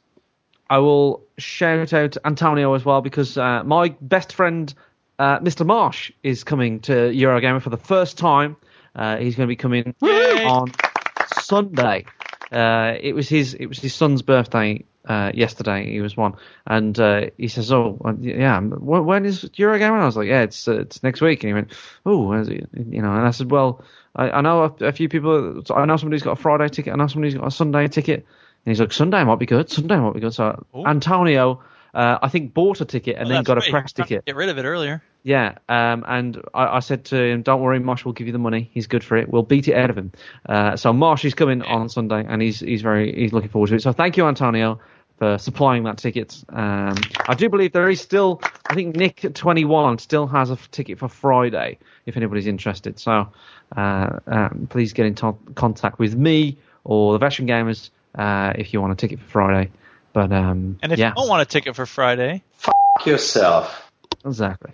I 0.70 0.80
will 0.80 1.24
shout 1.38 1.94
out 1.94 2.18
Antonio 2.26 2.74
as 2.74 2.84
well 2.84 3.02
because 3.02 3.38
uh, 3.38 3.64
my 3.64 3.96
best 4.02 4.34
friend, 4.34 4.74
uh, 5.20 5.40
Mr. 5.40 5.66
Marsh, 5.66 6.12
is 6.24 6.44
coming 6.44 6.80
to 6.82 6.94
Eurogamer 6.94 7.62
for 7.62 7.70
the 7.70 7.78
first 7.78 8.18
time. 8.18 8.56
Uh, 8.96 9.18
he's 9.18 9.36
going 9.36 9.48
to 9.48 9.52
be 9.52 9.56
coming 9.56 9.94
on 10.02 10.72
Sunday. 11.28 12.06
Uh, 12.52 12.94
it 13.00 13.14
was 13.14 13.28
his 13.30 13.54
it 13.54 13.66
was 13.68 13.80
his 13.80 13.94
son's 13.94 14.22
birthday 14.22 14.84
uh, 15.08 15.32
yesterday. 15.34 15.92
He 15.92 16.02
was 16.02 16.16
one, 16.16 16.34
and 16.66 16.98
uh, 17.00 17.30
he 17.38 17.48
says, 17.48 17.72
"Oh, 17.72 18.00
uh, 18.04 18.14
yeah, 18.20 18.60
when, 18.60 19.06
when 19.06 19.26
is 19.26 19.44
Eurogamer?" 19.44 19.94
And 19.94 20.04
I 20.04 20.06
was 20.06 20.18
like, 20.18 20.28
"Yeah, 20.28 20.42
it's 20.42 20.68
uh, 20.68 20.80
it's 20.82 21.04
next 21.04 21.22
week." 21.22 21.44
And 21.44 21.50
he 21.50 21.54
went, 21.54 21.72
"Oh, 22.06 22.28
when's 22.28 22.48
it?" 22.50 22.70
you 22.74 23.02
know, 23.02 23.12
and 23.12 23.26
I 23.28 23.32
said, 23.32 23.52
"Well, 23.52 23.84
I, 24.16 24.30
I 24.32 24.42
know 24.42 24.64
a, 24.80 24.86
a 24.86 24.92
few 24.92 25.10
people. 25.10 25.62
I 25.76 25.86
know 25.86 25.98
somebody's 25.98 26.24
got 26.24 26.40
a 26.40 26.42
Friday 26.42 26.70
ticket. 26.70 26.94
I 26.94 26.96
know 26.96 27.08
somebody's 27.08 27.36
got 27.36 27.48
a 27.48 27.52
Sunday 27.52 27.88
ticket." 27.88 28.26
And 28.66 28.72
he's 28.72 28.80
like, 28.80 28.94
"Sunday 28.94 29.24
might 29.24 29.40
be 29.40 29.46
good. 29.46 29.70
Sunday 29.70 29.98
might 29.98 30.14
be 30.14 30.22
good." 30.22 30.34
So 30.34 30.66
Antonio, 30.86 31.62
uh, 31.94 32.20
I 32.22 32.30
think 32.30 32.54
bought 32.54 32.80
a 32.82 32.86
ticket 32.86 33.18
and 33.18 33.28
Oh, 33.28 33.30
then 33.30 33.44
got 33.44 33.58
right. 33.58 33.68
a 33.68 33.72
press 33.72 33.92
ticket. 33.92 34.26
Get 34.26 34.36
rid 34.36 34.50
of 34.50 34.58
it 34.58 34.64
earlier. 34.64 35.04
Yeah, 35.26 35.58
um, 35.70 36.04
and 36.06 36.42
I, 36.54 36.78
I 36.78 36.80
said 36.80 37.06
to 37.06 37.16
him, 37.18 37.44
"Don't 37.44 37.62
worry, 37.62 37.80
Mosh 37.80 38.04
will 38.04 38.12
give 38.12 38.28
you 38.28 38.34
the 38.34 38.40
money. 38.40 38.70
He's 38.74 38.88
good 38.88 39.04
for 39.06 39.16
it. 39.16 39.30
We'll 39.30 39.44
beat 39.44 39.68
it 39.70 39.74
out 39.76 39.90
of 39.90 39.98
him." 39.98 40.12
Uh, 40.48 40.76
so 40.76 40.92
Marsh 40.92 41.24
is 41.24 41.34
coming 41.34 41.62
on 41.62 41.88
Sunday, 41.88 42.26
and 42.28 42.42
he's 42.42 42.60
he's 42.60 42.82
very 42.82 43.14
he's 43.14 43.32
looking 43.32 43.50
forward 43.50 43.70
to 43.70 43.76
it. 43.76 43.82
So 43.82 43.94
thank 43.94 44.18
you, 44.18 44.28
Antonio, 44.28 44.80
for 45.24 45.38
supplying 45.38 45.84
that 45.84 45.98
ticket. 45.98 46.44
Um, 46.50 46.96
I 47.30 47.34
do 47.34 47.48
believe 47.50 47.72
there 47.72 47.90
is 47.90 48.02
still, 48.02 48.42
I 48.70 48.74
think 48.76 48.96
Nick 48.98 49.26
twenty 49.34 49.64
one 49.64 49.98
still 49.98 50.28
has 50.28 50.50
a 50.50 50.54
f- 50.54 50.70
ticket 50.72 51.00
for 51.00 51.08
Friday 51.08 51.78
if 52.06 52.18
anybody's 52.18 52.46
interested. 52.48 53.00
So 53.00 53.30
uh, 53.78 54.20
um, 54.28 54.68
please 54.70 54.92
get 54.92 55.06
in 55.06 55.16
to- 55.16 55.38
contact 55.56 55.98
with 55.98 56.14
me 56.14 56.58
or 56.84 57.14
the 57.14 57.20
Veteran 57.20 57.48
Gamers 57.48 57.90
uh, 58.16 58.52
if 58.56 58.74
you 58.74 58.82
want 58.82 58.92
a 58.92 58.96
ticket 58.98 59.20
for 59.22 59.30
Friday. 59.30 59.72
But 60.12 60.34
um, 60.34 60.78
And 60.84 60.92
if 60.92 61.00
yeah, 61.00 61.10
you 61.10 61.16
don't 61.16 61.30
want 61.30 61.42
a 61.42 61.46
ticket 61.46 61.74
for 61.78 61.86
Friday, 61.86 62.44
yourself. 63.06 63.90
exactly. 64.26 64.72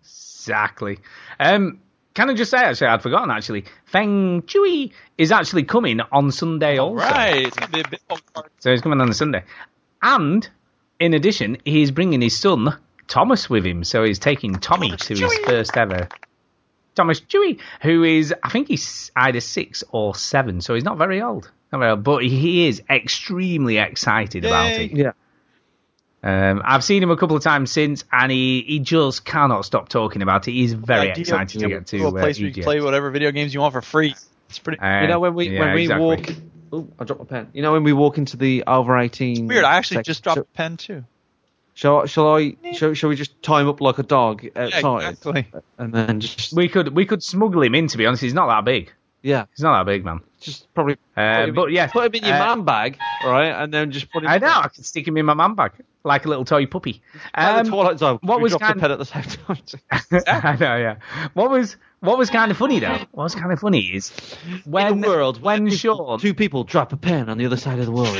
Exactly. 0.00 1.00
Um, 1.38 1.80
can 2.14 2.30
I 2.30 2.34
just 2.34 2.50
say, 2.50 2.58
actually, 2.58 2.88
I'd 2.88 3.02
forgotten, 3.02 3.30
actually, 3.30 3.64
Feng 3.84 4.42
Chui 4.46 4.92
is 5.18 5.30
actually 5.32 5.64
coming 5.64 6.00
on 6.00 6.30
Sunday 6.32 6.78
also. 6.78 6.96
right? 6.96 7.46
It's 7.46 7.56
gonna 7.56 7.70
be 7.70 7.80
a 7.80 7.88
big 7.88 8.00
old 8.10 8.22
party. 8.34 8.48
So 8.58 8.70
he's 8.70 8.80
coming 8.80 9.00
on 9.02 9.08
the 9.08 9.14
Sunday. 9.14 9.44
And, 10.02 10.48
in 10.98 11.14
addition, 11.14 11.58
he's 11.64 11.90
bringing 11.90 12.20
his 12.20 12.38
son, 12.38 12.76
Thomas, 13.08 13.48
with 13.48 13.64
him. 13.64 13.84
So 13.84 14.04
he's 14.04 14.18
taking 14.18 14.54
Tommy 14.56 14.96
to 14.96 15.14
his 15.14 15.34
first 15.44 15.76
ever. 15.76 16.08
Thomas 16.94 17.20
Chewy, 17.20 17.58
who 17.80 18.04
is, 18.04 18.34
I 18.42 18.50
think 18.50 18.68
he's 18.68 19.10
either 19.16 19.40
six 19.40 19.82
or 19.90 20.14
seven, 20.14 20.60
so 20.60 20.74
he's 20.74 20.84
not 20.84 20.98
very 20.98 21.22
old. 21.22 21.50
Not 21.72 21.78
very 21.78 21.90
old, 21.92 22.02
but 22.02 22.22
he 22.22 22.66
is 22.66 22.82
extremely 22.90 23.78
excited 23.78 24.44
about 24.44 24.72
it. 24.72 24.92
Yeah. 24.92 25.12
Um, 26.24 26.62
I've 26.64 26.84
seen 26.84 27.02
him 27.02 27.10
a 27.10 27.16
couple 27.16 27.36
of 27.36 27.42
times 27.42 27.72
since, 27.72 28.04
and 28.12 28.30
he, 28.30 28.62
he 28.66 28.78
just 28.78 29.24
cannot 29.24 29.64
stop 29.64 29.88
talking 29.88 30.22
about 30.22 30.46
it. 30.46 30.52
He's 30.52 30.72
very 30.72 31.06
The 31.06 31.10
idea 31.12 31.20
excited 31.22 31.60
to 31.60 31.68
get 31.68 31.86
to 31.88 32.04
a 32.04 32.08
uh, 32.08 32.10
place 32.10 32.38
where 32.38 32.48
you 32.48 32.54
can 32.54 32.62
play 32.62 32.80
whatever 32.80 33.10
video 33.10 33.32
games 33.32 33.54
you 33.54 33.60
want 33.60 33.72
for 33.72 33.82
free. 33.82 34.14
It's 34.48 34.58
pretty 34.58 34.78
Uh, 34.78 35.00
You 35.00 35.08
know 35.08 35.18
when 35.18 35.34
we 35.34 35.48
yeah, 35.48 35.60
when 35.60 35.74
we 35.74 35.82
exactly. 35.82 36.06
walk. 36.06 36.26
Oh, 36.72 36.88
I 36.98 37.04
dropped 37.04 37.20
my 37.20 37.26
pen. 37.26 37.48
You 37.52 37.62
know 37.62 37.72
when 37.72 37.84
we 37.84 37.92
walk 37.92 38.18
into 38.18 38.36
the 38.36 38.64
over 38.66 38.98
eighteen. 38.98 39.46
weird. 39.46 39.64
I 39.64 39.76
actually 39.76 39.96
section- 39.96 40.10
just 40.10 40.24
dropped 40.24 40.38
a 40.40 40.44
pen 40.44 40.76
too. 40.76 41.04
Shall 41.74 42.06
shall 42.06 42.34
I? 42.36 42.56
Shall, 42.72 42.94
shall 42.94 43.08
we 43.10 43.16
just 43.16 43.42
tie 43.42 43.60
him 43.60 43.68
up 43.68 43.80
like 43.80 43.98
a 43.98 44.02
dog 44.02 44.44
outside, 44.56 45.10
exactly. 45.10 45.46
and 45.78 45.92
then 45.92 46.20
just 46.20 46.52
We 46.52 46.68
could 46.68 46.88
we 46.94 47.06
could 47.06 47.22
smuggle 47.22 47.62
him 47.62 47.74
in. 47.74 47.86
To 47.88 47.98
be 47.98 48.06
honest, 48.06 48.22
he's 48.22 48.34
not 48.34 48.48
that 48.48 48.64
big. 48.64 48.92
yeah, 49.22 49.46
He's 49.56 49.62
not 49.62 49.78
that 49.78 49.90
big, 49.90 50.04
man. 50.04 50.20
Just 50.42 50.72
probably. 50.74 50.96
Uh, 51.16 51.44
him- 51.46 51.54
but 51.54 51.72
yeah, 51.72 51.86
put 51.86 52.06
him 52.06 52.14
in 52.22 52.24
your 52.28 52.36
uh, 52.36 52.56
man 52.56 52.64
bag, 52.64 52.98
right, 53.24 53.46
and 53.50 53.72
then 53.72 53.90
just 53.90 54.10
put 54.12 54.22
him. 54.24 54.30
I 54.30 54.38
know. 54.38 54.48
I 54.48 54.68
could 54.68 54.84
stick 54.84 55.06
him 55.06 55.16
in 55.16 55.24
my 55.26 55.34
man 55.34 55.54
bag 55.54 55.72
like 56.04 56.24
a 56.24 56.28
little 56.28 56.44
toy 56.44 56.66
puppy. 56.66 57.00
Um, 57.34 57.64
the 57.64 57.70
Twilight 57.70 57.98
Zone. 57.98 58.18
what 58.22 58.40
was 58.40 58.54
kind- 58.56 58.76
the 58.76 58.80
pen 58.80 58.90
at 58.90 58.98
the 58.98 59.04
same 59.04 59.22
time. 59.22 59.56
I 60.26 60.56
know, 60.56 60.76
yeah. 60.76 60.96
What 61.34 61.50
was 61.50 61.76
what 62.00 62.18
was 62.18 62.28
kind 62.30 62.50
of 62.50 62.56
funny 62.56 62.80
though? 62.80 62.98
What 63.12 63.24
was 63.24 63.34
kind 63.34 63.52
of 63.52 63.60
funny 63.60 63.80
is 63.82 64.10
when 64.64 64.92
in 64.94 65.00
the 65.00 65.08
world, 65.08 65.40
when 65.40 65.66
two 65.66 65.76
Sean 65.76 66.18
two 66.18 66.34
people 66.34 66.64
drop 66.64 66.92
a 66.92 66.96
pen 66.96 67.28
on 67.28 67.38
the 67.38 67.46
other 67.46 67.56
side 67.56 67.78
of 67.78 67.86
the 67.86 67.92
world. 67.92 68.16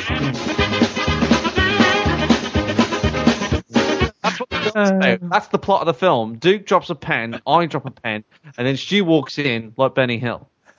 That's 4.23 4.39
what 4.39 4.51
the 4.51 4.71
film's 4.73 4.91
about. 4.91 5.31
That's 5.31 5.49
the 5.49 5.59
plot 5.59 5.81
of 5.81 5.87
the 5.87 5.95
film. 5.95 6.37
Duke 6.39 6.65
drops 6.67 6.91
a 6.91 6.95
pen, 6.95 7.41
I 7.47 7.67
drop 7.67 7.87
a 7.87 7.91
pen, 7.91 8.25
and 8.57 8.67
then 8.67 8.77
Stu 8.77 9.05
walks 9.05 9.39
in 9.39 9.75
like 9.77 9.95
Benny 9.95 10.19
Hill. 10.19 10.49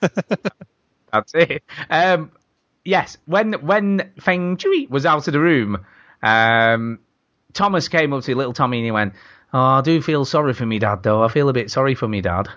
That's 1.14 1.32
it. 1.34 1.62
Um, 1.88 2.32
yes, 2.84 3.16
when 3.26 3.52
when 3.54 4.12
Feng 4.20 4.56
Chui 4.56 4.88
was 4.90 5.06
out 5.06 5.28
of 5.28 5.32
the 5.32 5.38
room, 5.40 5.86
um, 6.22 6.98
Thomas 7.52 7.86
came 7.88 8.12
up 8.12 8.24
to 8.24 8.34
little 8.34 8.52
Tommy 8.52 8.78
and 8.78 8.84
he 8.84 8.90
went, 8.90 9.14
"Oh, 9.52 9.60
I 9.60 9.80
do 9.82 10.02
feel 10.02 10.24
sorry 10.24 10.54
for 10.54 10.66
me 10.66 10.80
dad, 10.80 11.04
though. 11.04 11.22
I 11.22 11.28
feel 11.28 11.48
a 11.48 11.52
bit 11.52 11.70
sorry 11.70 11.94
for 11.94 12.08
me 12.08 12.20
dad." 12.20 12.48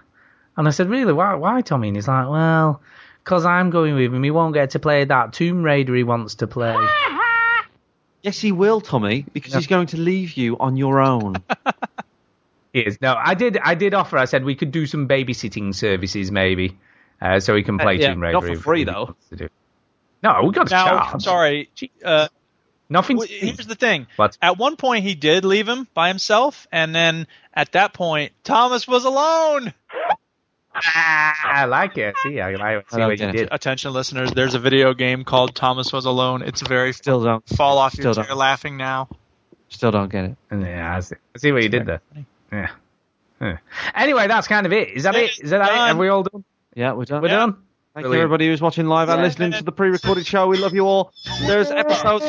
And 0.58 0.68
I 0.68 0.72
said, 0.72 0.90
"Really? 0.90 1.14
Why, 1.14 1.36
why 1.36 1.62
Tommy?" 1.62 1.90
And 1.90 1.98
he's 1.98 2.08
like, 2.08 2.28
"Well, 2.28 2.82
because 3.24 3.46
I'm 3.46 3.70
going 3.70 3.94
with 3.94 4.12
him. 4.12 4.24
He 4.24 4.32
won't 4.32 4.56
get 4.56 4.72
to 4.72 4.80
play 4.80 5.06
that 5.06 5.34
Tomb 5.34 5.62
Raider 5.62 5.94
he 5.94 6.04
wants 6.04 6.36
to 6.36 6.48
play." 6.48 6.76
Yes, 8.24 8.42
he 8.42 8.52
will, 8.52 8.82
Tommy, 8.82 9.26
because 9.32 9.54
he's 9.54 9.68
going 9.68 9.88
to 9.88 9.98
leave 9.98 10.34
you 10.34 10.58
on 10.58 10.76
your 10.76 11.00
own. 11.00 11.36
Is. 12.74 13.00
No, 13.00 13.16
I 13.16 13.36
did. 13.36 13.58
I 13.58 13.76
did 13.76 13.94
offer. 13.94 14.18
I 14.18 14.26
said 14.26 14.44
we 14.44 14.56
could 14.56 14.72
do 14.72 14.86
some 14.86 15.08
babysitting 15.08 15.74
services, 15.74 16.30
maybe, 16.30 16.78
uh, 17.22 17.40
so 17.40 17.56
he 17.56 17.64
can 17.64 17.78
play 17.78 17.96
Uh, 17.96 18.00
yeah, 18.00 18.08
Tomb 18.10 18.22
Raider. 18.22 18.34
not 18.34 18.44
for 18.46 18.56
free, 18.56 18.84
though. 18.84 19.06
wants 19.06 19.30
to 19.30 19.36
do. 19.36 19.50
No, 20.24 20.42
we 20.44 20.52
got 20.52 20.68
to 20.68 20.74
Now, 20.74 20.86
charge. 21.10 21.22
sorry. 21.24 21.70
Uh, 22.04 22.28
Nothing. 22.90 23.18
well, 23.18 23.28
here's 23.30 23.68
the 23.68 23.76
thing. 23.76 24.08
What? 24.16 24.38
At 24.42 24.58
one 24.58 24.78
point, 24.78 25.04
he 25.04 25.14
did 25.16 25.44
leave 25.46 25.68
him 25.68 25.88
by 25.94 26.08
himself, 26.08 26.68
and 26.72 26.96
then 26.96 27.28
at 27.54 27.74
that 27.74 27.94
point, 27.94 28.32
Thomas 28.44 28.88
was 28.88 29.04
alone. 29.06 29.74
I 30.74 31.66
like 31.68 31.98
it. 31.98 32.16
See, 32.24 32.40
I 32.40 32.52
like 32.56 32.90
see 32.92 32.98
I 33.02 33.08
what 33.08 33.10
like 33.10 33.20
you 33.20 33.32
did. 33.32 33.50
Attention, 33.52 33.94
listeners. 33.94 34.32
There's 34.32 34.54
a 34.54 34.60
video 34.60 34.94
game 34.94 35.24
called 35.24 35.56
Thomas 35.56 35.92
Was 35.92 36.06
Alone. 36.06 36.44
It's 36.44 36.62
very 36.62 36.94
Still 36.94 37.24
don't, 37.24 37.48
fall 37.50 37.80
off 37.80 37.96
your 37.96 38.04
Still 38.04 38.14
chair 38.16 38.26
don't. 38.26 38.38
laughing 38.38 38.78
now. 38.78 39.10
still 39.70 39.90
don't 39.92 40.12
get 40.12 40.26
it. 40.26 40.36
Yeah, 40.52 40.96
I 40.98 41.00
see, 41.00 41.16
I 41.36 41.40
see 41.40 41.52
what 41.52 41.64
you 41.64 41.70
did 41.70 41.86
there. 41.88 42.02
Yeah. 42.52 42.70
Yeah. 43.42 43.58
Anyway, 43.96 44.28
that's 44.28 44.48
kind 44.48 44.66
of 44.68 44.74
it. 44.74 44.90
Is 44.90 45.04
that 45.04 45.16
it? 45.16 45.40
Is 45.42 45.50
that 45.50 45.62
it? 45.62 45.66
Done. 45.66 45.88
Have 45.90 45.98
we 45.98 46.10
all 46.10 46.24
done? 46.24 46.44
Yeah, 46.78 46.94
we're 46.94 47.06
done. 47.06 47.24
We're 47.24 47.30
done. 47.30 47.58
Thank 47.96 48.06
you, 48.06 48.14
everybody 48.14 48.46
who's 48.46 48.62
watching 48.62 48.86
live 48.86 49.10
and 49.10 49.24
listening 49.24 49.52
to 49.54 49.64
the 49.64 49.72
pre-recorded 49.72 50.28
show. 50.28 50.46
We 50.48 50.58
love 50.58 50.76
you 50.76 50.86
all. 50.86 51.12
There's 51.42 51.72
episode 51.72 52.22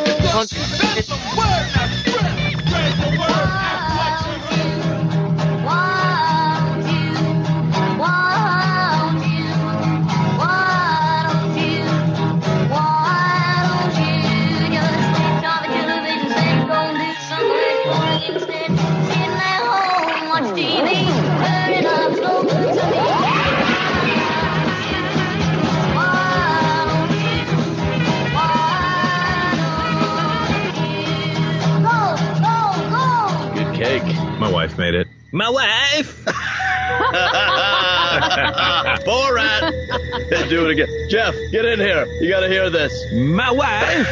wife 34.68 34.78
made 34.78 34.94
it. 34.94 35.06
My 35.32 35.50
wife! 35.50 36.24
Borat. 39.06 40.48
Do 40.48 40.64
it 40.66 40.70
again. 40.72 40.88
Jeff, 41.08 41.34
get 41.52 41.64
in 41.64 41.78
here. 41.80 42.04
You 42.20 42.28
got 42.28 42.40
to 42.40 42.48
hear 42.48 42.68
this. 42.70 42.92
My 43.12 43.50
wife. 43.50 44.08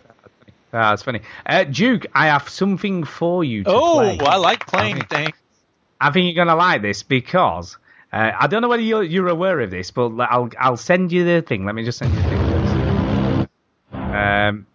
Ah, 0.72 0.90
That's 0.90 1.02
funny. 1.02 1.20
Uh, 1.44 1.64
Duke, 1.64 2.06
I 2.14 2.26
have 2.28 2.48
something 2.48 3.02
for 3.02 3.42
you 3.42 3.64
to 3.64 3.70
Oh, 3.72 3.94
play. 3.94 4.18
I 4.20 4.36
like 4.36 4.68
playing 4.68 5.00
things. 5.06 5.36
I 6.00 6.12
think 6.12 6.26
you're 6.32 6.44
gonna 6.44 6.56
like 6.56 6.80
this 6.80 7.02
because 7.02 7.76
uh, 8.12 8.30
I 8.38 8.46
don't 8.46 8.62
know 8.62 8.68
whether 8.68 8.80
you're, 8.80 9.02
you're 9.02 9.26
aware 9.26 9.58
of 9.58 9.72
this, 9.72 9.90
but 9.90 10.12
l- 10.12 10.22
I'll 10.30 10.48
I'll 10.60 10.76
send 10.76 11.10
you 11.10 11.24
the 11.24 11.42
thing. 11.42 11.64
Let 11.64 11.74
me 11.74 11.84
just 11.84 11.98
send 11.98 12.14
you 12.14 12.22
the 12.22 12.28
thing 12.28 12.38
first. 13.42 13.50
Um, 14.14 14.66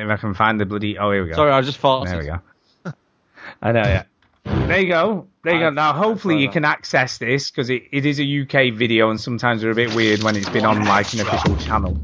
if 0.00 0.08
I 0.08 0.16
can 0.16 0.34
find 0.34 0.60
the 0.60 0.66
bloody. 0.66 0.98
Oh, 0.98 1.10
here 1.12 1.22
we 1.22 1.30
go. 1.30 1.36
Sorry, 1.36 1.52
I 1.52 1.60
just 1.60 1.80
farted. 1.80 2.06
There 2.06 2.18
we 2.18 2.26
go. 2.26 2.40
I 3.62 3.72
know, 3.72 3.82
yeah. 3.82 4.04
There 4.44 4.80
you 4.80 4.88
go. 4.88 5.26
There 5.44 5.54
you 5.54 5.60
go. 5.60 5.70
Now, 5.70 5.92
hopefully, 5.92 6.38
you 6.38 6.48
can 6.48 6.64
access 6.64 7.18
this 7.18 7.50
because 7.50 7.70
it, 7.70 7.84
it 7.92 8.06
is 8.06 8.20
a 8.20 8.42
UK 8.42 8.74
video, 8.74 9.10
and 9.10 9.20
sometimes 9.20 9.62
they're 9.62 9.70
a 9.70 9.74
bit 9.74 9.94
weird 9.94 10.22
when 10.22 10.36
it's 10.36 10.48
been 10.48 10.64
on 10.64 10.84
like 10.84 11.12
an 11.12 11.20
official 11.20 11.56
channel. 11.56 11.98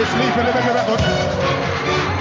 It's 0.00 0.14
me 0.14 0.30
for 0.30 0.42
the 0.42 0.52
record. 0.52 2.17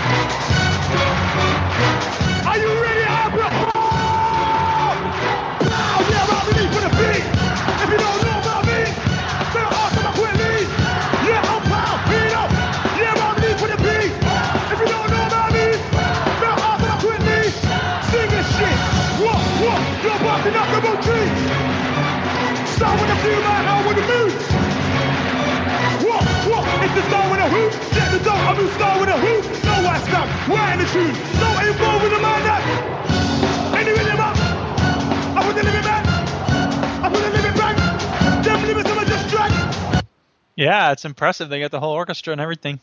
Yeah, 40.57 40.91
it's 40.91 41.05
impressive. 41.05 41.49
They 41.49 41.59
got 41.61 41.71
the 41.71 41.79
whole 41.79 41.93
orchestra 41.93 42.33
and 42.33 42.41
everything. 42.41 42.79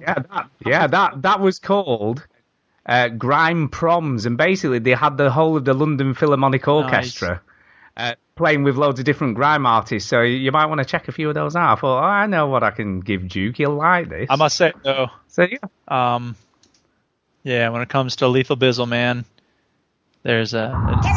Yeah, 0.00 0.14
that, 0.14 0.50
yeah, 0.64 0.86
that 0.86 1.22
that 1.22 1.40
was 1.40 1.58
called 1.58 2.24
uh, 2.86 3.08
Grime 3.08 3.68
Proms, 3.70 4.26
and 4.26 4.36
basically 4.36 4.78
they 4.78 4.90
had 4.92 5.16
the 5.16 5.30
whole 5.30 5.56
of 5.56 5.64
the 5.64 5.72
London 5.74 6.14
Philharmonic 6.14 6.68
Orchestra 6.68 7.40
uh, 7.96 8.14
playing 8.36 8.62
with 8.64 8.76
loads 8.76 8.98
of 8.98 9.06
different 9.06 9.36
grime 9.36 9.64
artists. 9.66 10.08
So 10.08 10.20
you 10.22 10.52
might 10.52 10.66
want 10.66 10.80
to 10.80 10.84
check 10.84 11.08
a 11.08 11.12
few 11.12 11.28
of 11.28 11.34
those 11.34 11.56
out. 11.56 11.78
I 11.78 11.80
thought, 11.80 12.00
oh, 12.02 12.04
I 12.06 12.26
know 12.26 12.48
what 12.48 12.62
I 12.62 12.70
can 12.72 13.00
give 13.00 13.28
Duke. 13.28 13.56
He'll 13.56 13.74
like 13.74 14.08
this. 14.10 14.28
I 14.28 14.36
must 14.36 14.56
say 14.56 14.72
though. 14.82 15.08
So 15.28 15.46
yeah. 15.50 15.58
Um, 15.88 16.36
yeah, 17.42 17.68
when 17.70 17.80
it 17.82 17.88
comes 17.88 18.16
to 18.16 18.28
Lethal 18.28 18.56
Bizzle, 18.56 18.88
man, 18.88 19.24
there's 20.22 20.54
a. 20.54 20.78
it's- 20.86 21.10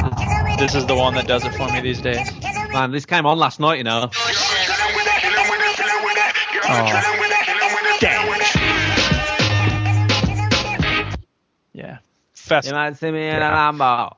this 0.58 0.74
is 0.74 0.88
the 0.88 0.95
one 0.95 1.14
that 1.16 1.27
does 1.27 1.45
it 1.45 1.53
for 1.53 1.69
me 1.69 1.82
these 1.82 2.02
days. 2.02 2.32
Man, 2.74 2.92
this 2.92 3.06
came 3.06 3.26
on 3.27 3.38
last 3.38 3.60
night, 3.60 3.77
you 3.77 3.84
know. 3.84 4.10
Yeah. 11.74 12.00
Fest. 12.34 12.68
You 12.68 12.74
might 12.74 12.98
see 12.98 13.12
me 13.12 13.28
in 13.28 13.36
a 13.36 13.40
Lambo. 13.42 14.16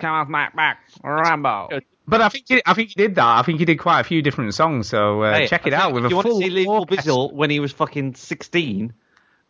Come 0.00 0.10
off 0.10 0.28
my 0.28 0.48
back, 0.54 0.78
Rambo. 1.02 1.68
But 2.06 2.20
I 2.20 2.28
think 2.28 2.44
he, 2.48 2.62
I 2.64 2.74
think 2.74 2.90
he 2.90 2.94
did 2.94 3.14
that. 3.16 3.38
I 3.38 3.42
think 3.42 3.58
he 3.58 3.64
did 3.64 3.78
quite 3.78 4.00
a 4.00 4.04
few 4.04 4.22
different 4.22 4.54
songs. 4.54 4.88
So 4.88 5.22
uh, 5.22 5.34
Hey, 5.38 5.46
check 5.46 5.66
it 5.66 5.72
out 5.72 5.92
with 5.92 6.04
if 6.04 6.12
a 6.12 6.14
you 6.14 6.22
full. 6.22 6.32
want 6.32 6.44
to 6.44 6.48
see 6.50 6.54
Lethal 6.54 6.86
Bizzle 6.86 7.32
when 7.32 7.50
he 7.50 7.60
was 7.60 7.72
fucking 7.72 8.14
16, 8.14 8.92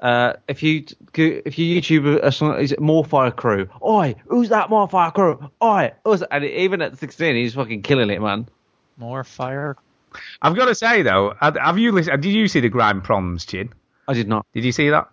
uh, 0.01 0.35
if 0.49 0.63
you 0.63 0.83
t- 0.83 0.97
go- 1.13 1.41
if 1.45 1.59
you 1.59 1.81
YouTube 1.81 2.23
a 2.23 2.31
song, 2.33 2.59
is 2.61 2.73
it 2.73 2.81
More 2.81 3.05
Fire 3.05 3.31
Crew? 3.31 3.69
Oi, 3.85 4.15
who's 4.27 4.49
that 4.51 4.71
More 4.71 4.89
Fire 4.89 5.11
Crew? 5.11 5.51
Oi, 5.63 5.93
who's 6.05 6.21
that? 6.21 6.29
and 6.33 6.45
even 6.45 6.81
at 6.83 6.99
16, 6.99 7.35
he's 7.37 7.55
fucking 7.55 7.83
killing 7.83 8.11
it, 8.11 8.21
man. 8.21 8.49
More 8.97 9.25
fire. 9.25 9.77
I've 10.43 10.57
got 10.57 10.67
to 10.67 10.75
say 10.75 11.03
though, 11.03 11.35
have 11.41 11.79
you 11.79 11.93
listened? 11.93 12.23
Did 12.23 12.33
you 12.33 12.49
see 12.49 12.61
the 12.61 12.69
Grime 12.69 13.03
Proms, 13.03 13.45
Chin? 13.45 13.73
I 14.09 14.15
did 14.15 14.29
not. 14.29 14.47
Did 14.53 14.65
you 14.65 14.73
see 14.73 14.91
that? 14.91 15.09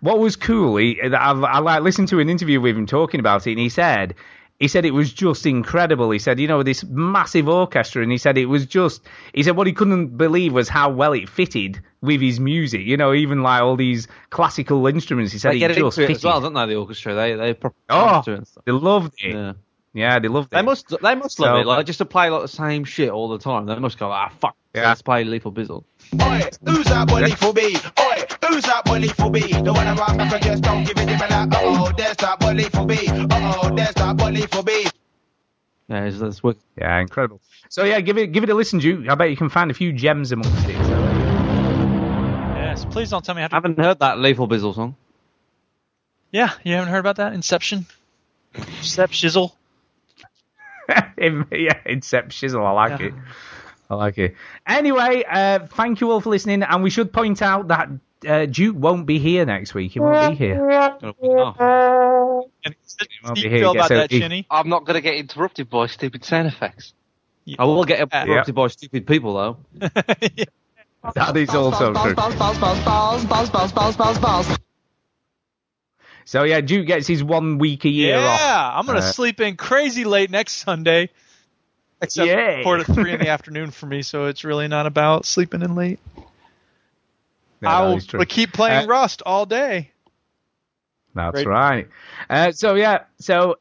What 0.00 0.18
was 0.18 0.36
cool? 0.36 0.76
He, 0.76 1.00
I've, 1.02 1.42
I 1.42 1.58
like 1.58 1.82
listened 1.82 2.08
to 2.08 2.20
an 2.20 2.28
interview 2.28 2.60
with 2.60 2.76
him 2.76 2.86
talking 2.86 3.20
about 3.20 3.46
it, 3.46 3.52
and 3.52 3.60
he 3.60 3.68
said 3.68 4.14
he 4.58 4.68
said 4.68 4.86
it 4.86 4.92
was 4.92 5.12
just 5.12 5.44
incredible. 5.44 6.10
He 6.10 6.18
said, 6.18 6.40
you 6.40 6.48
know, 6.48 6.62
this 6.62 6.82
massive 6.84 7.46
orchestra, 7.48 8.02
and 8.02 8.10
he 8.10 8.16
said 8.16 8.38
it 8.38 8.46
was 8.46 8.64
just. 8.64 9.02
He 9.34 9.42
said 9.42 9.56
what 9.56 9.66
he 9.66 9.72
couldn't 9.74 10.16
believe 10.16 10.52
was 10.52 10.68
how 10.68 10.90
well 10.90 11.12
it 11.12 11.28
fitted 11.28 11.82
with 12.00 12.22
his 12.22 12.40
music. 12.40 12.82
You 12.82 12.96
know, 12.96 13.12
even 13.12 13.42
like 13.42 13.60
all 13.60 13.76
these 13.76 14.08
classical 14.30 14.86
instruments. 14.86 15.32
He 15.32 15.38
said 15.38 15.52
They 15.52 15.56
it 15.56 15.60
get 15.60 15.76
just 15.76 15.98
into 15.98 16.10
it 16.10 16.16
as 16.16 16.24
well, 16.24 16.40
don't 16.40 16.54
they? 16.54 16.66
The 16.66 16.76
orchestra, 16.76 17.14
they 17.14 17.34
they 17.34 17.54
Oh, 17.90 18.22
they 18.64 18.72
loved 18.72 19.14
it. 19.18 19.34
Yeah. 19.34 19.52
Yeah, 19.96 20.18
they 20.18 20.28
loved 20.28 20.52
it. 20.52 20.56
They 20.56 20.60
must 20.62 20.92
they 21.00 21.14
must 21.14 21.40
love 21.40 21.58
it. 21.58 21.66
Like 21.66 21.86
just 21.86 21.98
to 22.00 22.04
play 22.04 22.28
like 22.28 22.42
the 22.42 22.48
same 22.48 22.84
shit 22.84 23.08
all 23.08 23.28
the 23.30 23.38
time. 23.38 23.64
They 23.64 23.78
must 23.78 23.98
go, 23.98 24.12
ah 24.12 24.30
fuck, 24.40 24.54
Yeah. 24.74 24.88
let's 24.88 25.00
play 25.00 25.24
Lethal 25.24 25.50
Bizzle. 25.52 25.84
Oi, 26.20 26.42
who's 26.66 26.84
that 26.84 27.08
boy 27.08 27.26
for 27.30 27.54
B? 27.54 27.76
Oi, 27.98 28.24
who's 28.46 28.64
that 28.64 28.84
boy 28.84 29.00
for 29.08 29.30
B? 29.30 29.40
The 29.40 29.72
one 29.72 29.86
around 29.86 29.96
back 30.18 30.32
and 30.34 30.42
just 30.44 30.62
don't 30.62 30.84
give 30.84 30.98
it 30.98 31.06
to 31.06 31.12
me 31.12 31.18
like, 31.18 31.48
oh, 31.54 31.90
there's 31.96 32.16
that 32.18 32.38
boy 32.38 32.62
for 32.64 32.84
B. 32.86 32.98
Oh, 33.08 33.74
there's 33.74 33.94
that 33.94 34.16
boy 34.18 34.36
for 34.48 34.62
B. 34.62 34.86
Yeah, 35.88 36.04
it's, 36.04 36.18
that's 36.18 36.42
wicked. 36.42 36.62
Yeah, 36.76 37.00
incredible. 37.00 37.40
So 37.70 37.84
yeah, 37.84 38.02
give 38.02 38.18
it 38.18 38.32
give 38.32 38.44
it 38.44 38.50
a 38.50 38.54
listen, 38.54 38.80
Duke. 38.80 39.08
I 39.08 39.14
bet 39.14 39.30
you 39.30 39.36
can 39.38 39.48
find 39.48 39.70
a 39.70 39.74
few 39.74 39.94
gems 39.94 40.30
amongst 40.30 40.68
it. 40.68 40.76
So, 40.84 40.90
Yes. 42.56 42.84
Please 42.84 43.08
don't 43.08 43.24
tell 43.24 43.34
me 43.34 43.40
how 43.40 43.48
to. 43.48 43.54
I 43.54 43.56
haven't 43.56 43.78
heard 43.78 44.00
that 44.00 44.18
Lethal 44.18 44.46
Bizzle 44.46 44.74
song. 44.74 44.94
Yeah, 46.32 46.52
you 46.64 46.74
haven't 46.74 46.90
heard 46.90 46.98
about 46.98 47.16
that 47.16 47.32
Inception. 47.32 47.86
Step 48.82 49.10
Shizzle. 49.12 49.52
Yeah, 50.88 51.80
Incep 51.86 52.28
Shizzle. 52.28 52.64
I 52.64 52.70
like 52.72 53.00
it. 53.00 53.14
I 53.88 53.94
like 53.94 54.18
it. 54.18 54.34
Anyway, 54.66 55.24
uh, 55.28 55.60
thank 55.68 56.00
you 56.00 56.10
all 56.10 56.20
for 56.20 56.30
listening. 56.30 56.62
And 56.62 56.82
we 56.82 56.90
should 56.90 57.12
point 57.12 57.40
out 57.42 57.68
that 57.68 57.88
uh, 58.26 58.46
Duke 58.46 58.76
won't 58.76 59.06
be 59.06 59.18
here 59.18 59.44
next 59.46 59.74
week. 59.74 59.92
He 59.92 60.00
won't 60.00 60.14
be 60.30 60.36
here. 60.36 60.56
Oh. 61.60 62.50
And 62.64 62.74
won't 63.22 63.36
be 63.36 63.48
here. 63.48 63.60
about 63.72 63.88
that, 63.96 64.10
he- 64.10 64.20
I'm 64.50 64.68
not 64.68 64.84
going 64.86 64.94
to 64.94 65.00
get 65.00 65.14
interrupted 65.16 65.70
by 65.70 65.86
stupid 65.86 66.24
sound 66.24 66.48
effects. 66.48 66.94
I 67.58 67.64
will 67.64 67.84
get 67.84 68.00
interrupted 68.24 68.54
by 68.56 68.66
stupid 68.68 69.06
people 69.06 69.34
though. 69.34 69.56
That 71.14 71.36
is 71.36 71.50
also 71.50 71.92
true. 72.02 72.14
So 76.26 76.42
yeah, 76.42 76.60
Duke 76.60 76.86
gets 76.88 77.06
his 77.06 77.22
one 77.24 77.58
week 77.58 77.84
a 77.84 77.88
year 77.88 78.16
yeah, 78.16 78.26
off. 78.26 78.78
I'm 78.78 78.84
gonna 78.86 78.98
Uh, 78.98 79.12
sleep 79.12 79.40
in 79.40 79.56
crazy 79.56 80.04
late 80.04 80.28
next 80.30 80.54
Sunday. 80.54 81.08
Except 82.02 82.26
Yay. 82.26 82.62
four 82.62 82.76
to 82.76 82.84
three 82.84 83.12
in 83.12 83.20
the 83.20 83.28
afternoon 83.36 83.70
for 83.70 83.86
me, 83.86 84.02
so 84.02 84.26
it's 84.26 84.44
really 84.44 84.68
not 84.68 84.86
about 84.86 85.24
sleeping 85.24 85.62
in 85.62 85.74
late. 85.76 85.98
Yeah, 87.62 87.70
I 87.78 87.86
will 87.88 88.00
but 88.12 88.28
keep 88.28 88.52
playing 88.52 88.84
Uh, 88.84 88.88
Rust 88.88 89.22
all 89.24 89.46
day. 89.46 89.92
That's 91.14 91.32
Great. 91.32 91.46
right. 91.46 91.88
Uh, 92.28 92.52
so 92.52 92.74
yeah, 92.74 93.04
so 93.18 93.56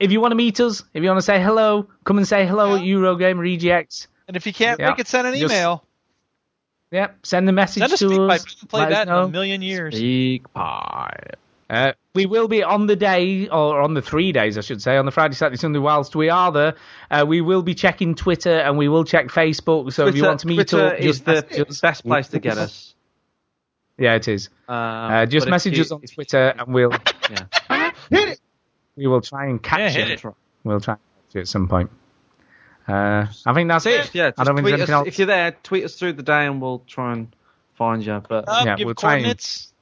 if 0.00 0.12
you 0.12 0.20
want 0.20 0.32
to 0.32 0.36
meet 0.36 0.58
us, 0.60 0.82
if 0.94 1.02
you 1.02 1.08
want 1.08 1.18
to 1.18 1.22
say 1.22 1.42
hello, 1.42 1.86
come 2.04 2.16
and 2.16 2.26
say 2.26 2.46
hello 2.46 2.76
at 2.76 2.82
Eurogamer 2.82 3.58
EGX. 3.58 4.06
And 4.28 4.36
if 4.36 4.46
you 4.46 4.54
can't 4.54 4.78
Yeah. 4.80 4.90
make 4.90 5.00
it, 5.00 5.08
send 5.08 5.26
an 5.26 5.34
Just- 5.34 5.52
email. 5.52 5.84
Yeah, 6.90 7.08
send 7.24 7.48
a 7.48 7.52
message 7.52 7.80
Send 7.82 7.92
a 7.92 7.96
to 8.16 8.22
us. 8.28 8.44
pipe. 8.44 8.68
Played 8.68 8.80
let 8.82 8.92
us 8.92 9.06
that 9.06 9.08
in 9.08 9.24
a 9.24 9.28
million 9.28 9.62
years. 9.62 9.96
Speak 9.96 10.50
pie. 10.54 11.18
Uh, 11.74 11.92
we 12.14 12.26
will 12.26 12.46
be 12.46 12.62
on 12.62 12.86
the 12.86 12.94
day, 12.96 13.48
or 13.48 13.80
on 13.80 13.94
the 13.94 14.02
three 14.02 14.30
days, 14.32 14.56
I 14.56 14.60
should 14.60 14.80
say, 14.80 14.96
on 14.96 15.04
the 15.06 15.10
Friday, 15.10 15.34
Saturday, 15.34 15.56
Sunday. 15.56 15.80
Whilst 15.80 16.14
we 16.14 16.28
are 16.30 16.52
there, 16.52 16.74
uh, 17.10 17.24
we 17.26 17.40
will 17.40 17.62
be 17.62 17.74
checking 17.74 18.14
Twitter 18.14 18.56
and 18.56 18.78
we 18.78 18.88
will 18.88 19.04
check 19.04 19.26
Facebook. 19.28 19.92
So 19.92 20.06
if 20.06 20.14
you 20.14 20.24
want 20.24 20.40
to 20.40 20.46
meet 20.46 20.54
Twitter 20.56 20.86
up, 20.88 21.00
is 21.00 21.22
the 21.22 21.32
message 21.50 21.68
us. 21.68 21.80
best 21.80 22.04
place 22.06 22.28
to 22.28 22.38
get 22.38 22.56
us. 22.58 22.94
Yeah, 23.98 24.14
it 24.14 24.28
is. 24.28 24.48
Um, 24.68 24.76
Uh, 24.76 25.26
just 25.26 25.46
but 25.46 25.50
message 25.50 25.76
you- 25.76 25.82
us 25.82 25.90
on 25.92 26.00
Twitter 26.02 26.54
and 26.58 26.72
we'll 26.74 26.92
Yeah. 27.30 27.90
Hit 28.10 28.28
it. 28.28 28.40
we 28.96 29.06
will 29.08 29.20
try 29.20 29.46
and 29.46 29.62
catch 29.62 29.96
Yeah, 29.96 30.02
it. 30.04 30.24
it. 30.24 30.34
We'll 30.64 30.80
try 30.80 30.94
and 30.94 31.00
catch 31.28 31.34
you 31.34 31.40
at 31.42 31.48
some 31.48 31.68
point. 31.68 31.90
Uh, 32.86 33.26
I 33.46 33.54
think 33.54 33.68
that's 33.68 33.86
it. 33.86 34.14
Yeah, 34.14 34.30
I 34.38 34.44
don't 34.44 34.56
think 34.56 34.68
tweet 34.68 34.80
us, 34.88 35.06
if 35.06 35.18
you're 35.18 35.26
there, 35.26 35.52
tweet 35.62 35.84
us 35.84 35.94
through 35.96 36.12
the 36.14 36.22
day 36.22 36.46
and 36.46 36.60
we'll 36.60 36.80
try 36.86 37.12
and 37.14 37.34
find 37.74 38.04
you. 38.04 38.22
But 38.28 38.44
Uh, 38.48 38.62
Yeah, 38.64 38.76
give 38.76 38.86
we'll 38.86 38.94
try 38.94 39.14
and- 39.14 39.22
coordinates. 39.24 39.72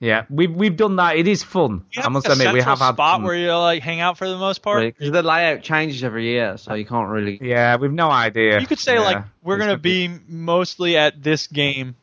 Yeah, 0.00 0.24
we've 0.30 0.50
we've 0.50 0.76
done 0.76 0.96
that. 0.96 1.16
It 1.16 1.28
is 1.28 1.42
fun. 1.42 1.84
I 1.98 2.08
must 2.08 2.26
like 2.26 2.38
admit, 2.38 2.54
we 2.54 2.62
have 2.62 2.78
had 2.78 2.94
spot 2.94 3.22
where 3.22 3.34
you 3.34 3.52
like 3.52 3.82
hang 3.82 4.00
out 4.00 4.16
for 4.16 4.26
the 4.26 4.38
most 4.38 4.62
part. 4.62 4.82
Because 4.82 5.10
right, 5.10 5.12
the 5.12 5.22
layout 5.22 5.62
changes 5.62 6.02
every 6.02 6.24
year, 6.24 6.56
so 6.56 6.72
you 6.72 6.86
can't 6.86 7.10
really. 7.10 7.38
Yeah, 7.42 7.76
we've 7.76 7.92
no 7.92 8.10
idea. 8.10 8.60
You 8.60 8.66
could 8.66 8.78
say 8.78 8.94
yeah, 8.94 9.00
like 9.02 9.24
we're 9.42 9.58
gonna 9.58 9.76
be 9.76 10.08
mostly 10.26 10.96
at 10.96 11.22
this 11.22 11.48
game. 11.48 11.96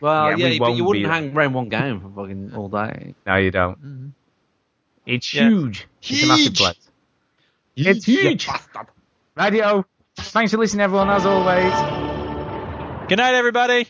Well, 0.00 0.30
yeah, 0.30 0.36
yeah 0.36 0.50
we 0.50 0.58
but 0.60 0.76
you 0.76 0.84
wouldn't 0.84 1.06
hang 1.06 1.36
around 1.36 1.52
one 1.52 1.68
game 1.68 2.00
for 2.00 2.10
fucking 2.10 2.52
all 2.54 2.68
day. 2.68 3.16
No, 3.26 3.36
you 3.36 3.50
don't. 3.50 3.78
Mm-hmm. 3.78 4.08
It's 5.06 5.34
yeah. 5.34 5.48
huge. 5.48 5.88
huge. 6.00 6.22
It's 6.22 6.22
a 6.22 6.28
massive 6.28 6.54
place. 6.54 6.90
It's 7.74 8.04
huge. 8.04 8.48
Radio. 9.36 9.84
Thanks 10.14 10.52
for 10.52 10.58
listening, 10.58 10.82
everyone. 10.82 11.10
As 11.10 11.26
always. 11.26 11.72
Good 13.08 13.18
night, 13.18 13.34
everybody. 13.34 13.88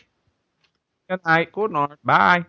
Good 1.07 1.19
night. 1.23 1.51
Good 1.51 1.71
night. 1.71 1.97
Bye. 2.03 2.45